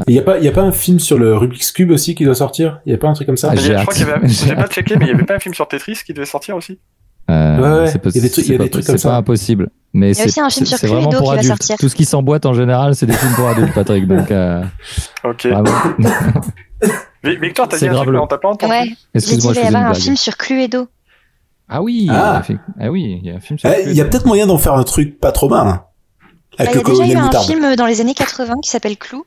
Il 0.08 0.16
y 0.16 0.20
a 0.20 0.22
pas, 0.24 0.38
il 0.40 0.44
y 0.44 0.48
a 0.48 0.52
pas 0.52 0.62
un 0.64 0.72
film 0.72 1.00
sur 1.00 1.18
le 1.20 1.36
Rubik's 1.38 1.72
Cube 1.72 1.92
aussi 1.92 2.16
qui 2.16 2.24
doit 2.26 2.36
sortir? 2.36 2.80
Il 2.86 2.92
y 2.92 2.96
a 2.96 2.98
pas 2.98 3.08
un 3.08 3.14
truc 3.14 3.28
comme 3.28 3.38
ça? 3.38 3.50
Ah, 3.52 3.56
je 3.56 3.74
crois 3.74 3.94
qu'il 3.94 4.08
y 4.08 4.10
avait, 4.10 4.28
J'ai 4.28 4.56
pas 4.56 4.68
checké, 4.68 4.96
mais 4.98 5.06
il 5.06 5.10
y 5.10 5.14
avait 5.14 5.24
pas 5.26 5.36
un 5.36 5.40
film 5.40 5.54
sur 5.54 5.68
Tetris 5.68 6.00
qui 6.06 6.14
devait 6.14 6.26
sortir 6.26 6.56
aussi? 6.56 6.80
Euh, 7.30 7.58
Ouais, 7.58 7.82
ouais, 7.84 7.88
c'est 7.92 8.00
pas- 8.00 8.10
il 8.10 8.16
y 8.16 8.20
a 8.20 8.22
des 8.22 8.30
trucs- 8.30 8.46
il 8.46 8.52
y 8.54 8.56
a 8.56 8.82
c'est 8.82 8.94
des 8.96 9.02
pas- 9.04 9.16
impossible. 9.18 9.70
Mais 9.94 10.08
Il 10.08 10.10
y 10.10 10.12
a 10.12 10.24
c'est 10.24 10.30
aussi 10.30 10.40
un 10.40 10.50
film 10.50 10.66
c'est- 10.66 10.70
sur 10.72 10.78
c'est 10.80 10.88
vraiment 10.88 11.10
Cluedo 11.10 11.20
pour 11.24 11.32
adultes. 11.34 11.48
sortir. 11.48 11.78
Tout 11.78 11.90
ce 11.90 11.96
qui 11.96 12.06
s'emboîte 12.06 12.46
en 12.46 12.54
général, 12.54 12.96
c'est 12.96 13.06
des 13.06 13.14
films 13.14 13.34
pour 13.34 13.48
adultes, 13.50 13.74
Patrick. 13.74 14.08
Donc, 14.08 14.32
euh, 14.32 14.64
Ok. 15.24 15.48
Victor, 17.24 17.68
t'as 17.68 17.78
dit 17.78 17.88
un 17.88 17.92
grave 17.92 18.04
truc, 18.04 18.08
le- 18.08 18.12
mais 18.14 18.24
on 18.24 18.28
t'a 18.28 18.38
pas 18.38 18.50
entendu. 18.50 18.72
Ouais, 18.72 18.84
j'ai 18.84 18.90
dit 18.90 18.98
Excuse-moi, 19.16 19.52
qu'il 19.54 19.62
je 19.62 19.66
faisais 19.66 19.70
une 19.72 19.76
avoir 19.76 19.92
un 19.92 19.94
film 20.00 20.16
sur 20.16 20.38
Cluedo. 20.38 20.88
Ah 21.70 21.82
oui, 21.82 22.08
Ah. 22.10 22.42
ah 22.80 22.90
oui, 22.92 23.20
il 23.22 23.28
y 23.28 23.32
a 23.32 23.36
un 23.36 23.40
film 23.40 23.60
sur 23.60 23.70
Eh, 23.70 23.84
Il 23.90 23.94
y 23.94 24.02
a 24.02 24.06
peut-être 24.06 24.26
moyen 24.26 24.48
d'en 24.48 24.58
faire 24.58 24.74
un 24.74 24.84
truc 24.84 25.20
pas 25.20 25.32
trop 25.34 25.50
mal. 25.50 25.68
hein. 25.68 25.84
Bah, 26.58 26.66
il 26.72 26.76
y 26.76 26.80
a 26.80 26.84
déjà 26.84 27.06
eu 27.08 27.16
un 27.18 27.32
film 27.42 27.76
dans 27.76 27.86
les 27.86 28.00
années 28.02 28.14
80 28.14 28.56
qui 28.64 28.70
s'appelle 28.70 28.98
Clou, 28.98 29.26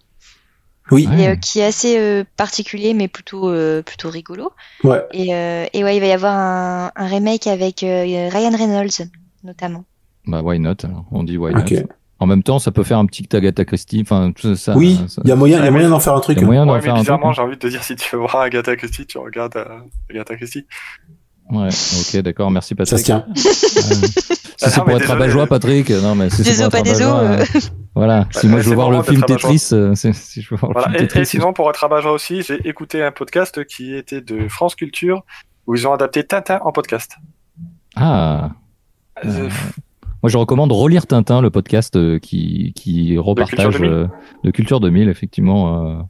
Oui, 0.90 1.08
et, 1.18 1.28
euh, 1.28 1.36
qui 1.36 1.60
est 1.60 1.64
assez 1.64 1.98
euh, 1.98 2.24
particulier 2.36 2.94
mais 2.94 3.08
plutôt 3.08 3.48
euh, 3.50 3.82
plutôt 3.82 4.10
rigolo. 4.10 4.50
ouais. 4.84 5.02
Et, 5.12 5.34
euh, 5.34 5.66
et 5.72 5.84
ouais, 5.84 5.96
il 5.96 6.00
va 6.00 6.06
y 6.06 6.12
avoir 6.12 6.34
un, 6.36 6.90
un 6.96 7.06
remake 7.06 7.46
avec 7.46 7.82
euh, 7.82 8.28
Ryan 8.32 8.56
Reynolds 8.56 9.08
notamment. 9.44 9.84
Bah, 10.26 10.42
why 10.42 10.58
not. 10.58 10.76
On 11.12 11.22
dit 11.24 11.36
why 11.38 11.52
not. 11.54 11.62
En 12.18 12.26
même 12.26 12.42
temps, 12.42 12.58
ça 12.58 12.70
peut 12.70 12.82
faire 12.84 12.98
un 12.98 13.06
petit 13.06 13.26
Agatha 13.34 13.64
Christie. 13.64 14.00
Enfin, 14.02 14.32
tout 14.32 14.54
ça. 14.54 14.76
oui, 14.76 15.00
ça- 15.08 15.22
il 15.24 15.28
y 15.28 15.32
a 15.32 15.36
moyen, 15.36 15.56
il 15.56 15.60
y 15.60 15.62
a 15.62 15.64
Ouais, 15.64 15.70
moyen 15.70 15.88
d'en 15.88 16.00
faire 16.00 16.12
un 16.14 16.20
truc. 16.20 16.36
il 16.36 16.40
y 16.40 16.44
a 16.44 16.46
moyen 16.46 16.66
d'en 16.66 16.74
Ouais, 16.74 16.82
faire 16.82 16.94
bizarrement, 16.96 17.32
j'ai 17.32 17.40
envie 17.40 17.54
de 17.54 17.60
te 17.60 17.66
dire, 17.66 17.82
si 17.82 17.96
tu 17.96 18.14
veux 18.14 18.18
voir 18.20 18.36
Agatha 18.36 18.76
Christie, 18.76 19.06
tu 19.06 19.16
regardes 19.16 19.56
euh, 19.56 19.64
Agatha 20.10 20.36
Christie. 20.36 20.66
Ouais, 21.50 21.68
ok, 21.68 22.22
d'accord, 22.22 22.50
merci 22.50 22.74
Ça 22.78 22.84
se 22.84 22.90
Patrick. 22.90 23.04
tient. 23.06 23.24
Euh, 23.28 23.32
si 23.34 24.66
Ah 24.66 24.70
c'est 24.70 24.80
pour 24.82 24.90
être 24.90 25.06
rabat-joie, 25.06 25.46
Patrick, 25.46 25.90
non, 25.90 26.14
mais 26.14 26.28
si 26.30 26.44
c'est 26.44 26.50
Désolé, 26.50 26.68
pour 26.70 26.78
être 26.78 26.84
pas 26.84 26.90
désolé, 26.90 27.10
rabat-joie, 27.10 27.46
euh, 27.56 27.60
Voilà, 27.94 28.28
si 28.30 28.46
moi 28.46 28.60
je 28.60 28.68
veux 28.68 28.74
voir 28.74 28.90
le 28.90 29.02
film 29.02 29.20
rabat-joie. 29.22 29.50
Tetris, 29.50 29.68
euh, 29.72 29.94
c'est- 29.94 30.12
si 30.12 30.42
je 30.42 30.50
veux 30.50 30.56
voir 30.56 30.70
le 30.70 30.74
Voilà. 30.74 30.88
film 30.90 31.04
Et, 31.04 31.08
Tetris. 31.08 31.20
et 31.20 31.24
sinon, 31.24 31.52
pour 31.52 31.68
être 31.70 31.78
rabat 31.78 32.08
aussi, 32.10 32.42
j'ai 32.42 32.68
écouté 32.68 33.02
un 33.02 33.10
podcast 33.10 33.64
qui 33.64 33.94
était 33.94 34.20
de 34.20 34.48
France 34.48 34.74
Culture, 34.74 35.24
où 35.66 35.74
ils 35.74 35.88
ont 35.88 35.92
adapté 35.92 36.24
Tintin 36.24 36.60
en 36.64 36.72
podcast. 36.72 37.16
Ah, 37.96 38.50
Euh, 39.24 39.48
moi 40.22 40.30
je 40.30 40.38
recommande 40.38 40.72
relire 40.72 41.06
Tintin, 41.06 41.42
le 41.42 41.50
podcast 41.50 41.96
euh, 41.96 42.18
qui, 42.18 42.72
qui 42.74 43.18
repartage 43.18 43.56
Culture 43.58 43.80
2000. 43.80 43.90
euh, 43.90 44.06
de 44.44 44.50
Culture 44.50 44.80
2000, 44.80 45.08
effectivement, 45.08 45.84
euh, 45.98 46.02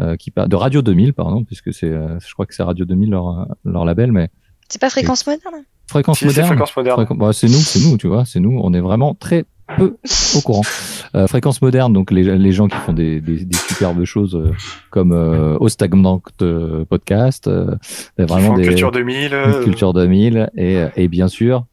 euh, 0.00 0.16
qui 0.16 0.30
par- 0.30 0.48
de 0.48 0.56
Radio 0.56 0.82
2000, 0.82 1.12
pardon, 1.14 1.44
puisque 1.44 1.72
c'est, 1.72 1.86
euh, 1.88 2.18
je 2.20 2.32
crois 2.34 2.44
que 2.46 2.54
c'est 2.54 2.62
Radio 2.62 2.84
2000 2.84 3.10
leur, 3.10 3.46
leur 3.64 3.84
label, 3.84 4.12
mais 4.12 4.28
C'est 4.72 4.80
pas 4.80 4.88
Fréquence 4.88 5.26
Moderne 5.26 5.64
Fréquence 5.86 6.18
si, 6.20 6.24
moderne. 6.24 6.46
Fréquence 6.46 6.74
Moderne. 6.74 6.96
Fréquence- 6.96 7.18
bah, 7.18 7.32
c'est 7.34 7.46
nous, 7.46 7.52
c'est 7.52 7.80
nous, 7.86 7.98
tu 7.98 8.06
vois, 8.06 8.24
c'est 8.24 8.40
nous. 8.40 8.58
On 8.64 8.72
est 8.72 8.80
vraiment 8.80 9.14
très 9.14 9.44
peu 9.76 9.96
au 10.36 10.40
courant. 10.40 10.62
Euh, 11.14 11.26
fréquence 11.26 11.60
moderne, 11.60 11.92
donc 11.92 12.10
les, 12.10 12.22
les 12.38 12.52
gens 12.52 12.68
qui 12.68 12.76
font 12.78 12.94
des, 12.94 13.20
des, 13.20 13.44
des 13.44 13.56
superbes 13.58 14.02
choses 14.06 14.34
euh, 14.34 14.50
comme 14.88 15.12
euh, 15.12 15.58
Au 15.60 15.68
Stagnant 15.68 16.22
euh, 16.40 16.86
podcast, 16.86 17.48
euh, 17.48 17.76
Ils 18.18 18.24
vraiment 18.24 18.54
des 18.54 18.62
Culture 18.62 18.90
2000, 18.92 19.34
euh, 19.34 19.62
Culture 19.62 19.92
2000 19.92 20.48
et, 20.56 20.86
et 20.96 21.08
bien 21.08 21.28
sûr 21.28 21.66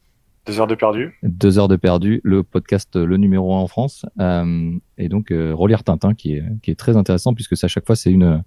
deux 0.46 0.60
heures 0.60 0.66
de 0.66 0.74
perdu. 0.74 1.14
deux 1.22 1.58
heures 1.58 1.68
de 1.68 1.76
perdu, 1.76 2.20
le 2.22 2.42
podcast 2.42 2.96
le 2.96 3.16
numéro 3.16 3.54
un 3.54 3.60
en 3.60 3.66
France, 3.66 4.04
euh, 4.20 4.72
et 4.98 5.08
donc 5.08 5.32
euh, 5.32 5.52
relire 5.54 5.84
Tintin 5.84 6.12
qui 6.12 6.34
est 6.34 6.44
qui 6.62 6.70
est 6.70 6.78
très 6.78 6.98
intéressant 6.98 7.32
puisque 7.32 7.54
à 7.64 7.68
chaque 7.68 7.86
fois 7.86 7.96
c'est 7.96 8.10
une 8.10 8.42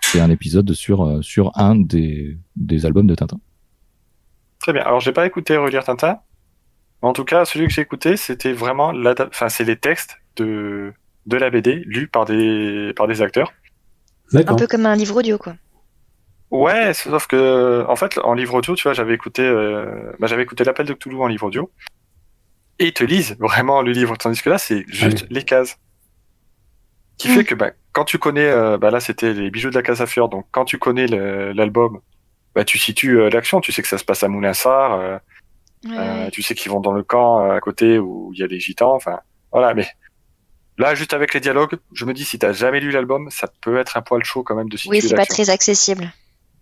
c'est 0.00 0.18
un 0.18 0.30
épisode 0.30 0.72
sur 0.72 1.18
sur 1.22 1.52
un 1.54 1.76
des 1.76 2.38
des 2.56 2.86
albums 2.86 3.06
de 3.06 3.14
Tintin. 3.14 3.38
Très 4.64 4.72
bien. 4.72 4.82
Alors, 4.82 5.00
j'ai 5.00 5.12
pas 5.12 5.26
écouté 5.26 5.58
Relire 5.58 5.84
Tintin. 5.84 6.20
Mais 7.02 7.08
en 7.10 7.12
tout 7.12 7.26
cas, 7.26 7.44
celui 7.44 7.66
que 7.68 7.72
j'ai 7.74 7.82
écouté, 7.82 8.16
c'était 8.16 8.54
vraiment 8.54 8.92
l'adap- 8.92 9.28
enfin, 9.28 9.50
c'est 9.50 9.64
les 9.64 9.76
textes 9.76 10.16
de, 10.36 10.94
de 11.26 11.36
la 11.36 11.50
BD 11.50 11.82
lus 11.84 12.08
par 12.08 12.24
des, 12.24 12.94
par 12.96 13.06
des 13.06 13.20
acteurs. 13.20 13.52
Un 14.32 14.54
peu 14.54 14.66
comme 14.66 14.86
un 14.86 14.96
livre 14.96 15.16
audio 15.18 15.36
quoi. 15.36 15.52
Ouais, 16.50 16.94
sauf 16.94 17.26
que, 17.26 17.84
en 17.86 17.96
fait, 17.96 18.16
en 18.24 18.32
livre 18.32 18.54
audio, 18.54 18.74
tu 18.74 18.84
vois, 18.84 18.94
j'avais 18.94 19.12
écouté, 19.12 19.42
euh, 19.42 20.12
bah, 20.18 20.28
j'avais 20.28 20.44
écouté 20.44 20.64
l'appel 20.64 20.86
de 20.86 20.94
Cthulhu 20.94 21.20
en 21.20 21.26
livre 21.26 21.44
audio. 21.48 21.70
Et 22.78 22.86
ils 22.86 22.94
te 22.94 23.04
lisent 23.04 23.36
vraiment 23.38 23.82
le 23.82 23.92
livre. 23.92 24.16
Tandis 24.16 24.40
que 24.40 24.48
là, 24.48 24.56
c'est 24.56 24.86
juste 24.88 25.26
les 25.28 25.42
cases. 25.44 25.76
Qui 27.18 27.28
Mm. 27.28 27.32
fait 27.32 27.44
que, 27.44 27.54
bah, 27.54 27.72
quand 27.92 28.06
tu 28.06 28.16
connais, 28.18 28.48
euh, 28.48 28.78
bah, 28.78 28.90
là, 28.90 29.00
c'était 29.00 29.34
les 29.34 29.50
bijoux 29.50 29.68
de 29.68 29.74
la 29.74 29.82
Casa 29.82 30.04
à 30.04 30.06
fleurs. 30.06 30.30
Donc, 30.30 30.46
quand 30.52 30.64
tu 30.64 30.78
connais 30.78 31.06
l'album, 31.06 32.00
bah, 32.54 32.64
tu 32.64 32.78
situes 32.78 33.20
euh, 33.20 33.30
l'action. 33.30 33.60
Tu 33.60 33.72
sais 33.72 33.82
que 33.82 33.88
ça 33.88 33.98
se 33.98 34.04
passe 34.04 34.22
à 34.22 34.28
Moulinsart. 34.28 34.92
euh, 35.00 35.18
Ouais, 35.86 35.92
Euh, 35.98 36.24
ouais. 36.24 36.30
tu 36.30 36.40
sais 36.42 36.54
qu'ils 36.54 36.72
vont 36.72 36.80
dans 36.80 36.92
le 36.92 37.02
camp 37.02 37.44
euh, 37.44 37.54
à 37.54 37.60
côté 37.60 37.98
où 37.98 38.30
il 38.32 38.40
y 38.40 38.42
a 38.42 38.48
des 38.48 38.58
gitans, 38.58 38.94
enfin 38.94 39.20
voilà. 39.52 39.74
Mais 39.74 39.86
là, 40.78 40.94
juste 40.94 41.12
avec 41.12 41.34
les 41.34 41.40
dialogues, 41.40 41.76
je 41.92 42.06
me 42.06 42.14
dis 42.14 42.24
si 42.24 42.38
t'as 42.38 42.52
jamais 42.52 42.80
lu 42.80 42.90
l'album, 42.90 43.28
ça 43.30 43.48
peut 43.60 43.76
être 43.76 43.98
un 43.98 44.00
poil 44.02 44.24
chaud 44.24 44.42
quand 44.42 44.54
même 44.54 44.70
de 44.70 44.78
situer 44.78 44.90
Oui, 44.96 45.02
c'est 45.02 45.14
pas 45.14 45.26
très 45.26 45.50
accessible. 45.50 46.10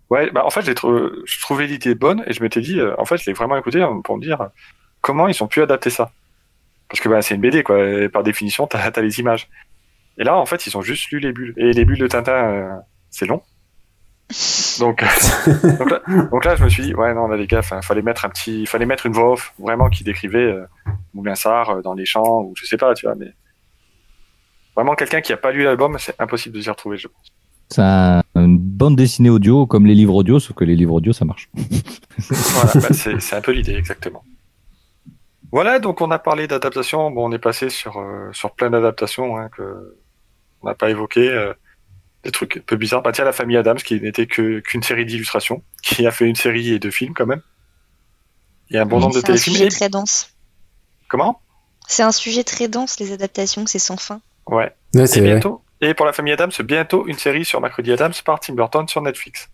Ouais, 0.09 0.29
bah 0.31 0.45
en 0.45 0.49
fait, 0.49 0.63
j'ai 0.65 0.75
trouvé, 0.75 1.07
je 1.25 1.39
trouvais 1.39 1.67
l'idée 1.67 1.95
bonne 1.95 2.21
et 2.27 2.33
je 2.33 2.43
m'étais 2.43 2.59
dit, 2.59 2.79
euh, 2.81 2.93
en 2.99 3.05
fait, 3.05 3.15
je 3.17 3.25
l'ai 3.25 3.31
vraiment 3.33 3.55
écouté 3.57 3.81
hein, 3.81 4.01
pour 4.03 4.17
me 4.17 4.21
dire 4.21 4.49
comment 4.99 5.29
ils 5.29 5.41
ont 5.41 5.47
pu 5.47 5.61
adapter 5.61 5.89
ça. 5.89 6.11
Parce 6.89 6.99
que 6.99 7.07
bah, 7.07 7.21
c'est 7.21 7.33
une 7.35 7.41
BD 7.41 7.63
quoi, 7.63 7.79
et 7.81 8.09
par 8.09 8.23
définition, 8.23 8.67
t'as 8.67 8.79
as 8.93 9.01
les 9.01 9.19
images. 9.21 9.47
Et 10.17 10.25
là, 10.25 10.35
en 10.35 10.45
fait, 10.45 10.67
ils 10.67 10.77
ont 10.77 10.81
juste 10.81 11.09
lu 11.11 11.19
les 11.19 11.31
bulles. 11.31 11.53
Et 11.55 11.71
les 11.71 11.85
bulles 11.85 11.97
de 11.97 12.07
Tintin, 12.07 12.33
euh, 12.51 12.69
c'est 13.09 13.25
long. 13.25 13.41
Donc, 14.79 15.03
donc, 15.79 15.89
là, 15.91 16.01
donc 16.31 16.45
là, 16.45 16.55
je 16.55 16.63
me 16.63 16.69
suis 16.69 16.83
dit, 16.83 16.95
ouais, 16.95 17.13
non, 17.13 17.27
là, 17.27 17.37
les 17.37 17.45
gars, 17.47 17.61
fallait 17.61 18.01
mettre 18.01 18.25
un 18.25 18.29
petit, 18.29 18.65
fallait 18.65 18.85
mettre 18.85 19.05
une 19.05 19.13
voix 19.13 19.33
off, 19.33 19.53
vraiment, 19.59 19.89
qui 19.89 20.03
décrivait 20.03 20.39
euh, 20.39 20.65
Moulinsart 21.13 21.69
euh, 21.69 21.81
dans 21.81 21.93
les 21.93 22.05
champs, 22.05 22.41
ou 22.41 22.53
je 22.55 22.65
sais 22.65 22.77
pas, 22.77 22.93
tu 22.95 23.05
vois, 23.05 23.15
mais 23.15 23.33
vraiment 24.75 24.95
quelqu'un 24.95 25.21
qui 25.21 25.33
a 25.33 25.37
pas 25.37 25.51
lu 25.51 25.63
l'album, 25.63 25.97
c'est 25.99 26.19
impossible 26.19 26.55
de 26.55 26.61
s'y 26.61 26.69
retrouver, 26.69 26.97
je 26.97 27.07
pense. 27.07 27.27
C'est 27.69 27.81
un- 27.81 28.23
une 28.35 28.57
bande 28.57 28.95
dessinée 28.95 29.29
audio 29.29 29.65
comme 29.67 29.85
les 29.85 29.93
livres 29.95 30.15
audio, 30.15 30.39
sauf 30.39 30.55
que 30.55 30.63
les 30.63 30.75
livres 30.75 30.93
audio 30.95 31.13
ça 31.13 31.25
marche. 31.25 31.49
Voilà, 32.29 32.71
bah, 32.75 32.93
c'est 32.93 33.35
un 33.35 33.41
peu 33.41 33.51
l'idée, 33.51 33.73
exactement. 33.75 34.23
Voilà, 35.51 35.79
donc 35.79 36.01
on 36.01 36.09
a 36.11 36.19
parlé 36.19 36.47
d'adaptation. 36.47 37.11
Bon, 37.11 37.27
on 37.29 37.31
est 37.31 37.39
passé 37.39 37.69
sur, 37.69 37.97
euh, 37.99 38.29
sur 38.33 38.51
plein 38.55 38.69
d'adaptations 38.71 39.37
hein, 39.37 39.49
que 39.55 39.95
on 40.61 40.67
n'a 40.67 40.75
pas 40.75 40.89
évoqué. 40.89 41.29
Des 42.23 42.31
trucs 42.31 42.57
un 42.57 42.61
peu 42.65 42.75
bizarres. 42.75 43.01
Bah, 43.01 43.11
tiens, 43.11 43.25
la 43.25 43.33
famille 43.33 43.57
Adams, 43.57 43.77
qui 43.77 43.99
n'était 43.99 44.27
que 44.27 44.59
qu'une 44.59 44.83
série 44.83 45.05
d'illustrations, 45.05 45.63
qui 45.83 46.05
a 46.07 46.11
fait 46.11 46.25
une 46.25 46.35
série 46.35 46.69
et 46.73 46.79
deux 46.79 46.91
films 46.91 47.13
quand 47.13 47.25
même. 47.25 47.41
Il 48.69 48.75
y 48.75 48.79
a 48.79 48.83
un 48.83 48.85
bon 48.85 48.99
nombre 48.99 49.13
de 49.15 49.19
C'est 49.19 49.25
un 49.25 49.27
téléfilms. 49.27 49.55
sujet 49.55 49.67
Et- 49.67 49.69
très 49.69 49.89
dense. 49.89 50.29
Comment? 51.09 51.41
C'est 51.87 52.03
un 52.03 52.11
sujet 52.13 52.43
très 52.43 52.67
dense, 52.69 52.99
les 52.99 53.11
adaptations, 53.11 53.65
c'est 53.67 53.77
sans 53.79 53.97
fin. 53.97 54.21
Ouais. 54.47 54.73
Ouais, 54.95 55.03
Et 55.03 55.07
c'est 55.07 55.19
vrai. 55.19 55.31
bientôt. 55.31 55.63
Et 55.81 55.93
pour 55.93 56.05
la 56.05 56.13
famille 56.13 56.31
Adams, 56.33 56.51
bientôt 56.63 57.05
une 57.07 57.17
série 57.17 57.43
sur 57.43 57.59
Mercredi 57.59 57.91
Adams 57.91 58.13
par 58.23 58.39
Tim 58.39 58.53
Burton 58.53 58.87
sur 58.87 59.01
Netflix. 59.01 59.49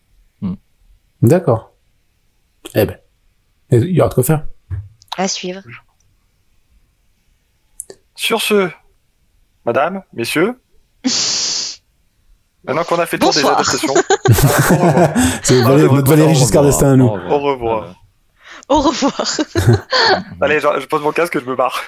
D'accord. 1.22 1.74
Eh 2.76 2.86
ben, 2.86 2.98
il 3.72 3.90
y 3.90 4.00
aura 4.00 4.10
de 4.10 4.14
quoi 4.14 4.24
faire. 4.24 4.46
À 5.18 5.28
suivre. 5.28 5.62
Sur 8.16 8.42
ce, 8.42 8.70
madame, 9.66 10.04
messieurs, 10.14 10.62
maintenant 12.66 12.84
qu'on 12.84 13.00
a 13.00 13.06
fait 13.06 13.18
tour 13.18 13.32
des 13.32 13.46
adaptations, 13.46 13.94
au 13.94 14.76
revoir. 14.76 15.10
C'est 15.44 15.62
notre 15.64 16.10
Valérie 16.10 16.32
Au 16.32 16.34
Giscard 16.36 16.64
revoir. 16.64 16.66
d'Estaing 16.66 16.94
à 16.94 16.96
nous. 16.96 17.08
Au 17.08 17.40
revoir. 17.40 17.96
Au 18.70 18.82
revoir. 18.82 19.26
Allez, 20.42 20.60
je, 20.60 20.68
je 20.80 20.86
pose 20.86 21.02
mon 21.02 21.12
casque 21.12 21.36
et 21.36 21.40
je 21.40 21.46
me 21.46 21.56
barre. 21.56 21.82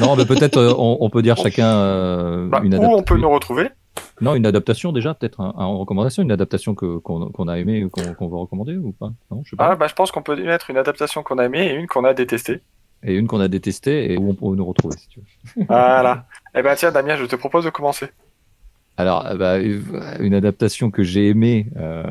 Non, 0.00 0.16
mais 0.16 0.26
peut-être 0.26 0.58
euh, 0.58 0.74
on, 0.76 0.98
on 1.00 1.08
peut 1.10 1.22
dire 1.22 1.36
chacun 1.38 1.66
euh, 1.66 2.46
Bah, 2.48 2.60
une 2.62 2.74
où 2.74 2.76
adaptation. 2.76 2.98
on 2.98 3.02
peut 3.02 3.16
nous 3.16 3.30
retrouver 3.30 3.68
Non, 4.20 4.34
une 4.34 4.44
adaptation 4.44 4.92
déjà, 4.92 5.14
peut-être 5.14 5.40
un, 5.40 5.54
un- 5.56 5.64
en 5.64 5.78
recommandation, 5.78 6.22
une 6.22 6.30
adaptation 6.32 6.74
que 6.74 6.98
qu'on 6.98 7.48
a 7.48 7.58
aimé, 7.58 7.86
qu'on 7.90 8.12
qu'on 8.14 8.28
veut 8.28 8.36
recommander 8.36 8.76
ou 8.76 8.92
pas 8.92 9.12
Non, 9.30 9.40
je 9.44 9.50
sais 9.50 9.56
pas. 9.56 9.70
ah, 9.72 9.76
bah, 9.76 9.86
Je 9.88 9.94
pense 9.94 10.10
qu'on 10.12 10.22
peut 10.22 10.36
mettre 10.36 10.68
une 10.68 10.76
adaptation 10.76 11.22
qu'on 11.22 11.38
a 11.38 11.44
aimée 11.46 11.66
et 11.68 11.74
une 11.74 11.86
qu'on 11.86 12.04
a 12.04 12.12
détestée. 12.12 12.60
Et 13.02 13.14
une 13.14 13.26
qu'on 13.26 13.40
a 13.40 13.48
détestée 13.48 14.12
et 14.12 14.18
où 14.18 14.28
on 14.30 14.34
peut 14.34 14.54
nous 14.54 14.66
retrouver 14.66 14.96
si 14.98 15.08
tu 15.08 15.20
veux. 15.56 15.64
Voilà. 15.68 16.26
eh 16.54 16.60
ben 16.62 16.74
tiens, 16.76 16.92
Damien, 16.92 17.16
je 17.16 17.24
te 17.24 17.34
propose 17.36 17.64
de 17.64 17.70
commencer. 17.70 18.10
Alors, 18.98 19.26
euh, 19.26 19.34
bah, 19.36 19.58
une 20.20 20.34
adaptation 20.34 20.90
que 20.90 21.02
j'ai 21.02 21.28
aimée. 21.28 21.66
euh, 21.76 22.02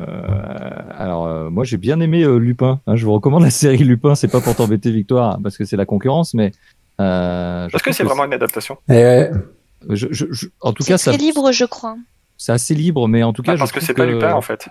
alors, 0.98 1.26
euh, 1.26 1.48
moi, 1.50 1.64
j'ai 1.64 1.76
bien 1.76 2.00
aimé 2.00 2.22
euh, 2.24 2.38
Lupin. 2.38 2.80
hein. 2.86 2.96
je 2.96 3.04
vous 3.04 3.12
recommande 3.12 3.42
la 3.44 3.50
série 3.50 3.78
Lupin. 3.78 4.14
C'est 4.14 4.28
pas 4.30 4.40
pour 4.40 4.54
t'embêter, 4.56 4.90
Victoire, 4.90 5.38
parce 5.42 5.56
que 5.56 5.64
c'est 5.64 5.76
la 5.76 5.86
concurrence, 5.86 6.34
mais 6.34 6.52
euh, 7.00 7.68
Est-ce 7.72 7.82
que 7.82 7.92
c'est 7.92 8.02
vraiment 8.04 8.24
une 8.24 8.34
adaptation? 8.34 8.78
Eh 8.88 8.92
ouais. 8.92 9.30
je- 9.90 10.08
je- 10.10 10.26
je- 10.30 10.46
en 10.60 10.72
tout 10.72 10.82
C'est 10.82 10.92
cas, 10.92 10.98
très 10.98 11.16
libre, 11.16 11.52
je 11.52 11.64
crois. 11.64 11.96
c'est 12.36 12.52
assez 12.52 12.74
libre, 12.74 13.06
mais 13.08 13.22
en 13.22 13.32
tout 13.32 13.42
cas, 13.42 13.52
Ah, 13.52 13.56
je 13.56 13.60
Parce 13.60 13.72
que 13.72 13.80
c'est 13.80 13.94
pas 13.94 14.06
Lupin, 14.06 14.32
en 14.34 14.42
fait. 14.42 14.68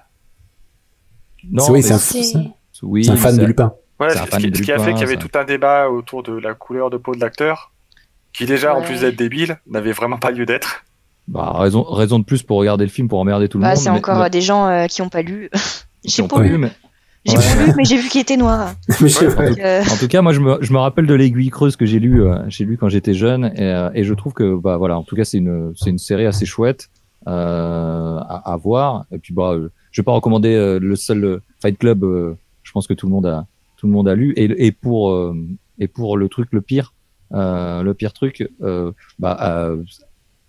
Non, 1.50 1.64
Oui, 1.72 1.82
c'est 1.82 1.94
un- 1.94 1.98
C'est- 1.98 2.24
c'est- 2.24 2.38
oui, 2.84 3.04
C'est 3.06 3.12
un 3.12 3.16
fan 3.16 3.38
de 3.38 3.46
Lupin. 3.46 3.74
C'est 4.00 4.18
ce 4.32 4.38
qui, 4.38 4.52
de 4.52 4.58
ce 4.58 4.62
qui 4.64 4.72
a 4.72 4.80
fait 4.80 4.92
qu'il 4.94 5.02
y 5.02 5.04
avait 5.04 5.18
tout 5.18 5.30
un 5.36 5.44
débat 5.44 5.90
autour 5.90 6.24
de 6.24 6.34
la 6.38 6.54
couleur 6.56 6.90
de 6.90 6.98
peau 6.98 7.16
de 7.16 7.20
l'acteur. 7.20 7.72
qui 8.34 8.46
déjà, 8.46 8.74
en 8.76 8.82
plus 8.82 9.02
d'être 9.02 9.18
débile, 9.18 9.60
n'avait 9.68 9.92
vraiment 9.92 10.18
pas 10.18 10.32
lieu 10.32 10.46
d'être. 10.46 10.86
Bah, 11.28 11.54
raison, 11.56 11.84
raison 11.84 12.20
de 12.20 12.26
plus 12.26 12.44
pour 12.44 12.58
regarder 12.58 12.84
le 12.86 12.90
film, 12.92 13.08
pour 13.08 13.20
emmerder 13.20 13.48
tout 13.48 13.58
le 13.58 13.62
Bah, 13.64 13.70
monde. 13.70 13.78
c'est 13.78 13.90
encore 13.90 14.20
mais- 14.20 14.26
euh, 14.26 14.30
des 14.30 14.42
gens 14.42 14.68
euh, 14.68 14.88
qui 14.88 15.02
ont 15.02 15.10
pas 15.10 15.22
lu. 15.22 15.50
J'ai 16.04 16.24
pas 16.28 16.42
lu, 16.42 16.58
mais- 16.58 16.72
j'ai 17.26 17.38
Ouais. 17.38 17.44
pas 17.44 17.66
lu, 17.68 17.74
mais 17.78 17.86
j'ai 17.86 17.98
vu 17.98 18.10
qu'il 18.10 18.20
était 18.22 18.38
noir. 18.38 18.74
Euh, 19.02 19.84
En 19.84 19.98
tout 19.98 20.08
cas, 20.08 20.24
moi, 20.24 20.34
je 20.34 20.40
me, 20.40 20.58
je 20.62 20.74
me 20.74 20.80
rappelle 20.80 21.06
de 21.06 21.14
l'aiguille 21.14 21.50
creuse 21.52 21.76
que 21.76 21.86
j'ai 21.86 22.00
lu, 22.00 22.24
euh, 22.24 22.38
j'ai 22.48 22.66
lu 22.66 22.76
quand 22.78 22.90
j'étais 22.90 23.14
jeune, 23.14 23.46
et, 23.56 23.62
euh, 23.62 23.92
et 23.94 24.04
je 24.04 24.14
trouve 24.16 24.34
que, 24.34 24.56
bah 24.56 24.78
voilà, 24.78 24.98
en 24.98 25.04
tout 25.04 25.16
cas, 25.16 25.24
c'est 25.24 25.38
une, 25.38 25.72
c'est 25.76 25.92
une 25.92 26.00
série 26.00 26.26
assez 26.26 26.48
chouette 26.48 26.90
euh, 27.28 28.18
à, 28.18 28.52
à 28.54 28.58
voir. 28.58 29.06
Et 29.12 29.20
puis, 29.20 29.34
bah, 29.34 29.54
je 29.92 30.02
vais 30.02 30.04
pas 30.06 30.12
recommander 30.14 30.54
euh, 30.56 30.80
le 30.80 30.96
seul 30.96 31.24
euh, 31.24 31.42
Fight 31.62 31.78
Club. 31.78 32.04
euh, 32.04 32.34
je 32.64 32.72
pense 32.72 32.88
que 32.88 32.94
tout 32.96 33.06
le 33.06 33.12
monde 33.12 33.28
a, 33.28 33.46
tout 33.78 33.86
le 33.86 33.94
monde 33.94 34.08
a 34.08 34.16
lu. 34.16 34.34
Et, 34.36 34.66
et 34.66 34.72
pour, 34.72 35.12
euh, 35.12 35.36
et 35.78 35.88
pour 35.88 36.18
le 36.18 36.28
truc, 36.30 36.50
le 36.52 36.62
pire, 36.62 36.94
euh, 37.34 37.84
le 37.84 37.94
pire 37.94 38.14
truc, 38.14 38.50
euh, 38.64 38.92
bah, 39.20 39.38
euh, 39.42 39.78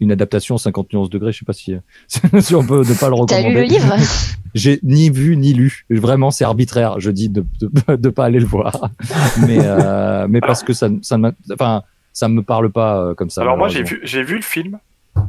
une 0.02 0.12
adaptation 0.12 0.58
50 0.58 0.92
nuances 0.92 1.10
degrés. 1.10 1.32
Je 1.32 1.38
sais 1.38 1.44
pas 1.44 1.52
si, 1.52 1.74
si 2.40 2.54
on 2.54 2.64
peut 2.66 2.80
ne 2.80 2.94
pas 2.98 3.08
le 3.08 3.14
T'as 3.26 3.36
recommander. 3.36 3.48
lu 3.48 3.54
le 3.54 3.62
livre? 3.62 3.94
J'ai 4.54 4.78
ni 4.82 5.08
vu 5.08 5.36
ni 5.38 5.54
lu. 5.54 5.86
Vraiment, 5.88 6.30
c'est 6.30 6.44
arbitraire. 6.44 7.00
Je 7.00 7.10
dis 7.10 7.28
de 7.30 7.44
de, 7.60 7.96
de 7.96 8.08
pas 8.10 8.24
aller 8.26 8.38
le 8.40 8.44
voir, 8.46 8.90
mais 9.46 9.58
euh, 9.60 10.26
mais 10.28 10.40
parce 10.40 10.62
que 10.62 10.72
ça 10.74 10.88
ça 11.00 11.16
ne 11.16 11.30
enfin 11.54 11.82
ça 12.12 12.28
me 12.28 12.42
parle 12.42 12.70
pas 12.70 12.98
euh, 13.00 13.14
comme 13.14 13.30
ça. 13.30 13.40
Alors 13.40 13.56
moi, 13.56 13.68
j'ai 13.68 13.82
vu, 13.82 14.00
j'ai 14.02 14.22
vu 14.22 14.36
le 14.36 14.42
film, 14.42 14.78
je 15.16 15.20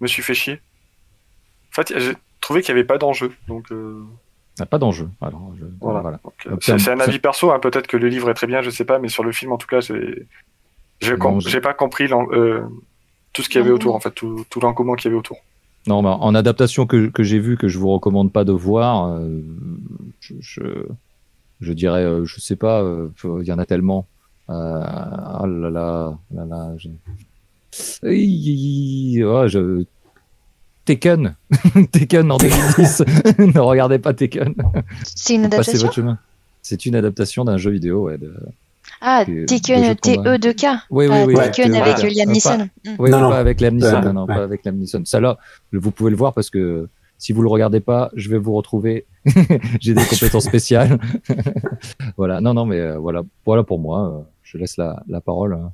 me 0.00 0.06
suis 0.06 0.22
fait 0.22 0.34
chier. 0.34 0.60
En 1.72 1.82
fait, 1.82 1.94
j'ai 1.98 2.12
trouvé 2.42 2.60
qu'il 2.60 2.74
n'y 2.74 2.80
avait 2.80 2.86
pas 2.86 2.98
d'enjeu. 2.98 3.32
Donc, 3.46 3.72
euh, 3.72 4.02
n'a 4.58 4.66
pas 4.66 4.78
d'enjeu. 4.78 5.08
Alors, 5.22 5.52
je- 5.58 5.64
Voilà. 5.80 6.18
euh, 6.48 6.56
c'est 6.60 6.90
un 6.90 7.00
avis 7.00 7.20
perso. 7.20 7.50
hein, 7.52 7.60
Peut-être 7.60 7.86
que 7.86 7.96
le 7.96 8.08
livre 8.08 8.28
est 8.28 8.34
très 8.34 8.46
bien, 8.48 8.60
je 8.60 8.68
sais 8.70 8.84
pas, 8.84 8.98
mais 8.98 9.08
sur 9.08 9.22
le 9.24 9.32
film, 9.32 9.52
en 9.52 9.56
tout 9.56 9.66
cas, 9.68 9.80
j'ai 9.80 11.16
com- 11.16 11.40
j'ai- 11.40 11.48
j'ai 11.50 11.60
pas 11.60 11.72
compris 11.74 12.08
l'en- 12.08 12.26
euh, 12.32 12.60
tout 13.32 13.42
ce 13.42 13.48
qu'il 13.48 13.60
y 13.60 13.64
avait 13.64 13.72
autour, 13.72 13.94
en 13.94 14.00
fait, 14.00 14.10
tout, 14.10 14.44
tout 14.50 14.60
l'engouement 14.60 14.94
qu'il 14.94 15.06
y 15.06 15.08
avait 15.08 15.18
autour. 15.18 15.38
Non, 15.86 16.02
mais 16.02 16.08
en 16.08 16.34
adaptation 16.34 16.86
que 16.86 17.06
que 17.08 17.22
j'ai 17.22 17.38
vu 17.38 17.56
que 17.56 17.68
je 17.68 17.78
vous 17.78 17.90
recommande 17.90 18.32
pas 18.32 18.44
de 18.44 18.52
voir, 18.52 19.06
euh, 19.06 19.40
je, 20.20 20.34
je 20.40 20.86
je 21.60 21.72
dirais, 21.72 22.04
euh, 22.04 22.24
je 22.24 22.40
sais 22.40 22.56
pas, 22.56 22.82
euh, 22.82 23.08
il 23.24 23.46
y 23.46 23.52
en 23.52 23.58
a 23.58 23.66
tellement. 23.66 24.06
Euh, 24.48 24.54
oh 24.54 25.46
là 25.46 25.70
là, 25.70 26.18
là 26.32 26.44
là. 26.44 26.72
Je... 26.78 26.88
Aïe, 28.06 29.22
oh, 29.24 29.46
je... 29.46 29.84
Tekken, 30.84 31.36
Tekken 31.92 32.30
en 32.30 32.38
2010. 32.38 33.04
ne 33.38 33.58
regardez 33.58 33.98
pas 33.98 34.14
Tekken. 34.14 34.54
C'est 35.04 35.34
une 35.34 35.44
adaptation 35.44 35.78
votre 35.80 35.94
chemin. 35.94 36.18
C'est 36.62 36.86
une 36.86 36.94
adaptation 36.94 37.44
d'un 37.44 37.58
jeu 37.58 37.70
vidéo. 37.70 38.04
Ouais, 38.04 38.16
de... 38.16 38.34
Ah, 39.00 39.24
de- 39.24 39.32
de 39.32 39.38
jeux 39.40 39.46
Tekken, 39.46 39.94
de 39.94 40.16
combat. 40.16 40.38
TE2K. 40.38 40.66
Oui, 40.90 41.06
oui, 41.06 41.08
Pas 41.08 41.24
oui. 41.26 41.34
Tekken 41.34 41.72
ouais, 41.72 41.78
avec. 41.80 42.14
Liam 42.14 42.30
Neeson. 42.30 42.58
pas- 42.58 42.64
Mm. 42.64 42.96
Oui, 42.98 43.10
Non, 43.10 43.18
pas 43.20 43.22
non. 43.28 43.30
avec 43.32 43.60
Liam 43.60 43.74
Neeson. 43.74 44.00
Non, 44.02 44.12
non, 44.12 44.26
pas 44.26 44.42
avec 44.42 44.64
Liam 44.64 44.76
Neeson. 44.76 45.02
Ça 45.04 45.20
là, 45.20 45.36
vous 45.72 45.90
pouvez 45.90 46.10
le 46.10 46.16
voir 46.16 46.32
parce 46.34 46.50
que 46.50 46.88
si 47.18 47.32
vous 47.32 47.42
le 47.42 47.48
regardez 47.48 47.80
pas, 47.80 48.10
je 48.14 48.28
vais 48.30 48.38
vous 48.38 48.52
retrouver. 48.54 49.06
J'ai 49.80 49.94
des 49.94 50.04
compétences 50.10 50.44
spéciales. 50.44 50.98
voilà. 52.16 52.40
Non, 52.40 52.54
non, 52.54 52.64
mais 52.66 52.80
euh, 52.80 52.98
voilà, 52.98 53.22
voilà 53.44 53.62
pour 53.62 53.78
moi. 53.78 54.08
Euh, 54.20 54.22
Je 54.42 54.58
laisse 54.58 54.76
la, 54.76 55.02
la 55.08 55.20
parole 55.20 55.54
euh, 55.54 55.66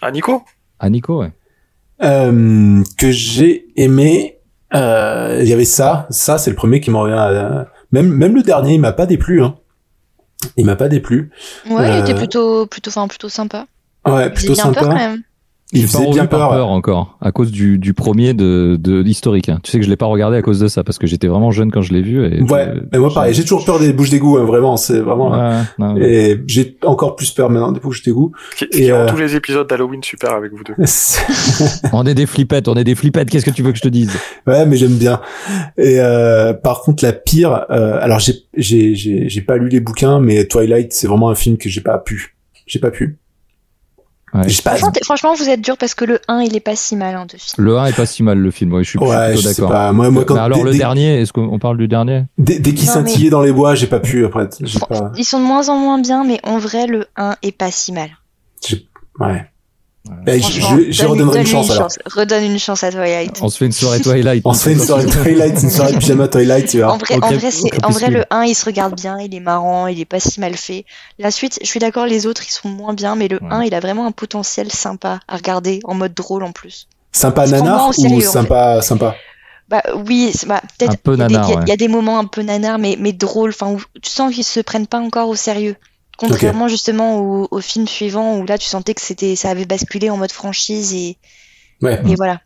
Ah, 0.00 0.10
Nico? 0.10 0.42
À 0.78 0.90
Nico. 0.90 1.20
Ouais. 1.20 1.32
Euh, 2.02 2.82
que 2.98 3.10
j'ai 3.10 3.66
aimé. 3.76 4.38
euh, 4.74 5.38
Il 5.42 5.48
y 5.48 5.52
avait 5.52 5.64
ça, 5.64 6.06
ça 6.10 6.38
c'est 6.38 6.50
le 6.50 6.56
premier 6.56 6.80
qui 6.80 6.90
m'en 6.90 7.02
revient. 7.02 7.14
à- 7.14 7.68
Même 7.92 8.08
même 8.08 8.34
le 8.34 8.42
dernier, 8.42 8.74
il 8.74 8.80
m'a 8.80 8.92
pas 8.92 9.06
déplu. 9.06 9.42
Hein. 9.42 9.54
Il 10.56 10.66
m'a 10.66 10.76
pas 10.76 10.88
déplu. 10.88 11.30
Ouais, 11.68 11.88
il 11.96 12.00
était 12.00 12.12
Euh, 12.12 12.16
plutôt, 12.16 12.66
plutôt, 12.66 12.90
enfin, 12.90 13.08
plutôt 13.08 13.28
sympa. 13.28 13.66
Ouais, 14.06 14.26
Il 14.26 14.32
plutôt 14.32 14.52
bien 14.54 14.64
peur 14.64 14.74
quand 14.74 14.80
sympa. 14.90 14.94
même. 14.94 15.22
Il 15.74 15.86
faisait 15.86 16.10
bien 16.10 16.26
peur. 16.26 16.50
peur 16.50 16.68
encore 16.68 17.16
à 17.20 17.32
cause 17.32 17.50
du, 17.50 17.78
du 17.78 17.94
premier 17.94 18.34
de, 18.34 18.76
de 18.78 19.02
historique. 19.04 19.48
hein. 19.48 19.58
Tu 19.62 19.70
sais 19.70 19.78
que 19.78 19.84
je 19.84 19.90
l'ai 19.90 19.96
pas 19.96 20.06
regardé 20.06 20.36
à 20.36 20.42
cause 20.42 20.58
de 20.60 20.68
ça 20.68 20.84
parce 20.84 20.98
que 20.98 21.06
j'étais 21.06 21.28
vraiment 21.28 21.50
jeune 21.50 21.70
quand 21.72 21.80
je 21.82 21.92
l'ai 21.94 22.02
vu. 22.02 22.24
Et 22.26 22.42
Ouais, 22.42 22.68
mais 22.92 22.98
moi 22.98 23.10
pareil, 23.12 23.32
j'ai 23.32 23.42
toujours 23.42 23.64
peur 23.64 23.78
des 23.78 23.92
bouches 23.92 24.10
d'égout, 24.10 24.36
hein, 24.38 24.44
vraiment, 24.44 24.76
c'est 24.76 25.00
vraiment. 25.00 25.30
Ouais, 25.30 25.60
non, 25.78 25.94
mais- 25.94 26.30
Et 26.32 26.40
j'ai 26.46 26.76
encore 26.84 27.16
plus 27.16 27.30
peur 27.30 27.48
maintenant 27.48 27.72
des 27.72 27.80
bouches 27.80 28.02
d'égout. 28.02 28.32
Qui, 28.56 28.64
Et, 28.64 28.68
qui 28.68 28.92
ont 28.92 28.96
euh, 28.96 29.08
tous 29.08 29.16
les 29.16 29.34
épisodes 29.34 29.66
d'Halloween 29.68 30.02
super 30.02 30.32
avec 30.32 30.52
vous 30.52 30.62
deux. 30.64 30.74
On 31.92 32.04
est 32.06 32.14
des 32.14 32.26
flippettes, 32.26 32.68
on 32.68 32.74
est 32.74 32.84
des 32.84 32.94
flippettes. 32.94 33.30
Qu'est-ce 33.30 33.44
que 33.44 33.50
tu 33.50 33.62
veux 33.62 33.72
que 33.72 33.78
je 33.78 33.82
te 33.82 33.88
dise? 33.88 34.10
Ouais, 34.46 34.66
mais 34.66 34.76
j'aime 34.76 34.96
bien. 34.96 35.20
Et 35.78 35.96
euh, 36.00 36.52
par 36.52 36.80
contre, 36.82 37.04
la 37.04 37.12
pire. 37.12 37.64
euh, 37.70 37.98
alors 38.00 38.18
j'ai 38.18 38.34
j'ai 38.56 38.94
j'ai 38.94 39.28
j'ai 39.28 39.40
pas 39.40 39.56
lu 39.56 39.68
les 39.68 39.80
bouquins, 39.80 40.20
mais 40.20 40.46
Twilight, 40.46 40.92
c'est 40.92 41.06
vraiment 41.06 41.30
un 41.30 41.34
film 41.34 41.56
que 41.56 41.68
j'ai 41.68 41.80
pas 41.80 41.98
pu. 41.98 42.36
J'ai 42.66 42.78
pas 42.78 42.90
pu. 42.90 43.18
Ouais. 44.34 44.48
J'ai 44.48 44.62
pas. 44.62 44.76
Franchement, 45.04 45.34
vous 45.34 45.48
êtes 45.48 45.60
dur 45.60 45.76
parce 45.76 45.94
que 45.94 46.04
le 46.06 46.18
1, 46.26 46.40
il 46.40 46.56
est 46.56 46.60
pas 46.60 46.74
si 46.74 46.96
mal 46.96 47.14
hein, 47.14 47.26
de 47.26 47.36
film. 47.38 47.64
Le 47.66 47.76
1 47.78 47.86
est 47.86 47.92
pas 47.96 48.06
si 48.06 48.22
mal 48.22 48.38
le 48.38 48.50
film. 48.50 48.72
Ouais, 48.72 48.82
je 48.82 48.88
suis, 48.90 48.98
Ouais, 48.98 49.32
plutôt 49.34 49.42
d'accord. 49.48 49.70
pas. 49.70 49.92
Moi, 49.92 50.10
moi, 50.10 50.24
quand 50.24 50.34
Mais 50.34 50.40
alors 50.40 50.58
dès, 50.58 50.64
le 50.64 50.70
dès- 50.72 50.78
dernier, 50.78 51.20
est-ce 51.20 51.32
qu'on 51.34 51.58
parle 51.58 51.76
du 51.76 51.86
dernier? 51.88 52.24
Dès, 52.38 52.58
dès 52.58 52.72
qu'il 52.72 52.88
scintillait 52.88 53.28
dans 53.30 53.42
les 53.42 53.52
bois, 53.52 53.74
j'ai 53.74 53.86
pas 53.88 54.00
pu 54.00 54.24
après. 54.24 54.48
Pas. 54.88 55.12
Ils 55.18 55.24
sont 55.24 55.38
de 55.38 55.44
moins 55.44 55.68
en 55.68 55.76
moins 55.76 56.00
bien, 56.00 56.24
mais 56.24 56.40
en 56.44 56.56
vrai, 56.58 56.86
le 56.86 57.06
1 57.16 57.36
est 57.42 57.52
pas 57.56 57.70
si 57.70 57.92
mal. 57.92 58.08
Ouais. 59.20 59.44
Ben, 60.04 60.42
je, 60.42 60.60
je, 60.60 60.90
je 60.90 61.02
donne- 61.02 61.12
redonnerai 61.12 61.40
une 61.40 61.46
chance 61.46 61.70
alors. 61.70 61.88
Redonne 62.06 62.42
une 62.44 62.58
chance 62.58 62.82
à 62.82 62.90
Twilight. 62.90 63.38
On 63.40 63.48
se 63.48 63.56
fait 63.58 63.66
une 63.66 63.72
soirée 63.72 64.00
Twilight. 64.00 64.42
On 64.44 64.52
se 64.52 64.64
fait 64.64 64.72
une 64.72 64.80
soirée 64.80 65.06
Twilight, 65.22 65.62
une 65.62 65.70
soirée 65.70 65.92
pyjama 65.96 66.26
Twilight, 66.26 66.68
tu 66.68 66.78
vois. 66.82 66.92
En 66.92 66.98
vrai, 66.98 67.16
Ok, 67.16 67.24
en 67.24 67.32
vrai, 67.32 67.50
c'est, 67.52 67.66
ok, 67.72 67.78
en 67.84 67.90
vrai, 67.90 68.00
crépuscule. 68.06 68.14
le 68.14 68.24
1, 68.30 68.42
il 68.44 68.54
se 68.56 68.64
regarde 68.64 68.96
bien, 68.96 69.18
il 69.20 69.32
est 69.32 69.40
marrant, 69.40 69.86
il 69.86 70.00
est 70.00 70.04
pas 70.04 70.18
si 70.18 70.40
mal 70.40 70.54
fait. 70.56 70.84
La 71.20 71.30
suite, 71.30 71.60
je 71.62 71.66
suis 71.68 71.78
d'accord, 71.78 72.06
les 72.06 72.26
autres, 72.26 72.42
ils 72.44 72.50
sont 72.50 72.68
moins 72.68 72.94
bien, 72.94 73.14
mais 73.14 73.28
le 73.28 73.36
Ouais. 73.42 73.48
1, 73.52 73.62
il 73.62 73.74
a 73.74 73.80
vraiment 73.80 74.06
un 74.06 74.12
potentiel 74.12 74.72
sympa 74.72 75.20
à 75.28 75.36
regarder, 75.36 75.78
en 75.84 75.94
mode 75.94 76.14
drôle 76.14 76.42
en 76.42 76.50
plus. 76.52 76.88
Sympa 77.12 77.46
nanar 77.46 77.94
sérieux, 77.94 78.16
ou 78.26 78.28
en 78.28 78.32
sympa 78.32 78.82
sympa? 78.82 79.14
Bah 79.68 79.82
oui, 80.06 80.32
bah, 80.48 80.60
peut-être 80.78 80.92
Un 80.92 80.96
peu 80.96 81.14
il 81.14 81.20
y 81.30 81.36
ouais. 81.36 81.64
y 81.68 81.72
a 81.72 81.76
des 81.76 81.88
moments 81.88 82.18
un 82.18 82.24
peu 82.24 82.42
nanar, 82.42 82.78
mais, 82.78 82.96
mais 82.98 83.12
drôles, 83.12 83.50
enfin, 83.50 83.76
tu 84.02 84.10
sens 84.10 84.34
qu'ils 84.34 84.44
se 84.44 84.60
prennent 84.60 84.86
pas 84.88 84.98
encore 84.98 85.28
au 85.28 85.36
sérieux. 85.36 85.76
Contrairement 86.28 86.68
justement 86.68 87.18
au, 87.20 87.48
au 87.50 87.60
film 87.60 87.86
suivant 87.88 88.38
où 88.38 88.46
là 88.46 88.58
tu 88.58 88.66
sentais 88.66 88.94
que 88.94 89.00
c'était 89.00 89.36
ça 89.36 89.50
avait 89.50 89.64
basculé 89.66 90.10
en 90.10 90.16
mode 90.16 90.32
franchise 90.32 90.94
et, 90.94 91.16
Ouais. 91.82 92.00
et 92.06 92.14
voilà. 92.14 92.40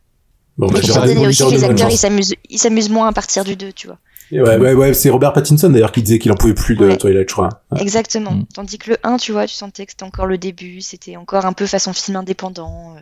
Bon, 0.58 0.68
bah, 0.68 0.78
Et 0.78 0.82
aussi 1.26 1.42
redonné 1.42 1.56
les 1.56 1.64
acteurs 1.64 1.90
ils 1.90 1.98
s'amusent 1.98 2.34
ils 2.48 2.58
s'amusent 2.58 2.88
moins 2.90 3.08
à 3.08 3.12
partir 3.12 3.44
du 3.44 3.56
2, 3.56 3.72
tu 3.72 3.86
vois. 3.88 3.98
Et 4.32 4.40
Ouais, 4.40 4.56
ouais, 4.56 4.74
ouais, 4.74 4.94
c'est 4.94 5.10
Robert 5.10 5.32
Pattinson 5.34 5.68
d'ailleurs 5.68 5.92
qui 5.92 6.02
disait 6.02 6.18
qu'il 6.18 6.32
en 6.32 6.34
pouvait 6.34 6.54
plus 6.54 6.74
de 6.76 6.86
Ouais. 6.86 6.96
Twilight, 6.96 7.28
je 7.28 7.32
crois. 7.34 7.48
Ouais. 7.70 7.80
Exactement. 7.82 8.32
Mm. 8.32 8.46
Tandis 8.54 8.78
que 8.78 8.90
le 8.90 8.96
1, 9.04 9.18
tu 9.18 9.32
vois, 9.32 9.46
tu 9.46 9.54
sentais 9.54 9.84
que 9.86 9.92
c'était 9.92 10.02
encore 10.04 10.26
le 10.26 10.36
début, 10.38 10.80
c'était 10.80 11.16
encore 11.16 11.44
un 11.46 11.52
peu 11.52 11.66
façon 11.66 11.92
film 11.92 12.16
indépendant. 12.16 12.94
euh. 12.96 13.00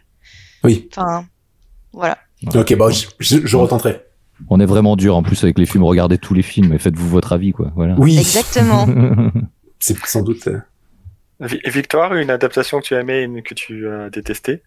Oui. 0.65 0.89
Enfin, 0.91 1.25
voilà. 1.93 2.19
Ok, 2.55 2.75
bon, 2.77 2.91
je, 2.91 3.07
je, 3.21 3.39
je 3.47 3.57
retenterai. 3.57 4.03
On 4.51 4.59
est 4.61 4.67
vraiment 4.67 4.97
dur 4.97 5.17
en 5.17 5.23
plus 5.23 5.43
avec 5.45 5.59
les 5.59 5.65
films. 5.65 5.85
Regardez 5.85 6.19
tous 6.19 6.35
les 6.35 6.43
films 6.43 6.73
et 6.75 6.79
faites-vous 6.79 7.09
votre 7.09 7.33
avis, 7.33 7.53
quoi. 7.53 7.71
Voilà. 7.77 7.95
Oui, 7.99 8.19
Exactement. 8.19 8.87
c'est 9.85 9.99
sans 10.07 10.23
doute. 10.23 10.47
euh, 10.49 10.61
Vi- 11.41 11.61
Victoire, 11.67 12.15
une 12.15 12.31
adaptation 12.31 12.81
que 12.81 12.87
tu 12.87 12.95
as 12.95 13.01
aimée 13.01 13.19
et 13.21 13.23
une 13.25 13.43
que 13.43 13.55
tu 13.55 13.89
as 13.89 14.09
détestée? 14.11 14.63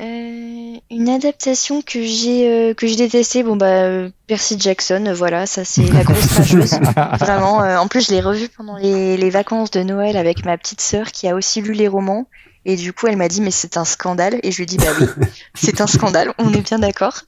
Euh, 0.00 0.76
une 0.90 1.08
adaptation 1.10 1.82
que 1.82 2.02
j'ai 2.02 2.48
euh, 2.50 2.74
que 2.74 2.86
j'ai 2.86 2.96
détestée, 2.96 3.42
bon 3.42 3.56
bah 3.56 3.84
euh, 3.84 4.08
Percy 4.26 4.58
Jackson, 4.58 5.12
voilà, 5.14 5.44
ça 5.44 5.62
c'est 5.64 5.82
la 5.92 6.04
grosse 6.04 6.24
rageuse. 6.38 6.72
Vraiment, 7.18 7.62
euh, 7.62 7.76
en 7.76 7.86
plus 7.86 8.06
je 8.08 8.12
l'ai 8.14 8.22
revu 8.22 8.48
pendant 8.48 8.76
les, 8.78 9.18
les 9.18 9.30
vacances 9.30 9.70
de 9.70 9.82
Noël 9.82 10.16
avec 10.16 10.46
ma 10.46 10.56
petite 10.56 10.80
sœur 10.80 11.12
qui 11.12 11.28
a 11.28 11.34
aussi 11.34 11.60
lu 11.60 11.72
les 11.74 11.86
romans. 11.88 12.28
Et 12.66 12.76
du 12.76 12.92
coup, 12.92 13.06
elle 13.06 13.16
m'a 13.16 13.28
dit, 13.28 13.40
mais 13.40 13.50
c'est 13.50 13.78
un 13.78 13.86
scandale. 13.86 14.38
Et 14.42 14.50
je 14.52 14.56
lui 14.58 14.64
ai 14.64 14.66
dit, 14.66 14.76
bah 14.76 14.92
oui, 15.00 15.06
c'est 15.54 15.80
un 15.80 15.86
scandale, 15.86 16.34
on 16.38 16.52
est 16.52 16.60
bien 16.60 16.78
d'accord. 16.78 17.22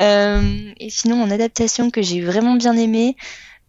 Euh, 0.00 0.40
et 0.80 0.88
sinon, 0.88 1.22
en 1.22 1.30
adaptation 1.30 1.90
que 1.90 2.00
j'ai 2.00 2.22
vraiment 2.22 2.54
bien 2.56 2.74
aimée, 2.76 3.16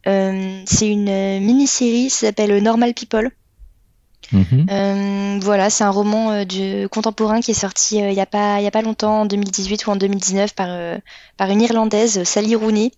c'est 0.05 0.88
une 0.89 1.09
euh, 1.09 1.39
mini-série, 1.39 2.09
ça 2.09 2.27
s'appelle 2.27 2.61
Normal 2.61 2.93
People. 2.93 3.31
Mhm. 4.31 4.67
Euh, 4.69 5.39
voilà, 5.41 5.69
c'est 5.69 5.84
un 5.84 5.91
roman 5.91 6.31
euh, 6.31 6.45
du 6.45 6.88
contemporain 6.89 7.41
qui 7.41 7.51
est 7.51 7.53
sorti 7.53 8.01
euh, 8.01 8.09
il 8.09 8.15
y 8.15 8.21
a 8.21 8.25
pas 8.25 8.59
il 8.59 8.63
y 8.63 8.67
a 8.67 8.71
pas 8.71 8.81
longtemps, 8.81 9.21
en 9.21 9.25
2018 9.25 9.85
ou 9.85 9.91
en 9.91 9.95
2019 9.95 10.55
par 10.55 10.67
euh, 10.69 10.97
par 11.38 11.49
une 11.49 11.61
irlandaise, 11.61 12.23
Sally 12.23 12.55
Rooney. 12.55 12.91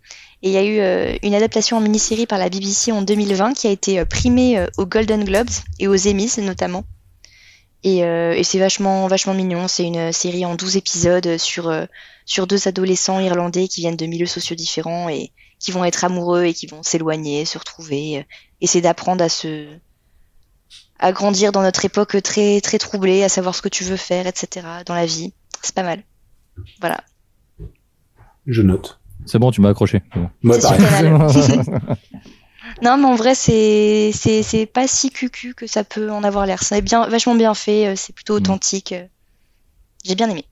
Et 0.44 0.49
il 0.49 0.52
y 0.52 0.57
a 0.57 0.64
eu 0.64 0.80
euh, 0.80 1.18
une 1.23 1.34
adaptation 1.34 1.77
en 1.77 1.82
mini-série 1.82 2.27
par 2.27 2.38
la 2.38 2.49
BBC 2.49 2.91
en 2.91 3.02
2020 3.02 3.53
qui 3.53 3.68
a 3.68 3.72
été 3.72 3.99
euh, 3.99 4.06
primée 4.06 4.57
euh, 4.57 4.68
aux 4.77 4.86
Golden 4.86 5.23
Globes 5.23 5.49
et 5.80 5.88
aux 5.88 6.07
Emmys 6.07 6.38
notamment. 6.38 6.84
Et, 7.84 8.03
euh, 8.03 8.34
et 8.34 8.44
c'est 8.44 8.60
vachement 8.60 9.07
vachement 9.07 9.34
mignon. 9.34 9.68
C'est 9.68 9.84
une 9.84 10.11
série 10.11 10.45
en 10.45 10.56
12 10.56 10.77
épisodes 10.77 11.38
sur 11.38 11.69
euh, 11.69 11.86
sur 12.26 12.48
deux 12.48 12.68
adolescents 12.68 13.19
irlandais 13.19 13.68
qui 13.68 13.82
viennent 13.82 13.95
de 13.95 14.06
milieux 14.06 14.26
sociaux 14.26 14.56
différents 14.56 15.10
et 15.10 15.32
qui 15.66 15.72
vont 15.72 15.84
être 15.84 16.04
amoureux 16.06 16.46
et 16.46 16.54
qui 16.54 16.68
vont 16.68 16.84
s'éloigner, 16.84 17.44
se 17.46 17.58
retrouver, 17.58 18.20
euh, 18.20 18.24
essayer 18.62 18.82
d'apprendre 18.82 19.24
à 19.24 19.30
se 19.30 19.68
à 21.00 21.12
grandir 21.12 21.52
dans 21.52 21.62
notre 21.62 21.84
époque 21.86 22.22
très 22.24 22.62
très 22.62 22.78
troublée, 22.78 23.24
à 23.24 23.30
savoir 23.30 23.54
ce 23.56 23.62
que 23.62 23.68
tu 23.70 23.84
veux 23.84 23.98
faire, 23.98 24.28
etc. 24.28 24.66
dans 24.86 24.96
la 24.96 25.06
vie. 25.06 25.34
C'est 25.62 25.76
pas 25.76 25.84
mal. 25.84 26.04
Voilà. 26.80 27.04
Je 28.46 28.62
note. 28.62 29.00
C'est 29.26 29.40
bon, 29.40 29.52
tu 29.52 29.60
m'as 29.62 29.70
accroché. 29.70 30.04
C'est 30.14 30.20
bon. 30.20 31.30
C'est. 31.30 31.60
Non, 32.82 32.98
mais 32.98 33.06
en 33.06 33.16
vrai, 33.16 33.36
c'est 33.36 34.12
c'est 34.14 34.42
c'est 34.44 34.66
pas 34.66 34.88
si 34.88 35.10
cucu 35.10 35.54
que 35.54 35.66
ça 35.68 35.84
peut 35.84 36.12
en 36.12 36.24
avoir 36.24 36.46
l'air. 36.46 36.62
C'est 36.64 36.82
bien, 36.82 37.08
vachement 37.08 37.36
bien 37.36 37.54
fait. 37.54 37.88
euh, 37.88 37.96
C'est 37.96 38.12
plutôt 38.14 38.34
Mm. 38.34 38.38
authentique. 38.38 38.92
euh. 38.92 39.06
J'ai 40.04 40.16
bien 40.16 40.30
aimé. 40.30 40.46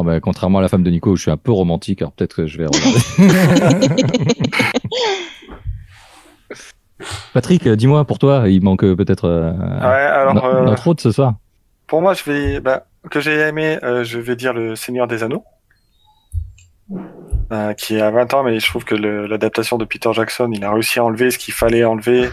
Oh 0.00 0.02
bah, 0.02 0.18
contrairement 0.18 0.60
à 0.60 0.62
la 0.62 0.68
femme 0.68 0.82
de 0.82 0.90
Nico, 0.90 1.10
où 1.10 1.16
je 1.16 1.20
suis 1.22 1.30
un 1.30 1.36
peu 1.36 1.52
romantique, 1.52 2.00
alors 2.00 2.12
peut-être 2.12 2.34
que 2.36 2.46
je 2.46 2.56
vais 2.56 2.64
regarder. 2.64 3.00
Patrick, 7.32 7.66
dis-moi 7.68 8.04
pour 8.06 8.18
toi, 8.18 8.44
il 8.48 8.62
manque 8.62 8.84
euh, 8.84 8.96
peut-être 8.96 9.24
euh, 9.28 9.52
Ouais, 9.52 9.86
alors, 9.86 10.34
no- 10.34 10.44
euh, 10.44 10.64
notre 10.64 10.86
hôte 10.86 11.00
ce 11.00 11.12
soir. 11.12 11.34
pour 11.86 12.02
moi, 12.02 12.14
je 12.14 12.24
vais, 12.24 12.60
bah, 12.60 12.86
que 13.10 13.20
j'ai 13.20 13.34
aimé, 13.40 13.78
euh, 13.82 14.04
je 14.04 14.18
vais 14.18 14.36
dire 14.36 14.52
le 14.52 14.74
Seigneur 14.76 15.06
des 15.06 15.22
Anneaux. 15.22 15.44
Euh, 17.52 17.72
qui 17.74 18.00
a 18.00 18.10
20 18.10 18.34
ans, 18.34 18.42
mais 18.42 18.58
je 18.60 18.66
trouve 18.66 18.84
que 18.84 18.94
l'adaptation 18.94 19.76
de 19.78 19.84
Peter 19.84 20.10
Jackson, 20.12 20.50
il 20.52 20.64
a 20.64 20.72
réussi 20.72 20.98
à 20.98 21.04
enlever 21.04 21.30
ce 21.30 21.38
qu'il 21.38 21.52
fallait 21.54 21.84
enlever. 21.84 22.28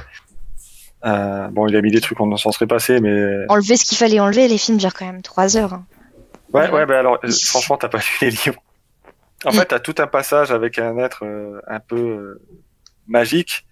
Euh, 1.05 1.47
bon, 1.49 1.67
il 1.67 1.75
a 1.75 1.81
mis 1.81 1.91
des 1.91 2.01
trucs 2.01 2.17
qu'on 2.17 2.35
s'en 2.37 2.51
serait 2.51 2.67
passé, 2.67 2.99
mais 2.99 3.45
Enlever 3.49 3.77
ce 3.77 3.85
qu'il 3.85 3.97
fallait 3.97 4.19
enlever, 4.19 4.47
les 4.47 4.57
films 4.57 4.77
durent 4.77 4.93
quand 4.93 5.05
même 5.05 5.21
3 5.21 5.57
heures. 5.57 5.73
hein. 5.73 5.85
Ouais, 6.53 6.69
ouais, 6.69 6.85
bah 6.85 6.99
alors, 6.99 7.19
euh, 7.23 7.29
franchement, 7.45 7.77
t'as 7.77 7.89
pas 7.89 7.97
lu 7.97 8.17
les 8.21 8.29
livres. 8.31 8.61
En 9.45 9.51
fait, 9.51 9.65
t'as 9.65 9.79
tout 9.79 9.95
un 9.99 10.07
passage 10.07 10.51
avec 10.51 10.79
un 10.79 10.97
être 10.97 11.23
euh, 11.23 11.61
un 11.67 11.79
peu 11.79 11.95
euh, 11.95 12.41
magique 13.07 13.65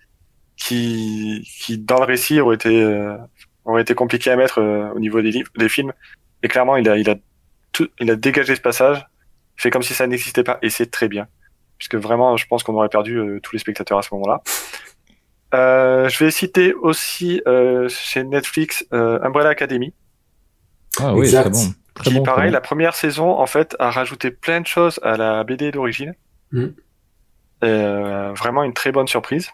qui, 0.57 1.47
qui, 1.59 1.77
dans 1.77 1.99
le 1.99 2.05
récit, 2.05 2.39
aurait 2.39 2.55
été, 2.55 2.83
euh, 2.83 3.17
aurait 3.65 3.81
été 3.81 3.95
compliqué 3.95 4.29
à 4.29 4.35
mettre 4.35 4.61
euh, 4.61 4.89
au 4.93 4.99
niveau 4.99 5.21
des 5.21 5.31
livres, 5.31 5.51
des 5.57 5.69
films. 5.69 5.91
Et 6.43 6.47
clairement, 6.47 6.75
il 6.75 6.87
a, 6.87 6.97
il 6.97 7.09
a 7.09 7.15
tout, 7.71 7.87
il 7.99 8.11
a 8.11 8.15
dégagé 8.15 8.55
ce 8.55 8.61
passage, 8.61 9.05
fait 9.57 9.69
comme 9.69 9.81
si 9.81 9.93
ça 9.93 10.05
n'existait 10.05 10.43
pas, 10.43 10.59
et 10.61 10.69
c'est 10.69 10.91
très 10.91 11.07
bien. 11.07 11.27
Puisque 11.77 11.95
vraiment, 11.95 12.37
je 12.37 12.45
pense 12.47 12.63
qu'on 12.63 12.75
aurait 12.75 12.89
perdu 12.89 13.17
euh, 13.17 13.39
tous 13.41 13.53
les 13.53 13.59
spectateurs 13.59 13.97
à 13.97 14.01
ce 14.01 14.13
moment-là. 14.13 14.41
Euh, 15.53 16.09
je 16.09 16.23
vais 16.23 16.31
citer 16.31 16.73
aussi 16.73 17.41
euh, 17.47 17.87
chez 17.89 18.23
Netflix 18.23 18.85
euh, 18.93 19.19
Umbrella 19.23 19.49
Academy. 19.49 19.93
Ah 20.99 21.13
oui, 21.13 21.31
très 21.31 21.49
bon. 21.49 21.73
Très 21.95 22.11
qui 22.11 22.17
bon, 22.17 22.23
pareil, 22.23 22.51
la 22.51 22.61
première 22.61 22.93
saison 22.93 23.29
en 23.29 23.45
fait 23.45 23.75
a 23.79 23.89
rajouté 23.89 24.29
plein 24.29 24.61
de 24.61 24.67
choses 24.67 24.99
à 25.03 25.17
la 25.17 25.43
BD 25.43 25.71
d'origine. 25.71 26.13
Mm. 26.51 26.65
Euh, 27.63 28.33
vraiment 28.33 28.63
une 28.63 28.73
très 28.73 28.91
bonne 28.91 29.07
surprise. 29.07 29.49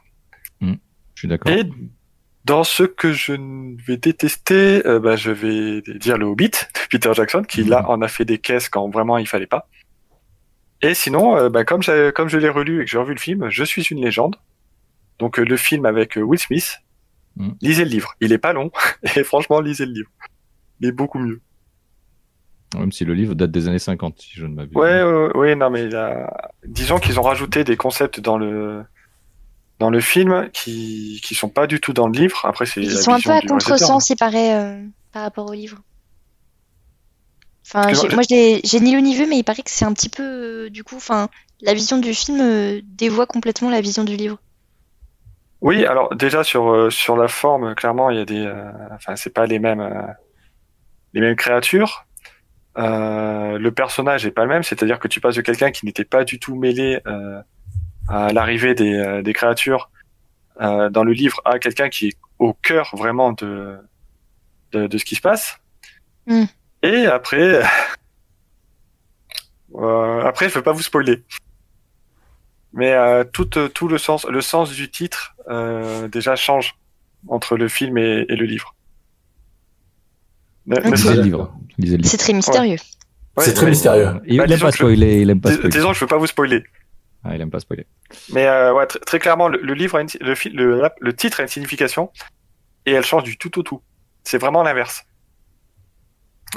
Je 0.62 0.76
suis 1.16 1.28
d'accord. 1.28 1.52
Et 1.52 1.64
dans 2.46 2.64
ce 2.64 2.84
que 2.84 3.14
je 3.14 3.34
vais 3.86 3.98
détester, 3.98 4.86
euh, 4.88 5.00
bah, 5.00 5.16
je 5.16 5.30
vais 5.30 5.82
dire 6.00 6.18
le 6.18 6.26
Hobbit 6.26 6.50
de 6.50 6.58
Peter 6.90 7.14
Jackson, 7.14 7.44
qui 7.44 7.64
là 7.64 7.88
en 7.90 8.02
a 8.02 8.08
fait 8.08 8.26
des 8.26 8.40
caisses 8.40 8.70
quand 8.70 8.90
vraiment 8.90 9.18
il 9.18 9.28
fallait 9.28 9.46
pas. 9.46 9.68
Et 10.82 10.94
sinon, 10.94 11.38
euh, 11.38 11.50
bah, 11.50 11.64
comme, 11.64 11.82
comme 12.16 12.28
je 12.28 12.38
l'ai 12.38 12.50
relu 12.50 12.82
et 12.82 12.86
que 12.86 12.92
j'ai 12.92 12.98
revu 12.98 13.14
le 13.14 13.20
film, 13.20 13.50
Je 13.50 13.64
suis 13.64 13.84
une 13.84 14.02
légende. 14.02 14.36
Donc 15.20 15.38
euh, 15.38 15.44
le 15.44 15.58
film 15.58 15.86
avec 15.86 16.18
euh, 16.18 16.22
Will 16.22 16.40
Smith. 16.40 16.80
Mm. 17.36 17.52
Lisez 17.62 17.86
le 17.86 17.92
livre. 17.92 18.16
Il 18.20 18.34
est 18.34 18.40
pas 18.40 18.54
long 18.54 18.72
et 19.16 19.24
franchement 19.24 19.62
lisez 19.62 19.86
le 19.86 19.94
livre. 19.94 20.10
Il 20.80 20.88
est 20.88 20.92
beaucoup 20.92 21.20
mieux. 21.20 21.42
Même 22.78 22.92
si 22.92 23.04
le 23.06 23.14
livre 23.14 23.34
date 23.36 23.52
des 23.52 23.68
années 23.68 23.80
50, 23.80 24.20
si 24.20 24.32
je 24.34 24.46
ne 24.46 24.54
m'abuse. 24.56 24.78
Ouais, 24.78 25.04
ouais, 25.04 25.38
ouais, 25.38 25.56
non, 25.56 25.70
mais 25.70 25.86
il 25.86 25.96
a- 25.96 26.52
disons 26.66 27.00
qu'ils 27.00 27.20
ont 27.20 27.24
rajouté 27.24 27.64
des 27.64 27.76
concepts 27.78 28.20
dans 28.20 28.38
le 28.38 28.84
dans 29.80 29.90
le 29.90 30.00
film 30.00 30.50
qui 30.54 31.20
qui 31.24 31.36
sont 31.36 31.50
pas 31.50 31.68
du 31.68 31.80
tout 31.82 31.92
dans 31.92 32.08
le 32.08 32.14
livre. 32.14 32.46
Après, 32.46 32.66
c'est 32.66 32.82
Ils 32.82 32.94
la 32.94 33.02
sont 33.02 33.12
un 33.12 33.20
peu 33.20 33.32
à 33.32 33.42
contresens, 33.42 34.10
il 34.10 34.16
paraît, 34.16 34.54
euh, 34.56 34.86
par 35.12 35.24
rapport 35.24 35.50
au 35.50 35.54
livre. 35.54 35.80
Enfin, 37.68 37.92
moi, 38.14 38.24
j'ai 38.30 38.62
j'ai 38.64 38.80
ni 38.80 38.94
lu 38.96 39.02
ni 39.02 39.16
vu, 39.16 39.26
mais 39.28 39.38
il 39.40 39.44
paraît 39.44 39.64
que 39.64 39.70
c'est 39.72 39.86
un 39.86 39.94
petit 39.94 40.10
peu, 40.10 40.24
euh, 40.66 40.70
du 40.70 40.84
coup, 40.84 40.96
enfin, 40.96 41.30
la 41.62 41.74
vision 41.74 41.98
du 41.98 42.14
film 42.14 42.40
euh, 42.42 42.82
dévoie 42.84 43.26
complètement 43.26 43.70
la 43.70 43.82
vision 43.82 44.04
du 44.04 44.16
livre. 44.16 44.38
Oui, 45.62 45.86
alors 45.86 46.16
déjà 46.16 46.44
sur 46.44 46.70
euh, 46.72 46.90
sur 46.90 47.16
la 47.16 47.28
forme, 47.28 47.76
clairement, 47.76 48.10
il 48.10 48.18
y 48.18 48.22
a 48.22 48.26
des, 48.26 48.46
euh, 48.46 48.72
enfin, 48.96 49.16
c'est 49.16 49.30
pas 49.30 49.46
les 49.46 49.60
mêmes 49.60 49.80
euh, 49.80 50.02
les 51.14 51.22
mêmes 51.22 51.36
créatures. 51.36 52.06
Euh, 52.78 53.58
le 53.58 53.72
personnage 53.72 54.26
est 54.26 54.32
pas 54.32 54.44
le 54.44 54.50
même, 54.50 54.64
c'est-à-dire 54.64 55.00
que 55.00 55.08
tu 55.08 55.20
passes 55.20 55.36
de 55.36 55.42
quelqu'un 55.42 55.72
qui 55.72 55.86
n'était 55.86 56.06
pas 56.06 56.24
du 56.24 56.40
tout 56.40 56.56
mêlé 56.56 57.00
euh, 57.06 57.42
à 58.08 58.32
l'arrivée 58.32 58.76
des, 58.76 58.94
euh, 58.94 59.22
des 59.22 59.34
créatures 59.34 59.90
euh, 60.62 60.90
dans 60.90 61.04
le 61.04 61.12
livre 61.12 61.42
à 61.46 61.60
quelqu'un 61.60 61.90
qui 61.90 62.10
est 62.10 62.18
au 62.40 62.54
cœur 62.54 62.90
vraiment 62.96 63.34
de 63.34 63.78
de, 64.72 64.88
de 64.88 64.98
ce 64.98 65.04
qui 65.04 65.16
se 65.16 65.22
passe. 65.22 65.60
Mm. 66.28 66.44
Et 66.84 67.06
après, 67.08 67.62
euh, 69.76 70.24
après, 70.24 70.48
je 70.50 70.56
veux 70.56 70.64
pas 70.64 70.72
vous 70.72 70.82
spoiler. 70.82 71.24
Mais 72.74 72.94
euh, 72.94 73.26
tout, 73.26 73.46
tout 73.46 73.88
le 73.90 73.98
sens, 73.98 74.26
le 74.26 74.40
sens 74.42 74.72
du 74.72 74.90
titre 74.90 75.36
euh, 75.50 76.08
déjà 76.08 76.38
change 76.38 76.78
entre 77.28 77.58
le 77.58 77.68
film 77.68 77.98
et, 77.98 78.26
et 78.30 78.36
le 78.38 78.46
livre. 78.46 78.76
Ne- 80.68 80.76
ne 80.76 80.80
Ok. 80.80 80.86
Lisez 80.92 80.98
serait- 81.04 81.16
le 81.18 81.22
livre. 81.24 81.54
Lisez 81.82 81.98
le 81.98 82.04
livre. 82.04 82.12
C'est 82.12 82.18
très 82.18 82.34
mystérieux. 82.34 82.78
Ouais, 83.38 83.44
c'est 83.46 83.54
très 83.54 83.66
mystérieux. 83.70 84.12
Il, 84.26 84.38
Bah, 84.38 84.44
il 84.46 84.52
aime 84.52 84.58
disons 84.58 84.66
pas 84.66 84.72
spoiler, 84.72 85.22
il 85.22 85.30
aime 85.30 85.42
pas 85.42 85.52
spoiler. 85.52 85.70
Disons 85.70 85.94
je 85.94 86.00
veux 86.02 86.08
pas 86.08 86.18
vous 86.18 86.28
spoiler. 86.28 86.64
Ah, 87.24 87.36
il 87.36 87.42
aime 87.42 87.52
pas 87.52 87.60
spoiler. 87.60 87.86
Mais 88.34 88.48
euh, 88.48 88.74
ouais, 88.74 88.88
très 88.88 89.20
clairement, 89.20 89.48
le, 89.48 89.60
le 89.62 89.74
livre, 89.74 89.98
a 89.98 90.02
une- 90.02 90.08
le, 90.22 90.34
le, 90.54 90.90
le 91.00 91.14
titre 91.16 91.40
a 91.40 91.44
une 91.44 91.50
signification 91.50 92.12
et 92.86 92.92
elle 92.94 93.06
change 93.06 93.24
du 93.24 93.38
tout 93.38 93.58
au 93.60 93.64
tout. 93.64 93.82
C'est 94.24 94.38
vraiment 94.40 94.64
l'inverse. 94.64 95.04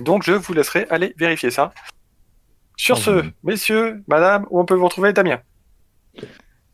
Donc 0.02 0.24
je 0.24 0.32
vous 0.32 0.52
laisserai 0.54 0.86
aller 0.90 1.14
vérifier 1.18 1.50
ça. 1.50 1.72
Sur 2.76 2.96
Oh, 2.96 3.00
ce, 3.00 3.10
oui. 3.22 3.30
messieurs, 3.44 4.02
madame, 4.08 4.46
où 4.50 4.58
on 4.58 4.64
peut 4.64 4.74
vous 4.74 4.84
retrouver, 4.86 5.12
Damien? 5.12 5.40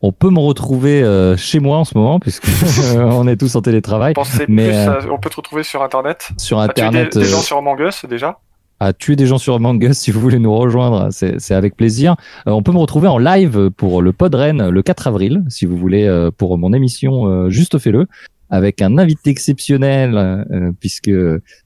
On 0.02 0.12
peut 0.12 0.30
me 0.30 0.38
retrouver 0.38 1.02
euh, 1.02 1.36
chez 1.36 1.60
moi 1.60 1.78
en 1.78 1.84
ce 1.84 1.96
moment, 1.96 2.20
puisque 2.20 2.48
euh, 2.48 3.02
on 3.12 3.26
est 3.28 3.36
tous 3.36 3.54
en 3.56 3.62
télétravail. 3.62 4.14
Pensez 4.14 4.44
Mais, 4.48 4.68
plus 4.68 4.74
euh, 4.76 5.00
à- 5.00 5.12
on 5.12 5.18
peut 5.18 5.30
te 5.30 5.36
retrouver 5.36 5.62
sur 5.62 5.82
Internet. 5.82 6.30
Sur 6.38 6.58
Internet, 6.60 7.14
des, 7.14 7.20
des 7.20 7.26
euh, 7.26 7.30
gens 7.30 7.42
sur 7.42 7.58
Among 7.58 7.80
Us 7.80 8.04
déjà 8.06 8.38
à 8.82 8.94
tuer 8.94 9.14
des 9.14 9.26
gens 9.26 9.36
sur 9.36 9.54
Among 9.54 9.82
Us 9.84 9.98
si 9.98 10.10
vous 10.10 10.20
voulez 10.20 10.38
nous 10.38 10.56
rejoindre, 10.56 11.08
c'est 11.10 11.52
avec 11.54 11.76
plaisir. 11.76 12.16
Euh, 12.46 12.52
on 12.52 12.62
peut 12.62 12.72
me 12.72 12.78
retrouver 12.78 13.08
en 13.08 13.18
live 13.18 13.68
pour 13.76 14.00
le 14.00 14.14
Pod 14.14 14.34
Rennes 14.34 14.70
le 14.70 14.82
4 14.82 15.06
avril, 15.06 15.44
si 15.48 15.66
vous 15.66 15.76
voulez, 15.76 16.06
euh, 16.06 16.30
pour 16.30 16.56
mon 16.56 16.72
émission 16.72 17.26
euh, 17.26 17.50
Juste 17.50 17.78
fais-le, 17.78 18.06
avec 18.48 18.80
un 18.80 18.96
invité 18.96 19.28
exceptionnel, 19.28 20.16
euh, 20.16 20.72
puisque 20.80 21.10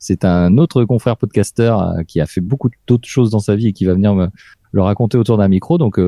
c'est 0.00 0.24
un 0.24 0.58
autre 0.58 0.84
confrère 0.84 1.16
podcasteur 1.16 1.80
euh, 1.82 2.02
qui 2.02 2.20
a 2.20 2.26
fait 2.26 2.40
beaucoup 2.40 2.68
d'autres 2.88 3.08
choses 3.08 3.30
dans 3.30 3.38
sa 3.38 3.54
vie 3.54 3.68
et 3.68 3.72
qui 3.72 3.84
va 3.84 3.94
venir 3.94 4.16
me 4.16 4.26
le 4.72 4.82
raconter 4.82 5.16
autour 5.16 5.38
d'un 5.38 5.46
micro. 5.46 5.78
Donc 5.78 6.00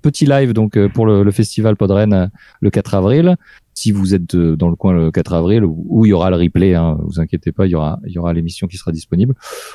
petit 0.00 0.26
live 0.26 0.52
donc 0.52 0.76
euh, 0.76 0.88
pour 0.88 1.06
le, 1.06 1.22
le 1.22 1.30
festival 1.30 1.76
Pod 1.76 1.90
Rennes 1.90 2.12
euh, 2.12 2.26
le 2.60 2.70
4 2.70 2.94
avril. 2.94 3.36
Si 3.74 3.92
vous 3.92 4.14
êtes 4.14 4.34
euh, 4.34 4.56
dans 4.56 4.70
le 4.70 4.76
coin 4.76 4.94
le 4.94 5.10
4 5.10 5.34
avril, 5.34 5.62
où, 5.64 6.06
il 6.06 6.08
y 6.08 6.12
aura 6.14 6.30
le 6.30 6.36
replay, 6.36 6.74
hein, 6.74 6.96
vous 7.02 7.20
inquiétez 7.20 7.52
pas, 7.52 7.66
il 7.66 7.72
y 7.72 7.74
aura 7.74 8.00
il 8.06 8.12
y 8.12 8.18
aura 8.18 8.32
l'émission 8.32 8.66
qui 8.66 8.78
sera 8.78 8.90
disponible. 8.90 9.34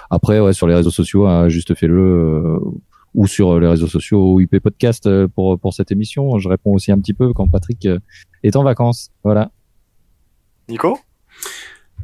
Après, 0.10 0.40
ouais, 0.40 0.54
sur 0.54 0.66
les 0.68 0.74
réseaux 0.74 0.90
sociaux, 0.90 1.28
hein, 1.28 1.50
juste 1.50 1.76
fais-le, 1.76 2.02
euh, 2.02 2.60
ou 3.14 3.28
sur 3.28 3.60
les 3.60 3.68
réseaux 3.68 3.88
sociaux 3.88 4.40
UP 4.40 4.58
Podcast 4.60 5.06
euh, 5.06 5.28
pour 5.28 5.60
pour 5.60 5.74
cette 5.74 5.92
émission. 5.92 6.40
Je 6.40 6.50
réponds 6.50 6.74
aussi 6.74 6.92
un 6.92 7.00
petit 7.00 7.14
peu 7.14 7.34
quand 7.34 7.48
Patrick 7.48 7.86
euh, 7.86 8.00
est 8.44 8.56
en 8.56 8.64
vacances. 8.64 9.12
Voilà. 9.24 9.52
Nico? 10.68 10.98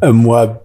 Euh, 0.03 0.13
moi, 0.13 0.63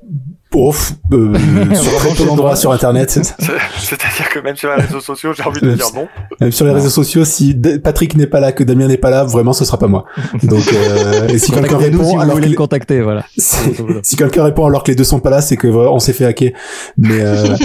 ouf, 0.54 0.92
euh, 1.12 1.32
sur 1.74 1.94
très 1.96 2.14
peu 2.14 2.24
d'endroits 2.26 2.56
sur 2.56 2.72
Internet. 2.72 3.10
C'est- 3.10 3.32
C'est-à-dire 3.78 4.28
que 4.30 4.38
même 4.40 4.56
sur 4.56 4.68
les 4.74 4.82
réseaux 4.82 5.00
sociaux, 5.00 5.32
j'ai 5.34 5.42
envie 5.42 5.60
de 5.60 5.72
dire 5.74 5.86
non. 5.94 6.06
Même 6.40 6.52
sur 6.52 6.66
les 6.66 6.72
réseaux 6.72 6.90
sociaux, 6.90 7.24
si 7.24 7.54
D- 7.54 7.78
Patrick 7.78 8.14
n'est 8.16 8.26
pas 8.26 8.40
là, 8.40 8.52
que 8.52 8.62
Damien 8.64 8.86
n'est 8.88 8.96
pas 8.98 9.10
là, 9.10 9.24
vraiment, 9.24 9.52
ce 9.54 9.64
sera 9.64 9.78
pas 9.78 9.86
moi. 9.88 10.04
Donc, 10.42 10.70
euh, 10.72 11.28
et 11.28 11.38
si 11.38 11.52
quelqu'un 11.52 11.78
répond, 11.78 12.04
si 12.10 12.16
alors 12.16 12.38
que 12.40 12.44
le 12.46 12.54
contacter, 12.54 13.00
voilà. 13.00 13.24
si, 13.36 14.16
quelqu'un 14.16 14.44
répond 14.44 14.66
alors 14.66 14.82
que 14.84 14.90
les 14.90 14.94
deux 14.96 15.04
sont 15.04 15.20
pas 15.20 15.30
là, 15.30 15.40
c'est 15.40 15.56
que 15.56 15.68
voilà, 15.68 15.90
on 15.90 15.98
s'est 15.98 16.12
fait 16.12 16.26
hacker. 16.26 16.52
Mais 16.98 17.20
euh, 17.20 17.56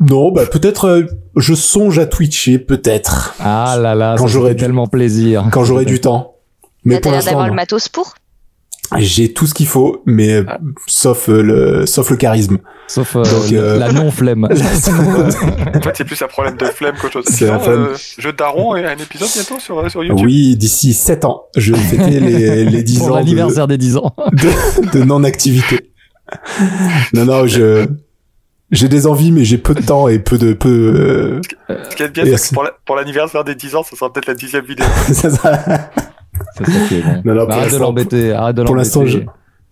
non, 0.00 0.32
bah 0.32 0.46
peut-être, 0.46 0.86
euh, 0.88 1.02
je 1.36 1.54
songe 1.54 1.98
à 1.98 2.06
Twitcher, 2.06 2.58
peut-être 2.58 3.34
Ah 3.40 3.76
là 3.78 3.94
là, 3.94 4.14
Quand 4.18 4.26
ça 4.26 4.32
j'aurai 4.32 4.54
du- 4.54 4.62
tellement 4.62 4.86
plaisir. 4.86 5.46
quand 5.52 5.64
j'aurai 5.64 5.84
du 5.84 6.00
temps. 6.00 6.34
Mais 6.84 6.94
T'as 6.96 7.00
pour 7.00 7.10
l'air 7.12 7.18
l'instant, 7.18 7.30
d'avoir 7.32 7.48
le 7.48 7.54
matos 7.54 7.88
pour 7.88 8.14
j'ai 8.98 9.32
tout 9.32 9.46
ce 9.46 9.54
qu'il 9.54 9.66
faut, 9.66 10.02
mais 10.06 10.34
euh, 10.34 10.44
Ah. 10.46 10.58
sauf 10.86 11.28
euh, 11.28 11.42
le, 11.42 11.86
sauf 11.86 12.10
le 12.10 12.16
charisme. 12.16 12.58
Sauf 12.86 13.16
euh, 13.16 13.22
Donc, 13.22 13.52
euh, 13.52 13.78
la 13.78 13.92
non 13.92 14.10
flemme. 14.10 14.44
En 14.50 15.80
fait, 15.80 15.92
c'est 15.96 16.04
plus 16.04 16.20
un 16.22 16.26
problème 16.28 16.56
de 16.56 16.66
flemme 16.66 16.94
qu'autre 17.00 17.14
chose. 17.14 17.24
C'est 17.28 17.48
un 17.48 17.58
euh, 17.66 17.94
jeu 18.18 18.32
daron 18.32 18.76
et 18.76 18.84
un 18.84 18.92
épisode 18.96 19.28
bientôt 19.34 19.58
sur, 19.58 19.90
sur 19.90 20.04
YouTube. 20.04 20.26
Oui, 20.26 20.56
d'ici 20.56 20.92
7 20.92 21.24
ans, 21.24 21.44
je 21.56 21.72
vais 21.72 21.78
fêter 21.80 22.20
les, 22.20 22.64
les 22.70 22.82
10 22.82 22.98
pour 22.98 23.06
ans 23.08 23.10
de, 23.12 23.16
l'anniversaire 23.16 23.66
des 23.66 23.78
10 23.78 23.96
ans. 23.96 24.14
de, 24.32 24.98
de 24.98 25.02
non-activité. 25.04 25.90
Non, 27.14 27.24
non, 27.24 27.46
je, 27.46 27.86
j'ai 28.70 28.88
des 28.88 29.06
envies, 29.06 29.32
mais 29.32 29.44
j'ai 29.44 29.58
peu 29.58 29.74
de 29.74 29.82
temps 29.82 30.08
et 30.08 30.18
peu 30.18 30.36
de, 30.38 30.52
peu, 30.52 31.40
Ce 31.90 31.96
qui 31.96 32.02
est 32.02 32.08
bien, 32.10 32.24
c'est 32.36 32.48
que 32.50 32.54
pour 32.54 32.64
la- 32.64 32.72
pour 32.86 32.96
l'anniversaire 32.96 33.44
des 33.44 33.54
10 33.54 33.74
ans, 33.76 33.82
ce 33.88 33.96
sera 33.96 34.12
peut-être 34.12 34.26
la 34.26 34.34
dixième 34.34 34.64
vidéo. 34.64 34.84
euh, 35.10 35.12
ça 35.14 35.30
sera- 35.30 35.58
C'est 36.56 36.64
ça 36.70 36.88
qui 36.88 36.94
est 36.96 37.02
bon. 37.02 37.22
Non, 37.24 37.34
non, 37.34 37.44
pour 37.46 37.52
arrête 37.54 37.66
de 37.66 37.70
l'instant, 37.72 37.78
l'embêter, 37.80 38.32
arrête 38.32 38.56
de 38.56 38.62
pour 38.64 38.76
l'instant, 38.76 39.00
l'embêter. 39.02 39.26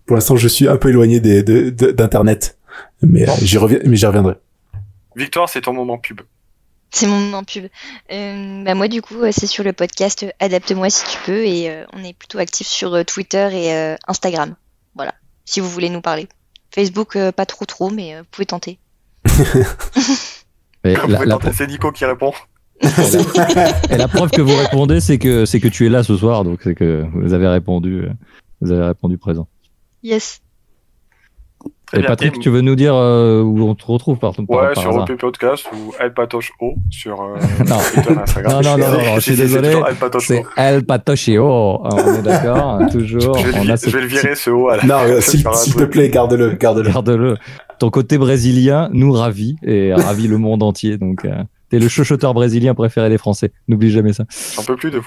pour 0.05 0.15
l'instant, 0.15 0.35
je 0.35 0.47
suis 0.47 0.67
un 0.67 0.77
peu 0.77 0.89
éloigné 0.89 1.19
des, 1.19 1.43
de, 1.43 1.69
de- 1.69 1.91
d'internet. 1.91 2.57
Mais, 3.01 3.27
euh, 3.27 3.33
j'y 3.41 3.57
reviens, 3.57 3.79
mais 3.85 3.95
j'y 3.95 4.05
reviendrai. 4.05 4.35
Victoire, 5.15 5.47
c'est 5.49 5.61
ton 5.61 5.73
moment 5.73 5.97
pub. 5.97 6.21
C'est 6.91 7.07
mon 7.07 7.17
moment 7.19 7.43
pub. 7.43 7.65
Euh, 8.11 8.63
bah 8.63 8.75
moi, 8.75 8.87
du 8.87 9.01
coup, 9.01 9.15
euh, 9.21 9.29
c'est 9.31 9.47
sur 9.47 9.63
le 9.63 9.73
podcast 9.73 10.23
euh, 10.23 10.29
Adapte-moi 10.39 10.89
si 10.89 11.05
tu 11.05 11.17
peux 11.25 11.45
et 11.45 11.69
euh, 11.69 11.85
on 11.93 12.03
est 12.03 12.13
plutôt 12.17 12.37
actif 12.39 12.67
sur 12.67 12.93
euh, 12.93 13.03
Twitter 13.03 13.49
et 13.53 13.73
euh, 13.73 13.95
Instagram. 14.07 14.55
Voilà, 14.95 15.13
si 15.45 15.59
vous 15.59 15.69
voulez 15.69 15.89
nous 15.89 16.01
parler. 16.01 16.27
Facebook, 16.73 17.15
euh, 17.15 17.31
pas 17.31 17.45
trop 17.45 17.65
trop, 17.65 17.89
mais 17.89 18.15
euh, 18.15 18.19
vous 18.19 18.27
pouvez 18.31 18.45
tenter. 18.45 18.77
Vous 20.85 20.91
la, 20.91 20.99
pouvez 20.99 21.25
la, 21.25 21.35
tenter, 21.35 21.53
c'est 21.53 21.67
Nico 21.67 21.91
qui 21.93 22.03
répond. 22.05 22.33
et 23.89 23.97
la 23.97 24.07
preuve 24.07 24.29
que 24.31 24.41
vous 24.41 24.55
répondez, 24.55 24.99
c'est 24.99 25.17
que 25.17 25.45
c'est 25.45 25.59
que 25.59 25.67
tu 25.67 25.85
es 25.85 25.89
là 25.89 26.03
ce 26.03 26.15
soir, 26.17 26.43
donc 26.43 26.59
c'est 26.63 26.75
que 26.75 27.05
vous 27.13 27.33
avez 27.33 27.47
répondu, 27.47 28.01
euh, 28.03 28.09
vous 28.61 28.71
avez 28.71 28.85
répondu 28.85 29.17
présent. 29.17 29.47
Yes. 30.03 30.39
Et. 31.95 32.01
Patrick, 32.01 32.39
tu 32.39 32.49
veux 32.49 32.61
nous 32.61 32.75
dire 32.75 32.95
euh, 32.95 33.43
où 33.43 33.61
on 33.69 33.75
te 33.75 33.85
retrouve 33.85 34.17
par, 34.17 34.33
par, 34.33 34.43
Ouais, 34.49 34.73
par 34.73 34.81
sur 34.81 34.95
OP 34.95 35.15
Podcast 35.15 35.67
ou 35.71 35.93
Alpatoche 35.99 36.51
O 36.59 36.73
sur 36.89 37.21
euh, 37.21 37.35
Non. 37.67 37.75
Twitter 37.93 38.17
Instagram. 38.19 38.51
Non, 38.63 38.77
non, 38.77 38.77
non, 38.79 38.91
non, 38.97 39.15
je 39.15 39.19
suis 39.19 39.35
désolé. 39.35 39.73
C'est 40.19 40.39
O. 40.41 40.49
El 40.57 40.83
Patocheo, 40.85 41.81
on 41.83 42.15
est 42.15 42.21
d'accord, 42.23 42.79
toujours. 42.91 43.37
Je 43.37 43.47
vais, 43.47 43.59
on 43.59 43.63
le, 43.63 43.71
a 43.71 43.75
vi- 43.75 43.77
ce 43.77 43.89
je 43.91 43.95
vais 43.95 44.01
le 44.01 44.07
petit- 44.07 44.21
virer 44.21 44.35
ce 44.35 44.49
O 44.49 44.69
à 44.69 44.77
la 44.77 44.83
Non, 44.85 45.21
s'il 45.21 45.75
te 45.75 45.83
plaît, 45.83 46.09
garde-le, 46.09 46.53
garde-le. 46.53 46.89
Garde-le. 46.89 47.37
Ton 47.77 47.91
côté 47.91 48.17
brésilien 48.17 48.89
nous 48.91 49.11
ravit 49.11 49.57
et 49.61 49.93
ravit 49.93 50.27
le 50.27 50.39
monde 50.39 50.63
entier. 50.63 50.97
Donc, 50.97 51.25
euh, 51.25 51.43
t'es 51.73 51.79
le 51.79 51.89
chuchoteur 51.89 52.35
brésilien 52.35 52.75
préféré 52.75 53.09
des 53.09 53.17
Français. 53.17 53.51
N'oublie 53.67 53.89
jamais 53.89 54.13
ça. 54.13 54.25
J'en 54.55 54.63
peux 54.63 54.75
plus 54.75 54.91
de. 54.91 55.01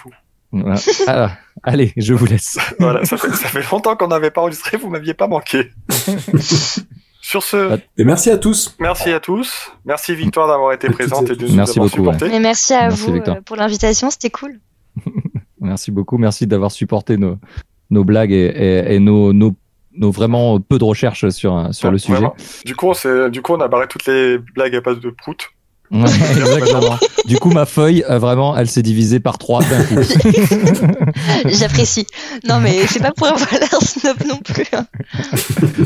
Voilà. 0.51 0.76
Alors, 1.06 1.30
allez, 1.62 1.93
je 1.97 2.12
vous 2.12 2.26
laisse. 2.26 2.59
Voilà, 2.80 3.05
ça 3.05 3.16
fait, 3.16 3.28
ça 3.30 3.47
fait 3.48 3.62
longtemps 3.70 3.94
qu'on 3.94 4.09
n'avait 4.09 4.30
pas 4.32 4.40
enregistré, 4.40 4.76
vous 4.76 4.90
m'aviez 4.90 5.14
pas 5.14 5.28
manqué. 5.28 5.70
Sur 7.20 7.43
ce, 7.43 7.78
Et 7.98 8.05
merci 8.05 8.30
à 8.30 8.38
tous. 8.38 8.76
merci 8.80 9.10
à 9.12 9.18
tous. 9.20 9.72
Merci 9.84 10.14
Victoire 10.14 10.47
d'avoir 10.48 10.72
été 10.72 10.88
présente 10.88 11.28
et 11.28 11.32
et 11.32 11.36
de 11.36 11.47
nous 11.48 11.55
Merci 11.55 11.78
avoir 11.78 11.90
beaucoup, 11.90 12.02
supportés. 12.05 12.28
Mais 12.28 12.40
merci 12.40 12.72
à 12.74 12.88
Merci, 12.88 13.02
vous 13.06 13.12
Victor. 13.14 13.36
euh, 13.36 13.40
pour 13.43 13.56
l'invitation, 13.56 14.10
c'était 14.10 14.30
cool. 14.30 14.60
Merci 15.60 15.90
beaucoup. 15.90 16.18
Merci 16.18 16.47
d'avoir 16.47 16.70
supporté 16.70 17.16
nos, 17.16 17.38
nos 17.90 18.05
blagues 18.05 18.30
et, 18.32 18.47
et, 18.47 18.94
et 18.94 18.98
nos, 19.01 19.32
nos, 19.32 19.55
nos 19.97 20.10
vraiment 20.12 20.60
peu 20.60 20.78
de 20.78 20.84
recherches 20.84 21.28
sur, 21.30 21.68
sur 21.74 21.88
le 21.90 21.94
Ouais, 21.94 21.98
sujet. 21.98 22.12
vraiment. 22.14 22.36
Du 22.64 22.76
coup, 22.76 22.86
on 22.88 22.94
s'est- 22.94 23.30
du 23.30 23.43
coup, 23.43 23.55
on 23.55 23.60
a 23.60 23.66
barré 23.68 23.86
toutes 23.88 24.06
les 24.06 24.38
blagues 24.38 24.76
à 24.76 24.80
base 24.80 25.01
de 25.01 25.10
prout. 25.10 25.48
Ouais, 25.90 26.04
exactement. 26.36 26.98
Du 27.26 27.38
coup, 27.38 27.50
ma 27.50 27.66
feuille, 27.66 28.04
euh, 28.08 28.18
vraiment, 28.18 28.56
elle 28.56 28.68
s'est 28.68 28.82
divisée 28.82 29.20
par 29.20 29.38
trois 29.38 29.60
d'un 29.62 29.82
coup. 29.84 29.96
J'apprécie. 31.46 32.06
Non, 32.48 32.60
mais 32.60 32.86
c'est 32.86 33.00
pas 33.00 33.12
pour 33.12 33.26
avoir 33.26 33.48
l'air 33.52 33.80
snob 33.82 34.16
non 34.26 34.38
plus. 34.38 34.64
hein. 34.72 34.86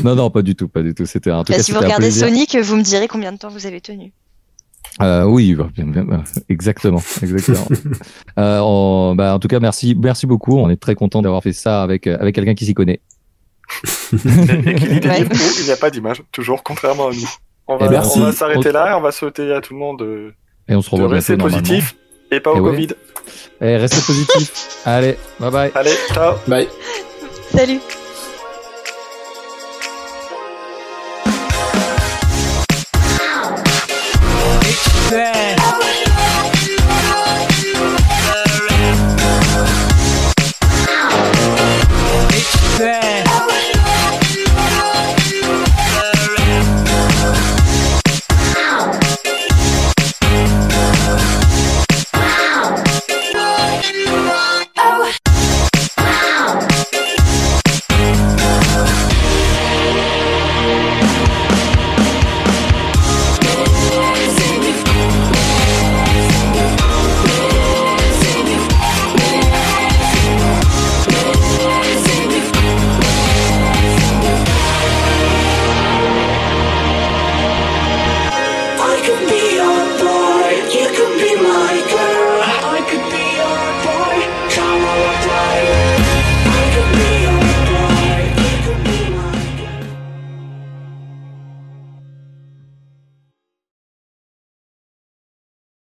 non, 0.03 0.15
non, 0.15 0.29
pas 0.29 0.41
du 0.41 0.55
tout, 0.55 0.67
pas 0.67 0.81
du 0.81 0.93
tout. 0.93 1.05
C'était 1.05 1.29
tout 1.31 1.43
Bah, 1.51 1.59
si 1.63 1.71
vous 1.71 1.77
un 1.77 1.81
regardez. 1.81 2.11
Sonic, 2.11 2.55
vous 2.57 2.75
me 2.75 2.83
direz 2.83 3.07
combien 3.07 3.31
de 3.31 3.37
temps 3.37 3.49
vous 3.49 3.65
avez 3.65 3.81
tenu. 3.81 4.11
Euh, 5.01 5.23
oui, 5.23 5.55
bah, 5.55 5.69
bien, 5.73 5.85
bien, 5.85 6.03
bien. 6.03 6.23
exactement, 6.49 7.01
exactement. 7.21 7.67
euh, 8.39 8.59
on- 8.61 9.15
bah, 9.15 9.33
en 9.35 9.39
tout 9.39 9.47
cas, 9.47 9.59
merci, 9.59 9.95
merci 9.97 10.25
beaucoup. 10.27 10.57
On 10.57 10.69
est 10.69 10.75
très 10.77 10.95
content 10.95 11.21
d'avoir 11.21 11.41
fait 11.41 11.53
ça 11.53 11.81
avec 11.81 12.07
euh, 12.07 12.17
avec 12.19 12.35
quelqu'un 12.35 12.55
qui 12.55 12.65
s'y 12.65 12.73
connaît. 12.73 12.99
Et, 14.13 14.15
et 14.95 14.99
des 14.99 15.07
Ouais. 15.07 15.25
il 15.59 15.63
n'y 15.65 15.71
a 15.71 15.77
pas 15.77 15.89
d'image, 15.89 16.23
toujours, 16.33 16.61
contrairement 16.63 17.07
à 17.07 17.11
nous. 17.13 17.29
On 17.67 17.77
va, 17.77 17.85
Et 17.85 17.89
merci. 17.89 18.19
on 18.19 18.25
va 18.25 18.31
s'arrêter 18.31 18.71
là 18.71 18.91
et 18.91 18.93
on 18.93 19.01
va 19.01 19.11
souhaiter 19.11 19.51
à 19.53 19.61
tout 19.61 19.73
le 19.73 19.79
monde 19.79 19.99
de, 19.99 20.33
Et 20.67 20.75
on 20.75 20.81
se 20.81 20.95
de 20.95 21.03
rester 21.03 21.37
positif 21.37 21.95
et 22.31 22.39
pas 22.39 22.51
Et 22.51 22.59
au 22.59 22.63
ouais. 22.63 22.71
Covid. 22.71 22.87
Et 23.61 23.77
restez 23.77 24.01
positif. 24.01 24.81
Allez, 24.85 25.17
bye 25.39 25.51
bye. 25.51 25.71
Allez, 25.75 25.95
ciao 26.13 26.35
Bye. 26.47 26.67
Salut 27.51 27.79